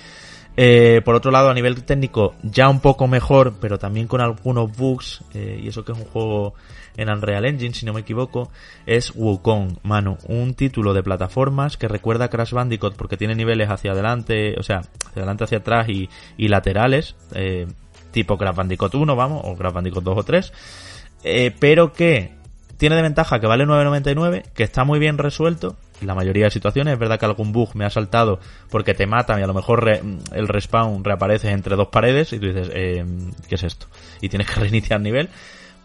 Eh, 0.60 1.02
por 1.06 1.14
otro 1.14 1.30
lado, 1.30 1.49
a 1.49 1.53
nivel 1.53 1.84
técnico, 1.84 2.34
ya 2.41 2.68
un 2.68 2.80
poco 2.80 3.07
mejor, 3.07 3.56
pero 3.61 3.77
también 3.77 4.07
con 4.07 4.22
algunos 4.22 4.76
bugs, 4.76 5.23
eh, 5.35 5.60
y 5.61 5.68
eso 5.68 5.85
que 5.85 5.91
es 5.91 5.98
un 5.99 6.06
juego 6.06 6.56
en 6.97 7.09
Unreal 7.09 7.45
Engine, 7.45 7.73
si 7.73 7.85
no 7.85 7.93
me 7.93 8.01
equivoco, 8.01 8.51
es 8.85 9.13
Wukong, 9.15 9.77
mano, 9.83 10.17
un 10.27 10.55
título 10.55 10.93
de 10.93 11.03
plataformas 11.03 11.77
que 11.77 11.87
recuerda 11.87 12.25
a 12.25 12.29
Crash 12.29 12.51
Bandicoot 12.51 12.95
porque 12.95 13.17
tiene 13.17 13.35
niveles 13.35 13.69
hacia 13.69 13.91
adelante, 13.91 14.55
o 14.59 14.63
sea, 14.63 14.79
hacia 14.79 15.21
adelante, 15.21 15.43
hacia 15.45 15.59
atrás 15.59 15.87
y, 15.89 16.09
y 16.37 16.47
laterales, 16.49 17.15
eh, 17.33 17.67
tipo 18.11 18.37
Crash 18.37 18.55
Bandicoot 18.55 18.93
1, 18.93 19.15
vamos, 19.15 19.41
o 19.45 19.55
Crash 19.55 19.73
Bandicoot 19.73 20.03
2 20.03 20.17
o 20.17 20.23
3, 20.23 20.53
eh, 21.23 21.55
pero 21.59 21.93
que 21.93 22.35
tiene 22.77 22.95
de 22.95 23.01
ventaja 23.01 23.39
que 23.39 23.47
vale 23.47 23.65
9.99, 23.65 24.43
que 24.53 24.63
está 24.63 24.83
muy 24.83 24.99
bien 24.99 25.17
resuelto, 25.17 25.75
la 26.01 26.13
mayoría 26.15 26.45
de 26.45 26.51
situaciones. 26.51 26.93
Es 26.93 26.99
verdad 26.99 27.19
que 27.19 27.25
algún 27.25 27.51
bug 27.51 27.75
me 27.75 27.85
ha 27.85 27.89
saltado 27.89 28.39
porque 28.69 28.93
te 28.93 29.07
matan 29.07 29.39
y 29.39 29.43
a 29.43 29.47
lo 29.47 29.53
mejor 29.53 29.89
el 29.89 30.47
respawn 30.47 31.03
reaparece 31.03 31.49
entre 31.49 31.75
dos 31.75 31.87
paredes 31.87 32.33
y 32.33 32.39
tú 32.39 32.47
dices, 32.47 32.69
eh, 32.73 33.03
¿qué 33.49 33.55
es 33.55 33.63
esto? 33.63 33.87
Y 34.21 34.29
tienes 34.29 34.47
que 34.47 34.59
reiniciar 34.59 35.01
nivel. 35.01 35.29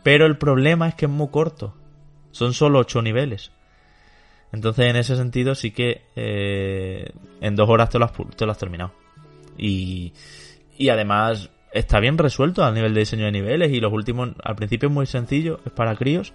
Pero 0.03 0.27
el 0.27 0.37
problema 0.37 0.89
es 0.89 0.95
que 0.95 1.07
es 1.07 1.11
muy 1.11 1.29
corto. 1.29 1.75
Son 2.33 2.53
solo 2.53 2.81
8 2.81 3.03
niveles. 3.03 3.53
Entonces, 4.53 4.87
en 4.87 4.97
ese 4.97 5.17
sentido, 5.17 5.55
sí 5.55 5.71
que 5.71 6.03
eh, 6.17 7.11
en 7.41 7.57
dos 7.57 7.69
horas 7.69 7.89
te 7.89 7.99
lo, 7.99 8.05
has, 8.05 8.13
te 8.37 8.45
lo 8.45 8.53
has 8.53 8.59
terminado. 8.59 8.93
Y, 9.57 10.13
y 10.77 10.89
además 10.89 11.51
está 11.73 12.01
bien 12.01 12.19
resuelto 12.19 12.65
al 12.65 12.75
nivel 12.75 12.93
de 12.95 13.01
diseño 13.01 13.25
de 13.25 13.33
niveles. 13.33 13.73
Y 13.73 13.81
los 13.81 13.93
últimos, 13.93 14.31
al 14.43 14.57
principio 14.57 14.89
es 14.89 14.95
muy 14.95 15.07
sencillo, 15.07 15.61
es 15.65 15.73
para 15.73 15.97
críos. 15.97 16.33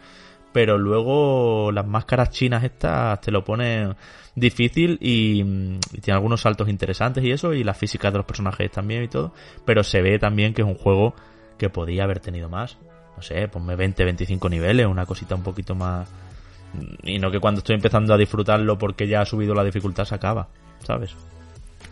Pero 0.54 0.78
luego 0.78 1.72
las 1.72 1.86
máscaras 1.86 2.32
chinas 2.32 2.64
estas 2.64 3.22
te 3.22 3.32
lo 3.32 3.44
ponen 3.44 3.96
difícil 4.34 4.98
y, 5.02 5.42
y, 5.42 6.02
tiene 6.02 6.16
algunos 6.16 6.42
saltos 6.42 6.70
interesantes 6.70 7.24
y 7.24 7.32
eso. 7.32 7.54
Y 7.54 7.64
las 7.64 7.78
físicas 7.78 8.14
de 8.14 8.20
los 8.20 8.26
personajes 8.26 8.72
también 8.72 9.04
y 9.04 9.08
todo. 9.10 9.34
Pero 9.66 9.84
se 9.84 10.02
ve 10.02 10.18
también 10.18 10.54
que 10.54 10.62
es 10.62 10.68
un 10.68 10.76
juego 10.76 11.14
que 11.60 11.70
podía 11.70 12.06
haber 12.06 12.20
tenido 12.20 12.50
más 12.50 12.78
no 13.18 13.24
sé, 13.24 13.48
ponme 13.48 13.76
20, 13.76 14.04
25 14.06 14.48
niveles, 14.48 14.86
una 14.86 15.06
cosita 15.06 15.36
un 15.36 15.44
poquito 15.44 15.76
más... 15.76 16.08
Y 17.04 17.18
no 17.18 17.32
que 17.32 17.40
cuando 17.40 17.60
estoy 17.60 17.76
empezando 17.76 18.14
a 18.14 18.18
disfrutarlo 18.18 18.78
porque 18.78 19.08
ya 19.08 19.22
ha 19.22 19.26
subido 19.26 19.56
la 19.56 19.64
dificultad 19.64 20.06
se 20.06 20.14
acaba, 20.14 20.48
¿sabes? 20.86 21.16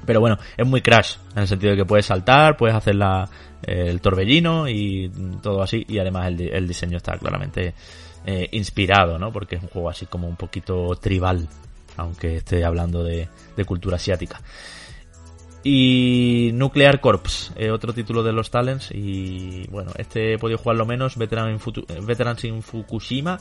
Pero 0.05 0.19
bueno, 0.19 0.37
es 0.55 0.67
muy 0.67 0.81
crash, 0.81 1.15
en 1.33 1.41
el 1.41 1.47
sentido 1.47 1.71
de 1.71 1.77
que 1.77 1.85
puedes 1.85 2.05
saltar, 2.05 2.57
puedes 2.57 2.75
hacer 2.75 2.95
la, 2.95 3.27
el 3.63 3.99
torbellino 4.01 4.67
y 4.67 5.11
todo 5.41 5.63
así, 5.63 5.83
y 5.87 5.97
además 5.97 6.27
el, 6.27 6.67
diseño 6.67 6.97
está 6.97 7.17
claramente 7.17 7.73
eh, 8.25 8.47
inspirado, 8.51 9.17
¿no? 9.17 9.31
Porque 9.31 9.55
es 9.55 9.63
un 9.63 9.69
juego 9.69 9.89
así 9.89 10.05
como 10.05 10.27
un 10.27 10.35
poquito 10.35 10.95
tribal, 11.01 11.47
aunque 11.97 12.37
esté 12.37 12.63
hablando 12.63 13.03
de, 13.03 13.27
de 13.55 13.65
cultura 13.65 13.95
asiática. 13.95 14.39
Y 15.67 16.51
Nuclear 16.53 17.01
Corps, 17.01 17.51
eh, 17.55 17.71
otro 17.71 17.91
título 17.91 18.21
de 18.21 18.31
los 18.31 18.51
Talents. 18.51 18.91
Y 18.91 19.65
bueno, 19.71 19.89
este 19.97 20.33
he 20.33 20.37
podido 20.37 20.59
jugarlo 20.59 20.85
menos, 20.85 21.17
Veteran 21.17 21.49
in 21.49 22.05
Veterans 22.05 22.43
in 22.43 22.61
Fukushima, 22.61 23.39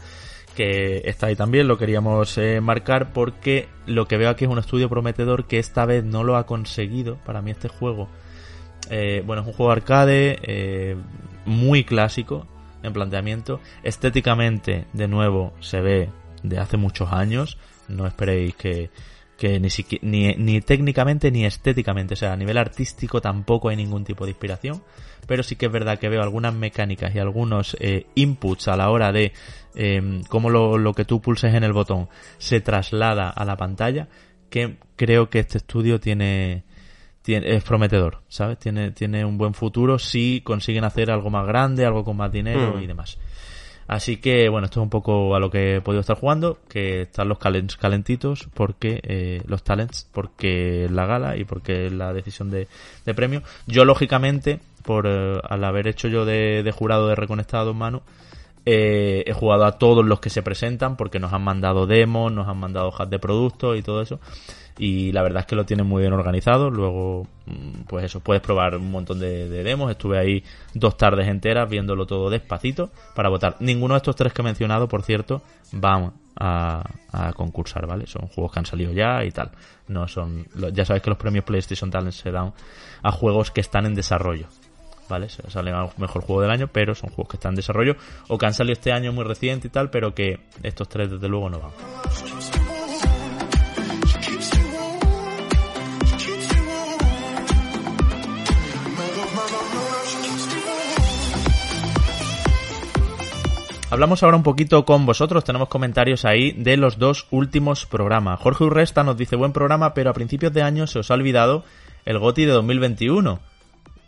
que 0.57 1.03
está 1.05 1.27
ahí 1.27 1.37
también, 1.37 1.69
lo 1.69 1.77
queríamos 1.77 2.39
eh, 2.39 2.63
marcar 2.63 3.13
porque 3.13 3.69
lo 3.85 4.09
que 4.09 4.17
veo 4.17 4.31
aquí 4.31 4.47
es 4.47 4.51
un 4.51 4.59
estudio 4.59 4.89
prometedor 4.89 5.45
que 5.45 5.59
esta 5.59 5.85
vez 5.85 6.03
no 6.03 6.25
lo 6.25 6.37
ha 6.37 6.47
conseguido. 6.47 7.19
Para 7.27 7.43
mí 7.43 7.51
este 7.51 7.69
juego, 7.69 8.09
eh, 8.89 9.23
bueno, 9.27 9.43
es 9.43 9.49
un 9.49 9.53
juego 9.53 9.73
arcade 9.73 10.39
eh, 10.45 10.97
muy 11.45 11.85
clásico 11.85 12.47
en 12.83 12.95
planteamiento. 12.95 13.61
Estéticamente, 13.83 14.87
de 14.95 15.09
nuevo, 15.09 15.53
se 15.61 15.83
ve 15.83 16.09
de 16.43 16.59
hace 16.59 16.79
muchos 16.79 17.13
años. 17.13 17.59
No 17.87 18.07
esperéis 18.07 18.55
que 18.55 18.89
que 19.39 19.59
ni, 19.61 19.69
ni, 20.03 20.35
ni 20.37 20.61
técnicamente 20.61 21.31
ni 21.31 21.45
estéticamente, 21.45 22.15
o 22.15 22.17
sea, 22.17 22.33
a 22.33 22.37
nivel 22.37 22.57
artístico 22.59 23.21
tampoco 23.21 23.69
hay 23.69 23.77
ningún 23.77 24.05
tipo 24.05 24.25
de 24.25 24.31
inspiración, 24.31 24.83
pero 25.27 25.43
sí 25.43 25.57
que 25.57 25.67
es 25.67 25.73
verdad 25.73 25.99
que 25.99 26.09
veo 26.09 26.23
algunas 26.23 26.55
mecánicas 26.55 27.15
y 27.15 27.19
algunos 27.19 27.77
eh, 27.81 28.07
inputs 28.15 28.69
a 28.69 28.77
la 28.77 28.91
hora 28.91 29.13
de 29.13 29.33
eh, 29.75 30.23
cómo 30.29 30.51
lo, 30.51 30.79
lo, 30.79 30.93
que 30.93 31.05
tú 31.05 31.21
pulses 31.21 31.55
en 31.55 31.65
el 31.65 31.73
botón 31.73 32.09
se 32.39 32.61
traslada 32.61 33.31
a 33.31 33.45
la 33.45 33.57
pantalla, 33.57 34.09
que 34.51 34.77
creo 34.97 35.29
que 35.29 35.41
este 35.41 35.59
estudio 35.59 35.99
tiene, 35.99 36.63
tiene 37.23 37.57
es 37.57 37.65
prometedor, 37.65 38.23
¿sabes? 38.29 38.59
Tiene, 38.59 38.93
tiene 38.93 39.25
un 39.25 39.37
buen 39.37 39.55
futuro 39.55 39.99
si 39.99 40.43
consiguen 40.43 40.85
hacer 40.85 41.11
algo 41.11 41.31
más 41.31 41.47
grande, 41.47 41.85
algo 41.85 42.05
con 42.05 42.17
más 42.17 42.31
dinero 42.31 42.77
mm. 42.77 42.83
y 42.83 42.87
demás. 42.87 43.19
Así 43.87 44.17
que, 44.17 44.49
bueno, 44.49 44.67
esto 44.67 44.81
es 44.81 44.85
un 44.85 44.91
poco 44.91 45.35
a 45.35 45.41
lo 45.41 45.51
que 45.51 45.77
he 45.77 45.81
podido 45.81 46.01
estar 46.01 46.17
jugando, 46.17 46.59
que 46.69 47.03
están 47.03 47.29
los 47.29 47.39
calentitos, 47.39 48.49
porque 48.55 49.01
eh, 49.03 49.43
los 49.47 49.63
talents, 49.63 50.09
porque 50.13 50.89
la 50.91 51.07
gala 51.07 51.37
y 51.37 51.45
porque 51.45 51.91
la 51.91 52.13
decisión 52.13 52.51
de, 52.51 52.69
de 53.05 53.15
premio. 53.15 53.43
Yo, 53.67 53.85
lógicamente, 53.85 54.61
por 54.85 55.07
eh, 55.07 55.41
al 55.49 55.65
haber 55.65 55.87
hecho 55.87 56.09
yo 56.09 56.25
de, 56.25 56.63
de 56.63 56.73
jurado 56.73 57.09
de 57.09 57.15
Reconectado 57.15 57.75
Manu, 57.75 58.03
eh, 58.67 59.25
he 59.27 59.33
jugado 59.33 59.65
a 59.65 59.79
todos 59.79 60.05
los 60.05 60.21
que 60.21 60.31
se 60.31 60.43
presentan 60.43 60.97
porque 60.97 61.19
nos 61.19 61.33
han 61.33 61.43
mandado 61.43 61.87
demos, 61.87 62.33
nos 62.33 62.49
han 62.49 62.59
mandado 62.59 62.89
hojas 62.89 63.11
de 63.11 63.19
productos 63.19 63.79
y 63.79 63.83
todo 63.83 64.03
eso 64.03 64.21
y 64.79 65.13
la 65.13 65.23
verdad 65.23 65.41
es 65.41 65.47
que 65.47 65.55
lo 65.55 65.65
tienen 65.65 65.87
muy 65.87 66.03
bien 66.03 66.13
organizado. 66.13 66.71
Luego, 66.71 67.27
mm, 67.47 67.83
pues 67.87 68.05
eso, 68.05 68.21
puedes 68.21 68.43
probar 68.43 68.77
un 68.77 68.91
montón 68.91 69.21
de, 69.21 69.49
de, 69.49 69.63
demos. 69.63 69.91
Estuve 69.91 70.19
ahí 70.19 70.45
dos 70.75 70.97
tardes 70.97 71.29
enteras 71.29 71.69
viéndolo 71.69 72.07
todo 72.07 72.29
despacito 72.29 72.91
para 73.15 73.29
votar. 73.29 73.57
Ninguno 73.61 73.95
de 73.95 73.99
estos 73.99 74.17
tres 74.17 74.33
que 74.33 74.43
he 74.43 74.45
mencionado, 74.45 74.89
por 74.89 75.03
cierto, 75.03 75.43
van 75.73 76.13
a, 76.37 76.83
concursar, 77.37 77.87
¿vale? 77.87 78.07
Son 78.07 78.27
juegos 78.29 78.53
que 78.53 78.59
han 78.59 78.67
salido 78.67 78.93
ya 78.93 79.25
y 79.25 79.31
tal. 79.31 79.51
No 79.87 80.09
son, 80.09 80.47
ya 80.73 80.85
sabes 80.85 81.03
que 81.03 81.11
los 81.11 81.19
premios 81.19 81.45
PlayStation 81.45 81.91
Talent 81.91 82.13
se 82.13 82.33
dan 82.33 82.53
a 83.03 83.13
juegos 83.13 83.51
que 83.51 83.61
están 83.61 83.87
en 83.87 83.95
desarrollo. 83.95 84.47
¿Vale? 85.09 85.29
Se 85.29 85.49
salen 85.51 85.75
mejor 85.97 86.23
juego 86.23 86.43
del 86.43 86.51
año, 86.51 86.69
pero 86.69 86.95
son 86.95 87.11
juegos 87.11 87.31
que 87.31 87.37
están 87.37 87.53
en 87.53 87.57
desarrollo 87.57 87.97
o 88.29 88.39
que 88.39 88.47
han 88.47 88.55
salido 88.55 88.75
este 88.75 88.93
año 88.93 89.13
muy 89.13 89.25
reciente 89.25 89.69
y 89.69 89.71
tal, 89.71 89.91
pero 89.91 90.15
que 90.15 90.41
estos 90.63 90.89
tres 90.89 91.11
desde 91.11 91.29
luego 91.29 91.51
no 91.51 91.61
van. 91.61 91.71
Hablamos 103.95 104.25
ahora 104.25 104.37
un 104.37 104.43
poquito 104.43 104.85
con 104.85 105.07
vosotros, 105.07 105.45
tenemos 105.45 105.69
comentarios 105.69 106.25
ahí 106.25 106.51
de 106.51 106.77
los 106.77 106.99
dos 106.99 107.29
últimos 107.31 107.87
programas. 107.87 108.41
Jorge 108.41 108.65
Urresta 108.65 109.05
nos 109.05 109.17
dice 109.17 109.37
buen 109.37 109.53
programa, 109.53 109.95
pero 109.95 110.11
a 110.11 110.15
principios 110.15 110.53
de 110.53 110.63
año 110.63 110.89
se 110.89 110.99
os 110.99 111.13
ha 111.13 111.15
olvidado 111.15 111.63
el 112.05 112.19
GOTI 112.19 112.45
de 112.45 112.51
2021. 112.51 113.39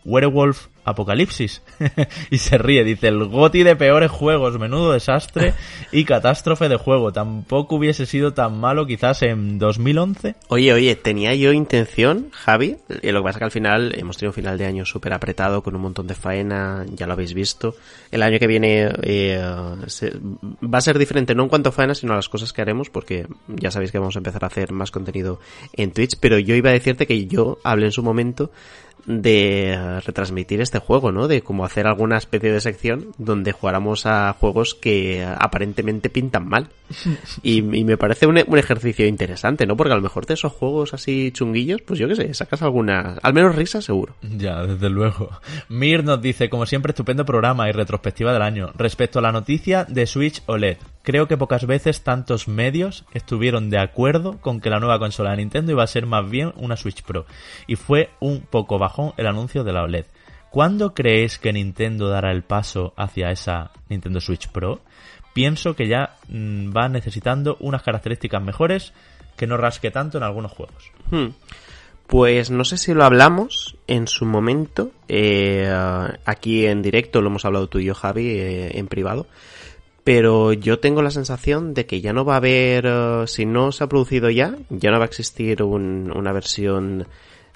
Werewolf 0.05 0.67
Apocalipsis. 0.87 1.63
y 2.31 2.39
se 2.39 2.59
ríe, 2.59 2.85
dice, 2.85 3.09
el 3.09 3.27
goti 3.27 3.65
de 3.65 3.77
peores 3.77 4.11
juegos, 4.11 4.59
menudo 4.59 4.93
desastre 4.93 5.53
y 5.93 6.05
catástrofe 6.05 6.69
de 6.69 6.77
juego. 6.77 7.13
Tampoco 7.13 7.75
hubiese 7.75 8.07
sido 8.07 8.33
tan 8.33 8.59
malo 8.59 8.87
quizás 8.87 9.23
en 9.23 9.59
2011. 9.59 10.37
Oye, 10.49 10.73
oye, 10.73 10.95
tenía 10.95 11.35
yo 11.35 11.53
intención, 11.53 12.29
Javi, 12.33 12.77
y 13.03 13.11
lo 13.11 13.21
que 13.21 13.25
pasa 13.25 13.39
que 13.41 13.45
al 13.45 13.51
final 13.51 13.95
hemos 13.99 14.17
tenido 14.17 14.31
un 14.31 14.35
final 14.35 14.59
de 14.59 14.67
año 14.67 14.85
súper 14.85 15.13
apretado 15.13 15.63
con 15.63 15.75
un 15.75 15.83
montón 15.83 16.07
de 16.07 16.15
faena, 16.15 16.87
ya 16.95 17.07
lo 17.09 17.15
habéis 17.15 17.35
visto. 17.35 17.75
El 18.13 18.23
año 18.23 18.39
que 18.39 18.47
viene 18.47 18.89
eh, 19.03 19.39
va 19.43 20.79
a 20.79 20.81
ser 20.81 20.99
diferente, 20.99 21.35
no 21.35 21.43
en 21.43 21.49
cuanto 21.49 21.71
a 21.71 21.73
faena, 21.73 21.97
sino 21.97 22.13
a 22.13 22.17
las 22.17 22.29
cosas 22.29 22.53
que 22.53 22.63
haremos, 22.63 22.91
porque 22.91 23.27
ya 23.49 23.73
sabéis 23.73 23.91
que 23.91 23.99
vamos 23.99 24.15
a 24.15 24.21
empezar 24.21 24.45
a 24.45 24.47
hacer 24.47 24.71
más 24.71 24.93
contenido 24.93 25.41
en 25.73 25.91
Twitch, 25.91 26.17
pero 26.21 26.39
yo 26.39 26.55
iba 26.55 26.71
a 26.71 26.75
decirte 26.75 27.09
que 27.09 27.27
yo 27.27 27.59
hablé 27.65 27.87
en 27.87 27.93
su 27.93 28.05
momento 28.05 28.53
de 29.07 30.01
retransmitir 30.05 30.61
este 30.61 30.79
juego, 30.79 31.13
¿no? 31.13 31.29
De 31.29 31.43
como 31.43 31.65
hacer 31.65 31.87
alguna 31.87 32.19
especie 32.19 32.53
de 32.53 32.61
sección 32.61 33.13
donde 33.19 33.53
jugáramos 33.53 34.05
a 34.07 34.35
juegos 34.39 34.75
que 34.75 35.25
aparentemente 35.25 36.11
pintan 36.11 36.49
mal. 36.49 36.69
Y, 37.43 37.59
y 37.59 37.85
me 37.85 37.97
parece 37.97 38.27
un, 38.27 38.43
un, 38.47 38.59
ejercicio 38.59 39.07
interesante, 39.07 39.67
¿no? 39.67 39.77
Porque 39.77 39.93
a 39.93 39.97
lo 39.97 40.03
mejor 40.03 40.27
de 40.27 40.35
esos 40.35 40.53
juegos 40.53 40.95
así 40.95 41.31
chunguillos, 41.33 41.83
pues 41.83 41.99
yo 41.99 42.09
qué 42.09 42.17
sé, 42.17 42.35
sacas 42.35 42.63
algunas, 42.63 43.19
al 43.23 43.35
menos 43.35 43.55
risas 43.55 43.85
seguro. 43.85 44.15
Ya, 44.23 44.65
desde 44.65 44.89
luego. 44.89 45.31
Mir 45.69 46.05
nos 46.05 46.21
dice, 46.21 46.49
como 46.49 46.67
siempre, 46.67 46.91
estupendo 46.91 47.25
programa 47.25 47.69
y 47.69 47.73
retrospectiva 47.73 48.33
del 48.33 48.43
año. 48.43 48.73
Respecto 48.77 49.19
a 49.19 49.23
la 49.23 49.33
noticia 49.33 49.85
de 49.85 50.07
Switch 50.07 50.43
OLED, 50.47 50.79
creo 51.03 51.29
que 51.29 51.37
pocas 51.37 51.67
veces 51.67 52.03
tantos 52.03 52.49
medios 52.49 53.05
estuvieron 53.15 53.71
de 53.71 53.79
acuerdo 53.79 54.39
con 54.41 54.61
que 54.61 54.71
la 54.71 54.81
nueva 54.81 54.99
consola 54.99 55.31
de 55.31 55.37
Nintendo 55.37 55.73
iba 55.73 55.85
a 55.85 55.87
ser 55.87 56.05
más 56.05 56.29
bien 56.29 56.53
una 56.57 56.77
Switch 56.77 57.03
Pro. 57.03 57.27
Y 57.69 57.77
fue 57.77 58.11
un 58.19 58.41
poco 58.41 58.79
el 59.17 59.27
anuncio 59.27 59.65
de 59.65 59.73
la 59.73 59.83
OLED. 59.83 60.07
¿Cuándo 60.51 60.95
creéis 60.95 61.39
que 61.39 61.53
Nintendo 61.53 62.09
dará 62.09 62.33
el 62.33 62.43
paso 62.43 62.95
hacia 62.97 63.31
esa 63.31 63.73
Nintendo 63.89 64.21
Switch 64.21 64.49
Pro? 64.49 64.81
Pienso 65.35 65.77
que 65.77 65.87
ya 65.87 66.17
mmm, 66.29 66.75
va 66.75 66.89
necesitando 66.89 67.57
unas 67.61 67.83
características 67.83 68.43
mejores 68.43 68.93
que 69.37 69.47
no 69.47 69.57
rasque 69.57 69.91
tanto 69.91 70.17
en 70.17 70.25
algunos 70.25 70.53
juegos. 70.53 70.91
Hmm. 71.11 71.29
Pues 72.07 72.51
no 72.51 72.65
sé 72.65 72.79
si 72.79 72.95
lo 72.95 73.05
hablamos 73.05 73.77
en 73.87 74.07
su 74.07 74.25
momento, 74.25 74.93
eh, 75.09 75.69
aquí 76.25 76.65
en 76.65 76.81
directo 76.81 77.21
lo 77.21 77.29
hemos 77.29 77.45
hablado 77.45 77.69
tú 77.69 77.81
y 77.81 77.87
yo, 77.87 77.95
Javi, 77.95 78.29
eh, 78.29 78.79
en 78.79 78.87
privado, 78.87 79.27
pero 80.05 80.53
yo 80.53 80.79
tengo 80.79 81.03
la 81.03 81.11
sensación 81.11 81.75
de 81.75 81.85
que 81.85 82.01
ya 82.01 82.13
no 82.13 82.25
va 82.25 82.35
a 82.35 82.37
haber, 82.37 82.87
eh, 82.87 83.25
si 83.27 83.45
no 83.45 83.73
se 83.73 83.83
ha 83.83 83.89
producido 83.89 84.31
ya, 84.31 84.57
ya 84.71 84.93
no 84.93 84.99
va 84.99 85.05
a 85.05 85.09
existir 85.09 85.65
una 85.65 86.33
versión 86.33 87.09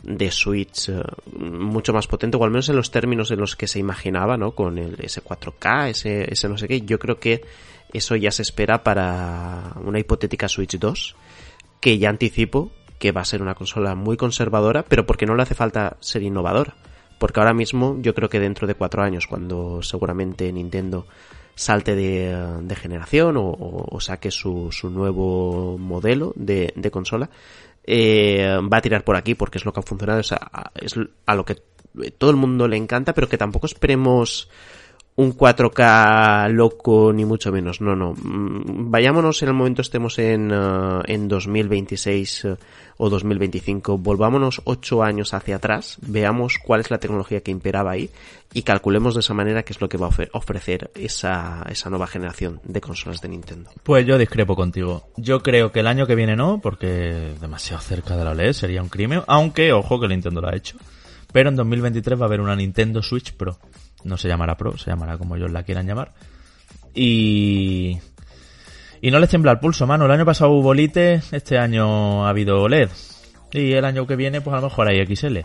de 0.02 0.30
Switch 0.30 0.88
eh, 0.88 1.02
mucho 1.36 1.92
más 1.92 2.06
potente, 2.06 2.36
o 2.36 2.44
al 2.44 2.50
menos 2.50 2.68
en 2.68 2.76
los 2.76 2.90
términos 2.90 3.30
en 3.30 3.40
los 3.40 3.56
que 3.56 3.66
se 3.66 3.78
imaginaba, 3.78 4.36
¿no? 4.36 4.52
Con 4.52 4.78
el 4.78 4.96
S4K, 4.96 5.90
ese, 5.90 6.32
ese 6.32 6.48
no 6.48 6.58
sé 6.58 6.68
qué. 6.68 6.80
Yo 6.82 6.98
creo 6.98 7.18
que 7.18 7.42
eso 7.92 8.16
ya 8.16 8.30
se 8.30 8.42
espera 8.42 8.82
para 8.82 9.74
una 9.84 9.98
hipotética 9.98 10.48
Switch 10.48 10.78
2, 10.78 11.16
que 11.80 11.98
ya 11.98 12.10
anticipo 12.10 12.72
que 12.98 13.12
va 13.12 13.22
a 13.22 13.24
ser 13.24 13.40
una 13.40 13.54
consola 13.54 13.94
muy 13.94 14.16
conservadora, 14.16 14.84
pero 14.84 15.06
porque 15.06 15.24
no 15.26 15.34
le 15.34 15.42
hace 15.42 15.54
falta 15.54 15.96
ser 16.00 16.22
innovadora. 16.22 16.76
Porque 17.18 17.40
ahora 17.40 17.54
mismo 17.54 17.96
yo 18.00 18.14
creo 18.14 18.28
que 18.28 18.40
dentro 18.40 18.66
de 18.66 18.74
cuatro 18.74 19.02
años, 19.02 19.26
cuando 19.26 19.82
seguramente 19.82 20.52
Nintendo 20.52 21.06
salte 21.54 21.94
de, 21.94 22.76
generación 22.76 23.34
o, 23.38 24.00
saque 24.00 24.30
su, 24.30 24.68
su, 24.70 24.88
nuevo 24.90 25.76
modelo 25.78 26.32
de, 26.36 26.72
consola, 26.90 27.28
eh, 27.84 28.58
va 28.72 28.78
a 28.78 28.82
tirar 28.82 29.04
por 29.04 29.16
aquí 29.16 29.34
porque 29.34 29.58
es 29.58 29.64
lo 29.64 29.72
que 29.72 29.80
ha 29.80 29.82
funcionado, 29.82 30.20
es 30.20 30.32
a 30.32 31.34
lo 31.34 31.44
que 31.44 31.56
todo 32.18 32.30
el 32.30 32.36
mundo 32.36 32.68
le 32.68 32.76
encanta, 32.76 33.14
pero 33.14 33.28
que 33.28 33.38
tampoco 33.38 33.66
esperemos 33.66 34.48
un 35.16 35.36
4K 35.36 36.50
loco 36.50 37.12
ni 37.12 37.24
mucho 37.24 37.52
menos, 37.52 37.80
no, 37.80 37.94
no. 37.94 38.14
Mm, 38.14 38.90
vayámonos 38.90 39.42
en 39.42 39.48
el 39.48 39.54
momento 39.54 39.82
estemos 39.82 40.18
en, 40.18 40.52
uh, 40.52 41.02
en 41.04 41.28
2026 41.28 42.44
uh, 42.44 42.56
o 42.96 43.10
2025, 43.10 43.98
volvámonos 43.98 44.62
8 44.64 45.02
años 45.02 45.34
hacia 45.34 45.56
atrás, 45.56 45.98
veamos 46.02 46.58
cuál 46.62 46.80
es 46.80 46.90
la 46.90 46.98
tecnología 46.98 47.42
que 47.42 47.50
imperaba 47.50 47.92
ahí 47.92 48.10
y 48.52 48.62
calculemos 48.62 49.14
de 49.14 49.20
esa 49.20 49.34
manera 49.34 49.62
qué 49.62 49.72
es 49.72 49.80
lo 49.80 49.88
que 49.88 49.98
va 49.98 50.08
a 50.08 50.38
ofrecer 50.38 50.90
esa, 50.94 51.64
esa 51.68 51.90
nueva 51.90 52.06
generación 52.06 52.60
de 52.64 52.80
consolas 52.80 53.20
de 53.20 53.28
Nintendo. 53.28 53.70
Pues 53.82 54.06
yo 54.06 54.18
discrepo 54.18 54.56
contigo. 54.56 55.08
Yo 55.16 55.42
creo 55.42 55.70
que 55.70 55.80
el 55.80 55.86
año 55.86 56.06
que 56.06 56.14
viene 56.14 56.36
no, 56.36 56.60
porque 56.60 57.34
demasiado 57.40 57.82
cerca 57.82 58.16
de 58.16 58.24
la 58.24 58.30
OLED 58.30 58.52
sería 58.52 58.82
un 58.82 58.88
crimen, 58.88 59.22
aunque 59.26 59.72
ojo 59.72 60.00
que 60.00 60.08
Nintendo 60.08 60.40
lo 60.40 60.48
ha 60.48 60.56
hecho. 60.56 60.76
Pero 61.32 61.50
en 61.50 61.56
2023 61.56 62.18
va 62.18 62.24
a 62.24 62.26
haber 62.26 62.40
una 62.40 62.56
Nintendo 62.56 63.02
Switch 63.02 63.34
Pro. 63.34 63.58
No 64.04 64.16
se 64.16 64.28
llamará 64.28 64.56
Pro, 64.56 64.76
se 64.76 64.90
llamará 64.90 65.18
como 65.18 65.36
ellos 65.36 65.50
la 65.50 65.62
quieran 65.62 65.86
llamar. 65.86 66.12
Y... 66.94 67.98
Y 69.02 69.10
no 69.10 69.18
les 69.18 69.30
tiembla 69.30 69.52
el 69.52 69.58
pulso, 69.58 69.86
mano. 69.86 70.04
El 70.04 70.10
año 70.10 70.26
pasado 70.26 70.50
hubo 70.50 70.74
Lite, 70.74 71.22
este 71.32 71.58
año 71.58 72.26
ha 72.26 72.28
habido 72.28 72.60
OLED. 72.60 72.90
Y 73.52 73.72
el 73.72 73.84
año 73.84 74.06
que 74.06 74.16
viene, 74.16 74.42
pues 74.42 74.52
a 74.54 74.60
lo 74.60 74.68
mejor 74.68 74.88
hay 74.88 75.04
XL. 75.06 75.38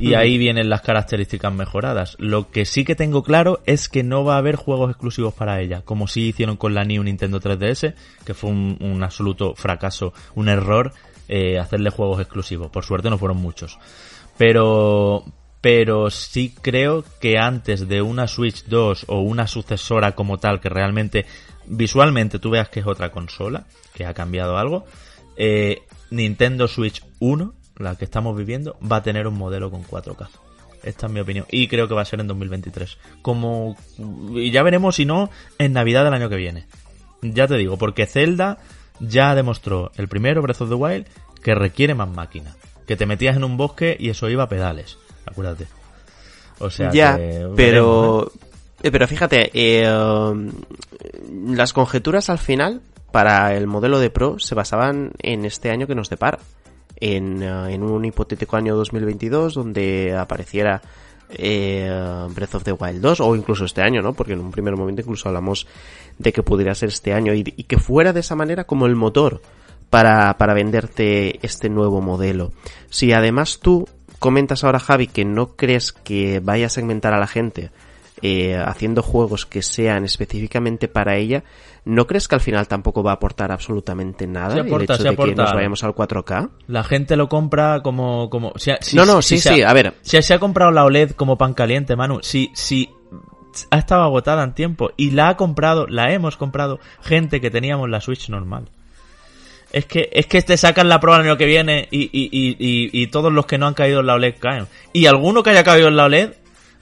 Y 0.00 0.14
ahí 0.14 0.38
vienen 0.38 0.70
las 0.70 0.80
características 0.80 1.52
mejoradas. 1.52 2.16
Lo 2.18 2.50
que 2.50 2.64
sí 2.64 2.84
que 2.84 2.94
tengo 2.94 3.22
claro 3.22 3.60
es 3.66 3.90
que 3.90 4.02
no 4.02 4.24
va 4.24 4.36
a 4.36 4.38
haber 4.38 4.56
juegos 4.56 4.90
exclusivos 4.90 5.34
para 5.34 5.60
ella, 5.60 5.82
como 5.82 6.06
sí 6.06 6.28
hicieron 6.28 6.56
con 6.56 6.72
la 6.72 6.84
New 6.84 7.02
Nintendo 7.02 7.38
3DS, 7.38 7.94
que 8.24 8.32
fue 8.32 8.50
un, 8.50 9.02
absoluto 9.02 9.54
fracaso, 9.54 10.14
un 10.34 10.48
error 10.48 10.94
eh, 11.28 11.58
hacerle 11.58 11.90
juegos 11.90 12.18
exclusivos. 12.18 12.70
Por 12.70 12.84
suerte 12.84 13.10
no 13.10 13.18
fueron 13.18 13.36
muchos. 13.36 13.78
Pero, 14.38 15.22
pero 15.60 16.10
sí 16.10 16.54
creo 16.60 17.04
que 17.20 17.38
antes 17.38 17.86
de 17.88 18.02
una 18.02 18.26
Switch 18.26 18.64
2 18.64 19.06
o 19.08 19.20
una 19.20 19.46
sucesora 19.46 20.12
como 20.12 20.38
tal, 20.38 20.60
que 20.60 20.68
realmente 20.68 21.26
visualmente 21.66 22.38
tú 22.38 22.50
veas 22.50 22.68
que 22.68 22.80
es 22.80 22.86
otra 22.86 23.10
consola, 23.10 23.66
que 23.94 24.06
ha 24.06 24.14
cambiado 24.14 24.56
algo, 24.56 24.86
eh, 25.36 25.82
Nintendo 26.10 26.66
Switch 26.66 27.04
1, 27.18 27.54
la 27.76 27.96
que 27.96 28.04
estamos 28.04 28.36
viviendo, 28.36 28.78
va 28.80 28.96
a 28.96 29.02
tener 29.02 29.26
un 29.26 29.36
modelo 29.36 29.70
con 29.70 29.84
4K. 29.84 30.28
Esta 30.82 31.06
es 31.06 31.12
mi 31.12 31.20
opinión. 31.20 31.44
Y 31.50 31.68
creo 31.68 31.88
que 31.88 31.94
va 31.94 32.02
a 32.02 32.06
ser 32.06 32.20
en 32.20 32.26
2023. 32.26 32.96
Como, 33.20 33.76
y 34.34 34.50
ya 34.50 34.62
veremos 34.62 34.96
si 34.96 35.04
no, 35.04 35.30
en 35.58 35.74
Navidad 35.74 36.04
del 36.04 36.14
año 36.14 36.30
que 36.30 36.36
viene. 36.36 36.66
Ya 37.20 37.46
te 37.46 37.56
digo, 37.56 37.76
porque 37.76 38.06
Zelda 38.06 38.58
ya 38.98 39.34
demostró 39.34 39.92
el 39.96 40.08
primero, 40.08 40.40
Breath 40.40 40.62
of 40.62 40.70
the 40.70 40.74
Wild, 40.74 41.06
que 41.42 41.54
requiere 41.54 41.94
más 41.94 42.08
máquina. 42.08 42.56
Que 42.86 42.96
te 42.96 43.04
metías 43.04 43.36
en 43.36 43.44
un 43.44 43.58
bosque 43.58 43.94
y 44.00 44.08
eso 44.08 44.30
iba 44.30 44.44
a 44.44 44.48
pedales 44.48 44.98
acuérdate. 45.30 45.66
O 46.58 46.68
sea, 46.70 46.90
ya, 46.92 47.18
pero, 47.56 48.26
¿eh? 48.26 48.38
Eh, 48.82 48.90
pero 48.90 49.08
fíjate, 49.08 49.50
eh, 49.54 49.90
um, 49.90 50.50
las 51.54 51.72
conjeturas 51.72 52.28
al 52.28 52.38
final 52.38 52.82
para 53.12 53.54
el 53.54 53.66
modelo 53.66 53.98
de 53.98 54.10
Pro 54.10 54.38
se 54.38 54.54
basaban 54.54 55.12
en 55.20 55.44
este 55.44 55.70
año 55.70 55.86
que 55.86 55.94
nos 55.94 56.10
depara. 56.10 56.38
En, 57.02 57.42
en 57.42 57.82
un 57.82 58.04
hipotético 58.04 58.58
año 58.58 58.76
2022 58.76 59.54
donde 59.54 60.14
apareciera 60.14 60.82
Breath 61.30 62.54
of 62.56 62.62
the 62.62 62.72
Wild 62.72 63.00
2 63.00 63.20
o 63.20 63.34
incluso 63.34 63.64
este 63.64 63.80
año, 63.80 64.02
¿no? 64.02 64.12
Porque 64.12 64.34
en 64.34 64.40
un 64.40 64.50
primer 64.50 64.76
momento 64.76 65.00
incluso 65.00 65.26
hablamos 65.28 65.66
de 66.18 66.30
que 66.30 66.42
pudiera 66.42 66.74
ser 66.74 66.90
este 66.90 67.14
año 67.14 67.32
y, 67.32 67.54
y 67.56 67.64
que 67.64 67.78
fuera 67.78 68.12
de 68.12 68.20
esa 68.20 68.36
manera 68.36 68.64
como 68.64 68.84
el 68.84 68.96
motor 68.96 69.40
para, 69.90 70.36
para 70.38 70.54
venderte 70.54 71.44
este 71.44 71.68
nuevo 71.68 72.00
modelo. 72.00 72.52
Si 72.88 73.12
además 73.12 73.58
tú 73.60 73.88
comentas 74.20 74.62
ahora, 74.62 74.78
Javi, 74.78 75.08
que 75.08 75.24
no 75.24 75.56
crees 75.56 75.92
que 75.92 76.38
vaya 76.38 76.66
a 76.66 76.68
segmentar 76.68 77.12
a 77.12 77.18
la 77.18 77.26
gente 77.26 77.72
eh, 78.22 78.54
haciendo 78.54 79.02
juegos 79.02 79.46
que 79.46 79.62
sean 79.62 80.04
específicamente 80.04 80.88
para 80.88 81.16
ella, 81.16 81.42
¿no 81.86 82.06
crees 82.06 82.28
que 82.28 82.34
al 82.34 82.42
final 82.42 82.68
tampoco 82.68 83.02
va 83.02 83.12
a 83.12 83.14
aportar 83.14 83.50
absolutamente 83.50 84.26
nada 84.26 84.60
el 84.60 84.82
hecho 84.82 85.02
de 85.02 85.16
que 85.16 85.34
nos 85.34 85.54
vayamos 85.54 85.82
al 85.82 85.94
4K? 85.94 86.50
La 86.66 86.84
gente 86.84 87.16
lo 87.16 87.30
compra 87.30 87.80
como... 87.82 88.28
como 88.28 88.52
no, 88.92 89.06
no, 89.06 89.22
sí, 89.22 89.38
sí, 89.38 89.62
a 89.62 89.72
ver. 89.72 89.94
Si 90.02 90.20
se 90.20 90.34
ha 90.34 90.38
comprado 90.38 90.70
la 90.70 90.84
OLED 90.84 91.12
como 91.12 91.38
pan 91.38 91.54
caliente, 91.54 91.96
Manu, 91.96 92.18
si, 92.22 92.50
si 92.54 92.90
ha 93.70 93.78
estado 93.78 94.02
agotada 94.02 94.44
en 94.44 94.52
tiempo 94.52 94.90
y 94.98 95.12
la 95.12 95.30
ha 95.30 95.36
comprado, 95.38 95.86
la 95.86 96.12
hemos 96.12 96.36
comprado 96.36 96.78
gente 97.00 97.40
que 97.40 97.50
teníamos 97.50 97.88
la 97.88 98.02
Switch 98.02 98.28
normal. 98.28 98.68
Es 99.72 99.86
que, 99.86 100.08
es 100.12 100.26
que 100.26 100.42
te 100.42 100.56
sacan 100.56 100.88
la 100.88 100.98
prueba 100.98 101.20
el 101.20 101.26
año 101.26 101.36
que 101.36 101.46
viene 101.46 101.86
y, 101.90 102.10
y, 102.12 102.28
y, 102.32 102.56
y, 102.92 103.06
todos 103.06 103.32
los 103.32 103.46
que 103.46 103.56
no 103.56 103.66
han 103.66 103.74
caído 103.74 104.00
en 104.00 104.06
la 104.06 104.14
OLED 104.14 104.34
caen. 104.38 104.66
Y 104.92 105.06
alguno 105.06 105.42
que 105.42 105.50
haya 105.50 105.62
caído 105.62 105.88
en 105.88 105.96
la 105.96 106.06
OLED, 106.06 106.32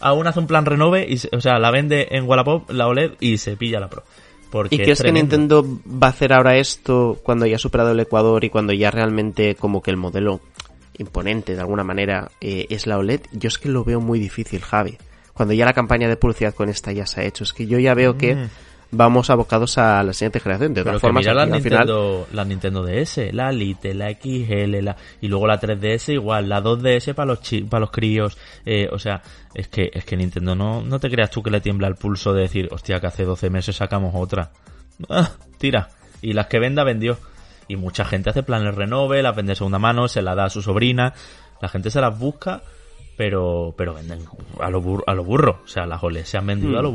aún 0.00 0.26
hace 0.26 0.40
un 0.40 0.46
plan 0.46 0.64
renove, 0.64 1.06
y, 1.08 1.18
o 1.34 1.40
sea, 1.40 1.58
la 1.58 1.70
vende 1.70 2.08
en 2.10 2.24
Wallapop, 2.24 2.70
la 2.70 2.86
OLED, 2.86 3.12
y 3.20 3.36
se 3.38 3.56
pilla 3.56 3.80
la 3.80 3.90
Pro. 3.90 4.04
Porque 4.50 4.76
¿Y 4.76 4.78
crees 4.78 5.02
que 5.02 5.12
Nintendo 5.12 5.62
va 5.86 6.06
a 6.06 6.10
hacer 6.10 6.32
ahora 6.32 6.56
esto 6.56 7.18
cuando 7.22 7.44
haya 7.44 7.58
superado 7.58 7.90
el 7.90 8.00
Ecuador 8.00 8.42
y 8.44 8.48
cuando 8.48 8.72
ya 8.72 8.90
realmente 8.90 9.54
como 9.54 9.82
que 9.82 9.90
el 9.90 9.98
modelo 9.98 10.40
imponente 10.96 11.54
de 11.54 11.60
alguna 11.60 11.84
manera 11.84 12.30
eh, 12.40 12.66
es 12.70 12.86
la 12.86 12.96
OLED? 12.96 13.20
Yo 13.32 13.48
es 13.48 13.58
que 13.58 13.68
lo 13.68 13.84
veo 13.84 14.00
muy 14.00 14.18
difícil, 14.18 14.62
Javi. 14.62 14.96
Cuando 15.34 15.52
ya 15.52 15.66
la 15.66 15.74
campaña 15.74 16.08
de 16.08 16.16
publicidad 16.16 16.54
con 16.54 16.70
esta 16.70 16.92
ya 16.92 17.04
se 17.04 17.20
ha 17.20 17.24
hecho. 17.24 17.44
Es 17.44 17.52
que 17.52 17.66
yo 17.66 17.78
ya 17.78 17.92
veo 17.92 18.16
que 18.16 18.34
mm 18.34 18.48
vamos 18.90 19.30
abocados 19.30 19.78
a 19.78 20.02
la 20.02 20.12
siguiente 20.12 20.40
generación. 20.40 20.74
De 20.74 20.82
todas 20.82 21.00
formas, 21.00 21.24
la, 21.26 21.46
Nintendo, 21.46 22.26
la 22.32 22.44
Nintendo 22.44 22.82
DS, 22.82 23.32
la 23.32 23.52
Lite, 23.52 23.94
la 23.94 24.10
XL, 24.10 24.82
la, 24.82 24.96
y 25.20 25.28
luego 25.28 25.46
la 25.46 25.60
3DS 25.60 26.14
igual, 26.14 26.48
la 26.48 26.62
2DS 26.62 27.14
para 27.14 27.26
los 27.26 27.40
para 27.68 27.80
los 27.80 27.90
críos. 27.90 28.38
Eh, 28.64 28.88
o 28.90 28.98
sea, 28.98 29.22
es 29.54 29.68
que 29.68 29.90
es 29.92 30.04
que 30.04 30.16
Nintendo 30.16 30.54
no, 30.54 30.82
no 30.82 30.98
te 30.98 31.10
creas 31.10 31.30
tú 31.30 31.42
que 31.42 31.50
le 31.50 31.60
tiembla 31.60 31.88
el 31.88 31.96
pulso 31.96 32.32
de 32.32 32.42
decir, 32.42 32.68
hostia, 32.70 33.00
que 33.00 33.06
hace 33.06 33.24
12 33.24 33.50
meses 33.50 33.76
sacamos 33.76 34.14
otra. 34.14 34.50
Ah, 35.08 35.30
tira. 35.58 35.90
Y 36.20 36.32
las 36.32 36.46
que 36.46 36.58
venda, 36.58 36.84
vendió. 36.84 37.18
Y 37.68 37.76
mucha 37.76 38.04
gente 38.04 38.30
hace 38.30 38.42
planes 38.42 38.74
renove, 38.74 39.22
las 39.22 39.36
vende 39.36 39.54
segunda 39.54 39.78
mano, 39.78 40.08
se 40.08 40.22
la 40.22 40.34
da 40.34 40.46
a 40.46 40.50
su 40.50 40.62
sobrina. 40.62 41.12
La 41.60 41.68
gente 41.68 41.90
se 41.90 42.00
las 42.00 42.18
busca, 42.18 42.62
pero 43.16 43.74
pero 43.76 43.94
venden 43.94 44.20
a 44.60 44.70
lo, 44.70 44.80
burro, 44.80 45.04
a 45.06 45.14
lo 45.14 45.22
burro. 45.22 45.60
O 45.64 45.68
sea, 45.68 45.86
las 45.86 46.02
OLED 46.02 46.24
se 46.24 46.38
han 46.38 46.46
vendido 46.46 46.78
a 46.78 46.82
lo 46.82 46.90
mm. 46.90 46.94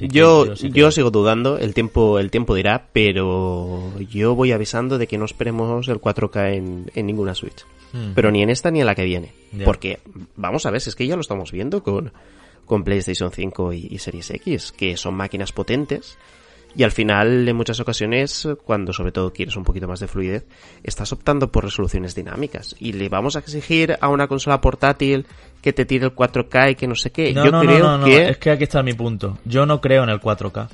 Yo, 0.00 0.54
yo, 0.54 0.90
sigo 0.90 1.10
dudando, 1.10 1.58
el 1.58 1.74
tiempo, 1.74 2.18
el 2.18 2.30
tiempo 2.30 2.54
dirá, 2.54 2.88
pero 2.92 3.92
yo 4.10 4.34
voy 4.34 4.52
avisando 4.52 4.98
de 4.98 5.06
que 5.06 5.18
no 5.18 5.24
esperemos 5.24 5.88
el 5.88 6.00
4K 6.00 6.54
en, 6.54 6.90
en 6.94 7.06
ninguna 7.06 7.34
Switch. 7.34 7.64
Hmm. 7.92 8.12
Pero 8.14 8.30
ni 8.30 8.42
en 8.42 8.50
esta 8.50 8.70
ni 8.70 8.80
en 8.80 8.86
la 8.86 8.94
que 8.94 9.04
viene. 9.04 9.32
Porque, 9.64 10.00
vamos 10.34 10.66
a 10.66 10.70
ver, 10.70 10.82
es 10.84 10.94
que 10.94 11.06
ya 11.06 11.14
lo 11.14 11.20
estamos 11.20 11.52
viendo 11.52 11.82
con, 11.82 12.12
con 12.64 12.84
PlayStation 12.84 13.30
5 13.30 13.72
y, 13.72 13.88
y 13.90 13.98
Series 13.98 14.30
X, 14.30 14.72
que 14.72 14.96
son 14.96 15.14
máquinas 15.14 15.52
potentes 15.52 16.18
y 16.76 16.82
al 16.82 16.92
final, 16.92 17.48
en 17.48 17.56
muchas 17.56 17.80
ocasiones, 17.80 18.46
cuando 18.64 18.92
sobre 18.92 19.10
todo 19.10 19.32
quieres 19.32 19.56
un 19.56 19.64
poquito 19.64 19.88
más 19.88 19.98
de 20.00 20.08
fluidez, 20.08 20.46
estás 20.82 21.10
optando 21.12 21.50
por 21.50 21.64
resoluciones 21.64 22.14
dinámicas. 22.14 22.76
Y 22.78 22.92
le 22.92 23.08
vamos 23.08 23.34
a 23.34 23.38
exigir 23.38 23.96
a 23.98 24.08
una 24.08 24.28
consola 24.28 24.60
portátil 24.60 25.26
que 25.62 25.72
te 25.72 25.86
tire 25.86 26.04
el 26.04 26.14
4K 26.14 26.72
y 26.72 26.74
que 26.74 26.86
no 26.86 26.94
sé 26.94 27.10
qué. 27.10 27.32
No, 27.32 27.46
Yo 27.46 27.50
no, 27.50 27.60
creo 27.60 27.98
no, 27.98 28.04
que... 28.04 28.28
Es 28.28 28.36
que 28.36 28.50
aquí 28.50 28.64
está 28.64 28.82
mi 28.82 28.92
punto. 28.92 29.38
Yo 29.46 29.64
no 29.64 29.80
creo 29.80 30.02
en 30.02 30.10
el 30.10 30.20
4K. 30.20 30.68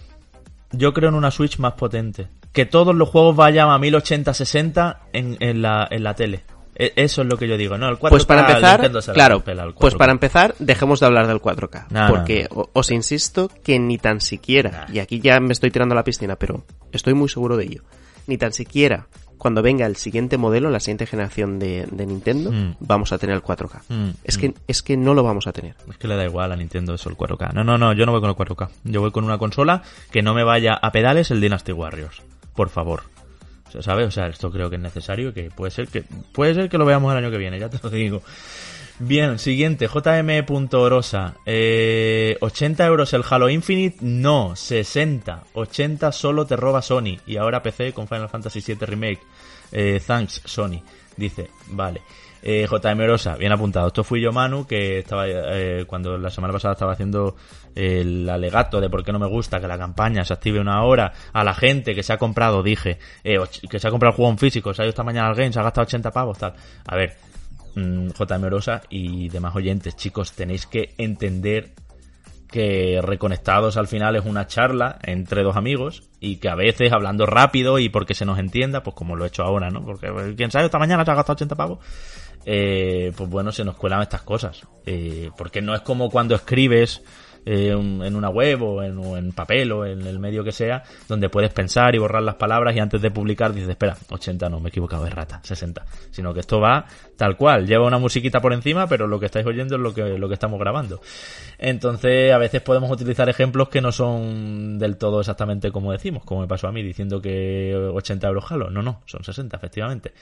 Yo 0.72 0.92
creo 0.92 1.10
en 1.10 1.14
una 1.14 1.30
Switch 1.30 1.58
más 1.58 1.74
potente. 1.74 2.26
Que 2.52 2.66
todos 2.66 2.94
los 2.96 3.08
juegos 3.08 3.36
vayan 3.36 3.70
a 3.70 3.78
1080-60 3.78 4.96
en, 5.12 5.36
en, 5.38 5.62
la, 5.62 5.86
en 5.88 6.02
la 6.02 6.14
tele. 6.14 6.42
E, 6.74 6.92
eso 6.96 7.22
es 7.22 7.28
lo 7.28 7.36
que 7.36 7.46
yo 7.48 7.56
digo, 7.56 7.76
¿no? 7.78 7.88
El 7.88 7.96
4K, 7.98 8.08
pues 8.10 8.24
para 8.26 8.40
empezar, 8.48 8.90
claro, 9.12 9.42
pues 9.78 9.94
para 9.94 10.12
empezar, 10.12 10.54
dejemos 10.58 11.00
de 11.00 11.06
hablar 11.06 11.26
del 11.26 11.40
4K. 11.40 11.86
porque 12.08 12.48
os 12.72 12.90
insisto 12.90 13.50
que 13.62 13.78
ni 13.78 13.98
tan 13.98 14.20
siquiera, 14.20 14.86
y 14.92 14.98
aquí 14.98 15.20
ya 15.20 15.38
me 15.40 15.52
estoy 15.52 15.70
tirando 15.70 15.94
a 15.94 15.96
la 15.96 16.04
piscina, 16.04 16.36
pero 16.36 16.64
estoy 16.92 17.14
muy 17.14 17.28
seguro 17.28 17.56
de 17.56 17.64
ello, 17.64 17.82
ni 18.26 18.38
tan 18.38 18.52
siquiera 18.52 19.06
cuando 19.38 19.60
venga 19.60 19.86
el 19.86 19.96
siguiente 19.96 20.38
modelo, 20.38 20.70
la 20.70 20.78
siguiente 20.78 21.04
generación 21.04 21.58
de, 21.58 21.88
de 21.90 22.06
Nintendo, 22.06 22.52
Mm. 22.52 22.76
vamos 22.78 23.12
a 23.12 23.18
tener 23.18 23.34
el 23.34 23.42
4K. 23.42 23.82
Mm, 23.88 24.10
Es 24.22 24.38
que, 24.38 24.54
es 24.68 24.82
que 24.84 24.96
no 24.96 25.14
lo 25.14 25.24
vamos 25.24 25.48
a 25.48 25.52
tener. 25.52 25.74
Es 25.90 25.96
que 25.98 26.06
le 26.06 26.14
da 26.14 26.24
igual 26.24 26.52
a 26.52 26.56
Nintendo 26.56 26.94
eso 26.94 27.10
el 27.10 27.16
4K. 27.16 27.52
No, 27.52 27.64
no, 27.64 27.76
no, 27.76 27.92
yo 27.92 28.06
no 28.06 28.12
voy 28.12 28.20
con 28.20 28.30
el 28.30 28.36
4K. 28.36 28.68
Yo 28.84 29.00
voy 29.00 29.10
con 29.10 29.24
una 29.24 29.38
consola 29.38 29.82
que 30.12 30.22
no 30.22 30.32
me 30.32 30.44
vaya 30.44 30.74
a 30.80 30.92
pedales 30.92 31.32
el 31.32 31.40
Dynasty 31.40 31.72
Warriors. 31.72 32.22
Por 32.54 32.68
favor. 32.68 33.02
¿Sabes? 33.80 34.08
O 34.08 34.10
sea, 34.10 34.26
esto 34.26 34.50
creo 34.50 34.68
que 34.70 34.76
es 34.76 34.82
necesario 34.82 35.32
que 35.32 35.50
puede 35.50 35.70
ser 35.70 35.88
que 35.88 36.02
puede 36.32 36.54
ser 36.54 36.68
que 36.68 36.78
lo 36.78 36.84
veamos 36.84 37.12
el 37.12 37.18
año 37.18 37.30
que 37.30 37.38
viene, 37.38 37.58
ya 37.58 37.68
te 37.68 37.78
lo 37.82 37.90
digo. 37.90 38.22
Bien, 38.98 39.38
siguiente, 39.38 39.88
JM.orosa. 39.88 41.34
Eh, 41.44 42.36
80 42.40 42.86
euros 42.86 43.12
el 43.14 43.24
Halo 43.28 43.48
Infinite, 43.48 43.96
no, 44.00 44.54
60. 44.54 45.44
80 45.54 46.12
solo 46.12 46.46
te 46.46 46.56
roba 46.56 46.82
Sony. 46.82 47.18
Y 47.26 47.36
ahora 47.36 47.62
PC 47.62 47.92
con 47.92 48.06
Final 48.06 48.28
Fantasy 48.28 48.60
VII 48.64 48.86
Remake. 48.86 49.20
Eh, 49.72 50.00
thanks, 50.06 50.42
Sony. 50.44 50.82
Dice, 51.16 51.50
vale. 51.68 52.02
Eh, 52.44 52.66
JM 52.68 53.00
Orosa, 53.00 53.36
bien 53.36 53.52
apuntado. 53.52 53.88
Esto 53.88 54.02
fui 54.04 54.20
yo, 54.20 54.32
Manu, 54.32 54.66
que 54.66 54.98
estaba 54.98 55.24
eh, 55.28 55.84
cuando 55.86 56.18
la 56.18 56.30
semana 56.30 56.52
pasada 56.52 56.74
estaba 56.74 56.92
haciendo 56.92 57.36
el 57.74 58.28
alegato 58.28 58.80
de 58.80 58.90
por 58.90 59.04
qué 59.04 59.12
no 59.12 59.18
me 59.18 59.26
gusta 59.26 59.60
que 59.60 59.68
la 59.68 59.78
campaña 59.78 60.24
se 60.24 60.32
active 60.32 60.60
una 60.60 60.82
hora 60.82 61.12
a 61.32 61.44
la 61.44 61.54
gente 61.54 61.94
que 61.94 62.02
se 62.02 62.12
ha 62.12 62.18
comprado, 62.18 62.62
dije, 62.62 62.98
eh, 63.24 63.38
que 63.68 63.78
se 63.78 63.88
ha 63.88 63.90
comprado 63.90 64.12
el 64.12 64.16
juego 64.16 64.30
en 64.32 64.38
físico, 64.38 64.74
se 64.74 64.82
ha 64.82 64.84
ido 64.84 64.90
esta 64.90 65.04
mañana 65.04 65.28
al 65.28 65.34
game, 65.34 65.52
se 65.52 65.60
ha 65.60 65.62
gastado 65.62 65.84
80 65.84 66.10
pavos, 66.10 66.38
tal. 66.38 66.54
A 66.86 66.96
ver, 66.96 67.16
mm, 67.74 68.08
JM 68.08 68.44
Orosa 68.44 68.82
y 68.90 69.28
demás 69.28 69.54
oyentes, 69.56 69.96
chicos, 69.96 70.32
tenéis 70.32 70.66
que 70.66 70.94
entender 70.98 71.72
que 72.52 73.00
Reconectados 73.02 73.78
al 73.78 73.88
final 73.88 74.14
es 74.14 74.26
una 74.26 74.46
charla 74.46 74.98
entre 75.02 75.42
dos 75.42 75.56
amigos 75.56 76.04
y 76.20 76.36
que 76.36 76.50
a 76.50 76.54
veces 76.54 76.92
hablando 76.92 77.24
rápido 77.24 77.78
y 77.78 77.88
porque 77.88 78.14
se 78.14 78.26
nos 78.26 78.38
entienda, 78.38 78.82
pues 78.82 78.94
como 78.94 79.16
lo 79.16 79.24
he 79.24 79.28
hecho 79.28 79.42
ahora, 79.42 79.70
¿no? 79.70 79.82
Porque 79.82 80.08
eh, 80.08 80.34
quién 80.36 80.50
sabe, 80.50 80.66
esta 80.66 80.78
mañana 80.78 81.04
se 81.04 81.10
ha 81.10 81.14
gastado 81.14 81.34
80 81.34 81.56
pavos. 81.56 81.78
Eh, 82.44 83.12
pues 83.16 83.30
bueno, 83.30 83.52
se 83.52 83.64
nos 83.64 83.76
cuelan 83.76 84.02
estas 84.02 84.22
cosas. 84.22 84.62
Eh, 84.84 85.30
porque 85.36 85.62
no 85.62 85.74
es 85.74 85.80
como 85.80 86.10
cuando 86.10 86.34
escribes 86.34 87.02
eh, 87.44 87.74
un- 87.74 88.04
en 88.04 88.14
una 88.16 88.28
web 88.28 88.62
o 88.62 88.82
en, 88.82 88.96
o 88.98 89.16
en 89.16 89.32
papel 89.32 89.72
o 89.72 89.84
en 89.84 90.06
el 90.06 90.18
medio 90.18 90.44
que 90.44 90.52
sea, 90.52 90.82
donde 91.08 91.28
puedes 91.28 91.52
pensar 91.52 91.94
y 91.94 91.98
borrar 91.98 92.22
las 92.22 92.36
palabras 92.36 92.74
y 92.76 92.78
antes 92.78 93.02
de 93.02 93.10
publicar 93.10 93.52
dices, 93.52 93.68
espera, 93.70 93.96
80 94.10 94.48
no, 94.48 94.60
me 94.60 94.68
he 94.68 94.70
equivocado 94.70 95.04
de 95.04 95.10
rata, 95.10 95.40
60. 95.42 95.84
Sino 96.10 96.32
que 96.32 96.40
esto 96.40 96.60
va 96.60 96.86
tal 97.16 97.36
cual, 97.36 97.66
lleva 97.66 97.86
una 97.86 97.98
musiquita 97.98 98.40
por 98.40 98.52
encima, 98.52 98.86
pero 98.86 99.06
lo 99.06 99.18
que 99.20 99.26
estáis 99.26 99.46
oyendo 99.46 99.76
es 99.76 99.80
lo 99.80 99.92
que, 99.94 100.18
lo 100.18 100.28
que 100.28 100.34
estamos 100.34 100.58
grabando. 100.58 101.00
Entonces, 101.58 102.32
a 102.32 102.38
veces 102.38 102.60
podemos 102.62 102.90
utilizar 102.90 103.28
ejemplos 103.28 103.68
que 103.68 103.80
no 103.80 103.92
son 103.92 104.78
del 104.78 104.96
todo 104.96 105.20
exactamente 105.20 105.70
como 105.70 105.92
decimos, 105.92 106.24
como 106.24 106.40
me 106.42 106.48
pasó 106.48 106.68
a 106.68 106.72
mí 106.72 106.82
diciendo 106.82 107.20
que 107.20 107.74
80 107.74 108.26
euros 108.28 108.44
jalo. 108.44 108.70
No, 108.70 108.82
no, 108.82 109.02
son 109.06 109.22
60, 109.24 109.56
efectivamente. 109.56 110.12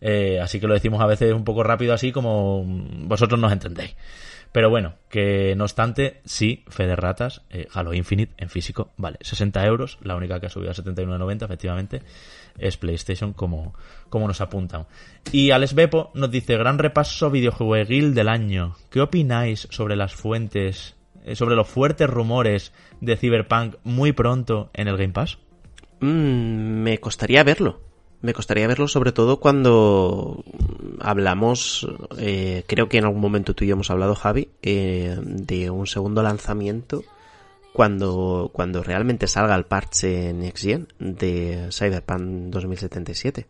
Eh, 0.00 0.40
así 0.40 0.58
que 0.58 0.66
lo 0.66 0.74
decimos 0.74 1.00
a 1.00 1.06
veces 1.06 1.32
un 1.32 1.44
poco 1.44 1.62
rápido 1.62 1.94
así 1.94 2.10
como 2.10 2.64
vosotros 2.66 3.38
nos 3.38 3.52
entendéis. 3.52 3.94
Pero 4.52 4.68
bueno, 4.68 4.96
que 5.08 5.54
no 5.56 5.64
obstante, 5.64 6.20
sí, 6.26 6.64
fe 6.68 6.86
de 6.86 6.94
ratas, 6.94 7.40
eh, 7.48 7.66
Halo 7.72 7.94
Infinite 7.94 8.34
en 8.36 8.50
físico, 8.50 8.92
vale, 8.98 9.16
60 9.22 9.64
euros, 9.64 9.98
la 10.02 10.14
única 10.14 10.38
que 10.38 10.46
ha 10.46 10.50
subido 10.50 10.70
a 10.70 10.74
79,90 10.74 11.44
efectivamente 11.46 12.02
es 12.58 12.76
PlayStation 12.76 13.32
como, 13.32 13.74
como 14.10 14.28
nos 14.28 14.42
apuntan. 14.42 14.86
Y 15.32 15.52
Alex 15.52 15.74
Bepo 15.74 16.10
nos 16.14 16.30
dice, 16.30 16.58
gran 16.58 16.78
repaso 16.78 17.30
videojueguil 17.30 18.14
del 18.14 18.28
año. 18.28 18.76
¿Qué 18.90 19.00
opináis 19.00 19.68
sobre 19.70 19.96
las 19.96 20.14
fuentes, 20.14 20.96
eh, 21.24 21.34
sobre 21.34 21.56
los 21.56 21.68
fuertes 21.68 22.10
rumores 22.10 22.72
de 23.00 23.16
Cyberpunk 23.16 23.76
muy 23.84 24.12
pronto 24.12 24.70
en 24.74 24.86
el 24.86 24.98
Game 24.98 25.14
Pass? 25.14 25.38
Mm, 26.00 26.82
me 26.82 26.98
costaría 26.98 27.42
verlo. 27.42 27.91
Me 28.22 28.32
costaría 28.34 28.68
verlo 28.68 28.88
sobre 28.88 29.12
todo 29.12 29.40
cuando 29.40 30.44
hablamos, 31.00 31.88
eh, 32.18 32.64
creo 32.66 32.88
que 32.88 32.98
en 32.98 33.04
algún 33.04 33.20
momento 33.20 33.54
tú 33.54 33.64
y 33.64 33.68
yo 33.68 33.74
hemos 33.74 33.90
hablado, 33.90 34.14
Javi, 34.14 34.48
eh, 34.62 35.18
de 35.20 35.70
un 35.70 35.86
segundo 35.88 36.22
lanzamiento 36.22 37.02
cuando, 37.72 38.50
cuando 38.52 38.82
realmente 38.82 39.26
salga 39.26 39.54
el 39.54 39.64
parche 39.64 40.32
Next 40.32 40.64
Gen 40.64 40.88
de 40.98 41.68
Cyberpunk 41.70 42.50
2077. 42.50 43.46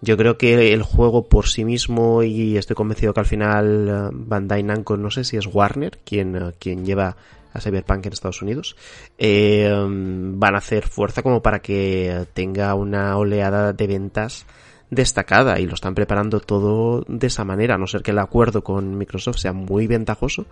Yo 0.00 0.16
creo 0.16 0.38
que 0.38 0.72
el 0.72 0.82
juego 0.82 1.28
por 1.28 1.46
sí 1.48 1.64
mismo, 1.64 2.22
y 2.22 2.56
estoy 2.56 2.74
convencido 2.74 3.14
que 3.14 3.20
al 3.20 3.26
final 3.26 3.88
eh, 3.88 4.10
Bandai 4.12 4.62
Namco, 4.62 4.96
no 4.96 5.10
sé 5.10 5.24
si 5.24 5.36
es 5.36 5.46
Warner 5.46 5.98
quien, 6.04 6.36
eh, 6.36 6.52
quien 6.58 6.84
lleva 6.84 7.16
a 7.56 7.60
Cyberpunk 7.60 8.06
en 8.06 8.12
Estados 8.12 8.42
Unidos, 8.42 8.76
eh, 9.18 9.70
van 9.72 10.54
a 10.54 10.58
hacer 10.58 10.86
fuerza 10.86 11.22
como 11.22 11.42
para 11.42 11.60
que 11.60 12.26
tenga 12.34 12.74
una 12.74 13.16
oleada 13.16 13.72
de 13.72 13.86
ventas 13.86 14.46
destacada 14.90 15.58
y 15.58 15.66
lo 15.66 15.74
están 15.74 15.94
preparando 15.94 16.40
todo 16.40 17.04
de 17.08 17.26
esa 17.26 17.44
manera, 17.44 17.74
a 17.74 17.78
no 17.78 17.86
ser 17.86 18.02
que 18.02 18.12
el 18.12 18.18
acuerdo 18.18 18.62
con 18.62 18.96
Microsoft 18.96 19.38
sea 19.38 19.52
muy 19.52 19.86
ventajoso 19.86 20.46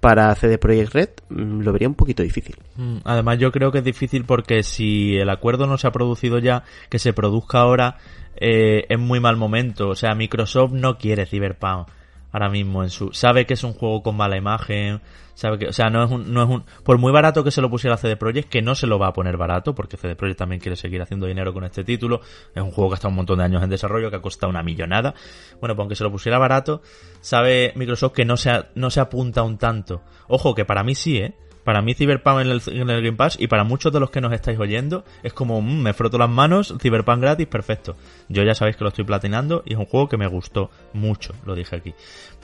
para 0.00 0.34
CD 0.34 0.58
Projekt 0.58 0.94
Red, 0.94 1.08
mm, 1.28 1.60
lo 1.60 1.72
vería 1.72 1.88
un 1.88 1.94
poquito 1.94 2.22
difícil. 2.22 2.56
Mm, 2.76 2.98
Además, 3.04 3.38
yo 3.38 3.50
creo 3.50 3.72
que 3.72 3.78
es 3.78 3.84
difícil 3.84 4.24
porque 4.24 4.62
si 4.62 5.16
el 5.16 5.28
acuerdo 5.30 5.66
no 5.66 5.76
se 5.78 5.88
ha 5.88 5.92
producido 5.92 6.38
ya, 6.38 6.64
que 6.88 6.98
se 6.98 7.12
produzca 7.12 7.58
ahora, 7.58 7.96
eh, 8.36 8.86
es 8.88 8.98
muy 8.98 9.18
mal 9.20 9.36
momento. 9.36 9.88
O 9.88 9.96
sea, 9.96 10.14
Microsoft 10.14 10.72
no 10.72 10.98
quiere 10.98 11.26
Cyberpunk 11.26 11.88
ahora 12.32 12.48
mismo 12.48 12.82
en 12.82 12.90
su. 12.90 13.12
Sabe 13.12 13.46
que 13.46 13.54
es 13.54 13.64
un 13.64 13.72
juego 13.72 14.02
con 14.02 14.16
mala 14.16 14.36
imagen. 14.36 15.00
Sabe 15.34 15.58
que, 15.58 15.68
o 15.68 15.72
sea, 15.72 15.88
no 15.88 16.02
es 16.02 16.10
un, 16.10 16.32
no 16.32 16.42
es 16.42 16.48
un. 16.48 16.64
Por 16.82 16.98
muy 16.98 17.12
barato 17.12 17.44
que 17.44 17.50
se 17.50 17.60
lo 17.60 17.70
pusiera 17.70 17.96
CD 17.96 18.16
Projekt, 18.16 18.48
que 18.48 18.60
no 18.60 18.74
se 18.74 18.86
lo 18.86 18.98
va 18.98 19.08
a 19.08 19.12
poner 19.12 19.36
barato, 19.36 19.74
porque 19.74 19.96
CD 19.96 20.16
Projekt 20.16 20.38
también 20.38 20.60
quiere 20.60 20.76
seguir 20.76 21.00
haciendo 21.00 21.26
dinero 21.26 21.54
con 21.54 21.64
este 21.64 21.84
título. 21.84 22.20
Es 22.54 22.62
un 22.62 22.70
juego 22.70 22.90
que 22.90 22.94
ha 22.94 22.96
estado 22.96 23.10
un 23.10 23.16
montón 23.16 23.38
de 23.38 23.44
años 23.44 23.62
en 23.62 23.70
desarrollo, 23.70 24.10
que 24.10 24.16
ha 24.16 24.22
costado 24.22 24.50
una 24.50 24.62
millonada. 24.62 25.14
Bueno, 25.60 25.74
pues 25.74 25.84
aunque 25.84 25.96
se 25.96 26.04
lo 26.04 26.10
pusiera 26.10 26.38
barato, 26.38 26.82
sabe 27.20 27.72
Microsoft 27.76 28.12
que 28.12 28.24
no 28.24 28.36
se, 28.36 28.50
no 28.74 28.90
se 28.90 29.00
apunta 29.00 29.42
un 29.42 29.58
tanto. 29.58 30.02
Ojo, 30.26 30.54
que 30.54 30.64
para 30.64 30.82
mí 30.82 30.94
sí, 30.94 31.18
¿eh? 31.18 31.34
Para 31.68 31.82
mí 31.82 31.92
Cyberpunk 31.92 32.40
en 32.40 32.46
el, 32.46 32.62
en 32.66 32.86
Game 32.86 33.12
Pass 33.12 33.36
y 33.38 33.46
para 33.46 33.62
muchos 33.62 33.92
de 33.92 34.00
los 34.00 34.08
que 34.10 34.22
nos 34.22 34.32
estáis 34.32 34.58
oyendo 34.58 35.04
es 35.22 35.34
como, 35.34 35.60
mm, 35.60 35.82
me 35.82 35.92
froto 35.92 36.16
las 36.16 36.30
manos, 36.30 36.74
Cyberpunk 36.80 37.20
gratis, 37.20 37.46
perfecto. 37.46 37.94
Yo 38.30 38.42
ya 38.42 38.54
sabéis 38.54 38.78
que 38.78 38.84
lo 38.84 38.88
estoy 38.88 39.04
platinando 39.04 39.62
y 39.66 39.74
es 39.74 39.78
un 39.78 39.84
juego 39.84 40.08
que 40.08 40.16
me 40.16 40.26
gustó 40.28 40.70
mucho, 40.94 41.34
lo 41.44 41.54
dije 41.54 41.76
aquí. 41.76 41.92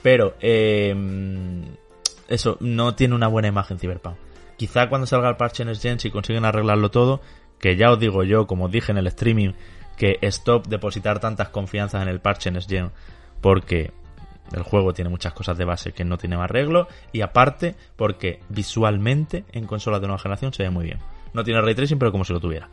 Pero, 0.03 0.35
eh, 0.41 0.93
eso, 2.27 2.57
no 2.59 2.93
tiene 2.93 3.15
una 3.15 3.27
buena 3.27 3.47
imagen 3.47 3.79
Cyberpunk. 3.79 4.15
Quizá 4.57 4.89
cuando 4.89 5.07
salga 5.07 5.27
el 5.29 5.37
parche 5.37 5.65
Next 5.65 5.81
Gen, 5.81 5.99
si 5.99 6.11
consiguen 6.11 6.45
arreglarlo 6.45 6.91
todo, 6.91 7.19
que 7.59 7.77
ya 7.77 7.91
os 7.91 7.99
digo 7.99 8.23
yo, 8.23 8.45
como 8.45 8.69
dije 8.69 8.91
en 8.91 8.99
el 8.99 9.07
streaming, 9.07 9.53
que 9.97 10.19
stop 10.21 10.67
depositar 10.67 11.19
tantas 11.19 11.49
confianzas 11.49 12.03
en 12.03 12.09
el 12.09 12.19
parche 12.19 12.51
Next 12.51 12.69
Gen, 12.69 12.91
porque 13.41 13.91
el 14.53 14.63
juego 14.63 14.93
tiene 14.93 15.09
muchas 15.09 15.33
cosas 15.33 15.57
de 15.57 15.65
base 15.65 15.91
que 15.91 16.03
no 16.03 16.17
tiene 16.17 16.37
más 16.37 16.45
arreglo, 16.45 16.87
y 17.11 17.21
aparte, 17.21 17.75
porque 17.95 18.39
visualmente 18.49 19.45
en 19.51 19.65
consolas 19.65 20.01
de 20.01 20.07
nueva 20.07 20.19
generación 20.19 20.53
se 20.53 20.63
ve 20.63 20.69
muy 20.69 20.85
bien. 20.85 20.99
No 21.33 21.43
tiene 21.43 21.61
ray 21.61 21.75
tracing, 21.75 21.99
pero 21.99 22.11
como 22.11 22.23
si 22.23 22.31
lo 22.31 22.39
tuviera. 22.39 22.69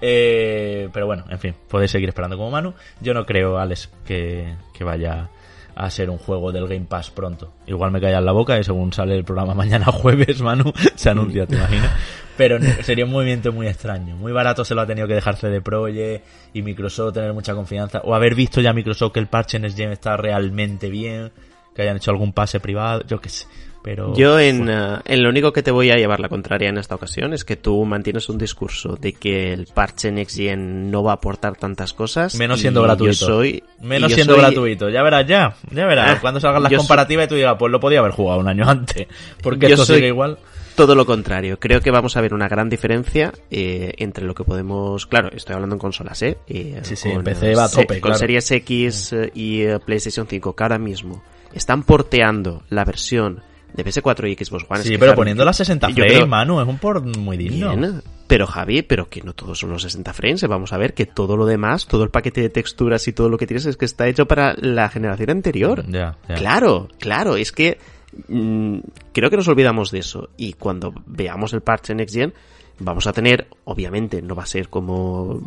Eh, 0.00 0.88
pero 0.92 1.06
bueno, 1.06 1.24
en 1.30 1.38
fin, 1.38 1.54
podéis 1.68 1.90
seguir 1.90 2.08
esperando 2.08 2.36
como 2.36 2.50
Manu. 2.50 2.74
Yo 3.00 3.12
no 3.12 3.26
creo, 3.26 3.58
Alex, 3.58 3.90
que, 4.04 4.54
que 4.72 4.84
vaya 4.84 5.30
a 5.74 5.90
ser 5.90 6.10
un 6.10 6.18
juego 6.18 6.52
del 6.52 6.68
Game 6.68 6.86
Pass 6.88 7.10
pronto. 7.10 7.52
Igual 7.66 7.90
me 7.90 8.00
callan 8.00 8.24
la 8.24 8.32
boca 8.32 8.58
y 8.58 8.64
según 8.64 8.92
sale 8.92 9.16
el 9.16 9.24
programa 9.24 9.54
mañana 9.54 9.86
jueves, 9.86 10.40
Manu, 10.40 10.72
se 10.94 11.10
anuncia, 11.10 11.46
¿te 11.46 11.56
imaginas? 11.56 11.90
Pero 12.36 12.58
sería 12.82 13.04
un 13.04 13.12
movimiento 13.12 13.52
muy 13.52 13.66
extraño. 13.68 14.16
Muy 14.16 14.32
barato 14.32 14.64
se 14.64 14.74
lo 14.74 14.80
ha 14.80 14.86
tenido 14.86 15.06
que 15.06 15.14
dejar 15.14 15.36
CD 15.36 15.60
Projekt 15.60 16.24
y 16.52 16.62
Microsoft 16.62 17.14
tener 17.14 17.32
mucha 17.32 17.54
confianza. 17.54 18.00
O 18.04 18.14
haber 18.14 18.34
visto 18.34 18.60
ya 18.60 18.72
Microsoft 18.72 19.12
que 19.12 19.20
el 19.20 19.28
parche 19.28 19.56
en 19.56 19.70
Gen 19.72 19.92
está 19.92 20.16
realmente 20.16 20.90
bien, 20.90 21.30
que 21.74 21.82
hayan 21.82 21.96
hecho 21.96 22.10
algún 22.10 22.32
pase 22.32 22.58
privado, 22.60 23.02
yo 23.06 23.20
qué 23.20 23.28
sé. 23.28 23.46
Pero 23.84 24.14
Yo 24.16 24.40
en, 24.40 24.70
eh, 24.70 24.96
en 25.04 25.22
lo 25.22 25.28
único 25.28 25.52
que 25.52 25.62
te 25.62 25.70
voy 25.70 25.90
a 25.90 25.96
llevar 25.96 26.18
la 26.18 26.30
contraria 26.30 26.70
en 26.70 26.78
esta 26.78 26.94
ocasión 26.94 27.34
es 27.34 27.44
que 27.44 27.56
tú 27.56 27.84
mantienes 27.84 28.30
un 28.30 28.38
discurso 28.38 28.96
de 28.98 29.12
que 29.12 29.52
el 29.52 29.66
parche 29.66 30.10
Next 30.10 30.36
Gen 30.38 30.90
no 30.90 31.02
va 31.02 31.10
a 31.12 31.14
aportar 31.16 31.54
tantas 31.56 31.92
cosas. 31.92 32.34
Menos 32.36 32.60
siendo 32.60 32.80
gratuito. 32.82 33.12
Yo 33.12 33.26
soy, 33.26 33.62
Menos 33.82 34.08
yo 34.10 34.14
siendo 34.14 34.32
soy- 34.36 34.42
gratuito. 34.42 34.88
Ya 34.88 35.02
verás, 35.02 35.26
ya. 35.26 35.54
Ya 35.70 35.84
verás. 35.86 36.12
Ah, 36.16 36.18
cuando 36.20 36.40
salgan 36.40 36.62
las 36.62 36.72
comparativas 36.72 37.26
y 37.26 37.28
tú 37.28 37.34
digas, 37.34 37.56
pues 37.58 37.70
lo 37.70 37.78
podía 37.78 37.98
haber 37.98 38.12
jugado 38.12 38.40
un 38.40 38.48
año 38.48 38.64
antes. 38.68 39.06
Porque 39.42 39.68
Yo 39.68 39.74
esto 39.74 39.84
soy- 39.84 39.96
sigue 39.96 40.08
igual. 40.08 40.38
Todo 40.74 40.94
lo 40.96 41.06
contrario. 41.06 41.58
Creo 41.60 41.80
que 41.80 41.90
vamos 41.92 42.16
a 42.16 42.20
ver 42.20 42.34
una 42.34 42.48
gran 42.48 42.68
diferencia 42.68 43.32
eh, 43.50 43.92
entre 43.98 44.24
lo 44.24 44.34
que 44.34 44.42
podemos. 44.44 45.06
Claro, 45.06 45.30
estoy 45.32 45.54
hablando 45.54 45.76
en 45.76 45.78
consolas, 45.80 46.20
¿eh? 46.22 46.38
Eh, 46.48 46.80
Sí, 46.82 46.96
sí, 46.96 47.12
con, 47.12 47.22
PC 47.22 47.54
va 47.54 47.64
a 47.64 47.68
se- 47.68 47.82
tope, 47.82 48.00
Con 48.00 48.08
claro. 48.10 48.18
Series 48.18 48.50
X 48.50 49.12
eh, 49.12 49.30
y 49.34 49.60
eh, 49.62 49.78
PlayStation 49.78 50.26
5, 50.28 50.56
que 50.56 50.62
ahora 50.64 50.78
mismo 50.78 51.22
están 51.52 51.84
porteando 51.84 52.62
la 52.70 52.84
versión 52.84 53.40
de 53.72 53.84
PS4 53.84 54.28
y 54.30 54.44
Xbox 54.44 54.64
One. 54.68 54.80
Es 54.80 54.86
Sí, 54.86 54.90
que, 54.92 54.98
pero 54.98 55.10
claro, 55.10 55.16
poniendo 55.16 55.44
las 55.44 55.56
60 55.58 55.88
yo 55.90 55.94
frames, 55.94 56.12
creo- 56.14 56.26
Manu, 56.26 56.60
es 56.60 56.66
un 56.68 56.78
port 56.78 57.04
muy 57.18 57.36
digno. 57.36 57.76
Bien, 57.76 58.02
pero 58.26 58.46
Javi, 58.48 58.82
pero 58.82 59.08
que 59.08 59.20
no 59.22 59.32
todos 59.32 59.58
son 59.58 59.70
los 59.70 59.82
60 59.82 60.12
frames. 60.12 60.42
Vamos 60.48 60.72
a 60.72 60.78
ver 60.78 60.94
que 60.94 61.06
todo 61.06 61.36
lo 61.36 61.46
demás, 61.46 61.86
todo 61.86 62.02
el 62.02 62.10
paquete 62.10 62.40
de 62.40 62.48
texturas 62.50 63.06
y 63.06 63.12
todo 63.12 63.28
lo 63.28 63.38
que 63.38 63.46
tienes 63.46 63.66
es 63.66 63.76
que 63.76 63.84
está 63.84 64.08
hecho 64.08 64.26
para 64.26 64.54
la 64.58 64.88
generación 64.88 65.30
anterior. 65.30 65.84
Ya. 65.88 66.16
Claro, 66.34 66.88
claro, 66.98 67.36
es 67.36 67.52
que 67.52 67.78
mm, 68.28 68.78
creo 69.12 69.30
que 69.30 69.36
nos 69.36 69.48
olvidamos 69.48 69.90
de 69.90 70.00
eso. 70.00 70.30
Y 70.36 70.54
cuando 70.54 70.92
veamos 71.06 71.52
el 71.52 71.62
parche 71.62 71.94
Next 71.94 72.14
Gen, 72.14 72.34
vamos 72.78 73.06
a 73.06 73.12
tener, 73.12 73.46
obviamente, 73.64 74.22
no 74.22 74.34
va 74.34 74.42
a 74.42 74.46
ser 74.46 74.68
como 74.68 75.40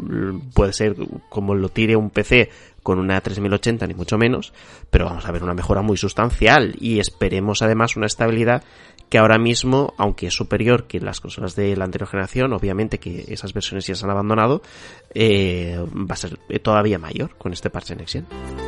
puede 0.53 0.73
ser 0.73 0.95
como 1.29 1.55
lo 1.55 1.69
tire 1.69 1.95
un 1.95 2.09
PC 2.09 2.49
con 2.83 2.99
una 2.99 3.19
3080 3.19 3.87
ni 3.87 3.93
mucho 3.93 4.17
menos, 4.17 4.53
pero 4.89 5.05
vamos 5.05 5.25
a 5.25 5.31
ver 5.31 5.43
una 5.43 5.53
mejora 5.53 5.81
muy 5.81 5.97
sustancial 5.97 6.75
y 6.79 6.99
esperemos 6.99 7.61
además 7.61 7.97
una 7.97 8.05
estabilidad 8.05 8.63
que 9.09 9.17
ahora 9.17 9.37
mismo, 9.37 9.93
aunque 9.97 10.27
es 10.27 10.33
superior 10.33 10.85
que 10.85 10.99
las 10.99 11.21
consolas 11.21 11.55
de 11.55 11.75
la 11.75 11.85
anterior 11.85 12.09
generación, 12.09 12.53
obviamente 12.53 12.99
que 12.99 13.25
esas 13.27 13.53
versiones 13.53 13.87
ya 13.87 13.95
se 13.95 14.05
han 14.05 14.11
abandonado, 14.11 14.61
eh, 15.13 15.77
va 15.93 16.13
a 16.13 16.17
ser 16.17 16.37
todavía 16.61 16.99
mayor 16.99 17.35
con 17.37 17.53
este 17.53 17.69
parche 17.69 17.95
Next 17.95 18.13
Gen. 18.13 18.66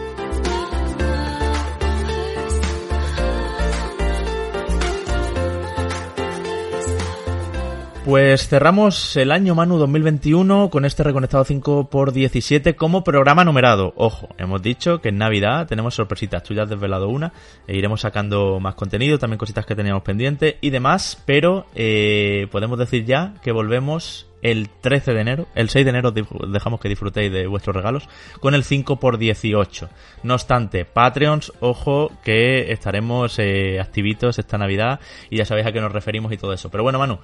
Pues 8.05 8.47
cerramos 8.47 9.17
el 9.17 9.30
año 9.30 9.55
Manu 9.55 9.77
2021 9.77 10.69
con 10.69 10.85
este 10.85 11.03
Reconectado 11.03 11.43
5x17 11.43 12.73
como 12.76 13.03
programa 13.03 13.43
numerado. 13.43 13.93
Ojo, 13.97 14.30
hemos 14.38 14.61
dicho 14.61 15.01
que 15.01 15.09
en 15.09 15.17
Navidad 15.17 15.67
tenemos 15.67 15.95
sorpresitas. 15.95 16.41
Tú 16.43 16.53
ya 16.53 16.63
has 16.63 16.69
desvelado 16.69 17.09
una. 17.09 17.34
E 17.67 17.77
iremos 17.77 18.01
sacando 18.01 18.59
más 18.61 18.76
contenido, 18.76 19.19
también 19.19 19.38
cositas 19.38 19.65
que 19.65 19.76
teníamos 19.76 20.03
pendientes 20.03 20.55
y 20.61 20.69
demás. 20.69 21.21
Pero 21.26 21.65
eh, 21.76 22.47
podemos 22.51 22.80
decir 22.80 23.05
ya 23.05 23.34
que 23.43 23.51
volvemos 23.51 24.27
el 24.41 24.69
13 24.69 25.13
de 25.13 25.21
enero. 25.21 25.47
El 25.53 25.69
6 25.69 25.85
de 25.85 25.89
enero 25.89 26.11
dejamos 26.11 26.80
que 26.80 26.89
disfrutéis 26.89 27.31
de 27.31 27.47
vuestros 27.47 27.76
regalos 27.76 28.07
con 28.39 28.55
el 28.55 28.63
5x18. 28.63 29.89
No 30.23 30.35
obstante, 30.35 30.85
Patreons, 30.85 31.51
ojo 31.59 32.11
que 32.23 32.71
estaremos 32.71 33.38
eh, 33.39 33.80
activitos 33.80 34.39
esta 34.39 34.57
Navidad 34.57 35.01
y 35.30 35.38
ya 35.38 35.45
sabéis 35.45 35.67
a 35.67 35.73
qué 35.73 35.81
nos 35.81 35.91
referimos 35.91 36.31
y 36.31 36.38
todo 36.38 36.53
eso. 36.53 36.69
Pero 36.69 36.84
bueno, 36.84 36.97
Manu 36.97 37.19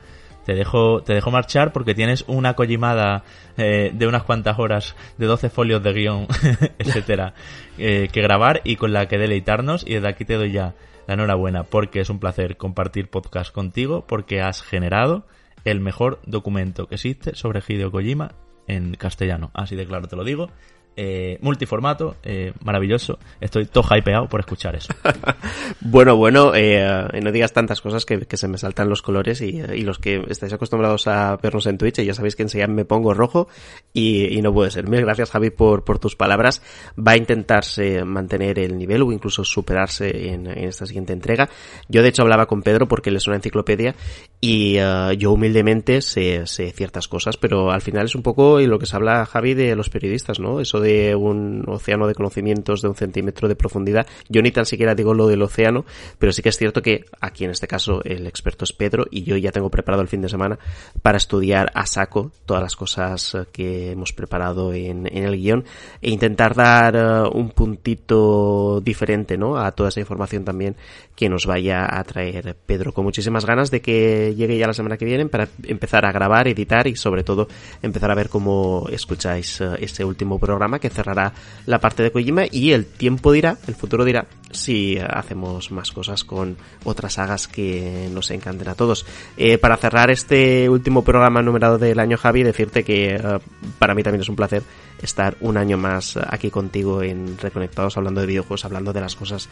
te 0.46 0.54
dejo, 0.54 1.02
te 1.02 1.14
dejo 1.14 1.32
marchar 1.32 1.74
porque 1.74 1.96
tienes 1.96 2.24
una 2.28 2.54
collimada 2.54 3.24
eh, 3.58 3.92
de 3.94 4.08
unas 4.08 4.24
cuantas 4.24 4.60
horas, 4.60 4.96
de 5.18 5.26
12 5.26 5.50
folios 5.50 5.84
de 5.84 5.94
guion, 5.94 6.28
etcétera, 6.80 7.34
eh, 7.78 8.10
que 8.12 8.22
grabar 8.22 8.62
y 8.64 8.76
con 8.76 8.94
la 8.94 9.08
que 9.08 9.18
deleitarnos. 9.18 9.86
Y 9.86 9.96
desde 9.96 10.08
aquí 10.08 10.24
te 10.24 10.36
doy 10.36 10.52
ya 10.52 10.76
la 11.08 11.16
enhorabuena 11.16 11.64
porque 11.64 12.00
es 12.00 12.10
un 12.10 12.20
placer 12.20 12.58
compartir 12.58 13.10
podcast 13.10 13.52
contigo, 13.52 14.06
porque 14.08 14.42
has 14.42 14.62
generado 14.62 15.26
el 15.66 15.80
mejor 15.80 16.20
documento 16.26 16.88
que 16.88 16.96
existe 16.96 17.36
sobre 17.36 17.64
Hideo 17.68 17.92
Kojima 17.92 18.36
en 18.68 18.94
castellano. 18.94 19.50
Así 19.54 19.76
de 19.76 19.86
claro 19.88 20.08
te 20.08 20.16
lo 20.16 20.24
digo 20.24 20.50
eh, 20.98 21.38
multiformato, 21.42 22.16
eh, 22.24 22.54
maravilloso. 22.64 23.20
Estoy 23.42 23.66
todo 23.66 23.84
hypeado 23.94 24.30
por 24.30 24.40
escuchar 24.40 24.78
eso. 24.78 24.94
bueno, 25.82 26.16
bueno, 26.16 26.54
eh, 26.56 27.10
no 27.22 27.32
digas 27.34 27.52
tantas 27.52 27.82
cosas 27.82 28.06
que, 28.06 28.26
se 28.38 28.48
me 28.48 28.58
saltan 28.58 28.88
los 28.88 29.02
colores 29.02 29.42
y, 29.42 29.62
los 29.84 30.00
que 30.00 30.24
estáis 30.30 30.54
acostumbrados 30.54 31.08
a 31.08 31.36
vernos 31.36 31.66
en 31.68 31.78
Twitch, 31.78 32.00
ya 32.00 32.14
sabéis 32.14 32.38
que 32.38 32.44
enseguida 32.44 32.68
me 32.68 32.86
pongo 32.86 33.14
rojo 33.14 33.50
y, 33.94 34.40
no 34.42 34.54
puede 34.54 34.72
ser. 34.72 34.88
Mil 34.88 35.02
gracias 35.02 35.32
Javi 35.32 35.50
por, 35.50 35.84
por 35.84 36.00
tus 36.00 36.16
palabras. 36.16 36.62
Va 36.98 37.14
a 37.14 37.18
intentarse 37.18 38.06
mantener 38.06 38.60
el 38.60 38.78
nivel 38.78 39.02
o 39.04 39.12
incluso 39.12 39.44
superarse 39.44 40.30
en, 40.30 40.48
esta 40.48 40.86
siguiente 40.86 41.12
entrega. 41.12 41.50
Yo 41.90 42.04
de 42.04 42.10
hecho 42.10 42.22
hablaba 42.22 42.46
con 42.46 42.62
Pedro 42.62 42.88
porque 42.88 43.10
él 43.10 43.18
es 43.18 43.28
una 43.28 43.36
enciclopedia 43.36 43.96
y 44.40 44.76
yo 44.76 45.32
humildemente 45.34 46.02
sé, 46.02 46.48
sé 46.48 46.72
ciertas 46.72 47.10
cosas, 47.10 47.36
pero 47.36 47.72
al 47.72 47.82
final 47.82 48.06
es 48.06 48.16
un 48.16 48.22
poco 48.22 48.62
y 48.62 48.68
lo 48.68 48.80
que 48.80 48.86
se 48.86 48.96
habla 48.96 49.26
Javi 49.26 49.56
de 49.56 49.76
los 49.76 49.90
periodistas, 49.90 50.40
¿no? 50.40 50.62
Eso 50.62 50.80
de 50.80 50.85
un 51.16 51.64
océano 51.68 52.08
de 52.08 52.16
conocimientos 52.16 52.82
de 52.82 52.88
un 52.88 52.96
centímetro 52.96 53.48
de 53.48 53.56
profundidad. 53.56 54.08
Yo 54.30 54.42
ni 54.42 54.52
tan 54.52 54.66
siquiera 54.66 54.96
digo 54.96 55.14
lo 55.14 55.28
del 55.28 55.42
océano, 55.42 55.86
pero 56.20 56.32
sí 56.32 56.42
que 56.42 56.50
es 56.50 56.58
cierto 56.58 56.82
que 56.82 57.06
aquí 57.22 57.46
en 57.46 57.52
este 57.52 57.68
caso 57.68 58.02
el 58.04 58.28
experto 58.28 58.66
es 58.66 58.74
Pedro 58.74 59.06
y 59.10 59.24
yo 59.24 59.38
ya 59.38 59.52
tengo 59.52 59.70
preparado 59.70 60.02
el 60.02 60.08
fin 60.08 60.22
de 60.22 60.30
semana 60.30 60.60
para 61.02 61.18
estudiar 61.18 61.72
a 61.74 61.86
saco 61.86 62.32
todas 62.46 62.62
las 62.62 62.76
cosas 62.76 63.38
que 63.52 63.92
hemos 63.92 64.14
preparado 64.14 64.74
en, 64.74 65.08
el 65.08 65.38
guion 65.38 65.66
e 66.02 66.10
intentar 66.10 66.56
dar 66.56 66.96
eh, 66.96 67.30
un 67.34 67.50
puntito 67.52 68.82
diferente 68.82 69.38
¿no? 69.38 69.58
a 69.58 69.72
toda 69.72 69.90
esa 69.90 70.00
información 70.00 70.44
también 70.44 70.76
que 71.16 71.30
nos 71.30 71.46
vaya 71.46 71.88
a 71.98 72.04
traer 72.04 72.56
Pedro 72.66 72.94
con 72.94 73.06
muchísimas 73.06 73.46
ganas 73.46 73.72
de 73.72 73.82
que 73.82 74.36
llegue 74.36 74.58
ya 74.58 74.68
la 74.68 74.74
semana 74.74 74.98
que 74.98 75.06
viene 75.06 75.26
para 75.28 75.48
empezar 75.64 76.06
a 76.06 76.12
grabar, 76.12 76.48
editar 76.48 76.88
y 76.88 76.96
sobre 76.96 77.24
todo 77.24 77.48
empezar 77.82 78.12
a 78.12 78.16
ver 78.16 78.30
cómo 78.30 78.88
escucháis 78.92 79.62
eh, 79.62 79.70
este 79.80 80.04
último 80.04 80.40
programa 80.40 80.75
que 80.80 80.90
cerrará 80.90 81.34
la 81.66 81.80
parte 81.80 82.04
de 82.04 82.12
Kojima 82.12 82.44
y 82.52 82.72
el 82.72 82.86
tiempo 82.86 83.32
dirá, 83.32 83.58
el 83.68 83.76
futuro 83.76 84.06
dirá, 84.06 84.28
si 84.52 84.98
hacemos 84.98 85.72
más 85.72 85.92
cosas 85.92 86.24
con 86.24 86.58
otras 86.84 87.14
sagas 87.14 87.48
que 87.48 88.10
nos 88.12 88.32
encanten 88.32 88.68
a 88.70 88.76
todos. 88.76 89.06
Eh, 89.38 89.58
para 89.58 89.78
cerrar 89.78 90.12
este 90.12 90.70
último 90.70 91.04
programa 91.04 91.42
numerado 91.42 91.78
del 91.78 92.00
año, 92.00 92.18
Javi, 92.18 92.44
decirte 92.44 92.84
que 92.84 93.16
eh, 93.16 93.40
para 93.80 93.96
mí 93.96 94.04
también 94.04 94.22
es 94.22 94.30
un 94.30 94.36
placer 94.36 94.64
estar 95.02 95.38
un 95.40 95.58
año 95.58 95.78
más 95.78 96.18
aquí 96.18 96.50
contigo 96.50 97.04
en 97.04 97.38
Reconectados, 97.38 97.98
hablando 97.98 98.22
de 98.22 98.28
videojuegos, 98.28 98.66
hablando 98.66 98.94
de 98.94 99.02
las 99.02 99.16
cosas 99.16 99.50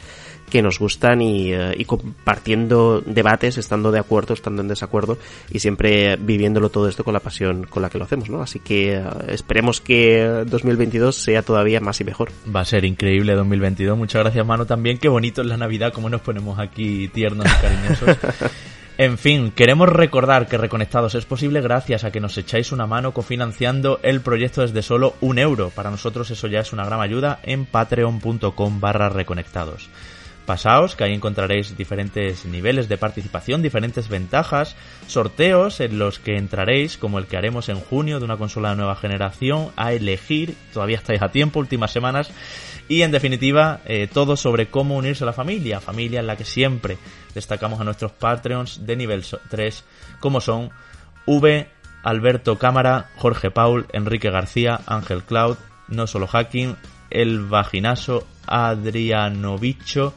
que 0.50 0.62
nos 0.62 0.80
gustan 0.80 1.22
y, 1.22 1.54
eh, 1.54 1.74
y 1.78 1.86
compartiendo 1.86 3.02
debates, 3.06 3.58
estando 3.58 3.92
de 3.92 4.00
acuerdo, 4.00 4.34
estando 4.34 4.62
en 4.62 4.68
desacuerdo 4.68 5.18
y 5.52 5.60
siempre 5.60 6.16
viviéndolo 6.18 6.70
todo 6.70 6.88
esto 6.88 7.04
con 7.04 7.14
la 7.14 7.20
pasión 7.20 7.66
con 7.66 7.82
la 7.82 7.90
que 7.90 7.98
lo 7.98 8.06
hacemos, 8.06 8.30
¿no? 8.30 8.42
Así 8.42 8.60
que 8.60 9.04
esperemos 9.28 9.82
que 9.82 10.44
2022 10.46 11.16
sea 11.16 11.42
todavía 11.42 11.80
más 11.80 12.00
y 12.02 12.04
mejor. 12.04 12.32
Va 12.54 12.62
a 12.62 12.66
ser 12.66 12.86
increíble 12.86 13.34
2022. 13.36 13.98
Muchas 13.98 14.22
gracias, 14.24 14.46
Mano, 14.46 14.66
también. 14.66 14.98
Qué 14.98 15.10
bonito 15.10 15.42
es 15.42 15.48
la 15.48 15.58
Navidad, 15.58 15.94
cómo 15.94 16.10
nos 16.10 16.22
ponemos 16.22 16.60
aquí 16.60 17.08
tiernos 17.10 17.46
y 17.46 17.62
cariñosos. 17.62 18.18
En 19.04 19.18
fin, 19.18 19.52
queremos 19.52 19.90
recordar 19.90 20.48
que 20.48 20.58
Reconectados 20.58 21.14
es 21.16 21.26
posible 21.26 21.60
gracias 21.60 22.06
a 22.06 22.12
que 22.12 22.22
nos 22.22 22.38
echáis 22.38 22.72
una 22.72 22.88
mano 22.88 23.14
cofinanciando 23.14 24.00
el 24.02 24.22
proyecto 24.22 24.62
desde 24.62 24.82
solo 24.82 25.16
un 25.20 25.40
euro. 25.40 25.72
Para 25.72 25.92
nosotros 25.92 26.32
eso 26.32 26.48
ya 26.48 26.62
es 26.62 26.72
una 26.72 26.86
gran 26.86 27.02
ayuda 27.02 27.42
en 27.44 27.66
patreon.com 27.66 28.80
barra 28.80 29.10
reconectados. 29.10 29.90
Pasaos, 30.46 30.96
que 30.96 31.04
ahí 31.04 31.14
encontraréis 31.14 31.76
diferentes 31.76 32.46
niveles 32.46 32.88
de 32.88 32.98
participación, 32.98 33.62
diferentes 33.62 34.08
ventajas, 34.08 34.78
sorteos 35.08 35.82
en 35.82 36.00
los 36.00 36.20
que 36.20 36.38
entraréis, 36.38 36.98
como 36.98 37.20
el 37.20 37.28
que 37.28 37.36
haremos 37.36 37.68
en 37.68 37.82
junio 37.82 38.20
de 38.20 38.26
una 38.26 38.38
consola 38.38 38.70
de 38.70 38.78
nueva 38.78 38.96
generación, 38.96 39.72
a 39.76 39.92
elegir, 39.92 40.56
todavía 40.74 40.98
estáis 40.98 41.22
a 41.22 41.30
tiempo, 41.30 41.60
últimas 41.60 41.92
semanas, 41.92 42.32
y 42.88 43.02
en 43.02 43.12
definitiva, 43.12 43.82
eh, 43.86 44.08
todo 44.12 44.36
sobre 44.36 44.68
cómo 44.68 44.96
unirse 44.96 45.24
a 45.24 45.28
la 45.28 45.34
familia, 45.34 45.80
familia 45.80 46.20
en 46.20 46.28
la 46.28 46.36
que 46.36 46.46
siempre 46.46 46.98
destacamos 47.34 47.80
a 47.80 47.84
nuestros 47.84 48.12
Patreons 48.12 48.86
de 48.86 48.96
nivel 48.96 49.24
3, 49.50 49.84
como 50.20 50.42
son 50.42 50.70
V, 51.26 51.70
Alberto 52.04 52.58
Cámara, 52.58 53.10
Jorge 53.16 53.52
Paul, 53.52 53.88
Enrique 53.94 54.30
García, 54.30 54.82
Ángel 54.86 55.24
Cloud, 55.24 55.58
No 55.88 56.08
Solo 56.08 56.28
Hacking, 56.28 56.76
El 57.10 57.46
Vaginaso, 57.46 58.28
Adriano 58.46 59.58
Bicho, 59.58 60.14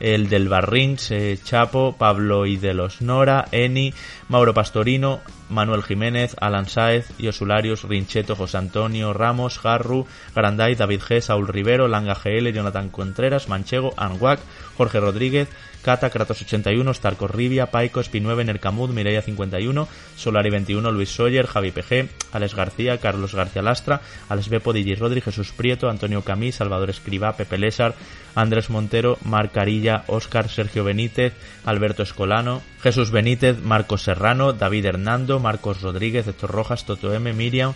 el 0.00 0.28
del 0.28 0.48
Barrins, 0.48 1.12
Chapo, 1.44 1.94
Pablo 1.98 2.46
y 2.46 2.56
de 2.56 2.74
los 2.74 3.00
Nora, 3.00 3.46
Eni, 3.52 3.92
Mauro 4.28 4.54
Pastorino, 4.54 5.20
Manuel 5.48 5.82
Jiménez, 5.82 6.36
Alan 6.40 6.68
Saez, 6.68 7.08
Yosularios, 7.18 7.84
Rincheto, 7.84 8.36
José 8.36 8.58
Antonio, 8.58 9.12
Ramos, 9.12 9.58
Jarru, 9.58 10.06
Garanday, 10.34 10.74
David 10.74 11.00
G, 11.00 11.20
Saúl 11.20 11.48
Rivero, 11.48 11.88
Langa 11.88 12.14
GL, 12.14 12.52
Jonathan 12.52 12.90
Contreras, 12.90 13.48
Manchego, 13.48 13.94
Anguac, 13.96 14.40
Jorge 14.76 15.00
Rodríguez, 15.00 15.48
Cata, 15.82 16.10
Kratos81, 16.10 16.94
Starco 16.94 17.28
Rivia, 17.28 17.70
Paico, 17.70 18.00
Spi9, 18.00 18.44
Nercamud, 18.44 18.90
Mireia 18.90 19.22
51, 19.22 19.88
Solari21, 20.16 20.92
Luis 20.92 21.10
Soyer, 21.10 21.46
Javi 21.46 21.70
PG, 21.70 22.08
Alex 22.32 22.54
García, 22.54 22.98
Carlos 22.98 23.34
García 23.34 23.62
Lastra, 23.62 24.00
Alex 24.28 24.48
Bepo, 24.48 24.72
Digi 24.72 24.94
Rodri, 24.94 25.20
Jesús 25.20 25.52
Prieto, 25.52 25.88
Antonio 25.88 26.22
Camí, 26.22 26.52
Salvador 26.52 26.90
Escribá, 26.90 27.32
Pepe 27.34 27.58
Lésar, 27.58 27.94
Andrés 28.34 28.70
Montero, 28.70 29.18
Marc 29.24 29.52
Carilla, 29.52 30.04
Óscar 30.06 30.48
Sergio 30.48 30.84
Benítez, 30.84 31.32
Alberto 31.64 32.02
Escolano, 32.02 32.62
Jesús 32.82 33.10
Benítez, 33.10 33.60
Marcos 33.62 34.02
Serrano, 34.02 34.52
David 34.52 34.86
Hernando, 34.86 35.40
Marcos 35.40 35.82
Rodríguez, 35.82 36.26
Héctor 36.26 36.50
Rojas, 36.50 36.84
Toto 36.84 37.12
M, 37.12 37.32
Miriam, 37.32 37.74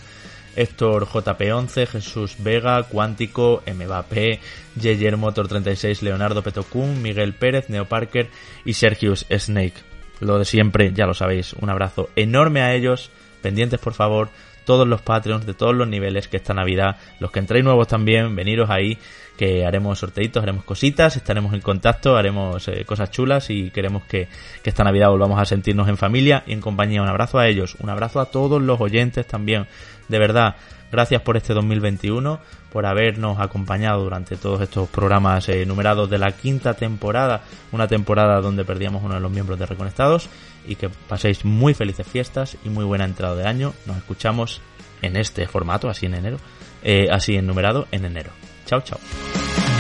Héctor 0.57 1.07
JP11, 1.07 1.87
Jesús 1.87 2.37
Vega, 2.39 2.83
Cuántico, 2.85 3.63
MVP, 3.67 4.41
Yeyer 4.81 5.17
Motor 5.17 5.49
36, 5.49 6.03
Leonardo 6.03 6.43
Petocún, 6.43 7.03
Miguel 7.03 7.35
Pérez, 7.35 7.69
Neo 7.69 7.87
Parker 7.87 8.29
y 8.65 8.75
Sergius 8.75 9.27
Snake. 9.31 9.75
Lo 10.21 10.39
de 10.39 10.45
siempre, 10.45 10.93
ya 10.93 11.07
lo 11.07 11.15
sabéis. 11.15 11.53
Un 11.55 11.71
abrazo 11.71 12.09
enorme 12.17 12.61
a 12.63 12.75
ellos. 12.75 13.11
Pendientes, 13.43 13.81
por 13.81 13.95
favor, 13.95 14.29
todos 14.65 14.87
los 14.87 15.03
Patreons 15.03 15.47
de 15.47 15.55
todos 15.55 15.75
los 15.75 15.89
niveles 15.89 16.29
que 16.29 16.37
esta 16.37 16.55
Navidad, 16.55 16.97
los 17.19 17.31
que 17.31 17.41
entréis 17.41 17.65
nuevos 17.65 17.89
también, 17.89 18.37
veniros 18.37 18.71
ahí, 18.71 18.99
que 19.37 19.65
haremos 19.67 19.99
sorteitos, 19.99 20.43
haremos 20.43 20.65
cositas, 20.65 21.17
estaremos 21.17 21.55
en 21.55 21.61
contacto, 21.61 22.17
haremos 22.17 22.69
eh, 22.69 22.85
cosas 22.85 23.11
chulas 23.11 23.51
y 23.51 23.71
queremos 23.71 24.05
que, 24.05 24.29
que 24.63 24.71
esta 24.71 24.85
Navidad 24.85 25.09
volvamos 25.09 25.41
a 25.41 25.45
sentirnos 25.45 25.89
en 25.89 25.97
familia 25.97 26.45
y 26.47 26.53
en 26.53 26.61
compañía. 26.61 27.03
Un 27.03 27.09
abrazo 27.09 27.39
a 27.39 27.49
ellos, 27.49 27.77
un 27.81 27.91
abrazo 27.91 28.21
a 28.21 28.27
todos 28.27 28.61
los 28.61 28.81
oyentes 28.81 29.27
también 29.27 29.67
de 30.09 30.19
verdad, 30.19 30.57
Gracias 30.93 31.23
por 31.23 31.39
este 31.39 31.55
2021, 31.55 32.39
por 32.71 32.85
habernos 32.85 33.41
acompañado 33.41 34.05
durante 34.05 34.37
todos 34.37 34.61
estos 34.61 34.91
programas 34.91 35.49
eh, 35.49 35.65
numerados 35.65 36.11
de 36.11 36.19
la 36.19 36.33
quinta 36.33 36.75
temporada, 36.75 37.41
una 37.73 37.89
temporada 37.89 38.43
donde 38.43 38.67
perdíamos 38.67 39.03
uno 39.03 39.15
de 39.15 39.21
los 39.21 39.33
miembros 39.33 39.59
de 39.59 39.65
Reconectados 39.65 40.29
y 40.67 40.75
que 40.75 40.91
paséis 40.91 41.47
muy 41.47 41.73
felices 41.73 42.07
fiestas 42.07 42.59
y 42.63 42.69
muy 42.69 42.85
buena 42.85 43.07
entrada 43.07 43.35
de 43.37 43.49
año. 43.49 43.73
Nos 43.87 43.97
escuchamos 43.97 44.61
en 45.01 45.17
este 45.17 45.49
formato, 45.49 45.89
así 45.89 46.05
en 46.05 46.15
enero, 46.15 46.37
eh, 46.83 47.07
así 47.11 47.37
en 47.37 47.47
numerado 47.47 47.89
en 47.91 48.05
enero. 48.05 48.52
Chao, 48.67 48.81
chao. 48.81 49.72